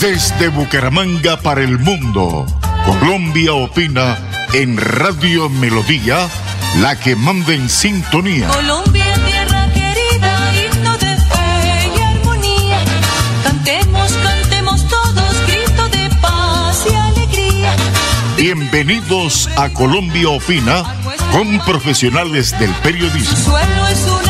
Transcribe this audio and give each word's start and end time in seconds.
Desde 0.00 0.48
Bucaramanga 0.48 1.36
para 1.36 1.62
el 1.62 1.78
mundo, 1.78 2.46
Colombia 2.86 3.52
opina 3.52 4.16
en 4.54 4.78
Radio 4.78 5.50
Melodía, 5.50 6.26
la 6.80 6.98
que 6.98 7.14
manda 7.14 7.52
en 7.52 7.68
sintonía. 7.68 8.48
Colombia, 8.48 9.04
tierra 9.26 9.68
querida, 9.74 10.52
himno 10.56 10.96
de 10.96 11.16
fe 11.16 11.92
y 11.94 12.00
armonía. 12.00 12.78
Cantemos, 13.44 14.12
cantemos 14.12 14.88
todos, 14.88 15.34
grito 15.46 15.88
de 15.90 16.08
paz 16.22 16.82
y 16.90 16.94
alegría. 16.94 17.76
Bienvenidos 18.38 19.50
a 19.58 19.68
Colombia 19.68 20.30
opina 20.30 20.82
con 21.30 21.58
profesionales 21.66 22.58
del 22.58 22.74
Su 22.74 22.80
periodismo. 22.80 23.36
suelo 23.36 23.88
es 23.88 24.06
una 24.06 24.29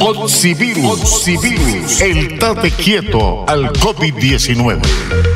Oxivirus, 0.00 2.00
el 2.00 2.38
tate 2.38 2.70
quieto 2.70 3.44
al 3.48 3.72
COVID-19. 3.72 5.35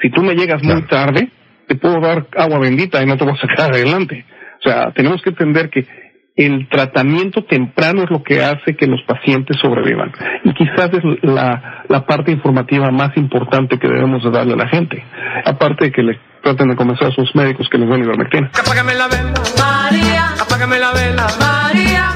Si 0.00 0.10
tú 0.10 0.22
me 0.22 0.34
llegas 0.34 0.62
muy 0.62 0.82
tarde, 0.82 1.28
te 1.66 1.74
puedo 1.76 2.00
dar 2.00 2.26
agua 2.36 2.58
bendita 2.58 3.02
y 3.02 3.06
no 3.06 3.16
te 3.16 3.24
voy 3.24 3.34
a 3.34 3.40
sacar 3.40 3.70
adelante. 3.74 4.24
O 4.58 4.68
sea, 4.68 4.92
tenemos 4.92 5.22
que 5.22 5.30
entender 5.30 5.70
que 5.70 5.86
el 6.36 6.68
tratamiento 6.68 7.44
temprano 7.44 8.04
es 8.04 8.10
lo 8.10 8.22
que 8.22 8.42
hace 8.42 8.74
que 8.74 8.86
los 8.86 9.02
pacientes 9.02 9.58
sobrevivan. 9.60 10.12
Y 10.44 10.54
quizás 10.54 10.90
es 10.92 11.02
la, 11.22 11.84
la 11.88 12.06
parte 12.06 12.30
informativa 12.30 12.90
más 12.90 13.16
importante 13.16 13.78
que 13.78 13.88
debemos 13.88 14.22
de 14.22 14.30
darle 14.30 14.54
a 14.54 14.56
la 14.56 14.68
gente. 14.68 15.04
Aparte 15.44 15.86
de 15.86 15.92
que 15.92 16.02
le 16.02 16.18
traten 16.42 16.68
de 16.68 16.76
convencer 16.76 17.08
a 17.08 17.10
sus 17.10 17.34
médicos 17.34 17.68
que 17.70 17.78
les 17.78 17.88
den 17.88 18.04
ivermectina. 18.04 18.50
Apágame 18.58 18.94
la 18.94 19.08
vela, 19.08 19.34
María. 19.58 20.34
Apágame 20.40 20.78
la 20.78 20.92
vela, 20.92 21.26
María. 21.38 22.09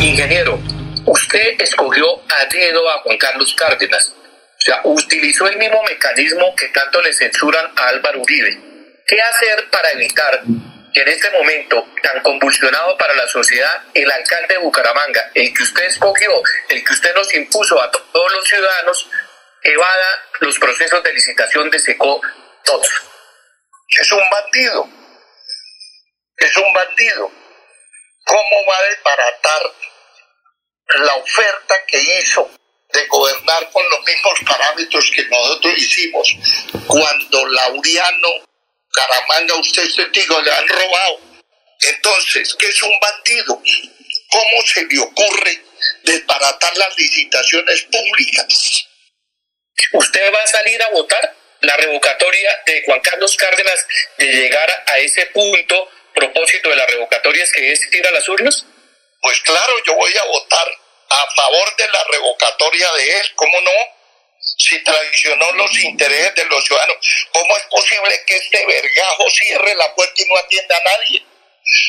Ingeniero, 0.00 0.58
usted 1.06 1.60
escogió 1.60 2.04
a 2.28 2.44
dedo 2.52 2.90
a 2.90 2.98
Juan 3.04 3.16
Carlos 3.16 3.54
Cárdenas. 3.56 4.12
O 4.18 4.22
sea, 4.58 4.80
utilizó 4.84 5.48
el 5.48 5.56
mismo 5.56 5.80
mecanismo 5.88 6.54
que 6.56 6.66
tanto 6.68 7.00
le 7.00 7.12
censuran 7.12 7.64
a 7.76 7.88
Álvaro 7.88 8.22
Uribe 8.22 8.75
¿Qué 9.06 9.22
hacer 9.22 9.70
para 9.70 9.92
evitar 9.92 10.42
que 10.92 11.00
en 11.00 11.08
este 11.08 11.30
momento 11.30 11.86
tan 12.02 12.20
convulsionado 12.22 12.96
para 12.96 13.14
la 13.14 13.28
sociedad, 13.28 13.84
el 13.94 14.10
alcalde 14.10 14.54
de 14.54 14.58
Bucaramanga, 14.58 15.30
el 15.32 15.54
que 15.54 15.62
usted 15.62 15.84
escogió, 15.84 16.32
el 16.68 16.84
que 16.84 16.92
usted 16.92 17.14
nos 17.14 17.32
impuso 17.34 17.80
a 17.80 17.88
todos 17.88 18.32
los 18.32 18.44
ciudadanos, 18.44 19.08
evada 19.62 20.24
los 20.40 20.58
procesos 20.58 21.04
de 21.04 21.12
licitación 21.12 21.70
de 21.70 21.78
SECO 21.78 22.20
todos? 22.64 22.88
Es 23.88 24.10
un 24.10 24.28
bandido. 24.28 24.88
Es 26.38 26.56
un 26.56 26.72
bandido. 26.72 27.30
¿Cómo 28.24 28.66
va 28.68 28.76
a 28.76 28.82
desbaratar 28.88 29.62
la 30.96 31.14
oferta 31.14 31.74
que 31.86 31.98
hizo 32.18 32.50
de 32.92 33.06
gobernar 33.06 33.70
con 33.70 33.88
los 33.88 34.04
mismos 34.04 34.40
parámetros 34.44 35.12
que 35.14 35.24
nosotros 35.26 35.74
hicimos 35.76 36.28
cuando 36.88 37.46
Lauriano 37.46 38.46
Caramanga, 38.96 39.54
usted 39.56 39.82
es 39.82 39.94
testigo, 39.94 40.40
le 40.40 40.50
han 40.50 40.66
robado. 40.66 41.20
Entonces, 41.80 42.56
¿qué 42.58 42.66
es 42.66 42.82
un 42.82 42.98
bandido? 42.98 43.62
¿Cómo 44.30 44.62
se 44.64 44.84
le 44.86 44.98
ocurre 44.98 45.62
desbaratar 46.02 46.76
las 46.78 46.96
licitaciones 46.96 47.82
públicas? 47.82 48.86
¿Usted 49.92 50.32
va 50.32 50.42
a 50.42 50.46
salir 50.46 50.82
a 50.82 50.88
votar 50.88 51.36
la 51.60 51.76
revocatoria 51.76 52.62
de 52.64 52.82
Juan 52.86 53.00
Carlos 53.00 53.36
Cárdenas 53.36 53.86
de 54.16 54.26
llegar 54.26 54.84
a 54.86 54.98
ese 54.98 55.26
punto 55.26 55.90
propósito 56.14 56.70
de 56.70 56.76
la 56.76 56.86
revocatoria 56.86 57.44
es 57.44 57.52
que 57.52 57.72
es 57.72 57.80
ir 57.92 58.06
a 58.06 58.12
las 58.12 58.26
urnas? 58.30 58.64
Pues 59.20 59.40
claro, 59.40 59.74
yo 59.86 59.94
voy 59.94 60.16
a 60.16 60.24
votar 60.24 60.68
a 61.10 61.34
favor 61.34 61.76
de 61.76 61.88
la 61.88 62.04
revocatoria 62.12 62.92
de 62.94 63.20
él, 63.20 63.32
¿cómo 63.34 63.60
no? 63.60 63.95
Si 64.56 64.82
traicionó 64.82 65.46
los 65.56 65.84
intereses 65.84 66.34
de 66.34 66.44
los 66.46 66.64
ciudadanos. 66.64 66.96
¿Cómo 67.32 67.50
es 67.56 67.64
posible 67.70 68.10
que 68.26 68.36
este 68.36 68.58
vergajo 68.66 69.24
cierre 69.30 69.74
la 69.74 69.94
puerta 69.94 70.14
y 70.16 70.28
no 70.28 70.36
atienda 70.38 70.74
a 70.76 70.84
nadie? 70.86 71.22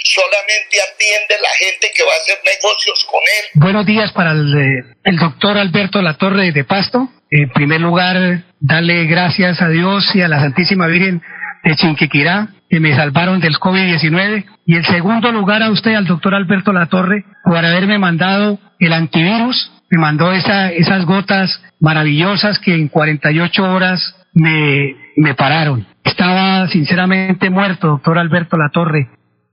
Solamente 0.04 0.78
atiende 0.82 1.36
la 1.42 1.54
gente 1.60 1.92
que 1.96 2.04
va 2.04 2.14
a 2.14 2.18
hacer 2.18 2.40
negocios 2.44 3.06
con 3.06 3.22
él. 3.22 3.46
Buenos 3.62 3.86
días 3.86 4.12
para 4.12 4.32
el, 4.32 4.54
eh, 4.58 5.16
doctor 5.20 5.58
Alberto 5.58 6.02
Latorre 6.02 6.52
de 6.52 6.64
Pasto. 6.64 7.10
En 7.30 7.50
primer 7.52 7.82
lugar, 7.82 8.44
darle 8.60 9.06
gracias 9.06 9.62
a 9.62 9.70
Dios 9.70 10.04
y 10.16 10.22
a 10.22 10.28
la 10.28 10.40
Santísima 10.40 10.88
Virgen 10.88 11.22
de 11.64 11.76
Chinquiquirá 11.76 12.50
que 12.70 12.80
me 12.80 12.96
salvaron 12.96 13.40
del 13.40 13.60
COVID-19. 13.60 14.46
Y 14.66 14.76
en 14.76 14.84
segundo 14.84 15.32
lugar 15.32 15.62
a 15.64 15.70
usted, 15.70 15.94
al 15.94 16.06
doctor 16.06 16.34
Alberto 16.34 16.74
Latorre, 16.74 17.24
por 17.44 17.58
haberme 17.58 17.98
mandado 17.98 18.60
el 18.80 18.94
antivirus 18.94 19.72
me 19.90 20.00
mandó 20.00 20.32
esa, 20.34 20.72
esas 20.72 21.06
gotas 21.06 21.62
maravillosas 21.80 22.60
que 22.60 22.74
en 22.74 22.88
48 22.88 23.64
horas 23.64 24.16
me, 24.34 24.96
me 25.16 25.34
pararon. 25.34 25.86
Estaba 26.04 26.68
sinceramente 26.68 27.50
muerto, 27.50 27.88
doctor 27.88 28.18
Alberto 28.18 28.58
Latorre, 28.58 29.10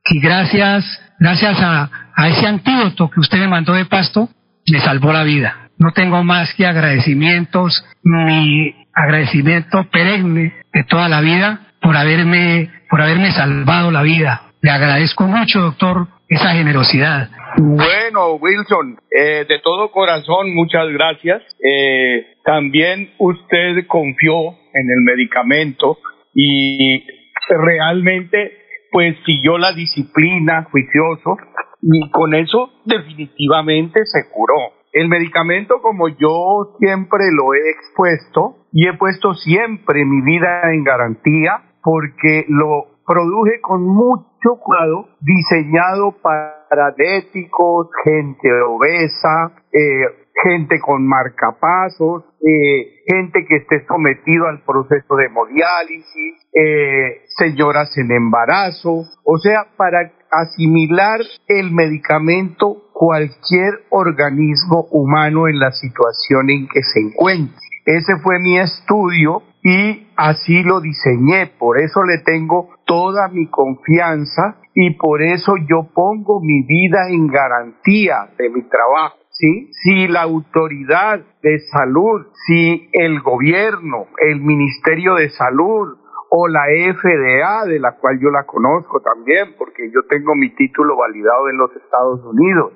y 0.07 0.21
gracias, 0.21 0.85
gracias 1.19 1.59
a, 1.61 1.91
a 2.15 2.29
ese 2.29 2.47
antídoto 2.47 3.11
que 3.11 3.21
usted 3.21 3.39
me 3.39 3.49
mandó 3.49 3.73
de 3.73 3.87
pasto, 3.87 4.29
me 4.71 4.81
salvó 4.81 5.13
la 5.13 5.23
vida. 5.23 5.71
No 5.79 5.93
tengo 5.93 6.23
más 6.23 6.55
que 6.55 6.67
agradecimientos, 6.67 7.85
mi 8.03 8.75
agradecimiento 8.95 9.89
perenne 9.91 10.55
de 10.73 10.85
toda 10.85 11.09
la 11.09 11.21
vida 11.21 11.61
por 11.81 11.97
haberme, 11.97 12.71
por 12.89 13.03
haberme 13.03 13.33
salvado 13.33 13.91
la 13.91 14.03
vida. 14.03 14.43
Le 14.63 14.71
agradezco 14.71 15.27
mucho, 15.27 15.61
doctor, 15.61 16.09
esa 16.29 16.53
generosidad. 16.53 17.29
Bueno, 17.56 18.35
Wilson, 18.35 18.99
eh, 19.11 19.45
de 19.49 19.61
todo 19.61 19.93
corazón, 19.93 20.53
muchas 20.55 20.89
gracias. 20.89 21.43
Eh, 21.62 22.35
también 22.45 23.11
usted 23.19 23.87
confió 23.87 24.51
en 24.73 24.91
el 24.91 25.03
medicamento 25.03 25.99
y 26.35 27.05
realmente 27.49 28.59
pues 28.90 29.17
siguió 29.25 29.59
la 29.59 29.73
disciplina 29.73 30.67
juicioso 30.71 31.37
y 31.81 32.11
con 32.11 32.35
eso 32.35 32.71
definitivamente 32.85 34.05
se 34.05 34.31
curó. 34.33 34.73
El 34.93 35.09
medicamento, 35.09 35.81
como 35.81 36.09
yo 36.09 36.76
siempre 36.78 37.25
lo 37.33 37.55
he 37.55 37.71
expuesto 37.71 38.67
y 38.73 38.88
he 38.88 38.95
puesto 38.95 39.35
siempre 39.35 40.05
mi 40.05 40.23
vida 40.23 40.73
en 40.73 40.83
garantía 40.83 41.62
porque 41.83 42.47
lo 42.49 42.95
produje 43.07 43.61
con 43.61 43.83
mucho 43.83 44.59
cuidado, 44.61 45.09
diseñado 45.21 46.17
para 46.23 46.63
diabéticos, 46.75 47.88
gente 48.04 48.49
obesa, 48.69 49.52
eh, 49.73 50.25
gente 50.43 50.81
con 50.81 51.07
marcapasos, 51.07 52.25
eh, 52.40 53.02
gente 53.07 53.47
que 53.47 53.57
esté 53.57 53.87
sometido 53.87 54.47
al 54.47 54.62
proceso 54.64 55.16
de 55.16 55.26
hemodiálisis, 55.26 56.47
eh, 56.52 57.23
señoras 57.37 57.97
en 57.97 58.11
embarazo, 58.11 59.04
o 59.25 59.38
sea, 59.38 59.66
para 59.76 60.12
asimilar 60.31 61.21
el 61.47 61.71
medicamento 61.71 62.83
cualquier 62.93 63.85
organismo 63.90 64.87
humano 64.90 65.49
en 65.49 65.59
la 65.59 65.71
situación 65.73 66.50
en 66.50 66.69
que 66.69 66.83
se 66.83 67.00
encuentre. 67.00 67.63
Ese 67.85 68.17
fue 68.23 68.38
mi 68.38 68.59
estudio 68.59 69.43
y 69.62 70.09
así 70.17 70.62
lo 70.62 70.81
diseñé, 70.81 71.47
por 71.59 71.79
eso 71.79 72.03
le 72.03 72.19
tengo 72.25 72.71
toda 72.87 73.29
mi 73.29 73.47
confianza 73.49 74.57
y 74.75 74.95
por 74.95 75.23
eso 75.23 75.55
yo 75.69 75.88
pongo 75.95 76.41
mi 76.41 76.62
vida 76.62 77.09
en 77.11 77.29
garantía 77.29 78.29
de 78.38 78.50
mi 78.50 78.62
trabajo. 78.62 79.17
¿Sí? 79.31 79.69
Si 79.73 80.07
la 80.07 80.23
autoridad 80.23 81.21
de 81.43 81.59
salud, 81.59 82.26
si 82.47 82.88
el 82.93 83.21
gobierno, 83.21 84.07
el 84.19 84.41
Ministerio 84.41 85.17
de 85.17 85.29
Salud 85.31 85.99
o 86.31 86.49
la 86.49 86.67
FDA, 86.67 87.64
de 87.67 87.81
la 87.81 87.97
cual 87.97 88.21
yo 88.21 88.31
la 88.31 88.45
conozco 88.45 89.00
también, 89.00 89.55
porque 89.59 89.91
yo 89.93 90.03
tengo 90.09 90.37
mi 90.37 90.55
título 90.55 90.97
validado 90.97 91.49
en 91.49 91.59
los 91.59 91.71
Estados 91.75 92.21
Unidos, 92.25 92.75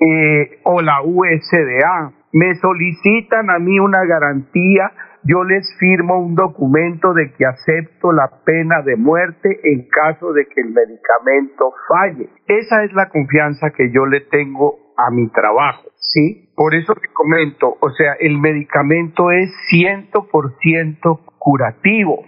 eh, 0.00 0.60
o 0.64 0.82
la 0.82 1.00
USDA, 1.02 2.12
me 2.34 2.54
solicitan 2.56 3.48
a 3.48 3.58
mí 3.58 3.78
una 3.78 4.04
garantía 4.04 4.90
yo 5.26 5.42
les 5.42 5.66
firmo 5.78 6.18
un 6.18 6.34
documento 6.34 7.14
de 7.14 7.32
que 7.32 7.46
acepto 7.46 8.12
la 8.12 8.28
pena 8.44 8.82
de 8.82 8.96
muerte 8.96 9.58
en 9.62 9.88
caso 9.88 10.34
de 10.34 10.44
que 10.46 10.60
el 10.60 10.68
medicamento 10.68 11.72
falle. 11.88 12.28
Esa 12.46 12.84
es 12.84 12.92
la 12.92 13.08
confianza 13.08 13.70
que 13.70 13.90
yo 13.90 14.04
le 14.04 14.20
tengo 14.20 14.76
a 14.98 15.10
mi 15.10 15.28
trabajo, 15.28 15.88
¿sí? 15.96 16.50
Por 16.54 16.74
eso 16.74 16.94
te 16.94 17.08
comento, 17.12 17.78
o 17.80 17.90
sea, 17.90 18.14
el 18.20 18.38
medicamento 18.38 19.30
es 19.30 19.50
100% 19.72 21.20
curativo 21.38 22.24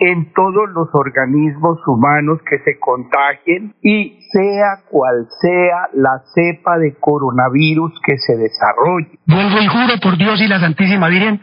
en 0.00 0.32
todos 0.32 0.70
los 0.74 0.88
organismos 0.94 1.78
humanos 1.86 2.40
que 2.48 2.58
se 2.64 2.78
contagien 2.80 3.74
y 3.82 4.18
sea 4.32 4.80
cual 4.90 5.26
sea 5.40 5.88
la 5.92 6.22
cepa 6.34 6.78
de 6.78 6.96
coronavirus 6.98 7.92
que 8.04 8.16
se 8.16 8.36
desarrolle. 8.36 9.18
Vuelvo 9.26 9.60
y 9.60 9.66
juro 9.66 10.00
por 10.02 10.16
Dios 10.16 10.40
y 10.40 10.48
la 10.48 10.58
Santísima 10.58 11.08
Virgen 11.08 11.40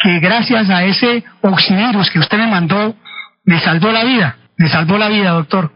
que 0.00 0.20
gracias 0.20 0.70
a 0.70 0.84
ese 0.84 1.24
oxivirus 1.42 2.10
que 2.10 2.20
usted 2.20 2.38
me 2.38 2.46
mandó, 2.46 2.94
me 3.44 3.58
salvó 3.58 3.90
la 3.90 4.04
vida, 4.04 4.36
me 4.56 4.68
salvó 4.68 4.98
la 4.98 5.08
vida, 5.08 5.30
doctor. 5.30 5.75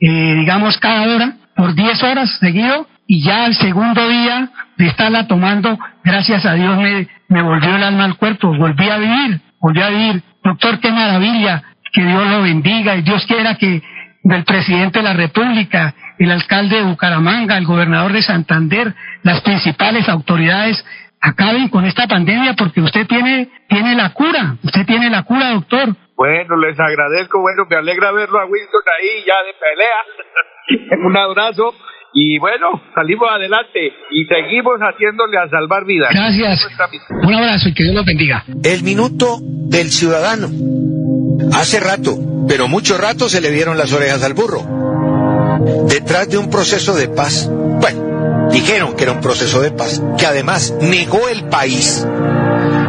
eh, 0.00 0.34
digamos, 0.36 0.78
cada 0.78 1.02
hora, 1.02 1.36
por 1.54 1.74
10 1.74 2.02
horas 2.02 2.30
seguido, 2.40 2.86
y 3.06 3.22
ya 3.22 3.44
al 3.44 3.54
segundo 3.54 4.08
día 4.08 4.50
de 4.76 4.86
estarla 4.86 5.26
tomando, 5.26 5.78
gracias 6.04 6.46
a 6.46 6.54
Dios 6.54 6.78
me, 6.78 7.08
me 7.28 7.42
volvió 7.42 7.76
el 7.76 7.82
alma 7.82 8.04
al 8.04 8.16
cuerpo, 8.16 8.56
volví 8.56 8.88
a 8.88 8.98
vivir, 8.98 9.40
volví 9.60 9.82
a 9.82 9.88
vivir. 9.88 10.22
Doctor, 10.42 10.78
qué 10.80 10.90
maravilla, 10.90 11.62
que 11.92 12.04
Dios 12.04 12.26
lo 12.28 12.42
bendiga 12.42 12.96
y 12.96 13.02
Dios 13.02 13.26
quiera 13.26 13.56
que 13.56 13.82
del 14.22 14.44
presidente 14.44 14.98
de 14.98 15.04
la 15.04 15.14
República, 15.14 15.94
el 16.18 16.30
alcalde 16.30 16.76
de 16.76 16.82
Bucaramanga, 16.82 17.56
el 17.56 17.66
gobernador 17.66 18.12
de 18.12 18.22
Santander, 18.22 18.94
las 19.22 19.40
principales 19.40 20.08
autoridades 20.08 20.84
acaben 21.20 21.68
con 21.68 21.84
esta 21.84 22.06
pandemia 22.06 22.54
porque 22.54 22.80
usted 22.80 23.06
tiene, 23.06 23.48
tiene 23.68 23.94
la 23.94 24.10
cura, 24.10 24.56
usted 24.62 24.86
tiene 24.86 25.10
la 25.10 25.22
cura, 25.22 25.50
doctor. 25.50 25.96
Bueno, 26.20 26.54
les 26.58 26.78
agradezco, 26.78 27.40
bueno, 27.40 27.64
me 27.64 27.76
alegra 27.76 28.12
verlo 28.12 28.38
a 28.40 28.44
Wilson 28.44 28.82
ahí 28.92 29.24
ya 29.24 29.40
de 29.42 29.54
pelea. 29.56 31.00
Un 31.06 31.16
abrazo 31.16 31.72
y 32.12 32.38
bueno, 32.38 32.82
salimos 32.94 33.26
adelante 33.30 33.90
y 34.10 34.26
seguimos 34.26 34.78
haciéndole 34.80 35.38
a 35.38 35.48
salvar 35.48 35.86
vidas. 35.86 36.10
Gracias. 36.12 36.68
Un 37.22 37.34
abrazo 37.34 37.70
y 37.70 37.72
que 37.72 37.84
Dios 37.84 37.94
los 37.94 38.04
bendiga. 38.04 38.44
El 38.62 38.82
minuto 38.82 39.38
del 39.40 39.88
ciudadano. 39.88 40.48
Hace 41.54 41.80
rato, 41.80 42.18
pero 42.46 42.68
mucho 42.68 42.98
rato 42.98 43.30
se 43.30 43.40
le 43.40 43.50
dieron 43.50 43.78
las 43.78 43.90
orejas 43.94 44.22
al 44.22 44.34
burro. 44.34 44.60
Detrás 45.88 46.28
de 46.28 46.36
un 46.36 46.50
proceso 46.50 46.94
de 46.94 47.08
paz. 47.08 47.48
Bueno, 47.50 48.50
dijeron 48.50 48.94
que 48.94 49.04
era 49.04 49.12
un 49.12 49.22
proceso 49.22 49.62
de 49.62 49.70
paz, 49.70 50.02
que 50.18 50.26
además 50.26 50.76
negó 50.82 51.30
el 51.30 51.48
país. 51.48 52.06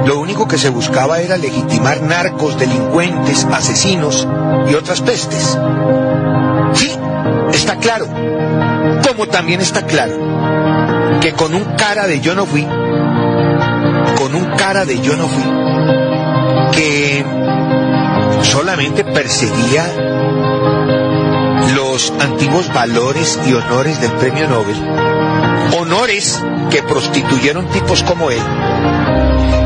Lo 0.05 0.19
único 0.19 0.47
que 0.47 0.57
se 0.57 0.69
buscaba 0.69 1.19
era 1.19 1.37
legitimar 1.37 2.01
narcos, 2.01 2.57
delincuentes, 2.57 3.45
asesinos 3.51 4.27
y 4.69 4.73
otras 4.73 5.01
pestes. 5.01 5.57
Sí, 6.73 6.91
está 7.53 7.75
claro. 7.77 8.07
Como 9.07 9.27
también 9.27 9.61
está 9.61 9.85
claro 9.85 10.13
que 11.21 11.33
con 11.33 11.53
un 11.53 11.63
cara 11.75 12.07
de 12.07 12.19
yo 12.19 12.33
no 12.33 12.45
fui, 12.45 12.63
con 14.17 14.35
un 14.35 14.45
cara 14.57 14.85
de 14.85 14.99
yo 15.01 15.15
no 15.15 15.27
fui, 15.27 15.43
que 16.71 17.23
solamente 18.41 19.03
perseguía 19.03 19.85
los 21.75 22.11
antiguos 22.19 22.73
valores 22.73 23.39
y 23.45 23.53
honores 23.53 24.01
del 24.01 24.11
premio 24.13 24.47
Nobel, 24.47 24.81
honores 25.79 26.41
que 26.71 26.81
prostituyeron 26.81 27.67
tipos 27.67 28.01
como 28.03 28.31
él, 28.31 28.41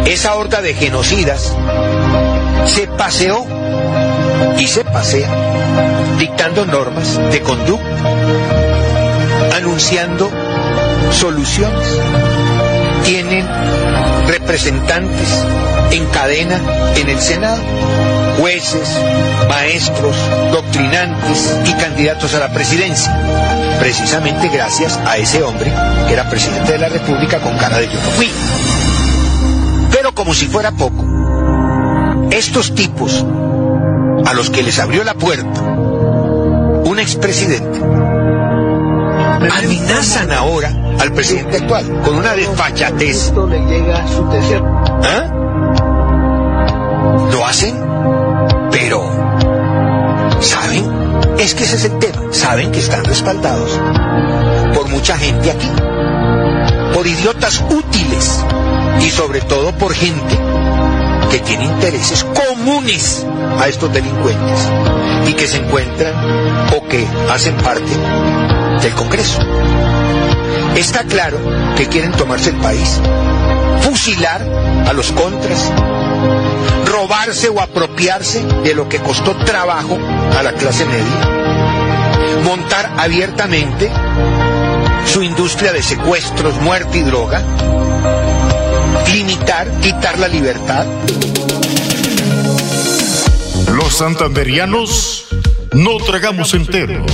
esa 0.06 0.36
horda 0.36 0.62
de 0.62 0.74
genocidas 0.74 1.54
se 2.68 2.88
paseó 2.88 3.46
y 4.58 4.68
se 4.68 4.84
pasea 4.84 5.30
dictando 6.18 6.66
normas 6.66 7.20
de 7.32 7.42
conducta, 7.42 7.96
anunciando 9.56 10.32
soluciones. 11.12 12.00
Tienen 13.04 13.48
representantes 14.28 15.46
en 15.92 16.06
cadena 16.08 16.60
en 16.96 17.10
el 17.10 17.20
Senado 17.20 17.62
jueces, 18.40 18.90
maestros, 19.48 20.16
doctrinantes 20.52 21.58
y 21.66 21.74
candidatos 21.74 22.34
a 22.34 22.40
la 22.40 22.52
presidencia, 22.52 23.18
precisamente 23.80 24.50
gracias 24.50 25.00
a 25.06 25.18
ese 25.18 25.44
hombre 25.44 25.72
que 26.08 26.14
era 26.14 26.30
presidente 26.30 26.74
de 26.74 26.80
la 26.80 26.90
República 26.90 27.40
con 27.40 27.58
cara 27.58 27.78
de 27.78 27.88
yo 27.88 27.94
no 27.94 28.10
fui. 28.12 28.30
Como 30.16 30.34
si 30.34 30.48
fuera 30.48 30.72
poco, 30.72 31.06
estos 32.32 32.74
tipos 32.74 33.24
a 34.26 34.34
los 34.34 34.50
que 34.50 34.64
les 34.64 34.80
abrió 34.80 35.04
la 35.04 35.14
puerta 35.14 35.62
un 35.62 37.00
expresidente 37.00 37.82
amenazan 39.52 40.32
ahora 40.32 40.72
al 41.00 41.12
presidente 41.12 41.58
actual 41.58 42.02
con 42.02 42.16
una 42.16 42.34
desfachatez. 42.34 43.34
¿Ah? 45.04 45.32
¿Lo 47.32 47.46
hacen? 47.46 47.76
Pero, 48.72 49.04
¿saben? 50.40 50.86
Es 51.40 51.54
que 51.54 51.66
ese 51.66 51.76
es 51.76 51.86
el 51.86 52.00
tema. 52.00 52.22
Saben 52.32 52.72
que 52.72 52.80
están 52.80 53.04
respaldados 53.04 53.80
por 54.74 54.88
mucha 54.88 55.18
gente 55.18 55.52
aquí, 55.52 55.70
por 56.94 57.06
idiotas 57.06 57.62
útiles 57.70 58.44
y 59.02 59.10
sobre 59.10 59.42
todo 59.42 59.72
por 59.78 59.94
gente 59.94 60.38
que 61.30 61.40
tiene 61.40 61.66
intereses 61.66 62.24
comunes 62.24 63.25
a 63.60 63.68
estos 63.68 63.92
delincuentes 63.92 64.70
y 65.28 65.34
que 65.34 65.48
se 65.48 65.58
encuentran 65.58 66.14
o 66.75 66.88
que 66.88 67.06
hacen 67.32 67.56
parte 67.58 67.92
del 68.82 68.94
Congreso. 68.94 69.42
Está 70.75 71.04
claro 71.04 71.38
que 71.75 71.88
quieren 71.88 72.12
tomarse 72.12 72.50
el 72.50 72.58
país, 72.58 73.00
fusilar 73.82 74.42
a 74.88 74.94
los 74.94 75.12
contras, 75.12 75.72
robarse 76.86 77.50
o 77.50 77.62
apropiarse 77.62 78.44
de 78.64 78.75
lo 78.75 78.88
que 78.90 79.00
costó 79.00 79.36
trabajo 79.38 79.98
a 80.38 80.44
la 80.44 80.54
clase 80.54 80.86
media, 80.86 82.42
montar 82.44 82.94
abiertamente 82.98 83.90
su 85.06 85.24
industria 85.24 85.72
de 85.72 85.82
secuestros, 85.82 86.60
muerte 86.62 86.98
y 86.98 87.04
droga, 87.04 87.42
limitar, 89.14 89.72
quitar 89.82 90.20
la 90.20 90.28
libertad. 90.28 90.86
Los 93.74 93.96
santanderianos 93.96 95.26
no 95.74 95.98
tragamos 95.98 96.54
entero. 96.54 97.06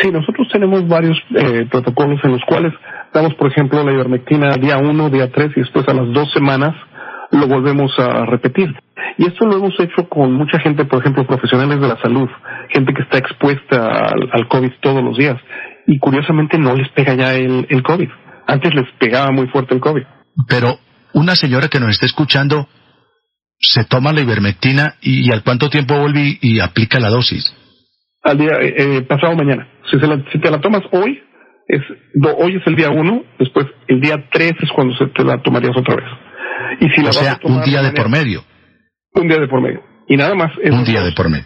Sí, 0.02 0.12
nosotros 0.12 0.48
tenemos 0.52 0.88
varios 0.88 1.18
eh, 1.36 1.68
protocolos 1.70 2.20
en 2.24 2.32
los 2.32 2.42
cuales 2.46 2.74
damos, 3.14 3.34
por 3.36 3.52
ejemplo, 3.52 3.84
la 3.84 3.94
ivermectina 3.94 4.52
día 4.56 4.78
1, 4.78 5.10
día 5.10 5.32
3 5.32 5.52
y 5.56 5.60
después 5.62 5.88
a 5.88 5.94
las 5.94 6.12
dos 6.12 6.32
semanas 6.34 6.76
lo 7.32 7.48
volvemos 7.48 7.92
a 8.00 8.26
repetir. 8.26 8.74
Y 9.18 9.28
esto 9.28 9.46
lo 9.46 9.58
hemos 9.58 9.74
hecho 9.80 10.10
con 10.10 10.34
mucha 10.34 10.60
gente, 10.60 10.86
por 10.86 11.00
ejemplo, 11.00 11.26
profesionales 11.26 11.80
de 11.80 11.88
la 11.88 12.02
salud, 12.02 12.28
gente 12.70 12.94
que 12.94 13.04
está 13.04 13.18
expuesta 13.18 14.10
al, 14.32 14.48
COVID 14.48 14.72
todos 14.82 15.04
los 15.04 15.18
días. 15.18 15.36
Y 15.88 16.00
curiosamente 16.00 16.58
no 16.58 16.76
les 16.76 16.90
pega 16.92 17.14
ya 17.14 17.34
el, 17.34 17.84
COVID. 17.84 18.10
Antes 18.48 18.74
les 18.74 18.92
pegaba 19.00 19.32
muy 19.32 19.48
fuerte 19.48 19.76
el 19.76 19.82
COVID. 19.82 20.04
Pero 20.48 20.80
una 21.14 21.36
señora 21.36 21.68
que 21.68 21.80
nos 21.80 21.92
está 21.92 22.06
escuchando 22.06 22.68
se 23.60 23.86
toma 23.86 24.12
la 24.12 24.22
ivermectina 24.22 24.96
y, 25.02 25.32
al 25.32 25.44
cuánto 25.44 25.70
tiempo 25.70 25.98
vuelve 25.98 26.38
y, 26.42 26.60
aplica 26.60 27.00
la 27.00 27.10
dosis. 27.10 27.54
Al 28.26 28.38
día 28.40 28.54
eh, 28.60 28.74
eh, 28.78 29.02
pasado 29.04 29.36
mañana. 29.36 29.68
Si, 29.90 30.00
se 30.00 30.08
la, 30.08 30.24
si 30.32 30.40
te 30.40 30.50
la 30.50 30.60
tomas 30.60 30.82
hoy, 30.92 31.22
es 31.68 31.82
hoy 32.38 32.56
es 32.56 32.64
el 32.66 32.76
día 32.76 32.90
uno, 32.90 33.24
después 33.38 33.68
el 33.88 34.02
día 34.02 34.28
tres 34.32 34.54
es 34.62 34.72
cuando 34.72 34.96
se 34.98 35.06
te 35.08 35.24
la 35.24 35.42
tomarías 35.44 35.78
otra 35.78 35.96
vez. 35.96 36.06
Y 36.80 36.90
si 36.90 37.06
o 37.06 37.14
sea, 37.14 37.40
un 37.44 37.62
día 37.64 37.84
de 37.84 37.92
por 37.92 38.10
medio. 38.10 38.42
Un 39.14 39.28
día 39.28 39.40
de 39.40 39.48
por 39.48 39.62
medio. 39.62 39.82
Y 40.08 40.18
nada 40.18 40.34
más. 40.34 40.52
Un 40.58 40.84
día 40.84 41.04
de 41.04 41.12
por 41.12 41.30
medio. 41.30 41.46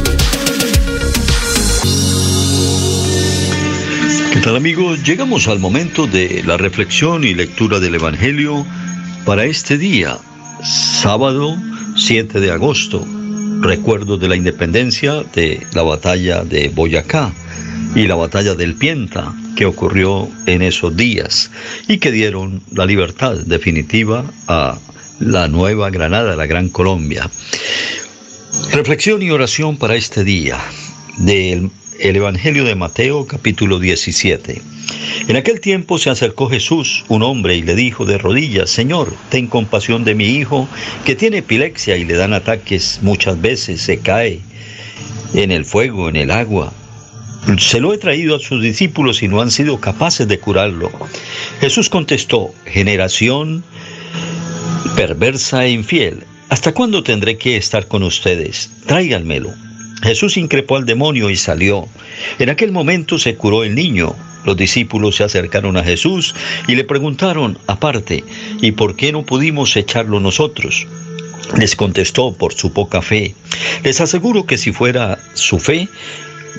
¿Qué 4.41 4.45
tal 4.45 4.55
amigos? 4.55 5.03
Llegamos 5.03 5.47
al 5.47 5.59
momento 5.59 6.07
de 6.07 6.41
la 6.43 6.57
reflexión 6.57 7.23
y 7.23 7.35
lectura 7.35 7.79
del 7.79 7.93
Evangelio 7.93 8.65
para 9.23 9.45
este 9.45 9.77
día, 9.77 10.17
sábado 10.63 11.55
7 11.95 12.39
de 12.39 12.49
agosto, 12.49 13.05
recuerdo 13.59 14.17
de 14.17 14.27
la 14.27 14.35
independencia 14.35 15.21
de 15.35 15.63
la 15.73 15.83
batalla 15.83 16.43
de 16.43 16.69
Boyacá 16.69 17.31
y 17.93 18.07
la 18.07 18.15
batalla 18.15 18.55
del 18.55 18.73
Pienta 18.73 19.31
que 19.55 19.67
ocurrió 19.67 20.27
en 20.47 20.63
esos 20.63 20.97
días 20.97 21.51
y 21.87 21.99
que 21.99 22.09
dieron 22.09 22.63
la 22.73 22.87
libertad 22.87 23.35
definitiva 23.45 24.25
a 24.47 24.79
la 25.19 25.49
Nueva 25.49 25.91
Granada, 25.91 26.35
la 26.35 26.47
Gran 26.47 26.69
Colombia. 26.69 27.29
Reflexión 28.71 29.21
y 29.21 29.29
oración 29.29 29.77
para 29.77 29.95
este 29.95 30.23
día 30.23 30.57
del 31.19 31.69
Evangelio 32.03 32.63
de 32.63 32.73
Mateo 32.73 33.27
capítulo 33.27 33.77
17. 33.77 34.61
En 35.27 35.35
aquel 35.35 35.61
tiempo 35.61 35.99
se 35.99 36.09
acercó 36.09 36.49
Jesús, 36.49 37.05
un 37.09 37.21
hombre, 37.21 37.55
y 37.55 37.61
le 37.61 37.75
dijo 37.75 38.05
de 38.05 38.17
rodillas, 38.17 38.71
Señor, 38.71 39.13
ten 39.29 39.45
compasión 39.45 40.03
de 40.03 40.15
mi 40.15 40.25
hijo, 40.25 40.67
que 41.05 41.15
tiene 41.15 41.37
epilepsia 41.37 41.97
y 41.97 42.03
le 42.03 42.15
dan 42.15 42.33
ataques 42.33 42.99
muchas 43.03 43.39
veces, 43.39 43.81
se 43.81 43.99
cae 43.99 44.41
en 45.35 45.51
el 45.51 45.63
fuego, 45.63 46.09
en 46.09 46.15
el 46.15 46.31
agua. 46.31 46.73
Se 47.59 47.79
lo 47.79 47.93
he 47.93 47.97
traído 47.97 48.35
a 48.35 48.39
sus 48.39 48.61
discípulos 48.61 49.21
y 49.21 49.27
no 49.27 49.39
han 49.39 49.51
sido 49.51 49.79
capaces 49.79 50.27
de 50.27 50.39
curarlo. 50.39 50.91
Jesús 51.59 51.87
contestó, 51.87 52.53
generación 52.65 53.63
perversa 54.95 55.65
e 55.65 55.71
infiel, 55.71 56.23
¿hasta 56.49 56.73
cuándo 56.73 57.03
tendré 57.03 57.37
que 57.37 57.57
estar 57.57 57.87
con 57.87 58.03
ustedes? 58.03 58.71
Tráiganmelo. 58.87 59.53
Jesús 60.03 60.37
increpó 60.37 60.77
al 60.77 60.85
demonio 60.85 61.29
y 61.29 61.35
salió. 61.35 61.87
En 62.39 62.49
aquel 62.49 62.71
momento 62.71 63.17
se 63.19 63.35
curó 63.35 63.63
el 63.63 63.75
niño. 63.75 64.15
Los 64.45 64.57
discípulos 64.57 65.15
se 65.17 65.23
acercaron 65.23 65.77
a 65.77 65.83
Jesús 65.83 66.33
y 66.67 66.75
le 66.75 66.83
preguntaron 66.83 67.59
aparte, 67.67 68.23
¿y 68.59 68.71
por 68.71 68.95
qué 68.95 69.11
no 69.11 69.23
pudimos 69.23 69.75
echarlo 69.75 70.19
nosotros? 70.19 70.87
Les 71.59 71.75
contestó 71.75 72.33
por 72.33 72.53
su 72.53 72.73
poca 72.73 73.01
fe. 73.01 73.35
Les 73.83 74.01
aseguro 74.01 74.45
que 74.45 74.57
si 74.57 74.71
fuera 74.71 75.19
su 75.33 75.59
fe, 75.59 75.87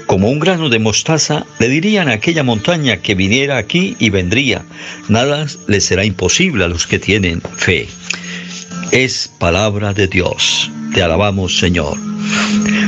como 0.07 0.29
un 0.29 0.39
grano 0.39 0.69
de 0.69 0.79
mostaza, 0.79 1.45
le 1.59 1.69
dirían 1.69 2.09
a 2.09 2.15
aquella 2.15 2.43
montaña 2.43 2.99
que 2.99 3.15
viniera 3.15 3.59
aquí 3.59 3.97
y 3.99 4.11
vendría. 4.11 4.65
Nada 5.09 5.47
les 5.67 5.85
será 5.85 6.05
imposible 6.05 6.65
a 6.65 6.69
los 6.69 6.87
que 6.87 6.99
tienen 6.99 7.41
fe. 7.57 7.89
Es 8.91 9.31
palabra 9.39 9.93
de 9.93 10.07
Dios. 10.07 10.71
Te 10.95 11.03
alabamos, 11.03 11.59
Señor. 11.59 11.97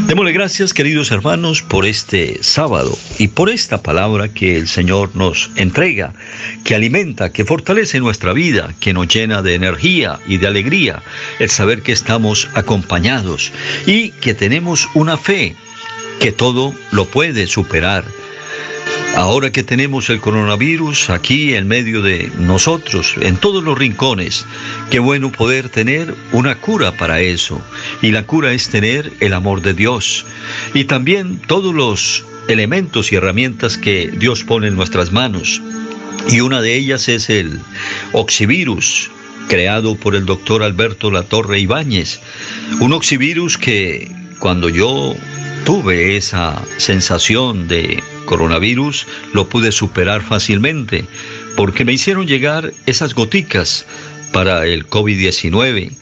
Démosle 0.06 0.32
gracias, 0.32 0.74
queridos 0.74 1.10
hermanos, 1.10 1.62
por 1.62 1.86
este 1.86 2.42
sábado 2.42 2.96
y 3.18 3.28
por 3.28 3.48
esta 3.48 3.82
palabra 3.82 4.28
que 4.28 4.56
el 4.56 4.68
Señor 4.68 5.16
nos 5.16 5.50
entrega, 5.56 6.12
que 6.62 6.74
alimenta, 6.74 7.32
que 7.32 7.46
fortalece 7.46 8.00
nuestra 8.00 8.34
vida, 8.34 8.74
que 8.80 8.92
nos 8.92 9.08
llena 9.08 9.40
de 9.40 9.54
energía 9.54 10.20
y 10.26 10.36
de 10.36 10.46
alegría, 10.46 11.02
el 11.38 11.48
saber 11.48 11.80
que 11.80 11.92
estamos 11.92 12.50
acompañados 12.52 13.50
y 13.86 14.10
que 14.10 14.34
tenemos 14.34 14.88
una 14.92 15.16
fe 15.16 15.56
que 16.20 16.32
todo 16.32 16.74
lo 16.92 17.06
puede 17.06 17.46
superar 17.46 18.04
Ahora 19.16 19.52
que 19.52 19.62
tenemos 19.62 20.10
el 20.10 20.20
coronavirus 20.20 21.08
aquí 21.10 21.54
en 21.54 21.68
medio 21.68 22.02
de 22.02 22.32
nosotros, 22.36 23.14
en 23.20 23.36
todos 23.36 23.62
los 23.62 23.78
rincones, 23.78 24.44
qué 24.90 24.98
bueno 24.98 25.30
poder 25.30 25.68
tener 25.68 26.14
una 26.32 26.56
cura 26.56 26.90
para 26.92 27.20
eso. 27.20 27.62
Y 28.02 28.10
la 28.10 28.24
cura 28.24 28.52
es 28.52 28.68
tener 28.68 29.12
el 29.20 29.32
amor 29.32 29.62
de 29.62 29.72
Dios. 29.72 30.26
Y 30.74 30.84
también 30.84 31.38
todos 31.46 31.72
los 31.72 32.24
elementos 32.48 33.12
y 33.12 33.16
herramientas 33.16 33.78
que 33.78 34.08
Dios 34.08 34.42
pone 34.42 34.66
en 34.66 34.74
nuestras 34.74 35.12
manos. 35.12 35.62
Y 36.28 36.40
una 36.40 36.60
de 36.60 36.74
ellas 36.74 37.08
es 37.08 37.30
el 37.30 37.60
oxivirus, 38.12 39.10
creado 39.48 39.94
por 39.94 40.16
el 40.16 40.26
doctor 40.26 40.64
Alberto 40.64 41.12
Latorre 41.12 41.60
Ibáñez. 41.60 42.20
Un 42.80 42.92
oxivirus 42.92 43.58
que 43.58 44.10
cuando 44.40 44.68
yo 44.68 45.14
tuve 45.64 46.16
esa 46.16 46.60
sensación 46.78 47.68
de 47.68 48.02
coronavirus, 48.26 49.06
lo 49.32 49.48
pude 49.48 49.72
superar 49.72 50.22
fácilmente, 50.22 51.04
porque 51.56 51.84
me 51.84 51.92
hicieron 51.92 52.26
llegar 52.26 52.72
esas 52.86 53.14
goticas 53.14 53.86
para 54.32 54.66
el 54.66 54.86
COVID-19 54.88 55.92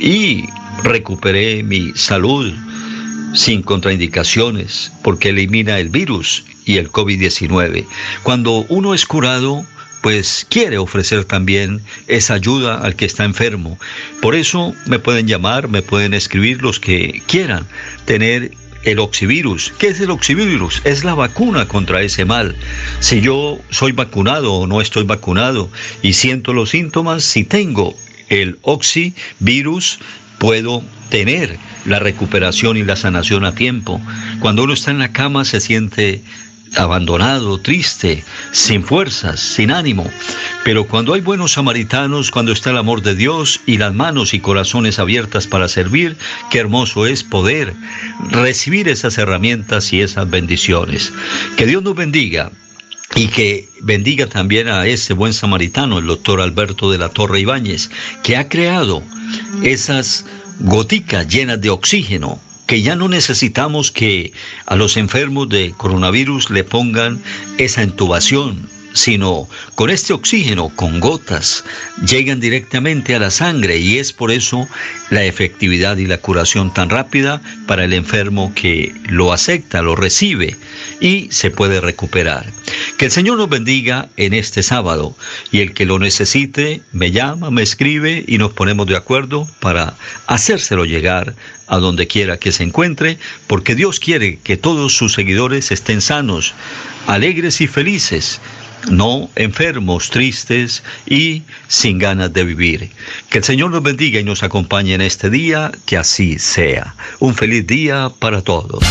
y 0.00 0.44
recuperé 0.82 1.62
mi 1.62 1.92
salud 1.94 2.52
sin 3.34 3.62
contraindicaciones, 3.62 4.92
porque 5.02 5.28
elimina 5.28 5.78
el 5.78 5.88
virus 5.88 6.44
y 6.64 6.78
el 6.78 6.90
COVID-19. 6.90 7.86
Cuando 8.22 8.64
uno 8.68 8.94
es 8.94 9.04
curado, 9.06 9.64
pues 10.02 10.46
quiere 10.48 10.78
ofrecer 10.78 11.24
también 11.24 11.80
esa 12.06 12.34
ayuda 12.34 12.78
al 12.78 12.94
que 12.94 13.06
está 13.06 13.24
enfermo. 13.24 13.78
Por 14.20 14.34
eso 14.34 14.74
me 14.86 14.98
pueden 14.98 15.26
llamar, 15.26 15.68
me 15.68 15.82
pueden 15.82 16.14
escribir 16.14 16.62
los 16.62 16.78
que 16.78 17.22
quieran 17.26 17.66
tener 18.04 18.52
el 18.86 19.00
oxivirus. 19.00 19.72
¿Qué 19.78 19.88
es 19.88 20.00
el 20.00 20.10
oxivirus? 20.10 20.80
Es 20.84 21.04
la 21.04 21.14
vacuna 21.14 21.68
contra 21.68 22.02
ese 22.02 22.24
mal. 22.24 22.56
Si 23.00 23.20
yo 23.20 23.58
soy 23.70 23.92
vacunado 23.92 24.54
o 24.54 24.66
no 24.66 24.80
estoy 24.80 25.04
vacunado 25.04 25.68
y 26.02 26.14
siento 26.14 26.52
los 26.52 26.70
síntomas, 26.70 27.24
si 27.24 27.44
tengo 27.44 27.94
el 28.28 28.58
oxivirus, 28.62 29.98
puedo 30.38 30.82
tener 31.10 31.58
la 31.84 31.98
recuperación 31.98 32.76
y 32.76 32.84
la 32.84 32.96
sanación 32.96 33.44
a 33.44 33.54
tiempo. 33.54 34.00
Cuando 34.40 34.64
uno 34.64 34.74
está 34.74 34.92
en 34.92 34.98
la 34.98 35.12
cama 35.12 35.44
se 35.44 35.60
siente 35.60 36.22
abandonado, 36.74 37.58
triste, 37.58 38.24
sin 38.52 38.82
fuerzas, 38.84 39.40
sin 39.40 39.70
ánimo. 39.70 40.08
Pero 40.64 40.86
cuando 40.86 41.14
hay 41.14 41.20
buenos 41.20 41.52
samaritanos, 41.52 42.30
cuando 42.30 42.52
está 42.52 42.70
el 42.70 42.78
amor 42.78 43.02
de 43.02 43.14
Dios 43.14 43.60
y 43.66 43.78
las 43.78 43.94
manos 43.94 44.34
y 44.34 44.40
corazones 44.40 44.98
abiertas 44.98 45.46
para 45.46 45.68
servir, 45.68 46.16
qué 46.50 46.58
hermoso 46.58 47.06
es 47.06 47.22
poder 47.22 47.74
recibir 48.30 48.88
esas 48.88 49.18
herramientas 49.18 49.92
y 49.92 50.00
esas 50.00 50.28
bendiciones. 50.28 51.12
Que 51.56 51.66
Dios 51.66 51.82
nos 51.82 51.94
bendiga 51.94 52.50
y 53.14 53.28
que 53.28 53.68
bendiga 53.80 54.26
también 54.26 54.68
a 54.68 54.86
ese 54.86 55.14
buen 55.14 55.32
samaritano, 55.32 55.98
el 55.98 56.06
doctor 56.06 56.40
Alberto 56.40 56.90
de 56.90 56.98
la 56.98 57.08
Torre 57.08 57.40
Ibáñez, 57.40 57.90
que 58.22 58.36
ha 58.36 58.48
creado 58.48 59.02
esas 59.62 60.24
goticas 60.60 61.28
llenas 61.28 61.60
de 61.60 61.70
oxígeno 61.70 62.40
que 62.66 62.82
ya 62.82 62.96
no 62.96 63.08
necesitamos 63.08 63.90
que 63.90 64.32
a 64.66 64.76
los 64.76 64.96
enfermos 64.96 65.48
de 65.48 65.72
coronavirus 65.76 66.50
le 66.50 66.64
pongan 66.64 67.22
esa 67.58 67.82
intubación, 67.82 68.68
sino 68.96 69.48
con 69.74 69.90
este 69.90 70.12
oxígeno, 70.12 70.70
con 70.70 71.00
gotas, 71.00 71.64
llegan 72.08 72.40
directamente 72.40 73.14
a 73.14 73.18
la 73.18 73.30
sangre 73.30 73.78
y 73.78 73.98
es 73.98 74.12
por 74.12 74.30
eso 74.30 74.66
la 75.10 75.24
efectividad 75.24 75.96
y 75.98 76.06
la 76.06 76.18
curación 76.18 76.72
tan 76.72 76.90
rápida 76.90 77.40
para 77.66 77.84
el 77.84 77.92
enfermo 77.92 78.52
que 78.54 78.94
lo 79.04 79.32
acepta, 79.32 79.82
lo 79.82 79.94
recibe 79.94 80.56
y 81.00 81.28
se 81.30 81.50
puede 81.50 81.80
recuperar. 81.80 82.46
Que 82.98 83.06
el 83.06 83.10
Señor 83.10 83.36
nos 83.36 83.48
bendiga 83.48 84.08
en 84.16 84.32
este 84.32 84.62
sábado 84.62 85.14
y 85.52 85.60
el 85.60 85.74
que 85.74 85.84
lo 85.84 85.98
necesite 85.98 86.82
me 86.92 87.10
llama, 87.10 87.50
me 87.50 87.62
escribe 87.62 88.24
y 88.26 88.38
nos 88.38 88.52
ponemos 88.52 88.86
de 88.86 88.96
acuerdo 88.96 89.46
para 89.60 89.94
hacérselo 90.26 90.84
llegar 90.84 91.34
a 91.68 91.78
donde 91.78 92.06
quiera 92.06 92.38
que 92.38 92.52
se 92.52 92.62
encuentre, 92.62 93.18
porque 93.46 93.74
Dios 93.74 94.00
quiere 94.00 94.38
que 94.38 94.56
todos 94.56 94.96
sus 94.96 95.12
seguidores 95.14 95.70
estén 95.70 96.00
sanos, 96.00 96.54
alegres 97.06 97.60
y 97.60 97.66
felices 97.66 98.40
no 98.90 99.28
enfermos, 99.36 100.10
tristes 100.10 100.82
y 101.06 101.42
sin 101.68 101.98
ganas 101.98 102.32
de 102.32 102.44
vivir. 102.44 102.90
Que 103.30 103.38
el 103.38 103.44
Señor 103.44 103.70
nos 103.70 103.82
bendiga 103.82 104.20
y 104.20 104.24
nos 104.24 104.42
acompañe 104.42 104.94
en 104.94 105.00
este 105.00 105.30
día, 105.30 105.72
que 105.84 105.96
así 105.96 106.38
sea. 106.38 106.94
Un 107.18 107.34
feliz 107.34 107.66
día 107.66 108.10
para 108.18 108.42
todos. 108.42 108.84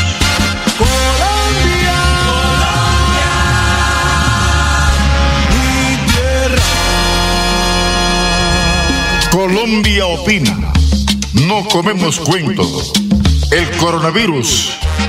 Colombia 9.32 10.06
opina. 10.06 10.74
No 11.48 11.66
comemos 11.66 12.20
cuentos. 12.20 12.94
El 13.52 13.70
coronavirus 13.78 14.72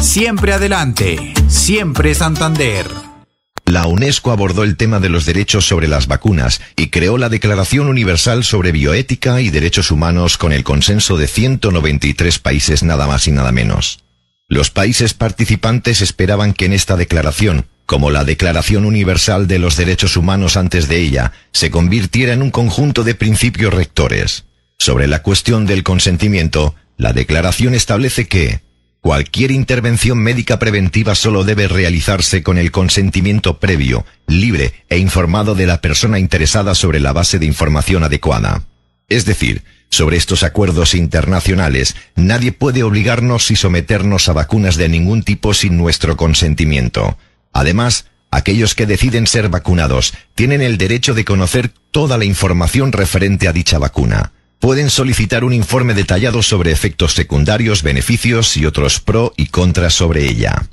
Siempre 0.00 0.52
adelante, 0.52 1.34
siempre 1.48 2.14
Santander. 2.14 2.86
La 3.66 3.86
UNESCO 3.86 4.30
abordó 4.30 4.62
el 4.62 4.76
tema 4.76 5.00
de 5.00 5.08
los 5.08 5.26
derechos 5.26 5.66
sobre 5.66 5.88
las 5.88 6.06
vacunas 6.06 6.60
y 6.76 6.88
creó 6.88 7.18
la 7.18 7.28
Declaración 7.28 7.88
Universal 7.88 8.44
sobre 8.44 8.72
Bioética 8.72 9.40
y 9.40 9.50
Derechos 9.50 9.90
Humanos 9.90 10.38
con 10.38 10.52
el 10.52 10.64
consenso 10.64 11.18
de 11.18 11.26
193 11.26 12.38
países 12.38 12.82
nada 12.82 13.06
más 13.06 13.26
y 13.26 13.32
nada 13.32 13.52
menos. 13.52 14.04
Los 14.46 14.70
países 14.70 15.14
participantes 15.14 16.00
esperaban 16.00 16.54
que 16.54 16.66
en 16.66 16.72
esta 16.72 16.96
declaración, 16.96 17.66
como 17.84 18.10
la 18.10 18.24
Declaración 18.24 18.86
Universal 18.86 19.48
de 19.48 19.58
los 19.58 19.76
Derechos 19.76 20.16
Humanos 20.16 20.56
antes 20.56 20.88
de 20.88 21.00
ella, 21.00 21.32
se 21.52 21.70
convirtiera 21.70 22.32
en 22.32 22.42
un 22.42 22.50
conjunto 22.50 23.04
de 23.04 23.14
principios 23.14 23.74
rectores. 23.74 24.44
Sobre 24.78 25.08
la 25.08 25.22
cuestión 25.22 25.66
del 25.66 25.82
consentimiento, 25.82 26.74
la 26.96 27.12
declaración 27.12 27.74
establece 27.74 28.28
que 28.28 28.67
cualquier 29.00 29.50
intervención 29.50 30.18
médica 30.18 30.58
preventiva 30.58 31.14
solo 31.14 31.44
debe 31.44 31.68
realizarse 31.68 32.42
con 32.42 32.58
el 32.58 32.70
consentimiento 32.70 33.58
previo, 33.58 34.04
libre 34.26 34.74
e 34.88 34.98
informado 34.98 35.54
de 35.54 35.66
la 35.66 35.80
persona 35.80 36.18
interesada 36.18 36.74
sobre 36.74 37.00
la 37.00 37.12
base 37.12 37.38
de 37.38 37.46
información 37.46 38.04
adecuada. 38.04 38.64
Es 39.08 39.24
decir, 39.24 39.62
sobre 39.90 40.16
estos 40.16 40.42
acuerdos 40.42 40.94
internacionales, 40.94 41.96
nadie 42.14 42.52
puede 42.52 42.82
obligarnos 42.82 43.50
y 43.50 43.56
someternos 43.56 44.28
a 44.28 44.34
vacunas 44.34 44.76
de 44.76 44.88
ningún 44.88 45.22
tipo 45.22 45.54
sin 45.54 45.76
nuestro 45.78 46.16
consentimiento. 46.16 47.16
Además, 47.52 48.06
aquellos 48.30 48.74
que 48.74 48.86
deciden 48.86 49.26
ser 49.26 49.48
vacunados 49.48 50.12
tienen 50.34 50.60
el 50.60 50.76
derecho 50.76 51.14
de 51.14 51.24
conocer 51.24 51.72
toda 51.90 52.18
la 52.18 52.26
información 52.26 52.92
referente 52.92 53.48
a 53.48 53.52
dicha 53.52 53.78
vacuna. 53.78 54.32
Pueden 54.60 54.90
solicitar 54.90 55.44
un 55.44 55.52
informe 55.52 55.94
detallado 55.94 56.42
sobre 56.42 56.72
efectos 56.72 57.14
secundarios, 57.14 57.82
beneficios 57.82 58.56
y 58.56 58.66
otros 58.66 58.98
pro 58.98 59.32
y 59.36 59.46
contras 59.46 59.94
sobre 59.94 60.28
ella. 60.28 60.68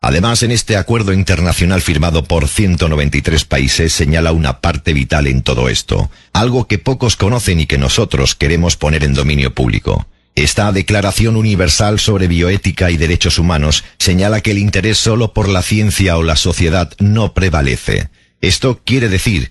Además, 0.00 0.42
en 0.42 0.52
este 0.52 0.76
acuerdo 0.76 1.12
internacional 1.12 1.82
firmado 1.82 2.24
por 2.24 2.48
193 2.48 3.44
países 3.44 3.92
señala 3.92 4.32
una 4.32 4.60
parte 4.60 4.92
vital 4.92 5.26
en 5.26 5.42
todo 5.42 5.68
esto, 5.68 6.10
algo 6.32 6.66
que 6.66 6.78
pocos 6.78 7.16
conocen 7.16 7.60
y 7.60 7.66
que 7.66 7.76
nosotros 7.76 8.34
queremos 8.34 8.76
poner 8.76 9.04
en 9.04 9.14
dominio 9.14 9.52
público. 9.52 10.06
Esta 10.34 10.70
Declaración 10.70 11.36
Universal 11.36 11.98
sobre 11.98 12.28
Bioética 12.28 12.90
y 12.90 12.96
Derechos 12.96 13.38
Humanos 13.38 13.84
señala 13.98 14.42
que 14.42 14.52
el 14.52 14.58
interés 14.58 14.98
solo 14.98 15.32
por 15.32 15.48
la 15.48 15.62
ciencia 15.62 16.16
o 16.18 16.22
la 16.22 16.36
sociedad 16.36 16.92
no 16.98 17.34
prevalece. 17.34 18.10
Esto 18.40 18.80
quiere 18.84 19.08
decir 19.08 19.50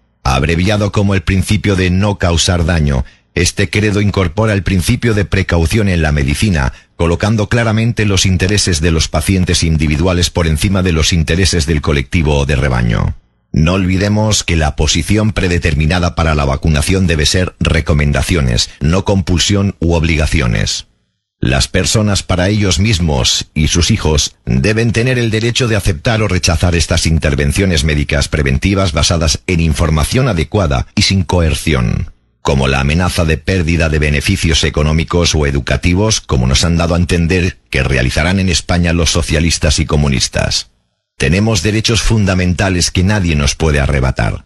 Abreviado 0.23 0.91
como 0.91 1.15
el 1.15 1.23
principio 1.23 1.75
de 1.75 1.89
no 1.89 2.17
causar 2.17 2.65
daño, 2.65 3.05
este 3.33 3.69
credo 3.69 4.01
incorpora 4.01 4.53
el 4.53 4.63
principio 4.63 5.13
de 5.13 5.25
precaución 5.25 5.87
en 5.87 6.01
la 6.01 6.11
medicina, 6.11 6.73
colocando 6.97 7.47
claramente 7.47 8.05
los 8.05 8.25
intereses 8.25 8.81
de 8.81 8.91
los 8.91 9.07
pacientes 9.07 9.63
individuales 9.63 10.29
por 10.29 10.47
encima 10.47 10.83
de 10.83 10.91
los 10.91 11.13
intereses 11.13 11.65
del 11.65 11.81
colectivo 11.81 12.37
o 12.37 12.45
de 12.45 12.55
rebaño. 12.55 13.15
No 13.53 13.73
olvidemos 13.73 14.43
que 14.43 14.55
la 14.55 14.75
posición 14.75 15.33
predeterminada 15.33 16.15
para 16.15 16.35
la 16.35 16.45
vacunación 16.45 17.07
debe 17.07 17.25
ser 17.25 17.55
recomendaciones, 17.59 18.69
no 18.79 19.03
compulsión 19.03 19.75
u 19.79 19.93
obligaciones. 19.93 20.87
Las 21.41 21.67
personas 21.67 22.21
para 22.21 22.49
ellos 22.49 22.77
mismos 22.77 23.47
y 23.55 23.67
sus 23.67 23.89
hijos 23.89 24.35
deben 24.45 24.91
tener 24.91 25.17
el 25.17 25.31
derecho 25.31 25.67
de 25.67 25.75
aceptar 25.75 26.21
o 26.21 26.27
rechazar 26.27 26.75
estas 26.75 27.07
intervenciones 27.07 27.83
médicas 27.83 28.27
preventivas 28.27 28.93
basadas 28.93 29.41
en 29.47 29.59
información 29.59 30.27
adecuada 30.27 30.85
y 30.95 31.01
sin 31.01 31.23
coerción 31.23 32.11
como 32.43 32.67
la 32.67 32.79
amenaza 32.79 33.25
de 33.25 33.37
pérdida 33.37 33.89
de 33.89 33.99
beneficios 33.99 34.63
económicos 34.63 35.35
o 35.35 35.45
educativos, 35.45 36.21
como 36.21 36.47
nos 36.47 36.63
han 36.63 36.77
dado 36.77 36.95
a 36.95 36.97
entender 36.97 37.57
que 37.69 37.83
realizarán 37.83 38.39
en 38.39 38.49
España 38.49 38.93
los 38.93 39.11
socialistas 39.11 39.79
y 39.79 39.85
comunistas. 39.85 40.71
Tenemos 41.17 41.61
derechos 41.61 42.01
fundamentales 42.01 42.89
que 42.89 43.03
nadie 43.03 43.35
nos 43.35 43.55
puede 43.55 43.79
arrebatar. 43.79 44.45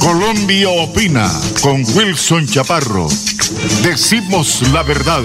Colombia 0.00 0.70
opina 0.70 1.30
con 1.62 1.84
Wilson 1.94 2.46
Chaparro. 2.46 3.06
Decimos 3.82 4.62
la 4.72 4.82
verdad 4.82 5.22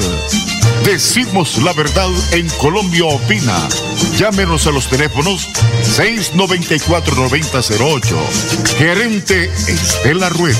Decimos 0.85 1.57
la 1.63 1.73
verdad 1.73 2.09
en 2.33 2.47
Colombia 2.57 3.05
Opina. 3.05 3.67
Llámenos 4.17 4.67
a 4.67 4.71
los 4.71 4.87
teléfonos 4.89 5.47
694-9008. 5.95 8.15
Gerente 8.77 9.49
Estela 9.67 10.29
Rueda. 10.29 10.59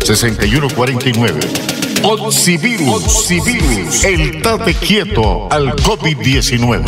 312-433-6149. 0.00 1.78
Oxivirus, 2.02 3.04
Oxivirus, 3.04 4.04
el 4.04 4.40
tate 4.40 4.74
quieto 4.74 5.48
al 5.50 5.74
COVID-19. 5.76 6.84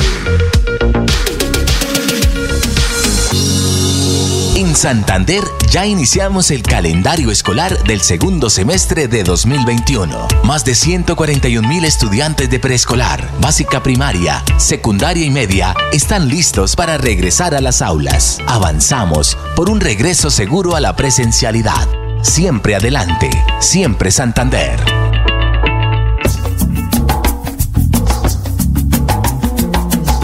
En 4.57 4.77
Santander 4.77 5.43
ya 5.71 5.85
iniciamos 5.85 6.53
el 6.53 6.63
calendario 6.63 7.33
escolar 7.33 7.83
del 7.85 8.01
segundo 8.03 8.49
semestre 8.51 9.09
de 9.09 9.25
2021. 9.25 10.29
Más 10.45 10.65
de 10.65 10.77
141 10.77 11.69
mil 11.69 11.85
estudiantes 11.85 12.49
de 12.49 12.61
preescolar, 12.61 13.29
básica 13.41 13.83
primaria, 13.83 14.45
secundaria 14.59 15.25
y 15.25 15.31
media 15.31 15.75
están 15.93 16.29
listos 16.29 16.77
para 16.77 16.99
regresar 16.99 17.55
a 17.55 17.61
las 17.61 17.83
aulas. 17.83 18.39
Avanzamos 18.47 19.37
por 19.57 19.71
un 19.71 19.81
regreso 19.81 20.31
seguro 20.31 20.77
a 20.77 20.81
la 20.81 20.95
presencialidad. 20.95 22.00
Siempre 22.23 22.75
adelante, 22.75 23.31
siempre 23.61 24.11
Santander. 24.11 24.79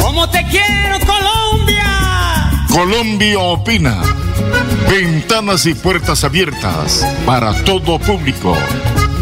Como 0.01 0.29
te 0.29 0.45
quiero, 0.47 0.99
Colombia. 1.07 1.87
Colombia 2.71 3.39
opina. 3.39 4.03
Ventanas 4.91 5.65
y 5.67 5.75
puertas 5.75 6.25
abiertas 6.25 7.07
para 7.25 7.53
todo 7.65 7.99
público. 7.99 8.57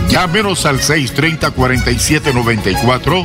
Llámenos 0.08 0.66
al 0.66 0.80
630-4794 0.80 3.24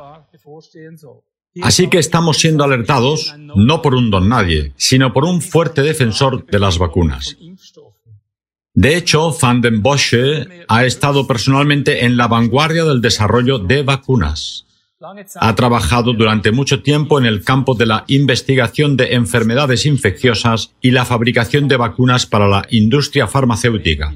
Así 1.61 1.87
que 1.87 1.99
estamos 1.99 2.39
siendo 2.39 2.63
alertados 2.63 3.35
no 3.37 3.81
por 3.81 3.93
un 3.93 4.09
don 4.09 4.27
nadie, 4.27 4.73
sino 4.75 5.13
por 5.13 5.25
un 5.25 5.41
fuerte 5.41 5.83
defensor 5.83 6.45
de 6.47 6.59
las 6.59 6.79
vacunas. 6.79 7.37
De 8.75 8.97
hecho, 8.97 9.35
Van 9.39 9.61
den 9.61 9.83
Bossche 9.83 10.65
ha 10.67 10.85
estado 10.85 11.27
personalmente 11.27 12.05
en 12.05 12.17
la 12.17 12.27
vanguardia 12.27 12.83
del 12.83 13.01
desarrollo 13.01 13.59
de 13.59 13.83
vacunas. 13.83 14.65
Ha 15.35 15.55
trabajado 15.55 16.13
durante 16.13 16.51
mucho 16.51 16.81
tiempo 16.81 17.19
en 17.19 17.25
el 17.25 17.43
campo 17.43 17.75
de 17.75 17.85
la 17.85 18.05
investigación 18.07 18.95
de 18.95 19.13
enfermedades 19.15 19.85
infecciosas 19.85 20.73
y 20.81 20.91
la 20.91 21.05
fabricación 21.05 21.67
de 21.67 21.77
vacunas 21.77 22.25
para 22.25 22.47
la 22.47 22.65
industria 22.69 23.27
farmacéutica, 23.27 24.15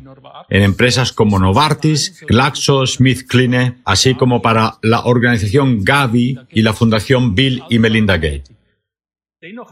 en 0.50 0.64
empresas 0.64 1.12
como 1.12 1.40
Novartis, 1.40 2.24
GlaxoSmithKline, 2.28 3.82
así 3.84 4.16
como 4.16 4.42
para 4.42 4.78
la 4.82 5.02
organización 5.02 5.84
Gavi 5.84 6.38
y 6.52 6.62
la 6.62 6.74
Fundación 6.74 7.36
Bill 7.36 7.64
y 7.70 7.80
Melinda 7.80 8.16
Gates. 8.16 8.58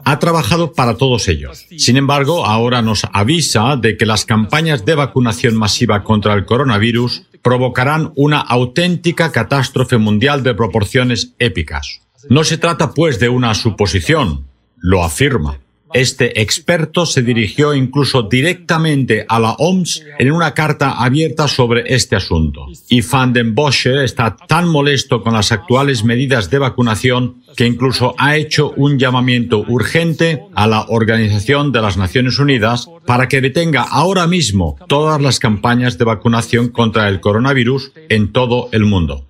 Ha 0.04 0.18
trabajado 0.20 0.72
para 0.72 0.96
todos 0.96 1.26
ellos. 1.28 1.66
Sin 1.76 1.96
embargo, 1.96 2.46
ahora 2.46 2.82
nos 2.82 3.04
avisa 3.12 3.76
de 3.76 3.96
que 3.96 4.06
las 4.06 4.24
campañas 4.24 4.84
de 4.84 4.94
vacunación 4.94 5.56
masiva 5.56 6.04
contra 6.04 6.34
el 6.34 6.44
coronavirus 6.44 7.24
provocarán 7.46 8.10
una 8.16 8.40
auténtica 8.40 9.30
catástrofe 9.30 9.98
mundial 9.98 10.42
de 10.42 10.52
proporciones 10.52 11.36
épicas. 11.38 12.00
No 12.28 12.42
se 12.42 12.58
trata, 12.58 12.92
pues, 12.92 13.20
de 13.20 13.28
una 13.28 13.54
suposición, 13.54 14.48
lo 14.78 15.04
afirma. 15.04 15.60
Este 15.94 16.42
experto 16.42 17.06
se 17.06 17.22
dirigió 17.22 17.72
incluso 17.72 18.22
directamente 18.22 19.24
a 19.28 19.38
la 19.38 19.52
OMS 19.52 20.02
en 20.18 20.32
una 20.32 20.54
carta 20.54 21.04
abierta 21.04 21.46
sobre 21.46 21.94
este 21.94 22.16
asunto. 22.16 22.66
Y 22.88 23.00
Van 23.02 23.32
den 23.32 23.54
Bossche 23.54 24.02
está 24.02 24.34
tan 24.34 24.66
molesto 24.68 25.22
con 25.22 25.34
las 25.34 25.52
actuales 25.52 26.02
medidas 26.02 26.50
de 26.50 26.58
vacunación 26.58 27.44
que 27.56 27.66
incluso 27.66 28.14
ha 28.18 28.36
hecho 28.36 28.72
un 28.76 28.98
llamamiento 28.98 29.64
urgente 29.66 30.42
a 30.54 30.66
la 30.66 30.84
Organización 30.88 31.72
de 31.72 31.82
las 31.82 31.96
Naciones 31.96 32.38
Unidas 32.38 32.88
para 33.06 33.28
que 33.28 33.40
detenga 33.40 33.82
ahora 33.82 34.26
mismo 34.26 34.76
todas 34.88 35.20
las 35.20 35.40
campañas 35.40 35.98
de 35.98 36.04
vacunación 36.04 36.68
contra 36.68 37.08
el 37.08 37.20
coronavirus 37.20 37.92
en 38.08 38.32
todo 38.32 38.68
el 38.72 38.84
mundo. 38.84 39.26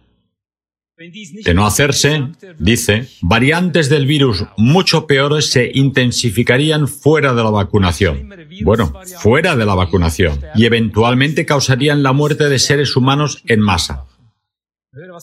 De 1.45 1.53
no 1.53 1.67
hacerse, 1.67 2.29
dice, 2.59 3.07
variantes 3.21 3.91
del 3.91 4.07
virus 4.07 4.47
mucho 4.57 5.07
peores 5.07 5.51
se 5.51 5.71
intensificarían 5.75 6.89
fuera 6.89 7.35
de 7.35 7.45
la 7.45 7.51
vacunación. 7.51 8.31
Bueno, 8.63 8.95
fuera 9.19 9.57
de 9.57 9.67
la 9.67 9.75
vacunación. 9.75 10.41
Y 10.55 10.65
eventualmente 10.65 11.45
causarían 11.45 12.03
la 12.03 12.15
muerte 12.15 12.49
de 12.49 12.59
seres 12.59 12.97
humanos 12.97 13.43
en 13.47 13.61
masa. 13.61 14.06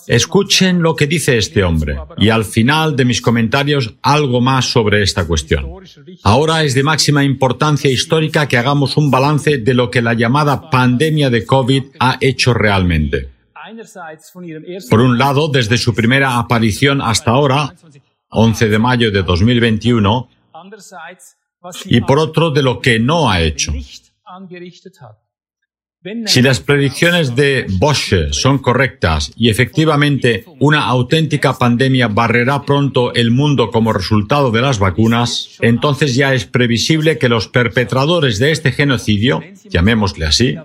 Escuchen 0.07 0.81
lo 0.81 0.95
que 0.95 1.07
dice 1.07 1.37
este 1.37 1.63
hombre 1.63 1.97
y 2.17 2.29
al 2.29 2.45
final 2.45 2.95
de 2.95 3.05
mis 3.05 3.21
comentarios 3.21 3.95
algo 4.01 4.39
más 4.39 4.65
sobre 4.65 5.01
esta 5.01 5.25
cuestión. 5.25 5.65
Ahora 6.23 6.63
es 6.63 6.75
de 6.75 6.83
máxima 6.83 7.23
importancia 7.23 7.89
histórica 7.89 8.47
que 8.47 8.57
hagamos 8.57 8.97
un 8.97 9.09
balance 9.09 9.57
de 9.57 9.73
lo 9.73 9.89
que 9.89 10.01
la 10.01 10.13
llamada 10.13 10.69
pandemia 10.69 11.29
de 11.29 11.45
COVID 11.45 11.83
ha 11.99 12.17
hecho 12.21 12.53
realmente. 12.53 13.31
Por 14.89 15.01
un 15.01 15.17
lado, 15.17 15.47
desde 15.47 15.77
su 15.77 15.95
primera 15.95 16.37
aparición 16.37 17.01
hasta 17.01 17.31
ahora, 17.31 17.73
11 18.29 18.69
de 18.69 18.79
mayo 18.79 19.11
de 19.11 19.23
2021, 19.23 20.29
y 21.85 22.01
por 22.01 22.19
otro, 22.19 22.51
de 22.51 22.61
lo 22.61 22.79
que 22.79 22.99
no 22.99 23.31
ha 23.31 23.41
hecho. 23.41 23.73
Si 26.25 26.41
las 26.41 26.59
predicciones 26.59 27.33
de 27.35 27.65
Bosch 27.79 28.13
son 28.31 28.57
correctas 28.57 29.31
y 29.37 29.49
efectivamente 29.49 30.43
una 30.59 30.85
auténtica 30.85 31.57
pandemia 31.57 32.09
barrerá 32.09 32.63
pronto 32.63 33.13
el 33.13 33.31
mundo 33.31 33.71
como 33.71 33.93
resultado 33.93 34.51
de 34.51 34.61
las 34.61 34.79
vacunas, 34.79 35.57
entonces 35.61 36.15
ya 36.15 36.33
es 36.33 36.45
previsible 36.45 37.17
que 37.17 37.29
los 37.29 37.47
perpetradores 37.47 38.37
de 38.37 38.51
este 38.51 38.73
genocidio, 38.73 39.41
llamémosle 39.69 40.25
así, 40.25 40.55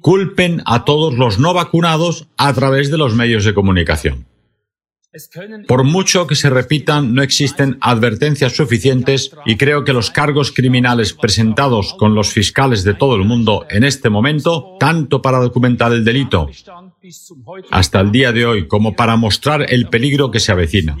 culpen 0.00 0.62
a 0.66 0.84
todos 0.84 1.14
los 1.14 1.38
no 1.38 1.54
vacunados 1.54 2.26
a 2.36 2.52
través 2.52 2.90
de 2.90 2.98
los 2.98 3.14
medios 3.14 3.44
de 3.44 3.54
comunicación. 3.54 4.26
Por 5.66 5.84
mucho 5.84 6.26
que 6.26 6.34
se 6.34 6.50
repitan, 6.50 7.14
no 7.14 7.22
existen 7.22 7.78
advertencias 7.80 8.54
suficientes 8.54 9.30
y 9.46 9.56
creo 9.56 9.84
que 9.84 9.94
los 9.94 10.10
cargos 10.10 10.52
criminales 10.52 11.14
presentados 11.14 11.94
con 11.94 12.14
los 12.14 12.28
fiscales 12.30 12.84
de 12.84 12.94
todo 12.94 13.14
el 13.16 13.24
mundo 13.24 13.66
en 13.70 13.84
este 13.84 14.10
momento, 14.10 14.76
tanto 14.78 15.22
para 15.22 15.38
documentar 15.38 15.92
el 15.92 16.04
delito 16.04 16.50
hasta 17.70 18.00
el 18.00 18.12
día 18.12 18.32
de 18.32 18.44
hoy 18.44 18.68
como 18.68 18.96
para 18.96 19.16
mostrar 19.16 19.72
el 19.72 19.88
peligro 19.88 20.30
que 20.30 20.40
se 20.40 20.52
avecina. 20.52 20.96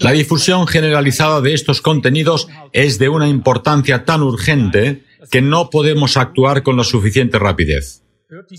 La 0.00 0.12
difusión 0.12 0.66
generalizada 0.66 1.40
de 1.40 1.54
estos 1.54 1.80
contenidos 1.80 2.48
es 2.72 2.98
de 2.98 3.08
una 3.08 3.26
importancia 3.26 4.04
tan 4.04 4.22
urgente 4.22 5.04
que 5.30 5.42
no 5.42 5.70
podemos 5.70 6.16
actuar 6.16 6.62
con 6.62 6.76
la 6.76 6.84
suficiente 6.84 7.38
rapidez. 7.38 8.02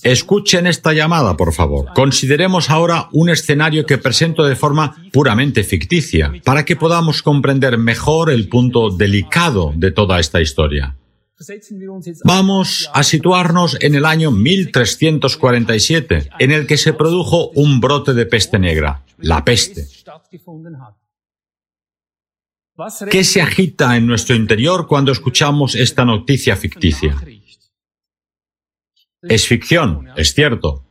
Escuchen 0.01 0.65
esta 0.65 0.93
llamada, 0.93 1.37
por 1.37 1.53
favor. 1.53 1.93
Consideremos 1.93 2.69
ahora 2.69 3.07
un 3.11 3.29
escenario 3.29 3.85
que 3.85 3.99
presento 3.99 4.43
de 4.43 4.55
forma 4.55 4.95
puramente 5.11 5.63
ficticia, 5.63 6.33
para 6.43 6.65
que 6.65 6.75
podamos 6.75 7.21
comprender 7.21 7.77
mejor 7.77 8.31
el 8.31 8.49
punto 8.49 8.89
delicado 8.89 9.71
de 9.75 9.91
toda 9.91 10.19
esta 10.19 10.41
historia. 10.41 10.95
Vamos 12.25 12.89
a 12.93 13.03
situarnos 13.03 13.77
en 13.79 13.95
el 13.95 14.05
año 14.05 14.31
1347, 14.31 16.31
en 16.39 16.51
el 16.51 16.67
que 16.67 16.77
se 16.77 16.93
produjo 16.93 17.49
un 17.51 17.79
brote 17.79 18.13
de 18.13 18.25
peste 18.25 18.59
negra, 18.59 19.05
la 19.19 19.45
peste. 19.45 19.87
¿Qué 23.11 23.23
se 23.23 23.41
agita 23.41 23.97
en 23.97 24.07
nuestro 24.07 24.35
interior 24.35 24.87
cuando 24.87 25.11
escuchamos 25.11 25.75
esta 25.75 26.05
noticia 26.05 26.55
ficticia? 26.55 27.15
Es 29.21 29.47
ficción, 29.47 30.07
es 30.15 30.33
cierto. 30.33 30.83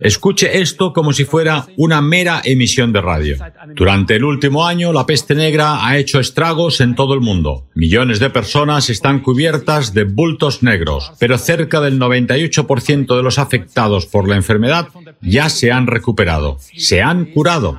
Escuche 0.00 0.60
esto 0.60 0.92
como 0.92 1.12
si 1.12 1.24
fuera 1.24 1.66
una 1.76 2.00
mera 2.00 2.40
emisión 2.44 2.92
de 2.92 3.00
radio. 3.00 3.36
Durante 3.74 4.14
el 4.14 4.24
último 4.24 4.64
año, 4.64 4.92
la 4.92 5.04
peste 5.04 5.34
negra 5.34 5.84
ha 5.84 5.98
hecho 5.98 6.20
estragos 6.20 6.80
en 6.80 6.94
todo 6.94 7.14
el 7.14 7.20
mundo. 7.20 7.66
Millones 7.74 8.20
de 8.20 8.30
personas 8.30 8.90
están 8.90 9.18
cubiertas 9.18 9.94
de 9.94 10.04
bultos 10.04 10.62
negros, 10.62 11.12
pero 11.18 11.36
cerca 11.36 11.80
del 11.80 11.98
98% 11.98 13.16
de 13.16 13.22
los 13.22 13.38
afectados 13.38 14.06
por 14.06 14.28
la 14.28 14.36
enfermedad 14.36 14.88
ya 15.20 15.48
se 15.48 15.72
han 15.72 15.88
recuperado, 15.88 16.58
se 16.76 17.02
han 17.02 17.26
curado. 17.26 17.76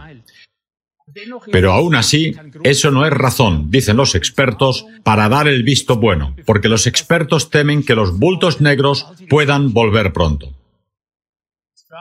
Pero 1.51 1.71
aún 1.71 1.95
así, 1.95 2.35
eso 2.63 2.91
no 2.91 3.05
es 3.05 3.11
razón, 3.11 3.71
dicen 3.71 3.97
los 3.97 4.15
expertos, 4.15 4.85
para 5.03 5.29
dar 5.29 5.47
el 5.47 5.63
visto 5.63 5.97
bueno, 5.97 6.35
porque 6.45 6.69
los 6.69 6.87
expertos 6.87 7.49
temen 7.49 7.83
que 7.83 7.95
los 7.95 8.17
bultos 8.17 8.61
negros 8.61 9.07
puedan 9.29 9.73
volver 9.73 10.13
pronto. 10.13 10.53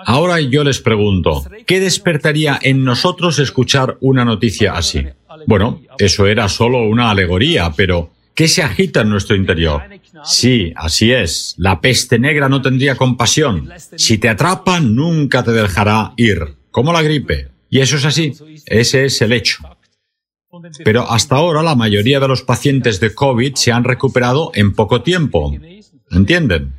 Ahora 0.04 0.40
yo 0.40 0.64
les 0.64 0.80
pregunto, 0.80 1.44
¿qué 1.66 1.80
despertaría 1.80 2.58
en 2.62 2.84
nosotros 2.84 3.38
escuchar 3.38 3.96
una 4.00 4.24
noticia 4.24 4.74
así? 4.74 5.06
Bueno, 5.46 5.80
eso 5.98 6.26
era 6.26 6.48
solo 6.48 6.82
una 6.82 7.10
alegoría, 7.10 7.72
pero 7.74 8.10
¿qué 8.34 8.48
se 8.48 8.62
agita 8.62 9.00
en 9.00 9.10
nuestro 9.10 9.34
interior? 9.34 9.82
Sí, 10.24 10.72
así 10.76 11.12
es. 11.12 11.54
La 11.58 11.80
peste 11.80 12.18
negra 12.18 12.48
no 12.48 12.60
tendría 12.60 12.96
compasión. 12.96 13.70
Si 13.96 14.18
te 14.18 14.28
atrapa, 14.28 14.80
nunca 14.80 15.42
te 15.42 15.52
dejará 15.52 16.12
ir, 16.16 16.56
como 16.70 16.92
la 16.92 17.02
gripe. 17.02 17.48
Y 17.70 17.80
eso 17.80 17.96
es 17.96 18.04
así, 18.04 18.32
ese 18.66 19.04
es 19.04 19.20
el 19.22 19.32
hecho. 19.32 19.58
Pero 20.84 21.10
hasta 21.10 21.36
ahora 21.36 21.62
la 21.62 21.74
mayoría 21.74 22.20
de 22.20 22.28
los 22.28 22.42
pacientes 22.42 23.00
de 23.00 23.14
COVID 23.14 23.54
se 23.54 23.72
han 23.72 23.84
recuperado 23.84 24.50
en 24.54 24.74
poco 24.74 25.02
tiempo. 25.02 25.54
¿Entienden? 26.10 26.74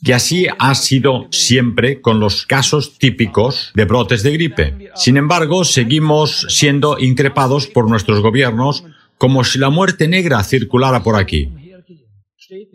Y 0.00 0.12
así 0.12 0.46
ha 0.58 0.74
sido 0.76 1.26
siempre 1.32 2.00
con 2.00 2.20
los 2.20 2.46
casos 2.46 2.98
típicos 2.98 3.72
de 3.74 3.84
brotes 3.84 4.22
de 4.22 4.32
gripe. 4.32 4.90
Sin 4.94 5.16
embargo, 5.16 5.64
seguimos 5.64 6.46
siendo 6.48 6.98
increpados 7.00 7.66
por 7.66 7.88
nuestros 7.88 8.20
gobiernos 8.20 8.84
como 9.16 9.42
si 9.42 9.58
la 9.58 9.70
muerte 9.70 10.06
negra 10.06 10.42
circulara 10.44 11.02
por 11.02 11.16
aquí. 11.16 11.50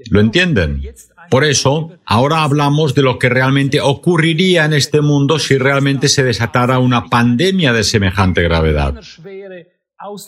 ¿Lo 0.10 0.19
entienden? 0.19 0.84
Por 1.29 1.43
eso, 1.43 1.91
ahora 2.05 2.43
hablamos 2.43 2.95
de 2.95 3.01
lo 3.01 3.19
que 3.19 3.29
realmente 3.29 3.81
ocurriría 3.81 4.65
en 4.65 4.73
este 4.73 5.01
mundo 5.01 5.39
si 5.39 5.57
realmente 5.57 6.07
se 6.09 6.23
desatara 6.23 6.79
una 6.79 7.05
pandemia 7.05 7.73
de 7.73 7.83
semejante 7.83 8.41
gravedad, 8.43 8.95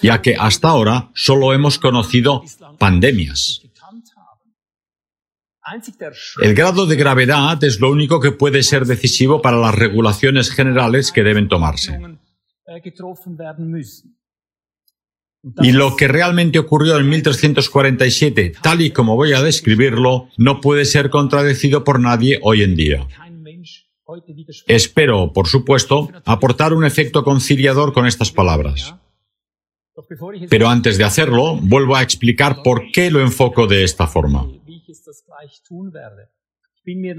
ya 0.02 0.22
que 0.22 0.36
hasta 0.36 0.70
ahora 0.70 1.12
solo 1.14 1.54
hemos 1.54 1.80
conocido 1.80 2.44
pandemias. 2.78 3.62
El 6.42 6.54
grado 6.54 6.86
de 6.86 6.96
gravedad 6.96 7.64
es 7.64 7.80
lo 7.80 7.90
único 7.90 8.20
que 8.20 8.32
puede 8.32 8.62
ser 8.62 8.86
decisivo 8.86 9.42
para 9.42 9.58
las 9.58 9.74
regulaciones 9.74 10.52
generales 10.52 11.12
que 11.12 11.24
deben 11.24 11.48
tomarse. 11.48 12.00
Y 15.62 15.74
lo 15.74 15.96
que 15.96 16.08
realmente 16.08 16.58
ocurrió 16.58 16.98
en 16.98 17.08
1347, 17.08 18.54
tal 18.64 18.82
y 18.82 18.92
como 18.92 19.16
voy 19.16 19.34
a 19.34 19.44
describirlo, 19.44 20.30
no 20.38 20.60
puede 20.60 20.86
ser 20.86 21.10
contradecido 21.10 21.84
por 21.84 22.00
nadie 22.00 22.40
hoy 22.42 22.64
en 22.64 22.76
día. 22.76 23.08
Espero, 24.68 25.34
por 25.34 25.48
supuesto, 25.48 26.10
aportar 26.26 26.74
un 26.74 26.84
efecto 26.84 27.24
conciliador 27.24 27.94
con 27.94 28.08
estas 28.08 28.32
palabras. 28.32 28.96
Pero 30.50 30.68
antes 30.68 30.98
de 30.98 31.04
hacerlo, 31.04 31.58
vuelvo 31.62 31.96
a 31.96 32.02
explicar 32.02 32.62
por 32.64 32.92
qué 32.92 33.12
lo 33.12 33.22
enfoco 33.22 33.68
de 33.68 33.84
esta 33.84 34.08
forma. 34.08 34.48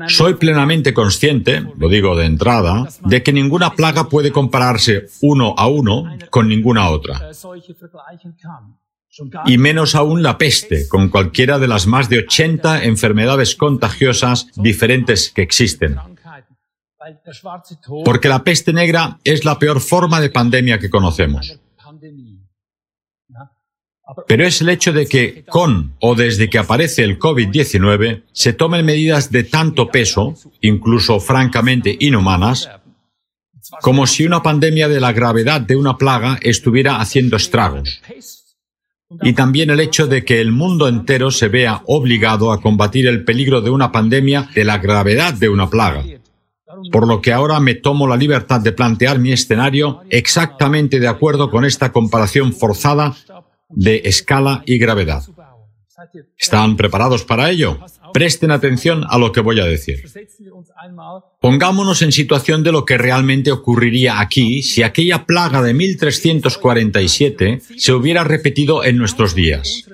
Soy 0.08 0.34
plenamente 0.34 0.94
consciente, 0.94 1.62
lo 1.78 1.88
digo 1.88 2.16
de 2.16 2.26
entrada, 2.26 2.88
de 3.04 3.22
que 3.22 3.32
ninguna 3.32 3.74
plaga 3.74 4.08
puede 4.08 4.30
compararse 4.30 5.06
uno 5.22 5.54
a 5.56 5.66
uno 5.66 6.16
con 6.30 6.48
ninguna 6.48 6.90
otra. 6.90 7.30
Y 9.46 9.58
menos 9.58 9.94
aún 9.94 10.22
la 10.22 10.38
peste, 10.38 10.88
con 10.88 11.08
cualquiera 11.08 11.58
de 11.58 11.68
las 11.68 11.86
más 11.86 12.08
de 12.08 12.18
80 12.18 12.84
enfermedades 12.84 13.56
contagiosas 13.56 14.48
diferentes 14.56 15.30
que 15.30 15.42
existen. 15.42 15.96
Porque 18.04 18.28
la 18.28 18.44
peste 18.44 18.72
negra 18.72 19.18
es 19.24 19.44
la 19.44 19.58
peor 19.58 19.80
forma 19.80 20.20
de 20.20 20.30
pandemia 20.30 20.78
que 20.78 20.90
conocemos. 20.90 21.58
Pero 24.26 24.46
es 24.46 24.60
el 24.60 24.68
hecho 24.68 24.92
de 24.92 25.06
que 25.06 25.44
con 25.44 25.94
o 26.00 26.14
desde 26.14 26.48
que 26.48 26.58
aparece 26.58 27.02
el 27.02 27.18
COVID-19 27.18 28.22
se 28.32 28.52
tomen 28.52 28.86
medidas 28.86 29.32
de 29.32 29.44
tanto 29.44 29.88
peso, 29.88 30.34
incluso 30.60 31.18
francamente 31.18 31.96
inhumanas, 31.98 32.70
como 33.82 34.06
si 34.06 34.24
una 34.24 34.42
pandemia 34.42 34.88
de 34.88 35.00
la 35.00 35.12
gravedad 35.12 35.60
de 35.60 35.74
una 35.74 35.98
plaga 35.98 36.38
estuviera 36.40 37.00
haciendo 37.00 37.36
estragos. 37.36 38.00
Y 39.22 39.32
también 39.34 39.70
el 39.70 39.80
hecho 39.80 40.06
de 40.06 40.24
que 40.24 40.40
el 40.40 40.52
mundo 40.52 40.88
entero 40.88 41.30
se 41.30 41.48
vea 41.48 41.82
obligado 41.86 42.52
a 42.52 42.60
combatir 42.60 43.06
el 43.06 43.24
peligro 43.24 43.60
de 43.60 43.70
una 43.70 43.90
pandemia 43.90 44.48
de 44.54 44.64
la 44.64 44.78
gravedad 44.78 45.34
de 45.34 45.48
una 45.48 45.68
plaga. 45.68 46.04
Por 46.92 47.06
lo 47.06 47.20
que 47.22 47.32
ahora 47.32 47.58
me 47.60 47.74
tomo 47.74 48.06
la 48.06 48.16
libertad 48.16 48.60
de 48.60 48.72
plantear 48.72 49.18
mi 49.18 49.32
escenario 49.32 50.02
exactamente 50.10 51.00
de 51.00 51.08
acuerdo 51.08 51.50
con 51.50 51.64
esta 51.64 51.90
comparación 51.92 52.52
forzada 52.52 53.14
de 53.68 54.02
escala 54.04 54.62
y 54.66 54.78
gravedad. 54.78 55.22
¿Están 56.38 56.76
preparados 56.76 57.24
para 57.24 57.50
ello? 57.50 57.78
Presten 58.12 58.50
atención 58.50 59.04
a 59.08 59.18
lo 59.18 59.32
que 59.32 59.40
voy 59.40 59.60
a 59.60 59.64
decir. 59.64 60.04
Pongámonos 61.40 62.02
en 62.02 62.12
situación 62.12 62.62
de 62.62 62.72
lo 62.72 62.84
que 62.84 62.98
realmente 62.98 63.50
ocurriría 63.50 64.20
aquí 64.20 64.62
si 64.62 64.82
aquella 64.82 65.26
plaga 65.26 65.62
de 65.62 65.74
1347 65.74 67.60
se 67.76 67.92
hubiera 67.92 68.24
repetido 68.24 68.84
en 68.84 68.96
nuestros 68.96 69.34
días, 69.34 69.84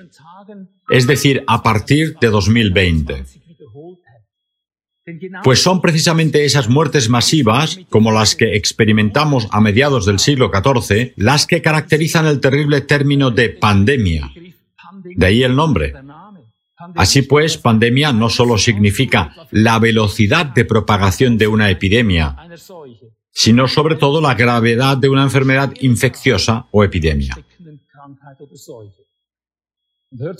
es 0.89 1.07
decir, 1.07 1.43
a 1.47 1.63
partir 1.63 2.17
de 2.19 2.27
2020. 2.27 3.25
Pues 5.43 5.61
son 5.61 5.81
precisamente 5.81 6.45
esas 6.45 6.69
muertes 6.69 7.09
masivas, 7.09 7.79
como 7.89 8.11
las 8.11 8.35
que 8.35 8.55
experimentamos 8.55 9.47
a 9.51 9.59
mediados 9.59 10.05
del 10.05 10.19
siglo 10.19 10.49
XIV, 10.53 11.13
las 11.17 11.45
que 11.45 11.61
caracterizan 11.61 12.25
el 12.25 12.39
terrible 12.39 12.81
término 12.81 13.29
de 13.29 13.49
pandemia. 13.49 14.31
De 15.03 15.25
ahí 15.25 15.43
el 15.43 15.55
nombre. 15.55 15.93
Así 16.95 17.21
pues, 17.21 17.57
pandemia 17.57 18.13
no 18.13 18.29
solo 18.29 18.57
significa 18.57 19.35
la 19.51 19.79
velocidad 19.79 20.45
de 20.47 20.65
propagación 20.65 21.37
de 21.37 21.47
una 21.47 21.69
epidemia, 21.69 22.35
sino 23.31 23.67
sobre 23.67 23.95
todo 23.95 24.21
la 24.21 24.35
gravedad 24.35 24.97
de 24.97 25.09
una 25.09 25.23
enfermedad 25.23 25.73
infecciosa 25.81 26.67
o 26.71 26.83
epidemia. 26.83 27.37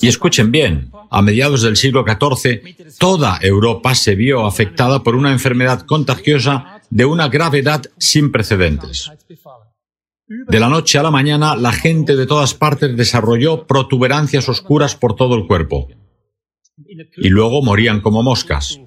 Y 0.01 0.07
escuchen 0.07 0.51
bien, 0.51 0.91
a 1.09 1.21
mediados 1.21 1.61
del 1.63 1.77
siglo 1.77 2.05
XIV, 2.05 2.97
toda 2.97 3.39
Europa 3.41 3.95
se 3.95 4.15
vio 4.15 4.45
afectada 4.45 5.03
por 5.03 5.15
una 5.15 5.31
enfermedad 5.31 5.81
contagiosa 5.81 6.81
de 6.89 7.05
una 7.05 7.27
gravedad 7.29 7.83
sin 7.97 8.31
precedentes. 8.31 9.11
De 10.27 10.59
la 10.59 10.69
noche 10.69 10.97
a 10.97 11.03
la 11.03 11.11
mañana, 11.11 11.55
la 11.55 11.71
gente 11.71 12.15
de 12.15 12.25
todas 12.25 12.53
partes 12.53 12.95
desarrolló 12.95 13.67
protuberancias 13.67 14.47
oscuras 14.49 14.95
por 14.95 15.15
todo 15.15 15.35
el 15.35 15.47
cuerpo. 15.47 15.89
Y 17.17 17.29
luego 17.29 17.61
morían 17.61 18.01
como 18.01 18.23
moscas. 18.23 18.79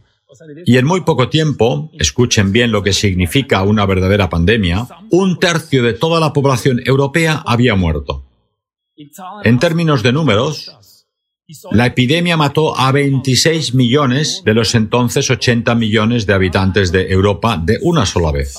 Y 0.64 0.76
en 0.76 0.86
muy 0.86 1.02
poco 1.02 1.28
tiempo, 1.28 1.90
escuchen 1.98 2.52
bien 2.52 2.72
lo 2.72 2.82
que 2.82 2.92
significa 2.92 3.62
una 3.62 3.86
verdadera 3.86 4.28
pandemia, 4.28 4.86
un 5.10 5.38
tercio 5.38 5.82
de 5.82 5.94
toda 5.94 6.20
la 6.20 6.32
población 6.32 6.80
europea 6.84 7.42
había 7.46 7.74
muerto. 7.74 8.25
En 9.44 9.58
términos 9.58 10.02
de 10.02 10.12
números, 10.12 11.04
la 11.70 11.86
epidemia 11.86 12.36
mató 12.36 12.76
a 12.76 12.90
26 12.90 13.74
millones 13.74 14.42
de 14.44 14.54
los 14.54 14.74
entonces 14.74 15.30
80 15.30 15.74
millones 15.74 16.26
de 16.26 16.32
habitantes 16.32 16.90
de 16.90 17.10
Europa 17.12 17.60
de 17.62 17.78
una 17.82 18.04
sola 18.04 18.32
vez. 18.32 18.56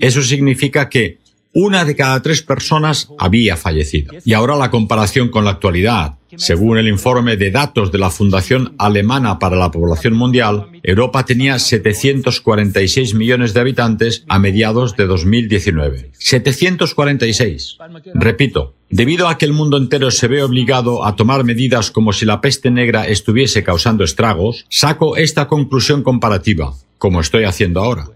Eso 0.00 0.20
significa 0.22 0.88
que 0.88 1.20
una 1.60 1.84
de 1.84 1.96
cada 1.96 2.22
tres 2.22 2.40
personas 2.40 3.08
había 3.18 3.56
fallecido. 3.56 4.12
Y 4.24 4.32
ahora 4.34 4.54
la 4.54 4.70
comparación 4.70 5.28
con 5.28 5.44
la 5.44 5.50
actualidad. 5.50 6.14
Según 6.36 6.78
el 6.78 6.86
informe 6.86 7.36
de 7.36 7.50
datos 7.50 7.90
de 7.90 7.98
la 7.98 8.10
Fundación 8.10 8.76
Alemana 8.78 9.40
para 9.40 9.56
la 9.56 9.72
Población 9.72 10.14
Mundial, 10.14 10.68
Europa 10.84 11.24
tenía 11.24 11.58
746 11.58 13.14
millones 13.14 13.54
de 13.54 13.60
habitantes 13.60 14.24
a 14.28 14.38
mediados 14.38 14.94
de 14.96 15.06
2019. 15.06 16.12
746. 16.12 17.78
Repito, 18.14 18.76
debido 18.88 19.26
a 19.26 19.36
que 19.36 19.46
el 19.46 19.52
mundo 19.52 19.78
entero 19.78 20.12
se 20.12 20.28
ve 20.28 20.44
obligado 20.44 21.04
a 21.04 21.16
tomar 21.16 21.42
medidas 21.42 21.90
como 21.90 22.12
si 22.12 22.24
la 22.24 22.40
peste 22.40 22.70
negra 22.70 23.08
estuviese 23.08 23.64
causando 23.64 24.04
estragos, 24.04 24.64
saco 24.68 25.16
esta 25.16 25.48
conclusión 25.48 26.04
comparativa, 26.04 26.74
como 26.98 27.20
estoy 27.20 27.44
haciendo 27.44 27.80
ahora. 27.80 28.10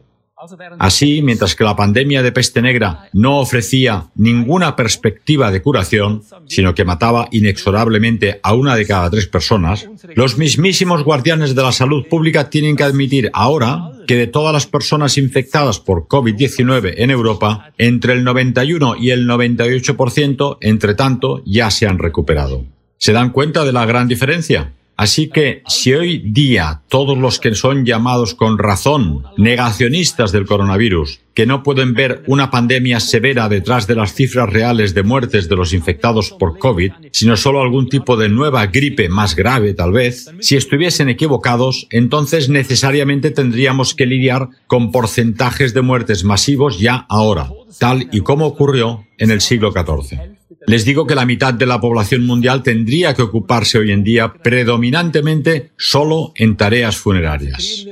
Así, 0.79 1.23
mientras 1.23 1.55
que 1.55 1.65
la 1.65 1.77
pandemia 1.77 2.23
de 2.23 2.33
peste 2.33 2.63
negra 2.63 3.09
no 3.13 3.39
ofrecía 3.39 4.07
ninguna 4.15 4.75
perspectiva 4.75 5.51
de 5.51 5.63
curación, 5.63 6.23
sino 6.47 6.75
que 6.75 6.85
mataba 6.85 7.29
inexorablemente 7.31 8.41
a 8.43 8.55
una 8.55 8.75
de 8.77 8.87
cada 8.87 9.11
tres 9.11 9.27
personas, 9.27 9.89
los 10.15 10.39
mismísimos 10.39 11.05
guardianes 11.05 11.55
de 11.55 11.63
la 11.63 11.73
salud 11.73 12.07
pública 12.09 12.51
tienen 12.51 12.77
que 12.77 12.85
admitir 12.85 13.31
ahora 13.33 13.93
que 14.07 14.17
de 14.17 14.27
todas 14.27 14.53
las 14.53 14.67
personas 14.67 15.17
infectadas 15.17 15.79
por 15.79 16.09
COVID-19 16.09 16.95
en 16.97 17.11
Europa, 17.11 17.73
entre 17.79 18.15
el 18.15 18.25
91 18.25 18.97
y 18.97 19.11
el 19.11 19.29
98%, 19.29 20.59
entre 20.61 20.95
tanto, 20.95 21.43
ya 21.47 21.71
se 21.71 21.87
han 21.87 21.99
recuperado. 21.99 22.65
¿Se 22.99 23.13
dan 23.13 23.31
cuenta 23.31 23.65
de 23.65 23.73
la 23.73 23.87
gran 23.87 24.09
diferencia? 24.09 24.73
Así 24.97 25.29
que 25.29 25.63
si 25.67 25.95
hoy 25.95 26.19
día 26.19 26.83
todos 26.89 27.17
los 27.17 27.41
que 27.41 27.55
son 27.55 27.85
llamados 27.85 28.35
con 28.35 28.59
razón 28.59 29.25
negacionistas 29.37 30.33
del 30.33 30.47
coronavirus, 30.47 31.21
que 31.35 31.47
no 31.47 31.63
pueden 31.63 31.95
ver 31.95 32.23
una 32.27 32.51
pandemia 32.51 33.01
severa 33.01 33.49
detrás 33.49 33.87
de 33.87 33.95
las 33.95 34.15
cifras 34.15 34.51
reales 34.51 34.95
de 34.95 35.03
muertes 35.03 35.49
de 35.49 35.57
los 35.57 35.73
infectados 35.73 36.31
por 36.31 36.59
COVID, 36.59 36.93
sino 37.11 37.37
solo 37.37 37.63
algún 37.63 37.89
tipo 37.89 38.17
de 38.17 38.29
nueva 38.29 38.67
gripe 38.67 39.09
más 39.09 39.35
grave 39.35 39.75
tal 39.75 39.93
vez, 39.93 40.31
si 40.41 40.57
estuviesen 40.57 41.09
equivocados, 41.09 41.87
entonces 41.91 42.49
necesariamente 42.49 43.31
tendríamos 43.31 43.95
que 43.95 44.07
lidiar 44.07 44.51
con 44.67 44.93
porcentajes 44.93 45.73
de 45.75 45.83
muertes 45.83 46.25
masivos 46.25 46.79
ya 46.79 47.07
ahora, 47.09 47.51
tal 47.79 48.09
y 48.13 48.21
como 48.21 48.47
ocurrió 48.47 49.07
en 49.19 49.31
el 49.31 49.41
siglo 49.41 49.73
XIV. 49.73 50.42
Les 50.67 50.85
digo 50.85 51.07
que 51.07 51.15
la 51.15 51.27
mitad 51.27 51.55
de 51.55 51.67
la 51.67 51.81
población 51.81 52.27
mundial 52.27 52.63
tendría 52.63 53.15
que 53.15 53.23
ocuparse 53.23 53.79
hoy 53.79 53.91
en 53.91 54.05
día 54.05 54.33
predominantemente 54.33 55.73
solo 55.77 56.33
en 56.37 56.57
tareas 56.57 56.97
funerarias. 56.97 57.87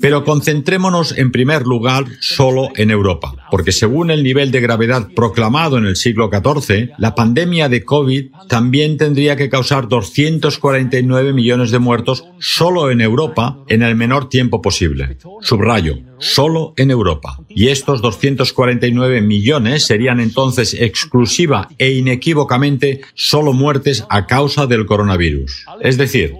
Pero 0.00 0.24
concentrémonos 0.24 1.16
en 1.16 1.30
primer 1.30 1.62
lugar 1.62 2.06
solo 2.18 2.70
en 2.74 2.90
Europa, 2.90 3.36
porque 3.52 3.70
según 3.70 4.10
el 4.10 4.24
nivel 4.24 4.50
de 4.50 4.60
gravedad 4.60 5.08
proclamado 5.14 5.78
en 5.78 5.86
el 5.86 5.94
siglo 5.94 6.28
XIV, 6.28 6.90
la 6.98 7.14
pandemia 7.14 7.68
de 7.68 7.84
COVID 7.84 8.30
también 8.48 8.96
tendría 8.96 9.36
que 9.36 9.48
causar 9.48 9.86
249 9.86 11.32
millones 11.32 11.70
de 11.70 11.78
muertos 11.78 12.24
solo 12.40 12.90
en 12.90 13.00
Europa 13.00 13.58
en 13.68 13.82
el 13.82 13.94
menor 13.94 14.28
tiempo 14.28 14.60
posible. 14.60 15.18
Subrayo, 15.40 16.00
solo 16.18 16.74
en 16.76 16.90
Europa. 16.90 17.38
Y 17.48 17.68
estos 17.68 18.02
249 18.02 19.20
millones 19.20 19.84
serían 19.84 20.18
entonces 20.18 20.74
exclusiva 20.74 21.68
e 21.78 21.92
inequívocamente 21.92 23.02
solo 23.14 23.52
muertes 23.52 24.04
a 24.08 24.26
causa 24.26 24.66
del 24.66 24.84
coronavirus. 24.84 25.64
Es 25.80 25.96
decir, 25.96 26.34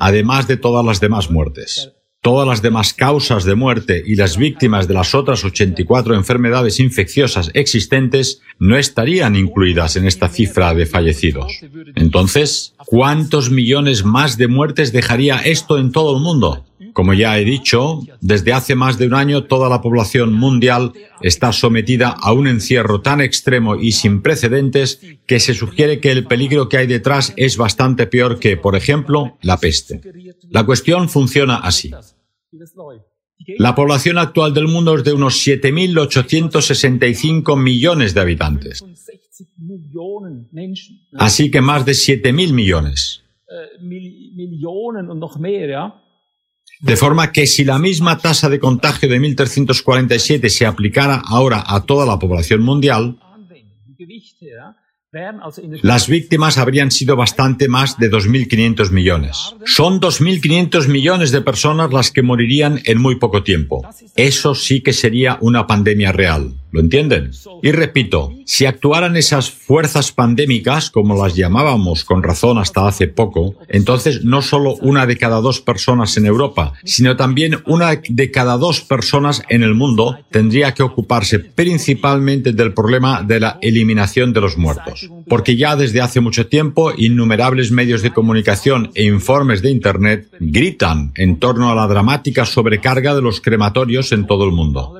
además 0.00 0.48
de 0.48 0.56
todas 0.56 0.84
las 0.84 0.98
demás 1.00 1.30
muertes. 1.30 1.92
Todas 2.28 2.46
las 2.46 2.60
demás 2.60 2.92
causas 2.92 3.44
de 3.44 3.54
muerte 3.54 4.02
y 4.04 4.14
las 4.14 4.36
víctimas 4.36 4.86
de 4.86 4.92
las 4.92 5.14
otras 5.14 5.46
84 5.46 6.14
enfermedades 6.14 6.78
infecciosas 6.78 7.50
existentes 7.54 8.42
no 8.58 8.76
estarían 8.76 9.34
incluidas 9.34 9.96
en 9.96 10.06
esta 10.06 10.28
cifra 10.28 10.74
de 10.74 10.84
fallecidos. 10.84 11.58
Entonces, 11.94 12.74
¿cuántos 12.84 13.50
millones 13.50 14.04
más 14.04 14.36
de 14.36 14.46
muertes 14.46 14.92
dejaría 14.92 15.38
esto 15.38 15.78
en 15.78 15.90
todo 15.90 16.18
el 16.18 16.22
mundo? 16.22 16.66
Como 16.92 17.14
ya 17.14 17.38
he 17.38 17.46
dicho, 17.46 18.00
desde 18.20 18.52
hace 18.52 18.74
más 18.74 18.98
de 18.98 19.06
un 19.06 19.14
año 19.14 19.44
toda 19.44 19.70
la 19.70 19.80
población 19.80 20.34
mundial 20.34 20.92
está 21.22 21.52
sometida 21.52 22.08
a 22.10 22.32
un 22.32 22.46
encierro 22.46 23.00
tan 23.00 23.22
extremo 23.22 23.76
y 23.76 23.92
sin 23.92 24.20
precedentes 24.20 25.00
que 25.24 25.40
se 25.40 25.54
sugiere 25.54 25.98
que 25.98 26.10
el 26.10 26.26
peligro 26.26 26.68
que 26.68 26.76
hay 26.76 26.86
detrás 26.86 27.32
es 27.38 27.56
bastante 27.56 28.06
peor 28.06 28.38
que, 28.38 28.58
por 28.58 28.76
ejemplo, 28.76 29.38
la 29.40 29.56
peste. 29.56 30.02
La 30.50 30.66
cuestión 30.66 31.08
funciona 31.08 31.56
así. 31.56 31.90
La 33.58 33.74
población 33.74 34.18
actual 34.18 34.54
del 34.54 34.68
mundo 34.68 34.96
es 34.96 35.04
de 35.04 35.12
unos 35.12 35.46
7.865 35.46 37.60
millones 37.60 38.14
de 38.14 38.20
habitantes. 38.20 38.82
Así 41.14 41.50
que 41.50 41.60
más 41.60 41.84
de 41.84 41.92
7.000 41.92 42.52
millones. 42.52 43.22
De 46.80 46.96
forma 46.96 47.32
que 47.32 47.46
si 47.46 47.64
la 47.64 47.78
misma 47.78 48.18
tasa 48.18 48.48
de 48.48 48.58
contagio 48.58 49.08
de 49.08 49.18
1347 49.18 50.48
se 50.48 50.66
aplicara 50.66 51.22
ahora 51.26 51.64
a 51.66 51.84
toda 51.84 52.06
la 52.06 52.18
población 52.18 52.62
mundial, 52.62 53.18
las 55.82 56.06
víctimas 56.06 56.58
habrían 56.58 56.90
sido 56.90 57.16
bastante 57.16 57.66
más 57.66 57.98
de 57.98 58.10
2.500 58.10 58.90
millones. 58.90 59.54
Son 59.64 60.02
2.500 60.02 60.86
millones 60.86 61.32
de 61.32 61.40
personas 61.40 61.90
las 61.90 62.10
que 62.10 62.20
morirían 62.20 62.82
en 62.84 63.00
muy 63.00 63.16
poco 63.16 63.42
tiempo. 63.42 63.88
Eso 64.16 64.54
sí 64.54 64.82
que 64.82 64.92
sería 64.92 65.38
una 65.40 65.66
pandemia 65.66 66.12
real. 66.12 66.52
¿Lo 66.70 66.80
entienden? 66.80 67.30
Y 67.62 67.72
repito, 67.72 68.32
si 68.44 68.66
actuaran 68.66 69.16
esas 69.16 69.50
fuerzas 69.50 70.12
pandémicas, 70.12 70.90
como 70.90 71.22
las 71.22 71.34
llamábamos 71.34 72.04
con 72.04 72.22
razón 72.22 72.58
hasta 72.58 72.86
hace 72.86 73.08
poco, 73.08 73.54
entonces 73.68 74.24
no 74.24 74.42
solo 74.42 74.74
una 74.82 75.06
de 75.06 75.16
cada 75.16 75.40
dos 75.40 75.60
personas 75.60 76.16
en 76.18 76.26
Europa, 76.26 76.74
sino 76.84 77.16
también 77.16 77.62
una 77.66 78.00
de 78.08 78.30
cada 78.30 78.58
dos 78.58 78.82
personas 78.82 79.42
en 79.48 79.62
el 79.62 79.74
mundo 79.74 80.18
tendría 80.30 80.74
que 80.74 80.82
ocuparse 80.82 81.38
principalmente 81.38 82.52
del 82.52 82.74
problema 82.74 83.22
de 83.22 83.40
la 83.40 83.58
eliminación 83.62 84.34
de 84.34 84.40
los 84.42 84.58
muertos. 84.58 85.10
Porque 85.26 85.56
ya 85.56 85.74
desde 85.74 86.02
hace 86.02 86.20
mucho 86.20 86.48
tiempo 86.48 86.92
innumerables 86.96 87.70
medios 87.70 88.02
de 88.02 88.12
comunicación 88.12 88.90
e 88.94 89.04
informes 89.04 89.62
de 89.62 89.70
Internet 89.70 90.28
gritan 90.38 91.12
en 91.16 91.38
torno 91.38 91.70
a 91.70 91.74
la 91.74 91.86
dramática 91.86 92.44
sobrecarga 92.44 93.14
de 93.14 93.22
los 93.22 93.40
crematorios 93.40 94.12
en 94.12 94.26
todo 94.26 94.44
el 94.44 94.52
mundo 94.52 94.98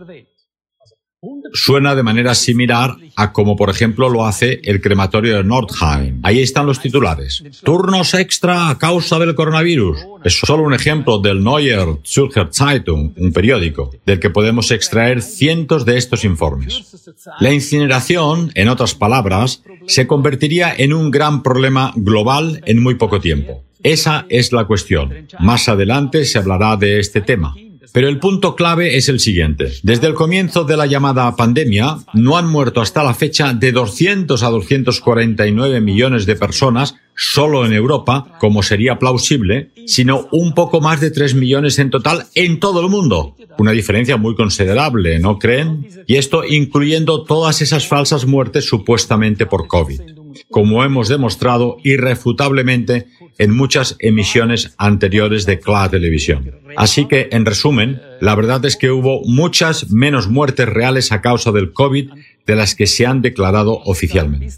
suena 1.53 1.95
de 1.95 2.03
manera 2.03 2.35
similar 2.35 2.97
a 3.17 3.33
como 3.33 3.57
por 3.57 3.71
ejemplo 3.71 4.09
lo 4.09 4.25
hace 4.27 4.61
el 4.65 4.81
crematorio 4.81 5.37
de 5.37 5.45
Nordheim. 5.45 6.21
Ahí 6.23 6.41
están 6.41 6.67
los 6.67 6.81
titulares. 6.81 7.43
Turnos 7.65 8.15
extra 8.15 8.69
a 8.69 8.79
causa 8.79 9.19
del 9.19 9.35
coronavirus. 9.35 9.99
Es 10.25 10.39
solo 10.39 10.63
un 10.63 10.75
ejemplo 10.75 11.19
del 11.19 11.43
Neuer 11.43 11.99
Zürcher 12.05 12.49
Zeitung, 12.53 13.13
un 13.17 13.33
periódico, 13.33 13.91
del 14.07 14.21
que 14.21 14.31
podemos 14.31 14.71
extraer 14.71 15.23
cientos 15.23 15.85
de 15.85 15.99
estos 15.99 16.25
informes. 16.25 17.15
La 17.41 17.53
incineración, 17.53 18.53
en 18.55 18.69
otras 18.69 18.95
palabras, 18.95 19.63
se 19.87 20.07
convertiría 20.07 20.73
en 20.77 20.93
un 20.93 21.11
gran 21.11 21.43
problema 21.43 21.93
global 21.97 22.63
en 22.67 22.83
muy 22.83 22.95
poco 22.95 23.21
tiempo. 23.21 23.65
Esa 23.83 24.27
es 24.29 24.53
la 24.53 24.65
cuestión. 24.67 25.29
Más 25.39 25.69
adelante 25.69 26.25
se 26.25 26.39
hablará 26.39 26.77
de 26.77 26.99
este 26.99 27.21
tema. 27.21 27.55
Pero 27.93 28.09
el 28.09 28.18
punto 28.18 28.55
clave 28.55 28.97
es 28.97 29.09
el 29.09 29.20
siguiente. 29.20 29.72
Desde 29.82 30.07
el 30.07 30.14
comienzo 30.14 30.64
de 30.64 30.76
la 30.76 30.86
llamada 30.86 31.34
pandemia, 31.36 31.99
no 32.14 32.36
han 32.36 32.49
muerto 32.49 32.80
hasta 32.80 33.03
la 33.03 33.14
fecha 33.14 33.55
de 33.55 33.72
200 33.72 34.43
a 34.43 34.51
249 34.51 35.80
millones 35.80 36.26
de 36.26 36.36
personas 36.36 36.97
solo 37.16 37.66
en 37.66 37.72
Europa, 37.72 38.36
como 38.39 38.62
sería 38.62 38.99
plausible, 38.99 39.70
sino 39.86 40.28
un 40.30 40.55
poco 40.55 40.80
más 40.80 41.01
de 41.01 41.11
3 41.11 41.34
millones 41.34 41.78
en 41.78 41.91
total 41.91 42.26
en 42.34 42.61
todo 42.61 42.80
el 42.80 42.89
mundo. 42.89 43.34
Una 43.59 43.72
diferencia 43.72 44.16
muy 44.16 44.36
considerable, 44.36 45.18
¿no 45.18 45.39
creen? 45.39 45.89
Y 46.07 46.16
esto 46.16 46.45
incluyendo 46.45 47.24
todas 47.24 47.61
esas 47.61 47.89
falsas 47.89 48.24
muertes 48.24 48.66
supuestamente 48.66 49.47
por 49.47 49.66
COVID 49.66 50.18
como 50.51 50.84
hemos 50.84 51.09
demostrado 51.09 51.76
irrefutablemente 51.84 53.07
en 53.39 53.55
muchas 53.55 53.97
emisiones 54.01 54.74
anteriores 54.78 55.47
de 55.47 55.61
CLA 55.61 55.89
Televisión. 55.89 56.53
Así 56.76 57.07
que, 57.07 57.28
en 57.32 57.47
resumen, 57.47 58.01
la 58.20 58.34
verdad 58.34 58.64
es 58.64 58.76
que 58.76 58.91
hubo 58.91 59.22
muchas 59.24 59.91
menos 59.91 60.28
muertes 60.28 60.68
reales 60.68 61.12
a 61.12 61.20
causa 61.20 61.53
del 61.53 61.72
COVID 61.72 62.11
de 62.47 62.57
las 62.57 62.74
que 62.74 62.86
se 62.86 63.07
han 63.07 63.22
declarado 63.22 63.80
oficialmente. 63.84 64.49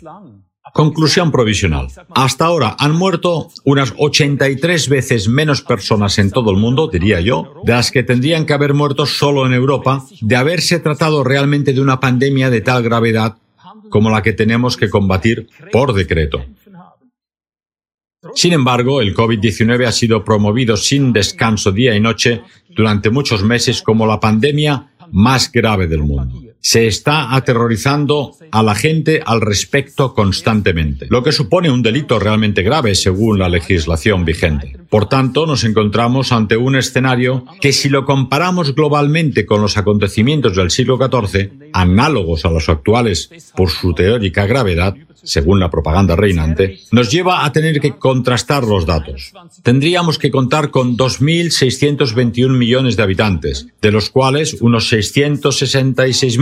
Conclusión 0.73 1.33
provisional. 1.33 1.89
Hasta 2.15 2.45
ahora 2.45 2.77
han 2.79 2.95
muerto 2.95 3.49
unas 3.65 3.93
83 3.99 4.89
veces 4.89 5.29
menos 5.29 5.63
personas 5.63 6.19
en 6.19 6.31
todo 6.31 6.51
el 6.51 6.59
mundo, 6.59 6.89
diría 6.89 7.21
yo, 7.21 7.55
de 7.65 7.73
las 7.73 7.91
que 7.91 8.03
tendrían 8.03 8.47
que 8.47 8.53
haber 8.53 8.75
muerto 8.75 9.07
solo 9.07 9.47
en 9.47 9.53
Europa, 9.53 10.05
de 10.21 10.37
haberse 10.37 10.79
tratado 10.79 11.25
realmente 11.25 11.73
de 11.73 11.81
una 11.81 11.99
pandemia 11.99 12.51
de 12.51 12.61
tal 12.61 12.83
gravedad 12.83 13.37
como 13.91 14.09
la 14.09 14.23
que 14.23 14.33
tenemos 14.33 14.77
que 14.77 14.89
combatir 14.89 15.49
por 15.71 15.93
decreto. 15.93 16.47
Sin 18.35 18.53
embargo, 18.53 19.01
el 19.01 19.15
COVID-19 19.15 19.87
ha 19.87 19.93
sido 19.93 20.25
promovido 20.25 20.77
sin 20.77 21.13
descanso 21.13 21.73
día 21.73 21.95
y 21.95 22.01
noche 22.01 22.43
durante 22.69 23.11
muchos 23.11 23.43
meses 23.43 23.83
como 23.83 24.07
la 24.07 24.21
pandemia 24.21 24.93
más 25.11 25.51
grave 25.51 25.87
del 25.87 26.01
mundo 26.01 26.50
se 26.61 26.87
está 26.87 27.35
aterrorizando 27.35 28.37
a 28.51 28.63
la 28.63 28.75
gente 28.75 29.23
al 29.25 29.41
respecto 29.41 30.15
constantemente, 30.15 31.07
lo 31.09 31.23
que 31.23 31.33
supone 31.33 31.71
un 31.71 31.83
delito 31.83 32.19
realmente 32.19 32.63
grave 32.63 32.95
según 32.95 33.39
la 33.39 33.49
legislación 33.49 34.25
vigente. 34.25 34.77
Por 34.89 35.09
tanto, 35.09 35.47
nos 35.47 35.65
encontramos 35.65 36.33
ante 36.33 36.57
un 36.57 36.77
escenario 36.77 37.45
que 37.61 37.73
si 37.73 37.89
lo 37.89 38.05
comparamos 38.05 38.75
globalmente 38.75 39.47
con 39.47 39.63
los 39.63 39.77
acontecimientos 39.77 40.57
del 40.57 40.71
siglo 40.71 40.99
XIV, 40.99 41.53
análogos 41.73 42.45
a 42.45 42.51
los 42.51 42.69
actuales 42.69 43.31
por 43.57 43.71
su 43.71 43.95
teórica 43.95 44.47
gravedad, 44.47 44.97
según 45.23 45.61
la 45.61 45.71
propaganda 45.71 46.17
reinante, 46.17 46.81
nos 46.91 47.11
lleva 47.11 47.45
a 47.45 47.53
tener 47.53 47.81
que 47.81 47.97
contrastar 47.97 48.65
los 48.65 48.87
datos. 48.87 49.33
Tendríamos 49.63 50.19
que 50.19 50.31
contar 50.31 50.71
con 50.71 50.97
2.621 50.97 52.57
millones 52.57 52.97
de 52.97 53.03
habitantes, 53.03 53.67
de 53.81 53.93
los 53.93 54.11
cuales 54.11 54.57
unos 54.61 54.89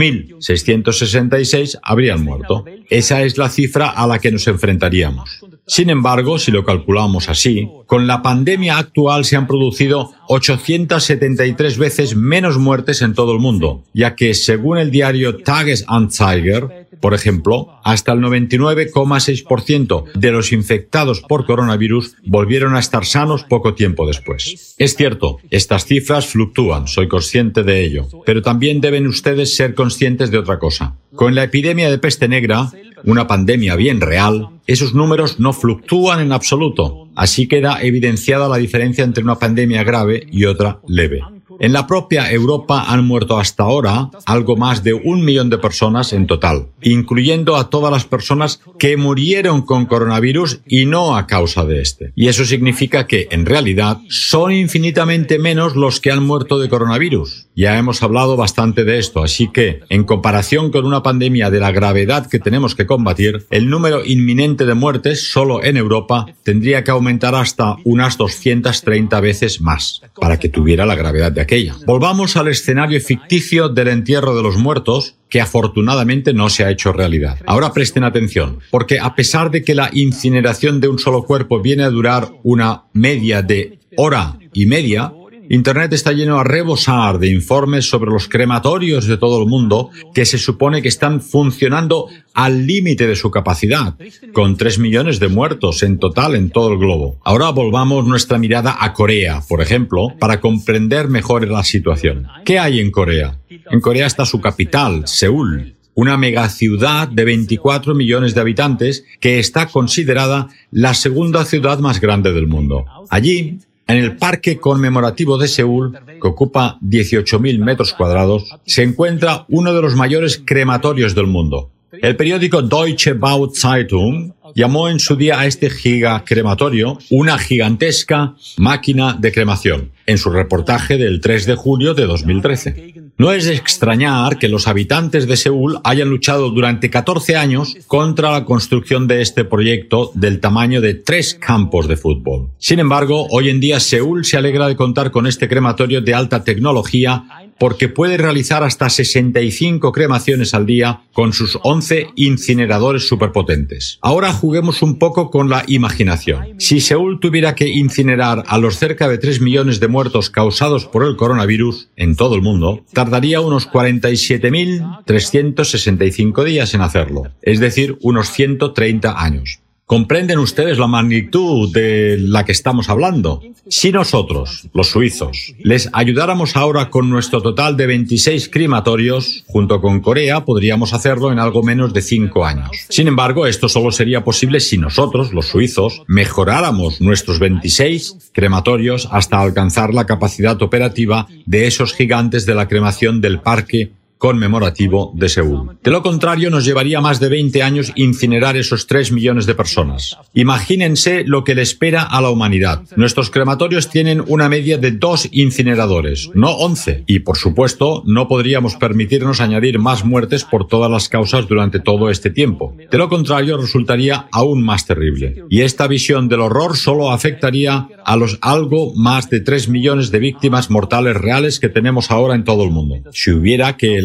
666.666 0.09 1.79
habrían 1.81 2.23
muerto. 2.23 2.65
Esa 2.89 3.23
es 3.23 3.37
la 3.37 3.49
cifra 3.49 3.89
a 3.89 4.07
la 4.07 4.19
que 4.19 4.31
nos 4.31 4.47
enfrentaríamos. 4.47 5.41
Sin 5.67 5.89
embargo, 5.89 6.39
si 6.39 6.51
lo 6.51 6.65
calculamos 6.65 7.29
así, 7.29 7.69
con 7.85 8.07
la 8.07 8.21
pandemia 8.21 8.77
actual 8.77 9.25
se 9.25 9.35
han 9.35 9.47
producido 9.47 10.13
873 10.31 11.77
veces 11.79 12.15
menos 12.15 12.59
muertes 12.59 13.01
en 13.01 13.15
todo 13.15 13.33
el 13.33 13.39
mundo, 13.39 13.83
ya 13.95 14.15
que 14.15 14.35
según 14.35 14.77
el 14.77 14.91
diario 14.91 15.37
Tagesanzeiger, 15.37 16.87
por 17.01 17.15
ejemplo, 17.15 17.79
hasta 17.83 18.11
el 18.11 18.19
99,6% 18.19 20.11
de 20.13 20.31
los 20.31 20.51
infectados 20.51 21.21
por 21.21 21.47
coronavirus 21.47 22.15
volvieron 22.27 22.75
a 22.75 22.79
estar 22.79 23.05
sanos 23.05 23.43
poco 23.43 23.73
tiempo 23.73 24.05
después. 24.05 24.75
Es 24.77 24.95
cierto, 24.95 25.37
estas 25.49 25.85
cifras 25.85 26.27
fluctúan, 26.27 26.87
soy 26.87 27.07
consciente 27.07 27.63
de 27.63 27.83
ello, 27.83 28.07
pero 28.23 28.43
también 28.43 28.81
deben 28.81 29.07
ustedes 29.07 29.55
ser 29.55 29.73
conscientes 29.73 30.29
de 30.29 30.37
otra 30.37 30.59
cosa. 30.59 30.95
Con 31.15 31.33
la 31.33 31.45
epidemia 31.45 31.89
de 31.89 31.97
peste 31.97 32.27
negra, 32.27 32.69
una 33.03 33.25
pandemia 33.25 33.75
bien 33.75 33.99
real, 33.99 34.49
esos 34.67 34.93
números 34.93 35.39
no 35.39 35.53
fluctúan 35.53 36.19
en 36.19 36.31
absoluto. 36.31 37.08
Así 37.19 37.49
queda 37.49 37.81
evidenciada 37.81 38.47
la 38.47 38.55
diferencia 38.55 39.03
entre 39.03 39.25
una 39.25 39.37
pandemia 39.37 39.83
grave 39.83 40.25
y 40.31 40.45
otra 40.45 40.79
leve. 40.87 41.19
En 41.61 41.73
la 41.73 41.87
propia 41.87 42.31
Europa 42.31 42.85
han 42.87 43.05
muerto 43.05 43.37
hasta 43.37 43.63
ahora 43.63 44.09
algo 44.25 44.55
más 44.55 44.81
de 44.81 44.93
un 44.93 45.25
millón 45.25 45.49
de 45.49 45.57
personas 45.57 46.13
en 46.13 46.25
total, 46.25 46.67
incluyendo 46.81 47.57
a 47.57 47.69
todas 47.69 47.91
las 47.91 48.05
personas 48.05 48.61
que 48.77 48.95
murieron 48.95 49.63
con 49.63 49.85
coronavirus 49.85 50.61
y 50.65 50.85
no 50.85 51.17
a 51.17 51.27
causa 51.27 51.65
de 51.65 51.81
este. 51.81 52.13
Y 52.15 52.29
eso 52.29 52.45
significa 52.45 53.07
que, 53.07 53.27
en 53.31 53.45
realidad, 53.45 53.97
son 54.07 54.53
infinitamente 54.53 55.37
menos 55.37 55.75
los 55.75 55.99
que 55.99 56.13
han 56.13 56.25
muerto 56.25 56.59
de 56.59 56.69
coronavirus. 56.69 57.47
Ya 57.57 57.77
hemos 57.77 58.01
hablado 58.03 58.37
bastante 58.37 58.85
de 58.85 58.97
esto, 58.97 59.21
así 59.21 59.49
que, 59.51 59.81
en 59.89 60.05
comparación 60.05 60.71
con 60.71 60.85
una 60.85 61.03
pandemia 61.03 61.49
de 61.49 61.59
la 61.59 61.73
gravedad 61.73 62.27
que 62.27 62.39
tenemos 62.39 62.73
que 62.73 62.85
combatir, 62.85 63.45
el 63.49 63.69
número 63.69 64.05
inminente 64.05 64.65
de 64.65 64.75
muertes 64.75 65.29
solo 65.29 65.61
en 65.61 65.75
Europa 65.75 66.25
tendría 66.43 66.85
que 66.85 66.91
aumentar 66.91 67.35
hasta 67.35 67.75
unas 67.83 68.17
230 68.17 69.19
veces 69.19 69.59
más 69.59 70.01
para 70.15 70.39
que 70.39 70.47
tuviera 70.47 70.85
la 70.85 70.95
gravedad 70.95 71.33
de 71.33 71.48
Volvamos 71.85 72.35
al 72.37 72.47
escenario 72.47 72.99
ficticio 73.01 73.69
del 73.69 73.87
entierro 73.87 74.35
de 74.35 74.43
los 74.43 74.57
muertos, 74.57 75.15
que 75.29 75.41
afortunadamente 75.41 76.33
no 76.33 76.49
se 76.49 76.63
ha 76.63 76.69
hecho 76.69 76.93
realidad. 76.93 77.39
Ahora 77.45 77.73
presten 77.73 78.03
atención, 78.03 78.59
porque 78.69 78.99
a 78.99 79.15
pesar 79.15 79.49
de 79.49 79.63
que 79.63 79.75
la 79.75 79.89
incineración 79.93 80.79
de 80.79 80.87
un 80.87 80.99
solo 80.99 81.23
cuerpo 81.23 81.61
viene 81.61 81.83
a 81.83 81.89
durar 81.89 82.31
una 82.43 82.83
media 82.93 83.41
de 83.41 83.79
hora 83.97 84.37
y 84.53 84.65
media, 84.65 85.11
Internet 85.51 85.91
está 85.93 86.13
lleno 86.13 86.37
a 86.37 86.43
rebosar 86.43 87.17
de 87.17 87.27
informes 87.31 87.89
sobre 87.89 88.11
los 88.11 88.29
crematorios 88.29 89.07
de 89.07 89.17
todo 89.17 89.41
el 89.41 89.49
mundo 89.49 89.89
que 90.13 90.23
se 90.23 90.37
supone 90.37 90.83
que 90.83 90.89
están 90.89 91.21
funcionando 91.21 92.05
al 92.35 92.67
límite 92.67 93.07
de 93.07 93.15
su 93.15 93.31
capacidad, 93.31 93.95
con 94.31 94.57
3 94.57 94.77
millones 94.77 95.19
de 95.19 95.27
muertos 95.27 95.81
en 95.81 95.97
total 95.97 96.35
en 96.35 96.51
todo 96.51 96.73
el 96.73 96.77
globo. 96.77 97.17
Ahora 97.25 97.49
volvamos 97.49 98.05
nuestra 98.05 98.37
mirada 98.37 98.77
a 98.79 98.93
Corea, 98.93 99.41
por 99.49 99.61
ejemplo, 99.61 100.09
para 100.19 100.39
comprender 100.39 101.07
mejor 101.07 101.47
la 101.47 101.63
situación. 101.63 102.27
¿Qué 102.45 102.59
hay 102.59 102.79
en 102.79 102.91
Corea? 102.91 103.39
En 103.49 103.81
Corea 103.81 104.05
está 104.05 104.27
su 104.27 104.39
capital, 104.41 105.07
Seúl, 105.07 105.75
una 105.95 106.15
megaciudad 106.15 107.07
de 107.07 107.25
24 107.25 107.95
millones 107.95 108.35
de 108.35 108.41
habitantes 108.41 109.03
que 109.19 109.39
está 109.39 109.65
considerada 109.65 110.47
la 110.69 110.93
segunda 110.93 111.43
ciudad 111.43 111.79
más 111.79 111.99
grande 111.99 112.33
del 112.33 112.45
mundo. 112.45 112.85
Allí, 113.09 113.57
en 113.89 113.97
el 113.97 114.17
Parque 114.17 114.59
Conmemorativo 114.59 115.39
de 115.39 115.47
Seúl, 115.47 115.97
que 116.21 116.27
ocupa 116.27 116.77
18.000 116.81 117.57
metros 117.57 117.93
cuadrados, 117.93 118.55
se 118.65 118.83
encuentra 118.83 119.45
uno 119.49 119.73
de 119.73 119.81
los 119.81 119.95
mayores 119.95 120.41
crematorios 120.45 121.15
del 121.15 121.25
mundo. 121.25 121.71
El 121.91 122.15
periódico 122.15 122.61
Deutsche 122.61 123.13
Bauzeitung 123.13 124.33
llamó 124.53 124.89
en 124.89 124.99
su 124.99 125.15
día 125.15 125.39
a 125.39 125.47
este 125.47 125.71
gigacrematorio 125.71 126.99
una 127.09 127.39
gigantesca 127.39 128.35
máquina 128.57 129.17
de 129.19 129.31
cremación, 129.31 129.91
en 130.05 130.19
su 130.19 130.29
reportaje 130.29 130.97
del 130.97 131.19
3 131.19 131.47
de 131.47 131.55
julio 131.55 131.95
de 131.95 132.05
2013. 132.05 133.08
No 133.19 133.33
es 133.33 133.43
de 133.43 133.53
extrañar 133.53 134.39
que 134.39 134.47
los 134.47 134.69
habitantes 134.69 135.27
de 135.27 135.35
Seúl 135.35 135.81
hayan 135.83 136.07
luchado 136.07 136.51
durante 136.51 136.89
14 136.89 137.35
años 137.35 137.75
contra 137.85 138.31
la 138.31 138.45
construcción 138.45 139.09
de 139.09 139.19
este 139.21 139.43
proyecto 139.43 140.11
del 140.13 140.39
tamaño 140.39 140.79
de 140.79 140.93
tres 140.93 141.33
campos 141.35 141.89
de 141.89 141.97
fútbol. 141.97 142.51
Sin 142.59 142.79
embargo, 142.79 143.27
hoy 143.29 143.49
en 143.49 143.59
día 143.59 143.81
Seúl 143.81 144.23
se 144.23 144.37
alegra 144.37 144.69
de 144.69 144.77
contar 144.77 145.11
con 145.11 145.27
este 145.27 145.49
crematorio 145.49 145.99
de 145.99 146.13
alta 146.13 146.45
tecnología 146.45 147.25
porque 147.59 147.89
puede 147.89 148.17
realizar 148.17 148.63
hasta 148.63 148.89
65 148.89 149.91
cremaciones 149.91 150.53
al 150.53 150.65
día 150.65 151.01
con 151.13 151.33
sus 151.33 151.59
11 151.63 152.07
incineradores 152.15 153.07
superpotentes. 153.07 153.99
Ahora 154.01 154.33
juguemos 154.33 154.81
un 154.81 154.97
poco 154.97 155.29
con 155.29 155.49
la 155.49 155.63
imaginación. 155.67 156.55
Si 156.57 156.81
Seúl 156.81 157.19
tuviera 157.19 157.55
que 157.55 157.67
incinerar 157.67 158.43
a 158.47 158.57
los 158.57 158.77
cerca 158.77 159.07
de 159.07 159.17
3 159.17 159.41
millones 159.41 159.79
de 159.79 159.87
muertos 159.87 160.29
causados 160.29 160.85
por 160.85 161.03
el 161.03 161.15
coronavirus 161.15 161.89
en 161.95 162.15
todo 162.15 162.35
el 162.35 162.41
mundo, 162.41 162.83
tardaría 162.93 163.41
unos 163.41 163.69
47.365 163.69 166.43
días 166.43 166.73
en 166.73 166.81
hacerlo, 166.81 167.23
es 167.41 167.59
decir, 167.59 167.97
unos 168.01 168.31
130 168.31 169.21
años. 169.21 169.59
¿Comprenden 169.89 170.37
ustedes 170.37 170.77
la 170.77 170.85
magnitud 170.85 171.73
de 171.73 172.15
la 172.19 172.45
que 172.45 172.51
estamos 172.51 172.89
hablando? 172.89 173.41
Si 173.69 173.91
nosotros, 173.91 174.69
los 174.71 174.89
suizos, 174.89 175.55
les 175.57 175.89
ayudáramos 175.93 176.55
ahora 176.55 176.91
con 176.91 177.09
nuestro 177.09 177.41
total 177.41 177.75
de 177.75 177.87
26 177.87 178.49
crematorios, 178.49 179.43
junto 179.47 179.81
con 179.81 179.99
Corea, 179.99 180.45
podríamos 180.45 180.93
hacerlo 180.93 181.31
en 181.31 181.39
algo 181.39 181.63
menos 181.63 181.91
de 181.91 182.03
5 182.03 182.45
años. 182.45 182.69
Sin 182.89 183.07
embargo, 183.07 183.47
esto 183.47 183.67
solo 183.67 183.91
sería 183.91 184.23
posible 184.23 184.59
si 184.59 184.77
nosotros, 184.77 185.33
los 185.33 185.47
suizos, 185.47 186.03
mejoráramos 186.05 187.01
nuestros 187.01 187.39
26 187.39 188.29
crematorios 188.31 189.09
hasta 189.11 189.41
alcanzar 189.41 189.91
la 189.91 190.05
capacidad 190.05 190.61
operativa 190.61 191.27
de 191.47 191.65
esos 191.65 191.95
gigantes 191.95 192.45
de 192.45 192.53
la 192.53 192.67
cremación 192.67 193.21
del 193.21 193.39
parque 193.39 193.93
conmemorativo 194.19 195.13
de 195.15 195.29
Seúl. 195.29 195.77
De 195.81 195.89
lo 195.89 196.03
contrario, 196.03 196.51
nos 196.51 196.65
llevaría 196.65 197.01
más 197.01 197.19
de 197.19 197.29
20 197.29 197.63
años 197.63 197.91
incinerar 197.95 198.57
esos 198.57 198.85
3 198.85 199.13
millones 199.13 199.45
de 199.45 199.55
personas. 199.55 200.17
Imagínense 200.33 201.23
lo 201.25 201.43
que 201.43 201.55
le 201.55 201.61
espera 201.61 202.03
a 202.03 202.21
la 202.21 202.29
humanidad. 202.29 202.83
Nuestros 202.97 203.31
crematorios 203.31 203.89
tienen 203.89 204.21
una 204.27 204.49
media 204.49 204.77
de 204.77 204.91
dos 204.91 205.29
incineradores, 205.31 206.29
no 206.33 206.51
11. 206.51 207.05
Y, 207.07 207.19
por 207.19 207.37
supuesto, 207.37 208.03
no 208.05 208.27
podríamos 208.27 208.75
permitirnos 208.75 209.39
añadir 209.39 209.79
más 209.79 210.03
muertes 210.03 210.43
por 210.43 210.67
todas 210.67 210.91
las 210.91 211.07
causas 211.07 211.47
durante 211.47 211.79
todo 211.79 212.09
este 212.09 212.29
tiempo. 212.29 212.75
De 212.91 212.97
lo 212.97 213.07
contrario, 213.07 213.57
resultaría 213.57 214.27
aún 214.33 214.61
más 214.61 214.85
terrible. 214.85 215.45
Y 215.49 215.61
esta 215.61 215.87
visión 215.87 216.27
del 216.27 216.41
horror 216.41 216.75
solo 216.75 217.11
afectaría 217.11 217.87
a 218.03 218.17
los 218.17 218.37
algo 218.41 218.93
más 218.95 219.29
de 219.29 219.39
3 219.39 219.69
millones 219.69 220.11
de 220.11 220.19
víctimas 220.19 220.69
mortales 220.69 221.15
reales 221.15 221.61
que 221.61 221.69
tenemos 221.69 222.11
ahora 222.11 222.35
en 222.35 222.43
todo 222.43 222.65
el 222.65 222.71
mundo. 222.71 222.97
Si 223.13 223.31
hubiera 223.31 223.77
que 223.77 224.01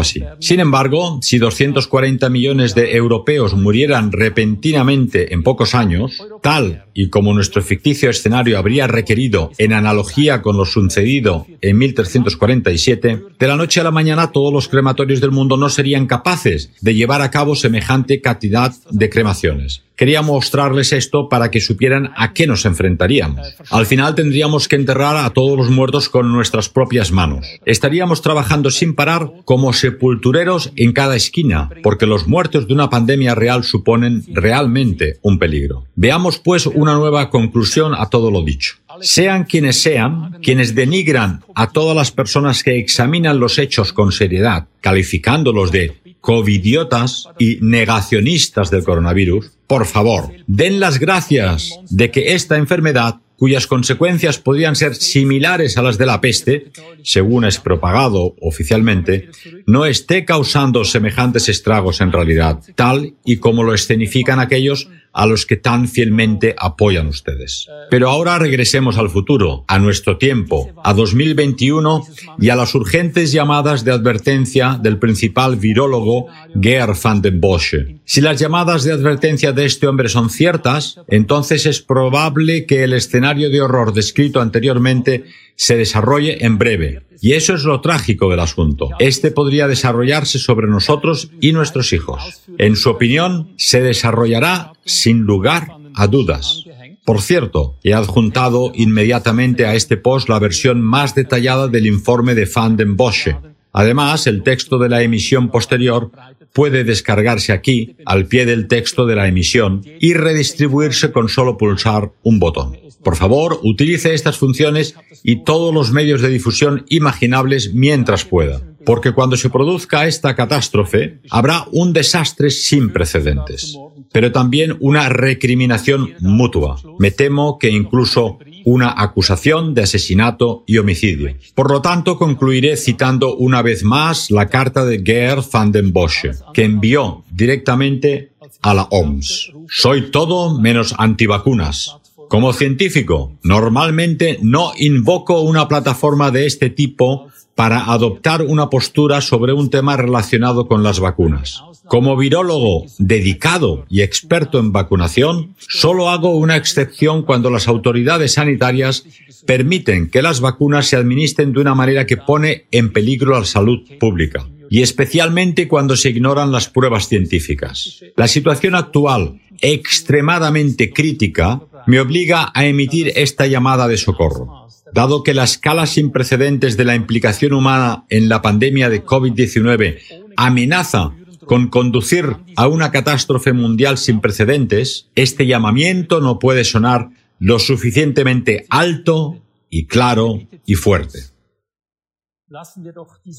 así. 0.00 0.22
Sin 0.40 0.60
embargo, 0.60 1.18
si 1.22 1.38
240 1.38 2.28
millones 2.28 2.74
de 2.74 2.96
europeos 2.96 3.54
murieran 3.54 4.12
repentinamente 4.12 5.34
en 5.34 5.42
pocos 5.42 5.74
años, 5.74 6.22
tal 6.42 6.84
y 6.94 7.08
como 7.08 7.34
nuestro 7.34 7.62
ficticio 7.62 8.10
escenario 8.10 8.58
habría 8.58 8.86
requerido 8.86 9.50
en 9.58 9.72
analogía 9.72 10.42
con 10.42 10.56
lo 10.56 10.64
sucedido 10.64 11.46
en 11.60 11.78
1347, 11.78 13.22
de 13.38 13.48
la 13.48 13.56
noche 13.56 13.80
a 13.80 13.84
la 13.84 13.90
mañana 13.90 14.32
todos 14.32 14.52
los 14.52 14.68
crematorios 14.68 15.20
del 15.20 15.30
mundo 15.30 15.56
no 15.56 15.68
serían 15.68 16.06
capaces 16.06 16.70
de 16.80 16.94
llevar 16.94 17.22
a 17.22 17.30
cabo 17.30 17.56
semejante 17.56 18.20
cantidad 18.20 18.72
de 18.90 19.10
cremaciones. 19.10 19.82
Quería 19.96 20.22
mostrarles 20.22 20.92
esto 20.92 21.28
para 21.28 21.50
que 21.50 21.60
supieran 21.60 22.10
a 22.16 22.32
qué 22.32 22.46
nos 22.46 22.64
enfrentaríamos. 22.64 23.54
Al 23.70 23.86
final 23.86 24.14
tendríamos 24.16 24.66
que 24.66 24.76
enterrar 24.76 25.16
a 25.16 25.30
todos 25.30 25.56
los 25.56 25.70
muertos 25.70 26.08
con 26.08 26.32
nuestras 26.32 26.68
propias 26.68 27.12
manos. 27.12 27.46
Estaríamos 27.64 28.20
trabajando 28.20 28.70
sin 28.70 28.94
parar 28.94 29.30
como 29.44 29.72
sepultureros 29.72 30.72
en 30.74 30.92
cada 30.92 31.14
esquina, 31.14 31.70
porque 31.82 32.06
los 32.06 32.26
muertos 32.26 32.66
de 32.66 32.74
una 32.74 32.90
pandemia 32.90 33.36
real 33.36 33.62
suponen 33.62 34.24
realmente 34.28 35.18
un 35.22 35.38
peligro. 35.38 35.84
Veamos 35.94 36.38
pues 36.38 36.66
una 36.66 36.94
nueva 36.94 37.30
conclusión 37.30 37.94
a 37.96 38.10
todo 38.10 38.32
lo 38.32 38.42
dicho. 38.42 38.74
Sean 39.00 39.44
quienes 39.44 39.80
sean, 39.80 40.38
quienes 40.42 40.74
denigran 40.74 41.44
a 41.54 41.70
todas 41.70 41.96
las 41.96 42.10
personas 42.10 42.62
que 42.62 42.78
examinan 42.78 43.40
los 43.40 43.58
hechos 43.58 43.92
con 43.92 44.12
seriedad, 44.12 44.66
calificándolos 44.80 45.72
de 45.72 45.98
covidiotas 46.24 47.28
y 47.38 47.58
negacionistas 47.60 48.70
del 48.70 48.82
coronavirus, 48.82 49.50
por 49.66 49.84
favor, 49.84 50.32
den 50.46 50.80
las 50.80 50.98
gracias 50.98 51.78
de 51.90 52.10
que 52.10 52.32
esta 52.32 52.56
enfermedad 52.56 53.16
cuyas 53.36 53.66
consecuencias 53.66 54.38
podrían 54.38 54.74
ser 54.74 54.94
similares 54.94 55.76
a 55.76 55.82
las 55.82 55.98
de 55.98 56.06
la 56.06 56.22
peste, 56.22 56.70
según 57.02 57.44
es 57.44 57.58
propagado 57.58 58.36
oficialmente, 58.40 59.28
no 59.66 59.84
esté 59.84 60.24
causando 60.24 60.86
semejantes 60.86 61.50
estragos 61.50 62.00
en 62.00 62.10
realidad, 62.10 62.60
tal 62.74 63.16
y 63.22 63.36
como 63.36 63.62
lo 63.62 63.74
escenifican 63.74 64.40
aquellos 64.40 64.88
a 65.14 65.26
los 65.26 65.46
que 65.46 65.56
tan 65.56 65.88
fielmente 65.88 66.54
apoyan 66.58 67.06
ustedes. 67.06 67.68
Pero 67.88 68.10
ahora 68.10 68.38
regresemos 68.38 68.98
al 68.98 69.08
futuro, 69.08 69.64
a 69.68 69.78
nuestro 69.78 70.18
tiempo, 70.18 70.70
a 70.82 70.92
2021 70.92 72.06
y 72.38 72.48
a 72.50 72.56
las 72.56 72.74
urgentes 72.74 73.32
llamadas 73.32 73.84
de 73.84 73.92
advertencia 73.92 74.78
del 74.82 74.98
principal 74.98 75.56
virólogo 75.56 76.26
Geer 76.60 76.90
van 77.02 77.22
den 77.22 77.40
Bosche. 77.40 78.00
Si 78.04 78.20
las 78.20 78.38
llamadas 78.38 78.82
de 78.84 78.92
advertencia 78.92 79.52
de 79.52 79.64
este 79.64 79.86
hombre 79.86 80.08
son 80.08 80.28
ciertas, 80.30 81.00
entonces 81.08 81.64
es 81.66 81.80
probable 81.80 82.66
que 82.66 82.84
el 82.84 82.92
escenario 82.92 83.50
de 83.50 83.62
horror 83.62 83.92
descrito 83.92 84.40
anteriormente 84.40 85.24
se 85.56 85.76
desarrolle 85.76 86.44
en 86.44 86.58
breve. 86.58 87.02
Y 87.20 87.32
eso 87.32 87.54
es 87.54 87.64
lo 87.64 87.80
trágico 87.80 88.28
del 88.28 88.40
asunto. 88.40 88.90
Este 88.98 89.30
podría 89.30 89.66
desarrollarse 89.66 90.38
sobre 90.38 90.66
nosotros 90.66 91.30
y 91.40 91.52
nuestros 91.52 91.92
hijos. 91.92 92.42
En 92.58 92.76
su 92.76 92.90
opinión, 92.90 93.54
se 93.56 93.80
desarrollará 93.80 94.72
sin 94.84 95.20
lugar 95.20 95.68
a 95.94 96.06
dudas. 96.06 96.64
Por 97.04 97.20
cierto, 97.20 97.78
he 97.82 97.94
adjuntado 97.94 98.72
inmediatamente 98.74 99.66
a 99.66 99.74
este 99.74 99.96
post 99.96 100.28
la 100.28 100.38
versión 100.38 100.80
más 100.80 101.14
detallada 101.14 101.68
del 101.68 101.86
informe 101.86 102.34
de 102.34 102.48
Van 102.52 102.76
den 102.76 102.96
Bosche. 102.96 103.36
Además, 103.74 104.28
el 104.28 104.44
texto 104.44 104.78
de 104.78 104.88
la 104.88 105.02
emisión 105.02 105.50
posterior 105.50 106.12
puede 106.52 106.84
descargarse 106.84 107.52
aquí, 107.52 107.96
al 108.06 108.26
pie 108.26 108.46
del 108.46 108.68
texto 108.68 109.04
de 109.04 109.16
la 109.16 109.26
emisión, 109.26 109.82
y 109.98 110.14
redistribuirse 110.14 111.10
con 111.10 111.28
solo 111.28 111.58
pulsar 111.58 112.12
un 112.22 112.38
botón. 112.38 112.78
Por 113.02 113.16
favor, 113.16 113.58
utilice 113.64 114.14
estas 114.14 114.38
funciones 114.38 114.94
y 115.24 115.42
todos 115.42 115.74
los 115.74 115.90
medios 115.90 116.22
de 116.22 116.28
difusión 116.28 116.84
imaginables 116.88 117.74
mientras 117.74 118.24
pueda, 118.24 118.62
porque 118.86 119.10
cuando 119.10 119.36
se 119.36 119.50
produzca 119.50 120.06
esta 120.06 120.36
catástrofe, 120.36 121.18
habrá 121.28 121.66
un 121.72 121.92
desastre 121.92 122.50
sin 122.50 122.92
precedentes, 122.92 123.76
pero 124.12 124.30
también 124.30 124.76
una 124.78 125.08
recriminación 125.08 126.14
mutua. 126.20 126.80
Me 127.00 127.10
temo 127.10 127.58
que 127.58 127.70
incluso 127.70 128.38
una 128.64 128.94
acusación 128.96 129.74
de 129.74 129.82
asesinato 129.82 130.64
y 130.66 130.78
homicidio. 130.78 131.36
Por 131.54 131.70
lo 131.70 131.82
tanto, 131.82 132.18
concluiré 132.18 132.76
citando 132.76 133.36
una 133.36 133.62
vez 133.62 133.84
más 133.84 134.30
la 134.30 134.48
carta 134.48 134.84
de 134.84 135.02
Geer 135.04 135.40
van 135.52 135.72
den 135.72 135.92
Bosche, 135.92 136.32
que 136.52 136.64
envió 136.64 137.24
directamente 137.30 138.32
a 138.62 138.74
la 138.74 138.84
OMS. 138.84 139.52
Soy 139.68 140.10
todo 140.10 140.58
menos 140.58 140.94
antivacunas. 140.98 141.96
Como 142.28 142.52
científico, 142.52 143.32
normalmente 143.42 144.38
no 144.42 144.72
invoco 144.76 145.42
una 145.42 145.68
plataforma 145.68 146.30
de 146.30 146.46
este 146.46 146.70
tipo 146.70 147.28
para 147.54 147.92
adoptar 147.92 148.42
una 148.42 148.68
postura 148.68 149.20
sobre 149.20 149.52
un 149.52 149.70
tema 149.70 149.96
relacionado 149.96 150.66
con 150.66 150.82
las 150.82 151.00
vacunas. 151.00 151.62
Como 151.86 152.16
virólogo 152.16 152.86
dedicado 152.98 153.84
y 153.90 154.00
experto 154.00 154.58
en 154.58 154.72
vacunación, 154.72 155.54
solo 155.58 156.08
hago 156.08 156.30
una 156.30 156.56
excepción 156.56 157.22
cuando 157.22 157.50
las 157.50 157.68
autoridades 157.68 158.34
sanitarias 158.34 159.04
permiten 159.46 160.08
que 160.08 160.22
las 160.22 160.40
vacunas 160.40 160.86
se 160.86 160.96
administren 160.96 161.52
de 161.52 161.60
una 161.60 161.74
manera 161.74 162.06
que 162.06 162.16
pone 162.16 162.66
en 162.70 162.92
peligro 162.92 163.38
la 163.38 163.44
salud 163.44 163.80
pública, 164.00 164.46
y 164.70 164.82
especialmente 164.82 165.68
cuando 165.68 165.96
se 165.96 166.10
ignoran 166.10 166.52
las 166.52 166.68
pruebas 166.68 167.08
científicas. 167.08 168.02
La 168.16 168.28
situación 168.28 168.74
actual, 168.74 169.40
extremadamente 169.60 170.90
crítica, 170.90 171.60
me 171.86 172.00
obliga 172.00 172.50
a 172.54 172.64
emitir 172.64 173.12
esta 173.14 173.46
llamada 173.46 173.88
de 173.88 173.98
socorro. 173.98 174.68
Dado 174.94 175.24
que 175.24 175.34
la 175.34 175.42
escala 175.42 175.88
sin 175.88 176.12
precedentes 176.12 176.76
de 176.76 176.84
la 176.84 176.94
implicación 176.94 177.52
humana 177.52 178.04
en 178.10 178.28
la 178.28 178.42
pandemia 178.42 178.88
de 178.88 179.04
COVID-19 179.04 179.98
amenaza 180.36 181.10
con 181.46 181.66
conducir 181.66 182.36
a 182.54 182.68
una 182.68 182.92
catástrofe 182.92 183.52
mundial 183.52 183.98
sin 183.98 184.20
precedentes, 184.20 185.10
este 185.16 185.48
llamamiento 185.48 186.20
no 186.20 186.38
puede 186.38 186.62
sonar 186.62 187.10
lo 187.40 187.58
suficientemente 187.58 188.66
alto 188.70 189.42
y 189.68 189.86
claro 189.86 190.38
y 190.64 190.76
fuerte. 190.76 191.18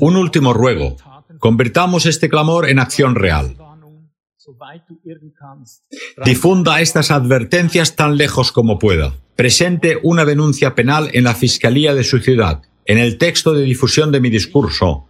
Un 0.01 0.17
último 0.17 0.53
ruego. 0.53 0.97
Convirtamos 1.39 2.05
este 2.05 2.27
clamor 2.27 2.67
en 2.67 2.79
acción 2.79 3.15
real. 3.15 3.55
Difunda 6.23 6.81
estas 6.81 7.11
advertencias 7.11 7.95
tan 7.95 8.17
lejos 8.17 8.51
como 8.51 8.79
pueda. 8.79 9.13
Presente 9.35 9.99
una 10.03 10.25
denuncia 10.25 10.75
penal 10.75 11.09
en 11.13 11.23
la 11.23 11.35
Fiscalía 11.35 11.93
de 11.93 12.03
su 12.03 12.19
ciudad. 12.19 12.61
En 12.85 12.97
el 12.97 13.17
texto 13.17 13.53
de 13.53 13.63
difusión 13.63 14.11
de 14.11 14.21
mi 14.21 14.29
discurso, 14.29 15.07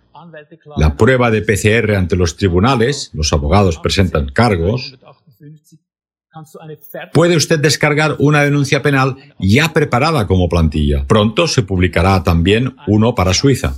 la 0.78 0.96
prueba 0.96 1.30
de 1.32 1.42
PCR 1.42 1.96
ante 1.96 2.16
los 2.16 2.38
tribunales, 2.38 3.12
los 3.14 3.32
abogados 3.34 3.80
presentan 3.80 4.30
cargos, 4.30 4.98
puede 7.14 7.36
usted 7.36 7.60
descargar 7.60 8.16
una 8.20 8.44
denuncia 8.44 8.82
penal 8.82 9.16
ya 9.40 9.72
preparada 9.74 10.28
como 10.28 10.50
plantilla. 10.50 11.06
Pronto 11.08 11.48
se 11.48 11.64
publicará 11.64 12.24
también 12.24 12.76
uno 12.88 13.16
para 13.16 13.34
Suiza. 13.34 13.76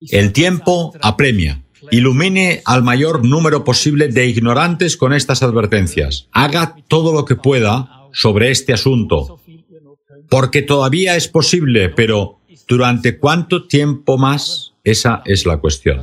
El 0.00 0.32
tiempo 0.32 0.92
apremia. 1.02 1.64
Ilumine 1.90 2.62
al 2.64 2.82
mayor 2.82 3.24
número 3.24 3.64
posible 3.64 4.08
de 4.08 4.26
ignorantes 4.26 4.96
con 4.96 5.12
estas 5.12 5.42
advertencias. 5.42 6.28
Haga 6.32 6.76
todo 6.88 7.12
lo 7.12 7.24
que 7.24 7.36
pueda 7.36 8.08
sobre 8.12 8.50
este 8.50 8.72
asunto, 8.72 9.40
porque 10.28 10.62
todavía 10.62 11.16
es 11.16 11.28
posible, 11.28 11.88
pero 11.90 12.40
¿durante 12.68 13.18
cuánto 13.18 13.66
tiempo 13.66 14.18
más? 14.18 14.74
Esa 14.84 15.22
es 15.24 15.46
la 15.46 15.58
cuestión. 15.58 16.02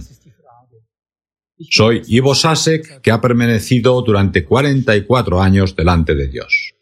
Soy 1.69 2.01
Ivo 2.07 2.33
Sasek, 2.33 3.01
que 3.01 3.11
ha 3.11 3.21
permanecido 3.21 4.01
durante 4.01 4.43
44 4.43 5.41
años 5.41 5.75
delante 5.75 6.15
de 6.15 6.27
Dios. 6.27 6.73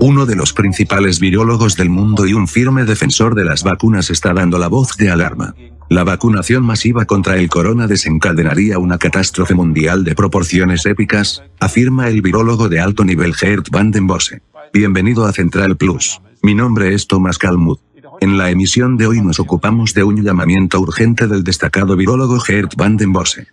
Uno 0.00 0.26
de 0.26 0.36
los 0.36 0.52
principales 0.52 1.20
virólogos 1.20 1.76
del 1.76 1.90
mundo 1.90 2.26
y 2.26 2.32
un 2.32 2.48
firme 2.48 2.84
defensor 2.84 3.34
de 3.34 3.44
las 3.44 3.64
vacunas 3.64 4.08
está 4.10 4.32
dando 4.32 4.58
la 4.58 4.68
voz 4.68 4.96
de 4.96 5.10
alarma. 5.10 5.54
La 5.90 6.04
vacunación 6.04 6.64
masiva 6.64 7.04
contra 7.04 7.36
el 7.36 7.48
corona 7.48 7.86
desencadenaría 7.86 8.78
una 8.78 8.96
catástrofe 8.96 9.54
mundial 9.54 10.04
de 10.04 10.14
proporciones 10.14 10.86
épicas, 10.86 11.42
afirma 11.58 12.08
el 12.08 12.22
virólogo 12.22 12.68
de 12.68 12.80
alto 12.80 13.04
nivel 13.04 13.34
Gert 13.34 13.68
van 13.70 13.90
den 13.90 14.06
Bosse. 14.06 14.40
Bienvenido 14.72 15.26
a 15.26 15.32
Central 15.32 15.76
Plus. 15.76 16.22
Mi 16.42 16.54
nombre 16.54 16.94
es 16.94 17.08
Thomas 17.08 17.38
Kalmuth. 17.38 17.80
En 18.20 18.38
la 18.38 18.50
emisión 18.50 18.96
de 18.96 19.06
hoy 19.06 19.20
nos 19.20 19.40
ocupamos 19.40 19.92
de 19.92 20.04
un 20.04 20.22
llamamiento 20.22 20.78
urgente 20.80 21.26
del 21.26 21.42
destacado 21.42 21.96
virólogo 21.96 22.38
Gert 22.38 22.74
van 22.76 22.96
den 22.96 23.12
Bosse. 23.12 23.48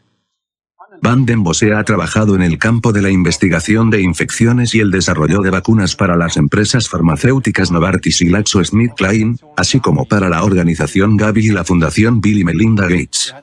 Van 1.02 1.26
den 1.26 1.44
Bosse 1.44 1.74
ha 1.74 1.84
trabajado 1.84 2.36
en 2.36 2.42
el 2.42 2.58
campo 2.58 2.92
de 2.92 3.02
la 3.02 3.10
investigación 3.10 3.90
de 3.90 4.02
infecciones 4.02 4.74
y 4.76 4.80
el 4.80 4.92
desarrollo 4.92 5.42
de 5.42 5.50
vacunas 5.50 5.96
para 5.96 6.16
las 6.16 6.38
empresas 6.38 6.90
farmacéuticas 6.90 7.72
Novartis 7.72 8.22
y 8.22 8.28
GlaxoSmithKline, 8.28 9.38
así 9.56 9.80
como 9.80 10.06
para 10.06 10.30
la 10.30 10.44
organización 10.44 11.18
Gavi 11.18 11.48
y 11.48 11.52
la 11.52 11.64
Fundación 11.64 12.22
Bill 12.22 12.40
y 12.40 12.44
Melinda 12.44 12.84
Gates. 12.84 13.34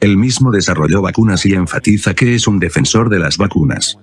Él 0.00 0.16
mismo 0.16 0.50
desarrolló 0.50 1.02
vacunas 1.02 1.44
y 1.46 1.54
enfatiza 1.54 2.14
que 2.14 2.34
es 2.34 2.46
un 2.46 2.58
defensor 2.58 3.08
de 3.08 3.18
las 3.18 3.36
vacunas. 3.36 3.98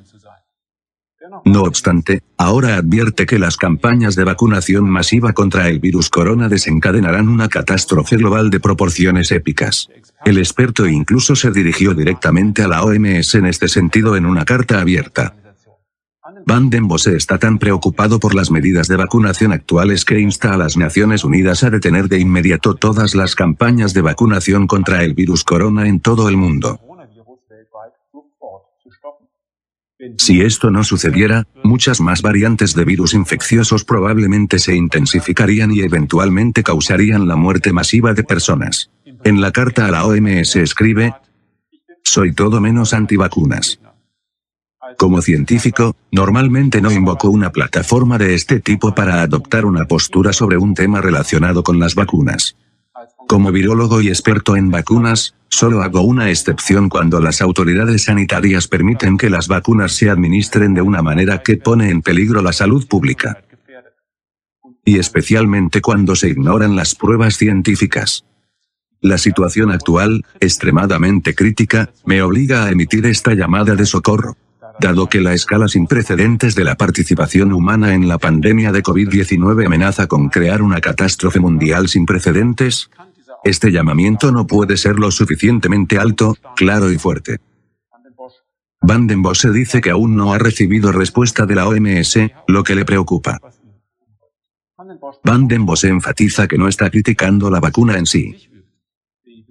No 1.46 1.64
obstante, 1.64 2.22
ahora 2.38 2.78
advierte 2.78 3.26
que 3.26 3.40
las 3.40 3.58
campañas 3.58 4.16
de 4.16 4.24
vacunación 4.24 4.90
masiva 4.90 5.34
contra 5.34 5.68
el 5.70 5.80
virus 5.80 6.10
corona 6.10 6.50
desencadenarán 6.50 7.28
una 7.28 7.50
catástrofe 7.50 8.18
global 8.18 8.50
de 8.50 8.60
proporciones 8.60 9.32
épicas. 9.32 9.90
El 10.26 10.38
experto 10.38 10.88
incluso 10.88 11.36
se 11.36 11.52
dirigió 11.52 11.94
directamente 11.94 12.64
a 12.64 12.68
la 12.68 12.84
OMS 12.84 13.36
en 13.36 13.46
este 13.46 13.68
sentido 13.68 14.16
en 14.16 14.26
una 14.26 14.46
carta 14.46 14.80
abierta. 14.82 15.36
Van 16.46 16.70
den 16.70 16.88
Bosse 16.88 17.16
está 17.16 17.38
tan 17.38 17.60
preocupado 17.60 18.20
por 18.20 18.34
las 18.34 18.50
medidas 18.50 18.88
de 18.88 18.96
vacunación 18.96 19.52
actuales 19.52 20.06
que 20.06 20.20
insta 20.20 20.54
a 20.54 20.58
las 20.58 20.78
Naciones 20.78 21.24
Unidas 21.24 21.64
a 21.64 21.70
detener 21.70 22.08
de 22.08 22.20
inmediato 22.20 22.76
todas 22.76 23.16
las 23.16 23.36
campañas 23.36 23.94
de 23.94 24.02
vacunación 24.02 24.68
contra 24.68 25.04
el 25.04 25.14
virus 25.14 25.44
corona 25.44 25.88
en 25.88 26.00
todo 26.00 26.30
el 26.30 26.38
mundo. 26.38 26.80
Si 30.18 30.42
esto 30.42 30.72
no 30.72 30.84
sucediera, 30.84 31.46
muchas 31.64 32.00
más 32.00 32.22
variantes 32.22 32.74
de 32.74 32.86
virus 32.86 33.14
infecciosos 33.14 33.84
probablemente 33.84 34.58
se 34.58 34.74
intensificarían 34.76 35.72
y 35.72 35.82
eventualmente 35.82 36.64
causarían 36.64 37.28
la 37.28 37.36
muerte 37.36 37.74
masiva 37.74 38.14
de 38.14 38.24
personas. 38.24 38.92
En 39.26 39.42
la 39.42 39.52
carta 39.52 39.88
a 39.88 39.92
la 39.92 40.06
OMS 40.06 40.56
escribe, 40.56 41.14
soy 42.02 42.34
todo 42.34 42.62
menos 42.62 42.94
antivacunas. 42.94 43.80
Como 44.98 45.22
científico, 45.22 45.96
normalmente 46.12 46.82
no 46.82 46.92
invoco 46.92 47.30
una 47.30 47.52
plataforma 47.52 48.18
de 48.18 48.36
este 48.36 48.62
tipo 48.62 48.96
para 48.96 49.22
adoptar 49.22 49.66
una 49.66 49.86
postura 49.86 50.32
sobre 50.32 50.58
un 50.58 50.74
tema 50.74 51.02
relacionado 51.02 51.62
con 51.62 51.78
las 51.78 51.96
vacunas. 51.96 52.56
Como 53.30 53.52
virólogo 53.52 54.02
y 54.02 54.08
experto 54.08 54.56
en 54.56 54.72
vacunas, 54.72 55.36
solo 55.50 55.84
hago 55.84 56.02
una 56.02 56.32
excepción 56.32 56.90
cuando 56.90 57.20
las 57.20 57.44
autoridades 57.44 58.06
sanitarias 58.06 58.68
permiten 58.68 59.20
que 59.20 59.30
las 59.30 59.48
vacunas 59.48 59.92
se 59.92 60.10
administren 60.10 60.74
de 60.74 60.82
una 60.82 61.04
manera 61.04 61.44
que 61.44 61.56
pone 61.56 61.92
en 61.92 62.02
peligro 62.02 62.42
la 62.42 62.54
salud 62.54 62.88
pública. 62.88 63.44
Y 64.84 64.98
especialmente 64.98 65.80
cuando 65.80 66.16
se 66.16 66.30
ignoran 66.30 66.76
las 66.76 66.96
pruebas 66.96 67.38
científicas. 67.38 68.26
La 69.00 69.20
situación 69.20 69.70
actual, 69.70 70.26
extremadamente 70.40 71.36
crítica, 71.36 71.92
me 72.06 72.24
obliga 72.24 72.66
a 72.66 72.72
emitir 72.72 73.06
esta 73.06 73.36
llamada 73.36 73.76
de 73.76 73.86
socorro. 73.86 74.38
Dado 74.80 75.08
que 75.08 75.22
la 75.22 75.36
escala 75.36 75.68
sin 75.68 75.86
precedentes 75.86 76.56
de 76.56 76.64
la 76.64 76.76
participación 76.76 77.54
humana 77.54 77.94
en 77.94 78.08
la 78.08 78.18
pandemia 78.18 78.72
de 78.72 78.82
COVID-19 78.82 79.68
amenaza 79.68 80.08
con 80.08 80.30
crear 80.30 80.64
una 80.64 80.82
catástrofe 80.82 81.40
mundial 81.40 81.90
sin 81.90 82.08
precedentes, 82.08 82.90
este 83.44 83.72
llamamiento 83.72 84.32
no 84.32 84.48
puede 84.48 84.78
ser 84.78 84.96
lo 84.96 85.12
suficientemente 85.12 85.98
alto, 85.98 86.36
claro 86.56 86.92
y 86.92 86.98
fuerte. 86.98 87.38
Van 88.82 89.08
den 89.08 89.22
Bosse 89.22 89.52
dice 89.52 89.82
que 89.82 89.90
aún 89.90 90.16
no 90.16 90.34
ha 90.34 90.40
recibido 90.40 90.92
respuesta 90.92 91.46
de 91.46 91.56
la 91.56 91.68
OMS, 91.68 92.18
lo 92.48 92.64
que 92.64 92.76
le 92.76 92.86
preocupa. 92.86 93.40
Van 95.24 95.48
den 95.48 95.66
Bosse 95.66 95.90
enfatiza 95.90 96.48
que 96.48 96.58
no 96.58 96.68
está 96.68 96.90
criticando 96.90 97.50
la 97.50 97.60
vacuna 97.60 97.98
en 97.98 98.06
sí. 98.06 98.50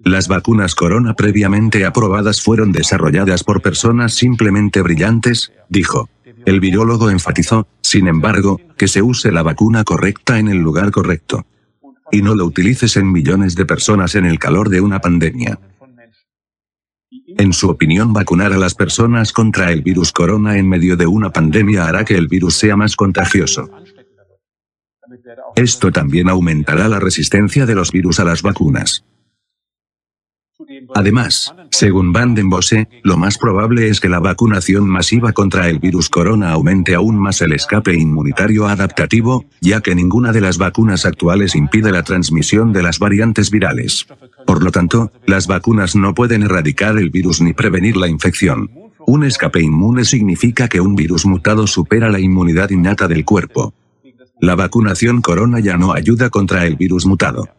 Las 0.03 0.27
vacunas 0.27 0.75
corona 0.75 1.13
previamente 1.13 1.85
aprobadas 1.85 2.41
fueron 2.41 2.71
desarrolladas 2.71 3.43
por 3.43 3.61
personas 3.61 4.13
simplemente 4.13 4.81
brillantes, 4.81 5.51
dijo. 5.67 6.09
El 6.45 6.61
virólogo 6.61 7.09
enfatizó, 7.09 7.67
sin 7.81 8.07
embargo, 8.07 8.61
que 8.77 8.87
se 8.87 9.01
use 9.01 9.31
la 9.31 9.43
vacuna 9.43 9.83
correcta 9.83 10.39
en 10.39 10.47
el 10.47 10.57
lugar 10.57 10.91
correcto. 10.91 11.45
Y 12.11 12.21
no 12.21 12.35
lo 12.35 12.45
utilices 12.45 12.97
en 12.97 13.11
millones 13.11 13.55
de 13.55 13.65
personas 13.65 14.15
en 14.15 14.25
el 14.25 14.39
calor 14.39 14.69
de 14.69 14.81
una 14.81 14.99
pandemia. 14.99 15.59
En 17.37 17.53
su 17.53 17.69
opinión, 17.69 18.13
vacunar 18.13 18.53
a 18.53 18.57
las 18.57 18.75
personas 18.75 19.31
contra 19.31 19.71
el 19.71 19.81
virus 19.81 20.11
corona 20.11 20.57
en 20.57 20.67
medio 20.67 20.97
de 20.97 21.07
una 21.07 21.31
pandemia 21.31 21.87
hará 21.87 22.03
que 22.03 22.15
el 22.15 22.27
virus 22.27 22.55
sea 22.55 22.75
más 22.75 22.95
contagioso. 22.95 23.69
Esto 25.55 25.91
también 25.91 26.29
aumentará 26.29 26.87
la 26.87 26.99
resistencia 26.99 27.65
de 27.65 27.75
los 27.75 27.91
virus 27.91 28.19
a 28.19 28.25
las 28.25 28.41
vacunas. 28.41 29.03
Además, 30.95 31.53
según 31.71 32.13
Van 32.13 32.35
den 32.35 32.49
Bosse, 32.49 32.87
lo 33.03 33.17
más 33.17 33.37
probable 33.37 33.89
es 33.89 33.99
que 33.99 34.09
la 34.09 34.19
vacunación 34.19 34.87
masiva 34.87 35.33
contra 35.33 35.69
el 35.69 35.79
virus 35.79 36.09
corona 36.09 36.51
aumente 36.51 36.95
aún 36.95 37.17
más 37.17 37.41
el 37.41 37.53
escape 37.53 37.93
inmunitario 37.95 38.67
adaptativo, 38.67 39.45
ya 39.61 39.81
que 39.81 39.95
ninguna 39.95 40.31
de 40.31 40.41
las 40.41 40.57
vacunas 40.57 41.05
actuales 41.05 41.55
impide 41.55 41.91
la 41.91 42.03
transmisión 42.03 42.73
de 42.73 42.83
las 42.83 42.99
variantes 42.99 43.51
virales. 43.51 44.07
Por 44.45 44.63
lo 44.63 44.71
tanto, 44.71 45.11
las 45.25 45.47
vacunas 45.47 45.95
no 45.95 46.13
pueden 46.13 46.43
erradicar 46.43 46.97
el 46.97 47.09
virus 47.09 47.41
ni 47.41 47.53
prevenir 47.53 47.97
la 47.97 48.07
infección. 48.07 48.71
Un 49.05 49.23
escape 49.23 49.61
inmune 49.61 50.05
significa 50.05 50.67
que 50.67 50.81
un 50.81 50.95
virus 50.95 51.25
mutado 51.25 51.67
supera 51.67 52.09
la 52.09 52.19
inmunidad 52.19 52.69
innata 52.69 53.07
del 53.07 53.25
cuerpo. 53.25 53.73
La 54.41 54.55
vacunación 54.55 55.21
corona 55.21 55.59
ya 55.59 55.77
no 55.77 55.93
ayuda 55.93 56.29
contra 56.29 56.65
el 56.65 56.75
virus 56.75 57.05
mutado. 57.05 57.49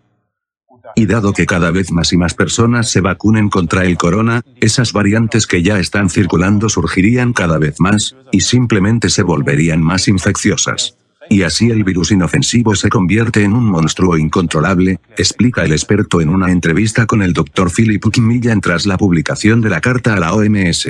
Y 0.97 1.07
dado 1.07 1.33
que 1.33 1.47
cada 1.47 1.71
vez 1.71 1.93
más 1.93 2.13
y 2.13 2.17
más 2.17 2.35
personas 2.35 2.91
se 2.91 3.01
vacunen 3.01 3.49
contra 3.49 3.85
el 3.85 3.97
corona, 3.97 4.43
esas 4.61 4.93
variantes 4.93 5.47
que 5.47 5.63
ya 5.63 5.79
están 5.79 6.11
circulando 6.11 6.69
surgirían 6.69 7.33
cada 7.33 7.59
vez 7.59 7.81
más, 7.81 8.17
y 8.33 8.41
simplemente 8.41 9.11
se 9.11 9.23
volverían 9.23 9.83
más 9.83 10.09
infecciosas. 10.09 10.97
Y 11.29 11.43
así 11.43 11.71
el 11.71 11.85
virus 11.85 12.11
inofensivo 12.11 12.75
se 12.75 12.89
convierte 12.89 13.45
en 13.45 13.53
un 13.53 13.65
monstruo 13.65 14.19
incontrolable, 14.19 14.99
explica 15.17 15.65
el 15.65 15.73
experto 15.73 16.21
en 16.21 16.29
una 16.29 16.51
entrevista 16.51 17.07
con 17.07 17.23
el 17.23 17.33
Dr. 17.33 17.71
Philip 17.71 18.05
Millan 18.19 18.61
tras 18.61 18.85
la 18.85 18.99
publicación 18.99 19.61
de 19.61 19.71
la 19.71 19.81
carta 19.81 20.15
a 20.15 20.21
la 20.21 20.35
OMS. 20.35 20.89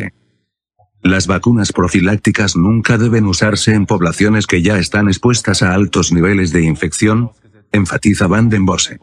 Las 1.03 1.27
vacunas 1.27 1.73
profilácticas 1.73 2.57
nunca 2.57 2.97
deben 2.97 3.27
usarse 3.27 3.75
en 3.75 3.87
poblaciones 3.87 4.47
que 4.47 4.63
ya 4.63 4.79
están 4.79 5.09
expuestas 5.09 5.63
a 5.63 5.75
altos 5.75 6.13
niveles 6.13 6.53
de 6.53 6.63
infección, 6.63 7.33
enfatiza 7.73 8.27
Van 8.27 8.49
den 8.49 8.67
Bosse. 8.67 8.99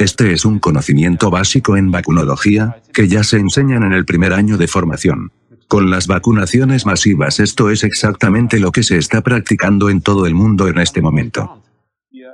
Este 0.00 0.32
es 0.32 0.46
un 0.46 0.58
conocimiento 0.60 1.30
básico 1.30 1.76
en 1.76 1.90
vacunología, 1.90 2.80
que 2.94 3.06
ya 3.06 3.22
se 3.22 3.36
enseñan 3.36 3.82
en 3.82 3.92
el 3.92 4.06
primer 4.06 4.32
año 4.32 4.56
de 4.56 4.66
formación. 4.66 5.30
Con 5.68 5.90
las 5.90 6.06
vacunaciones 6.06 6.86
masivas 6.86 7.38
esto 7.38 7.68
es 7.68 7.84
exactamente 7.84 8.60
lo 8.60 8.72
que 8.72 8.82
se 8.82 8.96
está 8.96 9.20
practicando 9.20 9.90
en 9.90 10.00
todo 10.00 10.24
el 10.24 10.34
mundo 10.34 10.68
en 10.68 10.78
este 10.78 11.02
momento. 11.02 11.62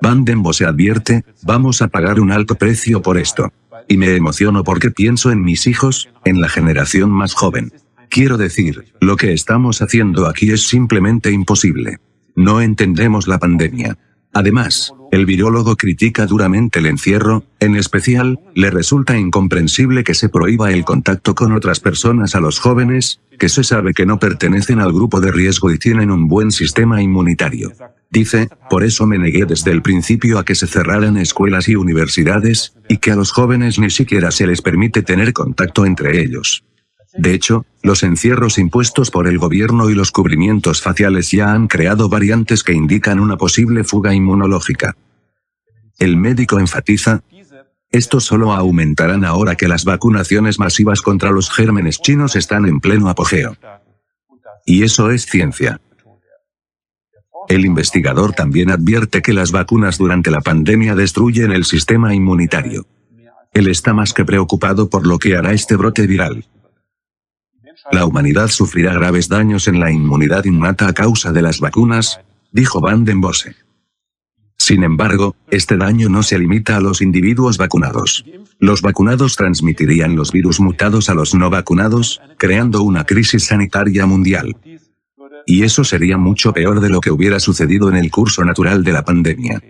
Van 0.00 0.24
den 0.24 0.44
Bosse 0.44 0.64
advierte, 0.64 1.24
vamos 1.42 1.82
a 1.82 1.88
pagar 1.88 2.20
un 2.20 2.30
alto 2.30 2.54
precio 2.54 3.02
por 3.02 3.18
esto. 3.18 3.52
Y 3.88 3.96
me 3.96 4.14
emociono 4.14 4.62
porque 4.62 4.92
pienso 4.92 5.32
en 5.32 5.42
mis 5.42 5.66
hijos, 5.66 6.08
en 6.24 6.40
la 6.40 6.48
generación 6.48 7.10
más 7.10 7.34
joven. 7.34 7.72
Quiero 8.08 8.36
decir, 8.36 8.92
lo 9.00 9.16
que 9.16 9.32
estamos 9.32 9.82
haciendo 9.82 10.28
aquí 10.28 10.52
es 10.52 10.68
simplemente 10.68 11.32
imposible. 11.32 11.98
No 12.36 12.60
entendemos 12.60 13.26
la 13.26 13.40
pandemia. 13.40 13.98
Además, 14.32 14.92
el 15.16 15.24
virólogo 15.24 15.76
critica 15.76 16.26
duramente 16.26 16.78
el 16.78 16.86
encierro, 16.86 17.42
en 17.58 17.74
especial, 17.74 18.38
le 18.54 18.70
resulta 18.70 19.16
incomprensible 19.16 20.04
que 20.04 20.12
se 20.12 20.28
prohíba 20.28 20.70
el 20.72 20.84
contacto 20.84 21.34
con 21.34 21.52
otras 21.52 21.80
personas 21.80 22.34
a 22.34 22.40
los 22.40 22.58
jóvenes, 22.58 23.20
que 23.38 23.48
se 23.48 23.64
sabe 23.64 23.94
que 23.94 24.04
no 24.04 24.18
pertenecen 24.18 24.78
al 24.78 24.92
grupo 24.92 25.20
de 25.20 25.32
riesgo 25.32 25.72
y 25.72 25.78
tienen 25.78 26.10
un 26.10 26.28
buen 26.28 26.50
sistema 26.50 27.00
inmunitario. 27.00 27.72
Dice, 28.10 28.50
por 28.68 28.84
eso 28.84 29.06
me 29.06 29.18
negué 29.18 29.46
desde 29.46 29.70
el 29.70 29.80
principio 29.80 30.38
a 30.38 30.44
que 30.44 30.54
se 30.54 30.66
cerraran 30.66 31.16
escuelas 31.16 31.66
y 31.70 31.76
universidades, 31.76 32.74
y 32.86 32.98
que 32.98 33.10
a 33.10 33.16
los 33.16 33.32
jóvenes 33.32 33.78
ni 33.78 33.88
siquiera 33.88 34.30
se 34.30 34.46
les 34.46 34.60
permite 34.60 35.00
tener 35.00 35.32
contacto 35.32 35.86
entre 35.86 36.20
ellos. 36.20 36.62
De 37.16 37.32
hecho, 37.32 37.64
los 37.82 38.02
encierros 38.02 38.58
impuestos 38.58 39.10
por 39.10 39.26
el 39.26 39.38
gobierno 39.38 39.88
y 39.88 39.94
los 39.94 40.12
cubrimientos 40.12 40.82
faciales 40.82 41.30
ya 41.30 41.52
han 41.52 41.68
creado 41.68 42.10
variantes 42.10 42.62
que 42.62 42.74
indican 42.74 43.18
una 43.18 43.38
posible 43.38 43.82
fuga 43.84 44.14
inmunológica. 44.14 44.94
El 45.98 46.16
médico 46.16 46.58
enfatiza, 46.58 47.22
esto 47.90 48.20
solo 48.20 48.52
aumentarán 48.52 49.24
ahora 49.24 49.54
que 49.54 49.68
las 49.68 49.84
vacunaciones 49.84 50.58
masivas 50.58 51.00
contra 51.00 51.30
los 51.30 51.50
gérmenes 51.50 52.00
chinos 52.00 52.36
están 52.36 52.66
en 52.66 52.80
pleno 52.80 53.08
apogeo. 53.08 53.56
Y 54.66 54.82
eso 54.82 55.10
es 55.10 55.26
ciencia. 55.26 55.80
El 57.48 57.64
investigador 57.64 58.32
también 58.32 58.70
advierte 58.70 59.22
que 59.22 59.32
las 59.32 59.52
vacunas 59.52 59.98
durante 59.98 60.30
la 60.30 60.40
pandemia 60.40 60.94
destruyen 60.94 61.52
el 61.52 61.64
sistema 61.64 62.14
inmunitario. 62.14 62.86
Él 63.54 63.68
está 63.68 63.94
más 63.94 64.12
que 64.12 64.24
preocupado 64.24 64.90
por 64.90 65.06
lo 65.06 65.18
que 65.18 65.36
hará 65.36 65.52
este 65.52 65.76
brote 65.76 66.06
viral. 66.06 66.44
La 67.92 68.04
humanidad 68.04 68.48
sufrirá 68.48 68.94
graves 68.94 69.28
daños 69.28 69.68
en 69.68 69.78
la 69.78 69.92
inmunidad 69.92 70.44
innata 70.44 70.88
a 70.88 70.92
causa 70.92 71.32
de 71.32 71.42
las 71.42 71.60
vacunas, 71.60 72.20
dijo 72.50 72.80
Van 72.80 73.04
den 73.04 73.20
Bosse. 73.20 73.54
Sin 74.66 74.82
embargo, 74.82 75.36
este 75.48 75.76
daño 75.76 76.08
no 76.08 76.24
se 76.24 76.40
limita 76.40 76.76
a 76.76 76.80
los 76.80 77.00
individuos 77.00 77.56
vacunados. 77.56 78.24
Los 78.58 78.82
vacunados 78.82 79.36
transmitirían 79.36 80.16
los 80.16 80.32
virus 80.32 80.58
mutados 80.58 81.08
a 81.08 81.14
los 81.14 81.36
no 81.36 81.50
vacunados, 81.50 82.20
creando 82.36 82.82
una 82.82 83.04
crisis 83.04 83.44
sanitaria 83.44 84.06
mundial. 84.06 84.56
Y 85.46 85.62
eso 85.62 85.84
sería 85.84 86.16
mucho 86.16 86.52
peor 86.52 86.80
de 86.80 86.88
lo 86.88 87.00
que 87.00 87.12
hubiera 87.12 87.38
sucedido 87.38 87.88
en 87.90 87.94
el 87.94 88.10
curso 88.10 88.44
natural 88.44 88.82
de 88.82 88.90
la 88.90 89.04
pandemia. 89.04 89.62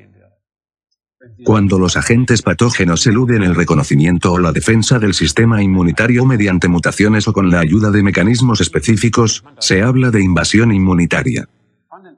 Cuando 1.45 1.79
los 1.79 1.99
agentes 1.99 2.41
patógenos 2.41 3.07
eluden 3.07 3.43
el 3.43 3.55
reconocimiento 3.55 4.33
o 4.33 4.39
la 4.39 4.53
defensa 4.53 4.99
del 4.99 5.13
sistema 5.13 5.63
inmunitario 5.63 6.25
mediante 6.25 6.69
mutaciones 6.69 7.29
o 7.29 7.35
con 7.35 7.51
la 7.51 7.61
ayuda 7.61 7.91
de 7.91 8.03
mecanismos 8.03 8.63
específicos, 8.63 9.45
se 9.59 9.83
habla 9.83 10.11
de 10.11 10.23
invasión 10.23 10.73
inmunitaria. 10.73 11.51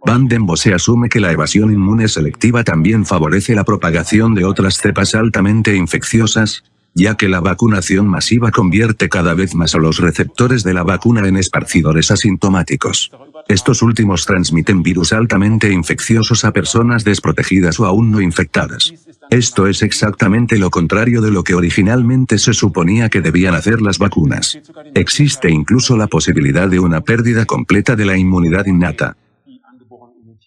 Van 0.09 0.27
den 0.27 0.47
Bosse 0.47 0.73
asume 0.73 1.11
que 1.11 1.21
la 1.21 1.33
evasión 1.33 1.71
inmune 1.71 2.09
selectiva 2.09 2.65
también 2.65 3.05
favorece 3.05 3.55
la 3.55 3.63
propagación 3.63 4.35
de 4.35 4.47
otras 4.47 4.79
cepas 4.79 5.15
altamente 5.15 5.77
infecciosas, 5.77 6.65
ya 6.95 7.19
que 7.19 7.29
la 7.29 7.41
vacunación 7.41 8.09
masiva 8.09 8.51
convierte 8.51 9.11
cada 9.11 9.35
vez 9.35 9.55
más 9.55 9.75
a 9.75 9.79
los 9.79 9.99
receptores 9.99 10.65
de 10.65 10.73
la 10.73 10.83
vacuna 10.83 11.29
en 11.29 11.37
esparcidores 11.37 12.11
asintomáticos. 12.11 13.13
Estos 13.49 13.83
últimos 13.83 14.25
transmiten 14.25 14.83
virus 14.83 15.13
altamente 15.13 15.71
infecciosos 15.71 16.43
a 16.47 16.53
personas 16.53 17.05
desprotegidas 17.05 17.79
o 17.79 17.85
aún 17.85 18.11
no 18.11 18.23
infectadas. 18.23 18.95
Esto 19.29 19.67
es 19.67 19.83
exactamente 19.83 20.57
lo 20.57 20.71
contrario 20.71 21.21
de 21.21 21.33
lo 21.33 21.45
que 21.45 21.55
originalmente 21.55 22.39
se 22.39 22.55
suponía 22.55 23.11
que 23.11 23.21
debían 23.21 23.55
hacer 23.55 23.83
las 23.83 23.99
vacunas. 23.99 24.59
Existe 24.95 25.51
incluso 25.51 25.99
la 25.99 26.07
posibilidad 26.07 26.67
de 26.67 26.81
una 26.81 27.03
pérdida 27.03 27.45
completa 27.45 27.95
de 27.95 28.07
la 28.07 28.17
inmunidad 28.17 28.65
innata. 28.65 29.19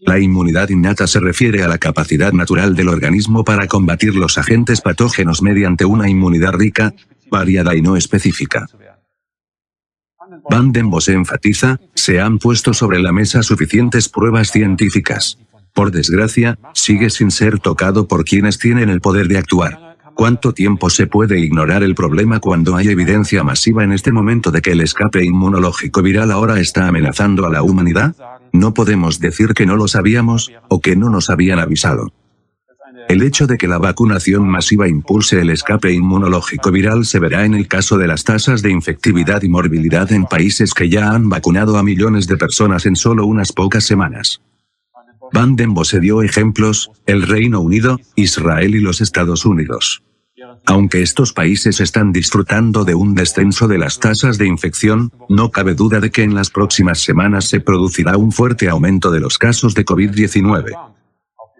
La 0.02 0.20
inmunidad 0.20 0.70
innata 0.70 1.06
se 1.06 1.20
refiere 1.20 1.64
a 1.64 1.68
la 1.68 1.78
capacidad 1.78 2.34
natural 2.34 2.76
del 2.76 2.89
organismo 2.89 3.43
para 3.43 3.68
combatir 3.68 4.16
los 4.16 4.38
agentes 4.38 4.82
patógenos 4.82 5.41
mediante 5.41 5.86
una 5.86 6.10
inmunidad 6.10 6.54
rica, 6.54 6.93
variada 7.30 7.76
y 7.76 7.82
no 7.82 7.95
específica. 7.95 8.68
Van 10.49 10.72
den 10.72 10.89
Bosse 10.89 11.14
enfatiza, 11.14 11.80
se 11.93 12.20
han 12.20 12.39
puesto 12.39 12.74
sobre 12.74 12.99
la 12.99 13.12
mesa 13.12 13.43
suficientes 13.43 14.10
pruebas 14.10 14.52
científicas. 14.52 15.38
Por 15.74 15.91
desgracia, 15.91 16.58
sigue 16.74 17.10
sin 17.10 17.32
ser 17.32 17.60
tocado 17.60 18.08
por 18.08 18.26
quienes 18.26 18.58
tienen 18.58 18.89
el 18.89 19.02
poder 19.02 19.28
de 19.28 19.38
actuar. 19.38 19.97
¿Cuánto 20.16 20.54
tiempo 20.54 20.89
se 20.89 21.08
puede 21.08 21.39
ignorar 21.39 21.84
el 21.84 21.95
problema 21.95 22.39
cuando 22.39 22.76
hay 22.76 22.89
evidencia 22.89 23.43
masiva 23.43 23.84
en 23.84 23.91
este 23.91 24.12
momento 24.12 24.52
de 24.52 24.62
que 24.62 24.72
el 24.72 24.82
escape 24.82 25.24
inmunológico 25.24 26.02
viral 26.02 26.32
ahora 26.32 26.60
está 26.60 26.88
amenazando 26.88 27.45
a 27.45 27.49
la 27.49 27.64
humanidad? 27.64 28.16
No 28.54 28.74
podemos 28.74 29.20
decir 29.20 29.54
que 29.54 29.66
no 29.66 29.76
lo 29.76 29.88
sabíamos, 29.88 30.52
o 30.68 30.82
que 30.82 30.95
no 30.95 31.10
nos 31.10 31.30
habían 31.30 31.60
avisado. 31.60 32.12
El 33.08 33.24
hecho 33.24 33.47
de 33.47 33.58
que 33.58 33.68
la 33.68 33.78
vacunación 33.78 34.47
masiva 34.47 34.88
impulse 34.88 35.41
el 35.41 35.49
escape 35.49 35.91
inmunológico 35.91 36.72
viral 36.72 37.06
se 37.06 37.20
verá 37.20 37.45
en 37.45 37.54
el 37.54 37.68
caso 37.68 37.97
de 37.97 38.08
las 38.08 38.24
tasas 38.24 38.62
de 38.62 38.72
infectividad 38.72 39.41
y 39.43 39.49
morbilidad 39.49 40.12
en 40.12 40.26
países 40.26 40.74
que 40.74 40.89
ya 40.89 41.12
han 41.12 41.30
vacunado 41.30 41.78
a 41.78 41.84
millones 41.84 42.28
de 42.28 42.38
personas 42.38 42.86
en 42.86 42.95
solo 42.95 43.26
unas 43.26 43.54
pocas 43.54 43.86
semanas. 43.86 44.41
Van 45.34 45.56
den 45.56 45.74
Bosse 45.74 45.99
dio 46.02 46.22
ejemplos, 46.22 46.91
el 47.06 47.22
Reino 47.22 47.62
Unido, 47.62 47.99
Israel 48.16 48.76
y 48.76 48.80
los 48.80 48.99
Estados 48.99 49.45
Unidos. 49.45 50.04
Aunque 50.66 51.02
estos 51.02 51.34
países 51.34 51.80
están 51.80 52.12
disfrutando 52.12 52.86
de 52.86 52.95
un 52.95 53.16
descenso 53.16 53.68
de 53.68 53.78
las 53.78 53.99
tasas 53.99 54.38
de 54.38 54.47
infección, 54.47 55.12
no 55.30 55.52
cabe 55.52 55.74
duda 55.74 55.99
de 55.99 56.12
que 56.12 56.24
en 56.24 56.36
las 56.36 56.49
próximas 56.49 56.99
semanas 56.99 57.45
se 57.45 57.60
producirá 57.60 58.18
un 58.18 58.32
fuerte 58.32 58.70
aumento 58.70 59.12
de 59.12 59.20
los 59.20 59.38
casos 59.38 59.74
de 59.76 59.86
COVID-19. 59.86 60.76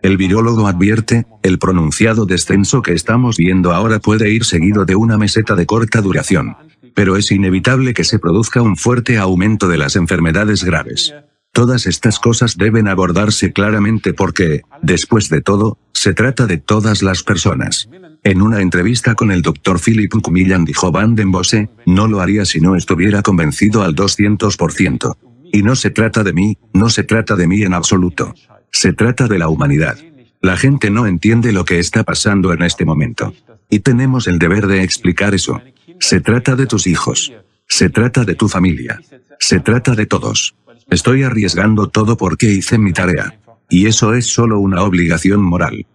El 0.02 0.18
virólogo 0.18 0.68
advierte, 0.68 1.28
el 1.44 1.60
pronunciado 1.60 2.26
descenso 2.26 2.82
que 2.82 2.94
estamos 2.94 3.38
viendo 3.38 3.72
ahora 3.72 4.00
puede 4.00 4.32
ir 4.32 4.46
seguido 4.46 4.86
de 4.86 4.96
una 4.96 5.18
meseta 5.18 5.56
de 5.56 5.68
corta 5.68 6.02
duración. 6.02 6.58
Pero 6.96 7.18
es 7.18 7.32
inevitable 7.32 7.94
que 7.94 8.04
se 8.04 8.18
produzca 8.18 8.62
un 8.62 8.78
fuerte 8.78 9.18
aumento 9.18 9.68
de 9.68 9.78
las 9.78 9.96
enfermedades 9.96 10.64
graves. 10.64 11.14
Todas 11.54 11.86
estas 11.86 12.18
cosas 12.20 12.58
deben 12.58 12.88
abordarse 12.88 13.54
claramente 13.54 14.14
porque, 14.14 14.62
después 14.82 15.30
de 15.30 15.42
todo, 15.42 15.78
se 15.92 16.14
trata 16.14 16.48
de 16.48 16.58
todas 16.58 17.04
las 17.04 17.24
personas. 17.24 17.88
En 18.24 18.42
una 18.44 18.62
entrevista 18.62 19.16
con 19.16 19.32
el 19.32 19.42
Dr. 19.42 19.80
Philip 19.80 20.12
Kumillan 20.22 20.64
dijo 20.64 20.92
Van 20.92 21.16
den 21.16 21.32
Bosse, 21.32 21.70
no 21.88 22.08
lo 22.08 22.22
haría 22.22 22.46
si 22.46 22.60
no 22.60 22.76
estuviera 22.76 23.24
convencido 23.24 23.82
al 23.82 23.96
200%. 23.96 25.18
Y 25.52 25.64
no 25.64 25.76
se 25.76 25.90
trata 25.90 26.24
de 26.24 26.32
mí, 26.32 26.58
no 26.74 26.90
se 26.90 27.04
trata 27.04 27.36
de 27.36 27.48
mí 27.48 27.64
en 27.64 27.74
absoluto. 27.74 28.36
Se 28.72 28.94
trata 28.94 29.28
de 29.28 29.40
la 29.40 29.50
humanidad. 29.50 29.98
La 30.40 30.56
gente 30.56 30.92
no 30.92 31.08
entiende 31.08 31.52
lo 31.52 31.66
que 31.66 31.80
está 31.80 32.04
pasando 32.04 32.54
en 32.54 32.62
este 32.62 32.86
momento. 32.86 33.34
Y 33.72 33.80
tenemos 33.80 34.28
el 34.28 34.38
deber 34.38 34.68
de 34.68 34.84
explicar 34.84 35.34
eso. 35.34 35.60
Se 36.00 36.22
trata 36.22 36.56
de 36.56 36.68
tus 36.68 36.86
hijos. 36.86 37.34
Se 37.68 37.90
trata 37.90 38.24
de 38.24 38.36
tu 38.36 38.48
familia. 38.48 39.02
Se 39.40 39.60
trata 39.60 39.96
de 39.96 40.06
todos. 40.06 40.54
Estoy 40.92 41.24
arriesgando 41.24 41.90
todo 41.90 42.18
porque 42.18 42.52
hice 42.52 42.78
mi 42.78 42.94
tarea. 42.94 43.40
Y 43.68 43.88
eso 43.88 44.14
es 44.14 44.28
solo 44.28 44.60
una 44.60 44.84
obligación 44.84 45.42
moral. 45.42 45.88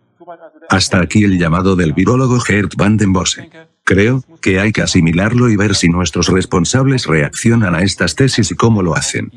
Hasta 0.69 1.01
aquí 1.01 1.25
el 1.25 1.39
llamado 1.39 1.77
del 1.77 1.93
virólogo 1.93 2.41
Gert 2.41 2.75
van 2.77 2.97
den 2.97 3.13
Bosse. 3.13 3.51
Creo 3.85 4.25
que 4.41 4.59
hay 4.59 4.73
que 4.73 4.83
asimilarlo 4.83 5.49
y 5.49 5.57
ver 5.57 5.75
si 5.75 5.89
nuestros 5.89 6.29
responsables 6.29 7.07
reaccionan 7.07 7.75
a 7.75 7.83
estas 7.83 8.17
tesis 8.17 8.51
y 8.51 8.55
cómo 8.57 8.83
lo 8.83 8.97
hacen. 8.97 9.31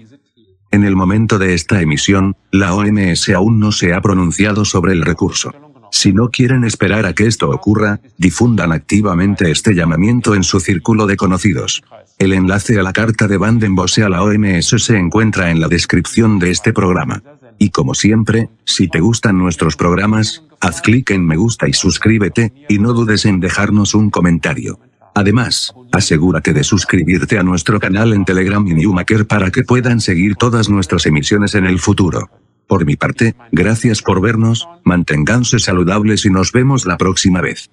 En 0.72 0.84
el 0.84 0.96
momento 0.96 1.38
de 1.40 1.54
esta 1.54 1.82
emisión, 1.82 2.36
la 2.52 2.74
OMS 2.74 3.30
aún 3.30 3.60
no 3.60 3.72
se 3.72 3.94
ha 3.94 4.02
pronunciado 4.02 4.66
sobre 4.66 4.94
el 4.94 5.04
recurso. 5.04 5.52
Si 5.92 6.14
no 6.14 6.30
quieren 6.30 6.64
esperar 6.64 7.06
a 7.06 7.14
que 7.14 7.26
esto 7.26 7.50
ocurra, 7.50 8.00
difundan 8.18 8.72
activamente 8.72 9.50
este 9.50 9.74
llamamiento 9.74 10.36
en 10.36 10.44
su 10.44 10.60
círculo 10.60 11.08
de 11.08 11.18
conocidos. 11.18 11.84
El 12.20 12.34
enlace 12.34 12.80
a 12.80 12.84
la 12.84 12.94
carta 12.94 13.28
de 13.28 13.38
Van 13.38 13.60
den 13.60 13.76
Bosse 13.76 14.04
a 14.04 14.10
la 14.10 14.22
OMS 14.24 14.76
se 14.78 14.98
encuentra 14.98 15.52
en 15.52 15.60
la 15.60 15.68
descripción 15.68 16.38
de 16.38 16.52
este 16.52 16.74
programa. 16.74 17.24
Y 17.60 17.70
como 17.70 17.94
siempre, 17.94 18.50
si 18.66 18.88
te 18.88 19.02
gustan 19.02 19.38
nuestros 19.38 19.76
programas, 19.76 20.44
haz 20.62 20.82
clic 20.82 21.12
en 21.12 21.28
me 21.28 21.36
gusta 21.36 21.68
y 21.68 21.74
suscríbete, 21.74 22.54
y 22.70 22.80
no 22.80 22.94
dudes 22.94 23.26
en 23.26 23.42
dejarnos 23.42 23.94
un 23.94 24.10
comentario. 24.10 24.80
Además, 25.14 25.74
asegúrate 25.92 26.54
de 26.54 26.64
suscribirte 26.64 27.38
a 27.38 27.44
nuestro 27.44 27.80
canal 27.80 28.14
en 28.14 28.24
Telegram 28.24 28.66
y 28.66 28.74
Newmaker 28.74 29.28
para 29.28 29.52
que 29.52 29.64
puedan 29.64 30.00
seguir 30.00 30.36
todas 30.36 30.70
nuestras 30.70 31.06
emisiones 31.06 31.56
en 31.56 31.66
el 31.66 31.80
futuro. 31.80 32.30
Por 32.68 32.86
mi 32.86 32.96
parte, 32.96 33.36
gracias 33.52 34.02
por 34.02 34.22
vernos, 34.22 34.68
manténganse 34.84 35.60
saludables 35.60 36.26
y 36.26 36.30
nos 36.30 36.54
vemos 36.54 36.86
la 36.86 36.98
próxima 36.98 37.42
vez. 37.42 37.70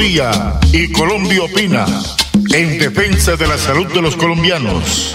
Y 0.00 0.92
Colombia 0.92 1.42
Opina 1.42 1.84
en 2.52 2.78
defensa 2.78 3.34
de 3.34 3.48
la 3.48 3.58
salud 3.58 3.92
de 3.92 4.00
los 4.00 4.14
colombianos. 4.16 5.12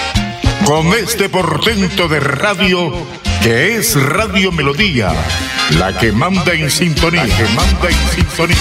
Con 0.65 0.88
este 0.88 1.29
portento 1.29 2.09
de 2.09 2.19
radio 2.19 2.91
que 3.41 3.77
es 3.77 3.95
Radio 3.95 4.51
Melodía, 4.51 5.13
la 5.79 5.97
que 5.97 6.11
manda 6.11 6.53
en 6.53 6.69
sintonía, 6.69 7.23
que 7.23 7.45
manda 7.55 7.88
en 7.88 8.09
sintonía. 8.09 8.57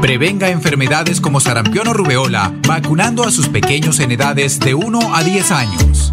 Prevenga 0.00 0.48
enfermedades 0.48 1.20
como 1.20 1.38
sarampión 1.38 1.86
o 1.86 1.92
rubeola 1.92 2.52
vacunando 2.66 3.22
a 3.22 3.30
sus 3.30 3.48
pequeños 3.48 4.00
en 4.00 4.10
edades 4.10 4.58
de 4.58 4.74
1 4.74 5.14
a 5.14 5.22
10 5.22 5.50
años. 5.52 6.12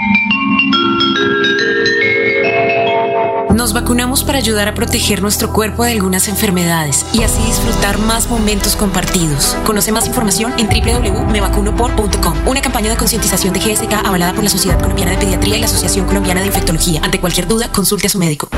Nos 3.61 3.73
vacunamos 3.73 4.23
para 4.23 4.39
ayudar 4.39 4.67
a 4.67 4.73
proteger 4.73 5.21
nuestro 5.21 5.53
cuerpo 5.53 5.83
de 5.83 5.91
algunas 5.91 6.27
enfermedades 6.27 7.05
y 7.13 7.21
así 7.21 7.43
disfrutar 7.43 7.99
más 7.99 8.27
momentos 8.27 8.75
compartidos. 8.75 9.55
Conoce 9.67 9.91
más 9.91 10.07
información 10.07 10.51
en 10.57 10.67
www.mevacunopor.com. 10.67 12.47
Una 12.47 12.59
campaña 12.59 12.89
de 12.89 12.97
concientización 12.97 13.53
de 13.53 13.59
GSK 13.59 14.03
avalada 14.03 14.33
por 14.33 14.43
la 14.43 14.49
Sociedad 14.49 14.79
Colombiana 14.79 15.11
de 15.11 15.17
Pediatría 15.17 15.57
y 15.57 15.59
la 15.59 15.67
Asociación 15.67 16.07
Colombiana 16.07 16.41
de 16.41 16.47
Infectología. 16.47 17.01
Ante 17.03 17.19
cualquier 17.19 17.47
duda, 17.47 17.71
consulte 17.71 18.07
a 18.07 18.09
su 18.09 18.17
médico. 18.17 18.49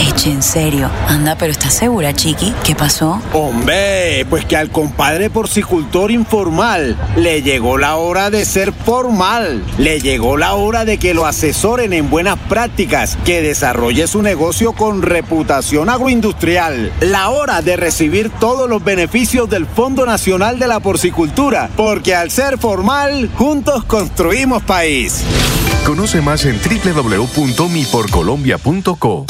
Eche, 0.00 0.32
en 0.32 0.42
serio. 0.42 0.90
Anda, 1.06 1.38
pero 1.38 1.52
¿estás 1.52 1.74
segura, 1.74 2.12
Chiqui? 2.12 2.52
¿Qué 2.64 2.74
pasó? 2.74 3.22
Hombre, 3.32 4.26
pues 4.28 4.44
que 4.44 4.56
al 4.56 4.70
compadre 4.70 5.30
porcicultor 5.30 6.10
informal 6.10 6.96
le 7.16 7.42
llegó 7.42 7.78
la 7.78 7.94
hora 7.94 8.30
de 8.30 8.44
ser 8.44 8.72
formal. 8.72 9.62
Le 9.78 10.00
llegó 10.00 10.36
la 10.36 10.54
hora 10.54 10.84
de 10.84 10.98
que 10.98 11.14
lo 11.14 11.26
asesoren 11.26 11.92
en 11.92 12.10
buenas 12.10 12.40
prácticas, 12.48 13.16
que 13.24 13.40
desarrolle 13.40 14.08
su 14.08 14.20
negocio 14.20 14.47
con 14.76 15.02
reputación 15.02 15.90
agroindustrial. 15.90 16.90
La 17.00 17.28
hora 17.28 17.60
de 17.60 17.76
recibir 17.76 18.30
todos 18.30 18.66
los 18.66 18.82
beneficios 18.82 19.50
del 19.50 19.66
Fondo 19.66 20.06
Nacional 20.06 20.58
de 20.58 20.66
la 20.66 20.80
Porcicultura, 20.80 21.68
porque 21.76 22.14
al 22.14 22.30
ser 22.30 22.56
formal, 22.56 23.28
juntos 23.34 23.84
construimos 23.84 24.62
país. 24.62 25.22
Conoce 25.84 26.22
más 26.22 26.46
en 26.46 26.58
www.miporcolombia.co. 26.58 29.26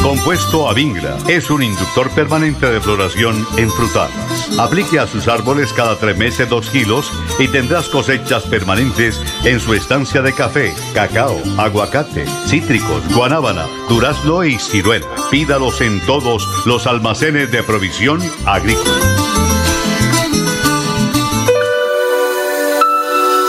Compuesto 0.00 0.68
Avingla 0.68 1.16
es 1.26 1.50
un 1.50 1.64
inductor 1.64 2.08
permanente 2.10 2.66
de 2.66 2.80
floración 2.80 3.44
en 3.56 3.68
frutales. 3.68 4.25
Aplique 4.58 4.98
a 4.98 5.06
sus 5.06 5.28
árboles 5.28 5.72
cada 5.72 5.96
tres 5.98 6.16
meses 6.16 6.48
dos 6.48 6.70
kilos 6.70 7.10
y 7.38 7.48
tendrás 7.48 7.88
cosechas 7.88 8.44
permanentes 8.44 9.20
en 9.44 9.60
su 9.60 9.74
estancia 9.74 10.22
de 10.22 10.32
café, 10.32 10.74
cacao, 10.94 11.40
aguacate, 11.58 12.26
cítricos, 12.46 13.02
guanábana, 13.14 13.66
durazno 13.88 14.44
y 14.44 14.58
ciruela. 14.58 15.06
Pídalos 15.30 15.80
en 15.80 16.00
todos 16.06 16.46
los 16.66 16.86
almacenes 16.86 17.50
de 17.50 17.62
provisión 17.62 18.20
agrícola. 18.44 19.26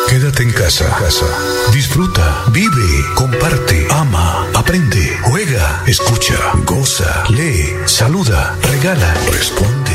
Quédate 0.09 0.43
en 0.43 0.51
casa. 0.51 0.85
Disfruta, 1.71 2.45
vive, 2.51 3.05
comparte, 3.13 3.87
ama, 3.91 4.47
aprende, 4.55 5.15
juega, 5.21 5.83
escucha, 5.85 6.33
goza, 6.65 7.23
lee, 7.29 7.75
saluda, 7.85 8.55
regala, 8.63 9.13
responde, 9.31 9.91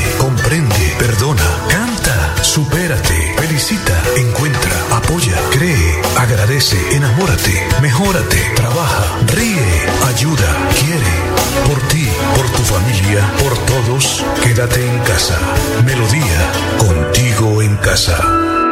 perdona, 1.13 1.43
canta, 1.69 2.43
supérate, 2.43 3.35
felicita, 3.37 3.93
encuentra, 4.17 4.71
apoya, 4.97 5.37
cree, 5.51 6.01
agradece, 6.17 6.77
enamórate, 6.95 7.67
mejórate, 7.81 8.37
trabaja, 8.55 9.19
ríe, 9.27 9.85
ayuda, 10.07 10.69
quiere. 10.79 11.13
Por 11.67 11.79
ti, 11.87 12.07
por 12.35 12.49
tu 12.49 12.63
familia, 12.63 13.21
por 13.37 13.55
todos, 13.59 14.23
quédate 14.41 14.87
en 14.87 14.99
casa. 14.99 15.37
Melodía, 15.85 16.51
contigo 16.79 17.61
en 17.61 17.75
casa. 17.77 18.62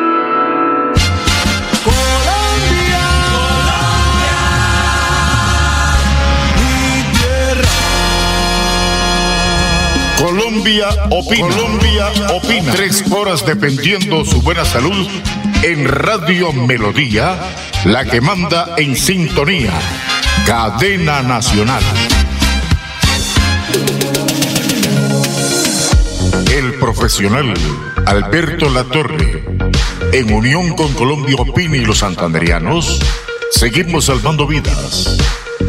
Colombia 10.52 10.90
opina. 11.12 11.48
Colombia 11.48 12.12
opina. 12.34 12.74
Tres 12.74 13.06
horas 13.10 13.46
dependiendo 13.46 14.26
su 14.26 14.42
buena 14.42 14.66
salud 14.66 15.08
en 15.64 15.88
Radio 15.88 16.52
Melodía, 16.52 17.40
la 17.86 18.04
que 18.04 18.20
manda 18.20 18.76
en 18.76 18.98
sintonía. 18.98 19.72
Cadena 20.46 21.22
Nacional. 21.22 21.82
El 26.52 26.74
profesional 26.74 27.54
Alberto 28.06 28.70
Latorre, 28.70 29.46
en 30.12 30.34
unión 30.34 30.76
con 30.76 30.92
Colombia 30.96 31.38
Opina 31.38 31.78
y 31.78 31.86
los 31.86 32.00
santanderianos, 32.00 33.00
seguimos 33.52 34.06
salvando 34.06 34.46
vidas 34.46 35.18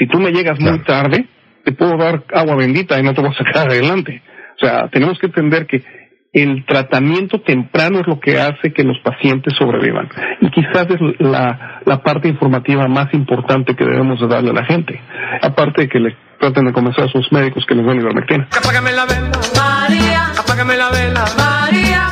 Si 0.00 0.06
tú 0.06 0.18
me 0.18 0.32
llegas 0.32 0.58
muy 0.58 0.78
tarde, 0.78 1.26
te 1.62 1.72
puedo 1.72 1.98
dar 1.98 2.24
agua 2.32 2.56
bendita 2.56 2.98
y 2.98 3.02
no 3.02 3.12
te 3.12 3.20
voy 3.20 3.30
a 3.30 3.34
sacar 3.34 3.68
adelante. 3.70 4.22
O 4.56 4.58
sea, 4.58 4.88
tenemos 4.88 5.18
que 5.18 5.26
entender 5.26 5.66
que 5.66 5.84
el 6.32 6.64
tratamiento 6.64 7.42
temprano 7.42 8.00
es 8.00 8.06
lo 8.06 8.18
que 8.18 8.40
hace 8.40 8.72
que 8.72 8.82
los 8.82 8.98
pacientes 9.00 9.52
sobrevivan. 9.58 10.08
Y 10.40 10.50
quizás 10.50 10.86
es 10.88 11.00
la, 11.18 11.82
la 11.84 12.02
parte 12.02 12.28
informativa 12.28 12.88
más 12.88 13.12
importante 13.12 13.74
que 13.76 13.84
debemos 13.84 14.20
de 14.20 14.26
darle 14.26 14.50
a 14.50 14.54
la 14.54 14.64
gente. 14.64 14.98
Aparte 15.42 15.82
de 15.82 15.88
que 15.88 16.00
le 16.00 16.16
traten 16.38 16.64
de 16.64 16.72
convencer 16.72 17.04
a 17.04 17.08
sus 17.08 17.30
médicos 17.30 17.66
que 17.66 17.74
les 17.74 17.84
den 17.84 18.00
ivermectina. 18.00 18.48
Apágame 18.56 18.92
la 18.92 19.04
vela, 19.04 19.30
María. 19.54 20.26
Apágame 20.38 20.76
la 20.76 20.90
vela, 20.90 21.24
María. 21.36 21.89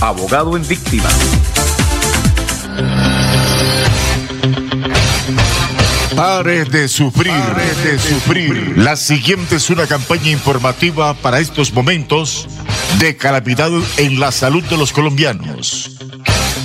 abogado 0.00 0.56
en 0.56 0.66
víctima. 0.66 1.08
Pare 6.16 6.64
de 6.64 6.88
sufrir, 6.88 7.32
pare 7.32 7.74
de 7.76 7.98
sufrir. 7.98 8.74
La 8.76 8.96
siguiente 8.96 9.56
es 9.56 9.70
una 9.70 9.86
campaña 9.86 10.30
informativa 10.30 11.14
para 11.14 11.40
estos 11.40 11.72
momentos 11.72 12.46
de 12.98 13.16
calamidad 13.16 13.70
en 13.96 14.20
la 14.20 14.32
salud 14.32 14.62
de 14.64 14.76
los 14.76 14.92
colombianos. 14.92 15.92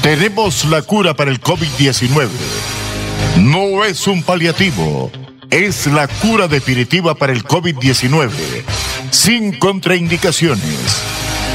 Tenemos 0.01 0.65
la 0.65 0.81
cura 0.81 1.13
para 1.13 1.31
el 1.31 1.39
COVID-19. 1.39 2.27
No 3.37 3.83
es 3.83 4.07
un 4.07 4.23
paliativo, 4.23 5.11
es 5.49 5.87
la 5.87 6.07
cura 6.07 6.47
definitiva 6.47 7.15
para 7.15 7.33
el 7.33 7.43
COVID-19, 7.43 8.29
sin 9.11 9.57
contraindicaciones. 9.57 11.24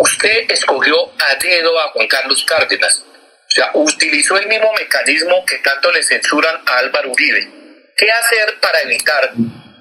usted 0.00 0.50
escogió 0.50 1.12
a 1.18 1.34
dedo 1.36 1.78
a 1.80 1.90
Juan 1.90 2.06
Carlos 2.06 2.44
Cárdenas. 2.44 3.04
O 3.04 3.50
sea, 3.50 3.70
utilizó 3.74 4.36
el 4.36 4.46
mismo 4.46 4.72
mecanismo 4.74 5.44
que 5.44 5.58
tanto 5.58 5.90
le 5.90 6.02
censuran 6.02 6.62
a 6.66 6.78
Álvaro 6.78 7.10
Uribe. 7.10 7.48
¿Qué 7.96 8.10
hacer 8.10 8.60
para 8.60 8.80
evitar 8.82 9.32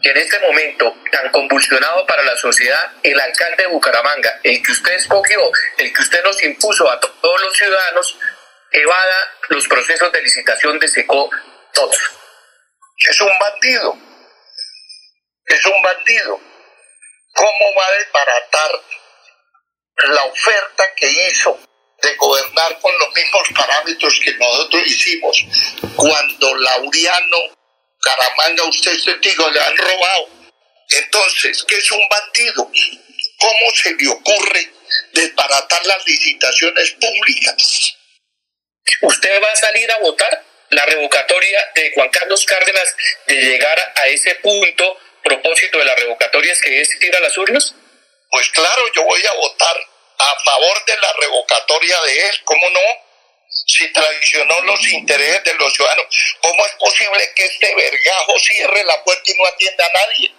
que 0.02 0.10
en 0.10 0.18
este 0.18 0.40
momento 0.40 0.96
tan 1.12 1.30
convulsionado 1.32 2.06
para 2.06 2.24
la 2.24 2.36
sociedad, 2.38 2.92
el 3.04 3.20
alcalde 3.20 3.64
de 3.64 3.70
Bucaramanga, 3.70 4.40
el 4.44 4.64
que 4.64 4.72
usted 4.72 4.94
escogió, 4.94 5.52
el 5.78 5.94
que 5.94 6.02
usted 6.02 6.24
nos 6.24 6.42
impuso 6.44 6.90
a 6.90 7.00
todos 7.00 7.42
los 7.42 7.56
ciudadanos, 7.56 8.18
evada 8.72 9.36
los 9.50 9.68
procesos 9.68 10.12
de 10.12 10.22
licitación 10.22 10.80
de 10.80 10.88
SECO 10.88 11.30
todos? 11.74 11.98
Es 13.10 13.22
un 13.22 13.40
bandido. 13.40 13.98
Es 15.46 15.66
un 15.66 15.82
bandido. 15.82 16.40
¿Cómo 17.34 17.76
va 17.78 17.86
a 17.86 17.92
desbaratar 18.00 18.72
la 20.06 20.24
oferta 20.26 20.84
que 20.96 21.10
hizo 21.10 21.60
de 22.02 22.16
gobernar 22.16 22.80
con 22.80 22.94
los 23.00 23.14
mismos 23.14 23.48
parámetros 23.56 24.20
que 24.24 24.34
nosotros 24.36 24.84
hicimos 24.86 25.46
cuando 25.96 26.56
Lauriano 26.56 27.38
Caramanga, 28.00 28.64
usted 28.66 28.92
es 28.92 29.04
testigo, 29.04 29.50
le 29.50 29.60
han 29.60 29.76
robado. 29.76 30.30
Entonces, 30.90 31.66
¿qué 31.68 31.78
es 31.78 31.92
un 31.92 32.08
bandido? 32.08 32.72
¿Cómo 33.40 33.72
se 33.74 33.94
le 33.96 34.08
ocurre 34.08 34.72
desbaratar 35.14 35.86
las 35.86 36.06
licitaciones 36.06 36.92
públicas? 36.92 37.98
¿Usted 39.02 39.44
va 39.44 39.52
a 39.52 39.56
salir 39.56 39.92
a 39.92 39.98
votar 40.00 40.44
la 40.70 40.86
revocatoria 40.86 41.60
de 41.76 41.92
Juan 41.94 42.10
Carlos 42.10 42.46
Cárdenas 42.46 42.96
de 43.26 43.36
llegar 43.36 43.94
a 43.96 44.08
ese 44.08 44.36
punto, 44.36 45.00
propósito 45.24 45.80
de 45.80 45.86
la 45.86 45.96
revocatoria 45.96 46.54
es 46.54 46.62
que 46.62 46.82
es 46.82 46.90
ir 47.02 47.16
a 47.16 47.20
las 47.20 47.38
urnas? 47.38 47.76
Pues 48.30 48.50
claro, 48.50 48.82
yo 48.94 49.04
voy 49.04 49.22
a 49.26 49.34
votar 49.34 49.76
a 50.20 50.44
favor 50.44 50.86
de 50.86 50.94
la 51.02 51.14
revocatoria 51.22 51.96
de 52.02 52.20
él, 52.28 52.42
¿cómo 52.44 52.70
no? 52.70 53.08
si 53.50 53.92
traicionó 53.92 54.56
los 54.66 54.94
intereses 54.94 55.44
de 55.44 55.54
los 55.56 55.74
ciudadanos. 55.74 56.06
¿Cómo 56.42 56.66
es 56.66 56.74
posible 56.80 57.24
que 57.36 57.46
este 57.46 57.68
vergajo 57.76 58.34
cierre 58.40 58.84
la 58.86 59.04
puerta 59.04 59.24
y 59.26 59.38
no 59.38 59.48
atienda 59.48 59.84
a 59.86 59.98
nadie? 59.98 60.32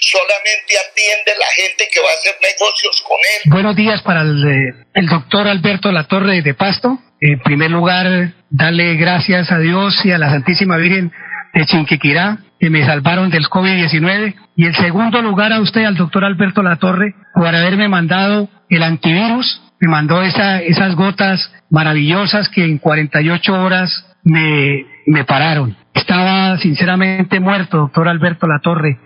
Solamente 0.00 0.72
atiende 0.78 1.32
la 1.38 1.46
gente 1.54 1.88
que 1.92 2.00
va 2.00 2.08
a 2.08 2.14
hacer 2.14 2.36
negocios 2.40 3.02
con 3.02 3.18
él. 3.18 3.52
Buenos 3.52 3.76
días 3.76 4.00
para 4.02 4.22
el, 4.22 4.42
eh, 4.44 5.04
doctor 5.10 5.48
Alberto 5.48 5.92
Latorre 5.92 6.40
de 6.40 6.54
Pasto. 6.54 6.98
En 7.20 7.40
primer 7.40 7.70
lugar, 7.70 8.32
darle 8.48 8.94
gracias 8.96 9.50
a 9.50 9.58
Dios 9.58 9.94
y 10.04 10.12
a 10.12 10.18
la 10.18 10.30
Santísima 10.30 10.76
Virgen 10.76 11.12
de 11.52 11.66
Chinquiquirá 11.66 12.38
que 12.58 12.70
me 12.70 12.86
salvaron 12.86 13.30
del 13.30 13.44
COVID-19. 13.48 14.34
Y 14.56 14.64
en 14.66 14.74
segundo 14.74 15.20
lugar 15.22 15.52
a 15.52 15.60
usted, 15.60 15.84
al 15.84 15.96
doctor 15.96 16.24
Alberto 16.24 16.62
Latorre, 16.62 17.14
por 17.34 17.46
haberme 17.46 17.88
mandado 17.88 18.48
el 18.68 18.82
antivirus 18.82 19.62
me 19.80 19.88
mandó 19.88 20.22
esa, 20.22 20.62
esas 20.62 20.94
gotas 20.94 21.52
maravillosas 21.70 22.48
que 22.48 22.64
en 22.64 22.78
48 22.78 23.62
horas 23.62 24.16
me, 24.24 24.86
me 25.06 25.24
pararon. 25.24 25.76
Estaba 25.92 26.56
sinceramente 26.58 27.40
muerto, 27.40 27.78
doctor 27.78 28.08
Alberto 28.08 28.46
Latorre, 28.46 28.98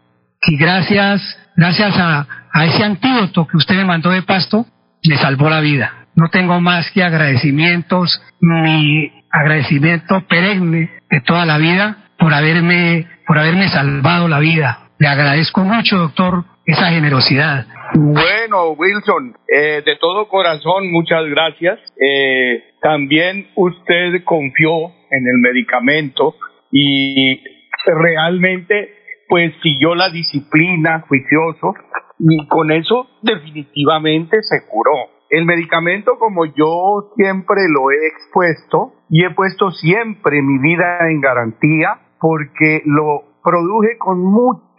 y 0.46 0.56
gracias, 0.56 1.38
gracias 1.56 1.94
a, 1.98 2.26
ese 2.64 2.82
antídoto 2.82 3.46
que 3.46 3.56
usted 3.56 3.76
me 3.76 3.84
mandó 3.84 4.10
de 4.10 4.22
pasto, 4.22 4.66
me 5.06 5.16
salvó 5.16 5.50
la 5.50 5.60
vida. 5.60 6.06
No 6.14 6.28
tengo 6.28 6.60
más 6.60 6.90
que 6.90 7.04
agradecimientos, 7.04 8.20
mi 8.40 9.10
agradecimiento 9.30 10.26
perenne 10.26 10.90
de 11.08 11.20
toda 11.20 11.44
la 11.44 11.58
vida 11.58 11.96
por 12.18 12.34
haberme, 12.34 13.06
por 13.26 13.38
haberme 13.38 13.68
salvado 13.68 14.28
la 14.28 14.40
vida. 14.40 14.89
Le 15.00 15.08
agradezco 15.08 15.62
mucho, 15.62 15.96
doctor, 15.96 16.44
esa 16.66 16.90
generosidad. 16.90 17.64
Bueno, 17.94 18.72
Wilson, 18.72 19.34
eh, 19.48 19.80
de 19.82 19.96
todo 19.96 20.28
corazón, 20.28 20.92
muchas 20.92 21.24
gracias. 21.24 21.80
Eh, 21.98 22.62
también 22.82 23.48
usted 23.56 24.22
confió 24.24 24.88
en 25.10 25.26
el 25.26 25.38
medicamento 25.40 26.34
y 26.70 27.40
realmente 27.86 28.90
pues 29.26 29.54
siguió 29.62 29.94
la 29.94 30.10
disciplina 30.10 31.02
juicioso 31.08 31.72
y 32.18 32.46
con 32.48 32.70
eso 32.70 33.08
definitivamente 33.22 34.42
se 34.42 34.66
curó. 34.68 34.92
El 35.30 35.46
medicamento, 35.46 36.18
como 36.18 36.44
yo 36.44 37.14
siempre 37.16 37.62
lo 37.70 37.90
he 37.90 38.06
expuesto 38.06 38.92
y 39.08 39.24
he 39.24 39.30
puesto 39.30 39.70
siempre 39.70 40.42
mi 40.42 40.58
vida 40.58 41.08
en 41.08 41.22
garantía 41.22 42.00
porque 42.20 42.82
lo 42.84 43.30
produje 43.42 43.96
con 43.98 44.22
mucho 44.22 44.69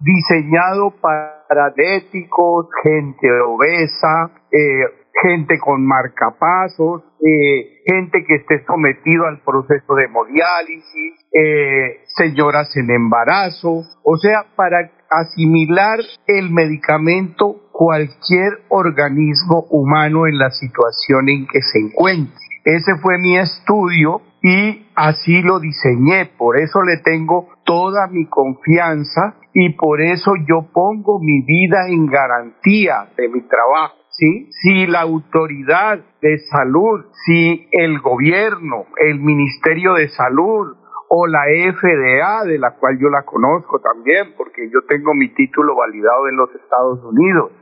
diseñado 0.00 0.90
para 1.00 1.42
diabéticos, 1.76 2.66
gente 2.82 3.28
obesa, 3.46 4.30
eh, 4.50 4.84
gente 5.22 5.58
con 5.58 5.86
marcapasos, 5.86 7.02
eh, 7.20 7.82
gente 7.86 8.24
que 8.26 8.36
esté 8.36 8.64
sometido 8.64 9.26
al 9.26 9.40
proceso 9.40 9.94
de 9.94 10.04
hemodiálisis, 10.04 11.26
eh, 11.32 12.00
señoras 12.16 12.74
en 12.76 12.90
embarazo, 12.90 13.82
o 14.02 14.16
sea, 14.16 14.46
para 14.56 14.90
asimilar 15.10 15.98
el 16.26 16.50
medicamento 16.50 17.56
cualquier 17.70 18.62
organismo 18.68 19.66
humano 19.70 20.26
en 20.26 20.38
la 20.38 20.50
situación 20.50 21.28
en 21.28 21.46
que 21.46 21.60
se 21.60 21.78
encuentre. 21.78 22.51
Ese 22.64 22.96
fue 23.02 23.18
mi 23.18 23.36
estudio 23.36 24.20
y 24.40 24.86
así 24.94 25.42
lo 25.42 25.60
diseñé, 25.60 26.26
por 26.36 26.58
eso 26.58 26.82
le 26.82 26.98
tengo 26.98 27.48
toda 27.64 28.06
mi 28.08 28.26
confianza 28.26 29.36
y 29.52 29.70
por 29.70 30.00
eso 30.00 30.34
yo 30.48 30.66
pongo 30.72 31.18
mi 31.20 31.42
vida 31.42 31.88
en 31.88 32.06
garantía 32.06 33.08
de 33.16 33.28
mi 33.28 33.40
trabajo. 33.42 33.96
¿Sí? 34.10 34.50
Si 34.50 34.86
la 34.86 35.00
autoridad 35.00 35.98
de 36.20 36.38
salud, 36.38 37.06
si 37.24 37.66
el 37.72 37.98
gobierno, 38.00 38.84
el 38.98 39.18
Ministerio 39.18 39.94
de 39.94 40.08
Salud 40.08 40.76
o 41.08 41.26
la 41.26 41.44
FDA, 41.44 42.44
de 42.44 42.58
la 42.58 42.72
cual 42.72 42.98
yo 43.00 43.08
la 43.08 43.22
conozco 43.22 43.80
también, 43.80 44.34
porque 44.36 44.68
yo 44.70 44.80
tengo 44.86 45.14
mi 45.14 45.28
título 45.34 45.74
validado 45.76 46.28
en 46.28 46.36
los 46.36 46.54
Estados 46.54 47.02
Unidos, 47.04 47.52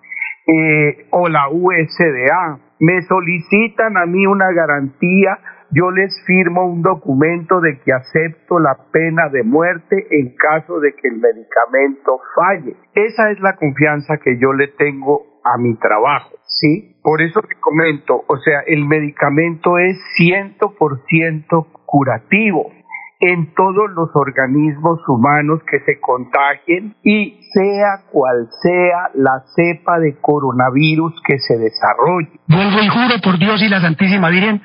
eh, 0.46 1.06
o 1.10 1.28
la 1.28 1.48
USDA, 1.50 2.58
me 2.80 3.02
solicitan 3.02 3.96
a 3.96 4.06
mí 4.06 4.26
una 4.26 4.50
garantía 4.52 5.38
yo 5.72 5.90
les 5.92 6.12
firmo 6.26 6.66
un 6.66 6.82
documento 6.82 7.60
de 7.60 7.78
que 7.78 7.92
acepto 7.92 8.58
la 8.58 8.76
pena 8.92 9.28
de 9.28 9.44
muerte 9.44 10.04
en 10.10 10.34
caso 10.34 10.80
de 10.80 10.94
que 10.94 11.06
el 11.06 11.18
medicamento 11.18 12.18
falle. 12.34 12.74
Esa 12.92 13.30
es 13.30 13.38
la 13.40 13.54
confianza 13.54 14.16
que 14.16 14.36
yo 14.40 14.52
le 14.52 14.68
tengo 14.68 15.40
a 15.44 15.58
mi 15.58 15.76
trabajo, 15.76 16.30
¿sí? 16.42 16.96
Por 17.02 17.22
eso 17.22 17.40
te 17.42 17.54
comento, 17.60 18.24
o 18.26 18.36
sea, 18.38 18.60
el 18.66 18.84
medicamento 18.84 19.78
es 19.78 19.96
100% 20.18 21.66
curativo 21.86 22.72
en 23.20 23.54
todos 23.54 23.90
los 23.94 24.08
organismos 24.14 24.98
humanos 25.06 25.60
que 25.70 25.80
se 25.80 26.00
contagien 26.00 26.96
y 27.04 27.38
sea 27.52 28.04
cual 28.10 28.48
sea 28.62 29.10
la 29.14 29.44
cepa 29.54 29.98
de 29.98 30.16
coronavirus 30.20 31.12
que 31.26 31.38
se 31.38 31.58
desarrolle. 31.58 32.40
Vuelvo 32.48 32.82
y 32.82 32.88
juro 32.88 33.20
por 33.22 33.38
Dios 33.38 33.62
y 33.62 33.68
la 33.68 33.80
Santísima 33.80 34.30
Virgen 34.30 34.62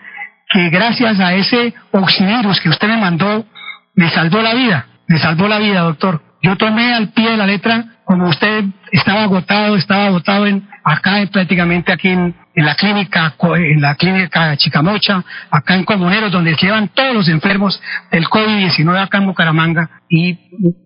que 0.49 0.69
gracias 0.69 1.19
a 1.19 1.33
ese 1.33 1.73
oxivirus 1.91 2.61
que 2.61 2.69
usted 2.69 2.87
me 2.87 2.97
mandó, 2.97 3.45
me 3.93 4.09
salvó 4.09 4.41
la 4.41 4.53
vida, 4.53 4.85
me 5.07 5.17
salvó 5.17 5.47
la 5.47 5.59
vida, 5.59 5.81
doctor. 5.81 6.21
Yo 6.41 6.55
tomé 6.55 6.93
al 6.93 7.09
pie 7.09 7.31
de 7.31 7.37
la 7.37 7.47
letra, 7.47 7.83
como 8.05 8.29
usted 8.29 8.65
estaba 8.91 9.23
agotado, 9.23 9.75
estaba 9.75 10.05
agotado 10.05 10.47
en, 10.47 10.67
acá 10.85 11.17
prácticamente 11.31 11.91
aquí 11.91 12.09
en, 12.09 12.35
la 12.55 12.75
clínica, 12.75 13.33
en 13.57 13.81
la 13.81 13.95
clínica 13.95 14.55
Chicamocha, 14.55 15.23
acá 15.49 15.75
en 15.75 15.83
Comuneros, 15.83 16.31
donde 16.31 16.55
llevan 16.55 16.89
todos 16.89 17.13
los 17.13 17.27
enfermos 17.27 17.81
del 18.11 18.25
COVID-19 18.25 19.03
acá 19.03 19.17
en 19.17 19.25
Bucaramanga. 19.25 19.89
Y 20.09 20.37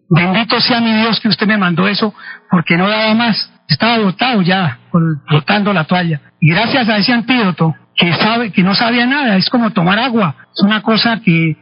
bendito 0.09 0.59
sea 0.61 0.79
mi 0.79 0.93
Dios 0.93 1.19
que 1.19 1.27
usted 1.27 1.45
me 1.45 1.57
mandó 1.57 1.87
eso, 1.87 2.13
porque 2.49 2.77
no 2.77 2.89
daba 2.89 3.13
más. 3.13 3.51
Estaba 3.67 3.95
agotado 3.95 4.41
ya, 4.41 4.79
botando 5.29 5.73
la 5.73 5.83
toalla. 5.83 6.21
Y 6.39 6.49
gracias 6.49 6.89
a 6.89 6.97
ese 6.97 7.13
antídoto, 7.13 7.75
que 7.95 8.13
sabe, 8.13 8.51
que 8.51 8.63
no 8.63 8.73
sabía 8.73 9.05
nada, 9.05 9.35
es 9.35 9.49
como 9.49 9.71
tomar 9.71 9.99
agua. 9.99 10.35
Es 10.55 10.63
una 10.63 10.81
cosa 10.81 11.19
que, 11.23 11.55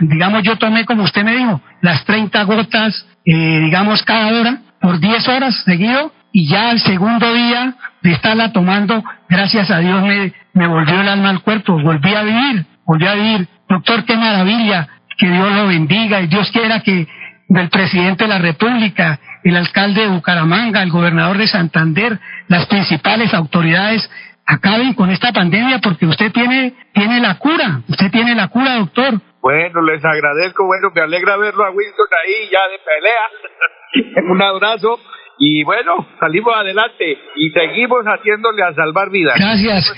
digamos, 0.00 0.42
yo 0.42 0.56
tomé 0.56 0.86
como 0.86 1.04
usted 1.04 1.22
me 1.22 1.36
dijo, 1.36 1.60
las 1.82 2.04
30 2.06 2.42
gotas 2.44 3.06
eh, 3.24 3.60
digamos, 3.60 4.02
cada 4.02 4.38
hora, 4.38 4.58
por 4.80 5.00
10 5.00 5.28
horas 5.28 5.54
seguido, 5.64 6.12
y 6.36 6.48
ya 6.48 6.70
al 6.70 6.80
segundo 6.80 7.32
día 7.32 7.76
de 8.02 8.10
estarla 8.10 8.52
tomando, 8.52 9.04
gracias 9.28 9.70
a 9.70 9.78
Dios 9.78 10.02
me, 10.02 10.32
me 10.52 10.66
volvió 10.66 11.00
el 11.00 11.08
alma 11.08 11.30
al 11.30 11.42
cuerpo, 11.42 11.80
volví 11.80 12.12
a 12.12 12.24
vivir, 12.24 12.66
volví 12.84 13.06
a 13.06 13.14
vivir. 13.14 13.48
Doctor, 13.68 14.04
qué 14.04 14.16
maravilla, 14.16 14.88
que 15.16 15.30
Dios 15.30 15.52
lo 15.52 15.68
bendiga 15.68 16.20
y 16.20 16.26
Dios 16.26 16.50
quiera 16.50 16.80
que 16.80 17.06
del 17.46 17.68
presidente 17.68 18.24
de 18.24 18.28
la 18.30 18.40
República, 18.40 19.20
el 19.44 19.54
alcalde 19.56 20.00
de 20.00 20.08
Bucaramanga, 20.08 20.82
el 20.82 20.90
gobernador 20.90 21.38
de 21.38 21.46
Santander, 21.46 22.18
las 22.48 22.66
principales 22.66 23.32
autoridades 23.32 24.10
acaben 24.44 24.94
con 24.94 25.10
esta 25.10 25.32
pandemia 25.32 25.78
porque 25.78 26.04
usted 26.04 26.32
tiene, 26.32 26.74
tiene 26.92 27.20
la 27.20 27.38
cura, 27.38 27.82
usted 27.88 28.10
tiene 28.10 28.34
la 28.34 28.48
cura, 28.48 28.74
doctor. 28.78 29.20
Bueno, 29.40 29.82
les 29.82 30.04
agradezco, 30.04 30.66
bueno, 30.66 30.90
me 30.92 31.00
alegra 31.00 31.36
verlo 31.36 31.64
a 31.64 31.70
Wilson 31.70 32.06
ahí 32.24 32.50
ya 32.50 32.58
de 32.72 32.80
pelea. 32.84 34.24
Un 34.32 34.42
abrazo 34.42 34.98
y 35.38 35.64
bueno, 35.64 36.06
salimos 36.20 36.54
adelante 36.56 37.18
y 37.36 37.50
seguimos 37.50 38.04
haciéndole 38.04 38.62
a 38.62 38.74
salvar 38.74 39.10
vidas. 39.10 39.34
Gracias. 39.38 39.92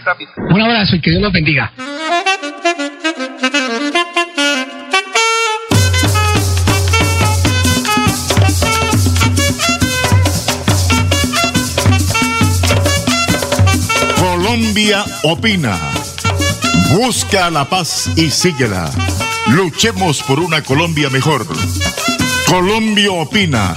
Un 0.50 0.60
abrazo 0.60 0.96
y 0.96 1.00
que 1.00 1.10
Dios 1.10 1.22
los 1.22 1.32
bendiga. 1.32 1.72
Colombia 14.18 15.04
opina. 15.24 15.76
Busca 16.94 17.50
la 17.50 17.64
paz 17.64 18.10
y 18.16 18.30
síguela. 18.30 18.90
Luchemos 19.48 20.22
por 20.22 20.40
una 20.40 20.62
Colombia 20.62 21.10
mejor. 21.10 21.46
Colombia 22.46 23.10
opina. 23.10 23.74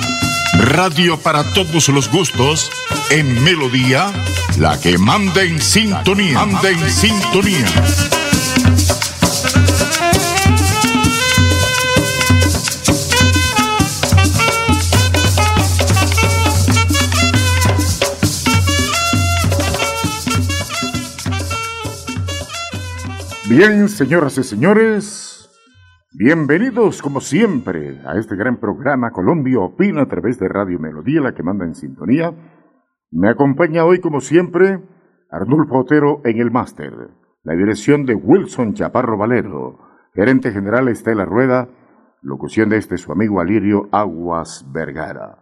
Radio 0.60 1.18
para 1.18 1.44
todos 1.54 1.88
los 1.90 2.12
gustos. 2.12 2.70
En 3.10 3.42
Melodía, 3.44 4.12
la 4.58 4.80
que 4.80 4.98
manda 4.98 5.42
en 5.42 5.62
sintonía. 5.62 6.34
Manda 6.34 6.70
en 6.70 6.92
sintonía. 6.92 7.66
Bien, 23.48 23.88
señoras 23.88 24.38
y 24.38 24.44
señores. 24.44 25.29
Bienvenidos, 26.22 27.02
como 27.02 27.22
siempre, 27.22 28.02
a 28.06 28.20
este 28.20 28.36
gran 28.36 28.58
programa 28.58 29.12
Colombia 29.12 29.62
Opina 29.62 30.02
a 30.02 30.06
través 30.06 30.38
de 30.38 30.50
Radio 30.50 30.78
Melodía, 30.78 31.22
la 31.22 31.34
que 31.34 31.44
manda 31.44 31.64
en 31.64 31.76
sintonía. 31.76 32.34
Me 33.10 33.30
acompaña 33.30 33.86
hoy, 33.86 34.02
como 34.02 34.20
siempre, 34.20 34.84
Arnulfo 35.32 35.78
Otero 35.78 36.20
en 36.26 36.42
el 36.42 36.52
máster, 36.52 36.92
la 37.44 37.54
dirección 37.54 38.06
de 38.06 38.16
Wilson 38.16 38.74
Chaparro 38.74 39.18
Valero, 39.18 39.80
gerente 40.14 40.52
general 40.52 40.90
Estela 40.90 41.24
Rueda, 41.24 41.70
locución 42.22 42.68
de 42.68 42.76
este 42.76 42.98
su 42.98 43.14
amigo 43.14 43.40
Alirio 43.40 43.88
Aguas 43.94 44.66
Vergara. 44.74 45.38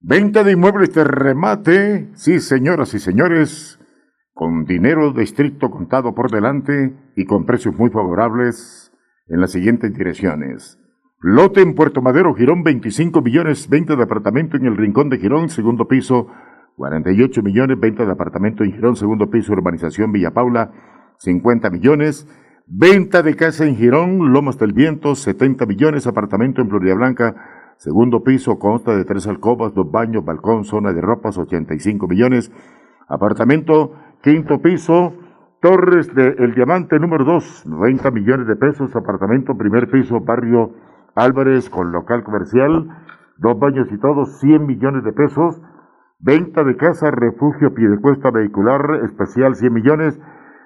Venta 0.00 0.42
de 0.42 0.52
inmuebles 0.52 0.94
de 0.94 1.04
remate, 1.04 2.08
sí, 2.14 2.40
señoras 2.40 2.94
y 2.94 2.98
señores, 2.98 3.78
con 4.32 4.64
dinero 4.64 5.12
de 5.12 5.22
estricto 5.22 5.70
contado 5.70 6.14
por 6.14 6.30
delante 6.30 6.96
y 7.14 7.26
con 7.26 7.44
precios 7.44 7.76
muy 7.76 7.90
favorables 7.90 8.81
en 9.32 9.40
las 9.40 9.50
siguientes 9.50 9.92
direcciones. 9.94 10.78
Lote 11.18 11.62
en 11.62 11.74
Puerto 11.74 12.02
Madero, 12.02 12.34
Girón, 12.34 12.62
25 12.62 13.22
millones, 13.22 13.68
venta 13.68 13.96
de 13.96 14.02
apartamento 14.02 14.58
en 14.58 14.66
el 14.66 14.76
Rincón 14.76 15.08
de 15.08 15.18
Girón, 15.18 15.48
segundo 15.48 15.88
piso, 15.88 16.26
48 16.76 17.42
millones, 17.42 17.80
venta 17.80 18.04
de 18.04 18.12
apartamento 18.12 18.62
en 18.62 18.72
Girón, 18.72 18.94
segundo 18.94 19.30
piso, 19.30 19.54
urbanización 19.54 20.12
Villa 20.12 20.32
Paula, 20.32 20.70
50 21.16 21.70
millones, 21.70 22.28
venta 22.66 23.22
de 23.22 23.34
casa 23.34 23.64
en 23.64 23.76
Girón, 23.76 24.32
Lomas 24.32 24.58
del 24.58 24.74
Viento, 24.74 25.14
70 25.14 25.64
millones, 25.64 26.06
apartamento 26.06 26.60
en 26.60 26.68
Florida 26.68 26.94
Blanca, 26.94 27.34
segundo 27.78 28.22
piso, 28.22 28.58
consta 28.58 28.94
de 28.94 29.06
tres 29.06 29.26
alcobas, 29.26 29.72
dos 29.72 29.90
baños, 29.90 30.26
balcón, 30.26 30.64
zona 30.64 30.92
de 30.92 31.00
ropas, 31.00 31.38
85 31.38 32.06
millones, 32.06 32.52
apartamento, 33.08 33.94
quinto 34.22 34.60
piso, 34.60 35.14
Torres 35.62 36.12
de 36.12 36.34
El 36.40 36.56
Diamante 36.56 36.98
número 36.98 37.24
2, 37.24 37.66
90 37.66 38.10
millones 38.10 38.48
de 38.48 38.56
pesos, 38.56 38.96
apartamento, 38.96 39.56
primer 39.56 39.88
piso, 39.88 40.18
barrio 40.18 40.72
Álvarez 41.14 41.70
con 41.70 41.92
local 41.92 42.24
comercial, 42.24 42.88
dos 43.36 43.60
baños 43.60 43.86
y 43.92 43.98
todo, 43.98 44.26
100 44.26 44.66
millones 44.66 45.04
de 45.04 45.12
pesos. 45.12 45.62
Venta 46.18 46.64
de 46.64 46.76
casa, 46.76 47.12
refugio, 47.12 47.74
piedecuesta 47.74 48.32
vehicular, 48.32 49.02
especial, 49.04 49.54
100 49.54 49.72
millones. 49.72 50.20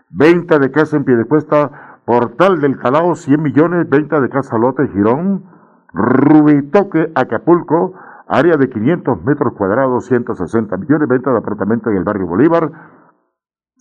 Venta 0.09 0.59
de 0.59 0.70
casa 0.70 0.97
en 0.97 1.05
piedecuesta, 1.05 2.01
portal 2.06 2.62
del 2.62 2.78
Calao, 2.78 3.16
100 3.16 3.43
millones. 3.43 3.90
Venta 3.90 4.23
de 4.23 4.31
casa 4.31 4.56
lote, 4.56 4.89
Girón. 4.89 5.44
Rubitoque, 5.93 7.12
Acapulco, 7.14 7.93
área 8.28 8.56
de 8.56 8.70
500 8.70 9.23
metros 9.24 9.52
cuadrados, 9.59 10.06
160 10.06 10.74
millones. 10.78 11.06
Venta 11.06 11.32
de 11.32 11.39
apartamento 11.39 11.90
en 11.90 11.98
el 11.98 12.05
barrio 12.05 12.27
Bolívar 12.27 12.95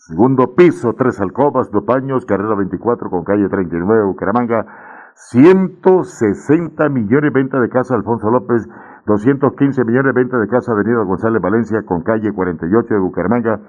Segundo 0.08 0.54
piso, 0.54 0.94
tres 0.94 1.20
alcobas, 1.20 1.72
dos 1.72 1.84
baños, 1.84 2.28
carrera 2.28 2.54
24 2.54 3.10
con 3.10 3.24
calle 3.24 3.50
39, 3.50 4.04
Bucaramanga. 4.04 4.64
160 5.16 6.90
millones 6.90 7.34
de 7.34 7.40
venta 7.42 7.60
de 7.60 7.70
casa 7.70 7.96
Alfonso 7.96 8.30
López, 8.30 8.70
215 9.08 9.84
millones 9.84 10.14
de 10.14 10.22
venta 10.22 10.38
de 10.38 10.48
casa 10.48 10.74
Avenida 10.74 11.02
González 11.02 11.42
Valencia 11.42 11.82
con 11.88 12.04
calle 12.04 12.32
48 12.32 12.94
de 12.94 13.00
Bucaramanga. 13.00 13.60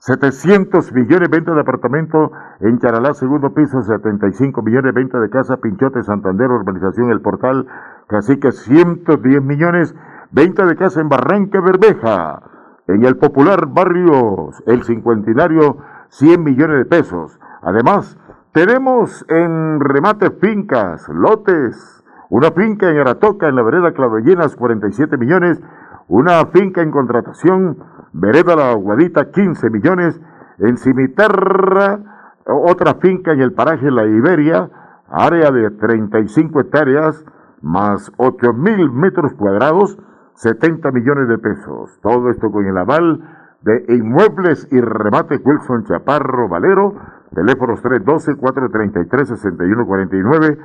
700 0.00 0.92
millones 0.92 1.30
de 1.30 1.36
venta 1.36 1.54
de 1.54 1.60
apartamento 1.60 2.32
en 2.62 2.80
Charalá, 2.80 3.14
segundo 3.14 3.54
piso, 3.54 3.80
75 3.80 4.62
millones 4.62 4.92
de 4.92 5.00
venta 5.00 5.20
de 5.20 5.30
casa 5.30 5.58
Pinchote, 5.58 6.02
Santander, 6.02 6.50
Urbanización 6.50 7.12
El 7.12 7.20
Portal, 7.20 7.64
Cacique, 8.08 8.50
110 8.50 9.40
millones, 9.40 9.94
venta 10.32 10.66
de 10.66 10.74
casa 10.74 11.00
en 11.00 11.08
Barranca 11.08 11.60
Bermeja 11.60 12.55
en 12.88 13.04
el 13.04 13.16
popular 13.16 13.66
barrio 13.66 14.50
El 14.66 14.84
Cincuentenario 14.84 15.78
100 16.10 16.42
millones 16.42 16.78
de 16.78 16.84
pesos. 16.84 17.38
Además, 17.62 18.18
tenemos 18.52 19.24
en 19.28 19.80
remate 19.80 20.30
fincas, 20.30 21.08
lotes, 21.08 22.04
una 22.30 22.50
finca 22.52 22.88
en 22.88 22.98
Aratoca, 22.98 23.48
en 23.48 23.56
la 23.56 23.62
vereda 23.62 23.92
Clavellenas, 23.92 24.56
47 24.56 25.16
millones, 25.16 25.60
una 26.08 26.44
finca 26.46 26.82
en 26.82 26.90
contratación, 26.90 27.78
vereda 28.12 28.56
La 28.56 28.70
Aguadita, 28.70 29.30
15 29.30 29.70
millones, 29.70 30.20
en 30.58 30.76
Cimitarra, 30.78 32.00
otra 32.46 32.94
finca 32.94 33.32
en 33.32 33.40
el 33.40 33.52
paraje 33.52 33.90
La 33.90 34.04
Iberia, 34.04 34.70
área 35.08 35.50
de 35.50 35.70
35 35.70 36.60
hectáreas, 36.60 37.24
más 37.60 38.12
8 38.16 38.52
mil 38.52 38.90
metros 38.90 39.34
cuadrados, 39.34 39.98
70 40.36 40.90
millones 40.92 41.28
de 41.28 41.38
pesos. 41.38 41.98
Todo 42.02 42.30
esto 42.30 42.50
con 42.50 42.66
el 42.66 42.76
aval 42.76 43.22
de 43.62 43.86
Inmuebles 43.88 44.68
y 44.70 44.78
Remate 44.80 45.40
Wilson 45.42 45.84
Chaparro 45.84 46.48
Valero, 46.48 46.94
teléfonos 47.34 47.82
312-433-6149, 47.82 50.58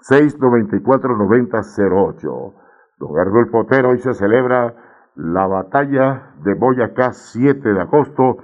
694-9008. 0.00 2.54
Don 2.98 3.18
Arnulfo 3.18 3.52
Potero 3.52 3.90
hoy 3.90 3.98
se 3.98 4.14
celebra 4.14 4.74
la 5.14 5.46
batalla 5.46 6.32
de 6.42 6.54
Boyacá 6.54 7.12
7 7.12 7.72
de 7.72 7.80
agosto, 7.80 8.38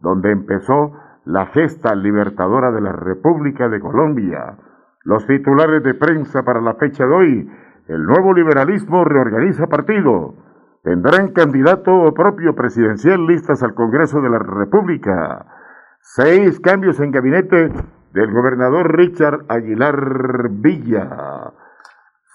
donde 0.00 0.32
empezó 0.32 0.92
la 1.24 1.46
gesta 1.46 1.94
libertadora 1.94 2.72
de 2.72 2.80
la 2.80 2.90
República 2.92 3.68
de 3.68 3.78
Colombia. 3.80 4.56
Los 5.04 5.26
titulares 5.26 5.82
de 5.82 5.94
prensa 5.94 6.42
para 6.42 6.60
la 6.60 6.74
fecha 6.74 7.06
de 7.06 7.14
hoy, 7.14 7.50
el 7.90 8.04
nuevo 8.04 8.32
liberalismo 8.32 9.04
reorganiza 9.04 9.66
partido. 9.66 10.34
Tendrán 10.84 11.32
candidato 11.32 12.14
propio 12.14 12.54
presidencial 12.54 13.26
listas 13.26 13.64
al 13.64 13.74
Congreso 13.74 14.20
de 14.20 14.30
la 14.30 14.38
República. 14.38 15.44
Seis 16.00 16.60
cambios 16.60 17.00
en 17.00 17.10
gabinete 17.10 17.72
del 18.12 18.32
gobernador 18.32 18.96
Richard 18.96 19.40
Aguilar 19.48 20.50
Villa. 20.50 21.52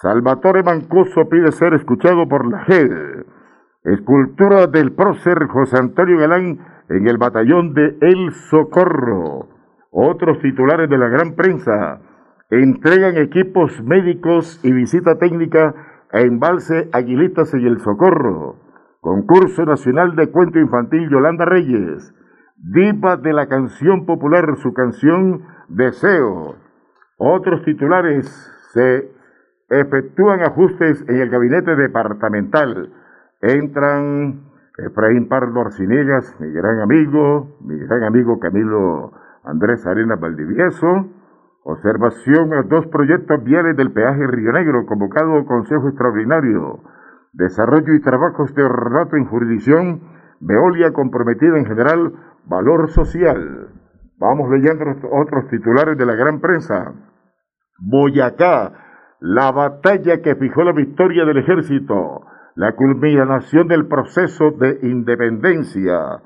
Salvatore 0.01 0.61
Mancuso 0.61 1.29
pide 1.29 1.53
ser 1.53 1.73
escuchado 1.73 2.27
por 2.27 2.45
la 2.45 2.65
JED. 2.65 3.25
Escultura 3.85 4.67
del 4.67 4.91
prócer 4.91 5.47
José 5.47 5.77
Antonio 5.77 6.17
Galán 6.19 6.59
en 6.89 7.07
el 7.07 7.17
batallón 7.17 7.73
de 7.73 7.97
El 8.01 8.33
Socorro. 8.49 9.47
Otros 9.89 10.37
titulares 10.41 10.89
de 10.89 10.97
la 10.97 11.07
gran 11.07 11.33
prensa 11.33 12.01
entregan 12.49 13.17
equipos 13.17 13.81
médicos 13.83 14.59
y 14.63 14.71
visita 14.71 15.17
técnica 15.17 15.73
a 16.11 16.21
Embalse 16.21 16.89
Aguilitas 16.93 17.53
y 17.53 17.65
El 17.65 17.79
Socorro. 17.79 18.57
Concurso 19.01 19.65
Nacional 19.65 20.15
de 20.15 20.31
Cuento 20.31 20.59
Infantil 20.59 21.09
Yolanda 21.09 21.45
Reyes. 21.45 22.13
Diva 22.57 23.17
de 23.17 23.33
la 23.33 23.47
canción 23.47 24.05
popular, 24.05 24.57
su 24.57 24.73
canción 24.73 25.43
Deseo. 25.67 26.55
Otros 27.17 27.63
titulares 27.63 28.25
se 28.73 29.11
efectúan 29.69 30.41
ajustes 30.41 31.03
en 31.07 31.17
el 31.17 31.29
gabinete 31.29 31.75
departamental. 31.75 32.93
Entran 33.41 34.41
Efraín 34.77 35.27
Pardo 35.27 35.61
Arciniegas, 35.61 36.35
mi 36.39 36.51
gran 36.51 36.79
amigo, 36.79 37.57
mi 37.61 37.77
gran 37.79 38.03
amigo 38.03 38.39
Camilo 38.39 39.11
Andrés 39.43 39.85
Arena 39.85 40.15
Valdivieso. 40.15 41.07
Observación 41.67 42.53
a 42.53 42.61
dos 42.61 42.85
proyectos 42.87 43.43
viales 43.43 43.75
del 43.75 43.91
peaje 43.91 44.27
Río 44.27 44.51
Negro, 44.51 44.85
convocado 44.85 45.43
Consejo 45.45 45.87
Extraordinario. 45.87 46.83
Desarrollo 47.33 47.95
y 47.95 48.01
trabajos 48.01 48.53
de 48.53 48.61
ornato 48.61 49.15
en 49.15 49.25
jurisdicción. 49.25 50.01
Veolia 50.41 50.93
comprometida 50.93 51.57
en 51.57 51.65
general. 51.65 52.13
Valor 52.45 52.89
social. 52.89 53.69
Vamos 54.19 54.47
leyendo 54.51 54.85
otros 55.11 55.47
titulares 55.49 55.97
de 55.97 56.05
la 56.05 56.13
gran 56.13 56.39
prensa. 56.39 56.93
Boyacá, 57.79 58.71
la 59.19 59.51
batalla 59.51 60.21
que 60.21 60.35
fijó 60.35 60.63
la 60.63 60.71
victoria 60.71 61.25
del 61.25 61.39
ejército, 61.39 62.27
la 62.53 62.75
culminación 62.75 63.67
del 63.67 63.87
proceso 63.87 64.51
de 64.51 64.81
independencia. 64.83 66.21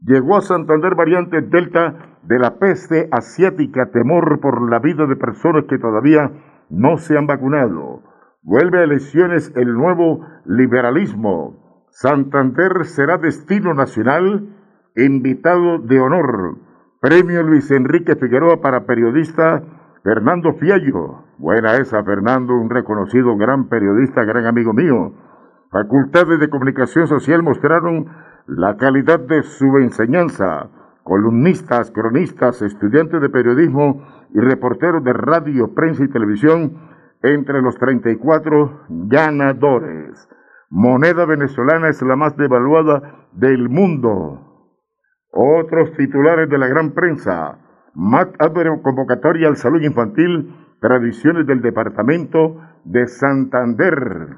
Llegó 0.00 0.36
a 0.36 0.40
Santander 0.40 0.94
variante 0.94 1.40
Delta 1.40 2.17
de 2.28 2.38
la 2.38 2.58
peste 2.58 3.08
asiática, 3.10 3.90
temor 3.90 4.38
por 4.40 4.70
la 4.70 4.80
vida 4.80 5.06
de 5.06 5.16
personas 5.16 5.64
que 5.64 5.78
todavía 5.78 6.30
no 6.68 6.98
se 6.98 7.16
han 7.16 7.26
vacunado. 7.26 8.02
Vuelve 8.42 8.80
a 8.80 8.84
elecciones 8.84 9.50
el 9.56 9.72
nuevo 9.72 10.26
liberalismo. 10.44 11.86
Santander 11.88 12.84
será 12.84 13.16
destino 13.16 13.72
nacional, 13.72 14.46
invitado 14.94 15.78
de 15.78 16.00
honor. 16.00 16.58
Premio 17.00 17.42
Luis 17.42 17.70
Enrique 17.70 18.14
Figueroa 18.14 18.60
para 18.60 18.84
periodista 18.84 19.62
Fernando 20.04 20.52
Fiallo. 20.52 21.24
Buena 21.38 21.76
esa, 21.76 22.04
Fernando, 22.04 22.54
un 22.54 22.68
reconocido 22.68 23.38
gran 23.38 23.70
periodista, 23.70 24.24
gran 24.24 24.44
amigo 24.44 24.74
mío. 24.74 25.14
Facultades 25.70 26.38
de 26.40 26.50
Comunicación 26.50 27.06
Social 27.06 27.42
mostraron 27.42 28.06
la 28.46 28.76
calidad 28.76 29.18
de 29.18 29.42
su 29.42 29.78
enseñanza. 29.78 30.68
Columnistas, 31.08 31.90
cronistas, 31.90 32.60
estudiantes 32.60 33.22
de 33.22 33.30
periodismo 33.30 34.06
y 34.34 34.40
reporteros 34.40 35.02
de 35.02 35.14
radio, 35.14 35.72
prensa 35.72 36.04
y 36.04 36.08
televisión 36.08 36.76
entre 37.22 37.62
los 37.62 37.78
34 37.78 38.84
ganadores. 38.90 40.28
Moneda 40.68 41.24
venezolana 41.24 41.88
es 41.88 42.02
la 42.02 42.14
más 42.14 42.36
devaluada 42.36 43.26
del 43.32 43.70
mundo. 43.70 44.74
Otros 45.32 45.94
titulares 45.94 46.50
de 46.50 46.58
la 46.58 46.66
gran 46.66 46.92
prensa. 46.92 47.56
Matt 47.94 48.34
abre 48.38 48.68
convocatoria 48.82 49.48
al 49.48 49.56
salud 49.56 49.80
infantil, 49.80 50.54
tradiciones 50.78 51.46
del 51.46 51.62
departamento 51.62 52.60
de 52.84 53.06
Santander. 53.06 54.36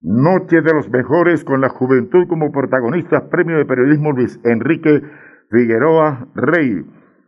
Noche 0.00 0.62
de 0.62 0.72
los 0.72 0.88
mejores 0.88 1.44
con 1.44 1.60
la 1.60 1.68
juventud 1.68 2.26
como 2.26 2.52
protagonistas, 2.52 3.24
premio 3.24 3.58
de 3.58 3.66
periodismo 3.66 4.12
Luis 4.12 4.40
Enrique 4.44 5.02
Figueroa 5.50 6.28
Rey. 6.34 6.84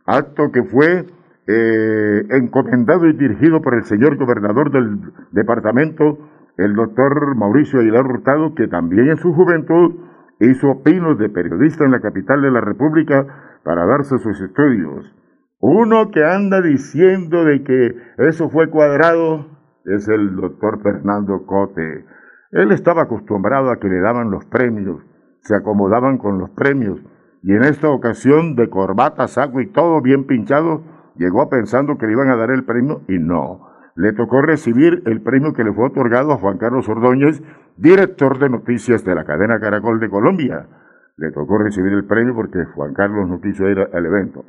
Acto 0.07 0.51
que 0.53 0.62
fue 0.65 1.07
eh, 1.47 2.23
encomendado 2.31 3.07
y 3.07 3.12
dirigido 3.15 3.61
por 3.61 3.74
el 3.74 3.85
señor 3.85 4.16
gobernador 4.16 4.70
del 4.70 5.12
departamento, 5.32 6.19
el 6.57 6.74
doctor 6.74 7.36
Mauricio 7.36 7.81
Aguilar 7.81 8.07
Hurtado, 8.07 8.55
que 8.55 8.69
también 8.69 9.09
en 9.09 9.16
su 9.16 9.32
juventud 9.32 9.97
hizo 10.40 10.82
pinos 10.82 11.19
de 11.19 11.28
periodista 11.28 11.85
en 11.85 11.93
la 11.93 12.01
capital 12.01 12.43
de 12.43 12.51
la 12.51 12.61
República 12.61 13.59
para 13.65 13.86
darse 13.86 14.19
sus 14.19 14.40
estudios. 14.40 15.15
Uno 15.61 16.11
que 16.11 16.24
anda 16.24 16.61
diciendo 16.61 17.44
de 17.44 17.62
que 17.62 17.97
eso 18.19 18.51
fue 18.51 18.69
cuadrado 18.69 19.47
es 19.85 20.09
el 20.09 20.36
doctor 20.36 20.82
Fernando 20.82 21.44
Cote. 21.47 22.05
Él 22.51 22.73
estaba 22.73 23.03
acostumbrado 23.03 23.70
a 23.70 23.78
que 23.78 23.89
le 23.89 24.01
daban 24.01 24.31
los 24.31 24.44
premios, 24.47 25.03
se 25.40 25.57
acomodaban 25.57 26.19
con 26.19 26.39
los 26.39 26.51
premios, 26.51 27.01
y 27.43 27.52
en 27.52 27.64
esta 27.64 27.90
ocasión 27.90 28.55
de 28.55 28.70
corbata, 28.70 29.27
saco 29.27 29.60
y 29.60 29.66
todo 29.66 30.01
bien 30.01 30.27
pinchado, 30.27 30.82
llegó 31.16 31.48
pensando 31.48 31.98
que 31.98 32.06
le 32.06 32.12
iban 32.12 32.31
a 32.31 32.36
dar 32.36 32.51
el 32.51 32.64
premio 32.64 33.02
y 33.09 33.19
no. 33.19 33.69
Le 33.94 34.12
tocó 34.12 34.40
recibir 34.40 35.02
el 35.06 35.20
premio 35.23 35.52
que 35.52 35.64
le 35.64 35.73
fue 35.73 35.86
otorgado 35.86 36.32
a 36.32 36.39
Juan 36.39 36.59
Carlos 36.59 36.89
Ordóñez 36.89 37.43
director 37.77 38.39
de 38.39 38.48
noticias 38.48 39.05
de 39.05 39.14
la 39.14 39.24
cadena 39.24 39.60
Caracol 39.60 40.01
de 40.01 40.09
Colombia. 40.09 40.69
Le 41.16 41.31
tocó 41.32 41.59
recibir 41.59 41.93
el 41.93 42.06
premio 42.06 42.35
porque 42.35 42.64
Juan 42.74 42.94
Carlos 42.94 43.28
no 43.28 43.40
quiso 43.40 43.69
ir 43.69 43.78
al 43.78 44.06
evento. 44.06 44.44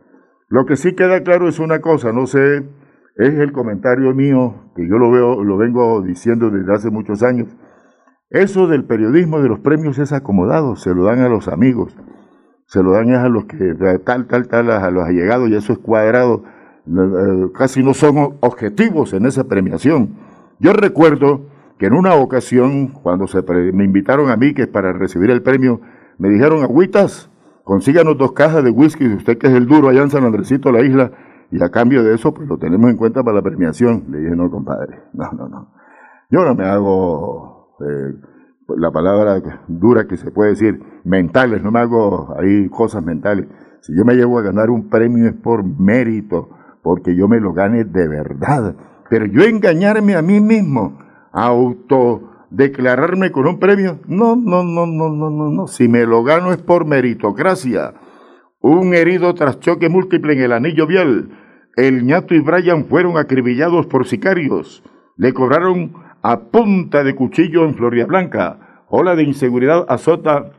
Lo 0.48 0.66
que 0.66 0.76
sí 0.76 0.94
queda 0.94 1.22
claro 1.24 1.48
es 1.48 1.60
una 1.60 1.80
cosa, 1.80 2.14
no 2.14 2.28
sé, 2.28 2.64
es 3.16 3.34
el 3.34 3.52
comentario 3.52 4.14
mío, 4.14 4.72
que 4.76 4.88
yo 4.88 4.98
lo 4.98 5.12
veo, 5.12 5.44
lo 5.44 5.58
vengo 5.58 6.02
diciendo 6.02 6.52
desde 6.52 6.74
hace 6.74 6.92
muchos 6.92 7.24
años. 7.24 7.48
Eso 8.30 8.68
del 8.68 8.86
periodismo 8.86 9.42
de 9.42 9.50
los 9.50 9.60
premios 9.60 10.00
es 10.00 10.14
acomodado, 10.14 10.76
se 10.76 10.94
lo 10.94 11.04
dan 11.06 11.20
a 11.20 11.30
los 11.30 11.48
amigos, 11.48 11.96
se 12.66 12.82
lo 12.82 12.92
dan 12.92 13.14
a 13.14 13.30
los 13.30 13.46
que 13.46 13.76
tal, 14.04 14.26
tal, 14.28 14.48
tal, 14.48 14.72
a 14.72 14.90
los 14.92 15.04
allegados, 15.04 15.50
y 15.50 15.56
eso 15.56 15.74
es 15.74 15.80
cuadrado, 15.80 16.44
eh, 16.88 17.52
casi 17.54 17.84
no 17.84 17.94
son 17.94 18.38
objetivos 18.40 19.14
en 19.14 19.26
esa 19.26 19.46
premiación. 19.46 20.16
Yo 20.60 20.74
recuerdo 20.74 21.48
que 21.78 21.88
en 21.88 21.94
una 21.94 22.16
ocasión, 22.16 22.90
cuando 22.90 23.28
se 23.28 23.42
me 23.74 23.84
invitaron 23.84 24.30
a 24.30 24.38
mí, 24.38 24.54
que 24.54 24.68
para 24.68 24.94
recibir 24.94 25.30
el 25.30 25.42
premio, 25.42 25.82
me 26.18 26.30
dijeron, 26.30 26.64
agüitas, 26.64 27.30
consíganos 27.64 28.18
dos 28.18 28.34
cajas 28.34 28.64
de 28.64 28.72
whisky, 28.72 29.08
usted 29.08 29.38
que 29.38 29.48
es 29.48 29.54
el 29.54 29.68
duro 29.68 29.90
allá 29.90 30.02
en 30.02 30.10
San 30.10 30.24
Andresito, 30.24 30.72
la 30.72 30.82
isla, 30.82 31.12
y 31.52 31.64
a 31.64 31.70
cambio 31.70 32.04
de 32.04 32.16
eso, 32.16 32.34
pues 32.34 32.48
lo 32.48 32.58
tenemos 32.58 32.90
en 32.90 32.98
cuenta 32.98 33.24
para 33.24 33.36
la 33.36 33.42
premiación. 33.44 34.06
Le 34.10 34.20
dije, 34.20 34.36
no, 34.36 34.50
compadre, 34.50 35.02
no, 35.14 35.32
no, 35.34 35.48
no. 35.48 35.72
Yo 36.32 36.44
no 36.44 36.56
me 36.56 36.66
hago 36.66 37.76
eh, 37.80 38.16
la 38.76 38.92
palabra 38.92 39.40
dura 39.68 40.08
que 40.08 40.18
se 40.18 40.32
puede 40.32 40.52
decir, 40.52 40.82
mentales, 41.04 41.62
no 41.62 41.72
me 41.72 41.80
hago 41.80 42.36
ahí 42.40 42.70
cosas 42.70 43.04
mentales. 43.04 43.48
Si 43.82 43.96
yo 43.96 44.06
me 44.06 44.16
llevo 44.16 44.40
a 44.40 44.44
ganar 44.44 44.70
un 44.70 44.90
premio 44.90 45.28
es 45.28 45.34
por 45.34 45.64
mérito, 45.64 46.50
porque 46.82 47.16
yo 47.16 47.28
me 47.28 47.40
lo 47.40 47.54
gane 47.54 47.84
de 47.84 48.08
verdad. 48.08 48.76
Pero 49.10 49.26
yo 49.26 49.44
engañarme 49.44 50.16
a 50.16 50.22
mí 50.22 50.40
mismo, 50.40 51.00
autodeclararme 51.32 53.32
con 53.32 53.48
un 53.48 53.60
premio. 53.60 54.00
No, 54.08 54.36
no, 54.36 54.64
no, 54.64 54.86
no, 54.86 55.10
no, 55.10 55.30
no, 55.30 55.50
no. 55.50 55.68
Si 55.68 55.88
me 55.88 56.06
lo 56.06 56.24
gano 56.24 56.52
es 56.52 56.62
por 56.62 56.86
meritocracia. 56.86 57.94
Un 58.60 58.94
herido 58.94 59.34
tras 59.34 59.60
choque 59.60 59.90
múltiple 59.90 60.34
en 60.34 60.40
el 60.40 60.54
anillo 60.54 60.88
vial. 60.88 61.38
El 61.76 62.06
ñato 62.06 62.36
y 62.36 62.40
Brian 62.40 62.86
fueron 62.86 63.18
acribillados 63.18 63.88
por 63.88 64.06
sicarios. 64.06 64.84
Le 65.18 65.34
cobraron 65.34 65.94
a 66.22 66.40
punta 66.40 67.04
de 67.04 67.16
cuchillo 67.16 67.66
en 67.66 67.76
Floria 67.76 68.06
Blanca. 68.06 68.86
Ola 68.88 69.16
de 69.16 69.24
inseguridad 69.24 69.86
azota 69.90 70.52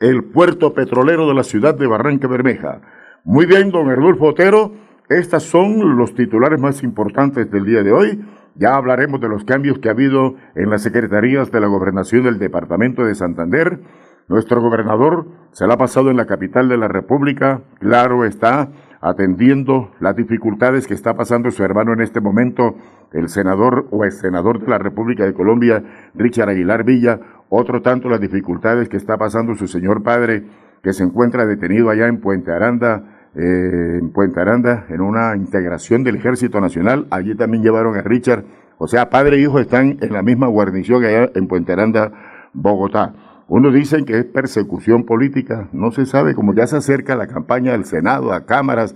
el 0.00 0.24
puerto 0.24 0.72
petrolero 0.72 1.28
de 1.28 1.34
la 1.34 1.44
ciudad 1.44 1.74
de 1.74 1.86
Barranca 1.86 2.26
Bermeja. 2.26 2.80
Muy 3.22 3.44
bien, 3.44 3.70
don 3.70 3.90
Erdulfo 3.90 4.28
Otero. 4.28 4.72
Estos 5.10 5.42
son 5.42 5.96
los 5.96 6.14
titulares 6.14 6.58
más 6.58 6.82
importantes 6.82 7.50
del 7.50 7.66
día 7.66 7.82
de 7.82 7.92
hoy. 7.92 8.24
Ya 8.54 8.76
hablaremos 8.76 9.20
de 9.20 9.28
los 9.28 9.44
cambios 9.44 9.78
que 9.78 9.88
ha 9.88 9.92
habido 9.92 10.36
en 10.54 10.70
las 10.70 10.82
secretarías 10.82 11.52
de 11.52 11.60
la 11.60 11.66
gobernación 11.66 12.24
del 12.24 12.38
departamento 12.38 13.04
de 13.04 13.14
Santander. 13.14 13.80
Nuestro 14.28 14.62
gobernador 14.62 15.26
se 15.52 15.66
la 15.66 15.74
ha 15.74 15.78
pasado 15.78 16.10
en 16.10 16.16
la 16.16 16.26
capital 16.26 16.68
de 16.68 16.78
la 16.78 16.88
República, 16.88 17.62
claro 17.80 18.24
está, 18.24 18.70
atendiendo 19.00 19.90
las 19.98 20.14
dificultades 20.14 20.86
que 20.86 20.94
está 20.94 21.14
pasando 21.14 21.50
su 21.50 21.64
hermano 21.64 21.92
en 21.92 22.00
este 22.00 22.20
momento, 22.20 22.76
el 23.12 23.28
senador 23.28 23.86
o 23.90 24.04
ex 24.04 24.20
senador 24.20 24.60
de 24.60 24.68
la 24.68 24.78
República 24.78 25.24
de 25.24 25.34
Colombia, 25.34 25.82
Richard 26.14 26.50
Aguilar 26.50 26.84
Villa, 26.84 27.18
otro 27.50 27.82
tanto 27.82 28.08
las 28.08 28.20
dificultades 28.20 28.88
que 28.88 28.96
está 28.96 29.18
pasando 29.18 29.54
su 29.54 29.66
señor 29.66 30.02
padre, 30.02 30.44
que 30.82 30.94
se 30.94 31.04
encuentra 31.04 31.44
detenido 31.44 31.90
allá 31.90 32.06
en 32.06 32.20
Puente 32.20 32.50
Aranda, 32.50 33.28
eh, 33.34 33.98
en 34.00 34.10
Puente 34.12 34.40
Aranda, 34.40 34.86
en 34.88 35.02
una 35.02 35.36
integración 35.36 36.02
del 36.02 36.16
Ejército 36.16 36.60
Nacional. 36.60 37.06
Allí 37.10 37.34
también 37.34 37.62
llevaron 37.62 37.96
a 37.96 38.02
Richard. 38.02 38.44
O 38.78 38.86
sea, 38.86 39.10
padre 39.10 39.36
e 39.36 39.40
hijo 39.40 39.58
están 39.58 39.98
en 40.00 40.12
la 40.12 40.22
misma 40.22 40.46
guarnición 40.46 41.04
allá 41.04 41.30
en 41.34 41.46
Puente 41.46 41.72
Aranda, 41.72 42.12
Bogotá. 42.54 43.14
Uno 43.48 43.72
dicen 43.72 44.04
que 44.04 44.16
es 44.16 44.24
persecución 44.24 45.04
política, 45.04 45.68
no 45.72 45.90
se 45.90 46.06
sabe, 46.06 46.34
como 46.34 46.54
ya 46.54 46.68
se 46.68 46.76
acerca 46.76 47.16
la 47.16 47.26
campaña 47.26 47.72
del 47.72 47.84
Senado, 47.84 48.32
a 48.32 48.46
cámaras 48.46 48.94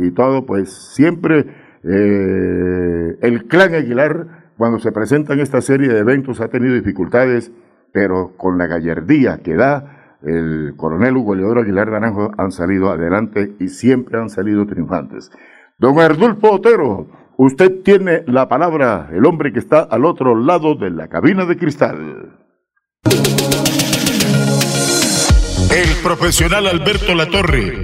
y 0.00 0.10
todo, 0.10 0.44
pues 0.44 0.72
siempre 0.94 1.46
eh, 1.84 3.16
el 3.20 3.46
clan 3.46 3.74
Aguilar, 3.74 4.43
cuando 4.56 4.78
se 4.78 4.92
presentan 4.92 5.40
esta 5.40 5.60
serie 5.60 5.88
de 5.88 5.98
eventos, 5.98 6.40
ha 6.40 6.48
tenido 6.48 6.74
dificultades, 6.74 7.52
pero 7.92 8.36
con 8.36 8.58
la 8.58 8.66
gallardía 8.66 9.38
que 9.38 9.54
da 9.54 10.18
el 10.22 10.74
coronel 10.76 11.16
Hugo 11.16 11.34
Leodoro 11.34 11.60
Aguilar 11.60 11.90
Naranjo 11.90 12.30
han 12.38 12.50
salido 12.50 12.90
adelante 12.90 13.54
y 13.60 13.68
siempre 13.68 14.18
han 14.18 14.30
salido 14.30 14.66
triunfantes. 14.66 15.30
Don 15.78 15.98
Ardulfo 15.98 16.52
Otero, 16.52 17.08
usted 17.36 17.82
tiene 17.82 18.22
la 18.26 18.48
palabra, 18.48 19.10
el 19.12 19.26
hombre 19.26 19.52
que 19.52 19.58
está 19.58 19.80
al 19.80 20.04
otro 20.04 20.34
lado 20.34 20.76
de 20.76 20.90
la 20.90 21.08
cabina 21.08 21.44
de 21.44 21.56
cristal. 21.56 22.38
El 25.74 26.02
profesional 26.02 26.66
Alberto 26.68 27.14
Latorre, 27.14 27.83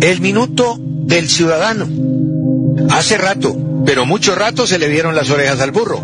El 0.00 0.20
minuto 0.20 0.76
del 0.80 1.28
ciudadano. 1.28 1.88
Hace 2.90 3.18
rato, 3.18 3.56
pero 3.84 4.06
mucho 4.06 4.34
rato 4.34 4.66
se 4.66 4.78
le 4.78 4.88
dieron 4.88 5.14
las 5.14 5.30
orejas 5.30 5.60
al 5.60 5.72
burro. 5.72 6.00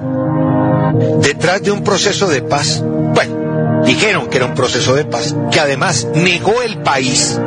Detrás 1.20 1.62
de 1.62 1.70
un 1.70 1.84
proceso 1.84 2.28
de 2.28 2.42
paz. 2.42 2.82
Bueno, 2.84 3.82
dijeron 3.84 4.28
que 4.28 4.38
era 4.38 4.46
un 4.46 4.54
proceso 4.54 4.94
de 4.94 5.04
paz, 5.04 5.34
que 5.50 5.60
además 5.60 6.08
negó 6.14 6.62
el 6.62 6.78
país. 6.78 7.40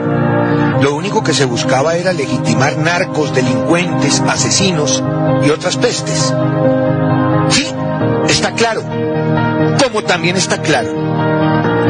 Lo 0.82 0.96
único 0.96 1.24
que 1.24 1.34
se 1.34 1.46
buscaba 1.46 1.96
era 1.96 2.14
legitimar 2.14 2.78
narcos, 2.78 3.34
delincuentes, 3.34 4.22
asesinos 4.28 5.04
y 5.46 5.50
otras 5.50 5.78
pestes. 5.78 6.34
Sí, 7.50 7.66
está 8.30 8.52
claro. 8.54 8.84
Como 9.84 10.04
también 10.04 10.36
está 10.36 10.62
claro 10.62 11.08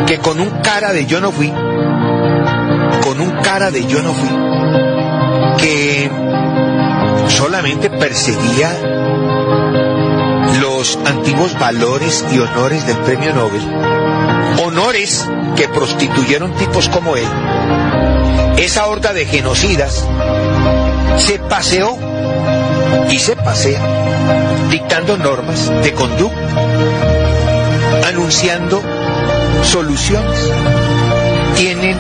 que 0.08 0.20
con 0.20 0.40
un 0.40 0.62
cara 0.62 0.94
de 0.94 1.06
yo 1.06 1.20
no 1.20 1.32
fui, 1.32 1.52
un 3.22 3.32
cara 3.42 3.72
de 3.72 3.86
yo 3.86 4.02
no 4.02 4.14
fui, 4.14 4.30
que 5.58 6.10
solamente 7.30 7.90
perseguía 7.90 8.72
los 10.62 10.98
antiguos 11.06 11.58
valores 11.60 12.26
y 12.32 12.40
honores 12.40 12.86
del 12.88 12.98
premio 12.98 13.34
Nobel, 13.34 13.62
honores 14.66 15.28
que 15.56 15.68
prostituyeron 15.68 16.54
tipos 16.56 16.90
como 16.90 17.16
él, 17.16 17.28
esa 18.58 18.88
horda 18.88 19.14
de 19.14 19.26
genocidas 19.26 20.08
se 21.18 21.40
paseó 21.40 21.98
y 23.10 23.20
se 23.20 23.36
pasea 23.36 23.82
dictando 24.70 25.18
normas 25.18 25.70
de 25.84 25.94
conducta, 25.94 26.40
anunciando 28.08 28.82
soluciones. 29.64 30.52
Tienen 31.56 31.98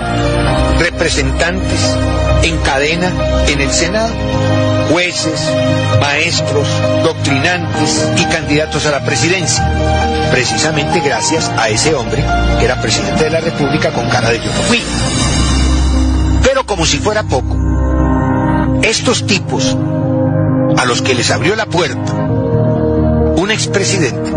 representantes 0.80 1.98
en 2.44 2.58
cadena 2.60 3.12
en 3.48 3.62
el 3.62 3.72
Senado, 3.72 4.14
jueces, 4.92 5.42
maestros, 6.00 6.68
doctrinantes 7.04 8.10
y 8.18 8.26
candidatos 8.26 8.86
a 8.86 8.92
la 8.92 9.04
presidencia, 9.04 9.70
precisamente 10.32 11.00
gracias 11.02 11.52
a 11.58 11.70
ese 11.70 11.96
hombre 11.96 12.24
que 12.60 12.66
era 12.66 12.82
presidente 12.82 13.24
de 13.26 13.30
la 13.30 13.42
República 13.42 13.92
con 13.92 14.10
cara 14.10 14.30
de 14.30 14.40
yo 14.40 14.46
no 14.46 14.62
fui. 14.62 14.84
Pero 16.44 16.66
como 16.66 16.86
si 16.86 16.98
fuera 16.98 17.24
poco, 17.24 17.58
estos 18.84 19.26
tipos 19.26 19.76
a 20.78 20.86
los 20.86 21.02
que 21.02 21.16
les 21.16 21.32
abrió 21.32 21.56
la 21.56 21.66
puerta 21.66 22.14
un 22.14 23.52
expresidente 23.52 24.32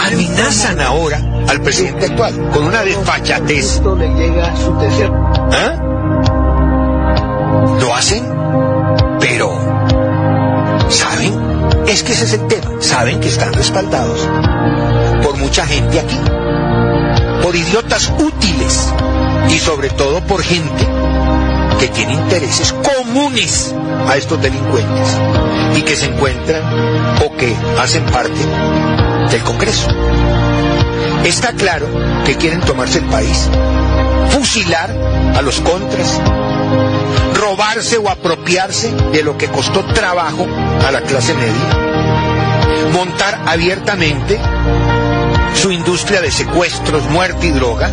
amenazan 0.00 0.80
ahora 0.80 1.33
al 1.48 1.60
presidente 1.60 2.06
actual 2.06 2.50
con 2.50 2.64
una 2.64 2.82
desfachatez. 2.82 3.80
¿Ah? 5.52 5.80
Lo 7.80 7.94
hacen, 7.94 8.24
pero 9.20 9.50
¿saben? 10.88 11.34
Es 11.86 12.02
que 12.02 12.12
ese 12.12 12.24
es 12.24 12.32
el 12.34 12.46
tema. 12.46 12.70
Saben 12.80 13.20
que 13.20 13.28
están 13.28 13.52
respaldados 13.52 14.28
por 15.22 15.36
mucha 15.36 15.66
gente 15.66 16.00
aquí, 16.00 16.18
por 17.42 17.54
idiotas 17.54 18.12
útiles 18.18 18.92
y 19.50 19.58
sobre 19.58 19.90
todo 19.90 20.20
por 20.22 20.42
gente 20.42 20.86
que 21.78 21.88
tiene 21.88 22.14
intereses 22.14 22.72
comunes 22.72 23.74
a 24.08 24.16
estos 24.16 24.40
delincuentes 24.40 25.18
y 25.76 25.82
que 25.82 25.96
se 25.96 26.06
encuentran 26.06 26.62
o 27.24 27.36
que 27.36 27.54
hacen 27.80 28.04
parte 28.06 28.40
del 29.30 29.42
Congreso. 29.42 29.88
Está 31.24 31.54
claro 31.54 31.88
que 32.26 32.36
quieren 32.36 32.60
tomarse 32.60 32.98
el 32.98 33.06
país, 33.06 33.48
fusilar 34.28 34.90
a 34.90 35.40
los 35.40 35.58
contras, 35.60 36.20
robarse 37.34 37.96
o 37.96 38.10
apropiarse 38.10 38.92
de 38.92 39.22
lo 39.22 39.38
que 39.38 39.48
costó 39.48 39.84
trabajo 39.86 40.46
a 40.86 40.92
la 40.92 41.00
clase 41.00 41.32
media, 41.32 42.90
montar 42.92 43.40
abiertamente 43.46 44.38
su 45.54 45.72
industria 45.72 46.20
de 46.20 46.30
secuestros, 46.30 47.04
muerte 47.04 47.46
y 47.46 47.52
droga, 47.52 47.90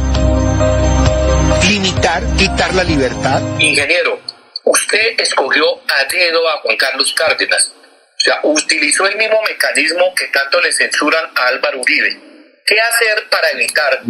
limitar, 1.69 2.23
quitar 2.35 2.73
la 2.75 2.83
libertad. 2.83 3.41
Ingeniero, 3.59 4.19
usted 4.65 5.19
escogió 5.19 5.65
a 5.89 6.03
dedo 6.11 6.49
a 6.49 6.59
Juan 6.63 6.75
Carlos 6.75 7.13
Cárdenas. 7.13 7.71
O 7.73 8.23
sea, 8.23 8.39
utilizó 8.43 9.07
el 9.07 9.15
mismo 9.15 9.41
mecanismo 9.43 10.13
que 10.15 10.27
tanto 10.27 10.59
le 10.59 10.71
censuran 10.73 11.31
a 11.33 11.47
Álvaro 11.47 11.79
Uribe. 11.79 12.30
¿Qué 12.65 12.79
hacer 12.79 13.29
para 13.29 13.49
evitar 13.51 14.01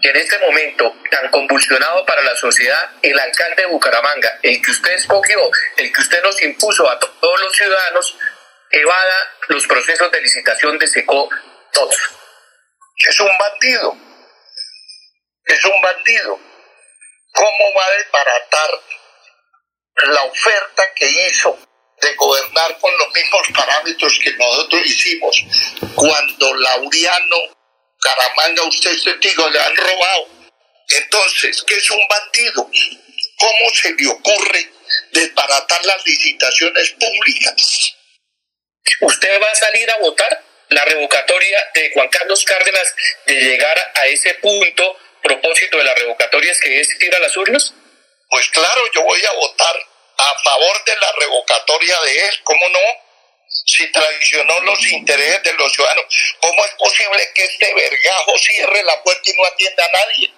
que 0.00 0.08
en 0.08 0.16
este 0.16 0.38
momento 0.38 0.94
tan 1.10 1.30
convulsionado 1.30 2.04
para 2.06 2.22
la 2.22 2.34
sociedad, 2.36 2.90
el 3.02 3.18
alcalde 3.18 3.62
de 3.62 3.68
Bucaramanga, 3.68 4.38
el 4.42 4.60
que 4.62 4.70
usted 4.70 4.92
escogió, 4.92 5.50
el 5.76 5.92
que 5.92 6.00
usted 6.00 6.22
nos 6.22 6.40
impuso 6.42 6.88
a 6.88 6.98
todos 6.98 7.40
los 7.40 7.54
ciudadanos, 7.54 8.16
evada 8.70 9.36
los 9.48 9.66
procesos 9.66 10.10
de 10.10 10.22
licitación 10.22 10.78
de 10.78 10.86
SECO 10.86 11.28
todos? 11.72 11.96
Es 13.08 13.20
un 13.20 13.38
bandido. 13.38 13.96
Es 15.44 15.64
un 15.64 15.80
bandido. 15.80 16.38
¿Cómo 17.32 17.74
va 17.76 17.86
a 17.86 17.92
desbaratar 17.92 18.70
la 20.14 20.22
oferta 20.24 20.82
que 20.94 21.06
hizo 21.06 21.58
de 22.00 22.14
gobernar 22.14 22.78
con 22.78 22.96
los 22.98 23.12
mismos 23.12 23.42
parámetros 23.54 24.18
que 24.22 24.32
nosotros 24.32 24.82
hicimos 24.84 25.44
cuando 25.94 26.54
Laureano 26.54 27.59
Caramanga, 28.00 28.62
usted 28.64 28.90
es 28.92 29.04
testigo, 29.04 29.48
le 29.50 29.60
han 29.60 29.76
robado. 29.76 30.28
Entonces, 30.88 31.62
¿qué 31.66 31.74
es 31.76 31.90
un 31.90 32.06
bandido? 32.08 32.68
¿Cómo 33.38 33.70
se 33.74 33.92
le 33.92 34.06
ocurre 34.08 34.70
desbaratar 35.12 35.84
las 35.84 36.04
licitaciones 36.04 36.90
públicas? 36.90 37.94
¿Usted 39.00 39.40
va 39.40 39.50
a 39.50 39.54
salir 39.54 39.90
a 39.90 39.98
votar 39.98 40.44
la 40.70 40.84
revocatoria 40.84 41.70
de 41.74 41.90
Juan 41.92 42.08
Carlos 42.08 42.44
Cárdenas 42.44 42.94
de 43.26 43.34
llegar 43.34 43.92
a 43.94 44.06
ese 44.06 44.34
punto? 44.34 44.96
Propósito 45.22 45.76
de 45.76 45.84
la 45.84 45.94
revocatoria 45.94 46.50
es 46.50 46.60
que 46.60 46.80
es 46.80 46.88
ir 47.00 47.14
a 47.14 47.20
las 47.20 47.36
urnas. 47.36 47.74
Pues 48.30 48.48
claro, 48.48 48.82
yo 48.94 49.02
voy 49.02 49.24
a 49.24 49.32
votar 49.32 49.76
a 50.18 50.42
favor 50.42 50.84
de 50.84 50.96
la 50.96 51.12
revocatoria 51.20 52.00
de 52.00 52.28
él, 52.28 52.40
¿cómo 52.44 52.68
no? 52.68 53.09
Si 53.66 53.90
traicionó 53.92 54.60
los 54.60 54.92
intereses 54.92 55.42
de 55.42 55.52
los 55.54 55.72
ciudadanos, 55.72 56.04
¿cómo 56.40 56.64
es 56.64 56.72
posible 56.78 57.18
que 57.34 57.44
este 57.44 57.66
vergajo 57.74 58.32
cierre 58.38 58.82
la 58.84 59.02
puerta 59.02 59.22
y 59.24 59.32
no 59.36 59.44
atienda 59.46 59.84
a 59.84 59.96
nadie? 59.96 60.32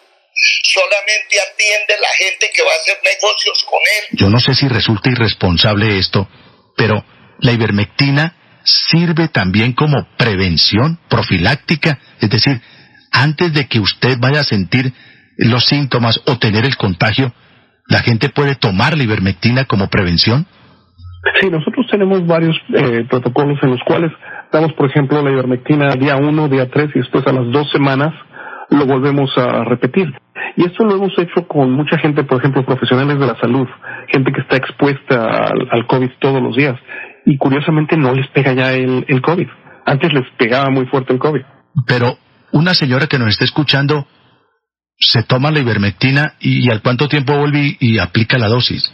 Solamente 0.65 1.37
atiende 1.41 1.95
la 2.01 2.09
gente 2.19 2.51
que 2.55 2.63
va 2.63 2.73
a 2.73 2.77
hacer 2.77 2.99
negocios 3.05 3.65
con 3.65 3.81
él. 3.81 4.19
Yo 4.19 4.29
no 4.29 4.41
sé 4.41 4.55
si 4.55 4.69
resulta 4.69 5.11
irresponsable 5.11 5.99
esto, 5.99 6.29
pero 6.77 7.05
la 7.41 7.53
ivermectina 7.53 8.37
sirve 8.65 9.29
también 9.29 9.73
como 9.73 10.07
prevención 10.17 10.99
profiláctica, 11.09 11.99
es 12.21 12.31
decir, 12.31 12.61
antes 13.11 13.53
de 13.53 13.69
que 13.69 13.81
usted 13.81 14.17
vaya 14.19 14.41
a 14.41 14.45
sentir 14.45 14.93
los 15.37 15.67
síntomas 15.67 16.21
o 16.27 16.39
tener 16.39 16.65
el 16.65 16.77
contagio, 16.77 17.35
la 17.87 18.01
gente 18.01 18.29
puede 18.29 18.55
tomar 18.55 18.97
la 18.97 19.05
ivermectina 19.05 19.65
como 19.67 19.89
prevención? 19.89 20.47
Sí, 21.41 21.51
nosotros 21.51 21.87
tenemos 21.91 22.27
varios 22.27 22.57
eh, 22.75 23.05
protocolos 23.09 23.59
en 23.63 23.71
los 23.71 23.81
cuales 23.85 24.11
damos, 24.51 24.73
por 24.73 24.91
ejemplo, 24.91 25.23
la 25.23 25.31
ivermectina 25.31 25.95
día 25.95 26.17
1, 26.17 26.49
día 26.49 26.69
3 26.69 26.91
y 26.95 26.99
después 26.99 27.27
a 27.27 27.33
las 27.33 27.51
dos 27.53 27.71
semanas 27.71 28.13
lo 28.71 28.87
volvemos 28.87 29.31
a 29.37 29.65
repetir. 29.65 30.13
Y 30.57 30.65
esto 30.65 30.85
lo 30.85 30.97
hemos 30.97 31.17
hecho 31.19 31.47
con 31.47 31.71
mucha 31.73 31.99
gente, 31.99 32.25
por 32.25 32.39
ejemplo, 32.39 32.65
profesionales 32.65 33.19
de 33.19 33.27
la 33.27 33.39
salud, 33.41 33.67
gente 34.09 34.33
que 34.33 34.41
está 34.41 34.57
expuesta 34.57 35.53
al, 35.71 35.87
COVID 35.87 36.11
todos 36.19 36.43
los 36.43 36.57
días. 36.57 36.79
Y 37.25 37.37
curiosamente 37.39 37.97
no 37.97 38.13
les 38.13 38.29
pega 38.29 38.53
ya 38.53 38.73
el, 38.73 39.05
el 39.07 39.23
COVID. 39.23 39.47
Antes 39.87 40.13
les 40.13 40.29
pegaba 40.37 40.71
muy 40.71 40.87
fuerte 40.87 41.13
el 41.13 41.19
COVID. 41.19 41.43
Pero 41.87 42.17
una 42.53 42.75
señora 42.75 43.07
que 43.07 43.19
nos 43.19 43.29
está 43.29 43.45
escuchando 43.45 44.07
se 44.99 45.23
toma 45.23 45.51
la 45.51 45.61
ivermectina 45.61 46.35
y, 46.41 46.71
al 46.71 46.83
cuánto 46.83 47.09
tiempo 47.09 47.37
vuelve 47.37 47.77
y, 47.81 47.99
aplica 47.99 48.39
la 48.39 48.49
dosis. 48.49 48.93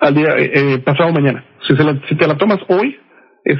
Al 0.00 0.14
día 0.14 0.28
eh, 0.38 0.50
eh, 0.54 0.78
pasado 0.78 1.12
mañana. 1.12 1.44
Si, 1.68 1.74
si 2.08 2.16
te 2.16 2.26
la 2.26 2.36
tomas 2.36 2.58
hoy, 2.68 2.98
es 3.44 3.58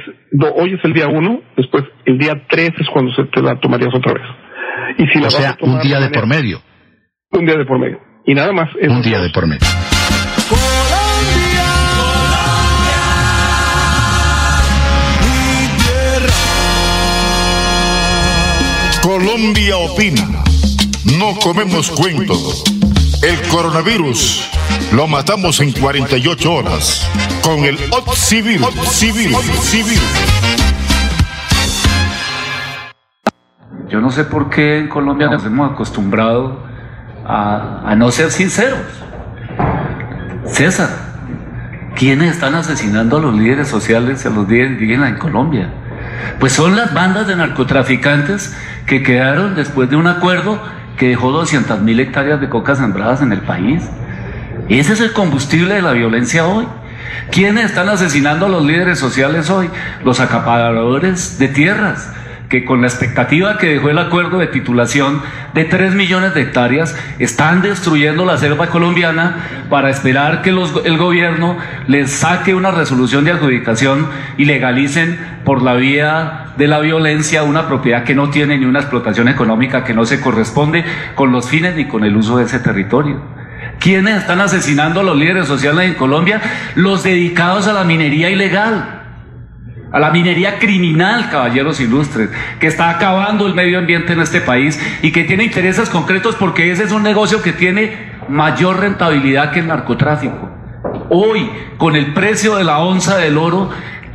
hoy 0.55 0.73
es 0.73 0.83
el 0.83 0.93
día 0.93 1.07
uno, 1.07 1.41
después 1.55 1.83
el 2.05 2.17
día 2.17 2.33
tres 2.49 2.71
es 2.79 2.87
cuando 2.89 3.13
se 3.13 3.25
te 3.25 3.41
la 3.41 3.59
tomarías 3.59 3.93
otra 3.93 4.13
vez. 4.13 4.23
Y 4.97 5.07
si 5.07 5.23
o 5.23 5.29
sea, 5.29 5.55
un 5.61 5.79
día 5.81 5.99
de 5.99 6.09
por 6.09 6.27
medio. 6.27 6.61
Un 7.31 7.45
día 7.45 7.55
de 7.55 7.65
por 7.65 7.79
medio. 7.79 7.99
Y 8.25 8.33
nada 8.33 8.51
más. 8.51 8.69
Un 8.75 9.01
día 9.01 9.19
de 9.19 9.29
por 9.29 9.47
medio. 9.47 9.67
Colombia 19.03 19.77
opina. 19.77 20.43
No 21.19 21.35
comemos 21.41 21.89
cuentos. 21.91 22.63
El 23.23 23.49
coronavirus 23.49 24.49
lo 24.91 25.07
matamos 25.07 25.61
en 25.61 25.71
48 25.71 26.53
horas 26.53 27.09
con 27.41 27.63
el 27.63 27.77
civil 28.13 28.61
civil 28.83 29.33
civil. 29.61 29.99
Yo 33.89 34.01
no 34.01 34.11
sé 34.11 34.25
por 34.25 34.49
qué 34.49 34.79
en 34.79 34.89
Colombia 34.89 35.29
nos 35.29 35.45
hemos 35.45 35.71
acostumbrado 35.71 36.63
a, 37.25 37.93
no 37.95 38.11
ser 38.11 38.31
sinceros. 38.31 38.79
César, 40.45 40.89
¿quiénes 41.95 42.31
están 42.31 42.55
asesinando 42.55 43.17
a 43.17 43.21
los 43.21 43.35
líderes 43.35 43.69
sociales 43.69 44.25
y 44.25 44.27
a 44.27 44.31
los 44.31 44.47
líderes 44.47 44.73
indígenas 44.73 45.09
en 45.09 45.17
Colombia? 45.17 45.69
Pues 46.39 46.51
son 46.51 46.75
las 46.75 46.93
bandas 46.93 47.27
de 47.27 47.37
narcotraficantes 47.37 48.55
que 48.85 49.03
quedaron 49.03 49.55
después 49.55 49.89
de 49.89 49.95
un 49.95 50.07
acuerdo 50.07 50.61
que 50.97 51.09
dejó 51.09 51.31
200 51.31 51.79
mil 51.81 51.99
hectáreas 51.99 52.41
de 52.41 52.49
coca 52.49 52.75
sembradas 52.75 53.21
en 53.21 53.31
el 53.31 53.41
país. 53.41 53.83
Ese 54.79 54.93
es 54.93 55.01
el 55.01 55.11
combustible 55.11 55.73
de 55.73 55.81
la 55.81 55.91
violencia 55.91 56.47
hoy. 56.47 56.65
¿Quiénes 57.29 57.65
están 57.65 57.89
asesinando 57.89 58.45
a 58.45 58.49
los 58.49 58.65
líderes 58.65 58.97
sociales 58.97 59.49
hoy? 59.49 59.69
Los 60.05 60.21
acaparadores 60.21 61.37
de 61.37 61.49
tierras, 61.49 62.09
que 62.47 62.63
con 62.63 62.79
la 62.79 62.87
expectativa 62.87 63.57
que 63.57 63.67
dejó 63.67 63.89
el 63.89 63.97
acuerdo 63.97 64.37
de 64.37 64.47
titulación 64.47 65.21
de 65.53 65.65
3 65.65 65.93
millones 65.93 66.33
de 66.33 66.43
hectáreas, 66.43 66.95
están 67.19 67.61
destruyendo 67.61 68.23
la 68.23 68.37
selva 68.37 68.67
colombiana 68.67 69.65
para 69.69 69.89
esperar 69.89 70.41
que 70.41 70.51
el 70.51 70.97
gobierno 70.97 71.57
les 71.87 72.09
saque 72.09 72.55
una 72.55 72.71
resolución 72.71 73.25
de 73.25 73.31
adjudicación 73.31 74.07
y 74.37 74.45
legalicen 74.45 75.19
por 75.43 75.63
la 75.63 75.73
vía 75.73 76.45
de 76.55 76.69
la 76.69 76.79
violencia 76.79 77.43
una 77.43 77.67
propiedad 77.67 78.05
que 78.05 78.15
no 78.15 78.29
tiene 78.29 78.57
ni 78.57 78.63
una 78.63 78.79
explotación 78.79 79.27
económica 79.27 79.83
que 79.83 79.93
no 79.93 80.05
se 80.05 80.21
corresponde 80.21 80.85
con 81.15 81.33
los 81.33 81.49
fines 81.49 81.75
ni 81.75 81.89
con 81.89 82.05
el 82.05 82.15
uso 82.15 82.37
de 82.37 82.45
ese 82.45 82.59
territorio. 82.59 83.40
¿Quiénes 83.81 84.17
están 84.17 84.39
asesinando 84.39 84.99
a 84.99 85.03
los 85.03 85.17
líderes 85.17 85.47
sociales 85.47 85.89
en 85.89 85.95
Colombia? 85.95 86.39
Los 86.75 87.01
dedicados 87.01 87.67
a 87.67 87.73
la 87.73 87.83
minería 87.83 88.29
ilegal 88.29 88.99
a 89.91 89.99
la 89.99 90.09
minería 90.09 90.57
criminal, 90.57 91.29
caballeros 91.29 91.81
ilustres, 91.81 92.29
que 92.59 92.67
está 92.67 92.89
acabando 92.89 93.45
el 93.45 93.53
medio 93.53 93.77
ambiente 93.77 94.13
en 94.13 94.21
este 94.21 94.39
país 94.39 94.79
y 95.01 95.11
que 95.11 95.25
tiene 95.25 95.43
intereses 95.43 95.89
concretos 95.89 96.35
porque 96.35 96.71
ese 96.71 96.85
es 96.85 96.93
un 96.93 97.03
negocio 97.03 97.41
que 97.41 97.51
tiene 97.51 98.13
mayor 98.29 98.79
rentabilidad 98.79 99.51
que 99.51 99.59
el 99.59 99.67
narcotráfico. 99.67 100.49
Hoy, 101.09 101.49
con 101.77 101.97
el 101.97 102.13
precio 102.13 102.55
de 102.55 102.63
la 102.63 102.79
onza 102.79 103.17
del 103.17 103.37
oro, 103.37 103.69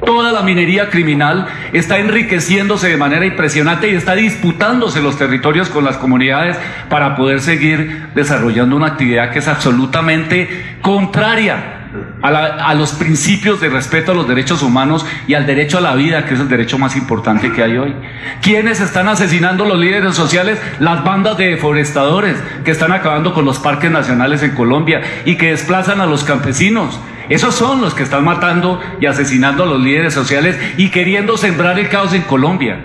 toda 0.05 0.32
la 0.32 0.43
minería 0.43 0.90
criminal 0.90 1.47
está 1.73 1.98
enriqueciéndose 1.98 2.89
de 2.89 2.97
manera 2.97 3.27
impresionante 3.27 3.90
y 3.90 3.94
está 3.94 4.14
disputándose 4.14 5.01
los 5.01 5.18
territorios 5.18 5.68
con 5.68 5.85
las 5.85 5.97
comunidades 5.97 6.56
para 6.89 7.16
poder 7.16 7.40
seguir 7.40 8.09
desarrollando 8.14 8.77
una 8.77 8.89
actividad 8.89 9.31
que 9.31 9.39
es 9.39 9.48
absolutamente 9.48 10.77
contraria 10.82 11.75
a, 12.23 12.74
los 12.74 12.93
principios 12.93 13.60
de 13.60 13.68
respeto 13.68 14.12
a 14.12 14.14
los 14.14 14.28
derechos 14.28 14.62
humanos 14.62 15.06
y 15.27 15.35
al 15.35 15.47
derecho 15.47 15.78
a 15.78 15.81
la 15.81 15.94
vida, 15.94 16.24
que 16.24 16.35
es 16.35 16.40
el 16.40 16.48
derecho 16.48 16.78
más 16.78 16.97
importante 16.97 17.52
que 17.52 17.62
hay 17.62 17.77
hoy. 17.77 17.94
¿Quiénes 18.43 18.81
están 18.81 19.09
asesinando 19.09 19.64
los 19.64 19.78
líderes 19.78 20.14
sociales? 20.14 20.60
Las 20.81 21.05
bandas 21.05 21.36
de 21.36 21.48
deforestadores 21.48 22.36
que 22.64 22.70
están 22.70 22.93
acabando 22.93 23.35
con 23.35 23.44
los 23.44 23.59
parques 23.59 23.90
nacionales 23.90 24.43
en 24.43 24.55
Colombia 24.55 25.02
y 25.24 25.36
que 25.36 25.51
desplazan 25.51 26.01
a 26.01 26.06
los 26.06 26.24
campesinos. 26.24 26.98
Esos 27.28 27.55
son 27.55 27.81
los 27.81 27.94
que 27.94 28.05
están 28.05 28.24
matando 28.24 28.81
y 29.01 29.06
asesinando 29.06 29.64
a 29.64 29.66
los 29.66 29.81
líderes 29.81 30.14
sociales 30.14 30.59
y 30.77 30.90
queriendo 30.90 31.36
sembrar 31.36 31.78
el 31.78 31.89
caos 31.89 32.12
en 32.12 32.23
Colombia. 32.23 32.78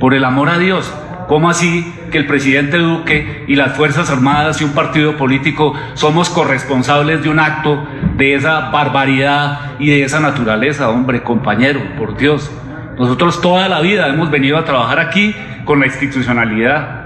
Por 0.00 0.14
el 0.14 0.24
amor 0.24 0.48
a 0.48 0.58
Dios, 0.58 0.92
¿Cómo 1.28 1.48
así 1.48 1.90
que 2.10 2.18
el 2.18 2.26
presidente 2.26 2.78
Duque 2.78 3.44
y 3.48 3.56
las 3.56 3.76
Fuerzas 3.76 4.10
Armadas 4.10 4.60
y 4.60 4.64
un 4.64 4.72
partido 4.72 5.16
político 5.16 5.74
somos 5.94 6.28
corresponsables 6.28 7.22
de 7.22 7.30
un 7.30 7.38
acto 7.38 7.82
de 8.16 8.34
esa 8.34 8.70
barbaridad 8.70 9.72
y 9.78 9.88
de 9.88 10.02
esa 10.02 10.20
naturaleza? 10.20 10.90
Hombre, 10.90 11.22
compañero, 11.22 11.80
por 11.98 12.16
Dios. 12.16 12.50
Nosotros 12.98 13.40
toda 13.40 13.68
la 13.68 13.80
vida 13.80 14.08
hemos 14.08 14.30
venido 14.30 14.58
a 14.58 14.64
trabajar 14.64 15.00
aquí 15.00 15.34
con 15.64 15.80
la 15.80 15.86
institucionalidad. 15.86 17.03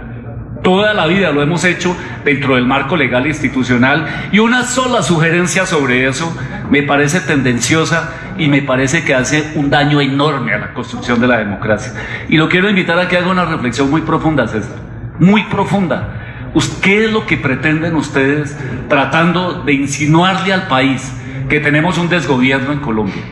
Toda 0.62 0.92
la 0.92 1.06
vida 1.06 1.30
lo 1.30 1.42
hemos 1.42 1.64
hecho 1.64 1.96
dentro 2.24 2.56
del 2.56 2.66
marco 2.66 2.96
legal 2.96 3.24
e 3.26 3.28
institucional 3.28 4.28
y 4.32 4.40
una 4.40 4.64
sola 4.64 5.02
sugerencia 5.02 5.66
sobre 5.66 6.06
eso 6.06 6.36
me 6.70 6.82
parece 6.82 7.20
tendenciosa 7.20 8.12
y 8.38 8.48
me 8.48 8.62
parece 8.62 9.04
que 9.04 9.14
hace 9.14 9.52
un 9.54 9.70
daño 9.70 10.00
enorme 10.00 10.52
a 10.52 10.58
la 10.58 10.74
construcción 10.74 11.20
de 11.20 11.28
la 11.28 11.38
democracia. 11.38 11.92
Y 12.28 12.36
lo 12.36 12.48
quiero 12.48 12.68
invitar 12.68 12.98
a 12.98 13.08
que 13.08 13.16
haga 13.16 13.30
una 13.30 13.44
reflexión 13.44 13.90
muy 13.90 14.02
profunda, 14.02 14.46
César, 14.46 14.76
muy 15.18 15.44
profunda. 15.44 16.14
¿Qué 16.82 17.04
es 17.04 17.12
lo 17.12 17.26
que 17.26 17.36
pretenden 17.36 17.94
ustedes 17.94 18.56
tratando 18.88 19.62
de 19.62 19.74
insinuarle 19.74 20.52
al 20.52 20.66
país 20.66 21.12
que 21.48 21.60
tenemos 21.60 21.98
un 21.98 22.08
desgobierno 22.08 22.72
en 22.72 22.80
Colombia? 22.80 23.22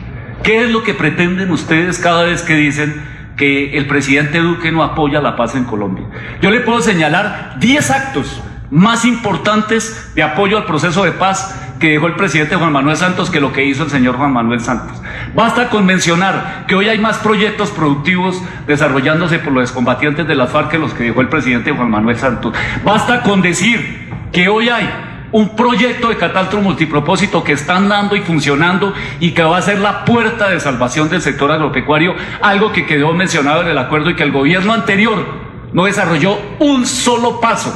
¿Qué 0.43 0.63
es 0.63 0.71
lo 0.71 0.83
que 0.83 0.93
pretenden 0.93 1.51
ustedes 1.51 1.99
cada 1.99 2.23
vez 2.23 2.41
que 2.41 2.53
dicen 2.53 3.03
que 3.37 3.77
el 3.77 3.85
presidente 3.85 4.39
Duque 4.39 4.71
no 4.71 4.83
apoya 4.83 5.21
la 5.21 5.35
paz 5.35 5.55
en 5.55 5.63
Colombia. 5.63 6.05
Yo 6.41 6.51
le 6.51 6.59
puedo 6.61 6.81
señalar 6.81 7.55
10 7.59 7.91
actos 7.91 8.41
más 8.69 9.05
importantes 9.05 10.11
de 10.15 10.23
apoyo 10.23 10.57
al 10.57 10.65
proceso 10.65 11.03
de 11.05 11.11
paz 11.11 11.63
que 11.79 11.91
dejó 11.91 12.07
el 12.07 12.15
presidente 12.15 12.55
Juan 12.55 12.73
Manuel 12.73 12.97
Santos 12.97 13.29
que 13.29 13.39
lo 13.39 13.53
que 13.53 13.63
hizo 13.63 13.83
el 13.83 13.89
señor 13.89 14.17
Juan 14.17 14.33
Manuel 14.33 14.59
Santos. 14.59 15.01
Basta 15.35 15.69
con 15.69 15.85
mencionar 15.85 16.65
que 16.67 16.75
hoy 16.75 16.89
hay 16.89 16.97
más 16.97 17.19
proyectos 17.19 17.69
productivos 17.69 18.41
desarrollándose 18.65 19.39
por 19.39 19.53
los 19.53 19.71
combatientes 19.71 20.27
de 20.27 20.35
la 20.35 20.47
FARC 20.47 20.71
que 20.71 20.79
los 20.79 20.93
que 20.93 21.03
dejó 21.03 21.21
el 21.21 21.29
presidente 21.29 21.71
Juan 21.71 21.91
Manuel 21.91 22.17
Santos. 22.17 22.53
Basta 22.83 23.21
con 23.21 23.41
decir 23.41 24.09
que 24.31 24.49
hoy 24.49 24.69
hay 24.69 24.89
un 25.31 25.55
proyecto 25.55 26.09
de 26.09 26.17
catastro 26.17 26.61
multipropósito 26.61 27.43
que 27.43 27.53
está 27.53 27.75
andando 27.77 28.15
y 28.15 28.21
funcionando 28.21 28.93
y 29.19 29.31
que 29.31 29.43
va 29.43 29.57
a 29.57 29.61
ser 29.61 29.79
la 29.79 30.05
puerta 30.05 30.49
de 30.49 30.59
salvación 30.59 31.09
del 31.09 31.21
sector 31.21 31.51
agropecuario, 31.51 32.15
algo 32.41 32.71
que 32.71 32.85
quedó 32.85 33.13
mencionado 33.13 33.61
en 33.61 33.67
el 33.67 33.77
acuerdo 33.77 34.09
y 34.09 34.15
que 34.15 34.23
el 34.23 34.31
gobierno 34.31 34.73
anterior 34.73 35.25
no 35.73 35.85
desarrolló 35.85 36.37
un 36.59 36.85
solo 36.85 37.39
paso 37.39 37.73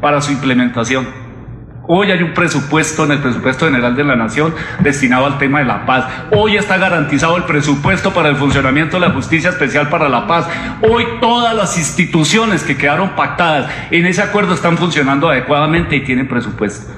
para 0.00 0.20
su 0.20 0.32
implementación. 0.32 1.19
Hoy 1.92 2.12
hay 2.12 2.22
un 2.22 2.34
presupuesto 2.34 3.04
en 3.04 3.10
el 3.10 3.18
presupuesto 3.18 3.66
general 3.66 3.96
de 3.96 4.04
la 4.04 4.14
Nación 4.14 4.54
destinado 4.78 5.26
al 5.26 5.38
tema 5.38 5.58
de 5.58 5.64
la 5.64 5.86
paz. 5.86 6.06
Hoy 6.30 6.56
está 6.56 6.78
garantizado 6.78 7.36
el 7.36 7.42
presupuesto 7.42 8.12
para 8.12 8.28
el 8.28 8.36
funcionamiento 8.36 9.00
de 9.00 9.08
la 9.08 9.12
Justicia 9.12 9.50
Especial 9.50 9.88
para 9.88 10.08
la 10.08 10.28
Paz. 10.28 10.48
Hoy 10.88 11.04
todas 11.20 11.52
las 11.52 11.76
instituciones 11.76 12.62
que 12.62 12.76
quedaron 12.76 13.16
pactadas 13.16 13.72
en 13.90 14.06
ese 14.06 14.22
acuerdo 14.22 14.54
están 14.54 14.78
funcionando 14.78 15.28
adecuadamente 15.28 15.96
y 15.96 16.04
tienen 16.04 16.28
presupuesto. 16.28 16.92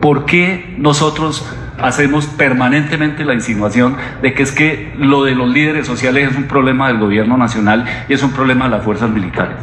¿Por 0.00 0.24
qué 0.24 0.76
nosotros 0.78 1.44
hacemos 1.80 2.26
permanentemente 2.26 3.24
la 3.24 3.34
insinuación 3.34 3.96
de 4.22 4.34
que 4.34 4.44
es 4.44 4.52
que 4.52 4.94
lo 4.96 5.24
de 5.24 5.34
los 5.34 5.48
líderes 5.48 5.84
sociales 5.84 6.30
es 6.30 6.36
un 6.36 6.44
problema 6.44 6.86
del 6.86 6.98
gobierno 6.98 7.36
nacional 7.36 7.84
y 8.08 8.14
es 8.14 8.22
un 8.22 8.30
problema 8.30 8.66
de 8.66 8.70
las 8.70 8.84
fuerzas 8.84 9.10
militares? 9.10 9.56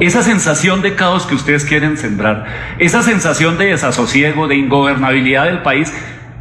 Esa 0.00 0.22
sensación 0.22 0.82
de 0.82 0.94
caos 0.94 1.26
que 1.26 1.34
ustedes 1.34 1.64
quieren 1.64 1.96
sembrar, 1.96 2.46
esa 2.78 3.02
sensación 3.02 3.58
de 3.58 3.66
desasosiego, 3.66 4.48
de 4.48 4.56
ingobernabilidad 4.56 5.44
del 5.44 5.62
país, 5.62 5.92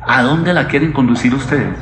¿a 0.06 0.22
dónde 0.22 0.54
la 0.54 0.68
quieren 0.68 0.92
conducir 0.92 1.34
ustedes? 1.34 1.76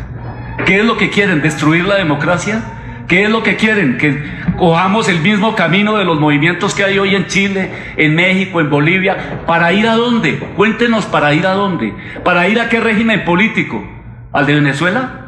¿Qué 0.66 0.80
es 0.80 0.86
lo 0.86 0.98
que 0.98 1.10
quieren? 1.10 1.42
¿Destruir 1.42 1.86
la 1.86 1.96
democracia? 1.96 2.62
¿Qué 3.08 3.24
es 3.24 3.30
lo 3.30 3.44
que 3.44 3.56
quieren? 3.56 3.98
Que 3.98 4.24
cojamos 4.58 5.10
el 5.10 5.20
mismo 5.20 5.56
camino 5.56 5.98
de 5.98 6.06
los 6.06 6.20
movimientos 6.20 6.74
que 6.74 6.84
hay 6.84 6.98
hoy 6.98 7.14
en 7.14 7.28
Chile, 7.28 7.72
en 7.98 8.16
México, 8.16 8.62
en 8.62 8.70
Bolivia. 8.70 9.42
¿Para 9.46 9.74
ir 9.74 9.88
a 9.88 9.96
dónde? 9.96 10.40
Cuéntenos 10.56 11.06
para 11.06 11.34
ir 11.34 11.46
a 11.46 11.52
dónde. 11.52 11.94
¿Para 12.24 12.48
ir 12.48 12.60
a 12.60 12.70
qué 12.70 12.80
régimen 12.80 13.24
político? 13.26 13.86
¿Al 14.32 14.46
de 14.46 14.56
Venezuela? 14.56 15.26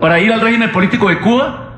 ¿Para 0.00 0.18
ir 0.20 0.32
al 0.32 0.40
régimen 0.40 0.72
político 0.72 1.08
de 1.08 1.18
Cuba? 1.20 1.76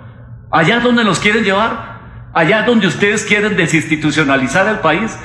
¿Allá 0.50 0.80
donde 0.80 1.04
nos 1.04 1.18
quieren 1.18 1.44
llevar? 1.44 1.93
¿Allá 2.34 2.62
donde 2.62 2.88
ustedes 2.88 3.24
quieren 3.24 3.56
desinstitucionalizar 3.56 4.66
el 4.68 4.80
país? 4.80 5.16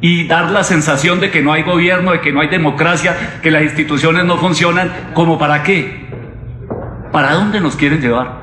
y 0.00 0.26
dar 0.28 0.50
la 0.50 0.62
sensación 0.62 1.20
de 1.20 1.30
que 1.30 1.42
no 1.42 1.52
hay 1.52 1.62
gobierno, 1.62 2.12
de 2.12 2.20
que 2.20 2.32
no 2.32 2.40
hay 2.40 2.48
democracia, 2.48 3.40
que 3.42 3.50
las 3.50 3.62
instituciones 3.62 4.24
no 4.24 4.36
funcionan, 4.36 4.92
¿como 5.14 5.38
para 5.38 5.62
qué? 5.62 6.06
¿Para 7.10 7.32
dónde 7.32 7.60
nos 7.60 7.74
quieren 7.74 8.00
llevar? 8.00 8.42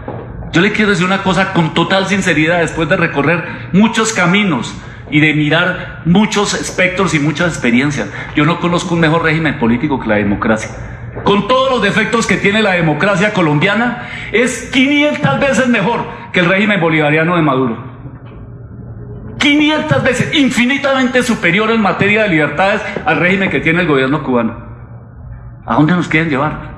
Yo 0.52 0.62
le 0.62 0.72
quiero 0.72 0.92
decir 0.92 1.06
una 1.06 1.24
cosa 1.24 1.54
con 1.54 1.74
total 1.74 2.08
sinceridad, 2.08 2.60
después 2.60 2.90
de 2.90 2.98
recorrer 2.98 3.70
muchos 3.72 4.14
caminos 4.14 4.76
y 5.10 5.20
de 5.20 5.34
mirar 5.34 6.02
muchos 6.06 6.54
espectros 6.54 7.14
y 7.14 7.20
muchas 7.20 7.50
experiencias, 7.50 8.10
yo 8.36 8.46
no 8.46 8.60
conozco 8.60 8.94
un 8.94 9.02
mejor 9.02 9.24
régimen 9.24 9.58
político 9.60 10.00
que 10.00 10.10
la 10.10 10.16
democracia. 10.16 10.72
Con 11.24 11.48
todos 11.48 11.72
los 11.72 11.82
defectos 11.82 12.28
que 12.28 12.36
tiene 12.36 12.62
la 12.62 12.74
democracia 12.74 13.34
colombiana, 13.34 14.10
es 14.34 14.70
500 14.74 15.40
veces 15.40 15.68
mejor 15.70 16.06
que 16.34 16.42
el 16.42 16.48
régimen 16.48 16.82
bolivariano 16.82 17.38
de 17.38 17.42
Maduro. 17.42 17.95
500 19.40 20.04
veces, 20.04 20.34
infinitamente 20.34 21.24
superior 21.24 21.72
en 21.72 21.82
materia 21.82 22.24
de 22.24 22.30
libertades 22.30 22.82
al 23.06 23.18
régimen 23.18 23.50
que 23.50 23.60
tiene 23.60 23.82
el 23.82 23.88
gobierno 23.88 24.24
cubano. 24.24 24.66
¿A 25.66 25.76
dónde 25.76 25.94
nos 25.94 26.08
quieren 26.08 26.30
llevar? 26.30 26.76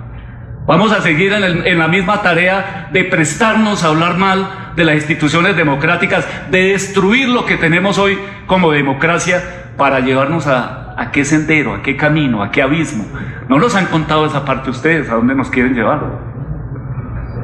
Vamos 0.66 0.92
a 0.92 1.02
seguir 1.02 1.32
en, 1.32 1.80
la 1.80 1.88
misma 1.88 2.22
tarea 2.22 2.90
de 2.92 3.06
prestarnos 3.06 3.84
a 3.84 3.88
hablar 3.88 4.18
mal 4.18 4.74
de 4.76 4.84
las 4.84 4.96
instituciones 4.96 5.56
democráticas, 5.56 6.28
de 6.52 6.74
destruir 6.74 7.30
lo 7.30 7.46
que 7.46 7.56
tenemos 7.56 7.98
hoy 7.98 8.18
como 8.48 8.72
democracia 8.72 9.42
para 9.78 10.02
llevarnos 10.02 10.46
a, 10.48 11.10
qué 11.14 11.24
sendero, 11.24 11.74
a 11.74 11.82
qué 11.82 11.96
camino, 11.96 12.44
a 12.44 12.52
qué 12.52 12.62
abismo. 12.62 13.06
No 13.48 13.60
nos 13.60 13.76
han 13.76 13.86
contado 13.86 14.26
esa 14.26 14.44
parte 14.44 14.70
ustedes, 14.70 15.10
a 15.10 15.16
dónde 15.16 15.36
nos 15.36 15.50
quieren 15.50 15.74
llevar. 15.74 16.02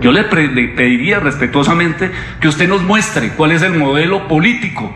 Yo 0.02 0.12
le 0.12 0.26
pediría 0.26 1.22
respetuosamente 1.22 2.12
que 2.42 2.50
usted 2.50 2.68
nos 2.68 2.84
muestre 2.84 3.30
cuál 3.38 3.54
es 3.54 3.62
el 3.62 3.76
modelo 3.76 4.28
político 4.28 4.94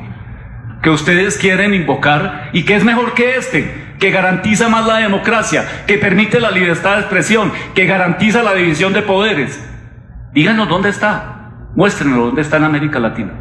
que 0.81 0.89
ustedes 0.89 1.37
quieren 1.37 1.73
invocar 1.73 2.49
y 2.53 2.63
que 2.63 2.75
es 2.75 2.83
mejor 2.83 3.13
que 3.13 3.35
este, 3.37 3.93
que 3.99 4.11
garantiza 4.11 4.69
más 4.69 4.85
la 4.85 4.97
democracia, 4.97 5.83
que 5.87 5.97
permite 5.97 6.39
la 6.39 6.51
libertad 6.51 6.95
de 6.95 7.01
expresión, 7.01 7.51
que 7.73 7.85
garantiza 7.85 8.43
la 8.43 8.53
división 8.53 8.93
de 8.93 9.01
poderes. 9.01 9.63
Díganos 10.33 10.69
dónde 10.69 10.89
está, 10.89 11.51
muéstrenos 11.75 12.19
dónde 12.19 12.41
está 12.41 12.57
en 12.57 12.65
América 12.65 12.99
Latina. 12.99 13.33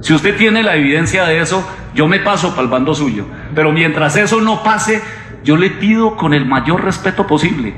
Si 0.00 0.14
usted 0.14 0.36
tiene 0.36 0.62
la 0.62 0.76
evidencia 0.76 1.24
de 1.24 1.40
eso, 1.40 1.68
yo 1.94 2.06
me 2.06 2.20
paso 2.20 2.50
para 2.50 2.62
el 2.62 2.68
bando 2.68 2.94
suyo. 2.94 3.26
Pero 3.54 3.72
mientras 3.72 4.16
eso 4.16 4.40
no 4.40 4.62
pase, 4.62 5.02
yo 5.42 5.56
le 5.56 5.70
pido 5.70 6.16
con 6.16 6.34
el 6.34 6.46
mayor 6.46 6.84
respeto 6.84 7.26
posible 7.26 7.74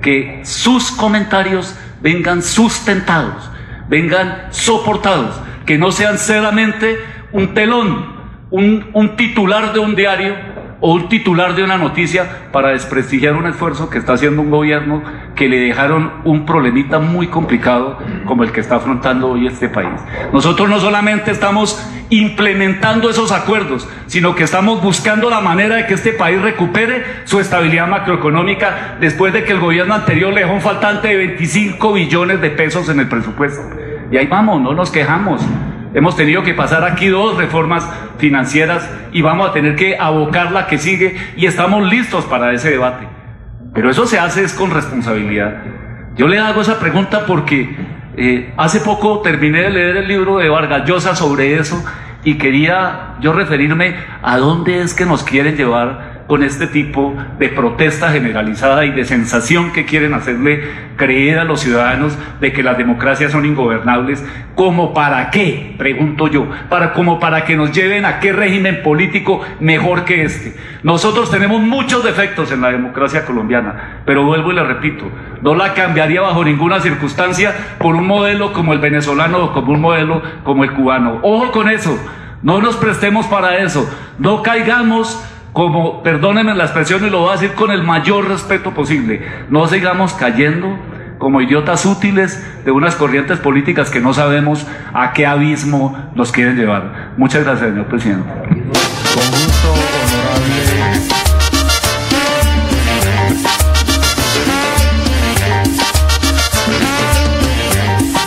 que 0.00 0.40
sus 0.44 0.90
comentarios 0.90 1.76
vengan 2.00 2.42
sustentados, 2.42 3.50
vengan 3.88 4.48
soportados, 4.50 5.38
que 5.66 5.78
no 5.78 5.92
sean 5.92 6.18
solamente 6.18 6.98
un 7.32 7.54
telón, 7.54 8.09
un, 8.50 9.16
titular 9.16 9.72
de 9.72 9.78
un 9.78 9.94
diario 9.94 10.34
o 10.80 10.94
un 10.94 11.08
titular 11.08 11.54
de 11.54 11.62
una 11.62 11.76
noticia 11.76 12.48
para 12.52 12.70
desprestigiar 12.70 13.34
un 13.34 13.46
esfuerzo 13.46 13.90
que 13.90 13.98
está 13.98 14.14
haciendo 14.14 14.40
un 14.40 14.50
gobierno 14.50 15.02
que 15.36 15.48
le 15.48 15.58
dejaron 15.58 16.10
un 16.24 16.46
problemita 16.46 16.98
muy 16.98 17.26
complicado 17.26 17.98
como 18.24 18.44
el 18.44 18.52
que 18.52 18.60
está 18.60 18.76
afrontando 18.76 19.28
hoy 19.28 19.46
este 19.46 19.68
país. 19.68 19.90
Nosotros 20.32 20.70
no 20.70 20.80
solamente 20.80 21.30
estamos 21.30 21.86
implementando 22.08 23.10
esos 23.10 23.30
acuerdos, 23.30 23.86
sino 24.06 24.34
que 24.34 24.44
estamos 24.44 24.82
buscando 24.82 25.28
la 25.28 25.40
manera 25.40 25.76
de 25.76 25.86
que 25.86 25.94
este 25.94 26.12
país 26.12 26.40
recupere 26.40 27.04
su 27.24 27.38
estabilidad 27.40 27.86
macroeconómica 27.86 28.96
después 29.00 29.32
de 29.32 29.44
que 29.44 29.52
el 29.52 29.60
gobierno 29.60 29.94
anterior 29.94 30.32
le 30.32 30.40
dejó 30.40 30.54
un 30.54 30.60
faltante 30.60 31.08
de 31.08 31.16
25 31.16 31.92
billones 31.92 32.40
de 32.40 32.50
pesos 32.50 32.88
en 32.88 33.00
el 33.00 33.08
presupuesto. 33.08 33.62
Y 34.10 34.16
ahí 34.16 34.26
vamos, 34.26 34.60
no 34.60 34.72
nos 34.72 34.90
quejamos. 34.90 35.46
Hemos 35.92 36.16
tenido 36.16 36.42
que 36.42 36.54
pasar 36.54 36.84
aquí 36.84 37.08
dos 37.08 37.36
reformas 37.36 37.88
financieras 38.18 38.88
y 39.12 39.22
vamos 39.22 39.50
a 39.50 39.52
tener 39.52 39.74
que 39.74 39.96
abocar 39.98 40.52
la 40.52 40.66
que 40.68 40.78
sigue 40.78 41.16
y 41.36 41.46
estamos 41.46 41.90
listos 41.90 42.24
para 42.26 42.52
ese 42.52 42.70
debate. 42.70 43.08
Pero 43.74 43.90
eso 43.90 44.06
se 44.06 44.18
hace 44.18 44.44
es 44.44 44.54
con 44.54 44.70
responsabilidad. 44.70 45.62
Yo 46.16 46.28
le 46.28 46.38
hago 46.38 46.60
esa 46.60 46.78
pregunta 46.78 47.24
porque 47.26 47.76
eh, 48.16 48.52
hace 48.56 48.80
poco 48.80 49.20
terminé 49.20 49.62
de 49.62 49.70
leer 49.70 49.96
el 49.96 50.08
libro 50.08 50.38
de 50.38 50.48
Vargas 50.48 50.86
Llosa 50.86 51.16
sobre 51.16 51.58
eso 51.58 51.82
y 52.24 52.34
quería 52.34 53.16
yo 53.20 53.32
referirme 53.32 53.96
a 54.22 54.38
dónde 54.38 54.82
es 54.82 54.94
que 54.94 55.06
nos 55.06 55.24
quieren 55.24 55.56
llevar 55.56 56.09
con 56.30 56.44
este 56.44 56.68
tipo 56.68 57.12
de 57.40 57.48
protesta 57.48 58.12
generalizada 58.12 58.84
y 58.84 58.92
de 58.92 59.04
sensación 59.04 59.72
que 59.72 59.84
quieren 59.84 60.14
hacerle 60.14 60.62
creer 60.94 61.40
a 61.40 61.44
los 61.44 61.58
ciudadanos 61.58 62.16
de 62.40 62.52
que 62.52 62.62
las 62.62 62.78
democracias 62.78 63.32
son 63.32 63.46
ingobernables, 63.46 64.24
como 64.54 64.94
para 64.94 65.32
qué, 65.32 65.74
pregunto 65.76 66.28
yo, 66.28 66.46
para 66.68 66.92
como 66.92 67.18
para 67.18 67.44
que 67.44 67.56
nos 67.56 67.72
lleven 67.72 68.04
a 68.04 68.20
qué 68.20 68.32
régimen 68.32 68.80
político 68.84 69.40
mejor 69.58 70.04
que 70.04 70.22
este. 70.22 70.54
Nosotros 70.84 71.32
tenemos 71.32 71.62
muchos 71.62 72.04
defectos 72.04 72.52
en 72.52 72.60
la 72.60 72.70
democracia 72.70 73.24
colombiana, 73.24 74.02
pero 74.06 74.24
vuelvo 74.24 74.52
y 74.52 74.54
le 74.54 74.62
repito, 74.62 75.06
no 75.42 75.56
la 75.56 75.74
cambiaría 75.74 76.20
bajo 76.20 76.44
ninguna 76.44 76.78
circunstancia 76.78 77.52
por 77.80 77.96
un 77.96 78.06
modelo 78.06 78.52
como 78.52 78.72
el 78.72 78.78
venezolano 78.78 79.46
o 79.46 79.52
como 79.52 79.72
un 79.72 79.80
modelo 79.80 80.22
como 80.44 80.62
el 80.62 80.70
cubano. 80.74 81.18
Ojo 81.22 81.50
con 81.50 81.68
eso, 81.68 81.98
no 82.44 82.60
nos 82.60 82.76
prestemos 82.76 83.26
para 83.26 83.56
eso, 83.56 83.92
no 84.20 84.44
caigamos 84.44 85.20
como, 85.52 86.02
perdónenme 86.02 86.54
la 86.54 86.64
expresión 86.64 87.04
y 87.06 87.10
lo 87.10 87.20
voy 87.20 87.30
a 87.30 87.32
decir 87.32 87.54
con 87.54 87.70
el 87.70 87.82
mayor 87.82 88.28
respeto 88.28 88.72
posible, 88.72 89.22
no 89.48 89.66
sigamos 89.66 90.14
cayendo 90.14 90.78
como 91.18 91.40
idiotas 91.40 91.84
útiles 91.84 92.42
de 92.64 92.70
unas 92.70 92.96
corrientes 92.96 93.38
políticas 93.38 93.90
que 93.90 94.00
no 94.00 94.14
sabemos 94.14 94.66
a 94.94 95.12
qué 95.12 95.26
abismo 95.26 96.10
nos 96.14 96.32
quieren 96.32 96.56
llevar. 96.56 97.12
Muchas 97.16 97.44
gracias, 97.44 97.70
señor 97.70 97.86
presidente. 97.86 98.28
Con 99.14 99.30
gusto, 99.30 99.74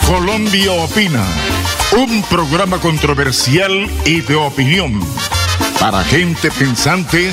Colombia 0.08 0.72
Opina, 0.74 1.24
un 1.98 2.22
programa 2.30 2.78
controversial 2.78 3.72
y 4.06 4.22
de 4.22 4.36
opinión 4.36 5.00
para 5.84 6.02
gente 6.06 6.50
pensante 6.58 7.30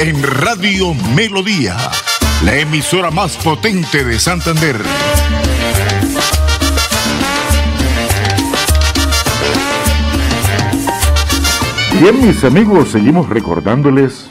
en 0.00 0.20
Radio 0.24 0.92
Melodía, 1.14 1.76
la 2.44 2.58
emisora 2.58 3.12
más 3.12 3.36
potente 3.36 4.02
de 4.02 4.18
Santander. 4.18 4.74
Bien, 12.00 12.26
mis 12.26 12.42
amigos, 12.42 12.88
seguimos 12.88 13.28
recordándoles 13.28 14.28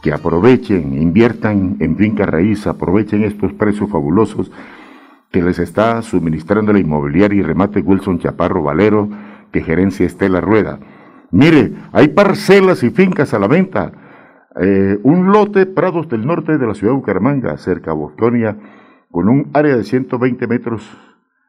que 0.00 0.12
aprovechen, 0.12 0.92
inviertan 0.94 1.78
en 1.80 1.96
finca 1.96 2.24
raíz, 2.24 2.68
aprovechen 2.68 3.24
estos 3.24 3.52
precios 3.52 3.90
fabulosos 3.90 4.52
que 5.32 5.42
les 5.42 5.58
está 5.58 6.02
suministrando 6.02 6.72
la 6.72 6.78
inmobiliaria 6.78 7.40
y 7.40 7.42
remate 7.42 7.80
Wilson 7.80 8.20
Chaparro 8.20 8.62
Valero, 8.62 9.08
que 9.50 9.60
gerencia 9.60 10.06
Estela 10.06 10.40
Rueda. 10.40 10.78
Mire, 11.32 11.72
hay 11.92 12.08
parcelas 12.08 12.82
y 12.82 12.90
fincas 12.90 13.32
a 13.32 13.38
la 13.38 13.48
venta. 13.48 13.90
Eh, 14.60 15.00
un 15.02 15.32
lote 15.32 15.64
Prados 15.64 16.06
del 16.10 16.26
Norte 16.26 16.58
de 16.58 16.66
la 16.66 16.74
ciudad 16.74 16.92
de 16.92 16.98
Bucaramanga, 16.98 17.56
cerca 17.56 17.92
a 17.92 17.94
Bosconia, 17.94 18.58
con 19.10 19.30
un 19.30 19.50
área 19.54 19.74
de 19.74 19.82
120 19.82 20.46
metros, 20.46 20.86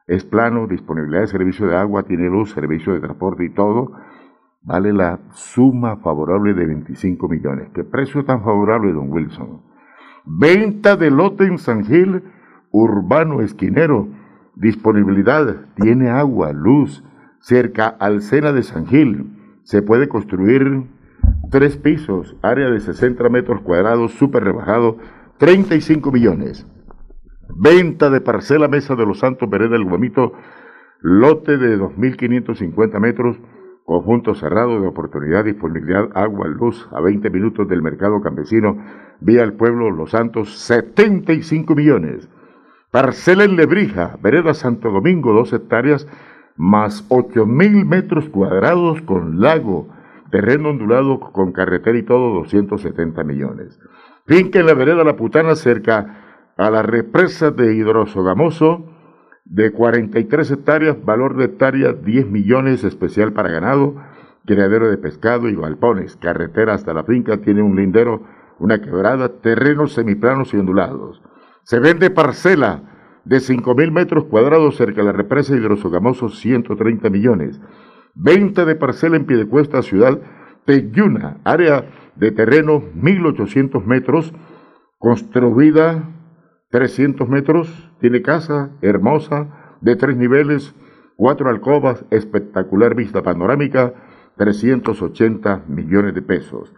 es 0.08 0.24
plano, 0.24 0.68
disponibilidad 0.68 1.22
de 1.22 1.28
servicio 1.28 1.68
de 1.68 1.76
agua, 1.76 2.04
tiene 2.04 2.30
luz, 2.30 2.52
servicio 2.52 2.94
de 2.94 3.02
transporte 3.02 3.44
y 3.44 3.50
todo, 3.50 3.92
vale 4.62 4.94
la 4.94 5.20
suma 5.32 5.98
favorable 5.98 6.54
de 6.54 6.66
25 6.66 7.28
millones. 7.28 7.68
¿Qué 7.76 7.84
precio 7.84 8.24
tan 8.24 8.42
favorable, 8.42 8.94
don 8.94 9.12
Wilson? 9.12 9.64
Venta 10.26 10.96
de 10.96 11.12
lote 11.12 11.44
en 11.44 11.58
San 11.58 11.84
Gil, 11.84 12.24
urbano, 12.72 13.42
esquinero, 13.42 14.08
disponibilidad, 14.56 15.66
tiene 15.76 16.10
agua, 16.10 16.54
luz, 16.54 17.04
cerca 17.42 17.88
al 17.88 18.22
Sena 18.22 18.54
de 18.54 18.64
San 18.64 18.88
Gil 18.88 19.33
se 19.64 19.82
puede 19.82 20.08
construir 20.08 20.84
tres 21.50 21.78
pisos, 21.78 22.36
área 22.42 22.70
de 22.70 22.80
60 22.80 23.28
metros 23.30 23.62
cuadrados, 23.62 24.14
súper 24.14 24.44
rebajado, 24.44 24.98
35 25.38 26.12
millones. 26.12 26.68
Venta 27.56 28.10
de 28.10 28.22
parcela 28.22 28.68
Mesa 28.68 28.96
de 28.96 29.06
los 29.06 29.20
Santos 29.20 29.50
Vereda 29.50 29.72
del 29.72 29.86
Guamito, 29.86 30.34
lote 31.02 31.58
de 31.58 31.78
2.550 31.78 33.00
metros, 33.00 33.38
conjunto 33.86 34.34
cerrado 34.34 34.80
de 34.80 34.88
oportunidad, 34.88 35.46
disponibilidad, 35.46 36.10
agua, 36.16 36.48
luz, 36.48 36.88
a 36.92 37.02
20 37.02 37.30
minutos 37.30 37.68
del 37.68 37.82
mercado 37.82 38.22
campesino, 38.22 38.78
vía 39.20 39.44
el 39.44 39.54
pueblo 39.54 39.92
Los 39.92 40.12
Santos, 40.12 40.58
75 40.60 41.76
millones. 41.76 42.30
Parcela 42.92 43.44
en 43.44 43.56
Lebrija, 43.56 44.18
Vereda 44.22 44.54
Santo 44.54 44.92
Domingo, 44.92 45.34
dos 45.34 45.52
hectáreas, 45.52 46.08
más 46.56 47.06
ocho 47.10 47.46
mil 47.46 47.86
metros 47.86 48.30
cuadrados 48.30 49.02
con 49.02 49.42
lago, 49.42 49.88
terreno 50.32 50.70
ondulado 50.70 51.20
con 51.20 51.52
carretera 51.52 51.98
y 51.98 52.04
todo, 52.04 52.34
270 52.36 53.24
millones. 53.24 53.80
Finca 54.26 54.60
en 54.60 54.68
la 54.68 54.74
vereda 54.74 55.04
La 55.04 55.16
Putana, 55.16 55.56
cerca 55.56 56.52
a 56.58 56.70
la 56.70 56.82
represa 56.82 57.52
de 57.52 57.74
Hidrosogamoso, 57.74 58.86
de 59.46 59.72
43 59.72 60.52
hectáreas, 60.52 61.04
valor 61.04 61.36
de 61.36 61.46
hectárea 61.46 61.94
10 61.94 62.28
millones, 62.28 62.84
especial 62.84 63.34
para 63.34 63.52
ganado, 63.52 63.96
criadero 64.46 64.90
de 64.90 64.98
pescado 64.98 65.50
y 65.50 65.56
galpones. 65.56 66.16
Carretera 66.18 66.74
hasta 66.74 66.94
la 66.94 67.04
finca 67.04 67.38
tiene 67.38 67.62
un 67.62 67.76
lindero, 67.76 68.24
una 68.60 68.82
quebrada, 68.82 69.30
terrenos 69.42 69.94
semiplanos 69.94 70.54
y 70.54 70.58
ondulados. 70.58 71.22
Se 71.64 71.80
vende 71.80 72.10
parcela 72.10 72.93
de 73.26 73.38
5.000 73.38 73.92
metros 73.92 74.26
cuadrados 74.26 74.76
cerca 74.76 75.02
de 75.02 75.08
la 75.08 75.12
represa 75.14 75.56
Hidrosogamoso, 75.56 76.30
130 76.30 77.10
millones. 77.10 77.62
Venta 78.16 78.66
de 78.66 78.76
parcela 78.76 79.16
en 79.16 79.26
Piedecuesta, 79.26 79.82
ciudad 79.82 80.20
Teyuna, 80.66 81.38
área 81.44 81.86
de 82.16 82.32
terreno 82.32 82.82
1.800 82.96 83.86
metros, 83.86 84.34
construida 84.98 86.10
300 86.70 87.28
metros, 87.28 87.92
tiene 88.00 88.22
casa 88.22 88.72
hermosa, 88.82 89.78
de 89.82 89.96
tres 89.96 90.16
niveles, 90.16 90.74
cuatro 91.18 91.50
alcobas, 91.50 92.06
espectacular 92.10 92.96
vista 92.96 93.22
panorámica, 93.22 93.94
380 94.38 95.66
millones 95.68 96.16
de 96.16 96.22
pesos. 96.22 96.74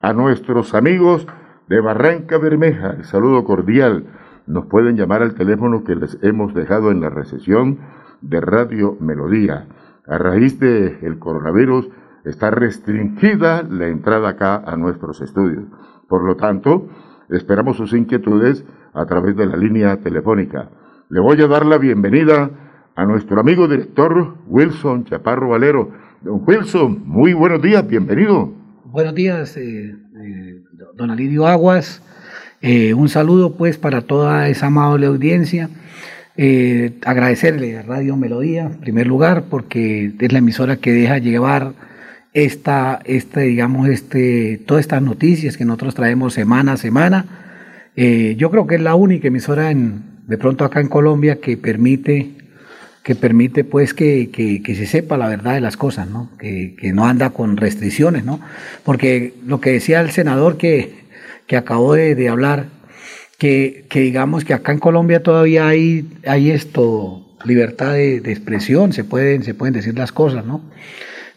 A 0.00 0.12
nuestros 0.12 0.74
amigos 0.74 1.26
de 1.68 1.80
Barranca 1.80 2.38
Bermeja, 2.38 2.90
el 2.98 3.04
saludo 3.04 3.44
cordial. 3.44 4.04
Nos 4.50 4.66
pueden 4.66 4.96
llamar 4.96 5.22
al 5.22 5.34
teléfono 5.34 5.84
que 5.84 5.94
les 5.94 6.18
hemos 6.22 6.52
dejado 6.54 6.90
en 6.90 7.00
la 7.00 7.08
recesión 7.08 7.78
de 8.20 8.40
Radio 8.40 8.96
Melodía. 8.98 9.68
A 10.08 10.18
raíz 10.18 10.58
del 10.58 10.98
el 11.02 11.20
coronavirus 11.20 11.88
está 12.24 12.50
restringida 12.50 13.62
la 13.62 13.86
entrada 13.86 14.30
acá 14.30 14.56
a 14.56 14.74
nuestros 14.74 15.20
estudios. 15.20 15.66
Por 16.08 16.24
lo 16.24 16.34
tanto, 16.34 16.88
esperamos 17.28 17.76
sus 17.76 17.92
inquietudes 17.92 18.64
a 18.92 19.06
través 19.06 19.36
de 19.36 19.46
la 19.46 19.56
línea 19.56 19.98
telefónica. 19.98 20.68
Le 21.10 21.20
voy 21.20 21.40
a 21.40 21.46
dar 21.46 21.64
la 21.64 21.78
bienvenida 21.78 22.50
a 22.96 23.06
nuestro 23.06 23.38
amigo 23.38 23.68
director 23.68 24.34
Wilson 24.48 25.04
Chaparro 25.04 25.50
Valero. 25.50 25.92
Don 26.22 26.42
Wilson, 26.44 27.04
muy 27.06 27.34
buenos 27.34 27.62
días, 27.62 27.86
bienvenido. 27.86 28.52
Buenos 28.86 29.14
días, 29.14 29.56
eh, 29.56 29.94
eh, 30.24 30.64
don 30.96 31.12
Alidio 31.12 31.46
Aguas. 31.46 32.02
Eh, 32.62 32.94
un 32.94 33.08
saludo 33.08 33.54
pues 33.56 33.78
para 33.78 34.02
toda 34.02 34.48
esa 34.48 34.66
amable 34.66 35.06
audiencia. 35.06 35.70
agradecerle 37.04 37.76
a 37.76 37.82
Radio 37.82 38.16
Melodía, 38.16 38.62
en 38.64 38.80
primer 38.80 39.06
lugar, 39.06 39.44
porque 39.50 40.12
es 40.18 40.32
la 40.32 40.38
emisora 40.38 40.76
que 40.76 40.92
deja 40.92 41.18
llevar 41.18 41.72
esta, 42.32 43.00
este, 43.04 43.40
digamos, 43.42 43.88
este, 43.88 44.58
todas 44.66 44.82
estas 44.82 45.02
noticias 45.02 45.56
que 45.56 45.64
nosotros 45.64 45.94
traemos 45.94 46.34
semana 46.34 46.72
a 46.74 46.76
semana. 46.76 47.26
yo 47.96 48.50
creo 48.50 48.66
que 48.66 48.76
es 48.76 48.80
la 48.80 48.94
única 48.94 49.28
emisora 49.28 49.70
en, 49.70 50.02
de 50.26 50.38
pronto 50.38 50.64
acá 50.64 50.80
en 50.80 50.88
Colombia 50.88 51.40
que 51.40 51.56
permite 51.56 52.40
que 53.02 53.14
permite 53.14 53.64
pues 53.64 53.94
que, 53.94 54.30
que, 54.30 54.74
se 54.74 54.86
sepa 54.86 55.16
la 55.16 55.28
verdad 55.28 55.54
de 55.54 55.60
las 55.60 55.76
cosas, 55.76 56.08
¿no? 56.08 56.30
Que, 56.38 56.76
que, 56.78 56.92
no 56.92 57.06
anda 57.06 57.30
con 57.30 57.56
restricciones, 57.56 58.24
¿no? 58.24 58.40
Porque 58.84 59.34
lo 59.46 59.60
que 59.60 59.72
decía 59.72 60.00
el 60.00 60.10
senador 60.10 60.58
que, 60.58 60.99
que 61.50 61.56
acabó 61.56 61.94
de, 61.94 62.14
de 62.14 62.28
hablar, 62.28 62.66
que, 63.36 63.84
que, 63.90 63.98
digamos 63.98 64.44
que 64.44 64.54
acá 64.54 64.70
en 64.70 64.78
Colombia 64.78 65.24
todavía 65.24 65.66
hay, 65.66 66.08
hay 66.24 66.52
esto, 66.52 67.26
libertad 67.44 67.94
de, 67.94 68.18
expresión, 68.18 68.92
se 68.92 69.02
pueden, 69.02 69.42
se 69.42 69.52
pueden 69.52 69.74
decir 69.74 69.98
las 69.98 70.12
cosas, 70.12 70.46
¿no? 70.46 70.60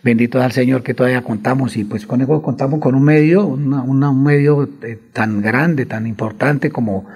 Bendito 0.03 0.37
sea 0.37 0.45
el 0.45 0.51
Señor 0.51 0.83
que 0.83 0.93
todavía 0.93 1.23
contamos 1.23 1.77
y 1.77 1.83
pues 1.83 2.05
con 2.05 2.21
eso 2.21 2.43
contamos 2.43 2.79
con 2.79 2.93
un 2.93 3.03
medio, 3.03 3.47
un 3.47 4.23
medio 4.23 4.69
eh, 4.83 4.99
tan 5.13 5.41
grande, 5.41 5.87
tan 5.87 6.05
importante 6.05 6.69
como 6.69 7.07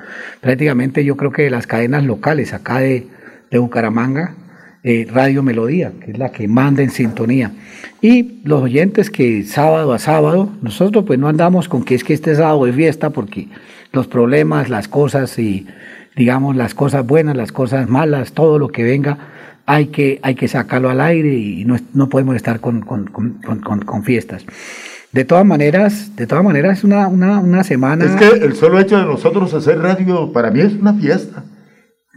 prácticamente 0.42 1.06
yo 1.06 1.18
creo 1.18 1.32
que 1.32 1.52
las 1.52 1.68
cadenas 1.68 2.04
locales 2.04 2.52
acá 2.54 2.80
de, 2.80 3.06
de 3.52 3.60
Bucaramanga, 3.60 4.34
eh, 4.90 5.06
Radio 5.12 5.44
Melodía, 5.44 5.92
que 6.00 6.12
es 6.12 6.18
la 6.18 6.32
que 6.32 6.48
manda 6.48 6.82
en 6.82 6.92
sintonía. 6.92 7.52
Y 8.02 8.40
los 8.46 8.64
oyentes 8.64 9.10
que 9.10 9.44
sábado 9.44 9.92
a 9.92 10.00
sábado, 10.00 10.50
nosotros 10.62 11.04
pues 11.06 11.20
no 11.20 11.28
andamos 11.28 11.68
con 11.68 11.84
que 11.84 11.94
es 11.94 12.06
que 12.06 12.14
este 12.14 12.34
sábado 12.38 12.66
es 12.68 12.74
fiesta, 12.74 13.10
porque 13.10 13.50
los 13.92 14.08
problemas, 14.08 14.70
las 14.70 14.88
cosas 14.88 15.38
y 15.40 15.68
digamos 16.16 16.56
las 16.56 16.74
cosas 16.74 17.06
buenas, 17.06 17.36
las 17.36 17.52
cosas 17.52 17.90
malas, 17.90 18.32
todo 18.32 18.60
lo 18.60 18.70
que 18.70 18.84
venga, 18.84 19.18
hay 19.66 19.88
que, 19.88 20.22
hay 20.24 20.36
que 20.36 20.48
sacarlo 20.48 20.90
al 20.90 21.02
aire 21.02 21.34
y 21.34 21.66
no, 21.66 21.76
no 21.94 22.08
podemos 22.08 22.38
estar 22.38 22.62
con, 22.62 22.80
con, 22.80 23.08
con, 23.08 23.42
con, 23.82 24.04
fiestas. 24.06 24.46
De 25.12 25.26
todas 25.26 25.46
maneras, 25.46 26.16
de 26.16 26.28
todas 26.28 26.46
maneras 26.46 26.78
es 26.78 26.84
una, 26.86 27.10
una, 27.10 27.40
una 27.40 27.66
semana. 27.66 28.06
Es 28.06 28.12
que 28.12 28.46
el 28.46 28.56
solo 28.56 28.80
hecho 28.80 28.98
de 28.98 29.04
nosotros 29.04 29.54
hacer 29.54 29.80
radio 29.80 30.32
para 30.32 30.50
mí 30.50 30.62
es 30.62 30.72
una 30.72 30.94
fiesta. 30.94 31.44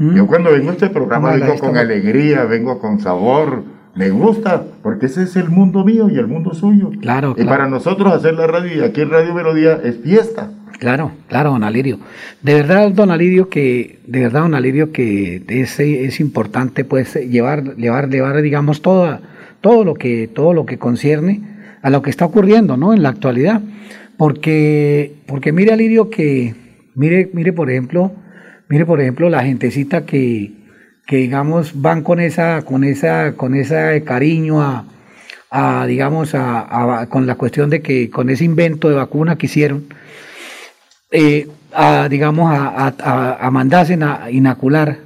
Mm. 0.00 0.16
Yo 0.16 0.26
cuando 0.26 0.50
vengo 0.50 0.70
a 0.70 0.72
este 0.72 0.88
programa 0.88 1.34
vengo 1.34 1.58
con 1.58 1.76
alegría, 1.76 2.44
vengo 2.44 2.78
con 2.78 3.00
sabor, 3.00 3.62
me 3.94 4.08
gusta, 4.08 4.64
porque 4.82 5.06
ese 5.06 5.24
es 5.24 5.36
el 5.36 5.50
mundo 5.50 5.84
mío 5.84 6.08
y 6.08 6.16
el 6.16 6.26
mundo 6.26 6.54
suyo. 6.54 6.90
Claro, 7.02 7.34
Y 7.36 7.44
para 7.44 7.68
nosotros 7.68 8.10
hacer 8.10 8.32
la 8.32 8.46
radio 8.46 8.74
y 8.78 8.80
aquí 8.80 9.02
en 9.02 9.10
Radio 9.10 9.34
Melodía 9.34 9.78
es 9.84 9.98
fiesta. 9.98 10.52
Claro, 10.78 11.12
claro, 11.28 11.50
don 11.50 11.64
Alirio. 11.64 11.98
De 12.40 12.54
verdad, 12.54 12.90
don 12.92 13.10
Alirio, 13.10 13.50
que, 13.50 13.98
de 14.06 14.20
verdad, 14.20 14.40
don 14.40 14.54
Alirio, 14.54 14.90
que 14.90 15.42
es, 15.48 15.78
es 15.78 16.18
importante 16.18 16.86
pues 16.86 17.14
llevar, 17.16 17.76
llevar, 17.76 18.08
llevar, 18.08 18.40
digamos, 18.40 18.80
todo, 18.80 19.18
todo 19.60 19.84
lo 19.84 19.92
que, 19.92 20.28
todo 20.28 20.54
lo 20.54 20.64
que 20.64 20.78
concierne 20.78 21.42
a 21.82 21.90
lo 21.90 22.00
que 22.00 22.08
está 22.08 22.24
ocurriendo, 22.24 22.78
¿no? 22.78 22.94
En 22.94 23.02
la 23.02 23.10
actualidad. 23.10 23.60
Porque, 24.16 25.16
porque 25.26 25.52
mire, 25.52 25.74
Alirio, 25.74 26.08
que, 26.08 26.54
mire, 26.94 27.28
mire, 27.34 27.52
por 27.52 27.70
ejemplo, 27.70 28.12
Mire, 28.70 28.86
por 28.86 29.00
ejemplo, 29.00 29.28
la 29.28 29.42
gentecita 29.42 30.06
que, 30.06 30.52
que 31.04 31.16
digamos, 31.16 31.82
van 31.82 32.04
con 32.04 32.20
esa, 32.20 32.62
con 32.62 32.84
esa, 32.84 33.32
con 33.32 33.56
ese 33.56 34.04
cariño 34.04 34.62
a, 35.50 35.86
digamos, 35.88 36.36
a, 36.36 37.08
con 37.10 37.26
la 37.26 37.34
cuestión 37.34 37.68
de 37.68 37.82
que 37.82 38.08
con 38.10 38.30
ese 38.30 38.44
invento 38.44 38.88
de 38.88 38.94
vacuna 38.94 39.36
que 39.36 39.46
hicieron, 39.46 39.86
eh, 41.10 41.48
a, 41.72 42.06
digamos, 42.08 42.48
a, 42.48 42.94
a, 43.44 43.50
mandarse 43.50 43.98
a 44.00 44.30
inocular. 44.30 44.98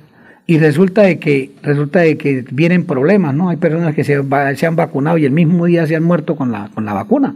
Y 0.47 0.59
resulta 0.59 1.01
de 1.01 1.19
que, 1.19 1.53
resulta 1.62 2.01
de 2.01 2.19
que 2.19 2.45
vienen 2.51 2.85
problemas, 2.85 3.35
¿no? 3.35 3.49
Hay 3.49 3.57
personas 3.57 3.95
que 3.95 4.05
se, 4.05 4.23
se 4.57 4.66
han 4.66 4.77
vacunado 4.77 5.16
y 5.16 5.24
el 5.24 5.32
mismo 5.32 5.65
día 5.65 5.86
se 5.86 5.97
han 5.97 6.03
muerto 6.03 6.36
con 6.36 6.53
la, 6.53 6.69
con 6.74 6.85
la 6.85 6.93
vacuna. 6.93 7.35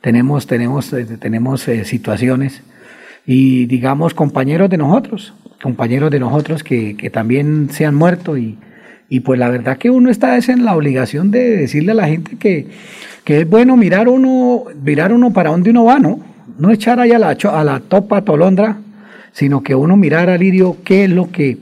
Tenemos, 0.00 0.46
tenemos, 0.46 0.92
eh, 0.92 1.06
tenemos 1.18 1.66
eh, 1.66 1.84
situaciones 1.84 2.62
y 3.26 3.66
digamos 3.66 4.14
compañeros 4.14 4.70
de 4.70 4.76
nosotros, 4.76 5.34
compañeros 5.62 6.10
de 6.10 6.20
nosotros 6.20 6.62
que, 6.62 6.96
que 6.96 7.10
también 7.10 7.68
se 7.70 7.86
han 7.86 7.94
muerto 7.94 8.36
y, 8.36 8.58
y, 9.08 9.20
pues 9.20 9.38
la 9.38 9.48
verdad 9.48 9.78
que 9.78 9.90
uno 9.90 10.10
está 10.10 10.36
es 10.36 10.48
en 10.48 10.64
la 10.64 10.76
obligación 10.76 11.30
de 11.30 11.56
decirle 11.56 11.92
a 11.92 11.94
la 11.94 12.08
gente 12.08 12.36
que, 12.36 12.66
que 13.24 13.40
es 13.40 13.48
bueno 13.48 13.76
mirar 13.76 14.08
uno, 14.08 14.64
mirar 14.82 15.12
uno 15.12 15.32
para 15.32 15.50
dónde 15.50 15.70
uno 15.70 15.84
va, 15.84 15.98
¿no? 15.98 16.20
No 16.58 16.70
echar 16.70 17.00
ahí 17.00 17.12
a 17.12 17.18
la, 17.18 17.30
a 17.30 17.64
la 17.64 17.80
topa 17.80 18.22
tolondra, 18.22 18.76
sino 19.32 19.62
que 19.62 19.74
uno 19.74 19.96
mirar 19.96 20.30
al 20.30 20.40
lirio 20.40 20.78
qué 20.84 21.04
es 21.04 21.10
lo 21.10 21.30
que 21.30 21.58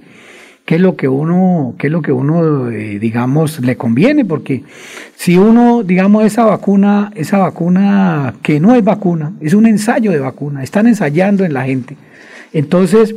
qué 0.65 0.77
es 0.77 0.81
lo 0.81 0.97
que 0.97 1.09
uno, 1.09 1.75
qué 1.79 1.89
es 1.89 1.93
lo 1.93 2.01
que 2.01 2.13
uno, 2.13 2.71
eh, 2.71 2.99
digamos, 2.99 3.61
le 3.61 3.77
conviene, 3.77 4.25
porque 4.25 4.65
si 5.15 5.37
uno, 5.37 5.83
digamos, 5.83 6.25
esa 6.25 6.45
vacuna, 6.45 7.13
esa 7.15 7.39
vacuna 7.39 8.35
que 8.43 8.61
no 8.61 8.75
es 8.75 8.83
vacuna, 8.83 9.33
es 9.41 9.53
un 9.53 9.67
ensayo 9.67 10.11
de 10.11 10.21
vacuna, 10.21 10.63
están 10.63 10.87
ensayando 10.87 11.45
en 11.45 11.53
la 11.53 11.65
gente. 11.65 11.97
Entonces, 12.53 13.15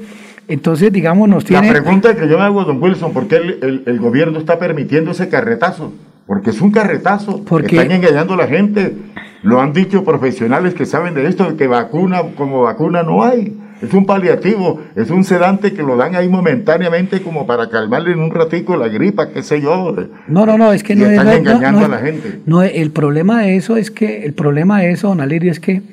entonces, 0.47 0.91
digamos, 0.91 1.27
nos 1.27 1.43
tiene... 1.43 1.67
La 1.67 1.73
pregunta 1.73 2.15
que 2.15 2.27
yo 2.27 2.37
me 2.37 2.43
hago, 2.45 2.63
don 2.63 2.81
Wilson, 2.81 3.11
¿por 3.11 3.27
qué 3.27 3.35
el, 3.35 3.99
gobierno 3.99 4.39
está 4.39 4.57
permitiendo 4.57 5.11
ese 5.11 5.27
carretazo? 5.27 5.93
Porque 6.25 6.51
es 6.51 6.61
un 6.61 6.71
carretazo. 6.71 7.43
Porque 7.43 7.75
están 7.75 7.91
engañando 7.91 8.33
a 8.33 8.37
la 8.37 8.47
gente. 8.47 8.95
Lo 9.43 9.61
han 9.61 9.73
dicho 9.73 10.03
profesionales 10.03 10.73
que 10.73 10.85
saben 10.85 11.13
de 11.13 11.27
esto, 11.27 11.55
que 11.57 11.67
vacuna 11.67 12.21
como 12.35 12.63
vacuna 12.63 13.03
no 13.03 13.23
hay. 13.23 13.57
Es 13.81 13.93
un 13.93 14.05
paliativo, 14.05 14.81
es 14.95 15.11
un 15.11 15.23
sedante 15.23 15.73
que 15.73 15.83
lo 15.83 15.97
dan 15.97 16.15
ahí 16.15 16.27
momentáneamente 16.27 17.21
como 17.21 17.45
para 17.45 17.69
calmarle 17.69 18.13
en 18.13 18.19
un 18.19 18.31
ratico 18.31 18.75
la 18.75 18.87
gripa, 18.87 19.29
qué 19.29 19.43
sé 19.43 19.61
yo. 19.61 19.95
No, 20.27 20.45
no, 20.47 20.57
no, 20.57 20.73
es 20.73 20.81
que 20.81 20.95
no 20.95 21.05
están 21.05 21.27
engañando 21.27 21.85
a 21.85 21.87
la 21.87 21.99
gente. 21.99 22.39
No, 22.47 22.63
el 22.63 22.89
problema 22.89 23.43
de 23.43 23.55
eso 23.55 23.77
es 23.77 23.91
que, 23.91 24.25
el 24.25 24.33
problema 24.33 24.79
de 24.81 24.91
eso, 24.91 25.09
don 25.09 25.21
Alirio, 25.21 25.51
es 25.51 25.59
que 25.59 25.83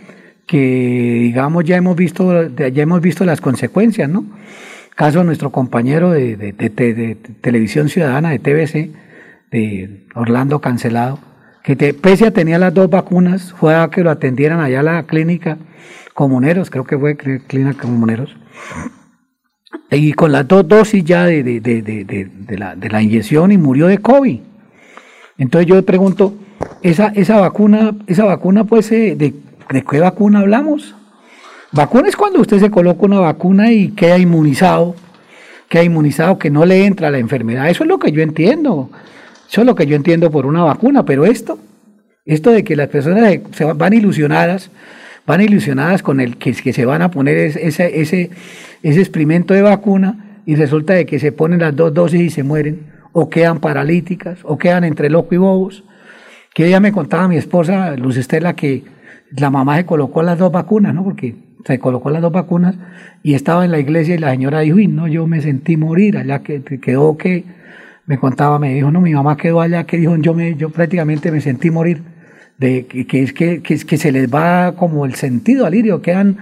que 0.46 0.58
digamos 0.58 1.64
ya 1.64 1.76
hemos 1.76 1.96
visto, 1.96 2.48
ya 2.48 2.82
hemos 2.82 3.00
visto 3.00 3.24
las 3.24 3.40
consecuencias, 3.40 4.08
¿no? 4.08 4.24
Caso 4.94 5.20
de 5.20 5.24
nuestro 5.24 5.50
compañero 5.50 6.10
de, 6.10 6.54
Televisión 7.40 7.88
Ciudadana, 7.88 8.30
de 8.30 8.38
TBC, 8.38 8.90
de 9.50 10.06
Orlando 10.14 10.60
Cancelado, 10.60 11.18
que 11.62 11.74
te, 11.76 11.94
pese 11.94 12.26
a 12.26 12.30
tenía 12.30 12.58
las 12.58 12.74
dos 12.74 12.90
vacunas, 12.90 13.52
fue 13.52 13.74
a 13.74 13.88
que 13.88 14.02
lo 14.02 14.10
atendieran 14.10 14.60
allá 14.60 14.80
a 14.80 14.84
la 14.84 15.02
clínica 15.04 15.58
Comuneros, 16.12 16.70
creo 16.70 16.84
que 16.84 16.96
fue 16.96 17.16
clínica 17.16 17.82
Comuneros. 17.82 18.36
y 19.90 20.12
con 20.12 20.30
las 20.30 20.46
dos 20.46 20.68
dosis 20.68 21.04
ya 21.04 21.24
de, 21.24 21.42
de, 21.42 21.60
de, 21.60 21.82
de, 21.82 22.58
la, 22.58 22.76
de 22.76 22.88
la 22.88 23.02
inyección 23.02 23.50
y 23.50 23.58
murió 23.58 23.88
de 23.88 23.98
COVID. 23.98 24.40
Entonces 25.38 25.66
yo 25.66 25.74
le 25.74 25.82
pregunto, 25.82 26.34
esa, 26.82 27.08
esa 27.08 27.40
vacuna, 27.40 27.96
esa 28.06 28.24
vacuna 28.24 28.64
pues, 28.64 28.92
eh, 28.92 29.16
¿de, 29.16 29.34
¿de 29.70 29.82
qué 29.82 30.00
vacuna 30.00 30.40
hablamos? 30.40 30.94
Vacuna 31.72 32.08
es 32.08 32.16
cuando 32.16 32.40
usted 32.40 32.60
se 32.60 32.70
coloca 32.70 33.04
una 33.04 33.18
vacuna 33.18 33.72
y 33.72 33.88
queda 33.88 34.16
inmunizado, 34.16 34.94
queda 35.68 35.82
inmunizado, 35.82 36.38
que 36.38 36.48
no 36.48 36.64
le 36.64 36.86
entra 36.86 37.10
la 37.10 37.18
enfermedad. 37.18 37.68
Eso 37.68 37.82
es 37.82 37.88
lo 37.88 37.98
que 37.98 38.12
yo 38.12 38.22
entiendo. 38.22 38.90
Eso 39.50 39.62
es 39.62 39.66
lo 39.66 39.74
que 39.74 39.86
yo 39.86 39.96
entiendo 39.96 40.30
por 40.30 40.46
una 40.46 40.62
vacuna. 40.62 41.04
Pero 41.04 41.24
esto, 41.24 41.58
esto 42.24 42.52
de 42.52 42.62
que 42.62 42.76
las 42.76 42.88
personas 42.88 43.38
se 43.50 43.64
van 43.64 43.92
ilusionadas, 43.92 44.70
van 45.26 45.40
ilusionadas 45.40 46.04
con 46.04 46.20
el 46.20 46.36
que, 46.36 46.54
se 46.54 46.84
van 46.84 47.02
a 47.02 47.10
poner 47.10 47.38
ese, 47.38 48.00
ese, 48.00 48.30
ese 48.82 49.00
experimento 49.00 49.52
de 49.52 49.62
vacuna 49.62 50.40
y 50.46 50.54
resulta 50.54 50.92
de 50.92 51.06
que 51.06 51.18
se 51.18 51.32
ponen 51.32 51.58
las 51.58 51.74
dos 51.74 51.92
dosis 51.92 52.20
y 52.20 52.30
se 52.30 52.44
mueren, 52.44 52.86
o 53.12 53.30
quedan 53.30 53.58
paralíticas, 53.58 54.38
o 54.44 54.58
quedan 54.58 54.84
entre 54.84 55.10
loco 55.10 55.34
y 55.34 55.38
bobos. 55.38 55.82
Que 56.52 56.68
ella 56.68 56.78
me 56.78 56.92
contaba 56.92 57.26
mi 57.26 57.36
esposa, 57.36 57.96
Luz 57.96 58.16
Estela, 58.16 58.54
que 58.54 58.84
la 59.36 59.50
mamá 59.50 59.76
se 59.76 59.86
colocó 59.86 60.22
las 60.22 60.38
dos 60.38 60.52
vacunas, 60.52 60.94
¿no? 60.94 61.04
Porque 61.04 61.34
se 61.64 61.78
colocó 61.78 62.10
las 62.10 62.22
dos 62.22 62.32
vacunas 62.32 62.76
y 63.22 63.34
estaba 63.34 63.64
en 63.64 63.70
la 63.70 63.78
iglesia 63.78 64.14
y 64.14 64.18
la 64.18 64.30
señora 64.30 64.60
dijo, 64.60 64.78
y 64.78 64.86
no, 64.86 65.08
yo 65.08 65.26
me 65.26 65.40
sentí 65.40 65.76
morir, 65.76 66.16
allá 66.18 66.40
que 66.40 66.62
quedó 66.62 67.16
que, 67.16 67.44
me 68.06 68.18
contaba, 68.18 68.58
me 68.58 68.74
dijo, 68.74 68.90
no, 68.90 69.00
mi 69.00 69.14
mamá 69.14 69.36
quedó 69.36 69.60
allá, 69.60 69.84
que 69.84 69.96
dijo, 69.96 70.16
yo, 70.16 70.34
me, 70.34 70.56
yo 70.56 70.70
prácticamente 70.70 71.30
me 71.30 71.40
sentí 71.40 71.70
morir, 71.70 72.02
de 72.58 72.86
que, 72.86 73.22
es 73.22 73.32
que, 73.32 73.62
que, 73.62 73.78
que 73.78 73.96
se 73.96 74.12
les 74.12 74.32
va 74.32 74.74
como 74.76 75.06
el 75.06 75.14
sentido 75.14 75.66
al 75.66 75.72
lirio, 75.72 76.02
quedan, 76.02 76.38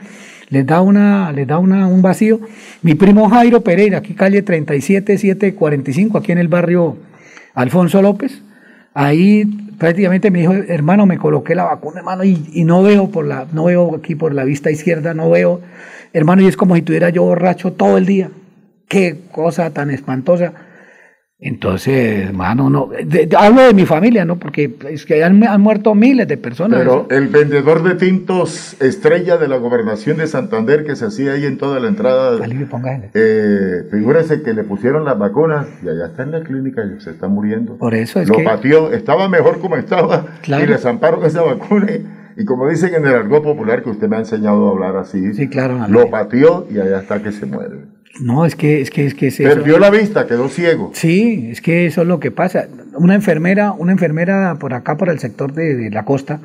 les 0.49 0.67
da, 0.67 0.83
una, 0.83 1.33
les 1.33 1.47
da 1.47 1.59
una, 1.59 1.87
un 1.87 2.03
vacío. 2.03 2.41
Mi 2.83 2.95
primo 2.95 3.29
Jairo 3.31 3.63
Pereira, 3.63 3.99
aquí 3.99 4.15
calle 4.15 4.43
37745, 4.43 6.19
aquí 6.19 6.33
en 6.33 6.39
el 6.39 6.49
barrio 6.49 6.97
Alfonso 7.55 8.03
López, 8.03 8.43
ahí 8.93 9.72
prácticamente 9.83 10.31
me 10.31 10.39
dijo, 10.39 10.53
hermano, 10.53 11.07
me 11.07 11.19
coloqué 11.19 11.57
la 11.57 11.65
vacuna, 11.65 11.99
hermano, 11.99 12.23
y, 12.23 12.63
no 12.65 12.85
veo 12.85 13.11
por 13.11 13.27
la, 13.27 13.49
no 13.53 13.65
veo 13.65 13.97
aquí 13.97 14.15
por 14.15 14.33
la 14.33 14.45
vista 14.45 14.71
izquierda, 14.71 15.13
no 15.13 15.29
veo, 15.29 15.61
hermano, 16.13 16.41
y 16.41 16.47
es 16.47 16.57
como 16.57 16.77
si 16.77 16.83
tuviera 16.83 17.11
yo 17.11 17.25
borracho 17.25 17.73
todo 17.73 17.99
el 17.99 18.07
día. 18.07 18.31
Qué 18.87 19.19
cosa 19.33 19.71
tan 19.71 19.91
espantosa. 19.91 20.53
Entonces, 21.45 22.29
hermano, 22.29 22.71
no, 22.71 22.91
hablo 23.37 23.63
de 23.63 23.75
mi 23.75 23.85
familia, 23.85 24.25
¿no? 24.25 24.39
Porque 24.39 24.77
es 24.89 25.05
que 25.05 25.25
han, 25.25 25.43
han 25.43 25.61
muerto 25.61 25.93
miles 25.93 26.29
de 26.29 26.37
personas. 26.37 26.79
Pero 26.79 27.09
el 27.11 27.27
vendedor 27.27 27.83
de 27.83 27.97
tintos 27.97 28.81
estrella 28.81 29.39
de 29.39 29.49
la 29.49 29.57
gobernación 29.57 30.19
de 30.19 30.29
Santander 30.29 30.85
que 30.85 30.95
se 30.95 31.07
hacía 31.07 31.33
ahí 31.33 31.45
en 31.45 31.59
toda 31.59 31.81
la 31.81 31.89
entrada, 31.89 32.39
eh, 33.15 33.83
figúrese 33.91 34.43
que 34.43 34.55
le 34.55 34.63
pusieron 34.63 35.05
las 35.05 35.19
vacunas 35.19 35.67
y 35.83 35.89
allá 35.89 36.07
está 36.07 36.23
en 36.23 36.31
la 36.31 36.45
clínica 36.45 36.83
y 36.85 37.01
se 37.01 37.11
está 37.11 37.27
muriendo. 37.27 37.77
Por 37.77 37.97
eso 37.97 38.21
es 38.21 38.29
Lo 38.29 38.37
que... 38.37 38.45
pateó, 38.45 38.93
estaba 38.93 39.29
mejor 39.29 39.59
como 39.59 39.75
estaba 39.75 40.27
y 40.47 40.67
le 40.67 40.79
zamparon 40.79 41.25
esa 41.25 41.43
vacuna. 41.43 41.89
Y, 42.37 42.45
como 42.45 42.69
dicen 42.69 42.95
en 42.95 43.05
el 43.05 43.15
argot 43.15 43.43
popular 43.43 43.83
que 43.83 43.91
usted 43.91 44.09
me 44.09 44.15
ha 44.15 44.21
enseñado 44.21 44.69
a 44.69 44.71
hablar 44.71 44.97
así, 44.97 45.35
sí, 45.35 45.49
claro, 45.49 45.81
lo 45.89 46.09
pateó 46.09 46.69
y 46.71 46.79
allá 46.79 47.01
está 47.01 47.21
que 47.21 47.33
se 47.33 47.47
muere. 47.47 47.79
No, 48.21 48.45
es 48.45 48.57
que 48.57 48.81
es 48.81 48.91
que 48.91 49.07
es 49.07 49.15
que 49.15 49.31
perdió 49.31 49.79
la 49.79 49.91
vista, 49.91 50.27
quedó 50.27 50.49
ciego. 50.49 50.91
Sí, 50.95 51.49
es 51.51 51.63
que 51.63 51.87
eso 51.87 52.03
es 52.03 52.09
lo 52.09 52.21
que 52.21 52.31
pasa. 52.31 52.69
Una 52.95 53.15
enfermera, 53.15 53.73
una 53.73 53.93
enfermera 53.93 54.57
por 54.57 54.75
acá 54.75 54.97
por 54.97 55.09
el 55.09 55.19
sector 55.19 55.53
de, 55.55 55.91
la 55.91 56.05
costa, 56.05 56.41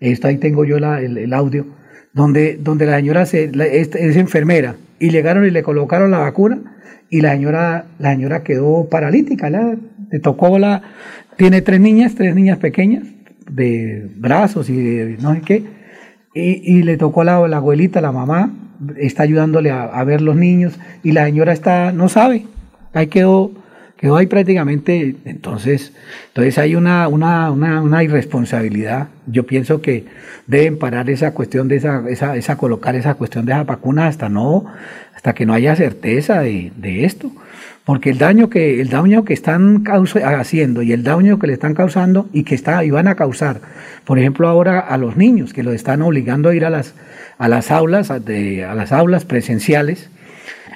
esto 0.00 0.28
ahí 0.28 0.36
tengo 0.36 0.64
yo 0.64 0.76
el, 0.76 1.32
audio, 1.32 1.66
donde 2.12 2.56
donde 2.56 2.86
la 2.86 2.96
señora 2.96 3.24
se, 3.24 3.44
es, 3.44 4.16
enfermera 4.16 4.76
y 4.98 5.10
llegaron 5.10 5.46
y 5.46 5.50
le 5.50 5.62
colocaron 5.62 6.10
la 6.10 6.18
vacuna 6.18 6.76
y 7.08 7.22
la 7.22 7.32
señora 7.32 7.86
la 7.98 8.12
señora 8.12 8.42
quedó 8.42 8.88
paralítica, 8.90 9.48
le 9.48 10.18
tocó 10.20 10.58
la 10.58 10.82
tiene 11.36 11.62
tres 11.62 11.80
niñas, 11.80 12.16
tres 12.16 12.34
niñas 12.34 12.58
pequeñas 12.58 13.04
de 13.50 14.10
brazos 14.16 14.68
y 14.68 14.76
de 14.76 15.16
no 15.20 15.34
sé 15.34 15.40
qué 15.40 15.78
y, 16.34 16.82
le 16.82 16.96
tocó 16.96 17.24
la, 17.24 17.48
la 17.48 17.56
abuelita, 17.56 18.00
la 18.00 18.12
mamá 18.12 18.67
está 18.96 19.24
ayudándole 19.24 19.70
a, 19.70 20.02
ver 20.04 20.20
los 20.20 20.36
niños 20.36 20.74
y 21.02 21.12
la 21.12 21.24
señora 21.24 21.52
está, 21.52 21.92
no 21.92 22.08
sabe, 22.08 22.46
ahí 22.92 23.08
quedó, 23.08 23.50
quedó 23.96 24.16
ahí 24.16 24.26
prácticamente, 24.26 25.16
entonces, 25.24 25.92
entonces 26.28 26.58
hay 26.58 26.74
una, 26.74 27.08
una, 27.08 27.50
una, 27.50 27.82
una 27.82 28.04
irresponsabilidad. 28.04 29.08
Yo 29.26 29.44
pienso 29.46 29.82
que 29.82 30.06
deben 30.46 30.78
parar 30.78 31.10
esa 31.10 31.32
cuestión 31.34 31.68
de 31.68 31.76
esa, 31.76 32.08
esa, 32.08 32.36
esa 32.36 32.56
colocar 32.56 32.94
esa 32.94 33.14
cuestión 33.14 33.46
de 33.46 33.52
esa 33.52 33.64
vacuna 33.64 34.06
hasta 34.06 34.28
no, 34.28 34.66
hasta 35.14 35.34
que 35.34 35.46
no 35.46 35.52
haya 35.52 35.74
certeza 35.76 36.40
de, 36.40 36.72
de 36.76 37.04
esto 37.04 37.32
porque 37.88 38.10
el 38.10 38.18
daño 38.18 38.50
que 38.50 38.82
el 38.82 38.90
daño 38.90 39.24
que 39.24 39.32
están 39.32 39.82
haciendo 39.86 40.82
y 40.82 40.92
el 40.92 41.02
daño 41.02 41.38
que 41.38 41.46
le 41.46 41.54
están 41.54 41.72
causando 41.72 42.28
y 42.34 42.42
que 42.42 42.54
está 42.54 42.84
y 42.84 42.90
van 42.90 43.08
a 43.08 43.14
causar, 43.14 43.62
por 44.04 44.18
ejemplo 44.18 44.46
ahora 44.46 44.78
a 44.78 44.98
los 44.98 45.16
niños 45.16 45.54
que 45.54 45.62
los 45.62 45.72
están 45.74 46.02
obligando 46.02 46.50
a 46.50 46.54
ir 46.54 46.66
a 46.66 46.68
las 46.68 46.94
a 47.38 47.48
las 47.48 47.70
aulas 47.70 48.10
a 48.10 48.18
las 48.18 48.92
aulas 48.92 49.24
presenciales, 49.24 50.10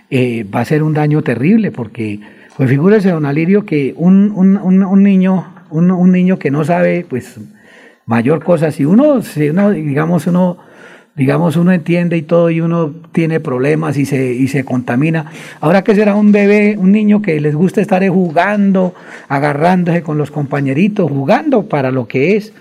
eh, 0.09 0.45
va 0.45 0.61
a 0.61 0.65
ser 0.65 0.83
un 0.83 0.95
daño 0.95 1.21
terrible 1.21 1.71
porque 1.71 2.19
pues 2.57 2.71
figúrese 2.71 3.11
don 3.11 3.27
Alirio 3.27 3.67
que 3.67 3.93
un, 3.95 4.33
un, 4.35 4.57
un, 4.57 5.03
niño 5.03 5.53
un, 5.69 6.13
niño 6.13 6.39
que 6.39 6.51
no 6.51 6.65
sabe 6.65 7.05
pues 7.07 7.39
mayor 8.07 8.43
cosa 8.43 8.71
si 8.71 8.87
uno 8.87 9.21
si 9.21 9.51
uno 9.51 9.71
digamos 9.71 10.27
uno 10.27 10.57
digamos, 11.15 11.57
uno 11.57 11.73
entiende 11.73 12.17
y 12.17 12.23
todo 12.23 12.51
y 12.51 12.61
uno 12.61 12.93
tiene 13.13 13.41
problemas 13.41 13.99
y 13.99 14.07
se, 14.07 14.33
y 14.33 14.49
se 14.49 14.65
contamina. 14.65 15.27
Ahora 15.61 15.85
que 15.85 15.95
será 15.95 16.15
un 16.15 16.33
bebé, 16.33 16.77
un 16.79 16.93
niño 16.93 17.21
que 17.21 17.41
les 17.41 17.55
gusta 17.55 17.81
estar 17.81 18.07
jugando, 18.09 18.95
agarrándose 19.29 20.03
con 20.03 20.19
los 20.19 20.31
compañeritos, 20.31 21.11
jugando 21.11 21.69
para 21.69 21.91
lo 21.91 22.09
que 22.09 22.37
es 22.37 22.53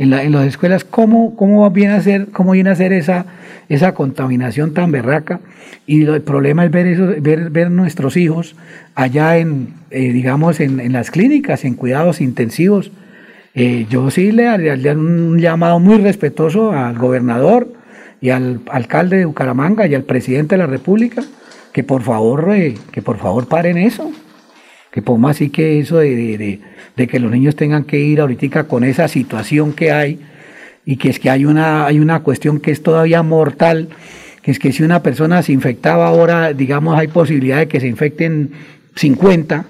en, 0.00 0.08
la, 0.08 0.24
las 0.24 0.46
escuelas, 0.46 0.82
¿cómo, 0.84 1.36
cómo 1.36 1.68
viene 1.70 1.92
a 1.92 2.00
ser, 2.00 2.28
cómo 2.32 2.52
viene 2.52 2.70
a 2.70 2.72
esa, 2.72 3.26
esa 3.68 3.92
contaminación 3.92 4.72
tan 4.72 4.90
berraca? 4.90 5.40
Y 5.86 6.04
el 6.04 6.22
problema 6.22 6.64
es 6.64 6.70
ver, 6.70 6.86
eso, 6.86 7.06
ver, 7.20 7.50
ver 7.50 7.70
nuestros 7.70 8.16
hijos 8.16 8.56
allá 8.94 9.36
en, 9.36 9.74
eh, 9.90 10.10
digamos, 10.12 10.58
en, 10.60 10.92
las 10.92 11.10
clínicas, 11.10 11.66
en 11.66 11.74
cuidados 11.74 12.22
intensivos. 12.22 12.90
Eh, 13.54 13.86
yo 13.90 14.10
sí 14.10 14.32
le 14.32 14.48
haría 14.48 14.74
un 14.94 15.38
llamado 15.38 15.78
muy 15.80 15.98
respetuoso 15.98 16.72
al 16.72 16.96
gobernador, 16.96 17.68
y 18.20 18.30
al 18.30 18.60
alcalde 18.70 19.18
de 19.18 19.24
Bucaramanga 19.24 19.86
y 19.86 19.94
al 19.94 20.04
presidente 20.04 20.54
de 20.54 20.58
la 20.58 20.66
República 20.66 21.22
que 21.72 21.84
por 21.84 22.02
favor, 22.02 22.52
eh, 22.54 22.74
que 22.92 23.02
por 23.02 23.18
favor 23.18 23.46
paren 23.46 23.78
eso. 23.78 24.10
Que 24.90 25.02
por 25.02 25.18
más 25.18 25.36
así 25.36 25.50
que 25.50 25.78
eso 25.78 25.98
de, 25.98 26.60
de, 26.96 27.06
que 27.06 27.20
los 27.20 27.30
niños 27.30 27.54
tengan 27.54 27.84
que 27.84 27.98
ir 27.98 28.20
ahorita 28.20 28.64
con 28.64 28.82
esa 28.82 29.06
situación 29.06 29.72
que 29.72 29.92
hay 29.92 30.20
y 30.84 30.96
que 30.96 31.10
es 31.10 31.20
que 31.20 31.30
hay 31.30 31.44
una, 31.44 31.86
hay 31.86 32.00
una 32.00 32.20
cuestión 32.20 32.58
que 32.58 32.72
es 32.72 32.82
todavía 32.82 33.22
mortal, 33.22 33.88
que 34.42 34.50
es 34.50 34.58
que 34.58 34.72
si 34.72 34.82
una 34.82 35.00
persona 35.02 35.42
se 35.42 35.52
infectaba 35.52 36.08
ahora, 36.08 36.52
digamos, 36.52 36.98
hay 36.98 37.06
posibilidad 37.06 37.58
de 37.58 37.68
que 37.68 37.78
se 37.78 37.86
infecten 37.86 38.50
50 38.96 39.64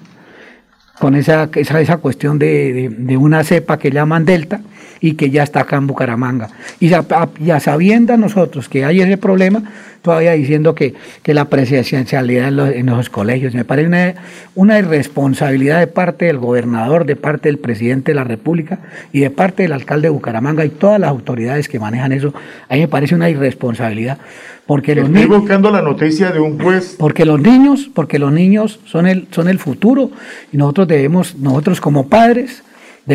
con 0.99 1.15
esa, 1.15 1.49
esa, 1.53 1.79
esa 1.81 1.97
cuestión 1.97 2.39
de, 2.39 2.89
de, 2.89 3.17
una 3.17 3.43
cepa 3.43 3.77
que 3.77 3.91
llaman 3.91 4.25
Delta 4.25 4.61
y 5.01 5.13
que 5.13 5.31
ya 5.31 5.41
está 5.41 5.61
acá 5.61 5.77
en 5.77 5.87
Bucaramanga. 5.87 6.49
Y 6.79 6.89
ya, 6.89 7.59
sabiendo 7.59 8.15
nosotros 8.17 8.69
que 8.69 8.85
hay 8.85 9.01
ese 9.01 9.17
problema, 9.17 9.63
todavía 10.03 10.33
diciendo 10.33 10.75
que, 10.75 10.93
que 11.23 11.33
la 11.33 11.45
presencialidad 11.45 12.47
en 12.47 12.55
los, 12.55 12.69
en 12.69 12.85
los, 12.85 13.09
colegios, 13.09 13.55
me 13.55 13.65
parece 13.65 13.87
una, 13.87 14.13
una 14.53 14.79
irresponsabilidad 14.79 15.79
de 15.79 15.87
parte 15.87 16.25
del 16.25 16.37
gobernador, 16.37 17.05
de 17.05 17.15
parte 17.15 17.49
del 17.49 17.57
presidente 17.57 18.11
de 18.11 18.15
la 18.15 18.23
República 18.23 18.79
y 19.11 19.21
de 19.21 19.31
parte 19.31 19.63
del 19.63 19.73
alcalde 19.73 20.07
de 20.07 20.11
Bucaramanga 20.11 20.63
y 20.65 20.69
todas 20.69 20.99
las 20.99 21.09
autoridades 21.09 21.67
que 21.67 21.79
manejan 21.79 22.11
eso, 22.11 22.33
a 22.69 22.75
mí 22.75 22.81
me 22.81 22.87
parece 22.87 23.15
una 23.15 23.29
irresponsabilidad. 23.29 24.19
Porque 24.67 24.93
los 24.95 25.09
Estoy 25.09 25.25
buscando 25.25 25.71
la 25.71 25.81
noticia 25.81 26.31
de 26.31 26.39
un 26.39 26.59
juez. 26.59 26.95
Porque 26.97 27.25
los 27.25 27.41
niños, 27.41 27.89
porque 27.93 28.19
los 28.19 28.31
niños 28.31 28.79
son 28.85 29.07
el, 29.07 29.27
son 29.31 29.49
el 29.49 29.57
futuro 29.57 30.11
y 30.53 30.57
nosotros 30.57 30.87
debemos, 30.87 31.35
nosotros 31.35 31.81
como 31.81 32.07
padres, 32.07 32.63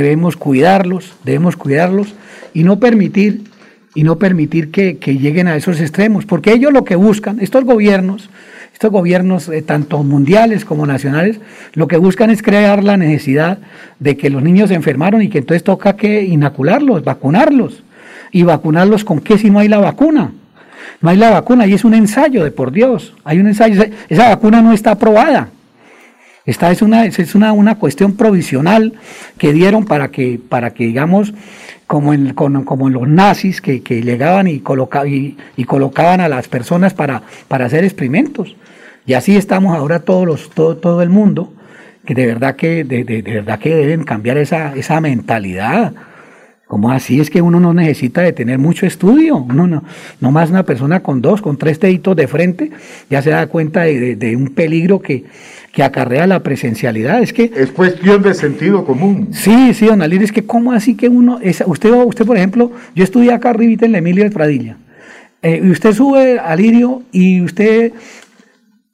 debemos 0.03 0.37
cuidarlos, 0.37 1.15
debemos 1.25 1.57
cuidarlos 1.57 2.15
y 2.53 2.65
no 2.65 2.79
permitir 2.79 3.45
y 3.95 4.03
no 4.03 4.19
permitir 4.19 4.71
que, 4.71 4.99
lleguen 5.19 5.49
a 5.49 5.57
esos 5.57 5.81
extremos, 5.81 6.27
porque 6.27 6.53
ellos 6.53 6.71
lo 6.71 6.85
que 6.85 6.97
buscan, 6.97 7.41
estos 7.41 7.65
gobiernos, 7.65 8.29
estos 8.75 8.91
gobiernos 8.91 9.49
eh, 9.49 9.63
tanto 9.63 10.03
mundiales 10.03 10.67
como 10.67 10.85
nacionales, 10.85 11.41
lo 11.73 11.89
que 11.89 11.97
buscan 11.97 12.29
es 12.29 12.43
crear 12.43 12.85
la 12.85 12.99
necesidad 12.99 13.59
de 13.99 14.19
que 14.19 14.29
los 14.29 14.43
niños 14.43 14.69
se 14.69 14.75
enfermaron 14.75 15.23
y 15.23 15.31
que 15.31 15.39
entonces 15.39 15.65
toca 15.65 15.97
que 15.97 16.23
inocularlos, 16.25 17.05
vacunarlos. 17.05 17.83
¿Y 18.33 18.43
vacunarlos 18.43 19.03
con 19.03 19.21
qué 19.21 19.39
si 19.39 19.49
no 19.49 19.61
hay 19.61 19.69
la 19.69 19.79
vacuna? 19.79 20.33
No 21.01 21.09
hay 21.09 21.17
la 21.17 21.31
vacuna 21.31 21.67
y 21.67 21.73
es 21.73 21.85
un 21.85 21.95
ensayo 21.95 22.45
de 22.45 22.51
por 22.51 22.73
Dios. 22.73 23.15
Hay 23.25 23.41
un 23.41 23.47
ensayo, 23.47 23.83
esa 24.11 24.29
vacuna 24.29 24.61
no 24.61 24.75
está 24.75 24.91
aprobada. 24.91 25.49
Esta 26.47 26.71
es 26.71 26.81
una, 26.81 27.05
es 27.07 27.35
una, 27.35 27.53
una 27.53 27.75
cuestión 27.75 28.17
provisional 28.17 28.95
que 29.37 29.53
dieron 29.53 29.85
para 29.85 30.09
que, 30.13 30.39
para 30.49 30.73
que 30.73 30.87
digamos, 30.87 31.35
como 31.89 32.15
en, 32.15 32.35
como 32.35 32.87
en 32.87 32.95
los 32.95 33.09
nazis 33.09 33.61
que, 33.61 33.83
que 33.83 34.01
llegaban 34.03 34.47
y, 34.47 34.61
coloca, 34.61 35.07
y, 35.07 35.37
colocaban 35.67 36.21
a 36.21 36.29
las 36.29 36.47
personas 36.49 36.95
para, 36.95 37.23
para 37.49 37.67
hacer 37.67 37.85
experimentos. 37.85 38.55
Y 39.07 39.15
así 39.15 39.37
estamos 39.37 39.77
ahora 39.77 40.01
todos 40.01 40.25
los, 40.27 40.51
todo, 40.51 40.77
todo 40.77 41.03
el 41.03 41.11
mundo, 41.11 41.53
que 42.05 42.15
de 42.15 42.27
verdad 42.27 42.55
que, 42.57 42.85
de- 42.85 43.05
de 43.05 43.23
verdad 43.23 43.59
que 43.59 43.75
deben 43.75 44.05
cambiar 44.05 44.39
esa, 44.39 44.75
esa 44.77 45.01
mentalidad. 45.01 45.93
Como 46.67 46.91
así 46.91 47.21
es 47.21 47.31
que 47.31 47.41
uno 47.43 47.61
no 47.61 47.73
necesita 47.73 48.23
de 48.23 48.33
tener 48.33 48.59
mucho 48.59 48.87
estudio, 48.87 49.37
uno 49.37 49.69
no, 49.69 49.85
no 50.21 50.31
más 50.33 50.51
una 50.51 50.65
persona 50.65 51.01
con 51.01 51.23
dos, 51.23 51.41
con 51.41 51.57
tres 51.57 51.79
deditos 51.79 52.17
de 52.17 52.27
frente, 52.27 52.71
ya 53.09 53.23
se 53.23 53.31
da 53.31 53.47
cuenta 53.47 53.83
de, 53.83 54.01
de- 54.01 54.17
de 54.17 54.35
un 54.35 54.49
peligro 54.49 55.01
que, 55.01 55.25
que 55.73 55.85
acarrea 55.85 56.27
la 56.27 56.43
presencialidad. 56.43 57.23
Es 57.23 57.33
que 57.33 57.53
es 57.55 57.71
cuestión 57.71 58.21
de 58.23 58.35
sentido 58.35 58.85
común. 58.85 59.29
Sí, 59.31 59.75
sí, 59.75 59.87
don 59.87 60.03
Alir, 60.03 60.25
es 60.25 60.33
que 60.33 60.45
cómo 60.45 60.73
así 60.73 60.97
que 60.97 61.09
uno, 61.09 61.39
es, 61.41 61.63
usted, 61.67 61.91
usted 62.05 62.27
por 62.27 62.37
ejemplo, 62.37 62.73
yo 62.97 63.05
estudié 63.05 63.33
acá 63.33 63.51
arribita 63.51 63.87
en 63.87 63.93
la 63.93 63.99
Emilia 63.99 64.25
de 64.25 64.31
Pradilla, 64.31 64.77
eh, 65.43 65.61
y 65.63 65.71
usted 65.71 65.93
sube 65.93 66.41
a 66.41 66.57
Lirio 66.57 67.03
y 67.13 67.43
usted 67.43 67.93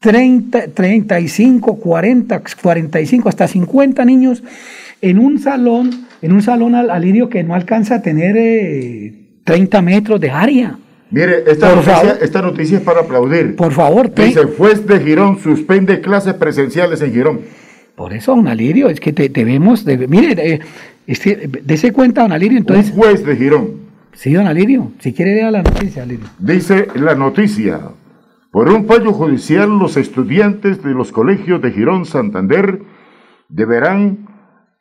30, 0.00 0.68
35, 0.74 1.76
40, 1.76 2.42
45, 2.60 3.28
hasta 3.28 3.48
50 3.48 4.04
niños 4.04 4.42
en 5.00 5.18
un 5.18 5.38
salón, 5.38 5.90
en 6.22 6.32
un 6.32 6.40
salón 6.42 6.74
al, 6.74 6.90
al 6.90 7.02
Lirio 7.02 7.28
que 7.28 7.42
no 7.42 7.54
alcanza 7.54 7.96
a 7.96 8.02
tener 8.02 8.36
eh, 8.38 9.12
30 9.44 9.82
metros 9.82 10.20
de 10.20 10.30
área. 10.30 10.78
Mire, 11.10 11.44
esta 11.46 11.74
noticia, 11.74 11.94
favor. 11.96 12.18
esta 12.22 12.42
noticia 12.42 12.78
es 12.78 12.84
para 12.84 13.00
aplaudir. 13.00 13.54
Por 13.56 13.72
favor, 13.72 14.08
te- 14.08 14.24
Dice, 14.26 14.44
juez 14.44 14.86
de 14.86 14.98
Girón 15.00 15.38
suspende 15.40 16.00
clases 16.00 16.34
presenciales 16.34 17.02
en 17.02 17.12
Girón. 17.12 17.40
Por 17.94 18.14
eso, 18.14 18.34
don 18.34 18.48
Alirio, 18.48 18.88
es 18.88 18.98
que 18.98 19.12
te- 19.12 19.28
debemos, 19.28 19.84
de, 19.84 20.08
mire, 20.08 20.54
eh, 20.54 20.60
es 21.06 21.20
que, 21.20 21.50
dese 21.64 21.92
cuenta, 21.92 22.22
don 22.22 22.32
Alirio, 22.32 22.56
entonces... 22.56 22.90
Un 22.92 22.96
juez 23.02 23.26
de 23.26 23.36
Girón. 23.36 23.82
Sí, 24.14 24.32
don 24.32 24.46
Alirio, 24.46 24.92
si 25.00 25.12
quiere 25.12 25.34
vea 25.34 25.50
la 25.50 25.62
noticia, 25.62 26.02
Alirio. 26.04 26.24
Dice 26.38 26.88
la 26.94 27.14
noticia, 27.14 27.80
por 28.50 28.70
un 28.70 28.86
fallo 28.86 29.12
judicial 29.12 29.68
los 29.78 29.96
estudiantes 29.98 30.82
de 30.82 30.92
los 30.92 31.12
colegios 31.12 31.60
de 31.60 31.72
Girón 31.72 32.06
Santander 32.06 32.80
deberán 33.48 34.28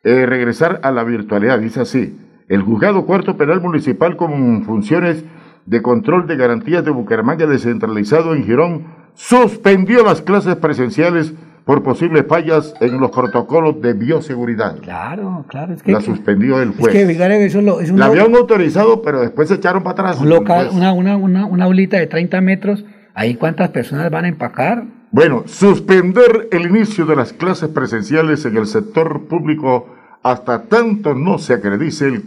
eh, 0.03 0.25
regresar 0.25 0.79
a 0.83 0.91
la 0.91 1.03
virtualidad. 1.03 1.59
Dice 1.59 1.81
así, 1.81 2.17
el 2.47 2.61
juzgado 2.61 3.05
cuarto 3.05 3.37
penal 3.37 3.61
municipal 3.61 4.15
con 4.17 4.63
funciones 4.63 5.23
de 5.65 5.81
control 5.81 6.27
de 6.27 6.35
garantías 6.37 6.83
de 6.83 6.91
Bucaramanga 6.91 7.45
descentralizado 7.45 8.33
en 8.33 8.43
Girón 8.43 8.83
suspendió 9.13 10.03
las 10.03 10.21
clases 10.21 10.55
presenciales 10.55 11.33
por 11.65 11.83
posibles 11.83 12.25
fallas 12.27 12.73
en 12.81 12.99
los 12.99 13.11
protocolos 13.11 13.79
de 13.81 13.93
bioseguridad. 13.93 14.77
Claro, 14.79 15.45
claro, 15.47 15.73
es 15.73 15.83
que... 15.83 15.91
La 15.91 16.01
suspendió 16.01 16.59
el 16.59 16.71
Es 16.71 16.75
juez. 16.77 16.91
que, 16.93 17.05
fíjate, 17.05 17.45
eso 17.45 17.59
es 17.59 17.65
lo- 17.65 17.79
es 17.79 17.91
un 17.91 17.99
la 17.99 18.07
habían 18.07 18.33
autorizado, 18.35 19.03
pero 19.03 19.21
después 19.21 19.47
se 19.47 19.55
echaron 19.55 19.83
para 19.83 19.93
atrás. 20.09 20.19
un 20.19 20.29
local, 20.29 20.65
Pues, 20.67 20.75
una, 20.77 20.91
una, 20.93 21.15
una, 21.17 21.45
una 21.45 21.65
aulita 21.65 21.97
de 21.97 22.07
30 22.07 22.41
metros, 22.41 22.83
ahí 23.13 23.35
cuántas 23.35 23.69
personas 23.69 24.09
van 24.09 24.25
a 24.25 24.29
empacar. 24.29 24.83
Bueno, 25.13 25.43
suspender 25.45 26.47
el 26.51 26.67
inicio 26.67 27.05
de 27.05 27.17
las 27.17 27.33
clases 27.33 27.67
presenciales 27.67 28.45
en 28.45 28.55
el 28.55 28.65
sector 28.65 29.27
público 29.27 29.87
hasta 30.23 30.69
tanto 30.69 31.15
no 31.15 31.37
se 31.37 31.53
acredite 31.53 32.07
el, 32.07 32.23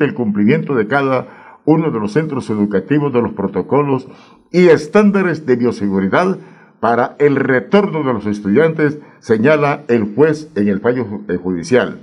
el 0.00 0.14
cumplimiento 0.14 0.74
de 0.74 0.88
cada 0.88 1.60
uno 1.66 1.92
de 1.92 2.00
los 2.00 2.12
centros 2.12 2.50
educativos 2.50 3.12
de 3.12 3.22
los 3.22 3.34
protocolos 3.34 4.08
y 4.50 4.66
estándares 4.66 5.46
de 5.46 5.54
bioseguridad 5.54 6.38
para 6.80 7.14
el 7.20 7.36
retorno 7.36 8.02
de 8.02 8.12
los 8.12 8.26
estudiantes, 8.26 8.98
señala 9.20 9.84
el 9.86 10.12
juez 10.16 10.50
en 10.56 10.66
el 10.66 10.80
fallo 10.80 11.06
eh, 11.28 11.36
judicial. 11.36 12.00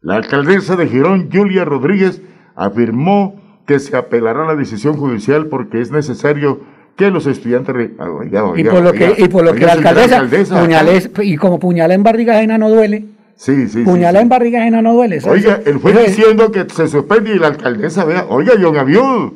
La 0.00 0.16
alcaldesa 0.16 0.74
de 0.74 0.88
Girón, 0.88 1.28
Julia 1.30 1.64
Rodríguez, 1.64 2.20
afirmó 2.56 3.40
que 3.64 3.78
se 3.78 3.96
apelará 3.96 4.42
a 4.42 4.46
la 4.46 4.56
decisión 4.56 4.96
judicial 4.96 5.46
porque 5.46 5.80
es 5.80 5.92
necesario 5.92 6.60
que 6.96 7.10
los 7.10 7.26
estudiantes... 7.26 7.90
Ah, 7.98 8.10
oiga, 8.10 8.42
Y 8.56 8.64
por 8.64 8.82
lo 8.82 8.90
oiga, 8.90 9.14
que, 9.14 9.22
y 9.22 9.28
por 9.28 9.44
lo 9.44 9.52
que 9.54 9.66
la 9.66 9.72
alcaldesa, 9.74 10.16
alcaldesa, 10.20 10.62
puñales- 10.64 11.10
y 11.22 11.36
como 11.36 11.58
puñala 11.58 11.94
en 11.94 12.02
barriga 12.02 12.36
ajena 12.36 12.56
no 12.58 12.70
duele. 12.70 13.04
Sí, 13.36 13.54
sí, 13.54 13.68
sí, 13.68 13.82
puñala 13.84 14.18
sí. 14.20 14.22
en 14.22 14.28
barriga 14.30 14.60
ajena 14.62 14.80
no 14.80 14.94
duele. 14.94 15.16
eso- 15.16 15.30
Oiga, 15.30 15.58
eso- 15.60 15.70
él 15.70 15.78
fue 15.78 15.90
eso 15.92 16.00
es- 16.00 16.16
diciendo 16.16 16.50
que 16.50 16.64
se 16.72 16.88
suspende 16.88 17.34
y 17.34 17.38
la 17.38 17.48
alcaldesa 17.48 18.04
vea, 18.06 18.24
oiga, 18.30 18.54
John 18.58 18.78
Aviud, 18.78 19.32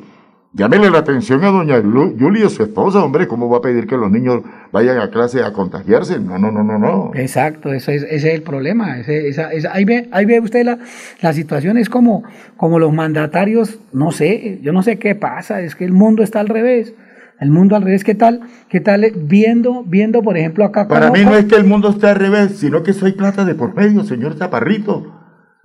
llámele 0.53 0.89
la 0.89 0.97
atención 0.97 1.43
a 1.43 1.49
doña 1.51 1.79
Julia, 1.81 2.49
su 2.49 2.63
esposa, 2.63 3.03
hombre, 3.03 3.27
¿cómo 3.27 3.47
va 3.47 3.59
a 3.59 3.61
pedir 3.61 3.85
que 3.85 3.95
los 3.95 4.09
niños 4.09 4.41
vayan 4.71 4.97
a 4.97 5.11
clase 5.11 5.43
a 5.43 5.53
contagiarse? 5.53 6.19
No, 6.19 6.39
no, 6.39 6.51
no, 6.51 6.63
no, 6.63 6.79
no. 6.79 7.11
Exacto, 7.13 7.71
ese 7.71 7.93
es, 7.95 8.03
ese 8.03 8.29
es 8.29 8.33
el 8.33 8.41
problema. 8.41 8.97
Ese- 8.99 9.27
esa- 9.27 9.53
esa- 9.53 9.71
ahí, 9.71 9.85
ve, 9.85 10.07
ahí 10.11 10.25
ve 10.25 10.39
usted 10.39 10.65
la, 10.65 10.79
la 11.21 11.31
situación, 11.33 11.77
es 11.77 11.89
como, 11.89 12.23
como 12.57 12.79
los 12.79 12.91
mandatarios, 12.91 13.77
no 13.93 14.11
sé, 14.11 14.57
yo 14.63 14.73
no 14.73 14.81
sé 14.81 14.97
qué 14.97 15.13
pasa, 15.13 15.61
es 15.61 15.75
que 15.75 15.85
el 15.85 15.93
mundo 15.93 16.23
está 16.23 16.39
al 16.39 16.47
revés. 16.49 16.95
El 17.41 17.49
mundo 17.49 17.75
al 17.75 17.81
revés, 17.81 18.03
¿qué 18.03 18.13
tal? 18.13 18.41
¿Qué 18.69 18.79
tal 18.81 19.03
eh, 19.03 19.11
viendo, 19.15 19.83
viendo 19.83 20.21
por 20.21 20.37
ejemplo 20.37 20.63
acá? 20.63 20.87
Para 20.87 21.09
mí 21.09 21.25
no 21.25 21.33
es 21.33 21.45
que 21.45 21.55
el 21.55 21.63
mundo 21.63 21.89
esté 21.89 22.07
al 22.07 22.15
revés, 22.17 22.59
sino 22.59 22.83
que 22.83 22.93
soy 22.93 23.13
plata 23.13 23.45
de 23.45 23.55
por 23.55 23.75
medio, 23.75 24.03
señor 24.03 24.35
Zaparrito. 24.35 25.11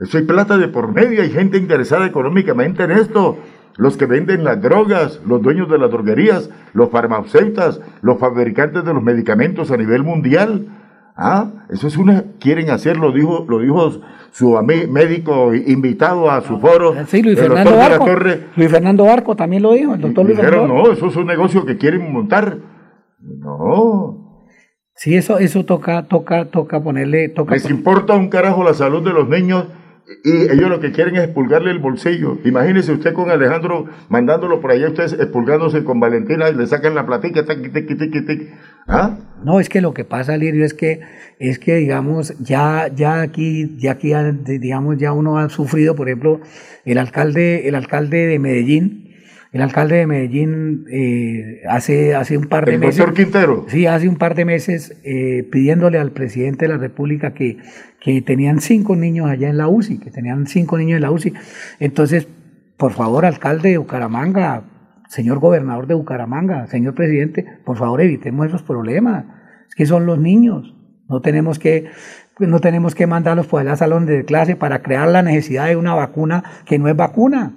Soy 0.00 0.22
plata 0.22 0.56
de 0.56 0.68
por 0.68 0.94
medio, 0.94 1.20
hay 1.20 1.30
gente 1.30 1.58
interesada 1.58 2.06
económicamente 2.06 2.84
en 2.84 2.92
esto. 2.92 3.36
Los 3.76 3.98
que 3.98 4.06
venden 4.06 4.42
las 4.42 4.62
drogas, 4.62 5.20
los 5.26 5.42
dueños 5.42 5.68
de 5.68 5.76
las 5.76 5.90
droguerías, 5.90 6.48
los 6.72 6.88
farmacéuticos, 6.88 7.82
los 8.00 8.18
fabricantes 8.18 8.82
de 8.82 8.94
los 8.94 9.02
medicamentos 9.02 9.70
a 9.70 9.76
nivel 9.76 10.02
mundial. 10.02 10.66
Ah, 11.16 11.50
eso 11.70 11.86
es 11.88 11.96
una, 11.96 12.24
quieren 12.38 12.68
hacerlo, 12.70 13.10
dijo, 13.10 13.46
lo 13.48 13.60
dijo 13.60 13.90
su 14.32 14.52
ami- 14.58 14.86
médico 14.86 15.54
invitado 15.54 16.30
a 16.30 16.42
su 16.42 16.58
foro. 16.60 16.94
Sí, 17.06 17.22
Luis 17.22 17.38
Fernando 17.38 17.74
Barco. 17.74 18.04
Torre, 18.04 18.48
Luis 18.54 18.70
Fernando 18.70 19.04
Barco 19.06 19.34
también 19.34 19.62
lo 19.62 19.72
dijo, 19.72 19.94
el 19.94 20.00
doctor 20.02 20.26
Luis 20.26 20.36
dijeron, 20.36 20.60
Fernando 20.68 20.84
no, 20.88 20.92
eso 20.92 21.06
es 21.06 21.16
un 21.16 21.26
negocio 21.26 21.64
que 21.64 21.78
quieren 21.78 22.12
montar. 22.12 22.58
No, 23.20 24.22
Sí, 24.98 25.14
eso, 25.14 25.38
eso 25.38 25.64
toca, 25.66 26.06
toca, 26.08 26.46
toca 26.46 26.82
ponerle, 26.82 27.28
toca 27.28 27.52
Les 27.54 27.68
importa 27.68 28.14
un 28.14 28.28
carajo 28.30 28.64
la 28.64 28.72
salud 28.72 29.02
de 29.04 29.12
los 29.12 29.28
niños 29.28 29.66
y 30.24 30.50
ellos 30.52 30.70
lo 30.70 30.80
que 30.80 30.90
quieren 30.92 31.16
es 31.16 31.24
expulgarle 31.24 31.70
el 31.70 31.80
bolsillo. 31.80 32.38
Imagínese 32.44 32.92
usted 32.92 33.12
con 33.12 33.28
Alejandro 33.30 33.86
mandándolo 34.08 34.60
por 34.60 34.70
allá, 34.70 34.88
ustedes 34.88 35.12
expulgándose 35.14 35.84
con 35.84 36.00
Valentina 36.00 36.48
y 36.48 36.54
le 36.54 36.66
sacan 36.66 36.94
la 36.94 37.04
platica, 37.04 37.44
taqui, 37.44 37.68
tiqui, 37.68 37.94
tiqui, 37.96 38.24
tiqui. 38.24 38.48
¿Ah? 38.86 39.18
No, 39.44 39.60
es 39.60 39.68
que 39.68 39.80
lo 39.80 39.94
que 39.94 40.04
pasa, 40.04 40.36
Lirio, 40.36 40.64
es 40.64 40.74
que, 40.74 41.00
es 41.38 41.58
que 41.58 41.76
digamos, 41.76 42.34
ya, 42.38 42.88
ya 42.94 43.20
aquí, 43.20 43.76
ya 43.78 43.92
aquí, 43.92 44.12
digamos, 44.44 44.96
ya 44.98 45.12
uno 45.12 45.38
ha 45.38 45.48
sufrido, 45.48 45.94
por 45.94 46.08
ejemplo, 46.08 46.40
el 46.84 46.98
alcalde, 46.98 47.68
el 47.68 47.74
alcalde 47.74 48.26
de 48.26 48.38
Medellín, 48.38 49.14
el 49.52 49.62
alcalde 49.62 49.96
de 49.96 50.06
Medellín 50.06 50.84
eh, 50.90 51.62
hace, 51.68 52.14
hace 52.14 52.36
un 52.36 52.44
par 52.46 52.66
de 52.66 52.74
El 52.74 52.80
meses. 52.80 52.98
doctor 52.98 53.14
Quintero. 53.14 53.66
Sí, 53.68 53.86
hace 53.86 54.08
un 54.08 54.16
par 54.16 54.34
de 54.34 54.44
meses 54.44 54.96
eh, 55.02 55.48
pidiéndole 55.50 55.98
al 55.98 56.12
presidente 56.12 56.66
de 56.66 56.72
la 56.72 56.78
República 56.78 57.32
que, 57.32 57.58
que 58.00 58.20
tenían 58.22 58.60
cinco 58.60 58.96
niños 58.96 59.28
allá 59.30 59.48
en 59.48 59.56
la 59.56 59.68
UCI, 59.68 59.98
que 59.98 60.10
tenían 60.10 60.46
cinco 60.46 60.76
niños 60.78 60.96
en 60.96 61.02
la 61.02 61.10
UCI. 61.10 61.32
Entonces, 61.80 62.28
por 62.76 62.92
favor, 62.92 63.24
alcalde 63.24 63.70
de 63.70 63.78
Bucaramanga, 63.78 64.64
señor 65.08 65.38
gobernador 65.38 65.86
de 65.86 65.94
Bucaramanga, 65.94 66.66
señor 66.66 66.94
presidente, 66.94 67.44
por 67.64 67.76
favor 67.76 68.00
evitemos 68.00 68.46
esos 68.46 68.62
problemas. 68.62 69.24
Es 69.68 69.74
que 69.74 69.86
son 69.86 70.06
los 70.06 70.18
niños. 70.18 70.74
No 71.08 71.20
tenemos 71.20 71.58
que, 71.58 71.90
pues, 72.36 72.50
no 72.50 72.60
tenemos 72.60 72.94
que 72.94 73.06
mandarlos 73.06 73.46
por 73.46 73.66
el 73.66 73.76
salón 73.76 74.06
de 74.06 74.24
clase 74.24 74.56
para 74.56 74.82
crear 74.82 75.08
la 75.08 75.22
necesidad 75.22 75.66
de 75.66 75.76
una 75.76 75.94
vacuna 75.94 76.44
que 76.64 76.78
no 76.78 76.88
es 76.88 76.96
vacuna. 76.96 77.52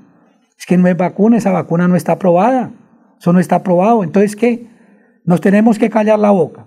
Es 0.58 0.66
que 0.66 0.78
no 0.78 0.88
es 0.88 0.98
vacuna, 0.98 1.38
esa 1.38 1.52
vacuna 1.52 1.88
no 1.88 1.96
está 1.96 2.14
aprobada. 2.14 2.72
Eso 3.20 3.34
no 3.34 3.40
está 3.40 3.58
aprobado. 3.58 4.04
Entonces, 4.04 4.36
¿qué? 4.36 4.68
Nos 5.26 5.42
tenemos 5.42 5.80
que 5.80 5.90
callar 5.90 6.20
la 6.20 6.32
boca. 6.32 6.66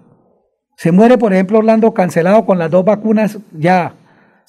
Se 0.76 0.92
muere, 0.92 1.18
por 1.18 1.32
ejemplo, 1.32 1.58
Orlando 1.58 1.94
cancelado 1.94 2.44
con 2.44 2.58
las 2.58 2.70
dos 2.70 2.84
vacunas 2.84 3.38
ya. 3.52 3.94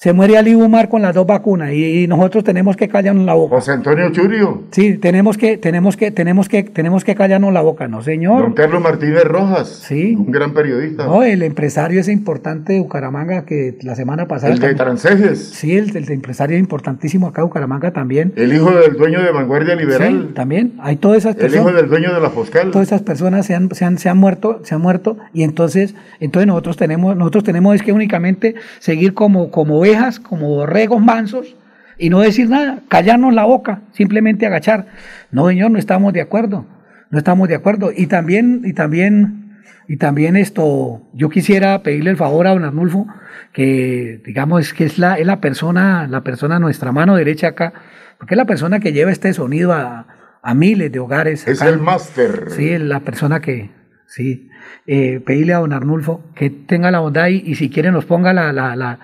Se 0.04 0.12
muere 0.12 0.36
Ali 0.36 0.54
Umar 0.54 0.90
con 0.90 1.00
las 1.00 1.14
dos 1.14 1.26
vacunas 1.26 1.72
y, 1.72 2.02
y 2.02 2.06
nosotros 2.06 2.44
tenemos 2.44 2.76
que 2.76 2.88
callarnos 2.88 3.24
la 3.24 3.32
boca. 3.32 3.56
José 3.56 3.72
Antonio 3.72 4.10
Churio. 4.12 4.64
Sí, 4.70 4.98
tenemos 4.98 5.38
que, 5.38 5.56
tenemos 5.56 5.96
que, 5.96 6.10
tenemos 6.10 6.46
que, 6.46 6.62
tenemos 6.62 7.04
que 7.04 7.14
callarnos 7.14 7.54
la 7.54 7.62
boca, 7.62 7.88
no 7.88 8.02
señor. 8.02 8.42
Don 8.42 8.52
Carlos 8.52 8.82
Martínez 8.82 9.24
Rojas. 9.24 9.66
Sí. 9.88 10.14
Un 10.14 10.30
gran 10.30 10.52
periodista. 10.52 11.06
No, 11.06 11.22
el 11.22 11.42
empresario 11.42 11.98
ese 12.00 12.12
importante 12.12 12.74
de 12.74 12.80
Bucaramanga 12.80 13.46
que 13.46 13.78
la 13.80 13.94
semana 13.94 14.28
pasada. 14.28 14.52
El 14.52 14.58
de 14.58 14.74
Transejes. 14.74 15.38
Sí, 15.38 15.74
el, 15.74 15.96
el 15.96 16.12
empresario 16.12 16.58
importantísimo 16.58 17.28
acá 17.28 17.40
de 17.40 17.46
Bucaramanga 17.46 17.90
también. 17.94 18.34
El 18.36 18.52
hijo 18.52 18.72
del 18.72 18.98
dueño 18.98 19.22
de 19.22 19.32
Vanguardia 19.32 19.74
Liberal. 19.74 20.26
Sí, 20.28 20.34
también. 20.34 20.74
Hay 20.80 20.96
todas 20.96 21.16
esas 21.16 21.34
el 21.36 21.40
personas. 21.40 21.66
hijo 21.66 21.76
del 21.78 21.88
dueño 21.88 22.12
de 22.12 22.20
la 22.20 22.28
Foscal. 22.28 22.72
Todas 22.72 22.88
esas 22.88 23.00
personas 23.00 23.46
se 23.46 23.54
han, 23.54 23.74
se 23.74 23.86
han, 23.86 23.96
se 23.96 24.10
han 24.10 24.18
muerto, 24.18 24.60
se 24.64 24.74
han 24.74 24.82
muerto, 24.82 25.16
y 25.32 25.44
entonces, 25.44 25.94
entonces 26.20 26.46
nosotros 26.46 26.76
tenemos, 26.76 27.16
nosotros 27.16 27.42
tenemos 27.42 27.74
es 27.74 27.82
que 27.82 27.92
únicamente 27.92 28.54
seguir 28.80 29.14
como, 29.14 29.50
como 29.50 29.80
ovejas, 29.94 30.20
como 30.20 30.48
borregos 30.48 31.00
mansos, 31.00 31.56
y 31.98 32.10
no 32.10 32.20
decir 32.20 32.48
nada, 32.48 32.80
callarnos 32.88 33.34
la 33.34 33.44
boca, 33.44 33.82
simplemente 33.92 34.46
agachar. 34.46 34.86
No, 35.30 35.48
señor, 35.48 35.70
no 35.70 35.78
estamos 35.78 36.12
de 36.12 36.20
acuerdo, 36.20 36.66
no 37.10 37.18
estamos 37.18 37.48
de 37.48 37.54
acuerdo. 37.54 37.90
Y 37.94 38.06
también, 38.06 38.62
y 38.64 38.72
también, 38.72 39.60
y 39.86 39.96
también 39.96 40.36
esto, 40.36 41.02
yo 41.12 41.28
quisiera 41.28 41.82
pedirle 41.82 42.10
el 42.10 42.16
favor 42.16 42.46
a 42.46 42.50
don 42.50 42.64
Arnulfo, 42.64 43.06
que 43.52 44.20
digamos 44.24 44.72
que 44.74 44.84
es 44.84 44.98
la, 44.98 45.18
es 45.18 45.26
la 45.26 45.40
persona, 45.40 46.08
la 46.08 46.22
persona, 46.22 46.58
nuestra 46.58 46.90
mano 46.90 47.14
derecha 47.14 47.48
acá, 47.48 47.72
porque 48.18 48.34
es 48.34 48.38
la 48.38 48.46
persona 48.46 48.80
que 48.80 48.92
lleva 48.92 49.12
este 49.12 49.32
sonido 49.32 49.72
a, 49.72 50.06
a 50.42 50.54
miles 50.54 50.90
de 50.90 50.98
hogares. 50.98 51.46
Es 51.46 51.62
acá. 51.62 51.70
el 51.70 51.78
máster. 51.78 52.46
Sí, 52.50 52.76
la 52.78 53.00
persona 53.00 53.40
que, 53.40 53.70
Sí, 54.06 54.48
eh, 54.86 55.20
pedirle 55.26 55.54
a 55.54 55.58
don 55.58 55.72
Arnulfo 55.72 56.22
que 56.36 56.48
tenga 56.48 56.90
la 56.90 57.00
bondad 57.00 57.28
y, 57.28 57.42
y 57.44 57.56
si 57.56 57.68
quiere 57.70 57.90
nos 57.90 58.04
ponga 58.04 58.32
la, 58.32 58.52
la, 58.52 58.76
la, 58.76 59.00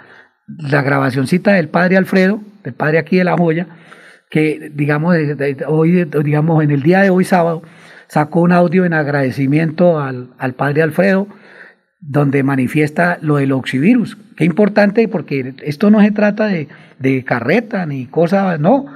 la, 0.58 0.82
grabacioncita 0.82 1.52
del 1.52 1.68
padre 1.68 1.96
Alfredo, 1.96 2.40
del 2.64 2.74
padre 2.74 2.98
aquí 2.98 3.16
de 3.16 3.24
la 3.24 3.36
joya, 3.36 3.66
que 4.30 4.70
digamos, 4.74 5.16
hoy, 5.66 6.04
digamos 6.04 6.62
en 6.62 6.70
el 6.70 6.82
día 6.82 7.00
de 7.00 7.10
hoy 7.10 7.24
sábado, 7.24 7.62
sacó 8.08 8.40
un 8.40 8.52
audio 8.52 8.84
en 8.84 8.92
agradecimiento 8.92 10.00
al, 10.00 10.28
al 10.38 10.54
padre 10.54 10.82
Alfredo, 10.82 11.26
donde 12.00 12.42
manifiesta 12.42 13.18
lo 13.20 13.36
del 13.36 13.52
oxivirus. 13.52 14.16
Qué 14.36 14.44
importante 14.44 15.06
porque 15.08 15.54
esto 15.62 15.90
no 15.90 16.00
se 16.00 16.10
trata 16.10 16.46
de, 16.46 16.68
de 16.98 17.24
carreta 17.24 17.84
ni 17.86 18.06
cosas, 18.06 18.58
no. 18.58 18.86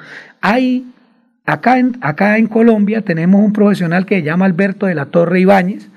Hay, 0.41 0.87
acá 1.45 1.79
en, 1.79 1.99
acá 2.01 2.39
en 2.39 2.47
Colombia 2.47 3.03
tenemos 3.03 3.45
un 3.45 3.53
profesional 3.53 4.07
que 4.07 4.17
se 4.17 4.23
llama 4.23 4.47
Alberto 4.47 4.87
de 4.87 4.95
la 4.95 5.07
Torre 5.07 5.41
Ibáñez, 5.41 5.89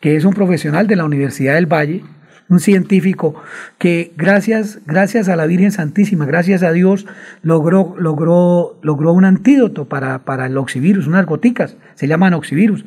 que 0.00 0.16
es 0.16 0.24
un 0.24 0.34
profesional 0.34 0.86
de 0.86 0.96
la 0.96 1.04
Universidad 1.04 1.54
del 1.54 1.66
Valle, 1.66 2.02
un 2.48 2.60
científico 2.60 3.34
que 3.78 4.12
gracias, 4.16 4.78
gracias 4.86 5.28
a 5.28 5.36
la 5.36 5.46
Virgen 5.46 5.72
Santísima, 5.72 6.26
gracias 6.26 6.62
a 6.62 6.72
Dios, 6.72 7.06
logró, 7.42 7.94
logró, 7.98 8.78
logró 8.82 9.12
un 9.12 9.24
antídoto 9.24 9.86
para, 9.86 10.20
para 10.20 10.46
el 10.46 10.56
oxivirus, 10.56 11.06
unas 11.06 11.26
goticas, 11.26 11.76
se 11.94 12.06
llaman 12.06 12.34
oxivirus. 12.34 12.84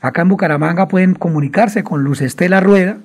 Acá 0.00 0.22
en 0.22 0.28
Bucaramanga 0.28 0.88
pueden 0.88 1.14
comunicarse 1.14 1.84
con 1.84 2.02
Luz 2.02 2.22
Estela 2.22 2.60
Rueda 2.60 2.98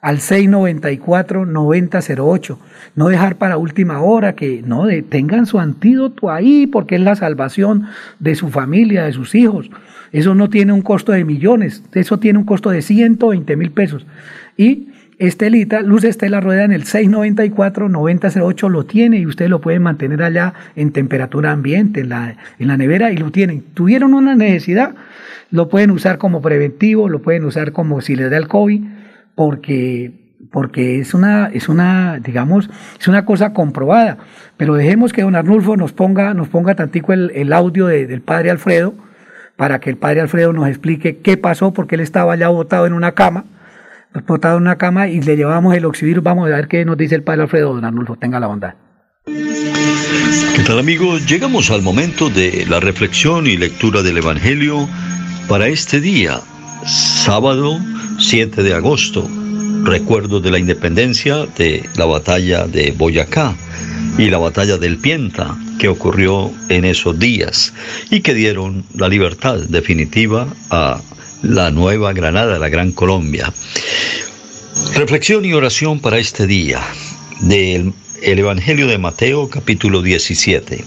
al 0.00 0.18
694-9008. 0.18 2.58
No 2.96 3.08
dejar 3.08 3.36
para 3.36 3.56
última 3.56 4.00
hora 4.00 4.34
que 4.34 4.62
no 4.66 4.86
tengan 5.08 5.46
su 5.46 5.60
antídoto 5.60 6.30
ahí 6.30 6.66
porque 6.66 6.96
es 6.96 7.02
la 7.02 7.16
salvación 7.16 7.86
de 8.18 8.34
su 8.34 8.48
familia, 8.48 9.04
de 9.04 9.12
sus 9.12 9.34
hijos. 9.34 9.70
Eso 10.10 10.34
no 10.34 10.50
tiene 10.50 10.72
un 10.72 10.82
costo 10.82 11.12
de 11.12 11.24
millones, 11.24 11.84
eso 11.92 12.18
tiene 12.18 12.38
un 12.38 12.44
costo 12.44 12.70
de 12.70 12.82
120 12.82 13.56
mil 13.56 13.70
pesos. 13.70 14.06
Y 14.56 14.88
Estelita, 15.26 15.82
Luz 15.82 16.02
Estela 16.02 16.40
Rueda 16.40 16.64
en 16.64 16.72
el 16.72 16.82
694-9008 16.82 18.68
lo 18.68 18.84
tiene 18.84 19.18
y 19.18 19.26
ustedes 19.26 19.50
lo 19.52 19.60
pueden 19.60 19.82
mantener 19.82 20.20
allá 20.20 20.52
en 20.74 20.90
temperatura 20.90 21.52
ambiente, 21.52 22.00
en 22.00 22.08
la, 22.08 22.34
en 22.58 22.66
la 22.66 22.76
nevera 22.76 23.12
y 23.12 23.16
lo 23.16 23.30
tienen. 23.30 23.62
Tuvieron 23.74 24.14
una 24.14 24.34
necesidad, 24.34 24.96
lo 25.52 25.68
pueden 25.68 25.92
usar 25.92 26.18
como 26.18 26.42
preventivo, 26.42 27.08
lo 27.08 27.22
pueden 27.22 27.44
usar 27.44 27.70
como 27.70 28.00
si 28.00 28.16
les 28.16 28.32
da 28.32 28.36
el 28.36 28.48
COVID, 28.48 28.82
porque 29.36 30.10
porque 30.50 30.98
es 30.98 31.14
una, 31.14 31.46
es 31.46 31.68
una, 31.68 32.18
digamos, 32.18 32.68
es 32.98 33.06
una 33.06 33.24
cosa 33.24 33.52
comprobada. 33.52 34.18
Pero 34.56 34.74
dejemos 34.74 35.12
que 35.12 35.22
don 35.22 35.36
Arnulfo 35.36 35.76
nos 35.76 35.92
ponga, 35.92 36.34
nos 36.34 36.48
ponga 36.48 36.74
tantico 36.74 37.12
el, 37.12 37.30
el 37.36 37.52
audio 37.52 37.86
del 37.86 38.22
padre 38.22 38.50
Alfredo, 38.50 38.92
para 39.54 39.78
que 39.78 39.88
el 39.88 39.96
padre 39.96 40.20
Alfredo 40.20 40.52
nos 40.52 40.66
explique 40.66 41.18
qué 41.18 41.36
pasó, 41.36 41.72
porque 41.72 41.94
él 41.94 42.00
estaba 42.00 42.34
ya 42.34 42.48
botado 42.48 42.86
en 42.86 42.92
una 42.92 43.12
cama, 43.12 43.44
botado 44.26 44.56
en 44.56 44.62
una 44.62 44.76
cama 44.76 45.08
y 45.08 45.20
le 45.20 45.36
llevamos 45.36 45.74
el 45.74 45.84
oxivirus. 45.84 46.22
Vamos 46.22 46.46
a 46.46 46.54
ver 46.54 46.68
qué 46.68 46.84
nos 46.84 46.96
dice 46.96 47.14
el 47.14 47.22
padre 47.22 47.42
Alfredo, 47.42 47.74
don 47.74 47.84
Arnulfo, 47.84 48.16
tenga 48.16 48.40
la 48.40 48.46
bondad. 48.46 48.74
¿Qué 49.24 50.62
tal 50.66 50.78
amigos? 50.78 51.26
Llegamos 51.26 51.70
al 51.70 51.82
momento 51.82 52.28
de 52.28 52.66
la 52.68 52.80
reflexión 52.80 53.46
y 53.46 53.56
lectura 53.56 54.02
del 54.02 54.18
Evangelio 54.18 54.88
para 55.48 55.68
este 55.68 56.00
día, 56.00 56.40
sábado 56.86 57.78
7 58.18 58.62
de 58.62 58.74
agosto, 58.74 59.28
recuerdo 59.84 60.40
de 60.40 60.50
la 60.50 60.58
independencia 60.58 61.46
de 61.56 61.88
la 61.96 62.04
batalla 62.04 62.66
de 62.66 62.92
Boyacá 62.92 63.54
y 64.18 64.30
la 64.30 64.38
batalla 64.38 64.76
del 64.76 64.98
Pienta 64.98 65.56
que 65.78 65.88
ocurrió 65.88 66.52
en 66.68 66.84
esos 66.84 67.18
días 67.18 67.72
y 68.10 68.20
que 68.20 68.34
dieron 68.34 68.84
la 68.94 69.08
libertad 69.08 69.58
definitiva 69.68 70.46
a 70.70 71.00
la 71.42 71.70
Nueva 71.70 72.12
Granada, 72.12 72.58
la 72.58 72.68
Gran 72.68 72.92
Colombia. 72.92 73.52
Reflexión 74.94 75.44
y 75.44 75.52
oración 75.52 76.00
para 76.00 76.18
este 76.18 76.46
día 76.46 76.80
del 77.40 77.92
el 78.22 78.38
Evangelio 78.38 78.86
de 78.86 78.98
Mateo 78.98 79.48
capítulo 79.48 80.00
17. 80.00 80.84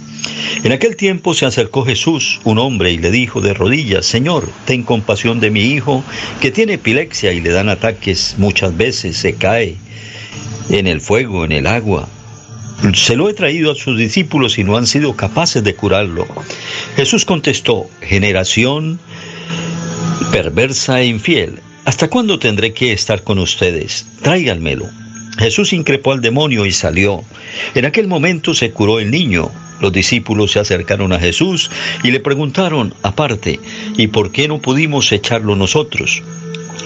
En 0.63 0.71
aquel 0.71 0.95
tiempo 0.95 1.33
se 1.33 1.45
acercó 1.45 1.83
Jesús, 1.83 2.39
un 2.45 2.57
hombre, 2.57 2.93
y 2.93 2.97
le 2.97 3.11
dijo 3.11 3.41
de 3.41 3.53
rodillas, 3.53 4.05
Señor, 4.05 4.49
ten 4.65 4.83
compasión 4.83 5.41
de 5.41 5.51
mi 5.51 5.61
hijo, 5.61 6.01
que 6.39 6.51
tiene 6.51 6.73
epilepsia 6.73 7.33
y 7.33 7.41
le 7.41 7.49
dan 7.49 7.67
ataques 7.67 8.35
muchas 8.37 8.77
veces, 8.77 9.17
se 9.17 9.33
cae 9.35 9.75
en 10.69 10.87
el 10.87 11.01
fuego, 11.01 11.43
en 11.43 11.51
el 11.51 11.67
agua. 11.67 12.07
Se 12.93 13.17
lo 13.17 13.29
he 13.29 13.33
traído 13.33 13.71
a 13.71 13.75
sus 13.75 13.97
discípulos 13.97 14.57
y 14.57 14.63
no 14.63 14.77
han 14.77 14.87
sido 14.87 15.15
capaces 15.15 15.63
de 15.63 15.75
curarlo. 15.75 16.25
Jesús 16.95 17.25
contestó, 17.25 17.89
generación 18.01 18.99
perversa 20.35 20.99
e 20.99 21.05
infiel, 21.05 21.61
¿hasta 21.85 22.09
cuándo 22.09 22.37
tendré 22.37 22.73
que 22.73 22.91
estar 22.91 23.23
con 23.23 23.39
ustedes? 23.39 24.05
Tráiganmelo. 24.21 24.85
Jesús 25.37 25.71
increpó 25.71 26.11
al 26.11 26.19
demonio 26.19 26.65
y 26.65 26.73
salió. 26.73 27.23
En 27.73 27.85
aquel 27.85 28.09
momento 28.09 28.53
se 28.53 28.71
curó 28.71 28.99
el 28.99 29.11
niño. 29.11 29.49
Los 29.79 29.93
discípulos 29.93 30.51
se 30.51 30.59
acercaron 30.59 31.13
a 31.13 31.19
Jesús 31.19 31.71
y 32.03 32.11
le 32.11 32.19
preguntaron 32.19 32.93
aparte, 33.01 33.61
¿y 33.95 34.07
por 34.07 34.33
qué 34.33 34.49
no 34.49 34.59
pudimos 34.59 35.09
echarlo 35.13 35.55
nosotros? 35.55 36.21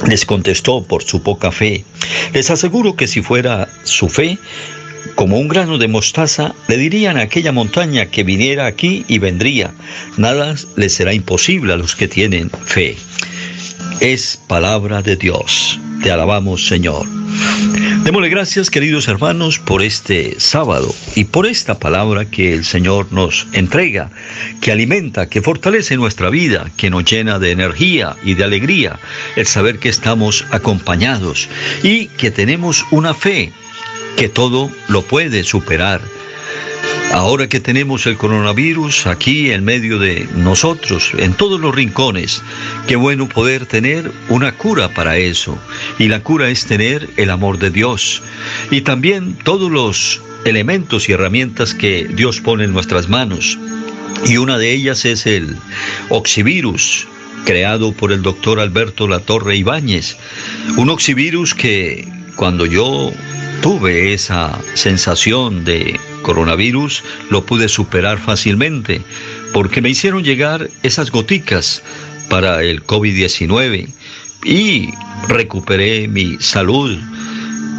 Les 0.07 0.27
contestó 0.27 0.83
por 0.83 1.01
su 1.01 1.23
poca 1.23 1.51
fe. 1.51 1.83
Les 2.35 2.51
aseguro 2.51 2.95
que 2.95 3.07
si 3.07 3.23
fuera 3.23 3.67
su 3.83 4.09
fe, 4.09 4.37
como 5.15 5.39
un 5.39 5.47
grano 5.47 5.79
de 5.79 5.87
mostaza, 5.87 6.53
le 6.67 6.77
dirían 6.77 7.17
a 7.17 7.21
aquella 7.21 7.51
montaña 7.51 8.05
que 8.05 8.23
viniera 8.23 8.67
aquí 8.67 9.05
y 9.07 9.17
vendría. 9.17 9.73
Nada 10.17 10.53
les 10.75 10.93
será 10.93 11.15
imposible 11.15 11.73
a 11.73 11.77
los 11.77 11.95
que 11.95 12.07
tienen 12.07 12.51
fe. 12.51 12.95
Es 14.01 14.39
palabra 14.47 15.01
de 15.01 15.17
Dios. 15.17 15.77
Te 16.01 16.09
alabamos, 16.09 16.65
Señor. 16.65 17.05
Démosle 18.05 18.29
gracias, 18.29 18.69
queridos 18.69 19.09
hermanos, 19.09 19.59
por 19.59 19.81
este 19.81 20.39
sábado 20.39 20.95
y 21.15 21.25
por 21.25 21.45
esta 21.45 21.77
palabra 21.77 22.23
que 22.23 22.53
el 22.53 22.63
Señor 22.63 23.11
nos 23.11 23.45
entrega, 23.51 24.09
que 24.61 24.71
alimenta, 24.71 25.27
que 25.27 25.41
fortalece 25.41 25.97
nuestra 25.97 26.29
vida, 26.29 26.71
que 26.77 26.89
nos 26.89 27.03
llena 27.03 27.39
de 27.39 27.51
energía 27.51 28.15
y 28.23 28.35
de 28.35 28.45
alegría, 28.45 28.97
el 29.35 29.45
saber 29.45 29.79
que 29.79 29.89
estamos 29.89 30.45
acompañados 30.51 31.49
y 31.83 32.07
que 32.07 32.31
tenemos 32.31 32.85
una 32.91 33.13
fe 33.13 33.51
que 34.15 34.29
todo 34.29 34.71
lo 34.87 35.01
puede 35.01 35.43
superar 35.43 36.01
Ahora 37.11 37.49
que 37.49 37.59
tenemos 37.59 38.05
el 38.05 38.17
coronavirus 38.17 39.07
aquí 39.07 39.51
en 39.51 39.65
medio 39.65 39.97
de 39.97 40.27
nosotros, 40.35 41.11
en 41.17 41.33
todos 41.33 41.59
los 41.59 41.73
rincones, 41.73 42.43
qué 42.87 42.95
bueno 42.95 43.27
poder 43.27 43.65
tener 43.65 44.11
una 44.29 44.51
cura 44.51 44.89
para 44.89 45.17
eso. 45.17 45.57
Y 45.97 46.07
la 46.07 46.21
cura 46.21 46.49
es 46.49 46.65
tener 46.65 47.09
el 47.17 47.31
amor 47.31 47.57
de 47.57 47.71
Dios. 47.71 48.21
Y 48.69 48.81
también 48.81 49.35
todos 49.43 49.71
los 49.71 50.21
elementos 50.45 51.09
y 51.09 51.13
herramientas 51.13 51.73
que 51.73 52.07
Dios 52.07 52.41
pone 52.41 52.65
en 52.65 52.73
nuestras 52.73 53.09
manos. 53.09 53.57
Y 54.27 54.37
una 54.37 54.59
de 54.59 54.71
ellas 54.71 55.03
es 55.03 55.25
el 55.25 55.57
oxivirus, 56.09 57.07
creado 57.43 57.91
por 57.91 58.11
el 58.11 58.21
doctor 58.21 58.59
Alberto 58.59 59.07
Latorre 59.07 59.55
Ibáñez. 59.55 60.15
Un 60.77 60.89
oxivirus 60.91 61.55
que 61.55 62.07
cuando 62.35 62.67
yo 62.67 63.11
tuve 63.61 64.13
esa 64.13 64.57
sensación 64.73 65.65
de 65.65 65.99
coronavirus, 66.21 67.03
lo 67.29 67.45
pude 67.45 67.67
superar 67.67 68.19
fácilmente, 68.19 69.01
porque 69.53 69.81
me 69.81 69.89
hicieron 69.89 70.23
llegar 70.23 70.69
esas 70.83 71.11
goticas 71.11 71.81
para 72.29 72.63
el 72.63 72.85
COVID-19 72.85 73.87
y 74.45 74.89
recuperé 75.27 76.07
mi 76.07 76.37
salud 76.39 76.97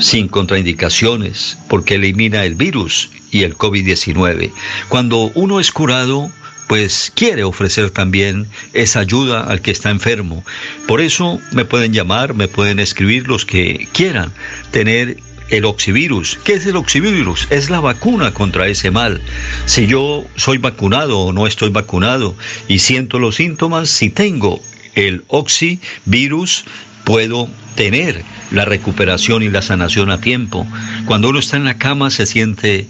sin 0.00 0.28
contraindicaciones, 0.28 1.58
porque 1.68 1.94
elimina 1.94 2.44
el 2.44 2.54
virus 2.54 3.10
y 3.30 3.42
el 3.42 3.56
COVID-19. 3.56 4.52
Cuando 4.88 5.30
uno 5.34 5.60
es 5.60 5.70
curado, 5.70 6.30
pues 6.68 7.12
quiere 7.14 7.42
ofrecer 7.42 7.90
también 7.90 8.46
esa 8.74 9.00
ayuda 9.00 9.42
al 9.42 9.60
que 9.60 9.72
está 9.72 9.90
enfermo. 9.90 10.44
Por 10.86 11.00
eso 11.00 11.40
me 11.52 11.64
pueden 11.64 11.92
llamar, 11.92 12.34
me 12.34 12.48
pueden 12.48 12.78
escribir 12.78 13.26
los 13.26 13.44
que 13.44 13.88
quieran 13.92 14.32
tener 14.70 15.16
el 15.50 15.64
oxivirus. 15.64 16.38
¿Qué 16.44 16.54
es 16.54 16.66
el 16.66 16.76
oxivirus? 16.76 17.46
Es 17.50 17.70
la 17.70 17.80
vacuna 17.80 18.32
contra 18.32 18.68
ese 18.68 18.90
mal. 18.90 19.20
Si 19.66 19.86
yo 19.86 20.24
soy 20.36 20.58
vacunado 20.58 21.18
o 21.18 21.32
no 21.32 21.46
estoy 21.46 21.70
vacunado 21.70 22.34
y 22.68 22.78
siento 22.78 23.18
los 23.18 23.36
síntomas, 23.36 23.90
si 23.90 24.10
tengo 24.10 24.60
el 24.94 25.24
oxivirus, 25.28 26.64
puedo 27.04 27.48
tener 27.74 28.24
la 28.50 28.64
recuperación 28.64 29.42
y 29.42 29.48
la 29.48 29.62
sanación 29.62 30.10
a 30.10 30.20
tiempo. 30.20 30.66
Cuando 31.06 31.30
uno 31.30 31.38
está 31.38 31.56
en 31.56 31.64
la 31.64 31.78
cama 31.78 32.10
se 32.10 32.26
siente 32.26 32.86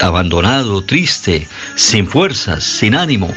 abandonado, 0.00 0.82
triste, 0.82 1.46
sin 1.76 2.06
fuerzas, 2.06 2.64
sin 2.64 2.94
ánimo. 2.94 3.32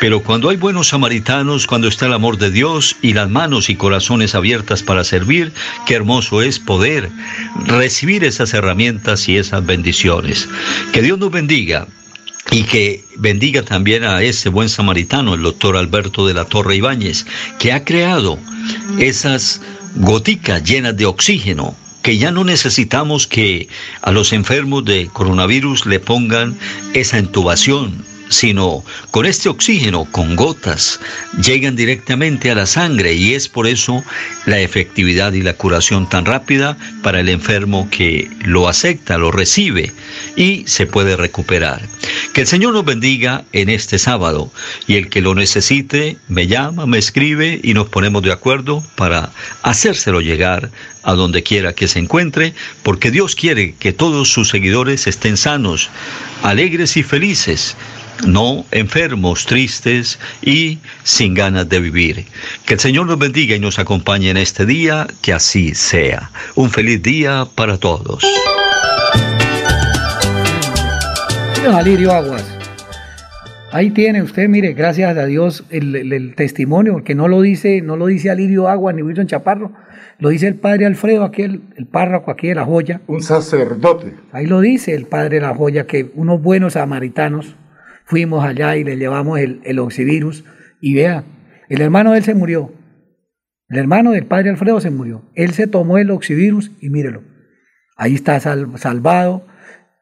Pero 0.00 0.22
cuando 0.22 0.48
hay 0.50 0.56
buenos 0.56 0.88
samaritanos, 0.88 1.66
cuando 1.66 1.88
está 1.88 2.06
el 2.06 2.12
amor 2.12 2.38
de 2.38 2.50
Dios 2.50 2.96
y 3.02 3.12
las 3.12 3.28
manos 3.28 3.70
y 3.70 3.76
corazones 3.76 4.34
abiertas 4.34 4.82
para 4.82 5.04
servir, 5.04 5.52
qué 5.86 5.94
hermoso 5.94 6.42
es 6.42 6.58
poder 6.58 7.10
recibir 7.66 8.24
esas 8.24 8.54
herramientas 8.54 9.28
y 9.28 9.36
esas 9.36 9.64
bendiciones. 9.64 10.48
Que 10.92 11.02
Dios 11.02 11.18
nos 11.18 11.30
bendiga 11.30 11.86
y 12.50 12.64
que 12.64 13.04
bendiga 13.16 13.62
también 13.62 14.04
a 14.04 14.22
ese 14.22 14.48
buen 14.48 14.68
samaritano, 14.68 15.34
el 15.34 15.42
doctor 15.42 15.76
Alberto 15.76 16.26
de 16.26 16.34
la 16.34 16.44
Torre 16.44 16.76
Ibáñez, 16.76 17.26
que 17.58 17.72
ha 17.72 17.84
creado 17.84 18.38
esas 18.98 19.60
goticas 19.96 20.62
llenas 20.64 20.96
de 20.96 21.06
oxígeno 21.06 21.76
que 22.02 22.18
ya 22.18 22.30
no 22.30 22.44
necesitamos 22.44 23.26
que 23.26 23.68
a 24.02 24.10
los 24.10 24.32
enfermos 24.32 24.84
de 24.84 25.08
coronavirus 25.12 25.86
le 25.86 26.00
pongan 26.00 26.58
esa 26.94 27.18
intubación, 27.18 28.04
sino 28.30 28.84
con 29.10 29.26
este 29.26 29.48
oxígeno, 29.48 30.06
con 30.06 30.36
gotas, 30.36 31.00
llegan 31.44 31.76
directamente 31.76 32.50
a 32.50 32.54
la 32.54 32.64
sangre 32.64 33.12
y 33.12 33.34
es 33.34 33.48
por 33.48 33.66
eso 33.66 34.02
la 34.46 34.60
efectividad 34.60 35.32
y 35.32 35.42
la 35.42 35.54
curación 35.54 36.08
tan 36.08 36.24
rápida 36.24 36.78
para 37.02 37.20
el 37.20 37.28
enfermo 37.28 37.88
que 37.90 38.30
lo 38.44 38.68
acepta, 38.68 39.18
lo 39.18 39.32
recibe 39.32 39.92
y 40.36 40.64
se 40.66 40.86
puede 40.86 41.16
recuperar. 41.16 41.82
Que 42.32 42.42
el 42.42 42.46
Señor 42.46 42.72
nos 42.72 42.84
bendiga 42.84 43.44
en 43.52 43.68
este 43.68 43.98
sábado 43.98 44.52
y 44.86 44.94
el 44.94 45.08
que 45.08 45.20
lo 45.20 45.34
necesite 45.34 46.16
me 46.28 46.46
llama, 46.46 46.86
me 46.86 46.98
escribe 46.98 47.60
y 47.62 47.74
nos 47.74 47.88
ponemos 47.88 48.22
de 48.22 48.32
acuerdo 48.32 48.82
para 48.94 49.32
hacérselo 49.62 50.20
llegar 50.20 50.70
a 51.02 51.14
donde 51.14 51.42
quiera 51.42 51.72
que 51.72 51.88
se 51.88 51.98
encuentre, 51.98 52.54
porque 52.82 53.10
Dios 53.10 53.34
quiere 53.34 53.74
que 53.74 53.92
todos 53.92 54.30
sus 54.30 54.50
seguidores 54.50 55.06
estén 55.06 55.36
sanos, 55.36 55.90
alegres 56.42 56.96
y 56.96 57.02
felices 57.02 57.76
no 58.26 58.64
enfermos, 58.70 59.46
tristes 59.46 60.18
y 60.42 60.78
sin 61.02 61.34
ganas 61.34 61.68
de 61.68 61.80
vivir. 61.80 62.24
Que 62.66 62.74
el 62.74 62.80
Señor 62.80 63.06
nos 63.06 63.18
bendiga 63.18 63.54
y 63.56 63.60
nos 63.60 63.78
acompañe 63.78 64.30
en 64.30 64.36
este 64.36 64.66
día, 64.66 65.06
que 65.22 65.32
así 65.32 65.74
sea. 65.74 66.30
Un 66.54 66.70
feliz 66.70 67.02
día 67.02 67.46
para 67.54 67.78
todos. 67.78 68.24
Alirio 71.74 72.12
Aguas. 72.12 72.44
Ahí 73.72 73.90
tiene 73.90 74.22
usted, 74.22 74.48
mire, 74.48 74.72
gracias 74.72 75.16
a 75.16 75.26
Dios 75.26 75.64
el, 75.70 75.94
el- 75.94 76.12
el 76.12 76.34
testimonio, 76.34 76.94
porque 76.94 77.14
no 77.14 77.28
lo 77.28 77.40
dice, 77.40 77.80
no 77.82 77.96
lo 77.96 78.06
dice 78.06 78.28
Alirio 78.30 78.66
Aguas 78.68 78.96
ni 78.96 79.02
Wilson 79.02 79.28
Chaparro, 79.28 79.70
lo 80.18 80.30
dice 80.30 80.48
el 80.48 80.56
padre 80.56 80.86
Alfredo, 80.86 81.22
aquí 81.22 81.42
el, 81.42 81.60
el 81.76 81.86
párroco 81.86 82.32
aquí 82.32 82.48
de 82.48 82.56
la 82.56 82.64
joya. 82.64 83.00
Un 83.06 83.22
sacerdote. 83.22 84.14
Ahí 84.32 84.46
lo 84.46 84.60
dice 84.60 84.94
el 84.94 85.06
padre 85.06 85.36
de 85.36 85.42
la 85.42 85.54
joya, 85.54 85.86
que 85.86 86.10
unos 86.16 86.42
buenos 86.42 86.72
samaritanos 86.72 87.54
fuimos 88.10 88.44
allá 88.44 88.76
y 88.76 88.84
le 88.84 88.96
llevamos 88.98 89.38
el, 89.38 89.60
el 89.64 89.78
oxivirus. 89.78 90.44
Y 90.82 90.94
vea, 90.94 91.24
el 91.68 91.80
hermano 91.80 92.10
de 92.12 92.18
él 92.18 92.24
se 92.24 92.34
murió. 92.34 92.72
El 93.68 93.78
hermano 93.78 94.10
del 94.10 94.26
padre 94.26 94.50
Alfredo 94.50 94.80
se 94.80 94.90
murió. 94.90 95.22
Él 95.34 95.52
se 95.52 95.66
tomó 95.68 95.96
el 95.98 96.10
oxivirus 96.10 96.72
y 96.80 96.90
mírelo. 96.90 97.22
Ahí 97.96 98.14
está 98.16 98.38
sal- 98.40 98.72
salvado. 98.76 99.46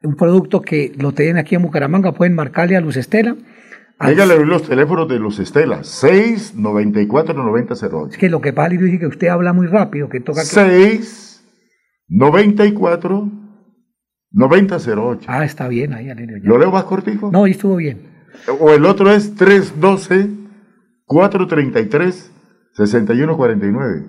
Un 0.03 0.17
producto 0.17 0.63
que 0.63 0.93
lo 0.99 1.13
tienen 1.13 1.37
aquí 1.37 1.55
en 1.55 1.63
Bucaramanga. 1.63 2.13
Pueden 2.15 2.35
marcarle 2.35 2.77
a 2.77 2.81
Luz 2.81 2.97
Estela. 2.97 3.37
Al- 3.99 4.13
Dígale 4.15 4.43
los 4.47 4.63
teléfonos 4.63 5.07
de 5.09 5.19
los 5.19 5.39
Estela. 5.39 5.81
694-9008. 5.83 8.11
Es 8.13 8.17
que 8.19 8.31
lo 8.31 8.41
que 8.41 8.53
pasa, 8.53 8.69
Lirio, 8.71 8.87
dice 8.87 9.01
que 9.01 9.07
usted 9.07 9.29
habla 9.29 9.53
muy 9.53 9.67
rápido, 9.67 10.09
que 10.09 10.21
toca... 10.21 10.41
que- 10.41 10.47
6 10.47 11.27
94 12.09 13.31
9008. 14.33 15.27
Ah, 15.29 15.45
está 15.45 15.69
bien 15.69 15.93
ahí, 15.95 16.11
Alirio. 16.11 16.37
ya. 16.39 16.49
¿Lo 16.49 16.59
leo 16.59 16.71
más 16.71 16.85
cortico? 16.85 17.31
No, 17.33 17.45
ahí 17.45 17.53
estuvo 17.53 17.77
bien. 17.77 18.03
O 18.61 18.71
el 18.73 18.85
otro 18.85 19.11
es 19.11 19.35
312 19.35 20.29
433 21.07 22.33
6149. 22.75 24.05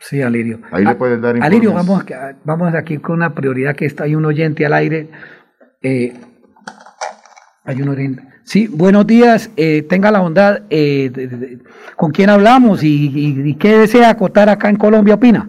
Sí, 0.00 0.22
Alirio. 0.22 0.60
Ahí 0.70 0.84
le 0.84 0.94
pueden 0.94 1.20
dar 1.20 1.36
Alirio, 1.42 1.70
informes. 1.70 1.86
vamos, 1.88 2.04
a- 2.12 2.36
vamos 2.44 2.74
aquí 2.74 2.98
con 2.98 3.16
una 3.16 3.34
prioridad 3.34 3.74
que 3.76 3.84
está, 3.86 4.04
hay 4.04 4.14
un 4.14 4.24
oyente 4.24 4.64
al 4.64 4.72
aire. 4.72 5.10
eh, 5.82 6.12
hay 7.64 7.82
un 7.82 7.88
oyente. 7.90 8.22
Sí, 8.44 8.66
buenos 8.66 9.06
días, 9.06 9.50
eh, 9.56 9.82
tenga 9.82 10.10
la 10.10 10.20
bondad, 10.20 10.62
eh, 10.70 11.10
de- 11.12 11.28
de- 11.28 11.58
¿con 11.96 12.10
quién 12.10 12.30
hablamos 12.30 12.82
y, 12.82 13.08
y- 13.14 13.48
y 13.50 13.54
qué 13.56 13.76
desea 13.78 14.08
acotar 14.10 14.48
acá 14.48 14.70
en 14.70 14.76
Colombia, 14.76 15.14
opina? 15.14 15.48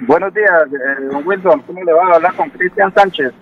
Buenos 0.00 0.34
días, 0.34 0.50
eh, 0.72 1.04
don 1.10 1.26
Wilson. 1.26 1.62
¿Cómo 1.62 1.82
le 1.84 1.92
va 1.92 2.06
a 2.12 2.14
hablar 2.16 2.34
con 2.34 2.50
Cristian 2.50 2.92
Sánchez? 2.94 3.32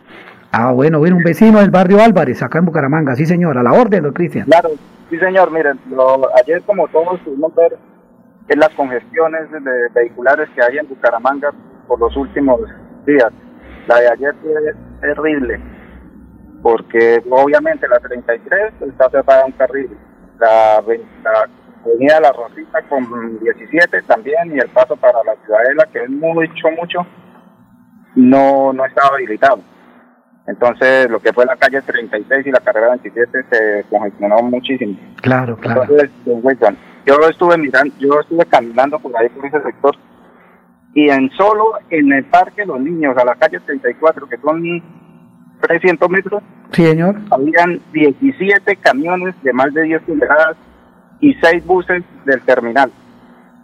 Ah, 0.52 0.72
bueno, 0.72 0.98
bueno, 0.98 1.16
un 1.16 1.22
vecino 1.22 1.60
del 1.60 1.70
barrio 1.70 2.02
Álvarez, 2.02 2.42
acá 2.42 2.58
en 2.58 2.64
Bucaramanga, 2.66 3.14
sí 3.14 3.24
señor, 3.24 3.56
a 3.56 3.62
la 3.62 3.72
orden, 3.72 4.02
don 4.02 4.12
Cristian. 4.12 4.46
Claro, 4.46 4.70
sí 5.08 5.18
señor. 5.18 5.50
Miren, 5.52 5.78
lo- 5.90 6.28
ayer 6.36 6.60
como 6.62 6.88
todos 6.88 7.20
pudimos 7.20 7.54
ver 7.54 7.78
en 8.48 8.58
las 8.58 8.70
congestiones 8.70 9.50
de- 9.52 9.88
vehiculares 9.94 10.48
que 10.54 10.62
hay 10.62 10.78
en 10.78 10.88
Bucaramanga 10.88 11.50
por 11.86 12.00
los 12.00 12.14
últimos 12.16 12.60
días. 13.06 13.30
La 13.86 14.00
de 14.00 14.08
ayer 14.08 14.34
fue 14.42 14.52
terrible, 15.00 15.60
porque 16.62 17.22
obviamente 17.30 17.86
la 17.88 17.98
33 18.00 18.72
está 18.88 19.08
cerrada 19.10 19.46
un 19.46 19.52
carril. 19.52 19.96
La, 20.40 20.82
la 21.22 21.48
avenida 21.84 22.20
La 22.20 22.32
Rosita 22.32 22.82
con 22.88 23.38
17 23.40 24.02
también 24.02 24.54
y 24.54 24.58
el 24.58 24.68
paso 24.68 24.96
para 24.96 25.22
la 25.24 25.34
Ciudadela, 25.44 25.86
que 25.92 26.04
es 26.04 26.10
mucho, 26.10 26.70
mucho, 26.78 27.06
no, 28.16 28.72
no 28.72 28.84
estaba 28.84 29.16
habilitado. 29.16 29.60
Entonces, 30.46 31.08
lo 31.10 31.20
que 31.20 31.32
fue 31.32 31.44
la 31.46 31.56
calle 31.56 31.80
36 31.80 32.46
y 32.46 32.50
la 32.50 32.60
carrera 32.60 32.88
27 32.90 33.44
se 33.50 33.84
congestionó 33.88 34.42
muchísimo. 34.42 34.98
Claro, 35.22 35.56
claro. 35.56 35.82
Entonces, 35.82 36.10
Wilson, 36.26 36.76
yo 37.06 37.14
estuve 37.28 37.56
mirando, 37.56 37.94
yo 37.98 38.20
estuve 38.20 38.44
caminando 38.46 38.98
por 38.98 39.16
ahí 39.16 39.28
por 39.28 39.46
ese 39.46 39.62
sector 39.62 39.94
y 40.94 41.08
en 41.08 41.30
solo 41.32 41.74
en 41.90 42.12
el 42.12 42.24
parque 42.24 42.66
Los 42.66 42.80
Niños, 42.80 43.16
a 43.16 43.24
la 43.24 43.36
calle 43.36 43.60
34, 43.60 44.26
que 44.28 44.36
son 44.38 44.62
300 45.60 46.10
metros, 46.10 46.42
Sí, 46.72 46.84
señor. 46.84 47.16
habían 47.30 47.80
17 47.92 48.76
camiones 48.76 49.34
de 49.42 49.52
más 49.52 49.72
de 49.72 49.82
10 49.82 50.02
toneladas 50.06 50.56
y 51.20 51.34
6 51.34 51.66
buses 51.66 52.02
del 52.24 52.40
terminal. 52.42 52.90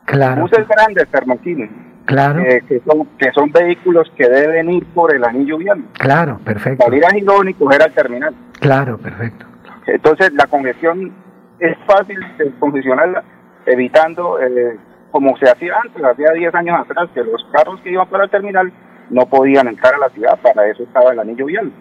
Claro, 0.04 0.42
Buses 0.42 0.66
grandes, 0.68 1.08
termocines, 1.08 1.68
claro, 2.04 2.40
eh, 2.40 2.62
que, 2.68 2.80
son, 2.86 3.06
que 3.18 3.32
son 3.32 3.50
vehículos 3.50 4.08
que 4.16 4.28
deben 4.28 4.70
ir 4.70 4.84
por 4.94 5.12
el 5.14 5.24
anillo 5.24 5.58
vial. 5.58 5.84
claro, 5.94 6.38
perfecto, 6.44 6.84
Salir 6.84 7.04
a 7.04 7.10
Girón 7.10 7.48
y 7.48 7.54
coger 7.54 7.82
al 7.82 7.92
terminal. 7.92 8.34
claro, 8.60 8.98
perfecto. 8.98 9.46
Entonces, 9.86 10.32
la 10.34 10.46
congestión 10.46 11.12
es 11.58 11.76
fácil 11.86 12.18
de 12.38 12.50
congestionarla 12.58 13.24
evitando, 13.66 14.38
eh, 14.40 14.76
como 15.10 15.36
se 15.38 15.50
hacía 15.50 15.74
antes, 15.82 16.04
hacía 16.04 16.30
10 16.34 16.54
años 16.54 16.78
atrás, 16.80 17.08
que 17.14 17.24
los 17.24 17.44
carros 17.52 17.80
que 17.80 17.90
iban 17.90 18.08
para 18.08 18.24
el 18.24 18.30
terminal 18.30 18.72
no 19.10 19.26
podían 19.26 19.66
entrar 19.68 19.94
a 19.94 19.98
la 19.98 20.08
ciudad, 20.10 20.38
para 20.40 20.68
eso 20.68 20.82
estaba 20.84 21.12
el 21.12 21.18
anillo 21.18 21.46
vial. 21.46 21.72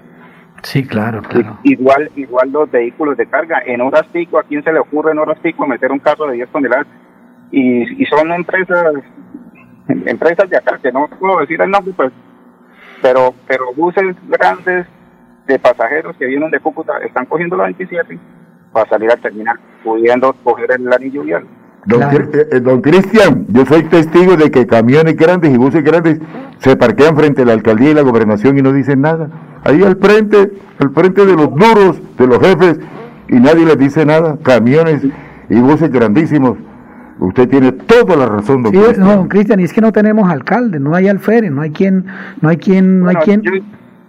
Sí, 0.66 0.84
claro, 0.84 1.22
claro. 1.22 1.60
Igual, 1.62 2.10
igual 2.16 2.52
los 2.52 2.72
vehículos 2.72 3.16
de 3.18 3.28
carga, 3.28 3.62
en 3.68 3.82
horas 3.82 4.08
pico, 4.12 4.40
¿a 4.40 4.44
quién 4.44 4.64
se 4.64 4.74
le 4.74 4.80
ocurre 4.80 5.12
en 5.12 5.20
horas 5.20 5.38
pico 5.40 5.68
meter 5.68 5.92
un 5.92 6.00
carro 6.00 6.26
de 6.26 6.34
10 6.38 6.50
toneladas? 6.50 6.88
Y, 7.52 8.02
y 8.02 8.06
son 8.08 8.32
empresas, 8.32 8.96
empresas 9.88 10.50
de 10.50 10.58
acá, 10.58 10.80
que 10.82 10.92
no 10.92 11.08
puedo 11.20 11.40
decir 11.42 11.62
el 11.62 11.70
nombre, 11.70 11.94
pues, 11.96 12.12
pero, 13.00 13.36
pero 13.48 13.74
buses 13.76 14.16
grandes 14.28 14.88
de 15.46 15.60
pasajeros 15.60 16.18
que 16.18 16.26
vienen 16.26 16.50
de 16.50 16.60
Cúcuta 16.60 16.94
están 17.06 17.28
cogiendo 17.28 17.56
la 17.56 17.66
27 17.66 18.18
para 18.74 18.90
salir 18.90 19.12
al 19.12 19.22
terminal, 19.22 19.60
pudiendo 19.84 20.34
coger 20.44 20.72
el 20.72 20.92
anillo 20.92 21.22
vial. 21.22 21.46
Don, 21.86 22.02
eh, 22.02 22.48
eh, 22.52 22.60
don 22.60 22.82
Cristian, 22.82 23.46
yo 23.50 23.64
soy 23.68 23.84
testigo 23.84 24.36
de 24.36 24.50
que 24.50 24.66
camiones 24.66 25.16
grandes 25.16 25.54
y 25.54 25.58
buses 25.58 25.84
grandes 25.84 26.20
se 26.58 26.76
parquean 26.76 27.16
frente 27.16 27.44
a 27.44 27.46
la 27.46 27.54
alcaldía 27.54 27.92
y 27.92 27.94
la 27.94 28.02
gobernación 28.02 28.58
y 28.58 28.64
no 28.64 28.74
dicen 28.74 29.02
nada. 29.02 29.30
Ahí 29.66 29.84
al 29.84 29.98
frente, 29.98 30.52
al 30.80 30.90
frente 30.92 31.26
de 31.26 31.34
los 31.34 31.50
duros, 31.54 32.00
de 32.18 32.28
los 32.28 32.40
jefes, 32.40 32.80
y 33.28 33.36
nadie 33.40 33.66
les 33.66 33.78
dice 33.78 34.06
nada. 34.06 34.38
Camiones 34.44 35.04
y 35.50 35.60
buses 35.60 35.92
grandísimos. 35.92 36.58
Usted 37.20 37.48
tiene 37.50 37.72
toda 37.72 38.16
la 38.16 38.26
razón, 38.28 38.62
don 38.64 38.74
Sí, 38.74 38.78
Cristian. 38.80 39.08
no, 39.08 39.16
don 39.16 39.28
Cristian, 39.28 39.60
y 39.60 39.64
es 39.64 39.74
que 39.74 39.82
no 39.82 39.92
tenemos 39.92 40.30
alcalde, 40.30 40.80
no 40.80 40.94
hay 40.96 41.08
alférez, 41.08 41.50
no 41.52 41.62
hay 41.62 41.72
quien, 41.72 42.06
no 42.42 42.50
hay 42.50 42.58
quien, 42.58 43.02
no 43.02 43.10
hay 43.10 43.16
quien. 43.18 43.42
yo, 43.42 43.52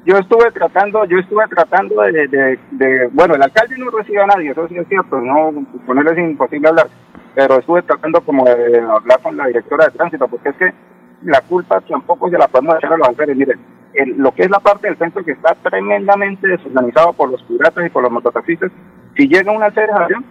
yo 0.05 0.19
estuve 0.19 0.51
tratando, 0.53 1.05
yo 1.05 1.19
estuve 1.19 1.45
tratando 1.49 2.03
de, 2.03 2.27
de, 2.29 2.59
de- 2.73 3.09
bueno, 3.13 3.35
el 3.37 3.43
alcalde 3.43 3.77
no 3.79 3.91
recibe 3.97 4.21
a 4.23 4.27
nadie, 4.27 4.51
eso 4.51 4.67
sí 4.69 4.77
es 4.77 4.89
cierto, 4.89 5.21
no, 5.21 5.53
con 5.87 5.99
él 5.99 6.07
es 6.09 6.19
imposible 6.19 6.69
hablar, 6.69 6.89
pero 7.37 7.59
estuve 7.61 7.83
tratando 7.83 8.21
como 8.23 8.45
de 8.45 8.81
hablar 8.81 9.21
con 9.23 9.37
la 9.37 9.47
directora 9.47 9.85
de 9.87 9.93
tránsito, 9.93 10.27
porque 10.27 10.49
es 10.49 10.57
que 10.57 10.75
la 11.23 11.41
culpa 11.43 11.81
tampoco 11.89 12.29
se 12.29 12.39
la 12.39 12.49
podemos 12.49 12.77
echar 12.77 12.93
a 12.93 12.97
los 12.99 13.09
alférez, 13.09 13.37
miren, 13.37 13.59
el- 13.95 14.17
lo 14.19 14.33
que 14.33 14.43
es 14.43 14.51
la 14.51 14.61
parte 14.61 14.89
del 14.89 14.97
centro 14.99 15.25
que 15.25 15.33
está 15.33 15.55
tremendamente 15.55 16.47
desorganizado 16.49 17.13
por 17.13 17.31
los 17.31 17.43
piratas 17.45 17.87
y 17.87 17.91
por 17.91 18.03
los 18.03 18.13
mototaxistas, 18.13 18.71
si 19.17 19.29
llega 19.29 19.53
una 19.53 19.71
ceración, 19.71 20.25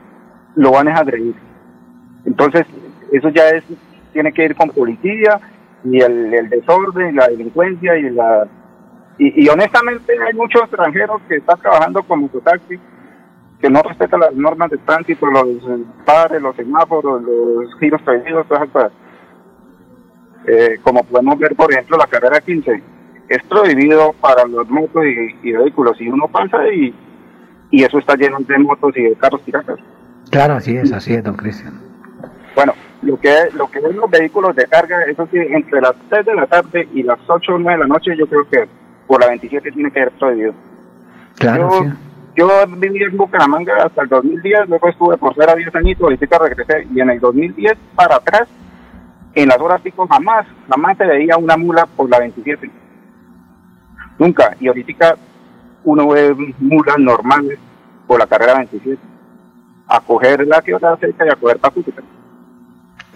lo 0.56 0.72
van 0.72 0.88
a 0.88 0.96
agredir. 0.98 1.36
Entonces, 2.26 2.66
eso 3.12 3.30
ya 3.30 3.50
es, 3.50 3.64
tiene 4.14 4.32
que 4.32 4.46
ir 4.46 4.56
con 4.56 4.70
policía 4.70 5.40
y 5.84 6.00
el, 6.02 6.34
el 6.34 6.50
desorden, 6.50 7.16
la 7.16 7.28
delincuencia 7.28 7.98
y 7.98 8.10
la 8.10 8.48
y, 9.18 9.46
y 9.46 9.48
honestamente 9.50 10.14
hay 10.28 10.34
muchos 10.34 10.64
extranjeros 10.64 11.22
que 11.30 11.38
están 11.38 11.58
trabajando 11.60 12.04
como 12.04 12.24
mototaxi 12.24 12.78
que 13.62 13.70
no 13.70 13.82
respetan 13.82 14.20
las 14.20 14.34
normas 14.34 14.70
de 14.70 14.78
tránsito, 14.80 15.26
los 15.28 15.48
pares, 16.06 16.42
los 16.42 16.54
semáforos, 16.58 17.22
los 17.24 17.80
giros 17.80 18.02
prohibidos, 18.02 18.46
todas 18.48 18.64
esas 18.64 18.74
cosas. 18.74 18.92
Eh, 20.48 20.78
como 20.84 21.04
podemos 21.04 21.40
ver, 21.40 21.56
por 21.56 21.72
ejemplo, 21.72 21.98
la 21.98 22.08
carrera 22.08 22.40
15 22.42 22.84
es 23.30 23.44
prohibido 23.44 24.14
para 24.22 24.46
los 24.46 24.70
motos 24.70 25.04
y, 25.06 25.50
y 25.50 25.52
vehículos 25.52 26.00
y 26.00 26.08
uno 26.08 26.28
pasa 26.28 26.68
y, 26.68 26.94
y 27.72 27.84
eso 27.84 27.98
está 27.98 28.16
lleno 28.16 28.38
de 28.40 28.58
motos 28.60 28.96
y 28.96 29.04
de 29.04 29.16
carros 29.16 29.42
piratas. 29.42 29.80
Claro, 30.30 30.56
así 30.56 30.76
es, 30.76 30.92
así 30.92 31.14
es, 31.14 31.24
don 31.24 31.36
Cristian. 31.36 31.80
Bueno, 32.56 32.74
lo 33.02 33.20
que 33.20 33.30
es, 33.30 33.54
lo 33.54 33.68
que 33.68 33.80
es 33.80 33.96
los 33.96 34.10
vehículos 34.10 34.56
de 34.56 34.66
carga, 34.66 35.04
eso 35.04 35.28
sí, 35.32 35.38
entre 35.38 35.82
las 35.82 35.96
3 36.10 36.26
de 36.26 36.36
la 36.36 36.48
tarde 36.48 36.88
y 36.94 37.04
las 37.04 37.20
8 37.28 37.54
o 37.54 37.60
9 37.60 37.74
de 37.74 37.88
la 37.88 37.94
noche, 37.94 38.16
yo 38.18 38.28
creo 38.28 38.48
que 38.50 38.68
por 39.08 39.22
la 39.22 39.28
27 39.28 39.72
tiene 39.72 39.92
que 39.92 40.00
ser 40.00 40.12
prohibido. 40.12 40.54
Claro, 41.38 41.70
yo, 41.70 41.90
sí. 41.90 41.98
yo 42.38 42.50
viví 42.78 43.04
en 43.04 43.18
Bucaramanga 43.18 43.76
hasta 43.84 44.04
el 44.04 44.10
2010, 44.10 44.70
luego 44.70 44.90
estuve 44.90 45.18
por 45.18 45.36
fuera 45.36 45.54
10 45.54 45.76
añitos, 45.76 46.04
ahorita 46.04 46.38
regresé, 46.40 46.88
y 46.94 47.00
en 47.00 47.10
el 47.10 47.20
2010 47.20 47.74
para 47.96 48.16
atrás, 48.16 48.48
en 49.34 49.50
las 49.50 49.60
horas 49.60 49.82
pico 49.82 50.08
jamás, 50.08 50.48
jamás 50.70 50.98
se 50.98 51.06
veía 51.06 51.38
una 51.38 51.58
mula 51.58 51.86
por 51.86 52.10
la 52.10 52.20
27. 52.20 52.72
Nunca, 54.18 54.56
y 54.60 54.68
ahorita 54.68 55.16
uno 55.84 56.08
ve 56.08 56.36
mulas 56.60 56.98
normales 56.98 57.60
por 58.08 58.20
la 58.20 58.28
carrera 58.28 58.56
27, 58.56 58.98
a 59.88 60.00
coger 60.02 60.46
la 60.48 60.64
otra 60.76 60.98
cerca 60.98 61.26
y 61.26 61.30
a 61.30 61.36
coger 61.36 61.60
para 61.60 61.74
Cúcuta. 61.74 62.02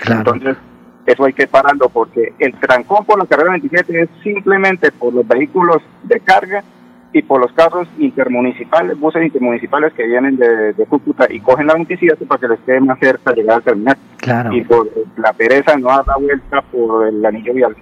Entonces, 0.07 0.57
eso 1.05 1.25
hay 1.25 1.33
que 1.33 1.47
pararlo 1.47 1.89
porque 1.89 2.33
el 2.39 2.53
trancón 2.59 3.05
por 3.05 3.17
la 3.19 3.25
carrera 3.25 3.51
27 3.51 4.01
es 4.01 4.09
simplemente 4.23 4.91
por 4.91 5.13
los 5.13 5.27
vehículos 5.27 5.81
de 6.03 6.19
carga 6.19 6.63
y 7.11 7.23
por 7.23 7.41
los 7.41 7.51
carros 7.53 7.87
intermunicipales, 7.97 8.99
buses 8.99 9.25
intermunicipales 9.25 9.93
que 9.93 10.05
vienen 10.05 10.37
de, 10.37 10.73
de 10.73 10.85
Cúcuta 10.85 11.25
y 11.29 11.39
cogen 11.39 11.67
la 11.67 11.73
27 11.73 12.23
para 12.25 12.39
que 12.39 12.47
les 12.49 12.59
quede 12.59 12.81
más 12.81 12.99
cerca 12.99 13.33
llegar 13.33 13.57
al 13.57 13.63
terminal. 13.63 13.97
Claro. 14.17 14.53
Y 14.53 14.63
por 14.63 14.87
la 15.17 15.33
pereza 15.33 15.75
no 15.77 15.87
dar 15.87 16.05
la 16.05 16.17
vuelta 16.17 16.61
por 16.61 17.07
el 17.07 17.25
anillo 17.25 17.53
vial. 17.53 17.75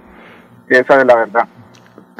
Esa 0.68 1.00
es 1.00 1.06
la 1.06 1.16
verdad. 1.16 1.48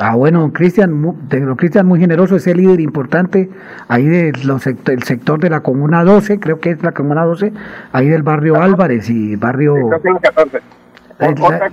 Ah, 0.01 0.15
bueno, 0.15 0.53
Cristian, 0.53 1.17
de- 1.29 1.55
Cristian 1.57 1.87
muy 1.87 1.99
generoso, 1.99 2.37
ese 2.37 2.55
líder 2.55 2.79
importante 2.81 3.51
ahí 3.89 4.07
del 4.07 4.37
sector, 4.61 5.03
sector 5.05 5.41
de 5.41 5.51
la 5.51 5.61
Comuna 5.61 6.05
12, 6.05 6.39
creo 6.39 6.61
que 6.61 6.71
es 6.71 6.83
la 6.85 6.93
Comuna 6.93 7.25
12, 7.25 7.53
ahí 7.93 8.09
del 8.09 8.23
barrio 8.23 8.63
Álvarez 8.63 9.11
y 9.11 9.35
barrio... 9.35 9.75
Creo 9.75 10.01
que 10.03 10.09
es 10.09 10.15
la 10.15 10.21
14. 10.21 10.59
O- 10.59 11.31
Otra, 11.31 11.71
cosa- 11.71 11.73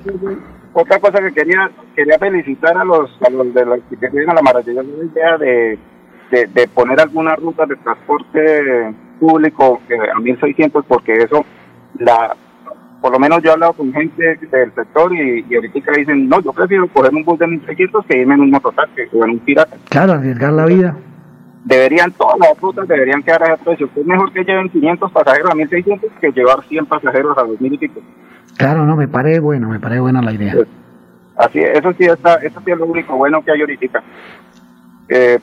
otra 0.74 1.00
cosa 1.00 1.20
que 1.20 1.32
quería 1.34 1.70
quería 1.96 2.18
felicitar 2.18 2.76
a 2.76 2.84
los 2.84 3.10
a 3.26 3.30
los 3.30 3.54
de 3.54 3.64
los 3.66 3.80
que 3.90 3.96
tienen 4.10 4.26
la 4.36 4.42
maravillosa 4.42 4.90
idea 4.90 5.38
de, 5.38 5.78
de, 6.32 6.48
de 6.48 6.68
poner 6.68 7.00
algunas 7.00 7.38
rutas 7.40 7.70
de 7.70 7.76
transporte 7.76 8.92
público 9.20 9.80
a 10.16 10.20
1600 10.20 10.84
porque 10.86 11.14
eso 11.14 11.46
la 12.00 12.36
por 13.02 13.12
lo 13.12 13.20
menos 13.20 13.42
yo 13.44 13.50
he 13.50 13.54
hablado 13.54 13.74
con 13.74 13.92
gente 13.94 14.38
del 14.52 14.74
sector 14.74 15.14
y, 15.14 15.46
y 15.50 15.56
ahorita 15.56 15.92
dicen 15.98 16.28
no 16.30 16.42
yo 16.42 16.52
prefiero 16.54 16.88
coger 16.88 17.14
un 17.14 17.24
bus 17.24 17.38
de 17.40 17.48
1600 17.48 18.06
que 18.08 18.18
irme 18.20 18.34
en 18.36 18.42
un 18.42 18.52
mototaxi 18.52 19.02
o 19.14 19.24
en 19.26 19.32
un 19.32 19.40
pirata 19.40 19.78
Claro, 19.90 20.14
arriesgar 20.14 20.54
la 20.54 20.66
vida. 20.66 20.96
deberían 21.66 22.12
todas 22.14 22.40
las 22.40 22.60
rutas 22.60 22.88
deberían 22.88 23.22
quedar 23.24 23.44
a 23.44 23.54
ese 23.54 23.64
precio 23.64 23.90
es 23.96 24.06
mejor 24.06 24.32
que 24.34 24.44
lleven 24.44 24.70
500 24.70 25.12
pasajeros 25.12 25.52
a 25.52 25.56
1600 25.56 26.12
que 26.20 26.32
llevar 26.32 26.64
100 26.68 26.86
pasajeros 26.88 27.38
a 27.38 27.44
2000 27.44 27.74
y 27.74 27.78
pico 27.78 28.02
Claro, 28.58 28.86
no, 28.86 28.96
me 28.96 29.08
parece 29.10 29.40
bueno, 29.42 29.68
me 29.68 29.80
parece 29.82 30.00
buena 30.00 30.22
la 30.22 30.32
idea. 30.32 30.56
Así, 31.36 31.60
eso 31.60 31.92
sí 31.98 32.06
está, 32.06 32.36
eso 32.36 32.62
sí 32.64 32.72
es 32.72 32.78
lo 32.78 32.86
único 32.86 33.18
bueno 33.18 33.44
que 33.44 33.52
hay 33.52 33.60
ahorita. 33.60 34.02
Eh, 35.10 35.40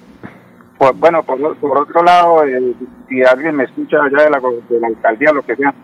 pues, 0.79 0.93
bueno, 0.99 1.23
por, 1.23 1.57
por 1.59 1.77
otro 1.77 2.03
lado, 2.03 2.43
eh, 2.47 2.73
si 3.11 3.23
alguien 3.23 3.57
me 3.57 3.65
escucha 3.65 3.99
allá 4.03 4.25
de 4.25 4.31
la, 4.31 4.41
de 4.41 4.81
la 4.81 4.87
alcaldía, 4.87 5.31
lo 5.33 5.43
que 5.43 5.57
sea, 5.57 5.75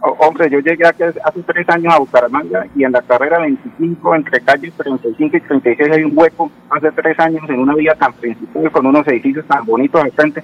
hombre, 0.00 0.50
yo 0.50 0.60
llegué 0.60 0.86
aquí 0.86 1.02
hace 1.02 1.42
tres 1.42 1.68
años 1.68 1.94
a 1.94 1.98
Bucaramanga 1.98 2.66
y 2.74 2.84
en 2.84 2.92
la 2.92 3.02
carrera 3.02 3.40
25, 3.40 4.14
entre 4.14 4.40
calles 4.40 4.72
35 4.74 5.36
y 5.36 5.40
36 5.40 5.90
hay 5.92 6.04
un 6.04 6.12
hueco, 6.14 6.50
hace 6.70 6.92
tres 6.92 7.18
años 7.18 7.42
en 7.48 7.60
una 7.60 7.74
vía 7.74 7.94
tan 7.94 8.12
principal 8.12 8.70
con 8.70 8.86
unos 8.86 9.06
edificios 9.08 9.46
tan 9.46 9.64
bonitos 9.64 10.02
al 10.02 10.12
frente 10.12 10.42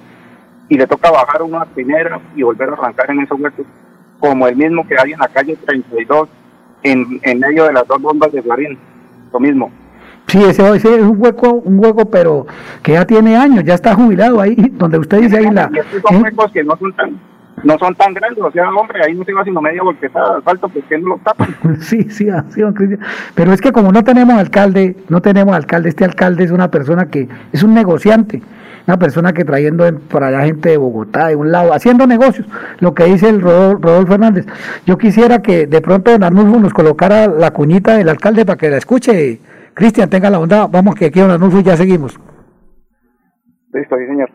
y 0.69 0.77
le 0.77 0.87
toca 0.87 1.11
bajar 1.11 1.43
uno 1.43 1.59
a 1.59 1.65
primera 1.65 2.19
y 2.35 2.41
volver 2.41 2.69
a 2.69 2.73
arrancar 2.73 3.11
en 3.11 3.21
esos 3.21 3.39
huecos, 3.39 3.65
como 4.19 4.47
el 4.47 4.55
mismo 4.55 4.87
que 4.87 4.95
hay 4.97 5.11
en 5.13 5.19
la 5.19 5.27
calle 5.27 5.55
32, 5.55 6.29
en, 6.83 7.19
en 7.21 7.39
medio 7.39 7.65
de 7.65 7.73
las 7.73 7.87
dos 7.87 8.01
bombas 8.01 8.31
de 8.31 8.41
Guarín, 8.41 8.77
lo 9.31 9.39
mismo. 9.39 9.71
Sí, 10.27 10.41
ese, 10.43 10.67
ese 10.75 10.95
es 10.95 11.01
un 11.01 11.21
hueco, 11.21 11.51
un 11.53 11.79
hueco, 11.79 12.09
pero 12.09 12.47
que 12.81 12.93
ya 12.93 13.05
tiene 13.05 13.35
años, 13.35 13.63
ya 13.65 13.75
está 13.75 13.93
jubilado 13.93 14.39
ahí, 14.41 14.55
donde 14.73 14.97
usted 14.97 15.21
dice 15.21 15.37
ahí 15.37 15.51
la... 15.51 15.69
Y 15.71 15.79
estos 15.79 16.01
son 16.01 16.23
huecos 16.23 16.51
que 16.51 16.63
no 16.63 16.77
son 16.77 16.93
tan 16.93 17.19
no 17.63 17.77
son 17.79 17.95
tan 17.95 18.13
grandes, 18.13 18.43
o 18.43 18.51
sea, 18.51 18.69
hombre, 18.69 18.99
ahí 19.05 19.13
no 19.15 19.23
se 19.23 19.33
va 19.33 19.43
sino 19.43 19.61
media 19.61 19.81
volquetada 19.83 20.33
de 20.33 20.37
asfalto, 20.39 20.69
¿por 20.69 20.83
qué 20.83 20.97
no 20.97 21.09
lo 21.09 21.17
tapan? 21.19 21.47
Sí, 21.79 22.03
sí, 22.09 22.29
ah, 22.29 22.43
sí, 22.49 22.61
don 22.61 22.73
Cristian. 22.73 22.99
Pero 23.35 23.53
es 23.53 23.61
que 23.61 23.71
como 23.71 23.91
no 23.91 24.03
tenemos 24.03 24.35
alcalde, 24.35 24.95
no 25.09 25.21
tenemos 25.21 25.55
alcalde, 25.55 25.89
este 25.89 26.05
alcalde 26.05 26.43
es 26.43 26.51
una 26.51 26.69
persona 26.69 27.07
que 27.07 27.27
es 27.51 27.63
un 27.63 27.73
negociante, 27.73 28.41
una 28.85 28.97
persona 28.99 29.31
que 29.33 29.45
trayendo 29.45 29.85
en- 29.87 29.99
por 29.99 30.23
allá 30.23 30.41
gente 30.41 30.69
de 30.69 30.77
Bogotá, 30.77 31.27
de 31.27 31.35
un 31.37 31.51
lado, 31.51 31.73
haciendo 31.73 32.05
negocios, 32.05 32.47
lo 32.79 32.93
que 32.93 33.05
dice 33.05 33.29
el 33.29 33.41
Rodol- 33.41 33.79
Rodolfo 33.81 34.13
Hernández. 34.15 34.45
Yo 34.85 34.97
quisiera 34.97 35.41
que 35.41 35.65
de 35.67 35.81
pronto 35.81 36.11
don 36.11 36.23
Arnulfo 36.23 36.59
nos 36.59 36.73
colocara 36.73 37.27
la 37.27 37.51
cuñita 37.51 37.95
del 37.97 38.09
alcalde 38.09 38.45
para 38.45 38.57
que 38.57 38.69
la 38.69 38.77
escuche. 38.77 39.39
Cristian, 39.73 40.09
tenga 40.09 40.29
la 40.29 40.39
onda, 40.39 40.67
vamos 40.67 40.95
que 40.95 41.05
aquí 41.05 41.19
don 41.21 41.31
Arnulfo 41.31 41.59
y 41.59 41.63
ya 41.63 41.77
seguimos. 41.77 42.19
Listo, 43.73 43.95
sí, 43.97 44.05
señor. 44.05 44.29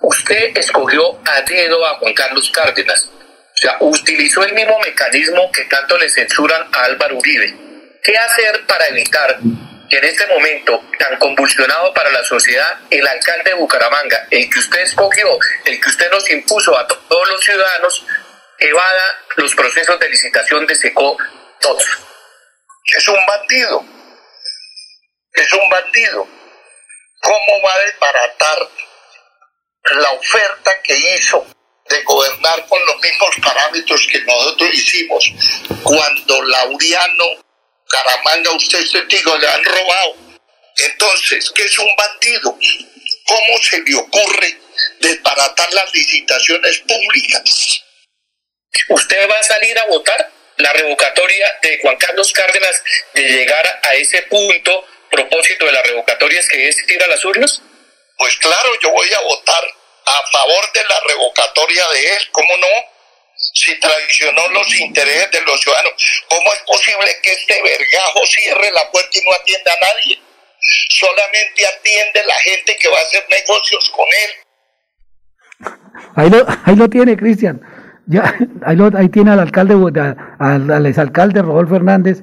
Usted 0.00 0.56
escogió 0.56 1.20
a 1.26 1.42
dedo 1.42 1.84
a 1.86 1.98
Juan 1.98 2.14
Carlos 2.14 2.50
Cárdenas. 2.52 3.08
O 3.12 3.56
sea, 3.62 3.76
utilizó 3.80 4.42
el 4.44 4.54
mismo 4.54 4.78
mecanismo 4.80 5.50
que 5.52 5.64
tanto 5.64 5.98
le 5.98 6.08
censuran 6.08 6.66
a 6.72 6.84
Álvaro 6.84 7.16
Uribe. 7.18 7.54
¿Qué 8.02 8.16
hacer 8.16 8.64
para 8.66 8.86
evitar 8.88 9.38
que 9.90 9.98
en 9.98 10.04
este 10.04 10.26
momento 10.28 10.82
tan 10.98 11.18
convulsionado 11.18 11.92
para 11.92 12.10
la 12.10 12.24
sociedad, 12.24 12.78
el 12.90 13.06
alcalde 13.06 13.50
de 13.50 13.54
Bucaramanga, 13.56 14.26
el 14.30 14.48
que 14.48 14.58
usted 14.58 14.80
escogió, 14.80 15.28
el 15.66 15.80
que 15.80 15.88
usted 15.88 16.10
nos 16.10 16.30
impuso 16.30 16.78
a 16.78 16.86
to- 16.86 16.96
todos 17.08 17.28
los 17.28 17.40
ciudadanos, 17.44 18.06
evada 18.58 19.02
los 19.36 19.54
procesos 19.54 19.98
de 19.98 20.08
licitación 20.08 20.66
de 20.66 20.74
SECO 20.76 21.18
todos? 21.60 21.84
Es 22.96 23.06
un 23.08 23.26
bandido. 23.26 23.84
Es 25.34 25.52
un 25.52 25.68
bandido. 25.68 26.26
¿Cómo 27.20 27.62
va 27.66 27.74
a 27.74 27.78
desbaratar 27.80 28.68
la 29.84 30.12
oferta 30.12 30.82
que 30.82 30.96
hizo 30.96 31.46
de 31.88 32.02
gobernar 32.02 32.66
con 32.66 32.84
los 32.86 33.00
mismos 33.00 33.30
parámetros 33.42 34.06
que 34.10 34.20
nosotros 34.20 34.70
hicimos 34.72 35.24
cuando 35.82 36.42
Laureano 36.42 37.44
Caramanga, 37.88 38.52
usted 38.52 38.78
es 38.78 38.92
testigo, 38.92 39.36
le 39.36 39.48
han 39.48 39.64
robado? 39.64 40.16
Entonces, 40.76 41.50
¿qué 41.54 41.64
es 41.64 41.78
un 41.78 41.92
bandido? 41.96 42.56
¿Cómo 43.26 43.58
se 43.62 43.80
le 43.80 43.94
ocurre 43.96 44.58
desbaratar 45.00 45.72
las 45.74 45.92
licitaciones 45.92 46.78
públicas? 46.78 47.82
¿Usted 48.88 49.28
va 49.28 49.38
a 49.38 49.42
salir 49.42 49.76
a 49.78 49.86
votar 49.86 50.30
la 50.58 50.72
revocatoria 50.72 51.46
de 51.62 51.78
Juan 51.80 51.96
Carlos 51.96 52.32
Cárdenas 52.32 52.82
de 53.14 53.22
llegar 53.22 53.80
a 53.82 53.94
ese 53.94 54.22
punto? 54.22 54.86
Propósito 55.10 55.66
de 55.66 55.72
la 55.72 55.82
revocatoria 55.82 56.38
es 56.38 56.48
que 56.48 56.68
es 56.68 56.76
ir 56.88 57.02
a 57.02 57.08
las 57.08 57.24
urnas. 57.24 57.62
Pues 58.20 58.36
claro, 58.36 58.68
yo 58.82 58.90
voy 58.92 59.08
a 59.16 59.20
votar 59.24 59.64
a 59.64 60.16
favor 60.36 60.64
de 60.74 60.80
la 60.84 60.98
revocatoria 61.08 61.82
de 61.94 62.00
él, 62.16 62.22
¿cómo 62.32 62.52
no? 62.60 62.72
Si 63.54 63.80
traicionó 63.80 64.46
los 64.52 64.68
intereses 64.78 65.30
de 65.30 65.40
los 65.42 65.58
ciudadanos, 65.58 65.92
¿cómo 66.28 66.52
es 66.52 66.60
posible 66.66 67.06
que 67.22 67.32
este 67.32 67.62
vergajo 67.62 68.20
cierre 68.26 68.70
la 68.72 68.90
puerta 68.92 69.08
y 69.18 69.24
no 69.24 69.32
atienda 69.32 69.72
a 69.72 69.80
nadie? 69.80 70.20
Solamente 70.90 71.64
atiende 71.66 72.24
la 72.26 72.34
gente 72.44 72.76
que 72.76 72.88
va 72.88 72.98
a 72.98 73.02
hacer 73.02 73.24
negocios 73.30 73.88
con 73.90 74.06
él. 74.24 74.30
Ahí 76.16 76.28
lo, 76.28 76.46
ahí 76.66 76.76
lo 76.76 76.88
tiene, 76.90 77.16
Cristian. 77.16 77.62
Ya, 78.06 78.34
ahí, 78.66 78.76
lo- 78.76 78.90
ahí 78.98 79.08
tiene 79.08 79.30
al 79.30 79.40
alcalde, 79.40 79.74
al 80.38 80.86
exalcalde 80.86 81.40
Rodolfo 81.40 81.76
Hernández. 81.76 82.18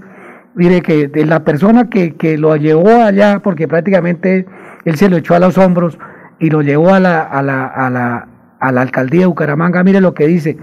Mire 0.54 0.82
que 0.82 1.08
de 1.08 1.26
la 1.26 1.44
persona 1.44 1.90
que, 1.90 2.16
que 2.18 2.38
lo 2.38 2.56
llevó 2.56 3.02
allá, 3.04 3.40
porque 3.44 3.68
prácticamente 3.68 4.46
él 4.88 4.96
se 4.96 5.10
lo 5.10 5.18
echó 5.18 5.36
a 5.36 5.40
los 5.40 5.58
hombros 5.58 6.00
y 6.40 6.50
lo 6.50 6.62
llevó 6.62 6.94
a 6.94 7.00
la, 7.02 7.22
a 7.22 7.42
la, 7.42 7.66
a 7.66 7.90
la, 7.90 8.28
a 8.60 8.72
la 8.72 8.82
alcaldía 8.82 9.22
de 9.22 9.26
Bucaramanga, 9.28 9.84
mire 9.84 10.00
lo 10.00 10.14
que 10.14 10.28
dice, 10.28 10.58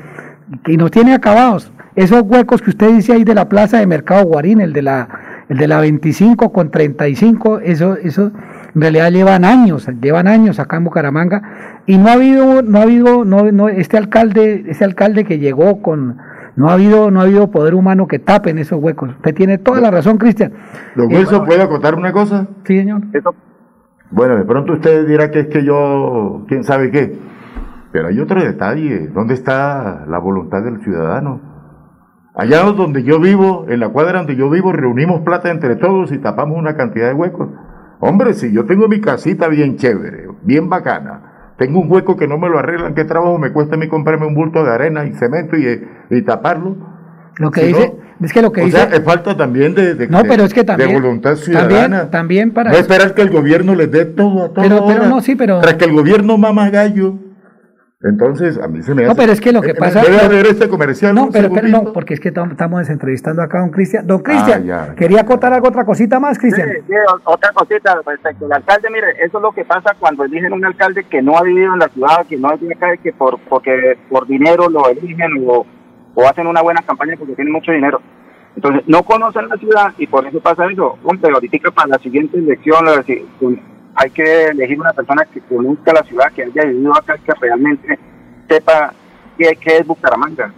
y 0.66 0.76
nos 0.78 0.90
tiene 0.90 1.12
acabados. 1.14 1.70
Esos 1.94 2.22
huecos 2.22 2.62
que 2.62 2.70
usted 2.70 2.88
dice 2.90 3.12
ahí 3.12 3.24
de 3.24 3.34
la 3.34 3.48
plaza 3.51 3.78
de 3.78 3.86
Mercado 3.86 4.24
Guarín, 4.24 4.62
el 4.62 4.72
de 4.72 4.80
la, 4.80 5.09
el 5.51 5.59
de 5.59 5.68
la 5.68 5.78
25 5.78 6.52
con 6.52 6.70
35, 6.70 7.60
eso, 7.60 7.96
eso 8.02 8.32
en 8.74 8.80
realidad 8.80 9.12
llevan 9.12 9.44
años, 9.44 9.86
llevan 10.01 10.26
años 10.26 10.59
acá 10.59 10.78
en 10.78 10.84
Bucaramanga 10.84 11.42
y 11.86 11.98
no 11.98 12.09
ha 12.09 12.12
habido, 12.14 12.62
no 12.62 12.78
ha 12.78 12.82
habido, 12.82 13.26
no, 13.26 13.52
no, 13.52 13.68
este 13.68 13.98
alcalde, 13.98 14.64
este 14.68 14.84
alcalde 14.84 15.24
que 15.24 15.38
llegó 15.38 15.82
con, 15.82 16.16
no 16.56 16.70
ha 16.70 16.72
habido, 16.72 17.10
no 17.10 17.20
ha 17.20 17.24
habido 17.24 17.51
poder 17.51 17.74
humano 17.74 18.09
que 18.09 18.18
tapen 18.18 18.59
esos 18.59 18.82
huecos. 18.82 19.10
Usted 19.10 19.34
tiene 19.34 19.59
toda 19.59 19.80
la 19.80 19.90
razón, 19.90 20.16
Cristian. 20.16 20.52
Don 20.96 21.12
Eh, 21.12 21.18
Wilson, 21.18 21.44
¿puedo 21.44 21.62
acotar 21.62 21.94
una 21.94 22.10
cosa? 22.12 22.48
Sí, 22.64 22.78
señor. 22.78 23.02
Bueno, 24.10 24.36
de 24.36 24.44
pronto 24.44 24.74
usted 24.74 25.06
dirá 25.06 25.31
que 25.31 25.40
es 25.40 25.47
que 25.48 25.64
yo, 25.64 26.44
quién 26.48 26.64
sabe 26.64 26.90
qué. 26.90 27.18
Pero 27.93 28.09
hay 28.09 28.20
otro 28.20 28.43
detalle. 28.43 29.09
¿Dónde 29.09 29.35
está 29.35 30.05
la 30.06 30.18
voluntad 30.18 30.62
del 30.62 30.81
ciudadano? 30.82 31.40
Allá 32.35 32.64
donde 32.64 33.05
yo 33.05 33.20
vivo, 33.20 33.66
en 33.68 33.78
la 33.78 33.90
cuadra 33.90 34.18
donde 34.18 34.35
yo 34.35 34.51
vivo, 34.51 34.72
reunimos 34.72 35.20
plata 35.20 35.51
entre 35.51 35.76
todos 35.76 36.10
y 36.10 36.18
tapamos 36.18 36.59
una 36.59 36.76
cantidad 36.76 37.06
de 37.06 37.14
huecos. 37.14 37.48
Hombre, 38.01 38.35
si 38.35 38.52
yo 38.52 38.64
tengo 38.64 38.89
mi 38.89 39.01
casita 39.01 39.47
bien 39.47 39.76
chévere, 39.76 40.26
bien 40.43 40.68
bacana, 40.68 41.52
tengo 41.56 41.78
un 41.81 41.90
hueco 41.90 42.16
que 42.16 42.26
no 42.26 42.36
me 42.36 42.48
lo 42.48 42.59
arreglan, 42.59 42.94
¿qué 42.94 43.05
trabajo 43.05 43.39
me 43.39 43.52
cuesta 43.52 43.76
a 43.76 43.78
mí 43.78 43.86
comprarme 43.89 44.26
un 44.26 44.35
bulto 44.35 44.64
de 44.64 44.72
arena 44.72 45.05
y 45.05 45.12
cemento 45.12 45.56
y, 45.56 45.89
y 46.10 46.22
taparlo? 46.22 46.76
Lo 47.36 47.52
que 47.52 47.60
Si 47.60 47.66
dice, 47.68 47.94
no, 47.97 48.03
es 48.22 48.32
que 48.32 48.42
lo 48.42 48.52
que 48.52 48.62
o 48.62 48.64
dice. 48.66 48.76
sea, 48.78 48.86
es 48.96 49.02
falta 49.04 49.36
también 49.36 49.74
de, 49.74 49.94
de- 49.94 50.08
no, 50.08 50.22
de- 50.22 50.28
pero 50.28 50.44
es 50.44 50.54
que 50.54 50.64
también. 50.64 50.88
de 50.90 50.94
voluntad 51.00 51.36
también, 51.36 51.44
ciudadana. 51.66 52.10
también 52.10 52.52
para. 52.52 52.70
no 52.72 52.76
esperar 52.78 53.14
que 53.14 53.22
el 53.22 53.30
gobierno 53.30 53.74
les 53.74 53.90
dé 53.90 54.04
todo 54.04 54.44
a 54.44 54.48
todo. 54.52 54.62
Pero- 54.62 54.86
pero 54.86 55.06
no, 55.06 55.20
sí, 55.20 55.34
pero- 55.36 55.60
Tras 55.60 55.74
que 55.74 55.84
el 55.86 55.92
gobierno 55.92 56.36
mama 56.38 56.70
gallo. 56.70 57.14
Entonces, 58.06 58.58
a 58.58 58.68
mí 58.68 58.82
se 58.82 58.94
me 58.94 59.02
hace. 59.04 59.08
No, 59.08 59.16
pero 59.16 59.32
es 59.32 59.40
que 59.40 59.50
lo 59.50 59.62
que 59.62 59.70
Eh, 59.70 59.74
pasa. 59.74 60.02
Debe 60.02 60.20
haber 60.20 60.46
este 60.46 60.68
comercial. 60.68 61.14
No, 61.14 61.24
un 61.24 61.32
pero, 61.32 61.50
pero 61.50 61.68
no, 61.68 61.84
porque 61.94 62.12
es 62.12 62.20
que 62.20 62.34
tam- 62.34 62.50
estamos 62.50 62.86
entrevistando 62.90 63.40
acá 63.40 63.56
a 63.58 63.60
don 63.62 63.70
Cristian. 63.70 64.06
Don 64.06 64.18
Cristian, 64.22 64.70
Ah, 64.70 64.88
quería 64.94 65.22
acotar 65.22 65.54
algo, 65.54 65.68
otra 65.68 65.86
cosita 65.86 66.20
más, 66.20 66.38
Cristian. 66.38 66.68
Sí, 66.68 66.78
sí, 66.86 66.94
otra 67.24 67.50
cosita 67.54 67.98
respecto 68.06 68.44
al 68.44 68.52
alcalde, 68.52 68.88
mire, 68.90 69.06
eso 69.24 69.38
es 69.38 69.42
lo 69.42 69.52
que 69.52 69.64
pasa 69.64 69.94
cuando 69.98 70.24
eligen 70.24 70.52
un 70.52 70.62
alcalde 70.66 71.04
que 71.04 71.22
no 71.22 71.38
ha 71.38 71.42
vivido 71.42 71.72
en 71.72 71.78
la 71.78 71.88
ciudad, 71.88 72.26
que 72.28 72.36
no 72.36 72.52
es 72.52 72.60
de 72.60 72.74
acá, 72.74 72.94
y 72.94 72.98
que 72.98 73.12
por, 73.14 73.38
porque 73.48 73.96
por 74.10 74.26
dinero 74.26 74.68
lo 74.68 74.86
eligen 74.90 75.30
o, 75.46 75.64
o 76.14 76.26
hacen 76.26 76.46
una 76.46 76.62
buena 76.62 76.82
campaña 76.82 77.14
porque 77.18 77.34
tienen 77.34 77.52
mucho 77.52 77.72
dinero. 77.72 78.00
Entonces, 78.56 78.82
no 78.86 79.02
conocen 79.02 79.48
la 79.48 79.56
ciudad 79.56 79.92
y 79.98 80.06
por 80.06 80.26
eso 80.26 80.40
pasa 80.40 80.66
eso. 80.70 80.98
Hombre, 81.02 81.32
ahorita 81.32 81.70
para 81.72 81.88
la 81.88 81.98
siguiente 81.98 82.38
elección 82.38 82.86
hay 83.96 84.10
que 84.10 84.44
elegir 84.46 84.80
una 84.80 84.92
persona 84.92 85.24
que 85.24 85.40
conozca 85.40 85.92
la 85.92 86.02
ciudad, 86.04 86.32
que 86.32 86.44
haya 86.44 86.64
vivido 86.64 86.92
acá, 86.96 87.18
que 87.18 87.32
realmente 87.40 87.98
sepa 88.48 88.92
qué, 89.36 89.56
qué 89.60 89.78
es 89.78 89.86
Bucaramanga. 89.86 90.52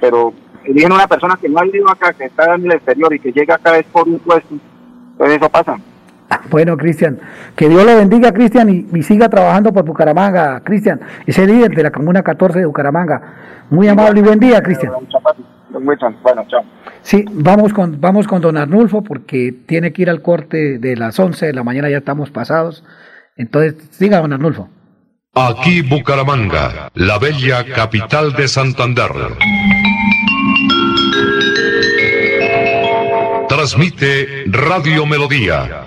Pero 0.00 0.32
eligen 0.64 0.92
una 0.92 1.06
persona 1.06 1.36
que 1.40 1.48
no 1.48 1.58
ha 1.58 1.64
vivido 1.64 1.90
acá, 1.90 2.12
que 2.12 2.24
está 2.24 2.54
en 2.54 2.64
el 2.64 2.72
exterior 2.72 3.12
y 3.12 3.18
que 3.18 3.32
llega 3.32 3.56
acá 3.56 3.76
es 3.76 3.86
por 3.86 4.06
un 4.06 4.18
puesto. 4.20 4.54
Entonces 5.12 5.36
eso 5.36 5.48
pasa. 5.48 5.78
Bueno, 6.50 6.76
Cristian, 6.76 7.18
que 7.56 7.68
Dios 7.68 7.84
lo 7.84 7.96
bendiga, 7.96 8.32
Cristian, 8.32 8.68
y, 8.68 8.86
y 8.92 9.02
siga 9.02 9.28
trabajando 9.28 9.72
por 9.72 9.84
Bucaramanga, 9.84 10.60
Cristian, 10.60 11.00
ese 11.26 11.46
líder 11.46 11.74
de 11.74 11.82
la 11.82 11.90
Comuna 11.90 12.22
14 12.22 12.60
de 12.60 12.66
Bucaramanga. 12.66 13.22
Muy 13.70 13.88
amable 13.88 14.20
y 14.20 14.22
buen 14.22 14.38
día, 14.38 14.62
Cristian. 14.62 14.92
Don 15.70 15.88
Wilson, 15.88 16.16
Bueno, 16.22 16.44
chao. 16.48 16.62
Sí, 17.02 17.24
vamos 17.32 17.72
con, 17.72 18.00
vamos 18.00 18.26
con 18.26 18.40
don 18.40 18.56
Arnulfo 18.56 19.02
porque 19.02 19.52
tiene 19.66 19.92
que 19.92 20.02
ir 20.02 20.10
al 20.10 20.22
corte 20.22 20.78
de 20.78 20.96
las 20.96 21.18
11 21.18 21.46
de 21.46 21.52
la 21.52 21.64
mañana, 21.64 21.88
ya 21.88 21.98
estamos 21.98 22.30
pasados. 22.30 22.84
Entonces, 23.36 23.74
siga, 23.90 24.20
don 24.20 24.32
Arnulfo. 24.32 24.68
Aquí 25.34 25.80
Bucaramanga, 25.80 26.90
la 26.94 27.18
bella 27.18 27.64
capital 27.64 28.34
de 28.34 28.46
Santander. 28.46 29.10
Transmite 33.48 34.44
Radio 34.46 35.06
Melodía, 35.06 35.86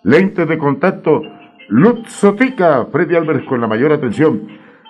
lentes 0.04 0.48
de 0.48 0.58
contacto, 0.58 1.22
Lutzotica, 1.68 2.86
Freddy 2.86 3.16
Álvarez 3.16 3.44
con 3.44 3.60
la 3.60 3.68
mayor 3.68 3.92
atención. 3.92 4.48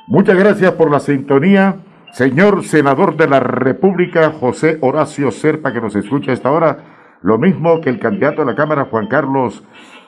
Muchas 0.08 0.38
gracias 0.38 0.74
por 0.74 0.92
la 0.92 1.00
sintonía, 1.00 1.78
señor 2.12 2.64
senador 2.64 3.18
de 3.18 3.28
la 3.28 3.40
República, 3.40 4.30
José 4.30 4.78
Horacio 4.82 5.32
Serpa, 5.32 5.74
que 5.74 5.82
nos 5.82 5.96
escucha 5.96 6.30
a 6.30 6.36
esta 6.36 6.52
hora, 6.52 6.95
lo 7.26 7.40
mismo 7.40 7.82
que 7.82 7.90
el 7.90 7.98
candidato 7.98 8.44
a 8.44 8.46
la 8.46 8.54
Cámara, 8.54 8.86
Juan 8.86 9.08
Carlos 9.08 9.64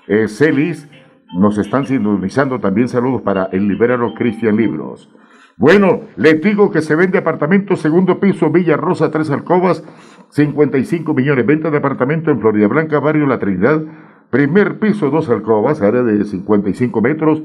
eh, 0.08 0.28
Celis, 0.28 0.88
nos 1.34 1.58
están 1.58 1.88
sintonizando 1.88 2.60
también 2.60 2.88
saludos 2.88 3.24
para 3.24 3.46
el 3.46 3.68
liberado 3.68 4.14
Cristian 4.14 4.56
Libros. 4.56 5.12
Bueno, 5.58 6.02
les 6.16 6.40
digo 6.40 6.70
que 6.70 6.84
se 6.84 6.96
vende 6.96 7.18
apartamento 7.18 7.76
segundo 7.76 8.20
piso, 8.20 8.52
Villa 8.52 8.78
Rosa, 8.78 9.10
tres 9.10 9.32
alcobas, 9.32 9.84
55 10.30 11.16
millones. 11.16 11.44
Venta 11.48 11.72
de 11.72 11.78
apartamento 11.78 12.30
en 12.30 12.40
Florida 12.40 12.68
Blanca, 12.68 13.00
barrio 13.00 13.26
La 13.26 13.40
Trinidad, 13.40 13.82
primer 14.30 14.78
piso, 14.78 15.10
dos 15.10 15.28
alcobas, 15.32 15.82
área 15.82 16.04
de 16.04 16.24
55 16.24 17.02
metros, 17.02 17.42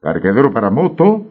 parqueadero 0.00 0.52
para 0.52 0.70
moto. 0.70 1.26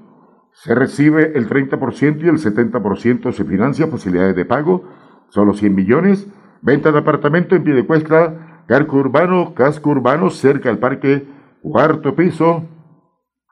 Se 0.51 0.75
recibe 0.75 1.31
el 1.33 1.47
30% 1.47 2.25
y 2.25 2.27
el 2.27 2.39
70% 2.39 3.31
se 3.31 3.45
financia, 3.45 3.87
facilidades 3.87 4.35
de 4.35 4.43
pago, 4.43 4.83
solo 5.29 5.53
100 5.53 5.73
millones. 5.73 6.29
Venta 6.61 6.91
de 6.91 6.99
apartamento 6.99 7.55
en 7.55 7.63
Piedecuesta, 7.63 8.63
Carco 8.67 8.97
Urbano, 8.97 9.53
Casco 9.53 9.91
Urbano, 9.91 10.29
cerca 10.29 10.69
al 10.69 10.77
parque, 10.77 11.25
cuarto 11.61 12.15
piso, 12.15 12.65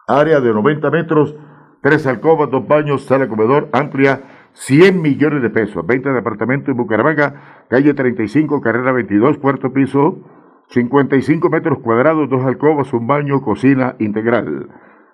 área 0.08 0.40
de 0.42 0.54
90 0.54 0.92
metros, 0.92 1.36
tres 1.82 2.06
alcobas, 2.06 2.50
dos 2.52 2.68
baños, 2.68 3.06
sala 3.06 3.28
comedor 3.28 3.70
amplia, 3.72 4.50
100 4.54 5.02
millones 5.02 5.42
de 5.42 5.50
pesos. 5.50 5.86
Venta 5.86 6.12
de 6.12 6.20
apartamento 6.20 6.72
en 6.72 6.78
Bucaramanga, 6.78 7.66
calle 7.70 7.94
35, 7.94 8.62
carrera 8.62 8.92
22, 8.92 9.38
cuarto 9.38 9.72
piso, 9.72 10.20
55 10.70 11.50
metros 11.50 11.80
cuadrados, 11.80 12.30
dos 12.30 12.46
alcobas, 12.46 12.92
un 12.94 13.08
baño, 13.08 13.42
cocina 13.42 13.96
integral. 14.00 14.70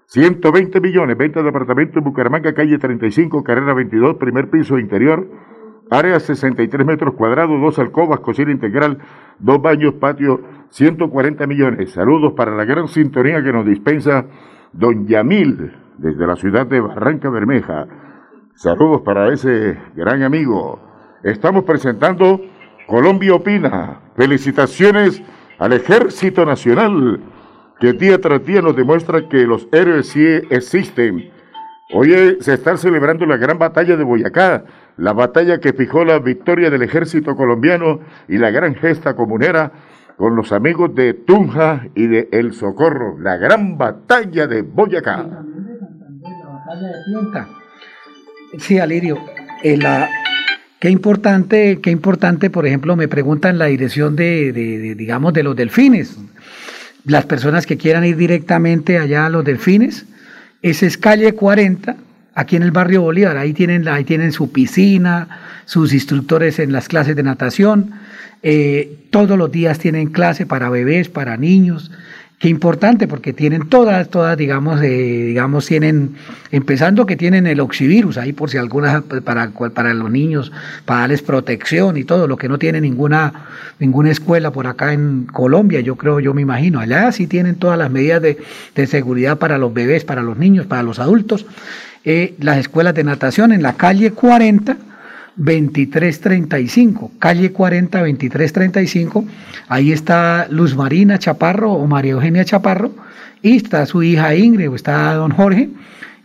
120 0.08 0.82
millones, 0.82 1.18
venta 1.18 1.42
de 1.44 1.50
apartamento 1.50 2.00
en 2.00 2.06
Bucaramanga, 2.06 2.54
calle 2.54 2.78
35, 2.78 3.44
carrera 3.44 3.74
22, 3.74 4.16
primer 4.16 4.50
piso 4.50 4.80
interior, 4.80 5.28
área 5.90 6.20
63 6.20 6.86
metros 6.86 7.14
cuadrados, 7.16 7.60
dos 7.62 7.78
alcobas, 7.80 8.20
cocina 8.20 8.52
integral, 8.52 8.98
dos 9.40 9.62
baños, 9.62 9.96
patio, 9.96 10.42
140 10.70 11.46
millones. 11.48 11.92
Saludos 11.92 12.34
para 12.34 12.56
la 12.56 12.66
gran 12.66 12.88
sintonía 12.88 13.44
que 13.44 13.54
nos 13.54 13.66
dispensa 13.66 14.26
Don 14.72 15.06
Yamil 15.08 15.72
desde 15.98 16.26
la 16.26 16.36
ciudad 16.36 16.66
de 16.66 16.80
Barranca 16.80 17.30
Bermeja. 17.30 17.88
Saludos 18.56 19.02
para 19.02 19.32
ese 19.34 19.78
gran 19.96 20.24
amigo. 20.24 20.80
Estamos 21.24 21.64
presentando 21.64 22.42
Colombia 22.88 23.36
Opina. 23.36 24.00
Felicitaciones 24.16 25.24
al 25.60 25.74
Ejército 25.74 26.46
Nacional, 26.46 27.20
que 27.80 27.94
día 27.94 28.20
tras 28.20 28.46
día 28.46 28.62
nos 28.62 28.76
demuestra 28.76 29.28
que 29.30 29.46
los 29.46 29.68
héroes 29.72 30.08
sí 30.10 30.26
existen. 30.50 31.32
Hoy 31.94 32.38
se 32.40 32.54
está 32.54 32.76
celebrando 32.78 33.26
la 33.26 33.38
gran 33.38 33.58
batalla 33.58 33.96
de 33.96 34.04
Boyacá, 34.04 34.66
la 34.98 35.14
batalla 35.14 35.60
que 35.60 35.74
fijó 35.74 36.06
la 36.06 36.20
victoria 36.20 36.70
del 36.70 36.84
ejército 36.84 37.36
colombiano 37.36 38.00
y 38.28 38.38
la 38.38 38.52
gran 38.52 38.76
gesta 38.76 39.16
comunera 39.16 39.72
con 40.18 40.36
los 40.36 40.52
amigos 40.52 40.94
de 40.96 41.14
Tunja 41.14 41.88
y 41.96 42.08
de 42.08 42.30
El 42.32 42.54
Socorro, 42.54 43.18
la 43.20 43.38
gran 43.38 43.78
batalla 43.78 44.48
de 44.48 44.62
Boyacá. 44.62 45.28
Sí, 48.60 48.80
Alirio, 48.80 49.18
eh, 49.64 49.80
qué 50.80 50.90
importante, 50.90 51.80
qué 51.82 51.90
importante, 51.90 52.50
por 52.50 52.68
ejemplo, 52.68 52.96
me 52.96 53.08
preguntan 53.08 53.58
la 53.58 53.66
dirección 53.66 54.16
de, 54.16 54.54
digamos, 54.96 55.34
de 55.34 55.44
los 55.44 55.56
delfines. 55.56 56.18
Las 57.06 57.26
personas 57.26 57.66
que 57.66 57.78
quieran 57.78 58.06
ir 58.06 58.16
directamente 58.16 59.00
allá 59.00 59.26
a 59.26 59.30
los 59.30 59.44
delfines, 59.44 60.06
esa 60.62 60.86
es 60.86 60.98
calle 60.98 61.34
40, 61.34 61.98
aquí 62.36 62.56
en 62.56 62.64
el 62.64 62.72
barrio 62.72 63.02
Bolívar, 63.02 63.38
ahí 63.38 63.54
tienen, 63.54 63.88
ahí 63.88 64.04
tienen 64.04 64.32
su 64.32 64.52
piscina, 64.52 65.28
sus 65.66 65.94
instructores 65.94 66.60
en 66.60 66.72
las 66.72 66.88
clases 66.88 67.16
de 67.16 67.24
natación, 67.24 67.92
eh, 68.42 69.08
todos 69.10 69.38
los 69.38 69.52
días 69.52 69.80
tienen 69.80 70.12
clase 70.12 70.46
para 70.46 70.70
bebés, 70.70 71.10
para 71.10 71.38
niños, 71.38 71.92
Qué 72.44 72.50
importante, 72.50 73.08
porque 73.08 73.32
tienen 73.32 73.70
todas, 73.70 74.10
todas, 74.10 74.38
digamos, 74.38 74.82
eh, 74.82 74.88
digamos, 75.28 75.66
tienen, 75.66 76.16
empezando 76.52 77.06
que 77.06 77.16
tienen 77.16 77.48
el 77.48 77.62
oxivirus 77.62 78.18
ahí 78.18 78.34
por 78.34 78.50
si 78.50 78.58
alguna, 78.58 79.02
para, 79.24 79.52
para 79.74 79.94
los 79.94 80.12
niños, 80.12 80.52
para 80.84 81.00
darles 81.00 81.22
protección 81.22 81.96
y 81.96 82.04
todo, 82.04 82.28
lo 82.28 82.36
que 82.36 82.50
no 82.50 82.60
tiene 82.60 82.82
ninguna, 82.82 83.46
ninguna 83.80 84.12
escuela 84.12 84.52
por 84.52 84.68
acá 84.68 84.92
en 84.92 85.24
Colombia, 85.24 85.80
yo 85.80 85.96
creo, 85.96 86.20
yo 86.20 86.34
me 86.34 86.42
imagino. 86.42 86.82
Allá 86.82 87.14
sí 87.14 87.28
tienen 87.28 87.56
todas 87.56 87.78
las 87.78 87.90
medidas 87.90 88.22
de, 88.22 88.38
de 88.76 88.88
seguridad 88.88 89.38
para 89.38 89.58
los 89.58 89.74
bebés, 89.74 90.04
para 90.04 90.22
los 90.22 90.38
niños, 90.38 90.66
para 90.66 90.84
los 90.84 91.00
adultos. 91.00 91.46
Eh, 92.06 92.36
las 92.40 92.58
escuelas 92.58 92.94
de 92.94 93.04
natación 93.04 93.54
en 93.54 93.64
la 93.64 93.74
calle 93.74 94.12
40, 94.12 94.78
2335, 95.36 97.12
calle 97.18 97.52
40 97.52 98.00
2335. 98.00 99.26
Ahí 99.70 99.92
está 99.92 100.48
Luz 100.50 100.76
Marina 100.76 101.18
Chaparro 101.18 101.72
o 101.72 101.88
María 101.88 102.12
Eugenia 102.12 102.46
Chaparro 102.46 102.94
y 103.42 103.58
está 103.58 103.86
su 103.86 104.04
hija 104.04 104.36
Ingrid 104.36 104.70
o 104.70 104.76
está 104.76 105.14
don 105.14 105.32
Jorge 105.32 105.70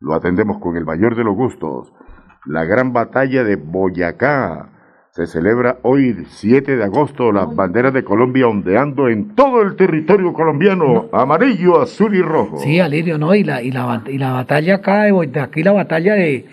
Lo 0.00 0.12
atendemos 0.12 0.58
con 0.58 0.76
el 0.76 0.84
mayor 0.84 1.14
de 1.14 1.22
los 1.22 1.36
gustos. 1.36 1.92
La 2.46 2.64
gran 2.64 2.92
batalla 2.92 3.44
de 3.44 3.54
Boyacá 3.54 4.72
se 5.12 5.28
celebra 5.28 5.78
hoy 5.84 6.24
7 6.26 6.78
de 6.78 6.82
agosto, 6.82 7.30
las 7.30 7.54
banderas 7.54 7.94
de 7.94 8.02
Colombia 8.02 8.48
ondeando 8.48 9.08
en 9.08 9.36
todo 9.36 9.62
el 9.62 9.76
territorio 9.76 10.32
colombiano, 10.32 11.10
amarillo, 11.12 11.80
azul 11.80 12.12
y 12.16 12.22
rojo. 12.22 12.58
Sí, 12.58 12.80
Alirio, 12.80 13.18
¿no? 13.18 13.36
Y 13.36 13.44
la, 13.44 13.62
y 13.62 13.70
la, 13.70 14.02
y 14.04 14.18
la 14.18 14.32
batalla 14.32 14.74
acá, 14.74 15.04
de, 15.04 15.26
de 15.28 15.40
aquí 15.40 15.62
la 15.62 15.70
batalla 15.70 16.14
de, 16.14 16.46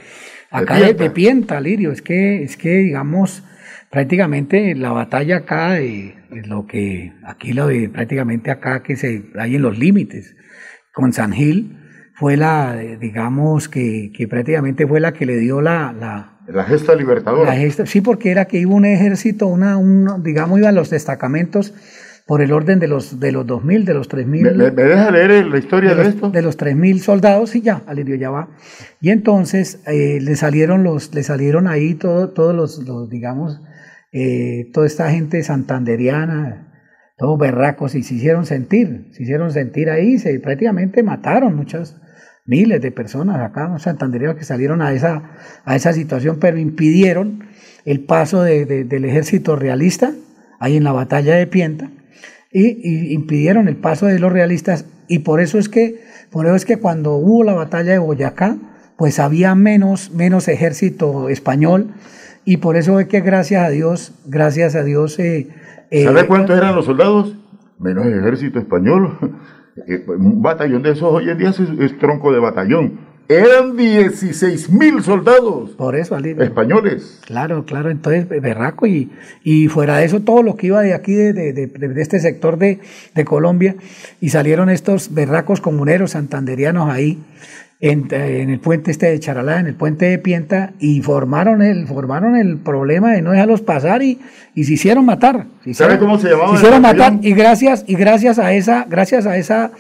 acá 0.52 0.76
de, 0.76 0.94
de 0.94 1.10
Pienta, 1.10 1.58
Alirio, 1.58 1.92
es 1.92 2.04
que, 2.04 2.44
es 2.44 2.58
que, 2.58 2.70
digamos, 2.70 3.44
prácticamente 3.92 4.76
la 4.76 4.92
batalla 4.92 5.38
acá 5.38 5.74
de, 5.74 6.16
de 6.32 6.42
lo 6.48 6.66
que, 6.66 7.14
aquí 7.26 7.54
lo 7.54 7.68
de, 7.68 7.90
prácticamente 7.90 8.52
acá 8.52 8.84
que 8.84 8.96
se, 8.96 9.26
hay 9.40 9.56
en 9.56 9.62
los 9.62 9.78
límites, 9.78 10.36
con 10.94 11.14
San 11.14 11.32
Gil, 11.32 11.78
fue 12.16 12.36
la, 12.38 12.76
digamos, 12.76 13.70
que, 13.70 14.12
que 14.16 14.28
prácticamente 14.28 14.88
fue 14.88 15.00
la 15.00 15.14
que 15.14 15.26
le 15.28 15.38
dio 15.38 15.62
la, 15.62 15.94
la, 15.94 16.40
La 16.48 16.64
gesta 16.64 16.96
libertadora. 16.96 17.52
la 17.54 17.56
gesta- 17.60 17.86
sí, 17.86 18.02
porque 18.02 18.32
era 18.32 18.46
que 18.46 18.58
iba 18.58 18.74
un 18.74 18.86
ejército, 18.86 19.46
una, 19.48 19.78
un, 19.78 20.24
digamos, 20.24 20.58
iban 20.60 20.74
los 20.74 20.90
destacamentos 20.90 21.74
por 22.26 22.42
el 22.42 22.52
orden 22.52 22.80
de 22.80 22.88
los, 22.88 23.20
de 23.22 23.32
los 23.32 23.46
2.000, 23.46 23.84
de 23.86 23.94
los 23.94 24.10
3.000. 24.10 24.26
¿Me, 24.26 24.52
me- 24.52 24.72
me 24.72 24.84
deja 24.84 25.12
leer 25.12 25.46
la 25.46 25.60
historia 25.60 25.92
de, 25.92 25.96
los, 26.04 26.08
esto? 26.08 26.30
de 26.32 26.42
los 26.42 26.58
3.000 26.58 26.98
soldados, 27.00 27.56
y 27.56 27.62
ya, 27.62 27.84
Alirio 27.86 28.16
ya 28.16 28.32
va. 28.32 28.50
Y 29.00 29.12
entonces 29.12 29.82
eh, 29.86 30.18
le 30.20 30.36
salieron 30.36 30.84
los, 30.84 31.14
le 31.14 31.22
salieron 31.24 31.68
ahí 31.68 31.94
todo- 31.94 32.32
todos 32.32 32.56
los, 32.56 32.80
los, 32.80 33.10
digamos, 33.10 33.62
eh, 34.12 34.70
toda 34.74 34.88
esta 34.88 35.12
gente 35.12 35.42
santanderiana, 35.44 36.64
todos 37.18 37.38
berracos, 37.40 37.96
y 37.96 38.04
se 38.04 38.16
hicieron 38.16 38.46
sentir, 38.46 39.08
se 39.12 39.24
hicieron 39.24 39.52
sentir 39.52 39.90
ahí, 39.90 40.18
se 40.20 40.40
prácticamente 40.40 41.04
mataron 41.04 41.56
muchas, 41.56 41.98
miles 42.46 42.82
de 42.82 42.92
personas 42.92 43.42
acá, 43.42 43.68
los 43.68 43.82
santanderianos 43.84 44.38
que 44.38 44.46
salieron 44.46 44.82
a 44.82 44.94
esa, 44.94 45.32
a 45.66 45.76
esa 45.76 45.92
situación, 45.94 46.38
pero 46.40 46.58
impidieron 46.58 47.44
el 47.84 48.06
paso 48.06 48.42
de- 48.42 48.66
del 48.66 49.06
ejército 49.06 49.56
realista, 49.58 50.14
ahí 50.60 50.78
en 50.78 50.84
la 50.86 50.94
batalla 50.94 51.36
de 51.36 51.46
Pienta, 51.48 51.92
y, 52.52 52.68
y 52.82 53.14
impidieron 53.14 53.68
el 53.68 53.76
paso 53.76 54.06
de 54.06 54.20
los 54.20 54.32
realistas 54.32 54.86
y 55.10 55.20
por 55.20 55.42
eso 55.42 55.60
es 55.60 55.68
que 55.70 56.00
por 56.32 56.46
eso 56.46 56.56
es 56.56 56.66
que 56.66 56.78
cuando 56.78 57.16
hubo 57.16 57.44
la 57.44 57.54
batalla 57.54 57.92
de 57.92 58.00
Boyacá 58.00 58.58
pues 58.98 59.20
había 59.20 59.54
menos 59.54 60.12
menos 60.12 60.48
ejército 60.48 61.28
español 61.30 61.94
y 62.48 62.58
por 62.58 62.76
eso 62.78 63.00
es 63.00 63.08
que 63.08 63.22
gracias 63.22 63.64
a 63.64 63.70
Dios 63.70 64.14
gracias 64.26 64.76
a 64.76 64.84
Dios 64.84 65.20
eh, 65.20 65.48
eh, 65.92 66.04
¿Sabe 66.06 66.26
cuántos 66.26 66.58
eran 66.58 66.76
los 66.76 66.86
soldados? 66.86 67.36
Menos 67.80 68.06
el 68.08 68.20
ejército 68.20 68.58
español. 68.60 69.18
Eh, 69.88 70.04
Un 70.08 70.42
batallón 70.42 70.82
de 70.82 70.90
esos 70.94 71.04
hoy 71.14 71.30
en 71.30 71.38
día 71.38 71.50
es, 71.52 71.60
es 71.60 72.00
tronco 72.00 72.34
de 72.34 72.40
batallón. 72.40 73.00
Eran 73.30 73.78
16 73.78 74.72
mil 74.72 75.04
soldados 75.04 75.70
por 75.72 75.96
eso 75.96 76.18
españoles. 76.18 77.22
Claro, 77.28 77.64
claro, 77.64 77.92
entonces 77.92 78.28
berraco 78.28 78.88
y, 78.88 79.12
y 79.44 79.68
fuera 79.68 79.98
de 79.98 80.06
eso 80.06 80.22
todo 80.22 80.42
lo 80.42 80.56
que 80.56 80.66
iba 80.68 80.82
de 80.82 80.96
aquí, 80.96 81.14
de, 81.14 81.32
de- 81.32 81.54
de- 81.54 81.68
de 81.90 82.02
este 82.02 82.20
sector 82.20 82.58
de, 82.58 82.80
de 83.14 83.24
Colombia, 83.24 83.76
y 84.20 84.30
salieron 84.30 84.70
estos 84.72 85.14
berracos 85.14 85.62
comuneros 85.62 86.12
santanderianos 86.12 86.90
ahí 86.90 87.20
en, 87.80 88.08
en 88.12 88.50
el 88.50 88.60
puente 88.60 88.90
este 88.92 89.06
de 89.08 89.20
Charalá, 89.20 89.60
en 89.60 89.68
el 89.68 89.76
puente 89.76 90.06
de 90.06 90.18
Pienta, 90.18 90.74
y 90.80 91.02
formaron 91.02 91.62
el, 91.62 91.88
formaron 91.88 92.36
el 92.36 92.58
problema 92.58 93.12
de 93.12 93.22
no 93.22 93.32
dejarlos 93.32 93.62
pasar 93.62 94.02
y, 94.02 94.20
y 94.56 94.64
se 94.64 94.74
hicieron 94.74 95.06
matar. 95.06 95.46
Se 95.64 95.74
¿Sabe 95.74 95.94
hicieron- 95.94 96.00
cómo 96.00 96.20
se 96.20 96.30
llamaba 96.30 96.50
Se 96.50 96.56
hicieron 96.56 96.82
matar 96.82 97.14
y 97.22 97.34
gracias, 97.34 97.84
y 97.88 97.96
gracias 97.96 98.40
a 98.40 98.54
esa, 98.54 98.86
gracias 98.90 99.26
a 99.26 99.38
esa 99.38 99.72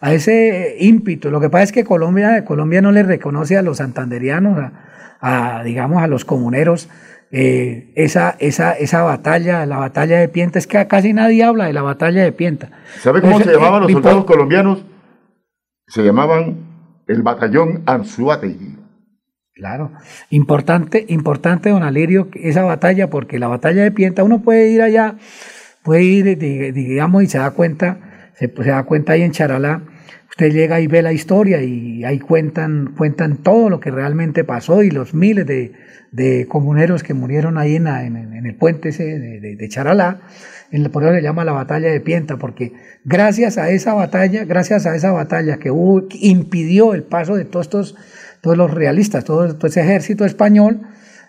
a 0.00 0.12
ese 0.12 0.76
ímpetu. 0.80 1.30
Lo 1.30 1.40
que 1.40 1.48
pasa 1.48 1.64
es 1.64 1.72
que 1.72 1.82
Colombia, 1.84 2.44
Colombia 2.44 2.82
no 2.82 2.92
le 2.92 3.02
reconoce 3.04 3.56
a 3.56 3.62
los 3.62 3.78
santanderianos, 3.78 4.58
a, 4.58 5.58
a, 5.60 5.62
digamos, 5.64 6.02
a 6.02 6.06
los 6.08 6.26
comuneros, 6.26 6.90
eh, 7.30 7.90
esa, 7.94 8.36
esa, 8.38 8.72
esa 8.72 9.02
batalla, 9.02 9.64
la 9.64 9.78
batalla 9.78 10.18
de 10.18 10.28
Pienta, 10.28 10.58
es 10.58 10.66
que 10.66 10.86
casi 10.88 11.14
nadie 11.14 11.42
habla 11.42 11.66
de 11.66 11.72
la 11.72 11.80
batalla 11.80 12.22
de 12.22 12.32
Pienta. 12.32 12.68
¿Sabe 13.00 13.22
cómo 13.22 13.40
se 13.40 13.50
llamaban 13.50 13.82
eh, 13.82 13.84
los 13.84 13.92
soldados 13.92 14.24
colombianos? 14.26 14.84
Se 15.86 16.02
llamaban 16.02 16.56
el 17.06 17.22
batallón 17.22 17.82
Anzuategui. 17.86 18.76
Claro, 19.54 19.92
importante, 20.30 21.04
importante, 21.08 21.70
don 21.70 21.84
Alirio, 21.84 22.28
esa 22.34 22.62
batalla, 22.62 23.08
porque 23.08 23.38
la 23.38 23.46
batalla 23.46 23.82
de 23.84 23.92
Pienta, 23.92 24.24
uno 24.24 24.42
puede 24.42 24.68
ir 24.70 24.82
allá, 24.82 25.14
puede 25.84 26.02
ir, 26.02 26.38
di- 26.38 26.72
digamos, 26.72 27.22
y 27.22 27.28
se 27.28 27.38
da 27.38 27.52
cuenta, 27.52 28.30
se, 28.34 28.48
se 28.48 28.70
da 28.70 28.82
cuenta 28.82 29.12
ahí 29.12 29.22
en 29.22 29.30
Charalá, 29.30 29.82
usted 30.34 30.50
llega 30.52 30.80
y 30.80 30.88
ve 30.88 31.00
la 31.00 31.12
historia 31.12 31.62
y 31.62 32.02
ahí 32.02 32.18
cuentan, 32.18 32.92
cuentan 32.98 33.36
todo 33.36 33.70
lo 33.70 33.78
que 33.78 33.92
realmente 33.92 34.42
pasó 34.42 34.82
y 34.82 34.90
los 34.90 35.14
miles 35.14 35.46
de, 35.46 35.74
de 36.10 36.46
comuneros 36.48 37.04
que 37.04 37.14
murieron 37.14 37.56
ahí 37.56 37.76
en, 37.76 37.86
en- 37.86 38.44
el 38.44 38.54
puente 38.56 38.88
ese 38.88 39.04
de, 39.20 39.38
de- 39.56 39.68
Charalá, 39.68 40.22
en, 40.72 40.90
por 40.90 41.04
eso 41.04 41.12
le 41.12 41.22
llama 41.22 41.44
la 41.44 41.52
batalla 41.52 41.88
de 41.88 42.00
Pienta, 42.00 42.36
porque 42.36 42.72
gracias 43.04 43.58
a 43.58 43.70
esa 43.70 43.94
batalla, 43.94 44.44
gracias 44.44 44.86
a 44.86 44.96
esa 44.96 45.12
batalla 45.12 45.58
que 45.58 45.70
hubo, 45.70 46.08
impidió 46.10 46.94
el 46.94 47.04
paso 47.04 47.36
de 47.36 47.44
todos 47.44 47.66
estos, 47.66 47.94
todos 48.40 48.56
los 48.56 48.72
realistas, 48.74 49.24
todo, 49.24 49.54
todo 49.54 49.68
ese 49.68 49.82
ejército 49.82 50.24
español, 50.24 50.80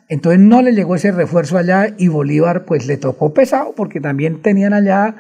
entonces 0.10 0.40
no 0.41 0.64
le 0.64 0.73
llegó 0.73 0.95
ese 0.95 1.11
refuerzo 1.11 1.60
allá 1.60 1.94
y 1.95 2.07
Bolívar 2.07 2.65
pues 2.65 2.88
le 2.88 2.98
tocó 2.98 3.36
pesado, 3.36 3.73
porque 3.76 4.02
también 4.02 4.41
tenían 4.41 4.73
allá 4.73 5.15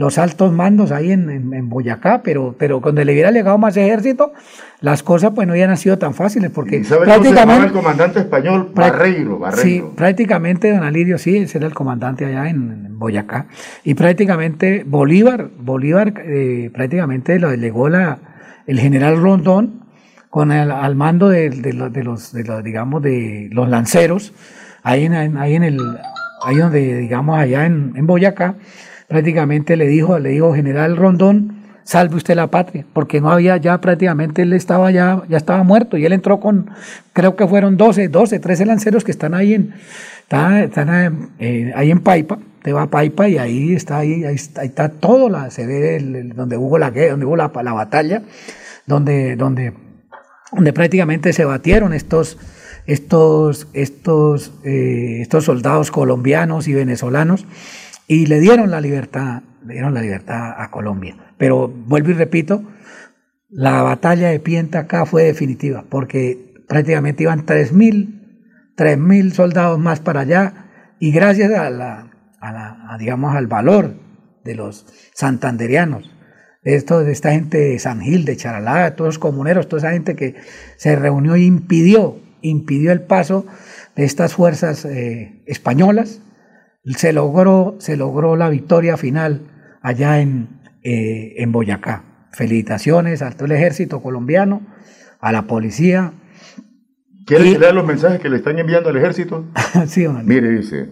los 0.00 0.16
altos 0.16 0.50
mandos 0.50 0.92
ahí 0.92 1.12
en, 1.12 1.28
en- 1.28 1.52
en 1.52 1.68
Boyacá, 1.68 2.22
pero, 2.24 2.54
pero 2.58 2.80
cuando 2.80 3.04
le 3.04 3.12
hubiera 3.12 3.30
llegado 3.30 3.58
más 3.58 3.76
ejército, 3.76 4.32
las 4.80 5.02
cosas 5.02 5.32
pues 5.34 5.46
no 5.46 5.52
hubieran 5.52 5.76
sido 5.76 5.98
tan 5.98 6.14
fáciles, 6.14 6.50
porque 6.50 6.78
¿Y 6.78 6.84
sabe 6.84 7.04
cómo 7.04 7.22
se 7.22 7.34
llamaba 7.34 7.64
el 7.66 7.70
prácticamente... 7.70 7.72
comandante 7.78 8.18
español? 8.20 8.70
Barreiro, 8.74 9.38
Barreiro. 9.38 9.62
Sí, 9.62 9.84
prácticamente 9.94 10.72
don 10.72 10.84
Alirio, 10.84 11.18
sí, 11.18 11.36
ese 11.36 11.58
era 11.58 11.66
el 11.66 11.74
comandante 11.74 12.24
allá 12.24 12.48
en, 12.48 12.86
en 12.86 12.98
Boyacá. 12.98 13.46
Y 13.84 13.92
prácticamente 13.92 14.84
Bolívar, 14.86 15.50
Bolívar 15.58 16.14
eh, 16.24 16.70
prácticamente 16.72 17.38
lo 17.38 17.50
delegó 17.50 17.90
la, 17.90 18.18
el 18.66 18.80
general 18.80 19.20
Rondón 19.20 19.80
con 20.30 20.50
el, 20.50 20.70
al 20.70 20.94
mando 20.96 21.28
de, 21.28 21.50
de 21.50 21.74
los, 21.74 21.92
de 21.92 22.04
los, 22.04 22.32
de 22.32 22.44
los, 22.44 22.64
digamos, 22.64 23.02
de 23.02 23.50
los 23.52 23.68
lanceros, 23.68 24.32
ahí 24.82 25.04
en, 25.04 25.12
en- 25.12 25.36
ahí 25.36 25.56
en 25.56 25.64
el, 25.64 25.78
ahí 26.42 26.56
donde, 26.56 26.96
digamos, 26.96 27.38
allá 27.38 27.66
en, 27.66 27.92
en 27.96 28.06
Boyacá, 28.06 28.54
prácticamente 29.10 29.76
le 29.76 29.88
dijo, 29.88 30.20
le 30.20 30.28
dijo 30.28 30.54
general 30.54 30.96
Rondón, 30.96 31.64
salve 31.82 32.14
usted 32.14 32.36
la 32.36 32.46
patria, 32.46 32.86
porque 32.92 33.20
no 33.20 33.32
había 33.32 33.56
ya 33.56 33.80
prácticamente, 33.80 34.42
él 34.42 34.52
estaba 34.52 34.92
ya, 34.92 35.22
ya 35.28 35.36
estaba 35.36 35.64
muerto 35.64 35.96
y 35.96 36.06
él 36.06 36.12
entró 36.12 36.38
con, 36.38 36.70
creo 37.12 37.34
que 37.34 37.44
fueron 37.48 37.76
12, 37.76 38.06
12, 38.06 38.38
13 38.38 38.66
lanceros 38.66 39.02
que 39.02 39.10
están 39.10 39.34
ahí 39.34 39.54
en, 39.54 39.74
están, 40.62 41.30
eh, 41.40 41.72
ahí 41.74 41.90
en 41.90 41.98
Paipa, 41.98 42.38
te 42.62 42.72
va 42.72 42.82
a 42.82 42.86
Paipa 42.86 43.28
y 43.28 43.36
ahí 43.36 43.74
está, 43.74 43.98
ahí, 43.98 44.24
ahí 44.24 44.36
está, 44.36 44.60
ahí 44.60 44.68
está 44.68 44.90
todo, 44.90 45.28
se 45.50 45.66
ve 45.66 45.98
donde 46.32 46.56
hubo 46.56 46.78
la 46.78 46.92
donde 46.92 47.26
hubo 47.26 47.34
la, 47.34 47.50
la 47.64 47.72
batalla, 47.72 48.22
donde, 48.86 49.34
donde, 49.34 49.72
donde 50.52 50.72
prácticamente 50.72 51.32
se 51.32 51.44
batieron 51.44 51.94
estos, 51.94 52.38
estos, 52.86 53.66
estos, 53.72 54.52
eh, 54.62 55.18
estos 55.20 55.46
soldados 55.46 55.90
colombianos 55.90 56.68
y 56.68 56.74
venezolanos 56.74 57.44
y 58.12 58.26
le 58.26 58.40
dieron 58.40 58.72
la 58.72 58.80
libertad, 58.80 59.44
le 59.64 59.74
dieron 59.74 59.94
la 59.94 60.02
libertad 60.02 60.52
a 60.60 60.68
Colombia. 60.72 61.16
Pero 61.38 61.68
vuelvo 61.68 62.10
y 62.10 62.14
repito, 62.14 62.64
la 63.48 63.82
batalla 63.82 64.30
de 64.30 64.40
Pienta 64.40 64.80
acá 64.80 65.06
fue 65.06 65.22
definitiva, 65.22 65.84
porque 65.88 66.56
prácticamente 66.66 67.22
iban 67.22 67.46
3.000, 67.46 68.74
3.000 68.76 69.30
soldados 69.30 69.78
más 69.78 70.00
para 70.00 70.22
allá, 70.22 70.66
y 70.98 71.12
gracias 71.12 71.52
a 71.52 71.70
la, 71.70 72.10
a 72.40 72.52
la- 72.52 72.96
digamos, 72.98 73.36
al 73.36 73.46
valor 73.46 73.94
de 74.42 74.56
los 74.56 74.86
santanderianos, 75.14 76.10
de, 76.64 76.74
esto, 76.74 77.04
de 77.04 77.12
esta 77.12 77.30
gente 77.30 77.58
de 77.58 77.78
San 77.78 78.00
Gil, 78.00 78.24
de 78.24 78.36
Charalá, 78.36 78.96
todos 78.96 79.10
los 79.10 79.18
comuneros, 79.20 79.68
toda 79.68 79.82
esa 79.82 79.92
gente 79.92 80.16
que 80.16 80.34
se 80.76 80.96
reunió 80.96 81.36
e 81.36 81.42
impidió, 81.42 82.18
impidió 82.42 82.90
el 82.90 83.02
paso 83.02 83.46
de 83.94 84.02
estas 84.04 84.34
fuerzas 84.34 84.84
eh, 84.84 85.44
españolas, 85.46 86.22
se 86.84 87.12
logró, 87.12 87.76
se 87.78 87.96
logró 87.96 88.36
la 88.36 88.48
victoria 88.48 88.96
final 88.96 89.78
allá 89.82 90.20
en, 90.20 90.60
eh, 90.82 91.34
en 91.38 91.52
Boyacá. 91.52 92.28
Felicitaciones 92.32 93.22
a 93.22 93.30
todo 93.32 93.46
el 93.46 93.52
ejército 93.52 94.00
colombiano, 94.02 94.66
a 95.20 95.32
la 95.32 95.42
policía. 95.46 96.12
¿Quiere 97.26 97.48
Y- 97.48 97.52
que 97.54 97.58
lea 97.58 97.72
los 97.72 97.86
mensajes 97.86 98.20
que 98.20 98.28
le 98.30 98.36
están 98.36 98.58
enviando 98.58 98.88
al 98.90 98.96
ejército? 98.96 99.46
Sí. 99.86 100.06
Mire, 100.24 100.50
dice, 100.50 100.88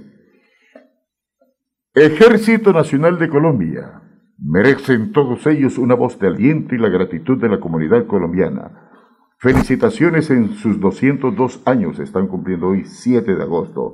Ejército 1.94 2.72
Nacional 2.72 3.18
de 3.18 3.28
Colombia, 3.28 4.02
merecen 4.38 5.12
todos 5.12 5.46
ellos 5.46 5.78
una 5.78 5.94
voz 5.94 6.18
de 6.20 6.28
aliento 6.28 6.74
y 6.74 6.78
la 6.78 6.88
gratitud 6.88 7.40
de 7.40 7.48
la 7.48 7.58
comunidad 7.60 8.06
colombiana. 8.06 8.88
Felicitaciones 9.40 10.30
en 10.30 10.50
sus 10.54 10.78
202 10.80 11.62
años, 11.64 11.98
están 11.98 12.26
cumpliendo 12.28 12.68
hoy 12.68 12.84
7 12.84 13.34
de 13.34 13.42
agosto. 13.42 13.92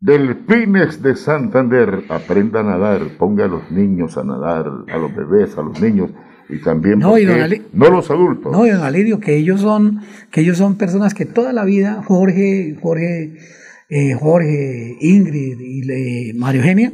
Delfines 0.02 1.02
de 1.02 1.14
Santander, 1.14 2.04
aprenda 2.08 2.60
a 2.60 2.62
nadar, 2.62 3.02
ponga 3.18 3.44
a 3.44 3.48
los 3.48 3.70
niños 3.70 4.16
a 4.16 4.24
nadar, 4.24 4.64
a 4.90 4.96
los 4.96 5.14
bebés, 5.14 5.58
a 5.58 5.62
los 5.62 5.78
niños 5.78 6.08
y 6.48 6.58
también 6.62 7.00
No, 7.00 7.18
y. 7.18 7.26
Ali- 7.26 7.66
no 7.74 7.90
los 7.90 8.10
adultos. 8.10 8.50
No, 8.50 8.66
y 8.66 8.70
don 8.70 8.80
Alirio, 8.82 9.20
que 9.20 9.36
ellos 9.36 9.60
son, 9.60 10.00
que 10.32 10.40
ellos 10.40 10.56
son 10.56 10.78
personas 10.78 11.12
que 11.12 11.26
toda 11.26 11.52
la 11.52 11.66
vida, 11.66 12.02
Jorge, 12.02 12.78
Jorge, 12.80 13.36
eh, 13.90 14.14
Jorge, 14.18 14.96
Ingrid 15.02 15.60
y 15.60 15.82
le- 15.82 16.32
María 16.34 16.62
Eugenia, 16.62 16.92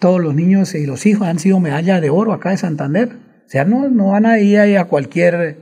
todos 0.00 0.20
los 0.20 0.34
niños 0.34 0.74
y 0.74 0.86
los 0.86 1.06
hijos 1.06 1.28
han 1.28 1.38
sido 1.38 1.60
medalla 1.60 2.00
de 2.00 2.10
oro 2.10 2.32
acá 2.32 2.50
de 2.50 2.56
Santander. 2.56 3.10
O 3.46 3.48
sea, 3.48 3.64
no, 3.64 3.88
no 3.88 4.08
van 4.08 4.26
a 4.26 4.40
ir 4.40 4.58
a 4.78 4.84
cualquier, 4.86 5.58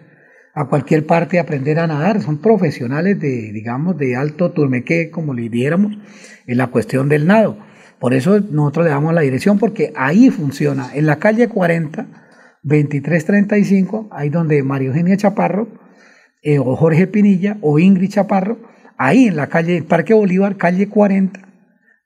a 0.55 0.67
cualquier 0.67 1.05
parte 1.05 1.39
a 1.39 1.43
aprender 1.43 1.79
a 1.81 1.87
nadar. 1.87 2.23
Son 2.23 2.39
profesionales 2.39 3.21
de, 3.21 3.53
digamos, 3.53 3.99
de 3.99 4.17
alto 4.17 4.53
turmeque, 4.53 5.11
como 5.11 5.35
le 5.35 5.49
diéramos, 5.49 5.99
en 6.47 6.57
la 6.57 6.69
cuestión 6.69 7.09
del 7.09 7.27
nado. 7.27 7.59
Por 7.99 8.15
eso 8.15 8.39
nosotros 8.39 8.87
le 8.87 8.93
damos 8.93 9.13
la 9.13 9.23
dirección, 9.23 9.59
porque 9.59 9.93
ahí 9.97 10.31
funciona. 10.31 10.91
En 10.95 11.07
la 11.07 11.17
calle 11.17 11.49
40, 11.49 12.07
2335, 12.63 14.09
ahí 14.13 14.29
donde 14.29 14.63
María 14.63 14.89
Eugenia 14.89 15.17
Chaparro, 15.17 15.69
eh, 16.43 16.61
o 16.61 16.77
Jorge 16.77 17.09
Pinilla, 17.09 17.59
o 17.61 17.81
Ingrid 17.81 18.11
Chaparro, 18.11 18.59
ahí 18.97 19.27
en 19.27 19.37
la 19.37 19.49
calle 19.49 19.83
Parque 19.83 20.15
Bolívar, 20.15 20.57
calle 20.57 20.89
40, 20.89 21.48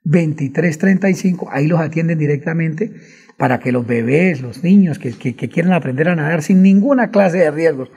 2335, 0.05 1.49
ahí 1.51 1.67
los 1.67 1.81
atienden 1.81 2.19
directamente 2.19 2.93
para 3.39 3.61
que 3.61 3.73
los 3.73 3.87
bebés, 3.87 4.41
los 4.41 4.63
niños 4.63 4.99
que, 4.99 5.13
que, 5.13 5.35
que 5.35 5.49
quieran 5.49 5.73
aprender 5.73 6.09
a 6.09 6.17
nadar 6.17 6.43
sin 6.43 6.63
ninguna 6.63 7.11
clase 7.11 7.39
de 7.39 7.51
riesgos, 7.51 7.91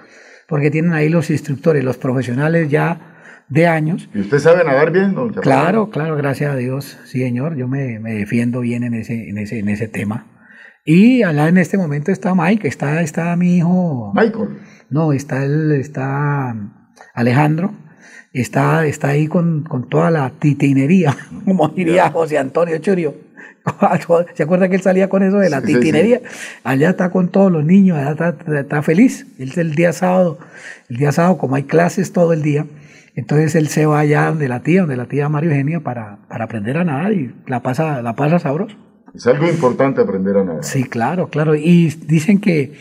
porque 0.47 0.71
tienen 0.71 0.93
ahí 0.93 1.09
los 1.09 1.29
instructores, 1.29 1.83
los 1.83 1.97
profesionales 1.97 2.69
ya 2.69 3.15
de 3.49 3.67
años. 3.67 4.09
¿Y 4.13 4.21
usted 4.21 4.39
sabe 4.39 4.63
nadar 4.63 4.91
bien, 4.91 5.13
don? 5.13 5.33
Claro, 5.33 5.89
claro, 5.89 6.15
gracias 6.15 6.51
a 6.51 6.55
Dios, 6.55 6.97
sí, 7.05 7.19
señor, 7.19 7.55
yo 7.55 7.67
me, 7.67 7.99
me 7.99 8.13
defiendo 8.13 8.61
bien 8.61 8.83
en 8.83 8.93
ese, 8.93 9.29
en 9.29 9.37
ese, 9.37 9.59
en 9.59 9.69
ese 9.69 9.87
tema. 9.87 10.27
Y 10.83 11.23
allá 11.23 11.47
en 11.47 11.57
este 11.57 11.77
momento 11.77 12.11
está 12.11 12.35
Mike, 12.35 12.67
está, 12.67 13.01
está 13.01 13.35
mi 13.35 13.57
hijo. 13.57 14.13
Michael. 14.13 14.59
No, 14.89 15.13
está 15.13 15.43
está 15.43 16.55
Alejandro, 17.15 17.73
está, 18.41 18.85
está 18.85 19.09
ahí 19.09 19.27
con, 19.27 19.63
con 19.63 19.87
toda 19.87 20.11
la 20.11 20.29
titinería, 20.31 21.15
como 21.45 21.69
diría 21.69 22.09
José 22.11 22.37
Antonio 22.37 22.77
Churio. 22.79 23.15
¿Se 24.35 24.43
acuerda 24.43 24.69
que 24.69 24.75
él 24.75 24.81
salía 24.81 25.09
con 25.09 25.23
eso 25.23 25.37
de 25.37 25.49
la 25.49 25.59
Sí, 25.61 25.67
sí, 25.67 25.73
sí. 25.73 25.79
titinería? 25.79 26.21
Allá 26.63 26.91
está 26.91 27.09
con 27.09 27.29
todos 27.29 27.51
los 27.51 27.65
niños, 27.65 27.97
allá 27.97 28.11
está, 28.11 28.59
está 28.59 28.81
feliz. 28.83 29.25
Él 29.39 29.51
el 29.55 29.73
día 29.73 29.91
sábado, 29.91 30.37
el 30.89 30.97
día 30.97 31.11
sábado, 31.11 31.37
como 31.37 31.55
hay 31.55 31.63
clases 31.63 32.13
todo 32.13 32.33
el 32.33 32.43
día, 32.43 32.67
entonces 33.15 33.55
él 33.55 33.67
se 33.69 33.85
va 33.85 33.99
allá 33.99 34.27
donde 34.27 34.47
la 34.47 34.59
tía, 34.61 34.81
donde 34.81 34.97
la 34.97 35.05
tía 35.07 35.29
María 35.29 35.49
Eugenia 35.49 35.79
para, 35.79 36.17
para 36.27 36.45
aprender 36.45 36.77
a 36.77 36.83
nadar 36.83 37.13
y 37.13 37.33
la 37.47 37.61
pasa, 37.63 38.01
la 38.01 38.15
pasa 38.15 38.39
sabroso. 38.39 38.75
Es 39.15 39.25
algo 39.27 39.47
importante 39.47 40.01
aprender 40.01 40.37
a 40.37 40.43
nadar. 40.43 40.63
Sí, 40.63 40.83
claro, 40.83 41.29
claro. 41.29 41.55
Y 41.55 41.87
dicen 42.05 42.39
que 42.39 42.73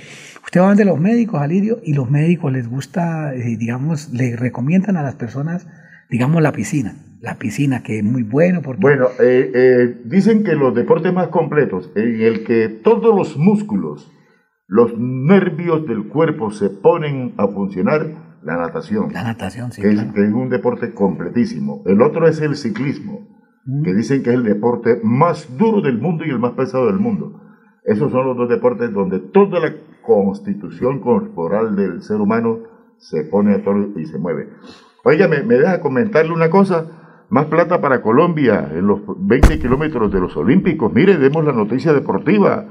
usted 0.44 0.60
va 0.60 0.74
de 0.74 0.84
los 0.84 1.00
médicos, 1.00 1.40
Alirio, 1.40 1.80
y 1.82 1.94
los 1.94 2.10
médicos 2.10 2.52
les 2.52 2.68
gusta, 2.68 3.34
eh, 3.34 3.56
digamos, 3.56 4.12
le 4.12 4.36
recomiendan 4.36 4.96
a 4.96 5.02
las 5.02 5.14
personas, 5.14 5.66
digamos, 6.10 6.42
la 6.42 6.52
piscina. 6.52 6.94
La 7.20 7.36
piscina, 7.36 7.82
que 7.82 7.98
es 7.98 8.04
muy 8.04 8.22
bueno 8.22 8.60
porque... 8.62 8.82
Bueno, 8.82 9.06
eh, 9.18 9.50
eh, 9.54 10.02
dicen 10.04 10.44
que 10.44 10.54
los 10.54 10.74
deportes 10.74 11.12
más 11.12 11.28
completos, 11.28 11.90
en 11.96 12.20
el 12.20 12.44
que 12.44 12.68
todos 12.68 13.16
los 13.16 13.36
músculos, 13.38 14.12
los 14.66 14.98
nervios 14.98 15.86
del 15.86 16.08
cuerpo 16.08 16.50
se 16.50 16.68
ponen 16.68 17.34
a 17.38 17.48
funcionar, 17.48 18.24
la 18.42 18.58
natación. 18.58 19.10
La 19.12 19.24
natación, 19.24 19.72
sí. 19.72 19.80
Que, 19.80 19.92
es, 19.92 20.02
que 20.12 20.22
es 20.22 20.32
un 20.32 20.50
deporte 20.50 20.92
completísimo. 20.92 21.82
El 21.86 22.02
otro 22.02 22.28
es 22.28 22.42
el 22.42 22.56
ciclismo, 22.56 23.26
que 23.82 23.94
dicen 23.94 24.22
que 24.22 24.30
es 24.30 24.36
el 24.36 24.44
deporte 24.44 25.00
más 25.02 25.56
duro 25.56 25.80
del 25.80 25.98
mundo 25.98 26.24
y 26.26 26.28
el 26.30 26.38
más 26.38 26.52
pesado 26.52 26.86
del 26.86 26.98
mundo. 26.98 27.40
Esos 27.84 28.12
son 28.12 28.26
los 28.26 28.36
dos 28.36 28.50
deportes 28.50 28.92
donde 28.92 29.18
toda 29.18 29.60
la 29.60 29.72
constitución 30.06 31.00
corporal 31.00 31.76
del 31.76 32.02
ser 32.02 32.16
humano 32.20 32.58
se 32.98 33.24
pone 33.24 33.54
a 33.54 33.62
todo 33.64 33.98
y 33.98 34.06
se 34.06 34.18
mueve. 34.18 34.48
Oiga, 35.04 35.28
me, 35.28 35.42
me 35.42 35.56
deja 35.56 35.80
comentarle 35.80 36.32
una 36.32 36.48
cosa. 36.50 36.86
Más 37.30 37.46
plata 37.46 37.80
para 37.80 38.00
Colombia 38.02 38.68
en 38.72 38.86
los 38.86 39.00
20 39.18 39.58
kilómetros 39.58 40.12
de 40.12 40.20
los 40.20 40.36
Olímpicos. 40.36 40.92
Mire, 40.92 41.16
demos 41.18 41.44
la 41.44 41.52
noticia 41.52 41.92
deportiva. 41.92 42.64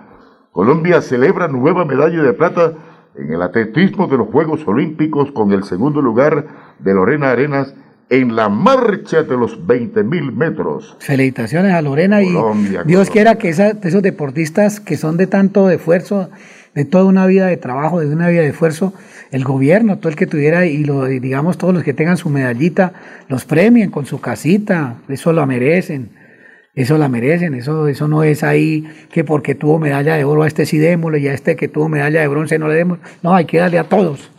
Colombia 0.51 1.01
celebra 1.01 1.47
nueva 1.47 1.85
medalla 1.85 2.21
de 2.21 2.33
plata 2.33 2.73
en 3.15 3.31
el 3.33 3.41
atletismo 3.41 4.07
de 4.07 4.17
los 4.17 4.27
Juegos 4.29 4.65
Olímpicos 4.67 5.31
con 5.31 5.51
el 5.51 5.63
segundo 5.63 6.01
lugar 6.01 6.45
de 6.79 6.93
Lorena 6.93 7.31
Arenas 7.31 7.75
en 8.09 8.35
la 8.35 8.47
marcha 8.49 9.23
de 9.23 9.35
los 9.35 9.65
20 9.65 10.03
mil 10.03 10.31
metros. 10.31 10.95
Felicitaciones 10.99 11.73
a 11.73 11.81
Lorena 11.81 12.21
Colombia, 12.21 12.83
y 12.85 12.87
Dios 12.87 13.09
quiera 13.09 13.35
que 13.37 13.49
esa- 13.49 13.71
esos 13.71 14.01
deportistas 14.03 14.79
que 14.79 14.97
son 14.97 15.17
de 15.17 15.25
tanto 15.27 15.69
esfuerzo, 15.71 16.29
de 16.76 16.85
toda 16.85 17.06
una 17.06 17.26
vida 17.26 17.48
de 17.48 17.58
trabajo, 17.58 18.00
de 18.00 18.08
una 18.08 18.30
vida 18.30 18.42
de 18.42 18.50
esfuerzo, 18.50 18.93
el 19.32 19.43
gobierno, 19.43 19.98
todo 19.98 20.10
el 20.10 20.16
que 20.16 20.27
tuviera 20.27 20.66
y 20.66 20.84
lo, 20.84 21.06
digamos 21.06 21.58
todos 21.58 21.74
los 21.74 21.84
que 21.84 21.93
tengan 21.93 22.18
su 22.18 22.30
medallita, 22.30 22.93
los 23.30 23.45
premien 23.45 23.92
con 23.92 24.06
su 24.06 24.22
casita, 24.22 24.98
eso 25.08 25.34
lo 25.34 25.45
merecen. 25.45 26.10
Eso 26.76 26.98
la 26.98 27.08
merecen, 27.08 27.53
eso, 27.53 27.88
eso 27.88 28.08
no 28.08 28.24
es 28.24 28.43
ahí 28.43 28.88
que 29.11 29.24
porque 29.24 29.53
tuvo 29.53 29.77
medalla 29.77 30.16
de 30.16 30.24
oro 30.24 30.42
a 30.42 30.48
este 30.48 30.66
sí 30.66 30.80
démosle 30.80 31.19
y 31.19 31.27
a 31.27 31.34
este 31.34 31.56
que 31.56 31.68
tuvo 31.68 31.88
medalla 31.88 32.22
de 32.22 32.27
bronce 32.27 32.58
no 32.58 32.68
le 32.68 32.74
demos. 32.74 32.98
No, 33.22 33.35
hay 33.35 33.45
que 33.45 33.60
darle 33.60 33.77
a 33.77 33.84
todos. 33.84 34.32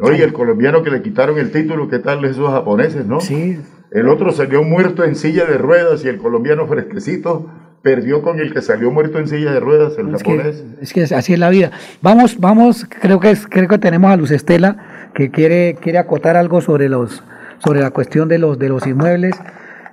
Oye, 0.00 0.24
el 0.24 0.32
colombiano 0.32 0.82
que 0.82 0.90
le 0.90 1.00
quitaron 1.00 1.38
el 1.38 1.52
título, 1.52 1.88
¿qué 1.88 2.00
tal 2.00 2.24
esos 2.24 2.50
japoneses, 2.50 3.06
no? 3.06 3.20
Sí. 3.20 3.60
El 3.92 4.08
otro 4.08 4.32
salió 4.32 4.64
muerto 4.64 5.04
en 5.04 5.14
silla 5.14 5.44
de 5.44 5.56
ruedas 5.56 6.04
y 6.04 6.08
el 6.08 6.18
colombiano 6.18 6.66
fresquecito 6.66 7.48
perdió 7.84 8.22
con 8.22 8.40
el 8.40 8.52
que 8.54 8.62
salió 8.62 8.90
muerto 8.90 9.18
en 9.18 9.28
silla 9.28 9.52
de 9.52 9.60
ruedas, 9.60 9.92
el 9.98 10.14
Es 10.14 10.22
que, 10.22 10.30
japonés. 10.38 10.64
es 10.80 10.92
que 10.94 11.02
así 11.02 11.34
es 11.34 11.38
la 11.38 11.50
vida. 11.50 11.70
Vamos, 12.00 12.40
vamos, 12.40 12.86
creo 12.88 13.20
que 13.20 13.30
es, 13.30 13.46
creo 13.46 13.68
que 13.68 13.76
tenemos 13.78 14.10
a 14.10 14.16
Luz 14.16 14.30
Estela 14.30 15.10
que 15.14 15.30
quiere, 15.30 15.76
quiere 15.80 15.98
acotar 15.98 16.36
algo 16.38 16.62
sobre 16.62 16.88
los, 16.88 17.22
sobre 17.58 17.80
la 17.80 17.90
cuestión 17.90 18.26
de 18.28 18.38
los, 18.38 18.58
de 18.58 18.70
los 18.70 18.86
inmuebles. 18.86 19.36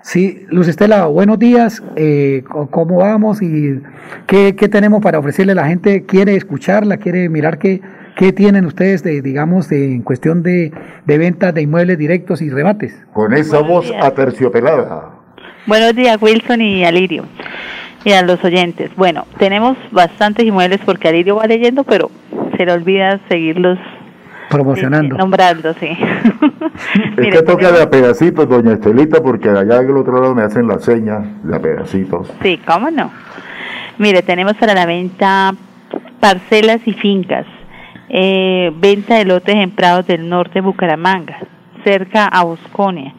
Sí, 0.04 0.46
Luz 0.50 0.70
Estela, 0.70 1.06
buenos 1.08 1.38
días. 1.38 1.84
eh, 1.98 2.44
¿Cómo 2.72 2.96
vamos 2.96 3.42
y 3.42 3.82
qué, 4.26 4.56
qué 4.56 4.70
tenemos 4.70 5.02
para 5.02 5.20
ofrecerle 5.20 5.52
a 5.52 5.56
la 5.56 5.68
gente? 5.68 6.06
¿Quiere 6.06 6.36
escucharla? 6.38 6.96
¿Quiere 6.96 7.28
mirar 7.28 7.60
qué, 7.60 7.82
qué 8.16 8.32
tienen 8.32 8.66
ustedes 8.66 9.04
de, 9.04 9.22
digamos, 9.22 9.68
de, 9.68 9.84
en 9.94 10.02
cuestión 10.02 10.44
de, 10.44 10.72
de 11.06 11.18
ventas 11.18 11.54
de 11.54 11.62
inmuebles 11.64 11.98
directos 11.98 12.42
y 12.42 12.50
rebates? 12.50 12.96
Con 13.14 13.34
esa 13.34 13.60
voz 13.60 13.92
aterciopelada. 14.02 15.18
Buenos 15.68 15.94
días, 15.94 16.18
Wilson 16.20 16.62
y 16.62 16.84
Alirio. 16.86 17.26
Y 18.04 18.12
a 18.12 18.22
los 18.24 18.44
oyentes. 18.44 18.96
Bueno, 18.96 19.26
tenemos 19.38 19.78
bastantes 19.92 20.46
inmuebles 20.46 20.80
porque 20.86 21.08
Alirio 21.08 21.36
va 21.36 21.46
leyendo, 21.46 21.84
pero 21.84 22.10
se 22.58 22.66
le 22.66 22.72
olvida 22.72 23.20
seguirlos 23.30 23.78
Promocionando. 24.50 25.18
nombrando, 25.18 25.74
sí. 25.76 25.88
Es 27.18 27.28
que 27.28 27.42
toca 27.44 27.72
de 27.72 27.82
a 27.84 27.90
pedacitos, 27.90 28.50
doña 28.50 28.74
Estelita, 28.74 29.22
porque 29.22 29.50
allá 29.50 29.80
del 29.80 29.96
otro 29.96 30.20
lado 30.20 30.36
me 30.36 30.42
hacen 30.42 30.68
la 30.68 30.80
seña 30.80 31.20
de 31.44 31.56
a 31.56 31.60
pedacitos. 31.60 32.32
Sí, 32.42 32.60
cómo 32.66 32.92
no. 32.92 33.12
Mire, 33.98 34.22
tenemos 34.24 34.56
para 34.56 34.74
la 34.74 34.86
venta 34.86 35.54
parcelas 36.20 36.80
y 36.86 36.94
fincas, 36.94 37.46
eh, 38.10 38.72
venta 38.76 39.16
de 39.16 39.26
lotes 39.26 39.56
en 39.56 39.72
Prados 39.72 40.08
del 40.08 40.28
Norte, 40.28 40.60
Bucaramanga, 40.60 41.38
cerca 41.84 42.26
a 42.26 42.44
Bosconia, 42.44 43.14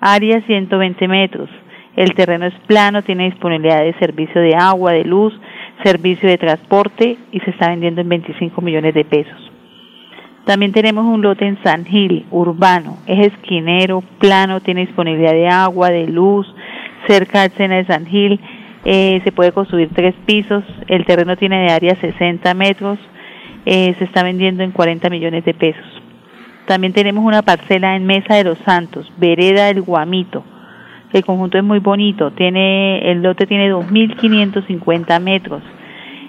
área 0.00 0.40
120 0.42 1.06
metros. 1.06 1.48
El 1.96 2.14
terreno 2.14 2.46
es 2.46 2.54
plano, 2.66 3.02
tiene 3.02 3.24
disponibilidad 3.24 3.82
de 3.82 3.92
servicio 3.94 4.40
de 4.40 4.54
agua, 4.54 4.92
de 4.92 5.04
luz, 5.04 5.38
servicio 5.82 6.28
de 6.28 6.38
transporte 6.38 7.18
y 7.32 7.40
se 7.40 7.50
está 7.50 7.68
vendiendo 7.68 8.00
en 8.00 8.08
25 8.08 8.60
millones 8.62 8.94
de 8.94 9.04
pesos. 9.04 9.52
También 10.44 10.72
tenemos 10.72 11.04
un 11.04 11.22
lote 11.22 11.46
en 11.46 11.62
San 11.62 11.84
Gil, 11.84 12.26
urbano, 12.30 12.96
es 13.06 13.32
esquinero, 13.32 14.02
plano, 14.18 14.60
tiene 14.60 14.86
disponibilidad 14.86 15.32
de 15.32 15.48
agua, 15.48 15.90
de 15.90 16.08
luz, 16.08 16.52
cerca 17.06 17.42
al 17.42 17.52
Sena 17.52 17.76
de 17.76 17.84
San 17.84 18.06
Gil, 18.06 18.40
eh, 18.84 19.20
se 19.22 19.30
puede 19.30 19.52
construir 19.52 19.90
tres 19.94 20.14
pisos, 20.26 20.64
el 20.88 21.04
terreno 21.04 21.36
tiene 21.36 21.62
de 21.62 21.70
área 21.70 21.94
60 21.94 22.54
metros, 22.54 22.98
eh, 23.66 23.94
se 23.98 24.04
está 24.04 24.24
vendiendo 24.24 24.64
en 24.64 24.72
40 24.72 25.08
millones 25.10 25.44
de 25.44 25.54
pesos. 25.54 26.02
También 26.66 26.92
tenemos 26.92 27.24
una 27.24 27.42
parcela 27.42 27.94
en 27.94 28.06
Mesa 28.06 28.34
de 28.34 28.44
los 28.44 28.58
Santos, 28.64 29.12
Vereda 29.18 29.66
del 29.66 29.82
Guamito. 29.82 30.44
El 31.12 31.24
conjunto 31.24 31.58
es 31.58 31.64
muy 31.64 31.78
bonito, 31.78 32.30
tiene 32.30 33.10
el 33.10 33.22
lote 33.22 33.46
tiene 33.46 33.70
2.550 33.70 35.20
metros, 35.20 35.62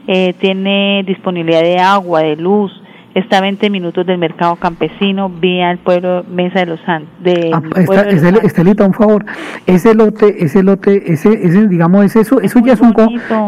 eh, 0.07 0.33
tiene 0.39 1.03
disponibilidad 1.07 1.61
de 1.61 1.79
agua, 1.79 2.21
de 2.21 2.35
luz, 2.35 2.71
está 3.15 3.37
a 3.37 3.41
20 3.41 3.69
minutos 3.69 4.05
del 4.05 4.17
mercado 4.17 4.55
campesino, 4.55 5.29
vía 5.29 5.71
el 5.71 5.77
pueblo 5.77 6.23
Mesa 6.29 6.59
de 6.59 6.65
los 6.65 6.79
Santos. 6.81 7.09
De 7.23 7.51
Ah, 7.53 7.61
pueblo 7.61 7.75
Esta- 7.81 8.03
de 8.03 8.11
los 8.13 8.23
Estel- 8.41 8.45
Estelita, 8.45 8.85
un 8.85 8.93
favor. 8.93 9.25
Ese 9.67 9.93
lote, 9.93 10.43
ese 10.43 10.63
lote, 10.63 11.11
ese, 11.13 11.29
ese 11.45 11.67
digamos, 11.67 12.05
es 12.05 12.15
eso, 12.15 12.41
eso 12.41 12.59
ya 12.65 12.73
es 12.73 12.81
un, 12.81 12.93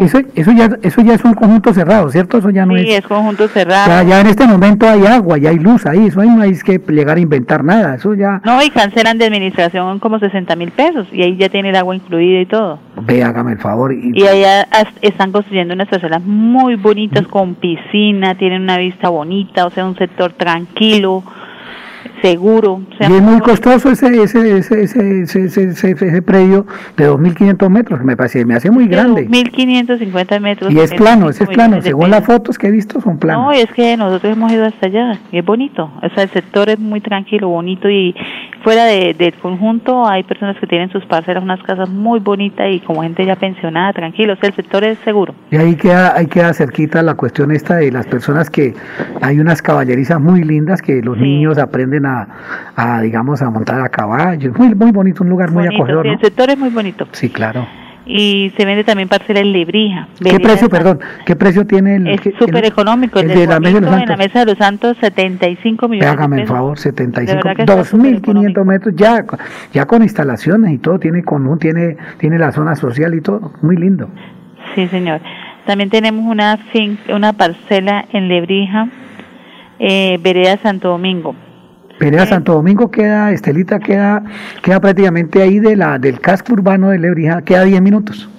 eso, 0.02 0.19
eso 0.35 0.52
ya, 0.52 0.69
eso 0.82 1.02
ya 1.02 1.14
es 1.14 1.24
un 1.24 1.34
conjunto 1.34 1.74
cerrado, 1.74 2.10
¿cierto? 2.10 2.38
Eso 2.38 2.50
ya 2.50 2.66
no 2.66 2.76
Sí, 2.76 2.82
es. 2.90 3.00
es 3.00 3.08
conjunto 3.08 3.48
cerrado. 3.48 3.88
Ya, 3.88 4.03
ya 4.03 4.22
en 4.22 4.27
este 4.27 4.45
momento 4.48 4.88
hay 4.88 5.06
agua, 5.06 5.38
ya 5.38 5.50
hay 5.50 5.60
luz 5.60 5.85
ahí, 5.85 6.08
eso 6.08 6.22
ahí 6.22 6.30
no 6.30 6.42
hay 6.42 6.53
que 6.60 6.80
llegar 6.90 7.18
a 7.18 7.19
inventar 7.19 7.64
nada, 7.64 7.95
eso 7.95 8.14
ya, 8.14 8.42
No, 8.45 8.61
y 8.61 8.69
cancelan 8.69 9.18
de 9.18 9.26
administración 9.26 10.00
como 10.00 10.19
60 10.19 10.56
mil 10.56 10.72
pesos 10.72 11.08
y 11.11 11.22
ahí 11.24 11.35
ya 11.38 11.50
tiene 11.50 11.69
el 11.69 11.76
agua 11.76 11.95
incluida 11.95 12.42
y 12.42 12.45
todo. 12.45 12.80
ve, 13.06 13.24
hágame 13.24 13.53
el 13.53 13.60
favor. 13.60 13.94
Y, 13.94 14.11
Y 14.19 14.26
allá 14.27 14.68
están 15.02 15.32
construyendo 15.32 15.74
unas 15.74 15.88
parcelas 15.88 16.24
muy 16.24 16.76
bonitas 16.76 17.27
con 17.27 17.56
piscina, 17.56 18.35
tienen 18.35 18.61
una 18.64 18.77
vista 18.77 19.10
bonita, 19.10 19.55
o 19.64 19.69
sea, 19.69 19.85
un 19.85 19.95
sector 19.95 20.34
tranquilo, 20.34 21.24
seguro. 22.29 22.73
O 22.73 22.97
sea, 22.97 23.09
y 23.09 23.13
es 23.13 23.21
muy 23.21 23.39
costoso 23.39 23.89
ese, 23.91 24.07
ese, 24.21 24.57
ese, 24.57 24.83
ese, 24.83 25.43
ese, 25.45 25.91
ese, 25.91 26.21
predio 26.21 26.65
de 26.97 27.09
2.500 27.09 27.69
metros, 27.69 28.03
me 28.03 28.15
parece, 28.17 28.45
me 28.45 28.55
hace 28.55 28.71
muy 28.71 28.87
grande. 28.87 29.27
1.550 29.29 30.39
metros. 30.39 30.71
Y 30.73 30.79
es 30.79 30.93
plano, 30.93 31.29
ese 31.29 31.43
es 31.43 31.49
25 31.49 31.53
plano, 31.53 31.81
según 31.81 32.09
las 32.09 32.25
fotos 32.25 32.57
que 32.57 32.67
he 32.67 32.71
visto 32.71 32.99
son 33.01 33.17
planos. 33.17 33.45
No, 33.45 33.51
es 33.51 33.67
que 33.71 33.95
nosotros 33.97 34.33
hemos 34.33 34.51
ido 34.51 34.65
hasta 34.65 34.87
allá 34.87 35.19
y 35.31 35.37
es 35.39 35.45
bonito. 35.45 35.91
O 36.01 36.09
sea, 36.13 36.23
el 36.23 36.29
sector 36.29 36.69
es 36.69 36.79
muy 36.79 37.01
tranquilo, 37.01 37.49
bonito 37.49 37.89
y 37.89 38.15
fuera 38.63 38.85
de- 38.85 39.13
del 39.13 39.33
conjunto 39.35 40.07
hay 40.07 40.23
personas 40.23 40.57
que 40.57 40.65
tienen 40.67 40.89
sus 40.89 41.05
parcelas, 41.05 41.43
unas 41.43 41.61
casas 41.63 41.89
muy 41.89 42.19
bonitas 42.19 42.67
y 42.71 42.79
como 42.79 43.03
gente 43.03 43.25
ya 43.25 43.35
pensionada, 43.35 43.93
tranquilo. 43.93 44.33
O 44.33 44.35
sea, 44.37 44.49
el 44.49 44.55
sector 44.55 44.83
es 44.83 44.97
seguro. 44.99 45.35
Y 45.51 45.57
ahí 45.57 45.75
queda, 45.75 46.15
ahí 46.15 46.25
queda 46.27 46.53
cerquita 46.53 47.01
la 47.03 47.13
cuestión 47.15 47.51
esta 47.51 47.75
de 47.75 47.91
las 47.91 48.07
personas 48.07 48.49
que 48.49 48.73
hay 49.21 49.39
unas 49.39 49.61
caballerizas 49.61 50.19
muy 50.19 50.43
lindas 50.43 50.81
que 50.81 51.01
los 51.01 51.17
niños 51.17 51.57
aprenden 51.57 52.05
a, 52.05 52.15
a, 52.76 53.02
digamos, 53.02 53.42
a 53.42 53.50
montar 53.50 53.82
a 53.82 53.90
caballo. 53.90 54.52
Muy, 54.58 54.74
muy 54.76 54.92
bonito, 54.92 55.24
un 55.24 55.30
lugar 55.30 55.52
muy 55.52 55.64
Bonito, 55.64 55.84
acogedor, 55.84 56.03
sí, 56.03 56.08
¿no? 56.10 56.14
el 56.16 56.19
sector 56.22 56.50
es 56.50 56.58
muy 56.58 56.69
bonito. 56.69 57.08
Sí, 57.11 57.30
claro. 57.30 57.68
Y 58.08 58.53
se 58.56 58.66
vende 58.66 58.84
también 58.84 59.10
parcela 59.10 59.40
en 59.40 59.52
Lebrija. 59.52 60.08
¿Qué 60.24 60.40
precio, 60.40 60.69
perdón, 60.69 61.00
qué 61.26 61.35
precio 61.35 61.66
tiene 61.66 61.95
el... 61.95 62.08
Es 62.08 62.22
súper 62.38 62.64
económico. 62.64 63.19
El, 63.19 63.32
el 63.32 63.40
de 63.40 63.48
la 63.48 63.60
Mesa 63.60 63.74
de 63.76 63.82
los 63.82 63.90
Guamito 63.90 64.14
en 64.14 64.19
la 64.19 64.24
Santos? 64.24 64.27
Mesa 64.27 64.40
de 64.40 64.45
los 64.45 64.58
Santos, 64.60 64.98
75 65.02 65.88
millones 65.88 66.14
Hágame 66.14 66.42
el 66.42 66.48
favor, 66.48 66.77
75, 66.77 67.35
verdad 67.44 67.56
que 67.56 67.61
está 67.64 67.98
2.500 67.98 68.64
metros, 68.66 68.94
ya, 68.95 69.26
ya 69.74 69.85
con 69.88 70.03
instalaciones 70.03 70.72
y 70.74 70.77
todo, 70.77 71.00
tiene 71.00 71.24
con 71.24 71.48
un, 71.48 71.58
tiene, 71.58 71.98
tiene 72.19 72.38
la 72.38 72.52
zona 72.52 72.76
social 72.76 73.16
y 73.16 73.22
todo, 73.22 73.53
muy 73.64 73.76
lindo. 73.76 74.08
Sí, 74.76 74.88
señor. 74.88 75.19
También 75.66 75.90
tenemos 75.90 76.26
una 76.32 76.58
fin- 76.58 77.00
una 77.11 77.34
parcela 77.34 78.06
en 78.14 78.27
Lebrija, 78.27 78.88
eh, 79.80 80.19
Vereda 80.22 80.58
Santo 80.58 80.90
Domingo. 80.90 81.35
Perea 81.98 82.25
Santo 82.25 82.53
Domingo 82.53 82.91
queda, 82.91 83.32
Estelita 83.32 83.80
queda, 83.80 84.22
queda 84.61 84.80
prácticamente 84.80 85.41
ahí 85.41 85.59
de 85.59 85.75
la, 85.75 85.98
del 85.98 86.19
casco 86.19 86.53
urbano 86.53 86.90
de 86.90 86.99
Lebrija, 86.99 87.41
queda 87.41 87.64
10 87.64 87.82
minutos, 87.82 88.30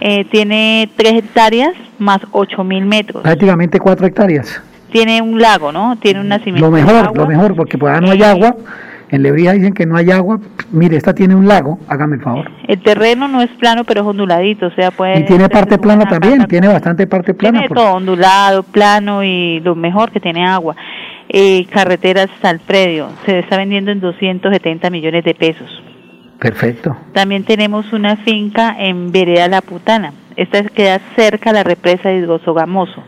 Eh, 0.00 0.24
tiene 0.30 0.88
3 0.96 1.12
hectáreas 1.14 1.72
más 1.98 2.20
8 2.32 2.64
mil 2.64 2.84
metros. 2.84 3.22
prácticamente 3.22 3.78
4 3.78 4.06
hectáreas. 4.06 4.62
Tiene 4.90 5.22
un 5.22 5.40
lago, 5.40 5.72
¿no? 5.72 5.96
Tiene 5.96 6.20
un 6.20 6.28
nacimiento. 6.28 6.68
Lo 6.68 6.76
de 6.76 6.82
mejor, 6.82 7.06
agua. 7.06 7.12
lo 7.16 7.26
mejor, 7.26 7.54
porque 7.56 7.78
pues 7.78 8.00
no 8.02 8.10
hay 8.10 8.22
agua, 8.22 8.54
En 9.10 9.22
Lebrija 9.22 9.52
dicen 9.52 9.74
que 9.74 9.84
no 9.84 9.96
hay 9.96 10.10
agua. 10.10 10.40
Mire, 10.70 10.96
esta 10.96 11.14
tiene 11.14 11.34
un 11.34 11.46
lago, 11.46 11.78
hágame 11.86 12.16
el 12.16 12.22
favor. 12.22 12.50
El 12.66 12.82
terreno 12.82 13.28
no 13.28 13.42
es 13.42 13.50
plano, 13.58 13.84
pero 13.84 14.00
es 14.00 14.06
onduladito, 14.06 14.66
o 14.68 14.70
sea, 14.70 14.90
puede... 14.90 15.20
Y 15.20 15.24
tiene 15.26 15.50
parte 15.50 15.76
plana 15.78 16.06
también, 16.06 16.46
tiene 16.46 16.68
bastante 16.68 17.06
parte 17.06 17.34
plana. 17.34 17.58
Tiene 17.60 17.74
todo, 17.74 17.92
ondulado, 17.92 18.62
plano 18.62 19.22
y 19.22 19.60
lo 19.60 19.74
mejor 19.74 20.10
que 20.12 20.18
tiene 20.20 20.46
agua. 20.46 20.74
Eh, 21.28 21.66
carreteras 21.70 22.28
al 22.42 22.60
predio, 22.60 23.08
se 23.24 23.38
está 23.38 23.56
vendiendo 23.56 23.90
en 23.90 24.00
270 24.00 24.90
millones 24.90 25.24
de 25.24 25.34
pesos. 25.34 25.82
Perfecto. 26.38 26.96
También 27.12 27.44
tenemos 27.44 27.92
una 27.92 28.16
finca 28.16 28.74
en 28.78 29.12
Vereda 29.12 29.46
La 29.48 29.60
Putana. 29.60 30.12
Esta 30.36 30.64
queda 30.64 31.00
cerca 31.14 31.50
a 31.50 31.52
la 31.52 31.62
represa 31.62 32.08
de 32.08 32.26
Gamoso. 32.26 33.02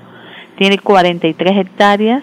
Tiene 0.57 0.79
43 0.79 1.57
hectáreas. 1.59 2.23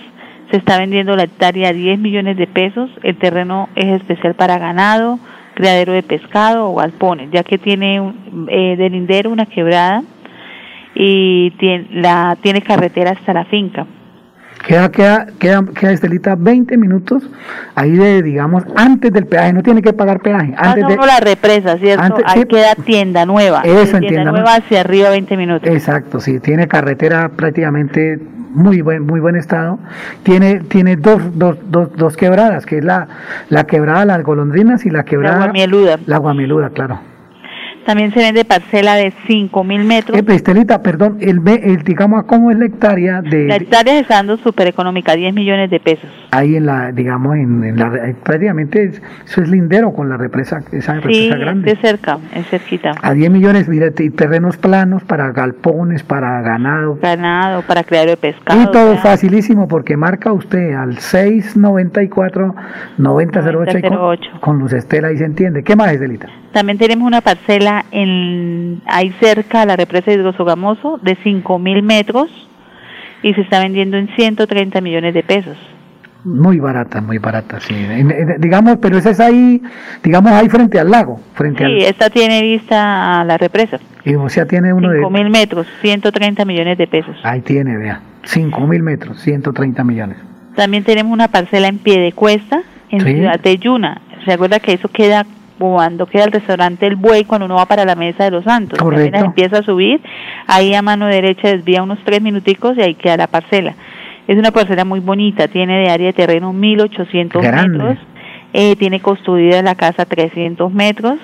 Se 0.50 0.58
está 0.58 0.78
vendiendo 0.78 1.16
la 1.16 1.24
hectárea 1.24 1.70
a 1.70 1.74
10 1.74 2.00
millones 2.00 2.38
de 2.38 2.48
pesos. 2.48 2.90
El 3.04 3.18
terreno 3.18 3.68
es 3.76 3.88
especial 3.88 4.36
para 4.36 4.58
ganado, 4.58 5.20
criadero 5.54 5.92
de 5.92 6.04
pescado 6.04 6.70
o 6.70 6.76
galpones, 6.76 7.30
ya 7.32 7.44
que 7.44 7.58
tiene 7.58 8.14
eh, 8.48 8.76
de 8.78 8.90
lindero 8.90 9.32
una 9.32 9.46
quebrada 9.46 10.04
y 10.96 11.52
tiene, 11.52 11.88
la, 11.92 12.38
tiene 12.42 12.62
carretera 12.62 13.12
hasta 13.12 13.34
la 13.34 13.46
finca. 13.46 13.86
Queda, 14.66 14.92
queda, 14.92 15.28
queda, 15.40 15.64
queda 15.74 15.92
Estelita 15.92 16.36
20 16.36 16.78
minutos 16.78 17.24
ahí 17.76 17.92
de, 17.92 18.22
digamos, 18.22 18.64
antes 18.76 19.12
del 19.12 19.26
peaje, 19.26 19.54
no 19.54 19.64
tiene 19.64 19.82
que 19.82 19.92
pagar 19.94 20.20
peaje. 20.20 20.54
Antes 20.56 20.88
de, 20.88 20.96
la 20.98 21.20
represa, 21.20 21.78
¿cierto? 21.78 22.18
ahí 22.26 22.46
queda 22.46 22.76
tienda 22.76 23.26
nueva. 23.26 23.62
Eso, 23.64 24.00
tienda, 24.00 24.32
nueva 24.32 24.56
hacia 24.56 24.82
arriba 24.82 25.10
20 25.10 25.38
minutos. 25.38 25.70
Exacto, 25.70 26.20
sí, 26.20 26.40
tiene 26.40 26.68
carretera 26.68 27.30
prácticamente 27.30 28.20
muy 28.54 28.82
buen, 28.82 29.06
muy 29.06 29.20
buen 29.20 29.36
estado. 29.36 29.80
Tiene, 30.24 30.60
tiene 30.60 30.96
dos, 30.96 31.22
dos, 31.34 31.58
dos, 31.70 31.96
dos 31.96 32.18
quebradas, 32.18 32.66
que 32.66 32.78
es 32.78 32.84
la, 32.84 33.08
la 33.50 33.66
quebrada 33.66 34.06
Las 34.06 34.24
Golondrinas 34.24 34.86
y 34.86 34.90
la 34.90 35.04
quebrada... 35.04 35.40
La 35.40 35.46
Guamieluda. 35.46 36.00
La 36.06 36.18
Guamieluda, 36.18 36.70
claro. 36.70 37.11
También 37.86 38.14
se 38.14 38.20
vende 38.20 38.46
parcela 38.46 38.96
de 38.96 39.14
5.000 39.28 39.84
metros. 39.84 40.18
Eh, 40.18 40.24
Estelita, 40.28 40.82
perdón, 40.82 41.18
el, 41.20 41.42
el, 41.48 41.84
digamos, 41.84 42.26
¿cómo 42.26 42.52
es 42.52 42.58
la 42.58 42.66
hectárea 42.66 43.22
de...? 43.22 43.48
La 43.48 43.56
hectárea 43.56 44.00
está 44.00 44.16
dando 44.16 44.38
súper 44.38 44.68
económica, 44.68 45.16
10 45.16 45.34
millones 45.34 45.70
de 45.70 45.80
pesos. 45.80 46.10
Ahí 46.32 46.56
en 46.56 46.66
la, 46.66 46.92
digamos, 46.92 47.36
en, 47.36 47.78
la, 47.78 48.14
prácticamente 48.24 48.92
eso 49.26 49.42
es 49.42 49.50
lindero 49.50 49.94
con 49.94 50.10
la 50.10 50.18
represa, 50.18 50.62
esa 50.72 50.96
represa 50.96 51.36
grande. 51.38 51.72
de 51.72 51.82
cerca, 51.82 52.20
es 52.34 52.48
cerquita. 52.48 52.94
A 53.02 53.14
10 53.14 53.32
millones, 53.32 53.68
mira, 53.68 53.92
terrenos 53.92 54.58
planos 54.58 55.04
para 55.04 55.32
galpones, 55.32 56.04
para 56.04 56.42
ganado. 56.42 56.98
Ganado, 57.02 57.62
para 57.64 57.84
crear 57.84 58.08
de 58.08 58.18
pescado. 58.18 58.62
Y 58.62 58.72
todo 58.72 58.98
facilísimo 58.98 59.68
porque 59.68 59.98
marca 59.98 60.32
usted 60.32 60.74
al 60.74 60.98
694 60.98 62.56
9008 62.98 63.80
con, 63.82 64.40
con 64.40 64.60
luz 64.60 64.74
Estela 64.74 65.12
y 65.12 65.18
se 65.18 65.26
entiende. 65.26 65.64
¿Qué 65.64 65.76
más, 65.76 65.92
Estelita? 65.92 66.28
También 66.52 66.78
tenemos 66.78 67.08
una 67.08 67.22
parcela 67.22 67.86
en, 67.92 68.82
ahí 68.86 69.14
cerca 69.20 69.62
a 69.62 69.66
la 69.66 69.76
represa 69.76 70.12
de 70.12 70.18
Hidrosogamoso 70.18 71.00
de 71.02 71.18
5.000 71.18 71.82
metros 71.82 72.30
y 73.24 73.34
se 73.34 73.42
está 73.42 73.60
vendiendo 73.60 73.98
en 73.98 74.10
130 74.16 74.82
millones 74.82 75.14
de 75.14 75.24
pesos. 75.24 75.58
Muy 76.24 76.60
barata, 76.60 77.02
muy 77.02 77.18
barata, 77.18 77.60
sí. 77.60 77.74
digamos, 78.38 78.78
pero 78.80 78.98
esa 78.98 79.10
es 79.10 79.20
ahí, 79.20 79.62
digamos, 80.04 80.32
ahí 80.34 80.50
frente 80.50 80.80
al 80.80 80.92
lago. 80.92 81.20
Frente 81.34 81.66
sí, 81.66 81.78
esta 81.80 82.12
tiene 82.12 82.44
vista 82.44 83.22
a 83.22 83.24
la 83.24 83.38
represa. 83.38 83.80
Y 84.06 84.14
o 84.16 84.30
sea, 84.30 84.46
tiene 84.46 84.72
uno 84.72 84.92
de... 84.92 85.00
5.000 85.00 85.30
metros, 85.32 85.68
130 85.82 86.46
millones 86.46 86.78
de 86.78 86.88
pesos. 86.88 87.16
Ahí 87.24 87.42
tiene, 87.42 87.76
vea. 87.76 88.02
5.000 88.24 88.82
metros, 88.84 89.20
130 89.22 89.84
millones. 89.84 90.18
También 90.56 90.84
tenemos 90.84 91.12
una 91.12 91.28
parcela 91.30 91.68
en 91.68 91.80
pie 91.80 92.00
de 92.00 92.12
cuesta 92.12 92.62
en 92.92 93.02
Ciudad 93.02 93.40
de 93.40 93.58
Yuna. 93.58 94.02
¿Se 94.26 94.34
acuerda 94.34 94.60
que 94.60 94.74
eso 94.74 94.90
queda 94.90 95.26
cuando 95.62 96.08
queda 96.08 96.24
el 96.24 96.32
restaurante 96.32 96.88
El 96.88 96.96
Buey, 96.96 97.24
cuando 97.24 97.46
uno 97.46 97.54
va 97.54 97.68
para 97.68 97.86
la 97.86 97.94
Mesa 97.94 98.24
de 98.24 98.32
los 98.32 98.44
Santos. 98.44 98.80
Correcto. 98.80 99.20
empieza 99.20 99.60
a 99.60 99.62
subir, 99.62 100.02
ahí 100.48 100.74
a 100.74 100.82
mano 100.82 101.06
derecha 101.06 101.50
desvía 101.50 101.84
unos 101.84 102.00
tres 102.04 102.20
minuticos 102.20 102.76
y 102.78 102.82
ahí 102.82 102.96
queda 102.96 103.16
la 103.16 103.28
parcela. 103.28 103.76
Es 104.28 104.40
una 104.40 104.50
parcela 104.50 104.86
muy 104.86 105.00
bonita, 105.02 105.48
tiene 105.48 105.78
de 105.82 105.92
área 105.92 106.08
de 106.08 106.14
terreno 106.14 106.52
1800 106.52 107.44
metros, 107.44 108.00
eh, 108.54 108.76
tiene 108.78 109.02
construida 109.02 109.62
la 109.62 109.76
casa 109.76 110.06
300 110.06 110.74
metros, 110.74 111.20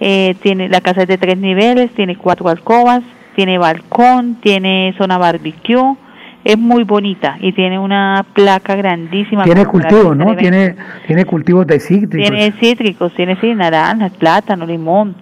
eh, 0.00 0.34
tiene 0.42 0.68
la 0.68 0.82
casa 0.82 1.02
es 1.02 1.08
de 1.08 1.16
tres 1.16 1.38
niveles, 1.38 1.90
tiene 1.92 2.14
cuatro 2.16 2.50
alcobas, 2.50 3.02
tiene 3.36 3.56
balcón, 3.56 4.34
tiene 4.42 4.94
zona 4.98 5.16
barbecue, 5.16 5.96
es 6.46 6.56
muy 6.56 6.84
bonita 6.84 7.38
y 7.40 7.52
tiene 7.52 7.76
una 7.76 8.24
placa 8.32 8.76
grandísima. 8.76 9.42
Tiene 9.42 9.66
cultivos, 9.66 10.16
¿no? 10.16 10.36
Tiene, 10.36 10.76
tiene 11.04 11.24
cultivos 11.24 11.66
de 11.66 11.80
cítricos. 11.80 12.30
Tiene 12.30 12.52
cítricos, 12.52 13.12
tiene 13.14 13.36
sí, 13.40 13.52
naranjas, 13.52 14.12
plátano, 14.12 14.64
limón. 14.64 15.16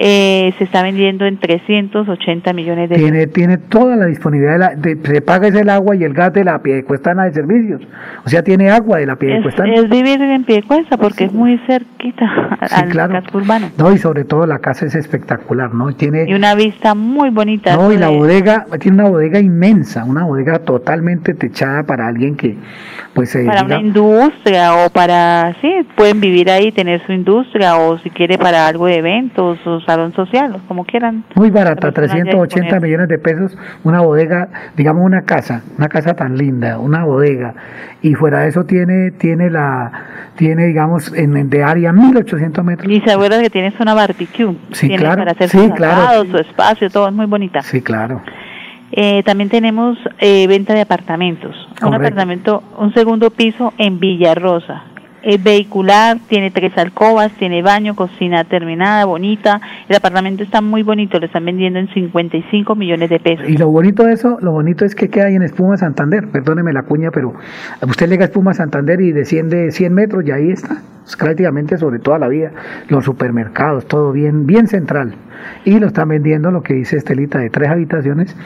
Eh, 0.00 0.54
se 0.56 0.62
está 0.62 0.82
vendiendo 0.82 1.26
en 1.26 1.38
380 1.38 2.52
millones 2.52 2.90
de 2.90 2.94
tiene, 2.94 3.26
Tiene 3.26 3.58
toda 3.58 3.96
la 3.96 4.06
disponibilidad, 4.06 4.76
de 4.76 4.96
se 5.02 5.20
paga 5.20 5.48
el 5.48 5.68
agua 5.68 5.96
y 5.96 6.04
el 6.04 6.14
gas 6.14 6.32
de 6.32 6.44
la 6.44 6.62
Piedecuestana 6.62 7.24
de 7.24 7.32
servicios. 7.32 7.82
O 8.24 8.28
sea, 8.28 8.44
tiene 8.44 8.70
agua 8.70 8.98
de 8.98 9.06
la 9.06 9.16
Piedecuestana. 9.16 9.74
Es, 9.74 9.82
es 9.82 9.90
vivir 9.90 10.22
en 10.22 10.44
Piedecuesta 10.44 10.96
porque 10.96 11.24
es 11.24 11.32
muy 11.32 11.58
cerquita 11.66 12.56
al 12.70 12.92
casco 12.92 13.38
urbano. 13.38 13.70
No, 13.76 13.92
y 13.92 13.98
sobre 13.98 14.22
todo 14.24 14.46
la 14.46 14.60
casa 14.60 14.86
es 14.86 14.94
espectacular, 14.94 15.74
¿no? 15.74 15.92
Tiene, 15.92 16.26
y 16.28 16.34
una 16.34 16.54
vista 16.54 16.94
muy 16.94 17.30
bonita. 17.30 17.74
No, 17.74 17.92
y 17.92 17.96
la 17.96 18.10
bodega, 18.10 18.66
tiene 18.78 19.02
una 19.02 19.10
bodega 19.10 19.40
inmensa, 19.40 20.04
una 20.04 20.24
bodega 20.24 20.60
totalmente 20.68 21.32
techada 21.32 21.82
para 21.84 22.06
alguien 22.06 22.36
que, 22.36 22.54
pues... 23.14 23.34
Eh, 23.34 23.46
para 23.46 23.64
una 23.64 23.80
industria 23.80 24.74
o 24.74 24.90
para, 24.90 25.56
sí, 25.62 25.72
pueden 25.96 26.20
vivir 26.20 26.50
ahí, 26.50 26.72
tener 26.72 27.00
su 27.06 27.12
industria 27.12 27.78
o 27.78 27.96
si 28.00 28.10
quiere 28.10 28.36
para 28.36 28.66
algo 28.66 28.84
de 28.84 28.96
eventos 28.96 29.58
o 29.66 29.80
salón 29.80 30.12
social, 30.12 30.60
como 30.68 30.84
quieran. 30.84 31.24
Muy 31.36 31.48
barata, 31.48 31.90
380 31.90 32.80
millones 32.80 33.08
de 33.08 33.18
pesos, 33.18 33.56
una 33.82 34.02
bodega, 34.02 34.50
digamos 34.76 35.06
una 35.06 35.22
casa, 35.22 35.62
una 35.78 35.88
casa 35.88 36.12
tan 36.12 36.36
linda, 36.36 36.78
una 36.78 37.02
bodega, 37.06 37.54
y 38.02 38.12
fuera 38.12 38.40
de 38.40 38.48
eso 38.50 38.64
tiene, 38.64 39.12
tiene 39.12 39.48
la, 39.48 39.90
tiene 40.36 40.66
digamos 40.66 41.10
en, 41.14 41.48
de 41.48 41.64
área 41.64 41.94
1800 41.94 42.62
metros. 42.62 42.92
Y 42.92 43.00
se 43.00 43.12
acuerda 43.12 43.40
que 43.40 43.48
tiene 43.48 43.70
zona 43.70 43.94
barbecue. 43.94 44.54
Sí, 44.72 44.88
tiene 44.88 45.02
claro. 45.02 45.16
Para 45.16 45.32
hacer 45.32 45.48
sí, 45.48 45.70
claro. 45.74 46.26
su 46.26 46.36
espacio, 46.36 46.90
todo 46.90 47.08
es 47.08 47.14
muy 47.14 47.24
bonita. 47.24 47.62
Sí, 47.62 47.80
claro. 47.80 48.20
Eh, 48.92 49.22
también 49.24 49.50
tenemos 49.50 49.98
eh, 50.18 50.46
venta 50.46 50.74
de 50.74 50.80
apartamentos. 50.80 51.54
Un 51.84 51.94
apartamento, 51.94 52.62
un 52.78 52.92
segundo 52.94 53.30
piso 53.30 53.72
en 53.78 54.00
Villarrosa. 54.00 54.84
Es 55.20 55.42
vehicular, 55.42 56.18
tiene 56.28 56.50
tres 56.52 56.78
alcobas, 56.78 57.32
tiene 57.32 57.60
baño, 57.60 57.96
cocina 57.96 58.44
terminada, 58.44 59.04
bonita. 59.04 59.60
El 59.88 59.96
apartamento 59.96 60.44
está 60.44 60.62
muy 60.62 60.82
bonito, 60.82 61.18
lo 61.18 61.26
están 61.26 61.44
vendiendo 61.44 61.80
en 61.80 61.88
55 61.92 62.74
millones 62.76 63.10
de 63.10 63.18
pesos. 63.18 63.48
Y 63.48 63.56
lo 63.56 63.68
bonito 63.68 64.04
de 64.04 64.12
eso, 64.12 64.38
lo 64.40 64.52
bonito 64.52 64.84
es 64.84 64.94
que 64.94 65.10
queda 65.10 65.26
ahí 65.26 65.34
en 65.34 65.42
Espuma 65.42 65.76
Santander. 65.76 66.28
Perdóneme 66.30 66.72
la 66.72 66.84
cuña, 66.84 67.10
pero 67.12 67.34
usted 67.86 68.08
llega 68.08 68.22
a 68.24 68.28
Espuma 68.28 68.54
Santander 68.54 69.00
y 69.00 69.10
desciende 69.12 69.72
100 69.72 69.92
metros 69.92 70.24
y 70.24 70.30
ahí 70.30 70.50
está. 70.50 70.82
prácticamente 71.18 71.76
sobre 71.78 71.98
toda 71.98 72.18
la 72.18 72.28
vida. 72.28 72.52
Los 72.88 73.04
supermercados, 73.04 73.86
todo 73.86 74.12
bien, 74.12 74.46
bien 74.46 74.68
central 74.68 75.14
y 75.64 75.78
lo 75.78 75.86
están 75.88 76.08
vendiendo, 76.08 76.50
lo 76.50 76.62
que 76.62 76.74
dice 76.74 76.96
Estelita, 76.96 77.38
de 77.38 77.50
tres 77.50 77.70
habitaciones 77.70 78.36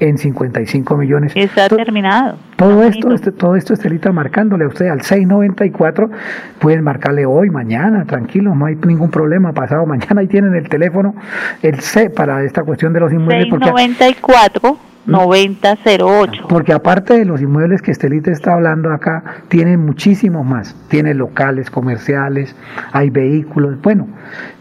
en 0.00 0.18
55 0.18 0.96
millones. 0.96 1.32
Está 1.34 1.68
terminado. 1.68 2.36
Todo 2.56 2.82
esto, 2.84 3.12
este, 3.12 3.32
todo 3.32 3.56
esto 3.56 3.74
Estelita 3.74 4.12
marcándole 4.12 4.64
a 4.64 4.68
usted 4.68 4.88
al 4.88 5.02
694, 5.02 6.10
pueden 6.58 6.82
marcarle 6.82 7.26
hoy, 7.26 7.50
mañana, 7.50 8.04
tranquilo, 8.04 8.54
no 8.54 8.66
hay 8.66 8.76
ningún 8.76 9.10
problema, 9.10 9.52
pasado 9.52 9.86
mañana, 9.86 10.20
ahí 10.20 10.26
tienen 10.26 10.54
el 10.54 10.68
teléfono, 10.68 11.14
el 11.62 11.80
C 11.80 12.10
para 12.10 12.44
esta 12.44 12.62
cuestión 12.62 12.92
de 12.92 13.00
los 13.00 13.12
inmuebles. 13.12 13.48
694. 13.50 14.89
9008. 15.06 16.46
Porque 16.48 16.72
aparte 16.72 17.18
de 17.18 17.24
los 17.24 17.40
inmuebles 17.40 17.82
que 17.82 17.90
Estelita 17.90 18.30
está 18.30 18.54
hablando 18.54 18.92
acá, 18.92 19.22
tiene 19.48 19.76
muchísimos 19.76 20.44
más. 20.44 20.76
Tiene 20.88 21.14
locales, 21.14 21.70
comerciales, 21.70 22.54
hay 22.92 23.10
vehículos, 23.10 23.80
bueno, 23.82 24.08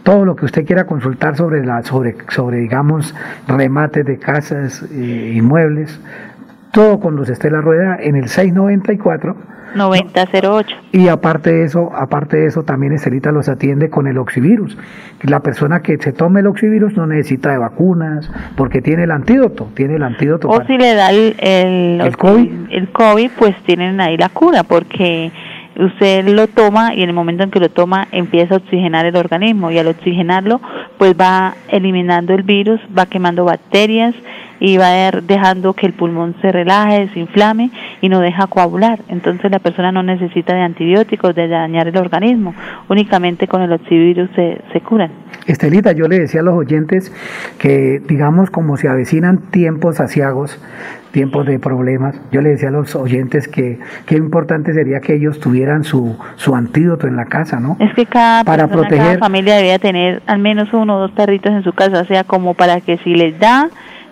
todo 0.04 0.26
lo 0.26 0.36
que 0.36 0.46
usted 0.46 0.66
quiera 0.66 0.86
consultar 0.86 1.36
sobre 1.36 1.66
la, 1.66 1.84
sobre, 1.84 2.16
sobre 2.30 2.58
digamos, 2.58 3.14
remates 3.48 4.06
de 4.06 4.18
casas, 4.18 4.84
eh, 4.92 5.34
inmuebles, 5.36 6.00
todo 6.72 7.00
con 7.00 7.16
los 7.16 7.30
Estela 7.30 7.62
Rueda 7.62 7.98
en 8.00 8.16
el 8.16 8.30
694 8.30 9.59
9008. 9.76 10.76
Y 10.92 11.08
aparte 11.08 11.52
de 11.52 11.64
eso, 11.66 11.90
aparte 11.96 12.38
de 12.38 12.48
eso, 12.48 12.64
también 12.64 12.94
Estelita 12.94 13.32
los 13.32 13.50
atiende 13.50 13.90
con 13.90 14.08
el 14.08 14.18
oxivirus. 14.18 14.78
La 15.24 15.40
persona 15.42 15.82
que 15.82 15.98
se 15.98 16.14
tome 16.14 16.40
el 16.40 16.48
oxivirus 16.48 16.96
no 16.96 17.06
necesita 17.08 17.52
de 17.52 17.58
vacunas, 17.58 18.32
porque 18.56 18.82
tiene 18.82 19.04
el 19.04 19.12
antídoto, 19.12 19.70
tiene 19.74 19.96
el 19.96 20.04
antídoto. 20.04 20.50
O 20.50 20.64
si 20.66 20.78
le 20.78 20.94
da 20.94 21.12
el, 21.12 21.36
el, 21.40 22.18
COVID? 22.18 22.52
el 22.72 22.90
COVID, 22.90 23.32
pues 23.38 23.56
tienen 23.64 24.00
ahí 24.02 24.18
la 24.18 24.30
cura, 24.30 24.64
porque 24.64 25.32
usted 25.78 26.28
lo 26.28 26.48
toma 26.48 26.94
y 26.94 27.04
en 27.04 27.10
el 27.10 27.16
momento 27.16 27.44
en 27.44 27.52
que 27.52 27.60
lo 27.60 27.70
toma 27.70 28.08
empieza 28.12 28.56
a 28.56 28.58
oxigenar 28.58 29.06
el 29.06 29.16
organismo 29.16 29.72
y 29.72 29.78
al 29.78 29.88
oxigenarlo 29.88 30.60
pues 30.98 31.14
va 31.20 31.54
eliminando 31.70 32.34
el 32.34 32.44
virus, 32.44 32.82
va 32.98 33.06
quemando 33.06 33.46
bacterias 33.46 34.14
y 34.60 34.78
va 34.78 34.88
a 34.88 35.08
ir 35.08 35.24
dejando 35.24 35.74
que 35.74 35.86
el 35.86 35.94
pulmón 35.94 36.36
se 36.42 36.52
relaje, 36.52 37.10
se 37.14 37.20
inflame 37.20 37.72
y 38.02 38.10
no 38.10 38.20
deja 38.20 38.48
coagular. 38.48 39.00
Entonces 39.08 39.50
la 39.52 39.60
persona 39.60 39.92
no 39.92 40.04
necesita 40.04 40.54
de 40.54 40.62
antibióticos, 40.62 41.36
de 41.36 41.48
dañar 41.48 41.88
el 41.88 41.98
organismo. 41.98 42.54
Únicamente 42.90 43.48
con 43.48 43.62
el 43.62 43.72
oxivirus 43.72 44.30
se, 44.36 44.62
se 44.74 44.82
curan. 44.82 45.12
Estelita, 45.48 45.94
yo 45.94 46.08
le 46.08 46.20
decía 46.20 46.42
a 46.42 46.44
los 46.44 46.56
oyentes 46.56 47.12
que, 47.58 48.02
digamos, 48.08 48.50
como 48.52 48.78
se 48.78 48.88
avecinan 48.88 49.50
tiempos 49.52 50.00
asiagos, 50.00 50.62
tiempos 51.12 51.46
de 51.48 51.58
problemas, 51.58 52.20
yo 52.32 52.42
le 52.42 52.50
decía 52.50 52.70
a 52.70 52.72
los 52.72 52.96
oyentes 52.96 53.48
que 53.48 53.80
qué 54.06 54.16
importante 54.16 54.74
sería 54.74 55.00
que 55.00 55.16
ellos 55.16 55.40
tuvieran 55.40 55.84
su, 55.84 56.16
su 56.36 56.56
antídoto 56.56 57.08
en 57.08 57.16
la 57.16 57.26
casa, 57.26 57.60
¿no? 57.60 57.78
Es 57.80 57.94
que 57.96 58.06
cada, 58.06 58.44
Para 58.44 58.68
persona, 58.68 58.88
proteger- 58.90 58.98
cada 58.98 59.18
familia 59.18 59.56
debería 59.56 59.80
tener 59.80 60.22
al 60.28 60.38
menos 60.38 60.72
uno 60.72 60.98
o 60.98 61.00
dos 61.00 61.12
perritos 61.12 61.52
en 61.52 61.64
su 61.64 61.74
casa, 61.74 62.02
o 62.02 62.06
sea, 62.06 62.24
como 62.26 62.54
para 62.54 62.82
que 62.82 62.98
si 63.00 63.16
les 63.16 63.40
da, 63.40 63.70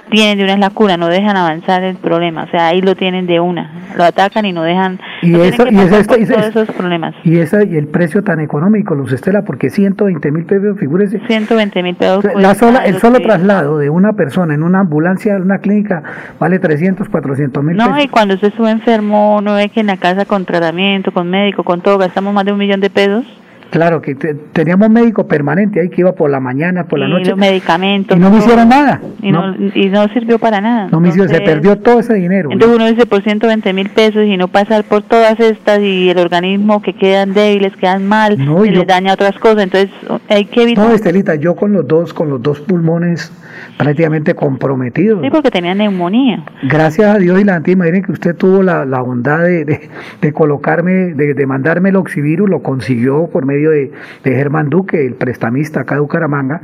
tienen 0.09 0.37
de 0.37 0.43
una 0.43 0.53
vez 0.53 0.59
la 0.61 0.69
cura, 0.69 0.97
no 0.97 1.07
dejan 1.07 1.35
avanzar 1.37 1.83
el 1.83 1.95
problema, 1.97 2.43
o 2.43 2.47
sea, 2.49 2.67
ahí 2.67 2.81
lo 2.81 2.95
tienen 2.95 3.27
de 3.27 3.39
una, 3.39 3.71
lo 3.97 4.03
atacan 4.03 4.45
y 4.45 4.53
no 4.53 4.63
dejan, 4.63 4.99
Y 5.21 5.29
no 5.31 5.43
eso- 5.43 5.65
y 5.69 5.75
eso 5.77 6.03
todos 6.03 6.45
esos 6.47 6.71
problemas. 6.71 7.13
Y, 7.23 7.37
esa, 7.39 7.63
y 7.63 7.75
el 7.75 7.87
precio 7.87 8.23
tan 8.23 8.39
económico, 8.39 8.95
Luz 8.95 9.11
Estela, 9.13 9.43
porque 9.43 9.69
120 9.69 10.31
mil 10.31 10.45
pesos, 10.45 10.77
figúrese. 10.79 11.19
120 11.27 11.83
mil 11.83 11.95
pesos. 11.95 12.23
La 12.35 12.55
sola, 12.55 12.79
el 12.85 12.97
solo 12.99 13.19
traslado 13.19 13.77
de 13.77 13.89
una 13.89 14.13
persona 14.13 14.53
en 14.53 14.63
una 14.63 14.79
ambulancia 14.81 15.35
a 15.35 15.37
una 15.41 15.59
clínica 15.59 16.03
vale 16.39 16.59
300, 16.59 17.09
400 17.09 17.63
mil 17.63 17.75
No, 17.77 17.85
pesos. 17.87 18.03
y 18.05 18.07
cuando 18.07 18.35
usted 18.35 18.49
estuvo 18.49 18.67
enfermo, 18.67 19.37
uno 19.37 19.53
ve 19.55 19.69
que 19.69 19.79
en 19.81 19.87
la 19.87 19.97
casa 19.97 20.25
con 20.25 20.45
tratamiento, 20.45 21.11
con 21.11 21.29
médico, 21.29 21.63
con 21.63 21.81
todo, 21.81 21.97
gastamos 21.97 22.33
más 22.33 22.45
de 22.45 22.51
un 22.53 22.57
millón 22.59 22.79
de 22.81 22.89
pesos. 22.89 23.25
Claro, 23.69 24.01
que 24.01 24.15
te- 24.15 24.33
teníamos 24.33 24.89
médico 24.89 25.27
permanente 25.27 25.79
ahí 25.81 25.89
que 25.89 26.01
iba 26.01 26.13
por 26.13 26.29
la 26.29 26.39
mañana, 26.39 26.85
por 26.85 26.99
la 26.99 27.07
y 27.07 27.11
noche. 27.11 27.29
los 27.31 27.37
medicamentos. 27.39 28.15
Y 28.15 28.19
no 28.19 28.29
me 28.29 28.37
hicieron 28.37 28.69
nada. 28.69 29.01
Y 29.21 29.31
no, 29.31 29.55
y 29.75 29.89
no 29.89 30.07
sirvió 30.09 30.39
para 30.39 30.61
nada. 30.61 30.87
No 30.91 30.99
me 30.99 31.09
hicieron, 31.09 31.29
se 31.29 31.41
perdió 31.41 31.77
todo 31.77 31.99
ese 31.99 32.13
dinero. 32.13 32.49
Entonces 32.51 32.77
uno 32.77 32.87
dice 32.87 33.05
por 33.05 33.21
120 33.23 33.73
mil 33.73 33.89
pesos 33.89 34.23
y 34.25 34.37
no 34.37 34.47
pasar 34.47 34.83
por 34.85 35.03
todas 35.03 35.39
estas 35.39 35.79
y 35.81 36.09
el 36.09 36.17
organismo 36.17 36.81
que 36.81 36.93
quedan 36.93 37.33
débiles, 37.33 37.75
quedan 37.75 38.07
mal, 38.07 38.37
No, 38.43 38.65
y 38.65 38.69
yo- 38.69 38.79
les 38.79 38.87
daña 38.87 39.13
otras 39.13 39.37
cosas. 39.37 39.63
Entonces 39.63 39.89
hay 40.29 40.45
que 40.45 40.63
evitar. 40.63 40.87
No, 40.87 40.93
Estelita, 40.93 41.35
yo 41.35 41.55
con 41.55 41.73
los 41.73 41.87
dos, 41.87 42.13
con 42.13 42.29
los 42.29 42.41
dos 42.41 42.61
pulmones 42.61 43.31
prácticamente 43.77 44.33
comprometidos. 44.33 45.21
Sí, 45.21 45.29
porque 45.29 45.51
tenía 45.51 45.75
neumonía. 45.75 46.43
Gracias 46.63 47.15
a 47.15 47.19
Dios 47.19 47.39
y 47.39 47.43
la 47.43 47.55
antigua, 47.55 47.85
miren 47.85 48.03
que 48.03 48.11
usted 48.11 48.35
tuvo 48.35 48.63
la, 48.63 48.85
la 48.85 49.01
bondad 49.01 49.43
de, 49.43 49.65
de, 49.65 49.89
de 50.19 50.33
colocarme, 50.33 51.13
de, 51.13 51.33
de 51.33 51.45
mandarme 51.45 51.89
el 51.89 51.95
oxivirus, 51.95 52.49
lo 52.49 52.63
consiguió 52.63 53.27
por 53.27 53.45
medio 53.45 53.69
de, 53.69 53.91
de 54.23 54.35
Germán 54.35 54.69
Duque, 54.69 55.05
el 55.05 55.13
prestamista 55.13 55.81
acá 55.81 55.95
de 55.95 56.01
Bucaramanga. 56.01 56.61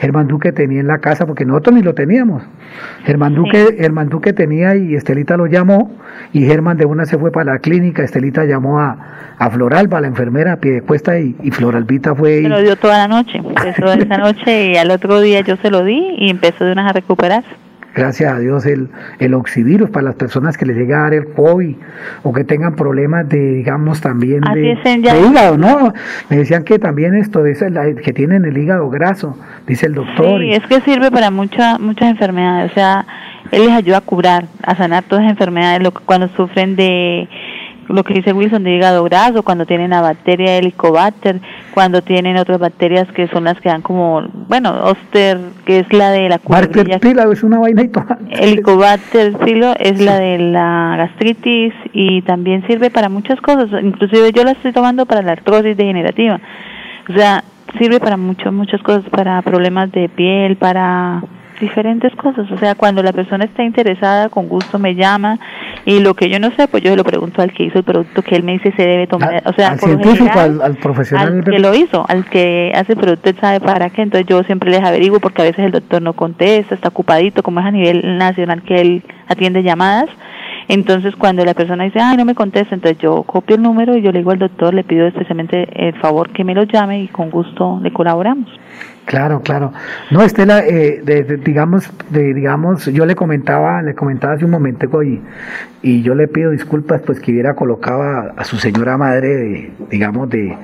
Germán 0.00 0.26
Duque 0.26 0.52
tenía 0.52 0.80
en 0.80 0.88
la 0.88 0.98
casa, 0.98 1.26
porque 1.26 1.44
nosotros 1.44 1.76
ni 1.76 1.82
lo 1.82 1.94
teníamos. 1.94 2.42
Germán 3.04 3.34
Duque, 3.34 3.76
Germán 3.78 4.08
Duque 4.08 4.32
tenía 4.32 4.74
y 4.74 4.94
Estelita 4.94 5.36
lo 5.36 5.46
llamó, 5.46 5.96
y 6.32 6.44
Germán 6.44 6.76
de 6.76 6.86
una 6.86 7.06
se 7.06 7.16
fue 7.16 7.30
para 7.30 7.52
la 7.52 7.58
clínica, 7.60 8.02
Estelita 8.02 8.44
llamó 8.44 8.80
a, 8.80 9.34
a 9.38 9.50
Floralba, 9.50 10.00
la 10.00 10.08
enfermera, 10.08 10.54
a 10.54 10.56
pie 10.56 10.72
de 10.72 10.82
cuesta, 10.82 11.18
y, 11.18 11.36
y 11.42 11.50
Floralbita 11.52 12.14
fue... 12.14 12.42
Se 12.42 12.48
lo 12.48 12.60
dio 12.60 12.74
toda 12.76 13.06
la 13.06 13.08
noche. 13.08 13.38
Empezó 13.38 13.92
esa 13.92 14.18
noche 14.18 14.72
y 14.72 14.76
al 14.76 14.90
otro 14.90 15.20
día 15.20 15.42
yo 15.42 15.56
se 15.56 15.70
lo 15.70 15.84
di 15.84 16.16
y 16.18 16.30
empezó 16.30 16.55
de 16.64 16.72
unas 16.72 16.88
a 16.90 16.92
recuperarse. 16.92 17.48
gracias 17.94 18.30
a 18.30 18.38
Dios, 18.38 18.66
el, 18.66 18.88
el 19.20 19.32
oxivirus 19.32 19.88
para 19.88 20.04
las 20.04 20.16
personas 20.16 20.58
que 20.58 20.66
les 20.66 20.76
llega 20.76 20.98
a 20.98 21.02
dar 21.04 21.14
el 21.14 21.32
COVID 21.32 21.76
o 22.24 22.32
que 22.34 22.44
tengan 22.44 22.76
problemas 22.76 23.26
de, 23.28 23.38
digamos, 23.54 24.02
también 24.02 24.42
de, 24.42 24.76
hígado, 25.30 25.56
¿no? 25.56 25.94
Me 26.28 26.36
decían 26.36 26.62
que 26.64 26.78
también 26.78 27.14
esto, 27.14 27.42
la- 27.70 27.94
que 27.94 28.12
tienen 28.12 28.44
el 28.44 28.58
hígado 28.58 28.90
graso, 28.90 29.38
dice 29.66 29.86
el 29.86 29.94
doctor. 29.94 30.40
Sí, 30.42 30.52
es 30.52 30.62
que 30.66 30.80
sirve 30.82 31.10
para 31.10 31.30
muchas 31.30 31.80
muchas 31.80 32.10
enfermedades, 32.10 32.70
o 32.72 32.74
sea, 32.74 33.06
él 33.50 33.62
les 33.66 33.72
ayuda 33.72 33.98
a 33.98 34.00
curar, 34.02 34.44
a 34.62 34.74
sanar 34.76 35.04
todas 35.04 35.24
las 35.24 35.30
enfermedades, 35.32 35.82
lo 35.82 35.92
que- 35.92 36.04
cuando 36.04 36.28
sufren 36.36 36.76
de 36.76 37.26
lo 37.88 38.04
que 38.04 38.14
dice 38.14 38.32
Wilson 38.32 38.64
de 38.64 38.76
hígado 38.76 39.04
graso, 39.04 39.42
cuando 39.42 39.66
tienen 39.66 39.90
la 39.90 40.00
bacteria 40.00 40.56
Helicobacter, 40.56 41.40
cuando 41.72 42.02
tienen 42.02 42.36
otras 42.36 42.58
bacterias 42.58 43.06
que 43.12 43.28
son 43.28 43.44
las 43.44 43.60
que 43.60 43.68
dan 43.68 43.82
como, 43.82 44.22
bueno, 44.48 44.74
Oster, 44.84 45.38
que 45.64 45.80
es 45.80 45.92
la 45.92 46.10
de 46.10 46.28
la 46.28 46.38
culebrilla, 46.38 46.98
es 47.32 47.42
una 47.42 47.58
vaina 47.58 47.82
y 47.82 47.88
toda. 47.88 48.18
Helicobacter 48.30 49.36
filo 49.44 49.74
es 49.78 50.00
la 50.00 50.18
de 50.18 50.38
la 50.38 50.94
gastritis 50.98 51.74
y 51.92 52.22
también 52.22 52.66
sirve 52.66 52.90
para 52.90 53.08
muchas 53.08 53.40
cosas, 53.40 53.68
inclusive 53.82 54.32
yo 54.32 54.44
la 54.44 54.52
estoy 54.52 54.72
tomando 54.72 55.06
para 55.06 55.22
la 55.22 55.32
artrosis 55.32 55.76
degenerativa. 55.76 56.40
O 57.08 57.12
sea, 57.12 57.44
sirve 57.78 58.00
para 58.00 58.16
muchas 58.16 58.52
muchas 58.52 58.82
cosas, 58.82 59.04
para 59.10 59.42
problemas 59.42 59.92
de 59.92 60.08
piel, 60.08 60.56
para 60.56 61.22
diferentes 61.60 62.14
cosas. 62.16 62.50
O 62.50 62.58
sea, 62.58 62.74
cuando 62.74 63.02
la 63.02 63.12
persona 63.12 63.44
está 63.44 63.62
interesada, 63.62 64.28
con 64.28 64.48
gusto 64.48 64.78
me 64.78 64.94
llama 64.94 65.38
y 65.86 66.00
lo 66.00 66.14
que 66.14 66.28
yo 66.28 66.40
no 66.40 66.50
sé, 66.56 66.66
pues 66.66 66.82
yo 66.82 66.90
se 66.90 66.96
lo 66.96 67.04
pregunto 67.04 67.40
al 67.40 67.52
que 67.52 67.62
hizo 67.62 67.78
el 67.78 67.84
producto 67.84 68.20
que 68.20 68.34
él 68.34 68.42
me 68.42 68.54
dice 68.54 68.72
se 68.76 68.82
debe 68.82 69.06
tomar. 69.06 69.40
o 69.46 69.52
sea, 69.52 69.70
al 69.70 69.78
por 69.78 69.88
científico, 69.88 70.24
general, 70.24 70.60
al, 70.60 70.62
al 70.62 70.76
profesional. 70.78 71.28
al 71.28 71.44
que 71.44 71.58
lo 71.60 71.74
hizo, 71.76 72.04
al 72.08 72.24
que 72.28 72.72
hace 72.74 72.94
el 72.94 72.98
producto, 72.98 73.30
él 73.30 73.36
sabe 73.40 73.60
para 73.60 73.88
qué. 73.90 74.02
Entonces 74.02 74.26
yo 74.28 74.42
siempre 74.42 74.68
les 74.68 74.82
averiguo 74.82 75.20
porque 75.20 75.42
a 75.42 75.44
veces 75.44 75.64
el 75.64 75.70
doctor 75.70 76.02
no 76.02 76.12
contesta, 76.14 76.74
está 76.74 76.88
ocupadito, 76.88 77.44
como 77.44 77.60
es 77.60 77.66
a 77.66 77.70
nivel 77.70 78.18
nacional 78.18 78.62
que 78.62 78.80
él 78.80 79.04
atiende 79.28 79.62
llamadas. 79.62 80.10
Entonces 80.68 81.14
cuando 81.16 81.44
la 81.44 81.54
persona 81.54 81.84
dice, 81.84 82.00
ay, 82.00 82.16
no 82.16 82.24
me 82.24 82.34
contesta, 82.34 82.74
entonces 82.74 82.98
yo 82.98 83.22
copio 83.22 83.56
el 83.56 83.62
número 83.62 83.96
y 83.96 84.02
yo 84.02 84.10
le 84.12 84.18
digo 84.18 84.32
al 84.32 84.38
doctor, 84.38 84.74
le 84.74 84.82
pido 84.84 85.06
especialmente 85.06 85.66
el 85.88 85.94
favor 86.00 86.30
que 86.30 86.42
me 86.44 86.54
lo 86.54 86.64
llame 86.64 87.02
y 87.02 87.08
con 87.08 87.30
gusto 87.30 87.78
le 87.82 87.92
colaboramos. 87.92 88.48
Claro, 89.04 89.40
claro. 89.42 89.72
No, 90.10 90.22
Estela, 90.22 90.60
eh, 90.66 91.00
de- 91.04 91.22
de- 91.22 91.36
digamos, 91.36 91.88
de, 92.10 92.34
digamos, 92.34 92.86
yo 92.86 93.06
le 93.06 93.14
comentaba, 93.14 93.80
le 93.82 93.94
comentaba 93.94 94.34
hace 94.34 94.44
un 94.44 94.50
momento 94.50 95.02
y, 95.04 95.20
y 95.82 96.02
yo 96.02 96.16
le 96.16 96.26
pido 96.26 96.50
disculpas, 96.50 97.00
pues 97.06 97.20
que 97.20 97.30
hubiera 97.30 97.54
colocado 97.54 98.02
a, 98.02 98.20
a 98.36 98.42
su 98.44 98.56
señora 98.56 98.96
madre, 98.98 99.28
de, 99.28 99.70
digamos, 99.90 100.28
de 100.30 100.56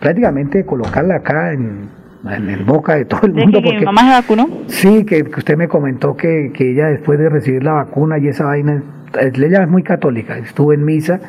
prácticamente 0.00 0.66
colocarla 0.66 1.16
acá 1.16 1.52
en, 1.54 1.88
en, 2.30 2.50
en 2.50 2.66
boca 2.66 2.96
de 2.96 3.06
todo 3.06 3.22
el 3.26 3.32
¿De 3.32 3.40
mundo. 3.42 3.62
que, 3.62 3.70
porque- 3.70 3.84
mamá 3.86 4.02
se 4.02 4.10
vacunó? 4.10 4.48
Sí, 4.66 5.06
que, 5.06 5.24
que 5.24 5.38
usted 5.38 5.56
me 5.56 5.68
comentó 5.68 6.14
que, 6.16 6.52
que 6.54 6.72
ella 6.72 6.88
después 6.88 7.18
de 7.18 7.30
recibir 7.30 7.62
la 7.64 7.72
vacuna 7.72 8.18
y 8.18 8.28
esa 8.28 8.44
vaina, 8.44 8.82
ella 9.20 9.62
es 9.62 9.68
muy 9.68 9.82
católica, 9.82 10.38
estuvo 10.38 10.72
en 10.72 10.84
misa 10.84 11.20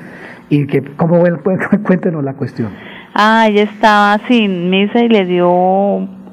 y 0.49 0.67
que, 0.67 0.81
¿cómo 0.95 1.23
Cuéntenos 1.83 2.23
la 2.23 2.33
cuestión. 2.33 2.69
Ah, 3.13 3.47
ella 3.49 3.63
estaba 3.63 4.19
sin 4.27 4.69
misa 4.69 4.99
y 4.99 5.09
le 5.09 5.25
dio 5.25 5.49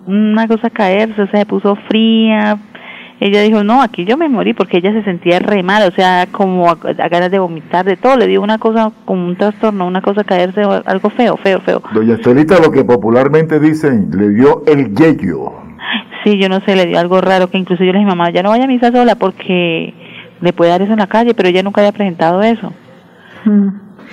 una 0.07 0.47
cosa 0.49 0.69
a 0.69 0.71
caerse, 0.71 1.23
o 1.23 1.27
sea, 1.29 1.41
se 1.41 1.47
puso 1.47 1.77
fría. 1.89 2.59
Ella 3.21 3.41
dijo, 3.43 3.65
no, 3.65 3.81
aquí 3.81 4.05
yo 4.05 4.19
me 4.19 4.29
morí 4.29 4.53
porque 4.53 4.79
ella 4.79 4.93
se 4.93 5.03
sentía 5.03 5.39
re 5.39 5.63
mal, 5.63 5.89
o 5.89 5.93
sea, 5.93 6.27
como 6.31 6.69
a, 6.69 6.73
a 6.73 7.09
ganas 7.09 7.31
de 7.31 7.39
vomitar, 7.39 7.85
de 7.85 7.97
todo. 7.97 8.17
Le 8.17 8.27
dio 8.27 8.43
una 8.43 8.59
cosa, 8.59 8.93
como 9.05 9.27
un 9.27 9.37
trastorno, 9.37 9.87
una 9.87 10.03
cosa 10.03 10.23
a 10.23 10.25
caerse, 10.25 10.63
algo 10.63 11.11
feo, 11.11 11.37
feo, 11.39 11.61
feo. 11.61 11.83
Doña 11.95 12.15
Estelita, 12.15 12.61
lo 12.61 12.71
que 12.71 12.85
popularmente 12.85 13.61
dicen, 13.61 14.11
le 14.15 14.31
dio 14.31 14.63
el 14.67 14.95
yeyo. 14.95 15.53
Sí, 16.25 16.39
yo 16.39 16.49
no 16.49 16.61
sé, 16.61 16.77
le 16.77 16.87
dio 16.87 16.99
algo 16.99 17.21
raro 17.21 17.49
que 17.49 17.59
incluso 17.59 17.85
yo 17.85 17.93
le 17.93 17.99
dije, 17.99 18.09
mamá, 18.09 18.31
ya 18.31 18.43
no 18.43 18.51
vaya 18.51 18.65
a 18.65 18.69
misa 18.69 18.91
sola 18.91 19.15
porque 19.15 19.95
le 20.41 20.53
puede 20.53 20.71
dar 20.71 20.83
eso 20.83 20.93
en 20.93 20.99
la 20.99 21.07
calle, 21.07 21.35
pero 21.35 21.49
ella 21.49 21.63
nunca 21.63 21.81
había 21.81 21.93
presentado 21.93 22.43
eso. 22.43 22.73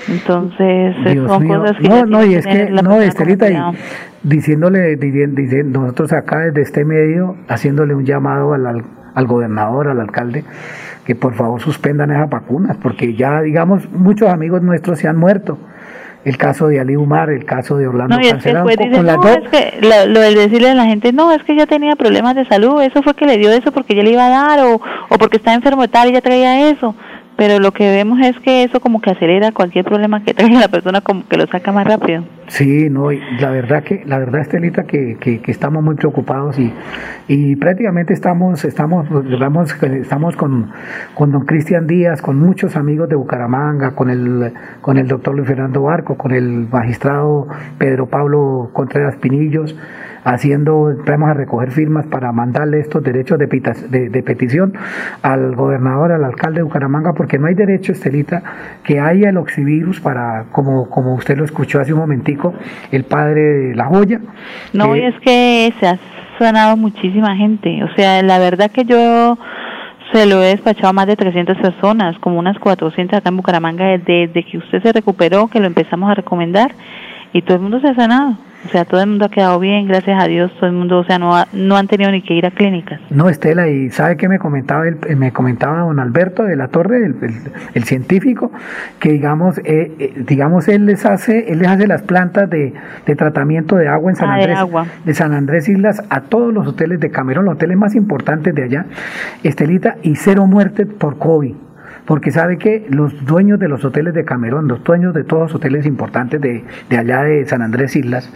Entonces, 0.08 0.96
eh, 1.06 1.12
Dios 1.14 1.28
son 1.30 1.44
mío. 1.44 1.60
cosas 1.60 1.78
que 1.78 1.88
No, 1.90 2.06
no, 2.06 2.20
tiene 2.20 2.34
y 2.34 2.36
es 2.36 2.44
tener 2.46 2.74
que, 2.74 2.82
no, 2.82 3.02
Estelita, 3.02 3.50
y 3.50 3.58
diciéndole, 4.24 4.98
dici- 5.00 5.34
dici- 5.36 5.64
nosotros 5.66 6.14
acá 6.14 6.40
desde 6.40 6.62
este 6.62 6.86
medio, 6.86 7.36
haciéndole 7.48 7.94
un 7.94 8.06
llamado 8.06 8.54
al, 8.54 8.66
al, 8.66 8.84
al 9.14 9.28
gobernador, 9.28 9.88
al 9.90 10.00
alcalde, 10.00 10.44
que 11.06 11.16
por 11.16 11.34
favor 11.34 11.62
suspendan 11.62 12.12
esas 12.12 12.30
vacunas, 12.30 12.78
porque 12.82 13.14
ya, 13.16 13.42
digamos, 13.42 13.90
muchos 13.92 14.30
amigos 14.30 14.62
nuestros 14.62 15.00
se 15.00 15.08
han 15.08 15.18
muerto. 15.18 15.58
El 16.24 16.38
caso 16.38 16.68
de 16.68 16.80
Ali 16.80 16.96
Umar, 16.96 17.30
el 17.32 17.46
caso 17.46 17.78
de 17.78 17.88
Orlando 17.88 18.16
No, 18.16 18.22
y 18.22 18.26
es 18.26 18.28
que 18.28 18.34
Cancelado, 18.34 18.68
después 18.68 18.90
con- 18.96 19.06
las 19.08 19.16
no, 19.18 19.22
dos- 19.24 19.38
es 19.44 19.50
que 19.50 19.78
lo, 19.82 20.06
lo 20.14 20.20
del 20.22 20.36
decirle 20.36 20.70
a 20.70 20.76
la 20.76 20.86
gente, 20.86 21.12
no, 21.14 21.32
es 21.32 21.44
que 21.44 21.54
ella 21.54 21.66
tenía 21.66 21.96
problemas 21.96 22.36
de 22.36 22.46
salud, 22.46 22.80
eso 22.84 23.02
fue 23.02 23.16
que 23.16 23.26
le 23.26 23.38
dio 23.38 23.50
eso 23.52 23.72
porque 23.72 23.94
ella 23.94 24.04
le 24.04 24.12
iba 24.12 24.28
a 24.28 24.30
dar 24.30 24.60
o, 24.60 24.76
o 24.76 25.18
porque 25.18 25.38
está 25.38 25.54
enfermo 25.54 25.84
y 25.84 25.88
tal 25.88 26.08
y 26.08 26.12
ella 26.12 26.22
traía 26.22 26.70
eso. 26.70 26.96
Pero 27.42 27.58
lo 27.58 27.72
que 27.72 27.90
vemos 27.90 28.20
es 28.20 28.40
que 28.42 28.62
eso 28.62 28.80
como 28.80 29.02
que 29.02 29.10
acelera 29.10 29.52
cualquier 29.52 29.84
problema 29.84 30.24
que 30.24 30.36
traiga 30.36 30.60
la 30.60 30.68
persona, 30.68 31.02
como 31.02 31.28
que 31.28 31.38
lo 31.38 31.48
saca 31.48 31.72
más 31.72 31.88
rápido. 31.88 32.24
Sí, 32.46 32.88
no, 32.88 33.10
la 33.10 33.50
verdad 33.50 33.84
que, 33.84 34.04
la 34.06 34.20
verdad 34.20 34.42
Estelita 34.42 34.84
que, 34.84 35.18
que, 35.20 35.42
que 35.42 35.50
estamos 35.50 35.84
muy 35.84 35.96
preocupados 35.96 36.60
y, 36.60 36.72
y 37.28 37.56
prácticamente 37.56 38.14
estamos, 38.14 38.64
estamos, 38.64 39.08
vamos, 39.40 39.76
estamos 39.82 40.36
con, 40.36 40.70
con 41.16 41.32
don 41.32 41.46
Cristian 41.46 41.88
Díaz, 41.88 42.22
con 42.22 42.38
muchos 42.38 42.76
amigos 42.76 43.10
de 43.10 43.16
Bucaramanga, 43.16 43.96
con 43.96 44.12
el, 44.12 44.54
con 44.82 45.00
el 45.00 45.08
doctor 45.08 45.34
Luis 45.34 45.48
Fernando 45.48 45.82
Barco, 45.82 46.18
con 46.18 46.34
el 46.34 46.68
magistrado 46.72 47.48
Pedro 47.80 48.06
Pablo 48.06 48.70
Contreras 48.72 49.16
Pinillos, 49.16 49.76
haciendo, 50.24 50.94
vamos 51.06 51.30
a 51.30 51.34
recoger 51.34 51.72
firmas 51.72 52.06
para 52.08 52.32
mandarle 52.32 52.80
estos 52.80 53.04
derechos 53.04 53.40
de, 53.40 53.48
pita- 53.48 53.74
de, 53.90 54.10
de 54.10 54.24
petición 54.24 54.74
al 55.22 55.56
gobernador, 55.56 56.12
al 56.12 56.24
alcalde 56.24 56.58
de 56.60 56.64
Bucaramanga, 56.64 57.14
porque 57.14 57.38
no 57.40 57.48
hay 57.48 57.56
derecho, 57.56 57.92
Estelita, 57.92 58.44
que 58.84 59.00
haya 59.00 59.30
el 59.30 59.38
oxivirus 59.38 60.00
para, 60.00 60.46
como, 60.52 60.90
como 60.90 61.16
usted 61.16 61.38
lo 61.38 61.46
escuchó 61.46 61.80
hace 61.80 61.94
un 61.94 62.00
momentico, 62.00 62.54
el 62.92 63.04
padre 63.04 63.42
de 63.42 63.76
la 63.76 63.86
joya. 63.86 64.20
No, 64.74 64.96
y 64.96 65.02
es 65.02 65.16
que 65.22 65.74
se 65.80 65.88
ha 65.88 65.98
sanado 66.40 66.78
muchísima 66.78 67.36
gente. 67.36 67.84
O 67.84 67.94
sea, 67.96 68.22
la 68.24 68.40
verdad 68.40 68.72
que 68.72 68.86
yo 68.86 69.38
se 70.14 70.26
lo 70.26 70.42
he 70.44 70.48
despachado 70.48 70.90
a 70.90 70.94
más 70.94 71.08
de 71.08 71.16
300 71.16 71.58
personas, 71.58 72.18
como 72.20 72.38
unas 72.38 72.60
400 72.60 73.18
acá 73.20 73.30
en 73.30 73.38
Bucaramanga, 73.38 73.86
desde 73.98 74.44
que 74.44 74.58
usted 74.58 74.82
se 74.84 74.92
recuperó, 74.92 75.48
que 75.48 75.60
lo 75.60 75.68
empezamos 75.68 76.12
a 76.12 76.16
recomendar, 76.16 76.72
y 77.34 77.42
todo 77.44 77.56
el 77.56 77.62
mundo 77.62 77.80
se 77.80 77.88
ha 77.88 77.96
sanado. 77.96 78.36
O 78.64 78.70
sea, 78.70 78.86
todo 78.86 79.02
el 79.02 79.08
mundo 79.10 79.26
ha 79.26 79.30
quedado 79.30 79.60
bien, 79.60 79.88
gracias 79.88 80.24
a 80.24 80.28
Dios, 80.28 80.52
todo 80.60 80.68
el 80.70 80.76
mundo, 80.76 81.00
o 81.00 81.04
sea, 81.04 81.18
no, 81.18 81.36
ha- 81.36 81.48
no 81.52 81.78
han 81.78 81.88
tenido 81.88 82.12
ni 82.12 82.22
que 82.22 82.36
ir 82.36 82.46
a 82.46 82.52
clínicas. 82.52 83.00
No, 83.10 83.28
Estela, 83.28 83.68
y 83.68 83.90
¿sabe 83.90 84.18
qué 84.18 84.30
me 84.30 84.38
comentaba 84.38 84.88
el, 84.88 84.98
me 85.18 85.32
comentaba 85.34 85.80
don 85.80 86.00
Alberto 86.00 86.44
de 86.44 86.56
la 86.56 86.68
Torre, 86.68 86.98
el, 86.98 87.16
el- 87.24 87.52
el 87.74 87.84
científico, 87.86 88.52
que 89.00 89.12
digamos, 89.14 89.58
eh, 89.60 89.92
eh, 90.00 90.14
digamos 90.28 90.68
él 90.68 90.86
les 90.86 91.06
hace, 91.06 91.52
él 91.52 91.60
les 91.60 91.68
hace 91.70 91.88
las 91.88 92.04
plantas 92.04 92.50
de, 92.50 92.74
de 93.06 93.16
tratamiento 93.16 93.76
de 93.78 93.88
agua 93.88 94.12
en 94.12 94.16
San 94.16 94.30
Ah, 94.30 94.36
de 94.36 94.42
Andrés, 94.44 94.58
agua. 94.60 94.86
de 95.06 95.14
San 95.16 95.34
Andrés 95.34 95.68
Islas 95.68 96.04
a 96.10 96.22
todos 96.22 96.54
los 96.54 96.68
hoteles 96.68 97.00
de 97.00 97.10
Camerón, 97.10 97.46
los 97.46 97.56
hoteles 97.56 97.78
más 97.78 97.96
importantes 97.96 98.54
de 98.54 98.64
allá, 98.64 98.86
Estelita, 99.44 99.96
y 100.04 100.16
cero 100.16 100.46
muerte 100.46 100.86
por 100.86 101.18
COVID. 101.18 101.56
Porque 102.06 102.32
sabe 102.32 102.58
que 102.58 102.86
los 102.90 103.26
dueños 103.26 103.60
de 103.60 103.68
los 103.70 103.86
hoteles 103.86 104.14
de 104.14 104.26
Camerón, 104.26 104.68
los 104.68 104.84
dueños 104.84 105.14
de 105.14 105.24
todos 105.24 105.44
los 105.44 105.56
hoteles 105.56 105.86
importantes 105.86 106.42
de, 106.42 106.64
de 106.90 106.98
allá 106.98 107.24
de 107.24 107.46
San 107.46 107.62
Andrés 107.62 107.96
Islas, 107.96 108.30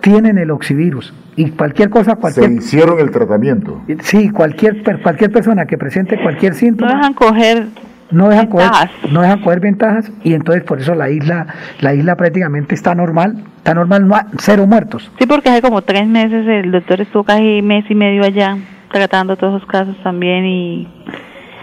tienen 0.00 0.38
el 0.38 0.50
oxivirus. 0.50 1.12
Y 1.36 1.50
cualquier 1.50 1.90
cosa, 1.90 2.12
Se 2.12 2.16
cualquier 2.20 2.52
hicieron 2.52 2.98
el 3.00 3.10
tratamiento. 3.10 3.82
Sí, 4.00 4.30
cualquier 4.30 4.82
cualquier 5.02 5.30
persona 5.32 5.66
que 5.66 5.76
presente 5.76 6.18
cualquier 6.22 6.54
síntoma 6.54 6.92
No 6.92 6.96
dejan 6.98 7.14
coger 7.14 7.66
no 8.12 8.28
dejan 8.28 8.46
coger, 8.46 8.68
ventajas. 8.70 8.90
no 9.12 9.20
dejan 9.22 9.40
coger 9.42 9.60
ventajas 9.60 10.12
y 10.22 10.34
entonces 10.34 10.62
por 10.62 10.78
eso 10.80 10.94
la 10.94 11.10
isla 11.10 11.44
la 11.80 11.92
isla 11.92 12.14
prácticamente 12.16 12.76
está 12.76 12.94
normal, 12.94 13.42
está 13.56 13.74
normal, 13.74 14.06
no 14.06 14.14
ha- 14.14 14.28
cero 14.38 14.64
muertos. 14.68 15.10
Sí, 15.18 15.26
porque 15.26 15.50
hace 15.50 15.60
como 15.60 15.82
tres 15.82 16.06
meses 16.06 16.46
el 16.46 16.70
doctor 16.70 17.00
estuvo 17.00 17.24
casi 17.24 17.62
mes 17.62 17.84
y 17.90 17.96
medio 17.96 18.22
allá 18.22 18.58
tratando 18.92 19.36
todos 19.36 19.56
esos 19.56 19.68
casos 19.68 19.96
también 20.04 20.46
y 20.46 20.88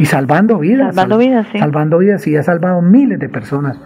Y 0.03 0.05
salvando 0.05 0.59
vidas. 0.59 0.93
Salvando 0.93 1.17
vidas, 1.17 1.47
sí. 1.53 1.59
Salvando 1.59 1.97
vidas 1.97 2.27
y 2.27 2.35
ha 2.35 2.43
salvado 2.43 2.81
miles 2.81 3.19
de 3.19 3.29
personas. 3.29 3.77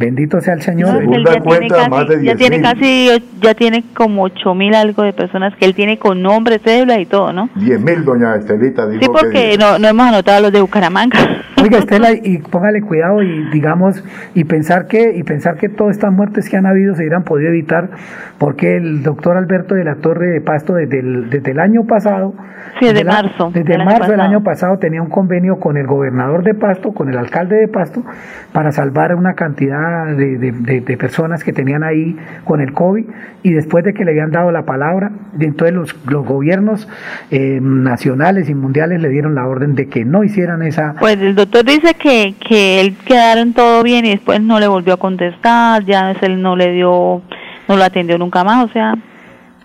Bendito 0.00 0.40
sea 0.40 0.54
el 0.54 0.62
Señor. 0.62 1.04
No, 1.04 1.14
él 1.14 1.24
ya 1.24 1.40
tiene 1.40 1.68
casi, 1.68 2.24
ya 2.24 2.34
tiene 2.34 2.60
casi, 2.60 3.08
ya 3.40 3.54
tiene 3.54 3.84
como 3.94 4.24
ocho 4.24 4.52
mil 4.52 4.74
algo 4.74 5.04
de 5.04 5.12
personas 5.12 5.54
que 5.54 5.66
él 5.66 5.76
tiene 5.76 5.96
con 5.96 6.22
nombre, 6.22 6.58
cédula 6.58 6.98
y 6.98 7.06
todo, 7.06 7.32
¿no? 7.32 7.50
10 7.54 7.80
mil, 7.82 8.04
doña 8.04 8.34
Estelita, 8.34 8.88
dijo 8.88 9.00
Sí, 9.00 9.08
porque 9.12 9.56
no, 9.60 9.78
no 9.78 9.86
hemos 9.86 10.08
anotado 10.08 10.42
los 10.42 10.52
de 10.52 10.60
Bucaramanga. 10.60 11.44
Oiga, 11.62 11.78
Estela, 11.78 12.12
y 12.12 12.38
póngale 12.38 12.82
cuidado 12.82 13.22
y 13.22 13.50
digamos, 13.50 14.02
y 14.34 14.44
pensar 14.44 14.86
que, 14.86 15.14
y 15.16 15.22
pensar 15.22 15.56
que 15.56 15.68
todas 15.68 15.96
estas 15.96 16.12
muertes 16.12 16.48
que 16.48 16.56
han 16.56 16.66
habido 16.66 16.94
se 16.94 17.02
hubieran 17.02 17.24
podido 17.24 17.48
evitar, 17.50 17.90
porque 18.38 18.76
el 18.76 19.02
doctor 19.02 19.36
Alberto 19.36 19.74
de 19.74 19.84
la 19.84 19.96
Torre 19.96 20.26
de 20.28 20.40
Pasto 20.40 20.74
desde 20.74 21.00
el, 21.00 21.30
desde 21.30 21.50
el 21.52 21.60
año 21.60 21.84
pasado, 21.84 22.34
Sí, 22.78 22.86
desde 22.86 23.04
la- 23.04 23.12
marzo 23.22 23.50
desde 23.52 23.74
año 23.74 23.84
marzo 23.84 24.10
del 24.10 24.20
año 24.20 24.42
pasado 24.42 24.78
tenía 24.78 25.02
un 25.02 25.08
convenio 25.08 25.58
con 25.58 25.76
el 25.76 25.86
gobernador 25.86 26.42
de 26.44 26.54
Pasto, 26.54 26.92
con 26.92 27.08
el 27.08 27.16
alcalde 27.18 27.56
de 27.56 27.68
Pasto, 27.68 28.04
para 28.52 28.70
salvar 28.72 29.14
una 29.14 29.34
cantidad 29.34 30.06
de, 30.14 30.38
de- 30.38 30.52
de- 30.52 30.80
de 30.80 30.96
personas 30.96 31.42
que 31.44 31.52
tenían 31.52 31.82
ahí 31.82 32.16
con 32.44 32.60
el 32.60 32.72
COVID, 32.72 33.04
y 33.42 33.52
después 33.52 33.84
de 33.84 33.94
que 33.94 34.04
le 34.04 34.12
habían 34.12 34.30
dado 34.30 34.50
la 34.52 34.62
palabra, 34.64 35.10
entonces 35.38 35.74
los, 35.74 35.96
los 36.10 36.26
gobiernos 36.26 36.88
eh, 37.30 37.58
nacionales 37.62 38.48
y 38.48 38.54
mundiales 38.54 39.00
le 39.00 39.08
dieron 39.08 39.34
la 39.34 39.46
orden 39.46 39.74
de 39.74 39.88
que 39.88 40.04
no 40.04 40.22
hicieran 40.24 40.62
esa, 40.62 40.94
Pues 41.00 41.18
el 41.20 41.34
doctor 41.34 41.49
dice 41.64 41.94
que, 41.94 42.34
que 42.40 42.80
él 42.80 42.96
quedaron 43.04 43.52
todo 43.52 43.82
bien 43.82 44.06
y 44.06 44.10
después 44.10 44.40
no 44.40 44.58
le 44.60 44.68
volvió 44.68 44.94
a 44.94 44.96
contestar, 44.96 45.84
ya 45.84 46.12
él 46.12 46.40
no 46.42 46.56
le 46.56 46.72
dio, 46.72 47.22
no 47.68 47.76
lo 47.76 47.84
atendió 47.84 48.18
nunca 48.18 48.44
más, 48.44 48.64
o 48.64 48.72
sea, 48.72 48.94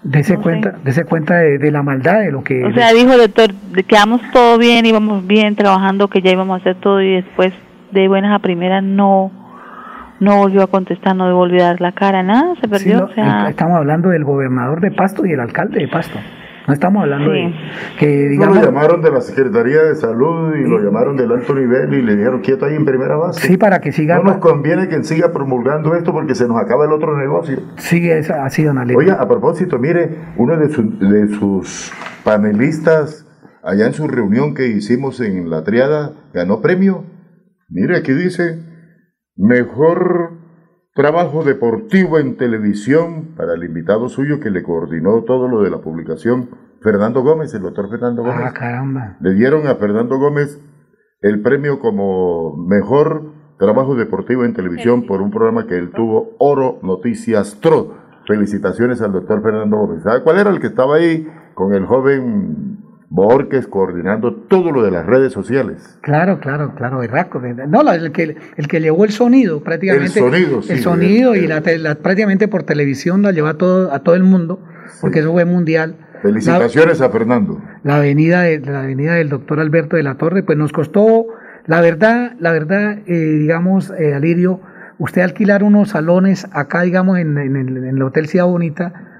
Dese 0.04 0.38
cuenta, 0.38 0.76
dese 0.84 1.04
cuenta 1.04 1.36
de, 1.38 1.58
de 1.58 1.72
la 1.72 1.82
maldad 1.82 2.20
de 2.20 2.32
lo 2.32 2.44
que... 2.44 2.64
o 2.64 2.72
sea, 2.74 2.94
dijo 2.94 3.14
el 3.14 3.22
doctor, 3.22 3.56
quedamos 3.88 4.22
todo 4.32 4.60
bien, 4.60 4.86
íbamos 4.86 5.26
bien 5.26 5.56
trabajando, 5.56 6.10
que 6.10 6.22
ya 6.22 6.30
íbamos 6.30 6.60
a 6.60 6.62
hacer 6.62 6.76
todo 6.76 7.02
y 7.02 7.16
después 7.16 7.54
de 7.90 8.08
buenas 8.08 8.32
a 8.32 8.38
primeras 8.38 8.84
no, 8.84 9.32
no 10.20 10.38
volvió 10.38 10.62
a 10.62 10.68
contestar, 10.68 11.16
no 11.16 11.34
volvió 11.36 11.64
a 11.64 11.68
dar 11.70 11.82
la 11.82 11.92
cara, 11.92 12.22
nada, 12.22 12.54
se 12.56 12.62
Sí, 12.62 12.68
perdió, 12.68 13.00
no, 13.00 13.06
o 13.06 13.14
sea, 13.14 13.50
estamos 13.50 13.78
hablando 13.78 14.10
del 14.10 14.24
gobernador 14.24 14.80
de 14.80 14.92
Pasto 14.92 15.26
y 15.26 15.32
el 15.32 15.40
alcalde 15.40 15.80
de 15.80 15.88
Pasto. 15.88 16.20
No 16.68 16.74
estamos 16.74 17.04
hablando 17.04 17.32
Sí. 17.32 17.38
de 17.38 17.54
que 18.00 18.24
No 18.26 18.30
digamos 18.32 18.56
lo 18.58 18.64
llamaron 18.66 19.02
de 19.02 19.12
la 19.12 19.22
Secretaría 19.22 19.84
de 19.84 19.96
Salud 19.96 20.56
y 20.56 20.68
lo 20.68 20.80
llamaron 20.80 21.16
del 21.16 21.32
alto 21.32 21.54
nivel 21.54 21.94
y 21.94 22.02
le 22.02 22.16
dijeron 22.16 22.42
quieto 22.42 22.66
ahí 22.66 22.76
en 22.76 22.86
primera 22.86 23.16
base. 23.18 23.48
sí 23.48 23.58
para 23.58 23.80
que 23.80 23.92
siga 23.92 24.18
No 24.18 24.24
nos 24.24 24.38
conviene 24.38 24.88
que 24.88 25.04
siga 25.04 25.32
promulgando 25.32 25.94
esto 25.96 26.12
porque 26.12 26.34
se 26.36 26.48
nos 26.48 26.58
acaba 26.60 26.86
el 26.86 26.92
otro 26.92 27.18
negocio. 27.18 27.60
sigue 27.78 28.18
esa 28.18 28.46
así 28.46 28.64
don 28.64 28.78
Alejo. 28.80 29.00
Oiga, 29.00 29.16
a 29.22 29.28
propósito, 29.28 29.78
mire, 29.80 30.10
uno 30.38 30.58
de, 30.58 30.70
su- 30.70 30.98
de 30.98 31.28
sus 31.30 31.92
panelistas 32.24 33.28
allá 33.64 33.86
en 33.88 33.94
su 33.94 34.08
reunión 34.08 34.54
que 34.54 34.68
hicimos 34.68 35.20
en 35.22 35.50
la 35.50 35.64
triada 35.64 36.14
ganó 36.34 36.62
premio. 36.62 37.04
Mire, 37.70 37.98
aquí 37.98 38.14
dice, 38.14 38.60
mejor 39.36 40.35
trabajo 40.96 41.44
deportivo 41.44 42.20
en 42.20 42.38
televisión 42.38 43.36
para 43.36 43.54
el 43.54 43.66
invitado 43.66 44.08
suyo 44.08 44.40
que 44.40 44.50
le 44.50 44.64
coordinó 44.64 45.24
todo 45.24 45.50
lo 45.50 45.62
de 45.62 45.70
la 45.70 45.82
publicación, 45.82 46.50
Fernando 46.82 47.22
Gómez, 47.22 47.54
el 47.54 47.64
doctor 47.64 47.90
Fernando 47.90 48.24
Gómez. 48.24 48.46
Ah, 48.46 48.54
caramba. 48.54 49.18
Le 49.20 49.34
dieron 49.34 49.68
a 49.68 49.76
Fernando 49.76 50.18
Gómez 50.18 50.62
el 51.22 51.42
premio 51.42 51.80
como 51.80 52.56
mejor 52.66 53.34
trabajo 53.60 53.96
deportivo 53.96 54.46
en 54.46 54.54
televisión 54.54 55.06
por 55.06 55.22
un 55.22 55.32
programa 55.32 55.68
que 55.68 55.78
él 55.78 55.92
tuvo, 55.92 56.36
Oro 56.40 56.80
Noticias 56.82 57.60
Tro. 57.60 58.06
Felicitaciones 58.26 59.02
al 59.02 59.12
doctor 59.12 59.44
Fernando 59.44 59.78
Gómez. 59.78 60.04
¿Sabe 60.04 60.24
cuál 60.24 60.40
era 60.40 60.50
el 60.50 60.62
que 60.62 60.68
estaba 60.68 60.96
ahí 60.96 61.28
con 61.56 61.74
el 61.74 61.86
joven 61.86 62.85
Borges 63.10 63.68
coordinando 63.68 64.34
todo 64.34 64.72
lo 64.72 64.84
de 64.84 64.92
las 64.92 65.06
redes 65.06 65.32
sociales? 65.32 65.98
Claro, 66.02 66.40
claro, 66.40 66.74
claro, 66.76 67.04
Erraco. 67.04 67.40
No, 67.68 67.92
el 67.94 68.12
que, 68.12 68.36
el 68.58 68.68
que 68.68 68.82
llevó 68.82 69.06
el 69.06 69.12
sonido 69.12 69.62
prácticamente. 69.64 70.08
El 70.20 70.26
sonido, 70.26 70.62
sí, 70.62 70.74
El 70.74 70.80
sonido 70.80 71.34
el- 71.34 71.44
y 71.44 71.48
la, 71.48 71.62
la- 71.80 71.96
prácticamente 71.96 72.48
por 72.48 72.64
televisión 72.64 73.22
la 73.22 73.32
llevó 73.32 73.48
a 73.48 73.58
todo, 73.58 73.94
a 73.94 74.00
todo 74.00 74.16
el 74.16 74.24
mundo, 74.24 74.60
porque 75.02 75.20
eso 75.20 75.32
fue 75.32 75.46
mundial. 75.46 75.96
Felicitaciones 76.22 77.02
a 77.02 77.10
Fernando. 77.10 77.62
la 77.84 77.98
avenida 77.98 78.42
de, 78.42 78.60
la 78.60 78.82
avenida 78.82 79.14
del 79.14 79.30
doctor 79.30 79.60
Alberto 79.60 79.96
de 79.96 80.04
la 80.04 80.16
Torre, 80.16 80.42
pues 80.42 80.58
nos 80.58 80.72
costó, 80.72 81.28
la 81.68 81.82
verdad, 81.82 82.34
la 82.40 82.52
verdad, 82.52 82.98
eh, 83.06 83.14
digamos, 83.40 83.92
eh, 84.00 84.16
Alirio, 84.16 84.60
usted 84.98 85.22
alquilar 85.22 85.62
unos 85.62 85.90
salones 85.90 86.48
acá, 86.52 86.82
digamos, 86.82 87.20
en, 87.20 87.38
en 87.38 87.86
el 87.86 88.02
Hotel 88.02 88.28
Ciudad 88.28 88.48
Bonita, 88.48 89.15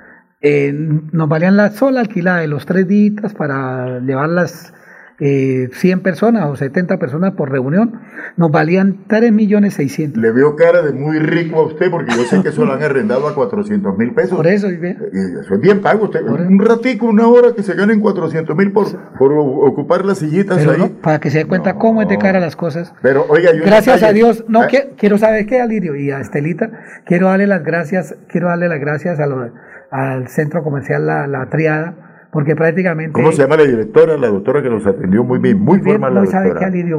eh, 0.48 0.72
nos 1.12 1.28
valían 1.28 1.58
la 1.58 1.72
sola 1.72 2.02
alquilada 2.02 2.40
de 2.42 2.48
los 2.48 2.66
tres 2.68 2.88
días 2.88 3.34
para 3.34 4.00
llevar 4.00 4.30
las 4.30 4.74
eh, 5.18 5.70
100 5.72 6.02
personas 6.02 6.46
o 6.50 6.58
70 6.58 7.00
personas 7.00 7.36
por 7.36 7.50
reunión, 7.50 8.02
nos 8.36 8.52
valían 8.52 9.06
3 9.08 9.32
millones 9.32 9.74
600. 9.76 10.22
Le 10.22 10.32
veo 10.34 10.58
cara 10.58 10.82
de 10.82 10.92
muy 10.92 11.20
rico 11.20 11.62
a 11.62 11.66
usted 11.68 11.90
porque 11.90 12.12
yo 12.18 12.24
sé 12.26 12.44
que 12.44 12.50
eso 12.50 12.66
lo 12.66 12.74
han 12.74 12.84
arrendado 12.84 13.26
a 13.30 13.34
400 13.34 13.98
mil 13.98 14.14
pesos. 14.14 14.36
Por 14.36 14.46
eso, 14.46 14.70
y 14.70 14.76
ve. 14.76 14.98
Y 15.14 15.40
Eso 15.40 15.54
es 15.56 15.62
bien 15.62 15.80
pago. 15.82 16.04
Usted, 16.04 16.22
un 16.22 16.60
ratico, 16.60 17.06
una 17.06 17.28
hora 17.30 17.54
que 17.56 17.64
se 17.64 17.76
ganen 17.76 18.02
400 18.02 18.56
mil 18.58 18.74
por, 18.74 18.88
por 19.18 19.32
ocupar 19.32 20.04
las 20.04 20.18
sillitas 20.20 20.58
Pero 20.58 20.72
ahí. 20.74 20.78
no, 20.80 20.90
para 21.02 21.20
que 21.22 21.30
se 21.32 21.38
dé 21.40 21.46
cuenta 21.46 21.76
cómo 21.76 22.02
es 22.02 22.10
de 22.10 22.18
cara 22.18 22.42
las 22.42 22.58
cosas. 22.58 22.94
Pero, 23.02 23.26
oiga, 23.30 23.52
y 23.56 23.60
un 23.60 23.66
gracias 23.66 24.04
a. 24.04 24.12
Dios, 24.12 24.44
no 24.50 24.64
Ah. 24.64 24.68
que- 24.68 24.96
quiero 24.98 25.18
saber 25.18 25.46
qué 25.46 25.62
Alirio 25.62 25.96
y 25.96 26.12
a 26.12 26.20
Estelita, 26.20 26.70
quiero 27.06 27.28
darle 27.30 27.48
las 27.48 27.64
gracias, 27.64 28.16
quiero 28.28 28.50
darle 28.50 28.68
las 28.68 28.82
gracias 28.82 29.18
a 29.22 29.28
lo- 29.28 29.50
al 29.92 30.28
centro 30.28 30.64
comercial 30.64 31.06
la, 31.06 31.28
la 31.28 31.46
Triada, 31.48 31.94
porque 32.32 32.54
prácticamente 32.56 33.14
¿Cómo 33.14 33.32
se 33.32 33.44
llama 33.44 33.56
la 33.56 33.64
directora? 33.64 34.18
La 34.18 34.28
doctora 34.28 34.62
que 34.62 34.70
nos 34.70 34.86
atendió 34.86 35.24
muy 35.24 35.40
bien, 35.40 35.58
muy 35.60 35.78
Bien, 35.80 35.92
formal 35.94 36.14
la 36.16 36.20
no 36.22 36.26
sabe 36.26 36.50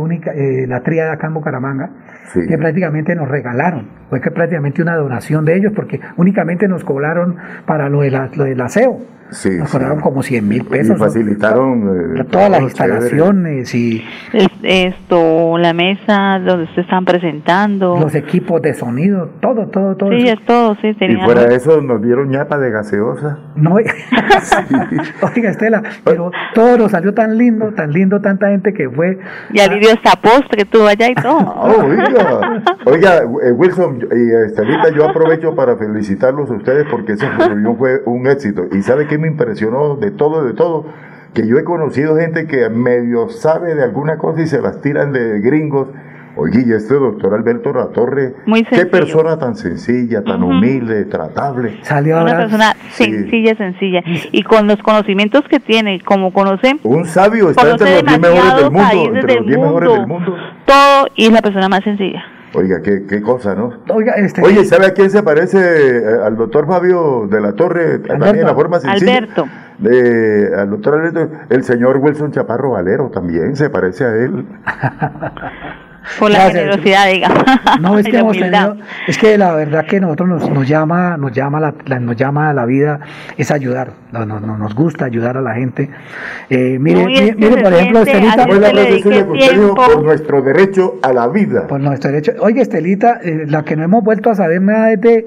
única, 0.00 0.32
eh, 0.32 0.66
la 0.66 0.80
Triada 0.82 1.12
acá 1.12 1.26
en 1.26 1.34
Bucaramanga, 1.34 1.90
Sí. 2.32 2.40
que 2.48 2.56
prácticamente 2.56 3.14
nos 3.14 3.28
regalaron, 3.28 3.88
fue 4.08 4.20
que 4.20 4.30
prácticamente 4.30 4.80
una 4.82 4.96
donación 4.96 5.44
de 5.44 5.56
ellos, 5.56 5.72
porque 5.76 6.00
únicamente 6.16 6.68
nos 6.68 6.84
cobraron 6.84 7.36
para 7.66 7.88
lo, 7.90 8.00
de 8.00 8.10
la- 8.10 8.30
lo 8.34 8.44
del 8.44 8.60
aseo, 8.60 8.98
Sí, 9.30 9.50
nos 9.58 9.68
sí. 9.70 9.72
cobraron 9.78 10.00
como 10.00 10.22
100 10.22 10.48
mil 10.48 10.58
Y 10.62 10.64
pesos. 10.64 10.98
facilitaron 10.98 12.16
eh, 12.18 12.24
todas 12.30 12.50
las 12.50 12.72
chévere. 12.74 12.94
instalaciones 12.94 13.74
y 13.74 14.04
es- 14.32 14.48
esto, 14.62 15.58
la 15.58 15.72
mesa 15.72 16.38
donde 16.44 16.64
ustedes 16.64 16.84
están 16.86 17.04
presentando, 17.04 17.98
los 18.00 18.14
equipos 18.14 18.62
de 18.62 18.74
sonido, 18.74 19.30
todo, 19.40 19.66
todo, 19.68 19.96
todo. 19.96 20.10
sí, 20.10 20.28
es 20.28 20.44
todo, 20.46 20.74
sí, 20.80 20.88
Y 20.88 20.94
tenía 20.94 21.24
fuera 21.24 21.44
de 21.46 21.56
eso 21.56 21.80
nos 21.80 22.02
dieron 22.02 22.28
ñapa 22.30 22.58
de 22.58 22.70
gaseosa. 22.70 23.38
No, 23.56 23.74
oiga 25.34 25.50
Estela, 25.50 25.82
pero 26.04 26.30
todo 26.54 26.76
nos 26.78 26.90
salió 26.92 27.14
tan 27.14 27.36
lindo, 27.36 27.72
tan 27.74 27.92
lindo, 27.92 28.20
tanta 28.20 28.48
gente 28.48 28.72
que 28.72 28.88
fue. 28.90 29.18
y 29.52 29.60
Alirio 29.60 29.90
hasta 29.92 30.20
postre 30.20 30.64
tuvo 30.64 30.86
allá 30.86 31.08
y 31.10 31.14
todo. 31.14 31.36
Oh, 31.66 31.84
oiga, 31.84 32.62
oiga 32.86 33.16
eh, 33.44 33.52
Wilson 33.52 33.98
y 34.12 34.46
Estelita, 34.46 34.90
yo 34.90 35.08
aprovecho 35.08 35.54
para 35.54 35.76
felicitarlos 35.76 36.50
a 36.50 36.54
ustedes 36.54 36.86
porque 36.90 37.12
esa 37.12 37.28
reunión 37.36 37.76
fue 37.76 38.02
un 38.06 38.26
éxito. 38.26 38.62
Y 38.72 38.82
sabe 38.82 39.06
qué 39.06 39.15
me 39.18 39.28
impresionó 39.28 39.96
de 39.96 40.10
todo, 40.10 40.44
de 40.44 40.54
todo, 40.54 40.86
que 41.34 41.46
yo 41.46 41.58
he 41.58 41.64
conocido 41.64 42.16
gente 42.16 42.46
que 42.46 42.68
medio 42.70 43.28
sabe 43.28 43.74
de 43.74 43.82
alguna 43.84 44.16
cosa 44.18 44.42
y 44.42 44.46
se 44.46 44.60
las 44.60 44.80
tiran 44.80 45.12
de 45.12 45.40
gringos. 45.40 45.88
Oye, 46.38 46.64
y 46.66 46.72
este 46.72 46.92
doctor 46.92 47.32
Alberto 47.32 47.72
Latorre, 47.72 48.34
Muy 48.44 48.62
qué 48.62 48.84
persona 48.84 49.38
tan 49.38 49.56
sencilla, 49.56 50.22
tan 50.22 50.42
humilde, 50.42 51.06
tratable. 51.06 51.78
Salió 51.80 52.20
Una 52.20 52.36
persona 52.36 52.76
sencilla, 52.90 53.56
sencilla. 53.56 54.02
Y 54.32 54.42
con 54.42 54.66
los 54.66 54.76
conocimientos 54.82 55.44
que 55.48 55.60
tiene, 55.60 56.02
como 56.02 56.34
conocen, 56.34 56.78
Un 56.82 57.06
sabio 57.06 57.48
está 57.48 57.62
Conoce 57.62 58.00
entre 58.00 58.12
los 58.12 58.20
10 58.20 58.20
mejores 58.20 58.54
del 58.56 58.70
mundo, 58.70 59.16
entre 59.16 59.22
los 59.22 59.34
del 59.34 59.46
10 59.46 59.58
mejores 59.58 59.92
del 59.92 60.06
mundo. 60.06 60.36
todo, 60.66 61.06
y 61.14 61.24
es 61.24 61.32
la 61.32 61.40
persona 61.40 61.68
más 61.70 61.82
sencilla. 61.84 62.22
Oiga, 62.54 62.80
qué, 62.82 63.04
qué 63.06 63.20
cosa, 63.20 63.54
¿no? 63.54 63.72
Oiga, 63.88 64.14
este, 64.14 64.42
Oye, 64.42 64.64
¿sabe 64.64 64.86
a 64.86 64.94
quién 64.94 65.10
se 65.10 65.22
parece 65.22 65.58
eh, 65.58 66.18
al 66.24 66.36
doctor 66.36 66.66
Fabio 66.66 67.26
de 67.28 67.40
la 67.40 67.52
Torre? 67.52 67.98
También 67.98 68.36
en 68.36 68.44
la 68.44 68.54
forma 68.54 68.80
sencilla. 68.80 69.18
Alberto. 69.18 69.46
De, 69.78 70.52
al 70.56 70.70
doctor 70.70 70.94
Alberto, 70.94 71.30
el 71.50 71.64
señor 71.64 71.98
Wilson 71.98 72.32
Chaparro 72.32 72.70
Valero 72.70 73.10
también 73.10 73.56
se 73.56 73.68
parece 73.68 74.04
a 74.04 74.14
él. 74.14 74.46
Por 76.18 76.30
la 76.30 76.38
Gracias. 76.38 76.62
generosidad, 76.62 77.10
digamos. 77.12 77.44
No, 77.80 77.98
es 77.98 78.06
que 78.06 78.12
la 78.12 78.20
hemos 78.20 78.36
tenido, 78.38 78.76
es 79.06 79.18
que 79.18 79.38
la 79.38 79.52
verdad 79.54 79.86
que 79.86 80.00
nosotros 80.00 80.28
nos, 80.28 80.50
nos 80.50 80.66
llama, 80.68 81.16
nos 81.16 81.32
llama 81.32 81.60
la, 81.60 81.74
la- 81.84 82.00
nos 82.00 82.16
llama 82.16 82.50
a 82.50 82.52
la 82.54 82.64
vida 82.64 83.00
es 83.36 83.50
ayudar, 83.50 83.90
no, 84.12 84.24
no- 84.24 84.40
no- 84.40 84.56
nos 84.56 84.74
gusta 84.74 85.04
ayudar 85.04 85.36
a 85.36 85.40
la 85.42 85.54
gente. 85.54 85.90
Eh, 86.50 86.78
mire, 86.80 87.02
No, 87.02 87.08
es 87.10 87.36
mire, 87.36 87.62
por 87.62 87.72
ejemplo, 87.74 88.00
Estelita, 88.02 88.46
por 89.74 90.02
nuestro 90.02 90.42
derecho 90.42 90.94
a 91.02 91.12
la 91.12 91.28
vida. 91.28 91.66
por 91.66 91.80
nuestro 91.80 92.10
derecho. 92.10 92.32
Oye, 92.40 92.62
Estelita, 92.62 93.20
eh, 93.22 93.44
la 93.48 93.64
que 93.64 93.76
no 93.76 93.84
hemos 93.84 94.02
vuelto 94.04 94.30
a 94.30 94.34
saber 94.34 94.60
nada 94.62 94.92
es 94.92 95.00
de, 95.00 95.26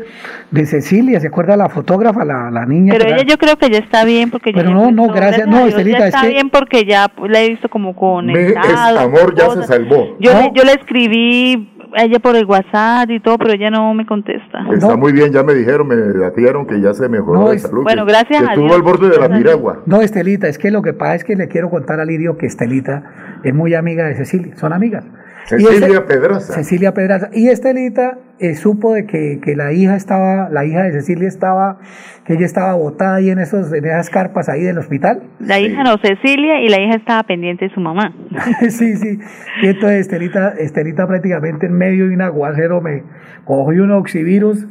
de 0.51 0.66
Cecilia, 0.66 1.19
¿se 1.19 1.27
acuerda 1.27 1.56
la 1.58 1.69
fotógrafa, 1.69 2.25
la, 2.25 2.49
la 2.51 2.66
niña? 2.66 2.93
Pero 2.93 3.06
ella 3.06 3.16
era- 3.17 3.24
yo 3.25 3.38
creo 3.38 3.58
que 3.58 3.69
ya 3.69 3.80
está 3.80 4.03
bien 4.06 4.32
porque 4.32 4.51
Pero 4.53 4.69
ya 4.69 4.75
no, 4.75 4.91
no, 4.91 5.08
gracias, 5.14 5.48
no, 5.48 5.66
Estelita, 5.67 5.99
ya 5.99 6.08
es 6.08 6.14
está 6.14 6.22
que- 6.22 6.30
bien 6.30 6.49
porque 6.49 6.85
ya 6.85 7.08
pues, 7.09 7.32
la 7.32 7.41
he 7.41 7.49
visto 7.49 7.69
como 7.69 7.95
con 7.95 8.27
Me- 8.27 8.48
es 8.49 8.56
amor, 8.58 9.35
ya 9.35 9.49
se 9.51 9.64
salvó. 9.64 10.17
Yo, 10.19 10.33
No. 10.33 10.41
le, 10.41 10.51
yo 10.53 10.64
le 10.73 10.81
escribí 10.81 11.69
a 11.98 12.03
ella 12.03 12.19
por 12.19 12.35
el 12.35 12.45
WhatsApp 12.45 13.09
y 13.09 13.19
todo, 13.19 13.38
pero 13.39 13.53
ella 13.53 13.72
no 13.72 13.93
me 13.95 14.06
contesta. 14.06 14.59
Está 14.72 14.95
muy 14.95 15.11
bien, 15.11 15.31
ya 15.33 15.41
me 15.43 15.53
dijeron, 15.56 15.88
me 15.88 15.95
datieron 15.95 16.67
que 16.67 16.80
ya 16.80 16.93
se 16.93 17.09
mejoró 17.09 17.39
No, 17.41 17.51
es- 17.51 17.64
salud. 17.64 17.83
bueno, 17.83 18.06
gracias 18.06 18.41
que 18.43 18.48
a 18.48 18.49
estuvo 18.53 18.65
Dios. 18.65 18.75
al 18.75 18.81
borde 18.83 19.09
de 19.09 19.17
la 19.17 19.27
Gracias 19.27 19.31
a 19.31 19.38
Dios. 19.39 19.43
piragua. 19.43 19.83
No, 19.88 20.01
Estelita, 20.01 20.48
es 20.48 20.57
que 20.59 20.69
lo 20.72 20.81
que 20.83 20.93
pasa 20.93 21.15
es 21.15 21.23
que 21.23 21.35
le 21.35 21.48
quiero 21.48 21.69
contar 21.72 21.99
a 21.99 22.06
Lidio 22.06 22.38
que 22.38 22.45
Estelita 22.45 23.39
es 23.43 23.53
muy 23.56 23.73
amiga 23.73 24.06
de 24.06 24.15
Cecilia, 24.15 24.56
son 24.57 24.72
amigas. 24.73 25.03
Cecilia 25.50 25.98
este- 25.98 26.02
Pedraza. 26.02 26.53
Cecilia 26.53 26.94
Pedraza. 26.94 27.30
Y 27.34 27.48
Estelita 27.48 28.19
eh, 28.40 28.56
supo 28.56 28.94
de 28.94 29.06
que, 29.06 29.40
que 29.44 29.56
la 29.56 29.74
hija 29.74 29.95
estaba, 29.95 30.50
la 30.50 30.66
hija 30.66 30.84
de 30.84 30.92
Cecilia 30.92 31.28
estaba, 31.28 31.80
que 32.24 32.34
ella 32.34 32.45
estaba 32.45 32.76
botada 32.76 33.16
ahí 33.16 33.30
en 33.32 33.40
esos, 33.40 33.74
en 33.74 33.86
esas 33.86 34.10
carpas 34.10 34.48
ahí 34.48 34.61
del 34.61 34.78
hospital. 34.78 35.24
La 35.40 35.60
hija 35.60 35.84
no, 35.84 35.98
Cecilia, 35.98 36.61
y 36.61 36.69
la 36.69 36.80
hija 36.80 36.95
estaba 36.95 37.24
pendiente 37.24 37.66
de 37.66 37.74
su 37.74 37.80
mamá. 37.80 38.14
sí, 38.69 38.95
sí. 38.95 39.19
Y 39.64 39.68
entonces 39.68 40.02
Estelita, 40.02 40.53
Estelita 40.58 41.08
prácticamente 41.08 41.66
en 41.66 41.74
medio 41.74 42.08
de 42.08 42.14
un 42.14 42.22
aguacero 42.22 42.80
me 42.82 43.03
cogió 43.45 43.84
un 43.84 43.92
oxivirus 43.92 44.68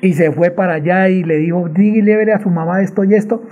y 0.00 0.12
se 0.14 0.30
fue 0.30 0.50
para 0.50 0.74
allá 0.74 1.08
y 1.08 1.24
le 1.24 1.36
dijo, 1.36 1.68
dígale 1.68 2.32
a 2.32 2.40
su 2.40 2.48
mamá 2.48 2.82
esto 2.82 3.04
y 3.04 3.14
esto. 3.14 3.42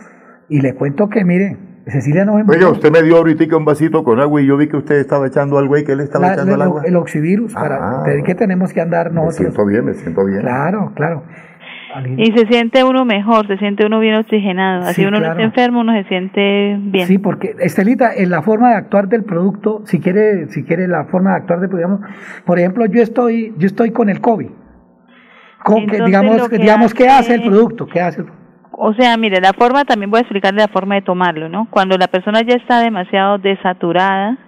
Y 0.49 0.61
le 0.61 0.75
cuento 0.75 1.09
que, 1.09 1.25
mire, 1.25 1.57
Cecilia 1.87 2.25
no 2.25 2.35
Oiga, 2.35 2.69
usted 2.69 2.91
me 2.93 3.03
dio 3.03 3.17
ahorita 3.17 3.57
un 3.57 3.65
vasito 3.65 4.05
con 4.05 4.21
agua 4.21 4.41
y 4.43 4.47
yo 4.47 4.57
vi 4.57 4.69
que 4.69 4.77
usted 4.77 4.97
estaba 4.97 5.27
echando 5.27 5.59
algo 5.59 5.75
ahí, 5.75 5.85
que 5.85 5.93
él 5.93 6.01
estaba 6.01 6.27
La- 6.29 6.35
echando 6.35 6.55
el, 6.55 6.61
el 6.61 6.67
agua. 6.67 6.83
el 6.85 6.97
oxivirus, 6.97 7.55
para, 7.55 7.77
Ah, 7.77 8.03
te- 8.05 8.23
que 8.23 8.35
tenemos 8.35 8.73
que 8.73 8.81
andar 8.81 9.09
Me 9.11 9.17
nosotros. 9.17 9.37
siento 9.37 9.67
bien, 9.67 9.85
me 9.87 9.95
siento 9.95 10.25
bien. 10.25 10.41
Claro, 10.41 10.93
claro. 10.95 11.25
Y 12.17 12.27
se 12.33 12.47
siente 12.47 12.85
uno 12.85 13.05
mejor, 13.05 13.49
se 13.49 13.57
siente 13.59 13.85
uno 13.85 13.99
bien 13.99 14.15
oxigenado. 14.15 14.83
Así 14.85 15.01
Sí, 15.03 15.07
uno 15.07 15.19
no 15.19 15.27
está 15.27 15.43
enfermo, 15.43 15.81
uno 15.81 15.93
se 15.95 16.05
siente 16.05 16.77
bien. 16.79 17.09
Sí, 17.09 17.19
porque 17.19 17.57
Estelita, 17.59 18.15
en 18.15 18.31
la 18.31 18.43
forma 18.43 18.69
de 18.71 18.75
actuar 18.77 19.09
del 19.09 19.25
producto, 19.25 19.83
si 19.87 19.99
quiere, 19.99 20.47
si 20.51 20.63
quiere 20.63 20.87
la 20.87 21.07
forma 21.07 21.31
de 21.31 21.37
actuar 21.39 21.59
de, 21.61 21.67
digamos, 21.67 22.01
por 22.45 22.61
ejemplo, 22.61 22.87
yo 22.87 23.03
estoy, 23.03 23.55
yo 23.59 23.67
estoy 23.67 23.91
con 23.91 24.09
el 24.09 24.21
COVID. 24.21 24.51
Con 25.65 25.87
que, 25.89 26.01
digamos, 26.05 26.49
que 26.49 26.59
digamos, 26.59 26.95
¿qué 26.95 27.09
hace 27.09 27.35
el 27.35 27.43
producto? 27.43 27.87
¿Qué 27.89 28.01
hace? 28.01 28.21
el- 28.21 28.27
O 28.73 28.95
sea, 28.95 29.17
mire, 29.17 29.41
la 29.41 29.53
forma, 29.53 29.85
también 29.85 30.11
voy 30.11 30.19
a 30.19 30.23
explicarle 30.23 30.61
la 30.61 30.69
forma 30.69 30.95
de 30.95 31.03
tomarlo, 31.03 31.49
¿no? 31.49 31.67
Cuando 31.71 31.97
la 31.97 32.07
persona 32.07 32.41
ya 32.43 32.55
está 32.55 32.81
demasiado 32.81 33.39
desaturada, 33.39 34.39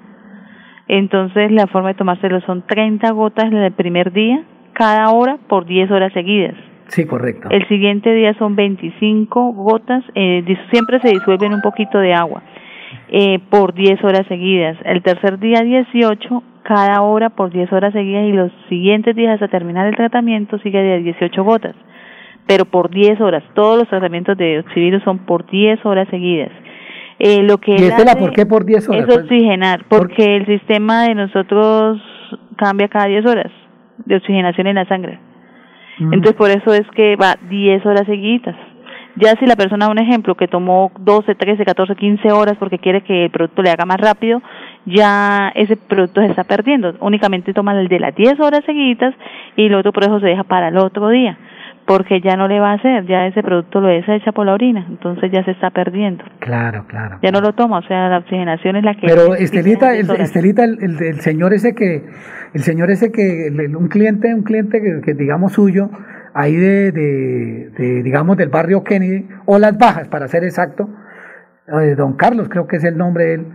entonces 0.88 1.50
la 1.50 1.66
forma 1.66 1.88
de 1.88 1.94
tomárselo 1.94 2.40
son 2.42 2.62
30 2.66 3.10
gotas 3.12 3.46
en 3.46 3.56
el 3.56 3.72
primer 3.72 4.12
día, 4.12 4.44
cada 4.72 5.10
hora 5.10 5.38
por 5.48 5.66
10 5.66 5.90
horas 5.90 6.12
seguidas. 6.12 6.54
Sí, 6.88 7.06
correcto. 7.06 7.48
El 7.50 7.66
siguiente 7.68 8.12
día 8.12 8.34
son 8.38 8.54
25 8.54 9.52
gotas, 9.52 10.04
eh, 10.14 10.44
siempre 10.70 11.00
se 11.00 11.08
disuelven 11.08 11.54
un 11.54 11.62
poquito 11.62 11.98
de 11.98 12.12
agua, 12.12 12.42
eh, 13.08 13.38
por 13.50 13.72
10 13.74 14.04
horas 14.04 14.26
seguidas. 14.28 14.76
El 14.84 15.02
tercer 15.02 15.38
día 15.38 15.62
18, 15.62 16.42
cada 16.62 17.00
hora 17.02 17.30
por 17.30 17.50
10 17.50 17.72
horas 17.72 17.92
seguidas 17.92 18.24
y 18.24 18.32
los 18.32 18.52
siguientes 18.68 19.16
días 19.16 19.34
hasta 19.34 19.48
terminar 19.48 19.86
el 19.86 19.96
tratamiento 19.96 20.58
sigue 20.58 20.82
de 20.82 20.98
18 20.98 21.42
gotas, 21.42 21.74
pero 22.46 22.64
por 22.64 22.90
10 22.90 23.20
horas. 23.20 23.42
Todos 23.54 23.78
los 23.78 23.88
tratamientos 23.88 24.36
de 24.36 24.60
oxivirus 24.60 25.02
son 25.04 25.18
por 25.20 25.46
10 25.50 25.84
horas 25.84 26.08
seguidas. 26.08 26.50
Eh, 27.18 27.42
lo 27.42 27.58
que 27.58 27.72
¿Y 27.72 27.84
Estela, 27.84 28.16
por 28.16 28.32
qué 28.32 28.46
por 28.46 28.64
10 28.64 28.88
horas? 28.88 29.08
es 29.08 29.16
oxigenar, 29.16 29.84
porque 29.88 30.36
el 30.36 30.46
sistema 30.46 31.04
de 31.04 31.14
nosotros 31.14 32.00
cambia 32.56 32.88
cada 32.88 33.06
10 33.06 33.26
horas 33.26 33.52
de 34.04 34.16
oxigenación 34.16 34.66
en 34.66 34.74
la 34.76 34.86
sangre. 34.86 35.18
Mm. 35.98 36.14
Entonces, 36.14 36.34
por 36.34 36.50
eso 36.50 36.74
es 36.74 36.88
que 36.94 37.16
va 37.16 37.36
10 37.48 37.86
horas 37.86 38.06
seguidas. 38.06 38.56
Ya 39.16 39.34
si 39.36 39.44
la 39.44 39.56
persona, 39.56 39.90
un 39.90 39.98
ejemplo, 39.98 40.34
que 40.34 40.48
tomó 40.48 40.90
12, 40.98 41.34
13, 41.34 41.64
14, 41.64 41.96
15 41.96 42.32
horas 42.32 42.56
porque 42.58 42.78
quiere 42.78 43.02
que 43.02 43.26
el 43.26 43.30
producto 43.30 43.62
le 43.62 43.70
haga 43.70 43.84
más 43.84 43.98
rápido, 44.00 44.40
ya 44.86 45.52
ese 45.54 45.76
producto 45.76 46.22
se 46.22 46.28
está 46.28 46.44
perdiendo. 46.44 46.94
Únicamente 47.00 47.52
toma 47.52 47.78
el 47.78 47.88
de 47.88 48.00
las 48.00 48.14
10 48.14 48.40
horas 48.40 48.62
seguidas 48.64 49.14
y 49.56 49.66
el 49.66 49.74
otro 49.74 49.92
por 49.92 50.04
eso 50.04 50.18
se 50.20 50.26
deja 50.26 50.44
para 50.44 50.68
el 50.68 50.78
otro 50.78 51.10
día, 51.10 51.36
porque 51.96 52.20
ya 52.20 52.36
no 52.36 52.48
le 52.48 52.58
va 52.60 52.70
a 52.72 52.74
hacer, 52.74 53.06
ya 53.06 53.26
ese 53.26 53.42
producto 53.42 53.80
lo 53.80 53.88
desecha 53.88 54.32
por 54.32 54.46
la 54.46 54.54
orina, 54.54 54.86
entonces 54.88 55.30
ya 55.30 55.44
se 55.44 55.50
está 55.52 55.70
perdiendo. 55.70 56.24
Claro, 56.40 56.84
claro. 56.88 57.18
Ya 57.22 57.30
no 57.30 57.40
lo 57.40 57.52
toma, 57.52 57.78
o 57.78 57.82
sea, 57.82 58.08
la 58.08 58.18
oxigenación 58.18 58.76
es 58.76 58.84
la 58.84 58.94
que... 58.94 59.06
Pero 59.06 59.34
Estelita, 59.34 59.94
en 59.94 60.06
10 60.06 60.10
el. 60.18 60.20
Estelita, 60.24 60.64
el, 60.64 60.78
el- 60.82 61.02
el 61.02 61.20
señor 61.20 61.52
ese 61.52 61.74
que, 61.74 62.04
el 62.54 62.60
señor 62.62 62.90
ese 62.90 63.12
que, 63.12 63.48
el- 63.48 63.76
un 63.76 63.88
cliente, 63.88 64.34
un 64.34 64.42
cliente 64.42 64.80
que, 64.80 65.00
que 65.04 65.14
digamos 65.14 65.52
suyo, 65.52 65.90
ahí 66.34 66.56
de, 66.56 66.92
de, 66.92 67.70
de, 67.76 68.02
digamos 68.02 68.36
del 68.36 68.48
barrio 68.48 68.82
Kennedy, 68.84 69.28
o 69.46 69.58
Las 69.58 69.76
Bajas, 69.76 70.08
para 70.08 70.28
ser 70.28 70.44
exacto, 70.44 70.88
eh, 71.80 71.94
don 71.96 72.14
Carlos 72.16 72.48
creo 72.48 72.66
que 72.66 72.76
es 72.76 72.84
el 72.84 72.96
nombre 72.96 73.24
de 73.24 73.34
él. 73.34 73.46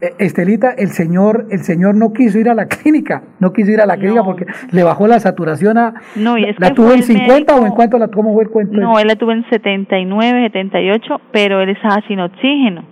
Estelita, 0.00 0.70
el 0.70 0.88
señor, 0.88 1.46
el 1.50 1.60
señor 1.60 1.96
no 1.96 2.12
quiso 2.12 2.38
ir 2.38 2.48
a 2.48 2.54
la 2.54 2.66
clínica, 2.66 3.22
no 3.40 3.52
quiso 3.52 3.72
ir 3.72 3.80
a 3.80 3.86
la 3.86 3.96
clínica 3.96 4.22
porque 4.22 4.46
le 4.70 4.84
bajó 4.84 5.08
la 5.08 5.18
saturación 5.18 5.76
a, 5.76 5.94
No, 6.14 6.38
y 6.38 6.44
es 6.44 6.58
¿la 6.60 6.68
que 6.68 6.74
tuvo 6.74 6.92
en 6.92 6.98
el 6.98 7.02
50 7.02 7.56
o 7.56 7.66
en 7.66 7.72
cuánto 7.72 7.98
la, 7.98 8.06
cómo 8.06 8.32
fue 8.32 8.44
el 8.44 8.50
cuento? 8.50 8.78
No, 8.78 8.98
él 9.00 9.08
la 9.08 9.16
tuvo 9.16 9.32
en 9.32 9.44
79, 9.50 10.42
78, 10.46 11.20
pero 11.32 11.60
él 11.62 11.70
estaba 11.70 12.00
sin 12.06 12.20
oxígeno. 12.20 12.84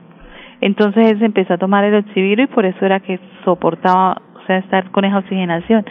Entonces 0.60 1.12
él 1.12 1.18
se 1.20 1.26
empezó 1.26 1.54
a 1.54 1.58
tomar 1.58 1.84
el 1.84 1.94
oxiviro 1.94 2.42
y 2.42 2.46
por 2.48 2.66
eso 2.66 2.84
era 2.84 2.98
que 2.98 3.20
soportaba, 3.44 4.20
o 4.34 4.46
sea, 4.46 4.58
estar 4.58 4.90
con 4.90 5.04
esa 5.04 5.18
oxigenación. 5.18 5.84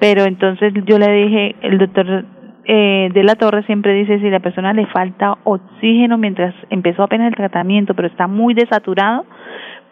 Pero 0.00 0.24
entonces 0.24 0.72
yo 0.84 0.98
le 0.98 1.12
dije, 1.12 1.56
el 1.62 1.78
doctor 1.78 2.24
eh, 2.64 3.10
de 3.14 3.22
la 3.22 3.36
Torre 3.36 3.62
siempre 3.64 3.94
dice 3.94 4.18
si 4.18 4.28
la 4.30 4.40
persona 4.40 4.72
le 4.72 4.86
falta 4.86 5.36
oxígeno 5.44 6.18
mientras 6.18 6.54
empezó 6.70 7.04
apenas 7.04 7.28
el 7.28 7.36
tratamiento, 7.36 7.94
pero 7.94 8.08
está 8.08 8.26
muy 8.26 8.54
desaturado, 8.54 9.24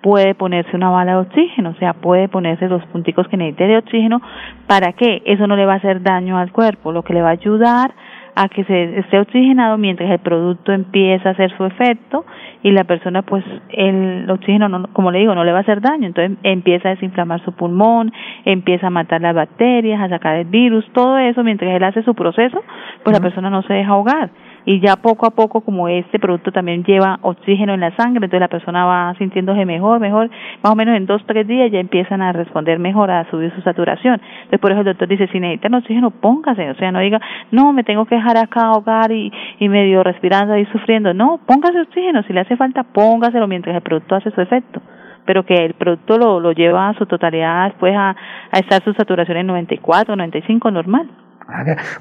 puede 0.04 0.34
ponerse 0.34 0.76
una 0.76 0.90
bala 0.90 1.12
de 1.12 1.18
oxígeno, 1.20 1.70
o 1.70 1.74
sea, 1.76 1.94
puede 1.94 2.28
ponerse 2.28 2.68
los 2.68 2.84
punticos 2.88 3.26
que 3.28 3.38
necesite 3.38 3.66
de 3.66 3.78
oxígeno. 3.78 4.20
¿Para 4.66 4.92
qué? 4.92 5.22
Eso 5.24 5.46
no 5.46 5.56
le 5.56 5.64
va 5.64 5.72
a 5.72 5.76
hacer 5.76 6.02
daño 6.02 6.36
al 6.36 6.52
cuerpo, 6.52 6.92
lo 6.92 7.02
que 7.02 7.14
le 7.14 7.22
va 7.22 7.30
a 7.30 7.32
ayudar 7.32 7.94
a 8.34 8.48
que 8.50 8.64
se 8.64 8.98
esté 8.98 9.18
oxigenado 9.18 9.78
mientras 9.78 10.10
el 10.10 10.18
producto 10.18 10.72
empieza 10.72 11.30
a 11.30 11.32
hacer 11.32 11.56
su 11.56 11.64
efecto 11.64 12.26
y 12.62 12.72
la 12.72 12.84
persona 12.84 13.22
pues 13.22 13.44
el 13.70 14.28
oxígeno 14.28 14.68
no, 14.68 14.88
como 14.92 15.10
le 15.12 15.20
digo 15.20 15.34
no 15.36 15.44
le 15.44 15.52
va 15.52 15.58
a 15.58 15.60
hacer 15.60 15.80
daño 15.80 16.08
entonces 16.08 16.36
empieza 16.42 16.88
a 16.88 16.94
desinflamar 16.96 17.44
su 17.44 17.52
pulmón 17.52 18.12
empieza 18.44 18.88
a 18.88 18.90
matar 18.90 19.20
las 19.20 19.36
bacterias 19.36 20.00
a 20.00 20.08
sacar 20.08 20.34
el 20.34 20.46
virus 20.46 20.84
todo 20.92 21.16
eso 21.18 21.44
mientras 21.44 21.76
él 21.76 21.84
hace 21.84 22.02
su 22.02 22.16
proceso 22.16 22.60
pues 23.04 23.16
la 23.16 23.22
persona 23.22 23.50
no 23.50 23.62
se 23.62 23.72
deja 23.72 23.92
ahogar 23.92 24.30
y 24.66 24.80
ya 24.80 24.96
poco 24.96 25.26
a 25.26 25.30
poco 25.30 25.60
como 25.60 25.88
este 25.88 26.18
producto 26.18 26.52
también 26.52 26.84
lleva 26.84 27.18
oxígeno 27.22 27.74
en 27.74 27.80
la 27.80 27.94
sangre 27.96 28.24
entonces 28.24 28.40
la 28.40 28.48
persona 28.48 28.84
va 28.84 29.14
sintiéndose 29.18 29.64
mejor 29.64 30.00
mejor 30.00 30.30
más 30.62 30.72
o 30.72 30.76
menos 30.76 30.96
en 30.96 31.06
dos 31.06 31.22
tres 31.26 31.46
días 31.46 31.70
ya 31.70 31.80
empiezan 31.80 32.22
a 32.22 32.32
responder 32.32 32.78
mejor 32.78 33.10
a 33.10 33.28
subir 33.30 33.52
su 33.54 33.60
saturación. 33.62 34.20
Entonces 34.36 34.60
por 34.60 34.72
eso 34.72 34.80
el 34.80 34.86
doctor 34.86 35.08
dice 35.08 35.28
si 35.28 35.40
necesitan 35.40 35.74
oxígeno 35.74 36.10
póngase 36.10 36.70
o 36.70 36.74
sea 36.74 36.92
no 36.92 37.00
diga 37.00 37.20
no 37.50 37.72
me 37.72 37.84
tengo 37.84 38.06
que 38.06 38.16
dejar 38.16 38.36
acá 38.38 38.66
ahogar 38.66 39.12
y, 39.12 39.32
y 39.58 39.68
medio 39.68 40.02
respirando 40.02 40.54
ahí 40.54 40.66
sufriendo 40.66 41.12
no 41.12 41.40
póngase 41.46 41.80
oxígeno 41.80 42.22
si 42.22 42.32
le 42.32 42.40
hace 42.40 42.56
falta 42.56 42.82
póngaselo 42.84 43.46
mientras 43.46 43.76
el 43.76 43.82
producto 43.82 44.14
hace 44.14 44.30
su 44.30 44.40
efecto. 44.40 44.80
Pero 45.26 45.46
que 45.46 45.54
el 45.54 45.72
producto 45.72 46.18
lo, 46.18 46.38
lo 46.38 46.52
lleva 46.52 46.90
a 46.90 46.94
su 46.94 47.06
totalidad 47.06 47.68
después 47.68 47.94
a, 47.96 48.10
a 48.10 48.58
estar 48.58 48.82
su 48.84 48.92
saturación 48.92 49.38
en 49.38 49.46
94 49.46 50.16
95 50.16 50.70
normal 50.70 51.08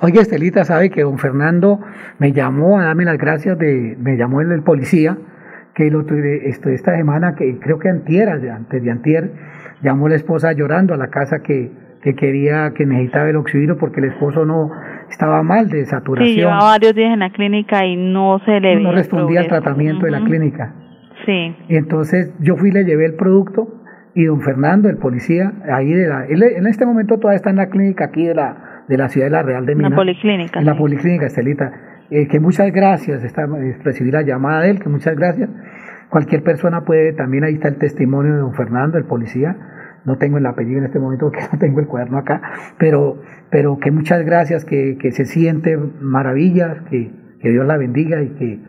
Oye, 0.01 0.19
Estelita, 0.21 0.63
sabe 0.65 0.89
que 0.89 1.03
don 1.03 1.17
Fernando 1.17 1.79
me 2.19 2.31
llamó 2.31 2.79
a 2.79 2.85
darme 2.85 3.05
las 3.05 3.17
gracias 3.17 3.57
de, 3.57 3.95
me 3.99 4.15
llamó 4.17 4.41
el, 4.41 4.51
el 4.51 4.63
policía, 4.63 5.17
que 5.75 5.89
lo 5.89 6.05
tuve- 6.05 6.47
esto, 6.49 6.69
esta 6.69 6.95
semana, 6.95 7.35
que 7.35 7.57
creo 7.59 7.79
que 7.79 7.89
antier, 7.89 8.29
antes 8.29 8.81
de 8.83 8.91
antier, 8.91 9.31
llamó 9.81 10.07
la 10.07 10.15
esposa 10.15 10.53
llorando 10.53 10.93
a 10.93 10.97
la 10.97 11.07
casa 11.07 11.39
que, 11.41 11.71
que 12.01 12.15
quería, 12.15 12.73
que 12.75 12.85
necesitaba 12.85 13.29
el 13.29 13.35
oxígeno 13.37 13.77
porque 13.77 13.99
el 13.99 14.07
esposo 14.07 14.45
no 14.45 14.71
estaba 15.09 15.41
mal 15.43 15.69
de 15.69 15.85
saturación. 15.85 16.33
Sí, 16.33 16.39
llevaba 16.41 16.63
varios 16.63 16.93
días 16.95 17.11
en 17.13 17.19
la 17.19 17.31
clínica 17.31 17.85
y 17.85 17.95
no 17.95 18.39
se 18.45 18.59
le 18.59 18.79
no 18.81 18.91
respondía 18.91 19.41
al 19.41 19.47
tratamiento 19.47 20.05
de 20.05 20.11
la 20.11 20.23
clínica. 20.23 20.73
Sí. 21.25 21.55
Y 21.69 21.75
entonces 21.75 22.33
yo 22.39 22.55
fui 22.57 22.69
y 22.69 22.71
le 22.73 22.83
llevé 22.85 23.05
el 23.05 23.15
producto 23.15 23.81
y 24.15 24.25
don 24.25 24.41
Fernando, 24.41 24.89
el 24.89 24.97
policía, 24.97 25.53
ahí 25.73 25.91
de 25.93 26.07
la, 26.07 26.25
él 26.25 26.43
en 26.43 26.67
este 26.67 26.85
momento 26.85 27.17
todavía 27.17 27.37
está 27.37 27.49
en 27.49 27.55
la 27.55 27.69
clínica 27.69 28.05
aquí 28.05 28.25
de 28.27 28.35
la, 28.35 28.72
de 28.87 28.97
la 28.97 29.09
ciudad 29.09 29.27
de 29.27 29.31
la 29.31 29.43
Real 29.43 29.65
de 29.65 29.73
En 29.73 29.77
la 29.81 29.89
Minas. 29.89 29.97
policlínica, 29.99 30.59
En 30.59 30.65
la 30.65 30.73
sí. 30.73 30.79
policlínica, 30.79 31.25
Estelita. 31.27 31.71
Eh, 32.11 32.27
que 32.27 32.39
muchas 32.39 32.71
gracias, 32.71 33.23
está, 33.23 33.43
eh, 33.43 33.77
recibí 33.83 34.11
la 34.11 34.21
llamada 34.21 34.61
de 34.61 34.71
él, 34.71 34.79
que 34.79 34.89
muchas 34.89 35.15
gracias. 35.15 35.49
Cualquier 36.09 36.43
persona 36.43 36.81
puede, 36.85 37.13
también 37.13 37.43
ahí 37.43 37.55
está 37.55 37.69
el 37.69 37.77
testimonio 37.77 38.33
de 38.33 38.39
don 38.39 38.53
Fernando, 38.53 38.97
el 38.97 39.05
policía. 39.05 39.55
No 40.05 40.17
tengo 40.17 40.37
el 40.37 40.45
apellido 40.45 40.79
en 40.79 40.85
este 40.85 40.99
momento 40.99 41.27
porque 41.27 41.39
no 41.53 41.57
tengo 41.59 41.79
el 41.79 41.87
cuaderno 41.87 42.17
acá, 42.17 42.41
pero, 42.77 43.21
pero 43.49 43.79
que 43.79 43.89
muchas 43.89 44.23
gracias, 44.25 44.65
que, 44.65 44.97
que 44.99 45.11
se 45.11 45.25
siente 45.25 45.77
maravillas, 46.01 46.81
que, 46.89 47.11
que 47.39 47.49
Dios 47.49 47.65
la 47.65 47.77
bendiga 47.77 48.21
y 48.21 48.29
que, 48.35 48.59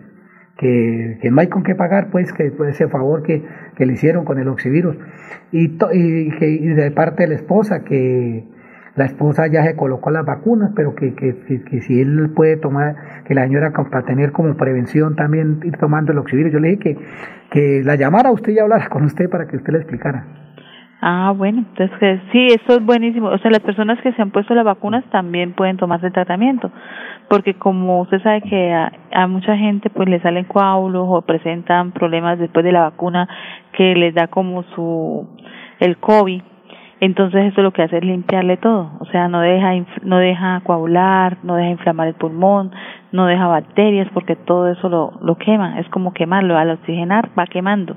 que, 0.56 1.18
que 1.20 1.30
no 1.30 1.40
hay 1.40 1.48
con 1.48 1.64
qué 1.64 1.74
pagar, 1.74 2.08
pues, 2.10 2.32
que 2.32 2.50
por 2.52 2.68
ese 2.68 2.88
favor 2.88 3.22
que, 3.24 3.44
que 3.76 3.84
le 3.84 3.94
hicieron 3.94 4.24
con 4.24 4.38
el 4.38 4.48
oxivirus. 4.48 4.96
Y, 5.50 5.76
to- 5.76 5.90
y, 5.92 6.30
que, 6.38 6.48
y 6.48 6.66
de 6.68 6.90
parte 6.92 7.24
de 7.24 7.30
la 7.30 7.34
esposa, 7.34 7.82
que 7.84 8.44
la 8.96 9.06
esposa 9.06 9.46
ya 9.48 9.64
se 9.64 9.76
colocó 9.76 10.10
las 10.10 10.24
vacunas, 10.24 10.70
pero 10.76 10.94
que, 10.94 11.14
que, 11.14 11.36
que, 11.46 11.64
que 11.64 11.80
si 11.80 12.00
él 12.00 12.30
puede 12.34 12.56
tomar, 12.56 12.94
que 13.26 13.34
la 13.34 13.44
señora 13.44 13.72
para 13.72 14.04
tener 14.04 14.32
como 14.32 14.56
prevención 14.56 15.16
también 15.16 15.60
ir 15.64 15.76
tomando 15.78 16.12
el 16.12 16.18
oxivirus. 16.18 16.52
Yo 16.52 16.60
le 16.60 16.76
dije 16.76 16.80
que, 16.80 16.98
que 17.50 17.82
la 17.84 17.96
llamara 17.96 18.28
a 18.28 18.32
usted 18.32 18.52
y 18.52 18.58
hablara 18.58 18.88
con 18.88 19.04
usted 19.04 19.28
para 19.28 19.46
que 19.46 19.56
usted 19.56 19.72
le 19.72 19.78
explicara. 19.78 20.24
Ah, 21.06 21.34
bueno, 21.36 21.58
entonces 21.58 21.98
que 21.98 22.20
sí, 22.32 22.46
eso 22.46 22.78
es 22.78 22.86
buenísimo. 22.86 23.28
O 23.28 23.38
sea, 23.38 23.50
las 23.50 23.60
personas 23.60 24.00
que 24.00 24.12
se 24.12 24.22
han 24.22 24.30
puesto 24.30 24.54
las 24.54 24.64
vacunas 24.64 25.04
también 25.10 25.52
pueden 25.52 25.76
tomarse 25.76 26.06
el 26.06 26.12
tratamiento, 26.12 26.70
porque 27.28 27.54
como 27.54 28.00
usted 28.00 28.22
sabe 28.22 28.40
que 28.42 28.72
a, 28.72 28.90
a 29.12 29.26
mucha 29.26 29.56
gente 29.56 29.90
pues 29.90 30.08
le 30.08 30.20
salen 30.22 30.44
coágulos 30.44 31.04
o 31.06 31.20
presentan 31.22 31.92
problemas 31.92 32.38
después 32.38 32.64
de 32.64 32.72
la 32.72 32.82
vacuna 32.82 33.28
que 33.76 33.94
les 33.94 34.14
da 34.14 34.28
como 34.28 34.62
su 34.74 35.28
el 35.80 35.98
COVID, 35.98 36.42
entonces 37.00 37.52
eso 37.52 37.62
lo 37.62 37.72
que 37.72 37.82
hace 37.82 37.98
es 37.98 38.04
limpiarle 38.04 38.56
todo, 38.56 38.90
o 39.00 39.06
sea, 39.06 39.28
no 39.28 39.40
deja 39.40 39.72
no 40.02 40.18
deja 40.18 40.60
coagular, 40.64 41.38
no 41.42 41.56
deja 41.56 41.70
inflamar 41.70 42.08
el 42.08 42.14
pulmón, 42.14 42.72
no 43.12 43.26
deja 43.26 43.46
bacterias 43.46 44.08
porque 44.14 44.36
todo 44.36 44.68
eso 44.68 44.88
lo 44.88 45.12
lo 45.22 45.36
quema, 45.36 45.80
es 45.80 45.88
como 45.88 46.12
quemarlo, 46.12 46.56
al 46.56 46.70
oxigenar 46.70 47.30
va 47.38 47.46
quemando 47.46 47.96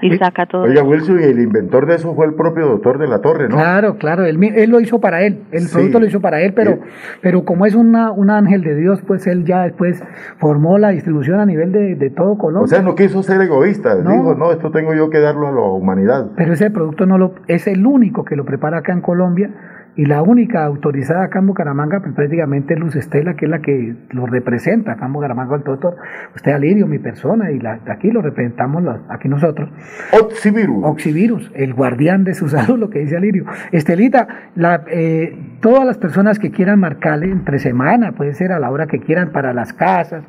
y 0.00 0.16
saca 0.16 0.46
todo. 0.46 0.62
Oiga, 0.62 0.82
Wilson, 0.82 1.20
y 1.20 1.24
el 1.24 1.40
inventor 1.40 1.86
de 1.86 1.96
eso 1.96 2.14
fue 2.14 2.26
el 2.26 2.34
propio 2.34 2.66
doctor 2.66 2.98
de 2.98 3.06
la 3.06 3.20
Torre, 3.20 3.48
¿no? 3.48 3.56
Claro, 3.56 3.96
claro, 3.98 4.24
él, 4.24 4.42
él 4.42 4.70
lo 4.70 4.80
hizo 4.80 5.00
para 5.00 5.22
él, 5.22 5.42
el 5.52 5.62
Sí. 5.62 5.74
producto 5.74 6.00
lo 6.00 6.06
hizo 6.06 6.20
para 6.20 6.40
él, 6.40 6.54
pero, 6.54 6.78
pero 7.20 7.44
como 7.44 7.66
es 7.66 7.74
una, 7.74 8.12
un 8.12 8.30
ángel 8.30 8.62
de 8.62 8.74
Dios, 8.74 9.02
pues 9.06 9.26
él 9.26 9.44
ya 9.44 9.62
después 9.64 10.02
formó 10.38 10.78
la 10.78 10.88
distribución 10.90 11.40
a 11.40 11.46
nivel 11.46 11.70
de, 11.72 11.94
de 11.96 12.10
todo 12.10 12.38
Colombia. 12.38 12.64
O 12.64 12.66
sea, 12.68 12.82
no 12.82 12.94
quiso 12.94 13.22
ser 13.22 13.40
egoísta. 13.42 13.94
No. 13.96 14.10
Dijo, 14.10 14.34
no, 14.34 14.52
esto 14.52 14.70
tengo 14.70 14.94
yo 14.94 15.10
que 15.10 15.20
darlo 15.20 15.48
a 15.48 15.52
la 15.52 15.60
humanidad. 15.60 16.30
pero 16.36 16.52
ese 16.54 16.70
producto 16.70 17.06
no 17.06 17.18
lo, 17.18 17.34
es 17.48 17.66
el 17.66 17.86
único 17.86 18.24
que 18.24 18.36
lo 18.36 18.44
prepara 18.44 18.78
acá 18.78 18.92
en 18.92 19.00
Colombia 19.02 19.50
y 19.94 20.06
la 20.06 20.22
única 20.22 20.64
autorizada 20.64 21.24
acá 21.24 21.40
en 21.40 21.48
Bucaramanga, 21.48 22.00
pues 22.00 22.14
prácticamente 22.14 22.74
es 22.74 22.80
Luz 22.80 22.96
Estela, 22.96 23.34
que 23.34 23.44
es 23.44 23.50
la 23.50 23.60
que 23.60 23.94
lo 24.10 24.26
representa 24.26 24.92
acá 24.92 25.04
en 25.04 25.12
Bucaramanga, 25.12 25.56
el 25.56 25.64
doctor. 25.64 25.96
Usted, 26.34 26.52
Alirio, 26.52 26.86
mi 26.86 26.98
persona, 26.98 27.50
y 27.50 27.58
la, 27.58 27.80
aquí 27.86 28.10
lo 28.10 28.22
representamos 28.22 28.82
aquí 29.10 29.28
nosotros. 29.28 29.68
Oxivirus. 30.12 30.82
Oxivirus, 30.84 31.52
el 31.54 31.74
guardián 31.74 32.24
de 32.24 32.32
su 32.32 32.48
salud, 32.48 32.78
lo 32.78 32.88
que 32.88 33.00
dice 33.00 33.18
Alirio. 33.18 33.44
Estelita, 33.70 34.28
la, 34.54 34.84
eh, 34.88 35.36
todas 35.60 35.84
las 35.84 35.98
personas 35.98 36.38
que 36.38 36.50
quieran 36.50 36.80
marcarle 36.80 37.30
entre 37.30 37.58
semana, 37.58 38.12
puede 38.12 38.32
ser 38.32 38.52
a 38.52 38.58
la 38.58 38.70
hora 38.70 38.86
que 38.86 38.98
quieran, 38.98 39.30
para 39.30 39.52
las 39.52 39.74
casas, 39.74 40.24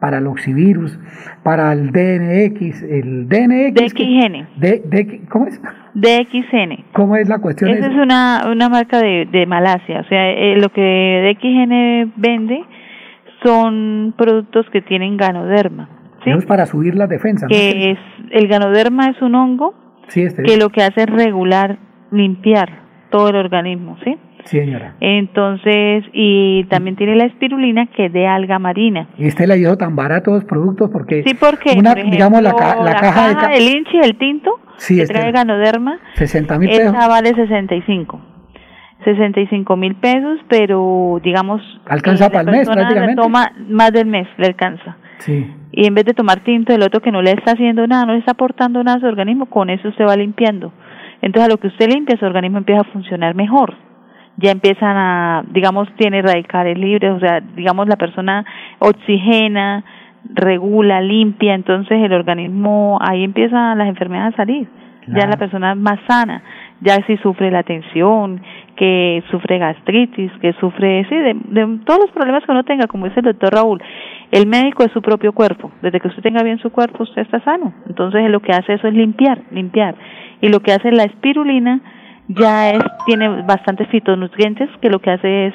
para 0.00 0.18
el 0.18 0.26
oxivirus, 0.26 0.98
para 1.42 1.72
el 1.72 1.90
DNX, 1.92 2.82
el 2.82 3.28
DNX. 3.28 3.74
DXN. 3.94 4.46
de- 4.56 5.20
¿Cómo 5.28 5.46
es? 5.46 5.60
DXN. 5.94 6.84
¿Cómo 6.92 7.16
es 7.16 7.28
la 7.28 7.38
cuestión? 7.38 7.70
Esa 7.70 7.88
es 7.88 7.94
una, 7.96 8.46
una 8.50 8.68
marca 8.68 8.98
de, 8.98 9.26
de 9.30 9.46
Malasia. 9.46 10.00
O 10.00 10.04
sea, 10.04 10.30
eh, 10.30 10.56
lo 10.56 10.70
que 10.70 11.36
DXN 11.38 12.12
vende 12.16 12.62
son 13.42 14.14
productos 14.16 14.66
que 14.72 14.82
tienen 14.82 15.16
ganoderma. 15.16 15.88
¿sí? 16.24 16.30
Es 16.30 16.44
para 16.46 16.66
subir 16.66 16.94
las 16.94 17.08
defensas. 17.08 17.44
¿no? 17.44 17.48
Que 17.56 17.92
es, 17.92 17.98
el 18.30 18.48
ganoderma 18.48 19.06
es 19.08 19.20
un 19.22 19.34
hongo 19.34 19.74
Sí, 20.08 20.22
este- 20.22 20.42
que 20.42 20.56
lo 20.56 20.70
que 20.70 20.82
hace 20.82 21.02
es 21.02 21.06
regular, 21.10 21.78
limpiar 22.10 22.80
todo 23.10 23.28
el 23.30 23.36
organismo, 23.36 23.96
¿sí? 24.04 24.16
Sí, 24.44 24.58
señora. 24.58 24.94
Entonces, 25.00 26.04
y 26.12 26.64
también 26.64 26.96
tiene 26.96 27.16
la 27.16 27.24
espirulina 27.24 27.86
que 27.86 28.06
es 28.06 28.12
de 28.12 28.26
alga 28.26 28.58
marina. 28.58 29.08
Y 29.18 29.26
Estela 29.26 29.56
hizo 29.56 29.76
tan 29.76 29.96
baratos 29.96 30.34
los 30.34 30.44
productos 30.44 30.90
porque, 30.90 31.22
Sí, 31.26 31.34
porque, 31.34 31.78
una, 31.78 31.90
por 31.90 31.98
ejemplo, 31.98 32.16
digamos, 32.16 32.42
la, 32.42 32.52
ca- 32.54 32.82
la 32.82 32.94
caja 32.94 33.28
de 33.28 33.34
ca- 33.36 33.48
del 33.48 33.62
inchi, 33.76 33.98
el 34.02 34.16
tinto, 34.16 34.50
Sí, 34.76 34.96
que 34.96 35.02
Estela. 35.02 35.20
trae 35.20 35.32
ganoderma, 35.32 35.98
60 36.14 36.58
mil 36.58 36.68
pesos. 36.70 36.94
esa 36.94 37.08
vale 37.08 37.34
65. 37.34 38.20
65 39.04 39.76
mil 39.76 39.94
pesos, 39.94 40.38
pero 40.48 41.20
digamos... 41.22 41.62
Alcanza 41.86 42.24
la 42.24 42.30
para 42.30 42.40
el 42.42 42.46
mes, 42.50 42.58
persona 42.68 42.80
prácticamente. 42.82 43.22
toma 43.22 43.52
más 43.68 43.92
del 43.92 44.06
mes, 44.06 44.26
le 44.36 44.46
alcanza. 44.46 44.96
Sí. 45.18 45.50
Y 45.72 45.86
en 45.86 45.94
vez 45.94 46.04
de 46.04 46.12
tomar 46.14 46.40
tinto 46.40 46.72
del 46.72 46.82
otro 46.82 47.00
que 47.00 47.10
no 47.10 47.22
le 47.22 47.30
está 47.32 47.52
haciendo 47.52 47.86
nada, 47.86 48.04
no 48.06 48.12
le 48.12 48.18
está 48.18 48.32
aportando 48.32 48.82
nada 48.84 48.98
a 48.98 49.00
su 49.00 49.06
organismo, 49.06 49.46
con 49.46 49.70
eso 49.70 49.88
usted 49.88 50.04
va 50.06 50.16
limpiando. 50.16 50.72
Entonces, 51.22 51.48
a 51.48 51.50
lo 51.52 51.58
que 51.58 51.68
usted 51.68 51.88
limpia, 51.90 52.18
su 52.18 52.24
organismo 52.26 52.58
empieza 52.58 52.82
a 52.82 52.92
funcionar 52.92 53.34
mejor. 53.34 53.74
Ya 54.36 54.52
empiezan 54.52 54.96
a, 54.96 55.44
digamos, 55.50 55.88
tiene 55.96 56.22
radicales 56.22 56.78
libres, 56.78 57.12
o 57.12 57.20
sea, 57.20 57.40
digamos, 57.40 57.88
la 57.88 57.96
persona 57.96 58.44
oxigena, 58.78 59.84
regula, 60.24 61.00
limpia, 61.00 61.54
entonces 61.54 62.02
el 62.02 62.12
organismo, 62.12 62.98
ahí 63.00 63.24
empiezan 63.24 63.76
las 63.78 63.88
enfermedades 63.88 64.34
a 64.34 64.36
salir. 64.38 64.68
Ya 65.06 65.26
la 65.26 65.36
persona 65.36 65.72
es 65.72 65.78
más 65.78 65.98
sana, 66.06 66.40
ya 66.82 66.94
si 67.06 67.16
sufre 67.16 67.50
la 67.50 67.64
tensión, 67.64 68.40
que 68.76 69.24
sufre 69.30 69.58
gastritis, 69.58 70.30
que 70.40 70.52
sufre, 70.54 71.04
sí, 71.08 71.16
de, 71.16 71.34
de 71.34 71.78
todos 71.84 72.00
los 72.00 72.10
problemas 72.12 72.44
que 72.44 72.52
uno 72.52 72.62
tenga, 72.62 72.86
como 72.86 73.06
dice 73.06 73.18
el 73.20 73.26
doctor 73.26 73.52
Raúl, 73.52 73.82
el 74.30 74.46
médico 74.46 74.84
es 74.84 74.92
su 74.92 75.02
propio 75.02 75.32
cuerpo. 75.32 75.72
Desde 75.82 75.98
que 75.98 76.08
usted 76.08 76.22
tenga 76.22 76.44
bien 76.44 76.58
su 76.58 76.70
cuerpo, 76.70 77.02
usted 77.02 77.22
está 77.22 77.40
sano. 77.40 77.74
Entonces, 77.88 78.30
lo 78.30 78.40
que 78.40 78.52
hace 78.52 78.74
eso 78.74 78.86
es 78.86 78.94
limpiar, 78.94 79.42
limpiar. 79.50 79.96
Y 80.40 80.48
lo 80.48 80.60
que 80.60 80.72
hace 80.72 80.92
la 80.92 81.04
espirulina 81.04 81.80
ya 82.38 82.70
es, 82.70 82.82
tiene 83.06 83.42
bastantes 83.42 83.88
fitonutrientes 83.88 84.68
que 84.80 84.88
lo 84.90 84.98
que 85.00 85.10
hace 85.10 85.46
es 85.48 85.54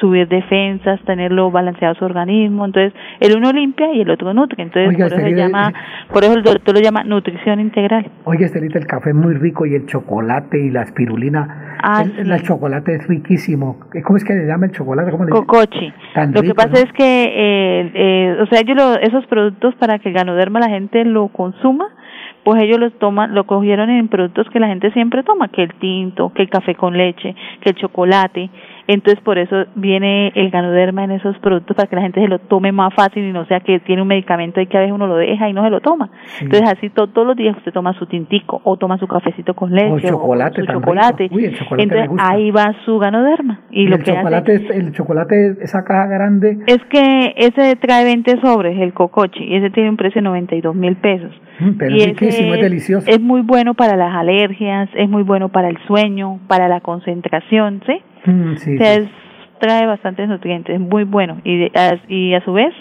subir 0.00 0.26
defensas, 0.26 1.00
tenerlo 1.04 1.50
balanceado 1.50 1.94
su 1.94 2.04
organismo. 2.04 2.64
Entonces, 2.64 2.92
el 3.20 3.36
uno 3.36 3.52
limpia 3.52 3.92
y 3.92 4.00
el 4.00 4.10
otro 4.10 4.32
nutre. 4.34 4.62
Entonces, 4.62 4.88
Oiga, 4.88 5.06
por 5.08 5.18
eso, 5.18 5.26
se 5.28 5.34
llama, 5.36 5.72
por 6.12 6.24
eso 6.24 6.32
el 6.34 6.42
doctor 6.42 6.74
lo 6.74 6.80
llama 6.80 7.04
nutrición 7.04 7.60
integral. 7.60 8.10
Oye, 8.24 8.46
Estelita, 8.46 8.78
el 8.78 8.86
café 8.86 9.10
es 9.10 9.14
muy 9.14 9.34
rico 9.34 9.64
y 9.66 9.74
el 9.74 9.86
chocolate 9.86 10.58
y 10.58 10.70
la 10.70 10.82
espirulina. 10.82 11.76
Ah, 11.84 12.02
el, 12.04 12.24
sí. 12.24 12.32
el 12.32 12.42
chocolate 12.42 12.94
es 12.96 13.06
riquísimo. 13.06 13.78
¿Cómo 14.04 14.16
es 14.16 14.24
que 14.24 14.32
le 14.34 14.46
llama 14.46 14.66
el 14.66 14.72
chocolate? 14.72 15.10
¿Cómo 15.10 15.24
le? 15.24 15.30
Cocochi. 15.30 15.92
Tan 16.14 16.32
Lo 16.32 16.42
que 16.42 16.54
pasa 16.54 16.70
¿no? 16.70 16.78
es 16.78 16.92
que, 16.94 17.24
eh, 17.24 17.90
eh, 17.94 18.36
o 18.40 18.46
sea, 18.46 18.60
ellos 18.60 18.76
lo- 18.76 18.98
esos 18.98 19.26
productos 19.26 19.74
para 19.76 19.98
que 19.98 20.08
el 20.08 20.14
ganoderma 20.14 20.58
la 20.58 20.68
gente 20.70 21.04
lo 21.04 21.28
consuma, 21.28 21.86
pues 22.44 22.62
ellos 22.62 22.78
los 22.78 22.92
toman, 22.98 23.34
lo 23.34 23.44
cogieron 23.44 23.90
en 23.90 24.08
productos 24.08 24.48
que 24.50 24.60
la 24.60 24.66
gente 24.66 24.90
siempre 24.92 25.22
toma, 25.22 25.48
que 25.48 25.62
el 25.62 25.74
tinto, 25.74 26.32
que 26.34 26.42
el 26.42 26.50
café 26.50 26.74
con 26.74 26.96
leche, 26.96 27.34
que 27.60 27.70
el 27.70 27.76
chocolate. 27.76 28.50
Entonces, 28.86 29.22
por 29.22 29.38
eso 29.38 29.64
viene 29.74 30.32
el 30.34 30.50
ganoderma 30.50 31.04
en 31.04 31.12
esos 31.12 31.38
productos 31.38 31.76
para 31.76 31.88
que 31.88 31.96
la 31.96 32.02
gente 32.02 32.20
se 32.20 32.28
lo 32.28 32.38
tome 32.40 32.72
más 32.72 32.92
fácil 32.94 33.24
y 33.24 33.32
no 33.32 33.44
sea 33.46 33.60
que 33.60 33.78
tiene 33.80 34.02
un 34.02 34.08
medicamento 34.08 34.60
y 34.60 34.66
que 34.66 34.76
a 34.76 34.80
veces 34.80 34.94
uno 34.94 35.06
lo 35.06 35.16
deja 35.16 35.48
y 35.48 35.52
no 35.52 35.62
se 35.64 35.70
lo 35.70 35.80
toma. 35.80 36.10
Entonces, 36.40 36.68
así 36.68 36.90
to- 36.90 37.06
todos 37.08 37.26
los 37.28 37.36
días 37.36 37.56
usted 37.56 37.72
toma 37.72 37.92
su 37.94 38.06
tintico 38.06 38.60
o 38.64 38.76
toma 38.76 38.98
su 38.98 39.06
cafecito 39.06 39.54
con 39.54 39.72
leche 39.72 40.08
O 40.08 40.10
chocolate 40.10 40.60
su 40.60 40.66
tan 40.66 40.76
chocolate. 40.80 41.28
Uy, 41.32 41.44
el 41.46 41.54
chocolate 41.58 41.82
Entonces, 41.82 42.10
ahí 42.20 42.50
va 42.50 42.74
su 42.84 42.98
ganoderma. 42.98 43.60
Y, 43.70 43.82
Y 43.82 43.86
lo 43.86 43.96
el 43.96 44.02
que 44.04 44.10
hace 44.10 44.20
chocolate, 44.20 44.54
es- 44.54 44.70
el 44.70 44.92
chocolate, 44.92 45.56
esa 45.60 45.84
caja 45.84 46.06
grande, 46.08 46.58
es 46.66 46.78
que 46.90 47.34
ese 47.36 47.76
trae 47.76 48.04
20 48.04 48.40
sobres, 48.40 48.78
el 48.80 48.92
cocochi, 48.92 49.44
y 49.44 49.56
ese 49.56 49.70
tiene 49.70 49.90
un 49.90 49.96
precio 49.96 50.20
de 50.20 50.24
92 50.24 50.74
mil 50.74 50.96
pesos. 50.96 51.30
mm, 51.60 51.70
pero 51.78 51.94
y 51.94 51.98
es 52.00 52.06
riquísimo, 52.08 52.54
es 52.54 52.60
delicioso. 52.62 53.10
Es 53.10 53.20
muy 53.20 53.42
bueno 53.42 53.74
para 53.74 53.96
las 53.96 54.14
alergias, 54.14 54.88
es 54.94 55.08
muy 55.08 55.22
bueno 55.22 55.50
para 55.50 55.68
el 55.68 55.78
sueño, 55.86 56.40
para 56.48 56.66
la 56.68 56.80
concentración, 56.80 57.82
¿sí? 57.86 58.00
Mm, 58.26 58.54
sí, 58.56 58.76
es- 58.80 59.08
trae 59.60 59.86
bastantes 59.86 60.28
nutrientes, 60.28 60.74
es 60.74 60.80
muy 60.80 61.04
bueno. 61.04 61.40
Y, 61.44 61.58
de- 61.58 61.72
a, 61.74 61.96
y 62.08 62.34
a 62.34 62.40
su 62.44 62.52
vez 62.52 62.72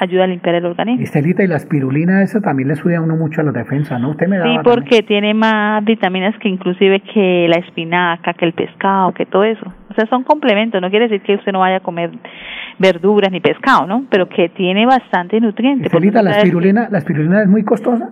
ayuda 0.00 0.24
a 0.24 0.26
limpiar 0.28 0.54
el 0.54 0.64
organismo. 0.66 1.02
Estelita, 1.02 1.42
y 1.42 1.48
la 1.48 1.56
espirulina, 1.56 2.22
eso 2.22 2.40
también 2.40 2.68
le 2.68 2.76
sube 2.76 2.94
a 2.94 3.00
uno 3.00 3.16
mucho 3.16 3.40
a 3.40 3.44
la 3.44 3.50
defensa, 3.50 3.98
¿no? 3.98 4.10
Usted 4.10 4.28
me 4.28 4.36
Sí, 4.36 4.42
también. 4.42 4.62
porque 4.62 5.02
tiene 5.02 5.34
más 5.34 5.84
vitaminas 5.84 6.38
que 6.38 6.48
inclusive 6.48 7.00
que 7.00 7.48
la 7.48 7.58
espinaca, 7.58 8.32
que 8.34 8.44
el 8.44 8.52
pescado, 8.52 9.12
que 9.12 9.26
todo 9.26 9.42
eso. 9.42 9.66
O 9.90 9.94
sea, 9.94 10.06
son 10.06 10.22
complementos, 10.22 10.80
no 10.80 10.88
quiere 10.90 11.08
decir 11.08 11.22
que 11.22 11.34
usted 11.34 11.50
no 11.50 11.58
vaya 11.60 11.78
a 11.78 11.80
comer 11.80 12.10
verduras 12.78 13.32
ni 13.32 13.40
pescado, 13.40 13.86
¿no? 13.88 14.04
Pero 14.08 14.28
que 14.28 14.48
tiene 14.50 14.86
bastante 14.86 15.40
nutriente. 15.40 15.90
porque 15.90 16.06
Estelita, 16.06 16.22
la 16.22 16.30
que- 16.30 16.36
espirulina, 16.38 16.88
la 16.90 16.98
espirulina 16.98 17.42
es 17.42 17.48
muy 17.48 17.64
costosa. 17.64 18.08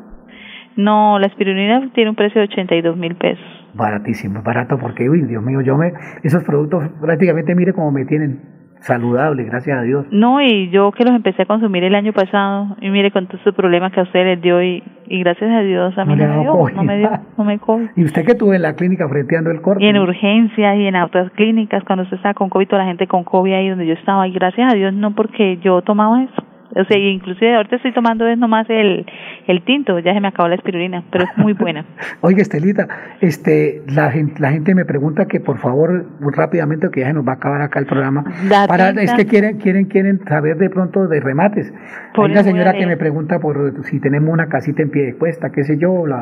No, 0.75 1.19
la 1.21 1.27
espirulina 1.29 1.89
tiene 1.95 2.11
un 2.11 2.17
precio 2.17 2.41
de 2.41 2.49
82 2.49 2.97
mil 2.97 3.15
pesos. 3.15 3.45
Baratísimo, 3.77 4.43
barato 4.43 4.79
porque, 4.79 5.09
uy, 5.09 5.23
Dios 5.23 5.43
mío, 5.43 5.61
yo 5.61 5.77
me, 5.77 5.93
esos 6.23 6.43
productos 6.45 6.89
prácticamente 7.01 7.55
mire 7.55 7.73
cómo 7.73 7.93
me 7.93 8.05
tienen 8.07 8.41
saludable, 8.81 9.45
gracias 9.45 9.79
a 9.79 9.83
Dios. 9.83 10.07
No, 10.11 10.41
y 10.41 10.71
yo 10.71 10.93
que 10.93 11.05
los 11.05 11.15
empecé 11.15 11.43
a 11.43 11.47
consumir 11.47 11.85
el 11.85 11.95
año 11.95 12.13
pasado, 12.13 12.77
y 12.81 12.91
mire 12.91 13.11
con 13.11 13.27
todos 13.27 13.41
esos 13.41 13.55
problemas 13.55 13.93
que 13.93 14.01
a 14.01 14.03
usted 14.05 14.25
les 14.25 14.41
dio, 14.41 14.63
y, 14.63 14.83
y 15.09 15.21
gracias 15.21 15.51
a 15.51 15.61
Dios 15.61 15.97
a 15.99 16.05
mí 16.05 16.15
no, 16.15 16.17
le 16.17 16.29
me 16.29 16.41
dio, 16.41 16.69
no 16.75 16.83
me 16.85 16.99
dio, 16.99 17.11
no 17.37 17.45
me 17.45 17.59
coge. 17.59 17.91
Y 17.97 18.05
usted 18.05 18.25
que 18.25 18.33
estuvo 18.33 18.55
en 18.55 18.63
la 18.63 18.75
clínica 18.75 19.09
frenteando 19.09 19.51
el 19.51 19.61
corte. 19.61 19.85
Y 19.85 19.89
en 19.89 19.99
urgencias 19.99 20.77
y 20.77 20.87
en 20.87 20.97
otras 20.97 21.31
clínicas, 21.33 21.83
cuando 21.85 22.05
usted 22.05 22.17
estaba 22.17 22.35
con 22.35 22.49
COVID, 22.49 22.69
toda 22.69 22.83
la 22.83 22.89
gente 22.89 23.07
con 23.07 23.25
COVID 23.25 23.53
ahí 23.53 23.69
donde 23.69 23.87
yo 23.87 23.95
estaba, 23.95 24.27
y 24.29 24.33
gracias 24.33 24.73
a 24.73 24.77
Dios 24.77 24.95
no 24.95 25.15
porque 25.15 25.59
yo 25.59 25.83
tomaba 25.83 26.23
eso. 26.23 26.46
O 26.75 26.85
sea, 26.85 26.99
inclusive 26.99 27.55
ahorita 27.55 27.77
estoy 27.77 27.93
tomando 27.93 28.27
es 28.27 28.37
nomás 28.39 28.69
el, 28.69 29.07
el 29.47 29.63
tinto, 29.65 29.99
ya 30.01 30.13
se 30.15 30.21
me 30.21 30.29
acabó 30.29 30.49
la 30.49 30.57
espirulina, 30.57 31.05
pero 31.11 31.25
es 31.25 31.31
muy 31.39 31.53
buena. 31.53 31.85
Oiga, 32.23 32.43
Estelita, 32.43 32.89
este, 33.21 33.83
la, 33.89 34.11
gen- 34.11 34.35
la 34.39 34.51
gente 34.51 34.75
me 34.75 34.85
pregunta 34.85 35.27
que 35.27 35.41
por 35.41 35.59
favor, 35.59 36.07
muy 36.21 36.33
rápidamente, 36.35 36.89
que 36.91 37.01
ya 37.01 37.07
se 37.09 37.13
nos 37.15 37.27
va 37.27 37.33
a 37.33 37.37
acabar 37.37 37.63
acá 37.63 37.79
el 37.79 37.87
programa, 37.87 38.25
La 38.49 38.67
para, 38.67 38.89
tinta- 38.89 39.03
es 39.03 39.13
que 39.15 39.27
quieren, 39.27 39.59
quieren, 39.59 39.85
quieren 39.87 40.21
saber 40.27 40.57
de 40.57 40.69
pronto 40.71 41.07
de 41.07 41.21
remates. 41.21 41.73
Por 42.15 42.27
Hay 42.27 42.33
una 42.33 42.43
señora 42.43 42.73
que 42.73 42.87
me 42.87 42.97
pregunta 42.97 43.39
por 43.39 43.85
si 43.85 44.01
tenemos 44.01 44.31
una 44.33 44.49
casita 44.49 44.83
en 44.83 44.91
pie 44.91 45.05
de 45.05 45.15
cuesta, 45.17 45.51
qué 45.53 45.63
sé 45.65 45.79
yo, 45.79 46.07
la, 46.07 46.19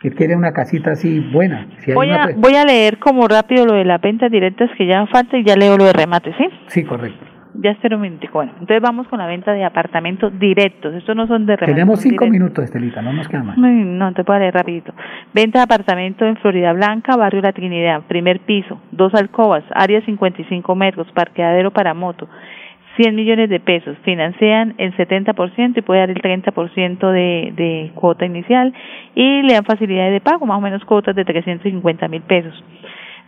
que 0.00 0.10
quiere 0.10 0.36
una 0.36 0.52
casita 0.52 0.90
así 0.92 1.20
buena. 1.32 1.66
Si 1.78 1.90
hay 1.90 1.94
Voy 1.94 2.08
una 2.08 2.22
a, 2.22 2.26
pre- 2.26 2.34
voy 2.36 2.54
a 2.56 2.64
leer 2.64 2.98
como 2.98 3.26
rápido 3.28 3.64
lo 3.66 3.74
de 3.74 3.84
las 3.84 4.00
ventas 4.00 4.30
directas 4.30 4.70
que 4.76 4.86
ya 4.86 5.06
falta 5.06 5.36
y 5.38 5.44
ya 5.44 5.56
leo 5.56 5.76
lo 5.76 5.84
de 5.84 5.92
remate, 5.92 6.32
¿sí? 6.36 6.44
Sí, 6.66 6.84
correcto. 6.84 7.24
Ya 7.54 7.70
espero 7.70 7.96
un 7.96 8.02
minutico. 8.02 8.34
Bueno, 8.34 8.52
entonces 8.52 8.80
vamos 8.80 9.06
con 9.08 9.18
la 9.18 9.26
venta 9.26 9.52
de 9.52 9.64
apartamentos 9.64 10.38
directos. 10.38 10.94
Estos 10.94 11.14
no 11.14 11.26
son 11.26 11.44
de 11.44 11.56
remate. 11.56 11.72
Tenemos 11.74 12.00
cinco 12.00 12.24
directos. 12.24 12.30
minutos, 12.30 12.64
Estelita, 12.64 13.02
no 13.02 13.12
nos 13.12 13.28
queda 13.28 13.42
más. 13.42 13.58
No, 13.58 14.12
te 14.14 14.24
puedo 14.24 14.38
leer 14.38 14.54
rapidito. 14.54 14.94
Venta 15.34 15.58
de 15.58 15.64
apartamento 15.64 16.24
en 16.24 16.36
Florida 16.36 16.72
Blanca, 16.72 17.16
barrio 17.16 17.42
La 17.42 17.52
Trinidad, 17.52 18.02
primer 18.08 18.40
piso, 18.40 18.80
dos 18.90 19.14
alcobas, 19.14 19.64
área 19.74 20.00
55 20.02 20.74
metros, 20.74 21.06
parqueadero 21.12 21.70
para 21.70 21.92
moto, 21.92 22.28
100 22.96 23.14
millones 23.14 23.50
de 23.50 23.60
pesos. 23.60 23.96
Financian 24.02 24.74
el 24.78 24.96
70% 24.96 25.76
y 25.76 25.82
puede 25.82 26.00
dar 26.00 26.10
el 26.10 26.22
30% 26.22 27.12
de, 27.12 27.52
de 27.54 27.90
cuota 27.94 28.24
inicial 28.24 28.72
y 29.14 29.42
le 29.42 29.54
dan 29.54 29.64
facilidades 29.64 30.12
de 30.12 30.20
pago, 30.20 30.46
más 30.46 30.58
o 30.58 30.60
menos 30.60 30.84
cuotas 30.84 31.14
de 31.14 31.24
350 31.24 32.08
mil 32.08 32.22
pesos. 32.22 32.64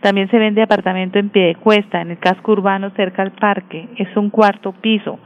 También 0.05 0.29
se 0.29 0.37
vende 0.37 0.61
apartamento 0.61 1.17
en 1.17 1.29
pie 1.29 1.45
de 1.45 1.55
cuesta, 1.55 1.99
en 1.99 2.11
el 2.11 2.19
casco 2.19 2.51
urbano 2.51 2.91
cerca 2.91 3.23
al 3.23 3.31
parque. 3.31 3.89
Es 3.97 4.15
un 4.15 4.29
cuarto 4.29 4.71
piso. 4.71 5.17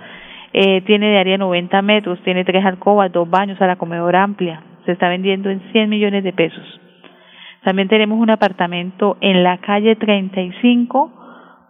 Eh, 0.54 0.80
tiene 0.86 1.10
de 1.10 1.18
área 1.18 1.38
90 1.38 1.82
metros, 1.82 2.18
tiene 2.24 2.46
tres 2.46 2.64
alcobas, 2.64 3.12
dos 3.12 3.30
baños, 3.30 3.62
a 3.62 3.68
la 3.68 3.76
comedora 3.76 4.24
amplia. 4.24 4.64
Se 4.86 4.94
está 4.94 5.10
vendiendo 5.10 5.50
en 5.50 5.60
100 5.74 5.90
millones 5.90 6.24
de 6.24 6.32
pesos. 6.32 6.64
También 7.66 7.90
tenemos 7.90 8.22
un 8.22 8.30
apartamento 8.30 9.18
en 9.20 9.44
la 9.44 9.58
calle 9.58 9.98
35 9.98 11.12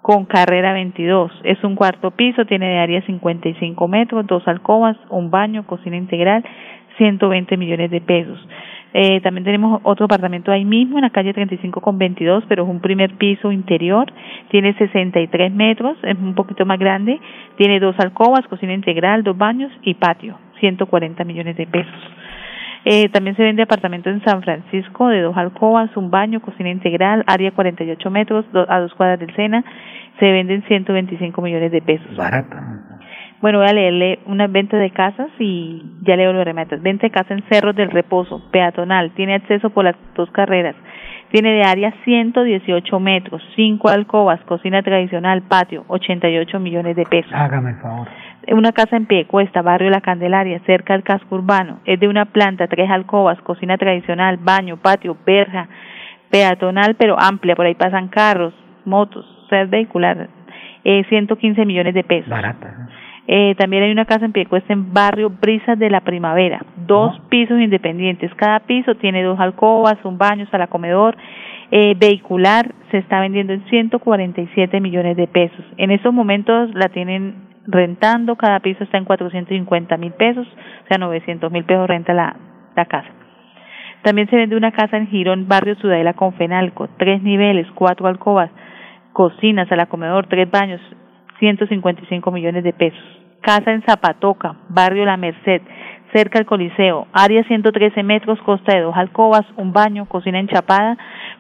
con 0.03 0.25
carrera 0.25 0.73
22. 0.73 1.31
Es 1.45 1.63
un 1.63 1.73
cuarto 1.73 2.11
piso, 2.11 2.45
tiene 2.45 2.67
de 2.67 2.77
área 2.77 3.01
55 3.01 3.88
metros, 3.88 4.27
dos 4.27 4.47
alcobas, 4.47 4.97
un 5.09 5.31
baño, 5.31 5.65
cocina 5.65 5.97
integral, 5.97 6.43
120 6.99 7.57
millones 7.57 7.89
de 7.89 8.01
pesos. 8.01 8.38
Eh, 8.93 9.21
también 9.21 9.43
tenemos 9.43 9.81
otro 9.83 10.05
apartamento 10.05 10.51
ahí 10.51 10.65
mismo 10.65 10.97
en 10.97 11.03
la 11.03 11.11
calle 11.11 11.31
35 11.33 11.79
con 11.79 11.97
22, 11.99 12.43
pero 12.47 12.63
es 12.63 12.69
un 12.69 12.79
primer 12.79 13.13
piso 13.15 13.51
interior, 13.51 14.11
tiene 14.49 14.73
63 14.73 15.51
metros, 15.53 15.95
es 16.03 16.17
un 16.17 16.33
poquito 16.33 16.65
más 16.65 16.79
grande, 16.79 17.19
tiene 17.57 17.79
dos 17.79 17.95
alcobas, 17.99 18.47
cocina 18.47 18.73
integral, 18.73 19.23
dos 19.23 19.37
baños 19.37 19.71
y 19.83 19.93
patio, 19.93 20.37
140 20.59 21.23
millones 21.23 21.55
de 21.57 21.67
pesos. 21.67 21.93
Eh, 22.85 23.09
también 23.09 23.35
se 23.35 23.43
vende 23.43 23.61
apartamento 23.61 24.09
en 24.09 24.23
San 24.23 24.41
Francisco 24.41 25.09
de 25.09 25.21
dos 25.21 25.35
alcobas, 25.37 25.95
un 25.97 26.09
baño, 26.09 26.39
cocina 26.39 26.69
integral, 26.69 27.23
área 27.27 27.51
48 27.51 28.09
metros, 28.09 28.45
do- 28.53 28.65
a 28.71 28.79
dos 28.79 28.93
cuadras 28.95 29.19
del 29.19 29.35
Sena, 29.35 29.63
se 30.19 30.31
venden 30.31 30.63
125 30.63 31.41
millones 31.41 31.71
de 31.71 31.81
pesos. 31.81 32.15
Barata. 32.15 32.88
Bueno, 33.41 33.59
voy 33.59 33.69
a 33.69 33.73
leerle 33.73 34.19
una 34.25 34.47
venta 34.47 34.75
de 34.75 34.91
casas 34.91 35.29
y 35.39 35.81
ya 36.01 36.17
leo 36.17 36.33
los 36.33 36.43
remates. 36.43 36.81
Venta 36.81 37.07
de 37.07 37.11
casa 37.11 37.33
en 37.33 37.43
Cerros 37.49 37.75
del 37.75 37.89
Reposo, 37.89 38.41
peatonal, 38.51 39.11
tiene 39.11 39.35
acceso 39.35 39.69
por 39.69 39.85
las 39.85 39.95
dos 40.13 40.29
carreras, 40.31 40.75
tiene 41.31 41.51
de 41.53 41.63
área 41.63 41.93
118 42.03 42.99
metros, 42.99 43.41
cinco 43.55 43.87
alcobas, 43.87 44.41
cocina 44.41 44.81
tradicional, 44.81 45.41
patio, 45.43 45.85
88 45.87 46.59
millones 46.59 46.97
de 46.97 47.05
pesos. 47.05 47.31
Hágame 47.33 47.71
el 47.71 47.75
favor. 47.77 48.07
Una 48.51 48.71
casa 48.71 48.97
en 48.97 49.05
pie 49.05 49.25
cuesta, 49.25 49.61
barrio 49.61 49.89
La 49.89 50.01
Candelaria, 50.01 50.59
cerca 50.65 50.93
del 50.93 51.03
casco 51.03 51.35
urbano. 51.35 51.79
Es 51.85 51.99
de 51.99 52.07
una 52.07 52.25
planta, 52.25 52.67
tres 52.67 52.89
alcobas, 52.89 53.39
cocina 53.41 53.77
tradicional, 53.77 54.37
baño, 54.37 54.77
patio, 54.77 55.15
verja, 55.25 55.69
peatonal 56.29 56.95
pero 56.95 57.17
amplia. 57.19 57.55
Por 57.55 57.67
ahí 57.67 57.75
pasan 57.75 58.07
carros, 58.07 58.53
motos, 58.85 59.25
ser 59.49 59.67
vehicular. 59.67 60.29
Eh, 60.83 61.03
115 61.09 61.65
millones 61.65 61.93
de 61.93 62.03
pesos. 62.03 62.29
Barata. 62.29 62.89
Eh, 63.32 63.53
también 63.59 63.83
hay 63.83 63.91
una 63.91 64.06
casa 64.06 64.25
en 64.25 64.32
pie 64.32 64.48
cuesta 64.48 64.74
en 64.74 64.91
barrio 64.91 65.30
Brisas 65.30 65.77
de 65.77 65.91
la 65.91 66.01
Primavera, 66.01 66.66
dos 66.88 67.22
pisos 67.30 67.59
independientes. 67.59 68.33
Cada 68.33 68.61
piso 68.61 68.95
tiene 68.95 69.22
dos 69.22 69.40
alcobas, 69.40 70.03
un 70.03 70.17
baño, 70.17 70.48
sala 70.48 70.66
comedor. 70.66 71.16
Eh, 71.69 71.93
vehicular 71.95 72.74
se 72.90 72.98
está 72.98 73.19
vendiendo 73.19 73.53
en 73.53 73.64
147 73.66 74.82
millones 74.82 75.16
de 75.16 75.27
pesos. 75.27 75.64
En 75.77 75.91
estos 75.91 76.11
momentos 76.11 76.74
la 76.74 76.90
tienen 76.90 77.35
rentando, 77.67 78.35
cada 78.35 78.61
piso 78.61 78.83
está 78.83 78.98
en 78.98 79.06
450 79.06 79.98
mil 79.98 80.14
pesos, 80.14 80.48
o 80.48 80.88
sea, 80.88 80.98
900 80.98 81.51
mil 81.51 81.66
pesos 81.66 81.88
renta 81.88 82.16
la, 82.16 82.35
la 82.75 82.85
casa. 82.85 83.09
También 84.01 84.27
se 84.32 84.38
vende 84.38 84.58
una 84.58 84.72
casa 84.72 84.98
en 84.98 85.06
Girón, 85.06 85.48
barrio 85.48 85.75
Ciudadela 85.75 86.16
con 86.16 86.33
Fenalco, 86.33 86.90
tres 86.98 87.22
niveles, 87.22 87.67
cuatro 87.75 88.08
alcobas, 88.08 88.49
cocina, 89.14 89.67
sala 89.67 89.85
comedor, 89.85 90.25
tres 90.25 90.49
baños, 90.49 90.82
155 91.38 92.32
millones 92.32 92.64
de 92.64 92.74
pesos. 92.74 93.18
Casa 93.41 93.71
en 93.71 93.81
Zapatoca, 93.83 94.55
barrio 94.69 95.05
La 95.05 95.17
Merced, 95.17 95.61
cerca 96.13 96.39
al 96.39 96.45
Coliseo, 96.45 97.07
área 97.13 97.43
113 97.43 98.03
metros, 98.03 98.39
costa 98.41 98.75
de 98.75 98.81
dos 98.81 98.95
alcobas, 98.97 99.45
un 99.57 99.71
baño, 99.73 100.05
cocina 100.07 100.39
enchapada, 100.39 100.97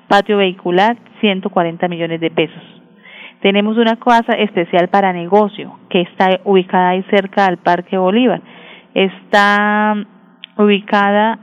patio 0.07 0.37
vehicular, 0.37 0.97
140 1.21 1.87
millones 1.87 2.21
de 2.21 2.31
pesos. 2.31 2.61
Tenemos 3.41 3.77
una 3.77 3.95
casa 3.97 4.33
especial 4.33 4.89
para 4.89 5.13
negocio 5.13 5.79
que 5.89 6.01
está 6.01 6.39
ubicada 6.43 6.89
ahí 6.89 7.03
cerca 7.09 7.45
al 7.45 7.57
Parque 7.57 7.97
Bolívar. 7.97 8.41
Está 8.93 9.95
ubicada, 10.57 11.39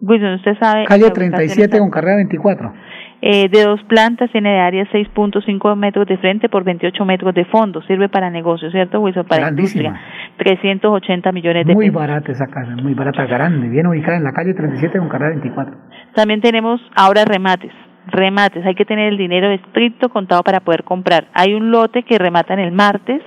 Wilson, 0.00 0.34
usted 0.34 0.56
sabe. 0.60 0.84
Calle 0.84 1.00
la 1.02 1.06
ubicación 1.08 1.30
37 1.30 1.62
está- 1.64 1.78
con 1.78 1.90
carrera 1.90 2.16
24. 2.16 2.72
Eh, 3.20 3.48
de 3.48 3.64
dos 3.64 3.82
plantas, 3.84 4.30
tiene 4.30 4.50
de 4.50 4.60
área 4.60 4.84
6.5 4.92 5.76
metros 5.76 6.06
de 6.06 6.18
frente 6.18 6.48
por 6.48 6.62
28 6.64 7.04
metros 7.04 7.34
de 7.34 7.44
fondo. 7.46 7.82
Sirve 7.82 8.08
para 8.08 8.30
negocio, 8.30 8.70
¿cierto, 8.70 9.00
Wilson? 9.00 9.26
Para 9.26 9.46
Grandísima. 9.46 9.88
industria. 9.88 10.34
380 10.38 11.32
millones 11.32 11.66
de 11.66 11.74
Muy 11.74 11.86
pesos. 11.86 12.00
barata 12.00 12.32
esa 12.32 12.46
casa, 12.46 12.76
muy 12.76 12.94
barata, 12.94 13.26
grande, 13.26 13.68
bien 13.68 13.86
ubicada 13.86 14.16
en 14.16 14.24
la 14.24 14.32
calle 14.32 14.54
37 14.54 14.98
con 14.98 15.08
carrera 15.08 15.30
24. 15.30 15.74
También 16.14 16.40
tenemos 16.40 16.80
ahora 16.94 17.24
remates. 17.24 17.72
Remates, 18.06 18.64
hay 18.64 18.74
que 18.74 18.84
tener 18.84 19.08
el 19.12 19.18
dinero 19.18 19.50
estricto 19.50 20.08
contado 20.08 20.42
para 20.42 20.60
poder 20.60 20.84
comprar. 20.84 21.26
Hay 21.34 21.54
un 21.54 21.70
lote 21.70 22.04
que 22.04 22.18
rematan 22.18 22.58
el 22.58 22.72
martes 22.72 23.20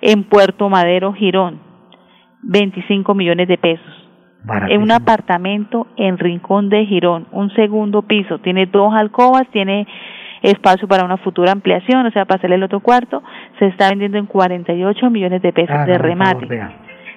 en 0.00 0.24
Puerto 0.24 0.68
Madero, 0.70 1.12
Girón, 1.12 1.60
25 2.42 3.12
millones 3.14 3.48
de 3.48 3.58
pesos. 3.58 3.95
En 4.68 4.82
un 4.82 4.92
apartamento 4.92 5.86
en 5.96 6.18
Rincón 6.18 6.68
de 6.68 6.86
Girón, 6.86 7.26
un 7.32 7.50
segundo 7.54 8.02
piso, 8.02 8.38
tiene 8.38 8.66
dos 8.66 8.94
alcobas, 8.94 9.46
tiene 9.50 9.86
espacio 10.42 10.86
para 10.86 11.04
una 11.04 11.16
futura 11.16 11.52
ampliación, 11.52 12.06
o 12.06 12.10
sea, 12.10 12.24
para 12.24 12.38
hacerle 12.38 12.56
el 12.56 12.62
otro 12.62 12.80
cuarto, 12.80 13.22
se 13.58 13.66
está 13.66 13.88
vendiendo 13.90 14.18
en 14.18 14.26
48 14.26 15.10
millones 15.10 15.42
de 15.42 15.52
pesos 15.52 15.86
de 15.86 15.94
favor, 15.94 16.02
remate. 16.02 16.46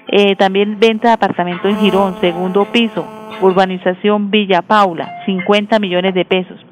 Eh, 0.07 0.35
también 0.37 0.79
venta 0.79 1.09
de 1.09 1.13
apartamento 1.13 1.67
en 1.67 1.77
Girón, 1.77 2.15
segundo 2.19 2.65
piso, 2.65 3.05
urbanización 3.41 4.31
Villa 4.31 4.63
Paula, 4.63 5.21
50 5.25 5.77
millones 5.79 6.15
de 6.15 6.25
pesos. 6.25 6.65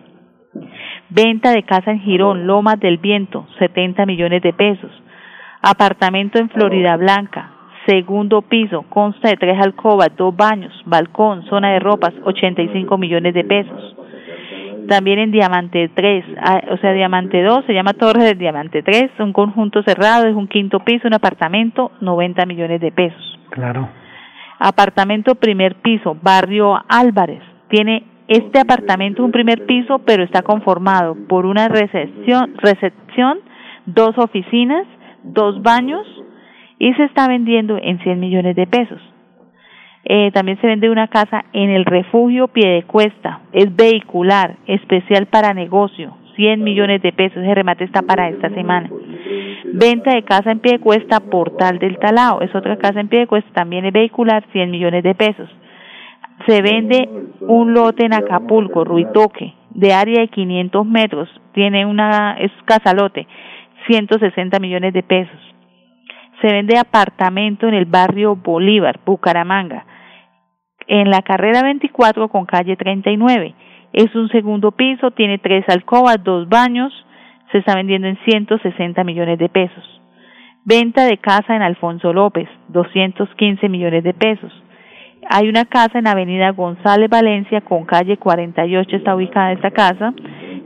Venta 1.10 1.52
de 1.52 1.64
casa 1.64 1.92
en 1.92 2.00
Girón, 2.00 2.48
Lomas 2.48 2.80
del 2.80 2.98
Viento, 2.98 3.48
70 3.60 4.06
millones 4.08 4.42
de 4.42 4.54
pesos. 4.54 4.92
Apartamento 5.62 6.40
en 6.40 6.50
Florida 6.50 6.98
Blanca, 6.98 7.52
segundo 7.88 8.42
piso, 8.42 8.84
consta 8.90 9.30
de 9.30 9.38
tres 9.38 9.58
alcobas, 9.60 10.10
dos 10.16 10.36
baños, 10.36 10.74
balcón, 10.86 11.44
zona 11.46 11.72
de 11.72 11.80
ropas, 11.80 12.14
85 12.24 12.98
millones 12.98 13.34
de 13.34 13.44
pesos. 13.44 13.96
También 14.88 15.20
en 15.20 15.32
Diamante 15.32 15.90
3, 15.94 16.26
ah, 16.40 16.62
o 16.72 16.78
sea, 16.78 16.94
Diamante 16.94 17.42
2, 17.42 17.66
se 17.66 17.74
llama 17.74 17.94
Torre 17.94 18.24
del 18.24 18.38
Diamante 18.38 18.84
3, 18.84 19.12
un 19.20 19.34
conjunto 19.34 19.82
cerrado, 19.84 20.28
es 20.28 20.36
un 20.36 20.48
quinto 20.48 20.80
piso, 20.80 21.08
un 21.08 21.14
apartamento, 21.14 21.92
90 22.02 22.46
millones 22.46 22.80
de 22.82 22.92
pesos. 22.92 23.40
Claro. 23.50 23.90
Apartamento 24.60 25.36
primer 25.36 25.76
piso, 25.76 26.16
barrio 26.22 26.78
Álvarez. 26.88 27.42
Tiene 27.70 28.04
este 28.28 28.60
apartamento 28.60 29.24
un 29.24 29.32
primer 29.32 29.66
piso, 29.66 30.00
pero 30.00 30.24
está 30.24 30.42
conformado 30.42 31.16
por 31.28 31.46
una 31.46 31.68
recepción, 31.68 32.56
recepción, 32.58 33.40
dos 33.86 34.18
oficinas, 34.18 34.86
dos 35.24 35.62
baños 35.62 36.06
y 36.80 36.94
se 36.94 37.04
está 37.04 37.28
vendiendo 37.28 37.78
en 37.82 38.00
100 38.00 38.20
millones 38.20 38.56
de 38.56 38.68
pesos. 38.68 39.02
Eh, 40.06 40.32
también 40.32 40.60
se 40.62 40.68
vende 40.68 40.90
una 40.90 41.08
casa 41.08 41.46
en 41.52 41.70
el 41.70 41.84
refugio 41.84 42.48
Piedecuesta, 42.48 43.42
es 43.52 43.76
vehicular, 43.76 44.56
especial 44.66 45.26
para 45.26 45.54
negocio, 45.54 46.16
100 46.38 46.64
millones 46.64 47.02
de 47.02 47.12
pesos, 47.12 47.44
ese 47.44 47.56
remate 47.56 47.84
está 47.84 48.04
para 48.04 48.30
esta 48.30 48.50
semana. 48.52 48.90
Venta 49.74 50.14
de 50.14 50.24
casa 50.24 50.52
en 50.52 50.60
Piedecuesta, 50.60 51.20
Portal 51.20 51.80
del 51.80 51.98
Talao, 51.98 52.42
es 52.42 52.56
otra 52.56 52.78
casa 52.78 53.02
en 53.02 53.10
Piedecuesta, 53.10 53.52
también 53.52 53.84
es 53.86 53.92
vehicular, 53.92 54.46
100 54.54 54.72
millones 54.72 55.04
de 55.04 55.14
pesos. 55.14 55.50
Se 56.46 56.62
vende 56.62 57.10
un 57.42 57.74
lote 57.74 58.06
en 58.06 58.14
Acapulco, 58.14 58.86
Ruitoque, 58.86 59.56
de 59.72 59.94
área 59.94 60.22
de 60.22 60.28
500 60.30 60.86
metros, 60.86 61.30
tiene 61.54 61.86
una, 61.86 62.38
es 62.40 62.52
casalote, 62.66 63.28
160 63.88 64.60
millones 64.60 64.94
de 64.94 65.04
pesos. 65.04 65.47
Se 66.42 66.48
vende 66.48 66.78
apartamento 66.78 67.68
en 67.68 67.74
el 67.74 67.86
barrio 67.86 68.36
Bolívar, 68.36 69.00
Bucaramanga, 69.06 69.86
en 70.88 71.10
la 71.10 71.22
carrera 71.22 71.64
24 71.64 72.30
con 72.30 72.46
calle 72.46 72.76
39. 72.76 73.56
Es 73.94 74.14
un 74.16 74.30
segundo 74.30 74.72
piso, 74.72 75.12
tiene 75.12 75.40
tres 75.40 75.66
alcobas, 75.70 76.24
dos 76.24 76.48
baños, 76.48 76.94
se 77.52 77.60
está 77.60 77.76
vendiendo 77.76 78.08
en 78.08 78.18
160 78.26 79.04
millones 79.04 79.40
de 79.40 79.50
pesos. 79.50 79.84
Venta 80.66 81.06
de 81.06 81.18
casa 81.18 81.56
en 81.56 81.62
Alfonso 81.62 82.12
López, 82.12 82.50
215 82.70 83.70
millones 83.70 84.04
de 84.04 84.14
pesos. 84.14 84.52
Hay 85.30 85.48
una 85.50 85.66
casa 85.66 86.00
en 86.00 86.08
Avenida 86.08 86.52
González 86.52 87.10
Valencia 87.10 87.62
con 87.62 87.86
calle 87.86 88.18
48 88.18 88.96
está 88.96 89.16
ubicada 89.16 89.54
esta 89.54 89.72
casa, 89.72 90.14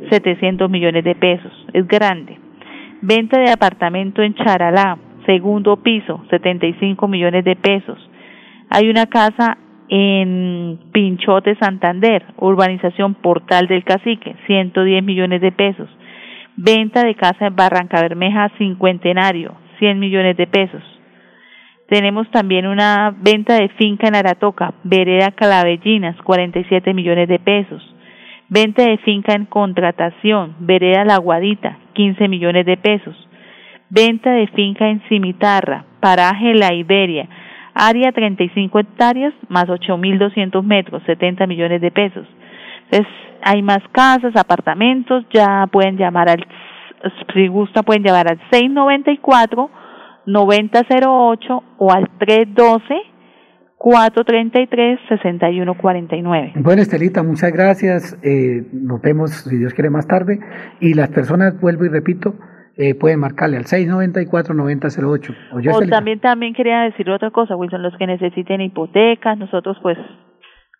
700 0.09 0.69
millones 0.69 1.03
de 1.03 1.15
pesos. 1.15 1.51
Es 1.73 1.87
grande. 1.87 2.37
Venta 3.01 3.39
de 3.39 3.51
apartamento 3.51 4.21
en 4.21 4.33
Charalá, 4.35 4.97
segundo 5.25 5.77
piso, 5.77 6.23
75 6.29 7.07
millones 7.07 7.43
de 7.45 7.55
pesos. 7.55 7.97
Hay 8.69 8.89
una 8.89 9.05
casa 9.07 9.57
en 9.89 10.79
Pinchote, 10.93 11.55
Santander, 11.55 12.23
urbanización 12.37 13.15
Portal 13.15 13.67
del 13.67 13.83
Cacique, 13.83 14.35
110 14.47 15.03
millones 15.03 15.41
de 15.41 15.51
pesos. 15.51 15.89
Venta 16.55 17.03
de 17.03 17.15
casa 17.15 17.47
en 17.47 17.55
Barranca 17.55 18.01
Bermeja, 18.01 18.49
Cincuentenario, 18.57 19.55
100 19.79 19.99
millones 19.99 20.37
de 20.37 20.47
pesos. 20.47 20.83
Tenemos 21.89 22.31
también 22.31 22.67
una 22.67 23.13
venta 23.19 23.55
de 23.55 23.67
finca 23.69 24.07
en 24.07 24.15
Aratoca, 24.15 24.73
Vereda 24.85 25.31
Calavellinas, 25.31 26.15
47 26.21 26.93
millones 26.93 27.27
de 27.27 27.39
pesos. 27.39 27.83
Venta 28.47 28.83
de 28.83 28.97
finca 28.99 29.33
en 29.33 29.45
contratación, 29.45 30.55
Vereda 30.59 31.03
La 31.03 31.17
Guadita, 31.17 31.79
15 31.93 32.29
millones 32.29 32.65
de 32.65 32.77
pesos. 32.77 33.27
Venta 33.93 34.31
de 34.31 34.47
finca 34.47 34.87
en 34.87 35.01
Cimitarra, 35.09 35.83
Paraje 35.99 36.53
La 36.53 36.73
Iberia, 36.73 37.27
área 37.73 38.13
35 38.13 38.79
hectáreas 38.79 39.33
más 39.49 39.65
8.200 39.65 40.63
metros, 40.63 41.03
70 41.05 41.45
millones 41.45 41.81
de 41.81 41.91
pesos. 41.91 42.25
Entonces, 42.85 43.13
hay 43.43 43.61
más 43.61 43.79
casas, 43.91 44.33
apartamentos, 44.37 45.25
ya 45.33 45.67
pueden 45.69 45.97
llamar 45.97 46.29
al, 46.29 46.47
si 47.33 47.47
gusta, 47.47 47.83
pueden 47.83 48.03
llamar 48.03 48.29
al 48.29 48.39
694 48.49 49.69
9008 50.25 51.63
o 51.77 51.91
al 51.91 52.07
312 52.17 52.95
433 53.77 54.99
6149. 55.09 56.53
Bueno, 56.57 56.81
Estelita, 56.81 57.23
muchas 57.23 57.51
gracias. 57.51 58.17
Eh, 58.23 58.63
nos 58.71 59.01
vemos, 59.01 59.31
si 59.31 59.57
Dios 59.57 59.73
quiere, 59.73 59.89
más 59.89 60.07
tarde. 60.07 60.39
Y 60.79 60.93
las 60.93 61.09
personas, 61.09 61.59
vuelvo 61.59 61.83
y 61.85 61.89
repito, 61.89 62.35
eh, 62.77 62.95
pueden 62.95 63.19
marcarle 63.19 63.57
al 63.57 63.65
694-9008. 63.65 65.35
O, 65.51 65.77
o 65.77 65.87
también, 65.87 66.19
también 66.19 66.53
quería 66.53 66.81
decir 66.81 67.09
otra 67.09 67.31
cosa, 67.31 67.55
Wilson, 67.55 67.81
los 67.83 67.95
que 67.97 68.07
necesiten 68.07 68.61
hipotecas, 68.61 69.37
nosotros 69.37 69.77
pues 69.81 69.97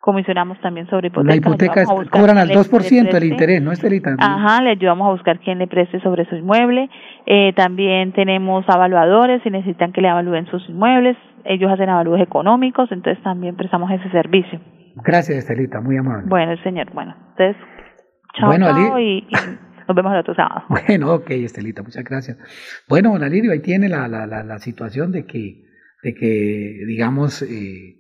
comisionamos 0.02 0.60
también 0.61 0.88
sobre 0.90 1.08
hipotecas. 1.08 1.30
La 1.30 1.36
hipoteca 1.36 1.86
cobran 2.10 2.38
al 2.38 2.50
2% 2.50 3.14
el 3.14 3.24
interés, 3.24 3.61
¿no, 3.61 3.72
Estelita? 3.72 4.16
Ajá, 4.18 4.61
le 4.64 4.72
ayudamos 4.72 5.08
a 5.08 5.11
buscar 5.11 5.40
quién 5.40 5.60
le 5.60 5.68
preste 5.68 6.02
sobre 6.02 6.26
su 6.26 6.36
inmueble. 6.36 6.90
Eh, 7.26 7.53
también 7.56 8.11
tenemos 8.11 8.66
evaluadores 8.68 9.44
si 9.44 9.50
necesitan 9.50 9.94
que 9.94 10.02
le 10.02 10.10
evalúen 10.10 10.48
sus 10.48 10.68
inmuebles. 10.70 11.16
Ellos 11.45 11.72
hacen 11.72 11.90
avalúos 11.90 12.20
económicos, 12.20 12.92
entonces 12.92 13.24
también 13.24 13.56
prestamos 13.56 13.92
ese 13.92 14.10
servicio. 14.10 14.60
Gracias, 14.95 15.38
Estelita, 15.38 15.80
muy 15.82 15.98
amable. 15.98 16.28
Bueno, 16.28 16.56
señor, 16.64 16.92
bueno, 16.94 17.16
entonces, 17.32 17.56
chao, 18.34 18.50
bueno, 18.50 18.68
chao 18.68 19.00
y, 19.00 19.28
nos 19.88 19.95
vemos 19.95 20.14
el 20.14 20.19
otro 20.19 20.35
sábado. 20.35 20.64
Bueno, 20.69 21.14
ok, 21.14 21.32
Estelita, 21.32 21.84
muchas 21.84 22.03
gracias. 22.03 22.38
Bueno, 22.88 23.11
don 23.11 23.24
Alirio, 23.24 23.51
ahí 23.51 23.60
tiene 23.60 23.90
la, 23.90 24.08
la, 24.08 24.26
la, 24.26 24.43
la 24.43 24.60
situación 24.60 25.11
de 25.11 25.26
que, 25.26 25.66
de 26.03 26.14
que 26.14 26.84
digamos, 26.88 27.42
eh, 27.42 27.98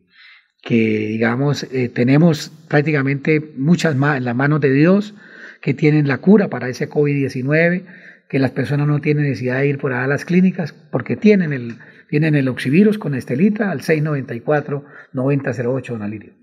que 0.61 0.75
digamos 0.75 1.63
eh, 1.71 1.89
tenemos 1.89 2.49
prácticamente 2.69 3.53
muchas 3.57 3.95
más 3.95 4.17
en 4.17 4.25
las 4.25 4.35
manos 4.35 4.61
de 4.61 4.71
Dios 4.71 5.15
que 5.61 5.73
tienen 5.73 6.07
la 6.07 6.17
cura 6.17 6.49
para 6.49 6.67
ese 6.69 6.89
COVID-19, 6.89 7.85
que 8.29 8.39
las 8.39 8.51
personas 8.51 8.87
no 8.87 8.99
tienen 8.99 9.25
necesidad 9.25 9.59
de 9.59 9.67
ir 9.67 9.77
por 9.77 9.93
allá 9.93 10.05
a 10.05 10.07
las 10.07 10.25
clínicas 10.25 10.73
porque 10.91 11.15
tienen 11.15 11.53
el, 11.53 11.75
tienen 12.09 12.33
el 12.35 12.49
oxivirus 12.49 12.97
con 12.97 13.15
Estelita 13.15 13.71
al 13.71 13.79
694-9008, 13.81 15.87
don 15.87 16.01
Alirio. 16.01 16.33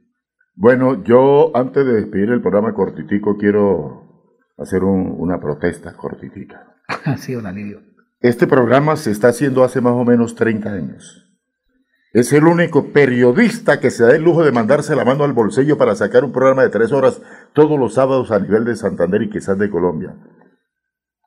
Bueno, 0.55 1.05
yo 1.05 1.53
antes 1.55 1.85
de 1.85 1.93
despedir 1.93 2.31
el 2.31 2.41
programa 2.41 2.73
cortitico 2.75 3.37
quiero 3.39 4.08
hacer 4.59 4.85
un, 4.85 5.15
una 5.19 5.41
protesta 5.41 5.95
cortitica. 5.95 6.77
sí, 7.19 7.33
don 7.33 7.47
Alirio. 7.47 7.81
Este 8.21 8.47
programa 8.47 8.97
se 8.97 9.13
está 9.13 9.29
haciendo 9.29 9.63
hace 9.63 9.81
más 9.81 9.93
o 9.93 10.05
menos 10.05 10.35
30 10.35 10.73
años. 10.73 11.25
Es 12.13 12.33
el 12.33 12.45
único 12.47 12.93
periodista 12.93 13.81
que 13.81 13.91
se 13.91 14.03
da 14.03 14.17
el 14.17 14.23
lujo 14.23 14.43
de 14.43 14.51
mandarse 14.51 14.97
la 14.97 15.05
mano 15.05 15.25
al 15.25 15.35
bolsillo 15.35 15.77
para 15.77 15.95
sacar 15.95 16.25
un 16.25 16.33
programa 16.33 16.63
de 16.63 16.71
tres 16.71 16.91
horas 16.91 17.21
todos 17.53 17.79
los 17.79 17.95
sábados 17.95 18.33
a 18.33 18.41
nivel 18.41 18.65
de 18.65 18.77
Santander 18.77 19.23
y 19.23 19.31
quizás 19.31 19.59
de 19.59 19.71
Colombia. 19.71 20.17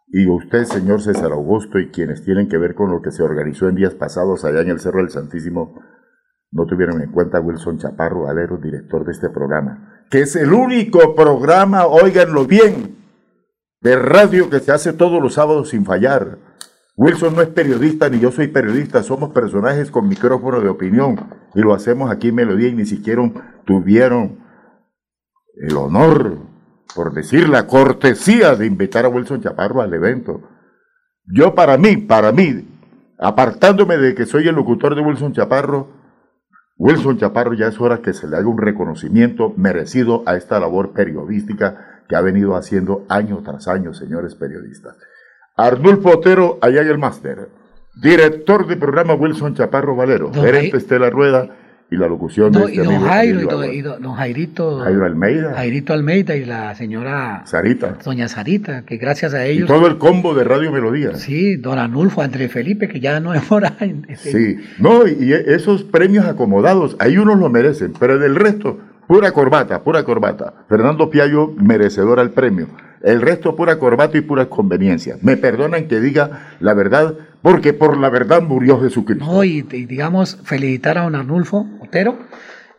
Y 0.07 0.27
usted, 0.27 0.65
señor 0.65 1.01
César 1.01 1.31
Augusto, 1.31 1.79
y 1.79 1.91
quienes 1.91 2.25
tienen 2.25 2.49
que 2.49 2.57
ver 2.57 2.75
con 2.75 2.91
lo 2.91 3.01
que 3.01 3.11
se 3.11 3.23
organizó 3.23 3.69
en 3.69 3.75
días 3.75 3.93
pasados 3.93 4.43
allá 4.43 4.61
en 4.61 4.69
el 4.69 4.79
Cerro 4.79 4.99
del 4.99 5.11
Santísimo, 5.11 5.79
no 6.51 6.65
tuvieron 6.65 7.01
en 7.01 7.11
cuenta 7.11 7.37
a 7.37 7.41
Wilson 7.41 7.77
Chaparro 7.77 8.23
Valero, 8.23 8.57
director 8.57 9.05
de 9.05 9.13
este 9.13 9.29
programa, 9.29 10.03
que 10.09 10.21
es 10.21 10.35
el 10.35 10.51
único 10.51 11.15
programa, 11.15 11.85
óiganlo 11.85 12.45
bien, 12.45 12.97
de 13.81 13.95
radio 13.95 14.49
que 14.49 14.59
se 14.59 14.71
hace 14.71 14.93
todos 14.93 15.21
los 15.21 15.33
sábados 15.33 15.69
sin 15.69 15.85
fallar 15.85 16.37
Wilson 17.01 17.35
no 17.35 17.41
es 17.41 17.47
periodista 17.47 18.09
ni 18.09 18.19
yo 18.19 18.31
soy 18.31 18.47
periodista, 18.47 19.01
somos 19.01 19.31
personajes 19.31 19.89
con 19.89 20.07
micrófono 20.07 20.59
de 20.59 20.69
opinión 20.69 21.19
y 21.55 21.61
lo 21.61 21.73
hacemos 21.73 22.11
aquí 22.11 22.27
en 22.27 22.35
Melodía 22.35 22.67
y 22.67 22.75
ni 22.75 22.85
siquiera 22.85 23.23
tuvieron 23.65 24.39
el 25.55 25.75
honor, 25.77 26.37
por 26.93 27.13
decir 27.13 27.49
la 27.49 27.65
cortesía 27.65 28.55
de 28.55 28.67
invitar 28.67 29.05
a 29.05 29.09
Wilson 29.09 29.41
Chaparro 29.41 29.81
al 29.81 29.93
evento. 29.93 30.41
Yo 31.25 31.55
para 31.55 31.77
mí, 31.77 31.97
para 31.97 32.31
mí, 32.31 32.67
apartándome 33.17 33.97
de 33.97 34.13
que 34.13 34.25
soy 34.25 34.47
el 34.47 34.55
locutor 34.55 34.93
de 34.93 35.01
Wilson 35.01 35.33
Chaparro, 35.33 35.87
Wilson 36.77 37.17
Chaparro 37.17 37.53
ya 37.53 37.67
es 37.67 37.79
hora 37.79 38.03
que 38.03 38.13
se 38.13 38.27
le 38.27 38.37
haga 38.37 38.47
un 38.47 38.57
reconocimiento 38.57 39.53
merecido 39.55 40.23
a 40.25 40.35
esta 40.35 40.59
labor 40.59 40.93
periodística 40.93 41.90
que 42.11 42.17
ha 42.17 42.21
venido 42.21 42.57
haciendo 42.57 43.05
año 43.07 43.41
tras 43.41 43.69
año, 43.69 43.93
señores 43.93 44.35
periodistas. 44.35 44.97
Arnulfo 45.55 46.09
Otero, 46.09 46.59
allá 46.61 46.81
en 46.81 46.89
el 46.89 46.97
máster. 46.97 47.47
Director 47.95 48.67
de 48.67 48.75
programa 48.75 49.13
Wilson 49.13 49.55
Chaparro 49.55 49.95
Valero. 49.95 50.29
gerente 50.33 50.75
Estela 50.75 51.09
Rueda 51.09 51.47
y 51.89 51.95
la 51.95 52.07
locución 52.07 52.51
de 52.51 52.65
este 52.65 52.73
y 52.73 52.77
don 52.79 52.99
Jairo, 52.99 53.39
y 53.71 53.81
don, 53.81 54.13
Jairito. 54.13 54.79
Jairo 54.79 55.05
Almeida. 55.05 55.53
Jairito 55.53 55.93
Almeida 55.93 56.35
y 56.35 56.43
la 56.43 56.75
señora. 56.75 57.43
Sarita. 57.45 57.97
Doña 58.03 58.27
Sarita, 58.27 58.83
que 58.83 58.97
gracias 58.97 59.33
a 59.33 59.45
ellos. 59.45 59.69
Y 59.69 59.71
todo 59.71 59.87
el 59.87 59.97
combo 59.97 60.33
de 60.33 60.43
Radio 60.43 60.69
Melodía. 60.69 61.15
Sí, 61.15 61.55
don 61.55 61.79
Arnulfo, 61.79 62.21
Andrés 62.21 62.51
Felipe, 62.51 62.89
que 62.89 62.99
ya 62.99 63.21
no 63.21 63.33
es 63.33 63.49
hora. 63.49 63.77
Este 64.09 64.31
sí, 64.31 64.57
no, 64.79 65.07
y 65.07 65.31
esos 65.31 65.83
premios 65.83 66.25
acomodados, 66.25 66.97
ahí 66.99 67.17
unos 67.17 67.39
lo 67.39 67.49
merecen, 67.49 67.93
pero 67.97 68.19
del 68.19 68.35
resto, 68.35 68.79
pura 69.11 69.33
corbata, 69.33 69.83
pura 69.83 70.05
corbata. 70.05 70.53
Fernando 70.69 71.09
Piallo, 71.09 71.53
merecedor 71.57 72.21
al 72.21 72.31
premio. 72.31 72.67
El 73.03 73.19
resto 73.19 73.57
pura 73.57 73.77
corbata 73.77 74.17
y 74.17 74.21
pura 74.21 74.45
conveniencia. 74.45 75.17
Me 75.21 75.35
perdonan 75.35 75.89
que 75.89 75.99
diga 75.99 76.55
la 76.61 76.73
verdad, 76.73 77.15
porque 77.41 77.73
por 77.73 77.97
la 77.97 78.09
verdad 78.09 78.41
murió 78.41 78.79
Jesucristo. 78.79 79.25
No, 79.25 79.43
y, 79.43 79.63
digamos, 79.63 80.39
felicitar 80.45 80.97
a 80.97 81.03
don 81.03 81.15
Arnulfo 81.15 81.67
Otero, 81.81 82.19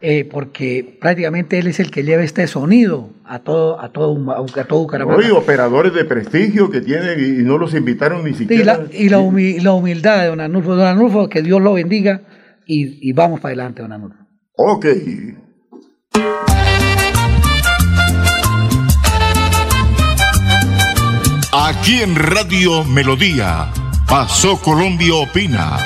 eh, 0.01 0.25
porque 0.25 0.97
prácticamente 0.99 1.59
él 1.59 1.67
es 1.67 1.81
el 1.81 1.91
que 1.91 2.02
lleva 2.02 2.23
este 2.23 2.47
sonido 2.47 3.11
a 3.27 3.41
todo, 3.41 3.78
a 3.78 3.93
todo, 3.93 4.17
a 4.33 4.65
todo 4.65 4.78
Bucaramanga. 4.78 5.19
Oye, 5.19 5.33
operadores 5.33 5.93
de 5.93 6.07
prestigio 6.07 6.70
que 6.70 6.81
tienen 6.81 7.20
y, 7.20 7.43
no 7.43 7.59
los 7.59 7.75
invitaron 7.75 8.25
ni 8.25 8.33
siquiera. 8.33 8.86
Y 8.91 9.11
la, 9.11 9.19
humildad 9.19 10.23
de 10.23 10.28
don 10.28 10.41
Arnulfo. 10.41 10.77
Don 10.77 10.86
Arnulfo, 10.86 11.28
que 11.28 11.43
Dios 11.43 11.61
lo 11.61 11.75
bendiga 11.75 12.23
y, 12.65 13.07
y 13.07 13.12
vamos 13.12 13.39
para 13.41 13.51
adelante, 13.51 13.83
don 13.83 13.93
Arnulfo. 13.93 14.17
Ok. 14.57 14.86
Aquí 21.52 22.00
en 22.00 22.16
Radio 22.16 22.84
Melodía, 22.84 23.70
Pasó 24.07 24.58
Colombia 24.58 25.15
Opina, 25.15 25.78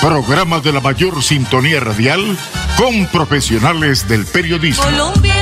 programa 0.00 0.60
de 0.60 0.72
la 0.72 0.80
mayor 0.80 1.22
sintonía 1.22 1.80
radial 1.80 2.36
con 2.76 3.06
profesionales 3.06 4.08
del 4.08 4.26
periodismo. 4.26 4.82
Colombia 4.84 5.34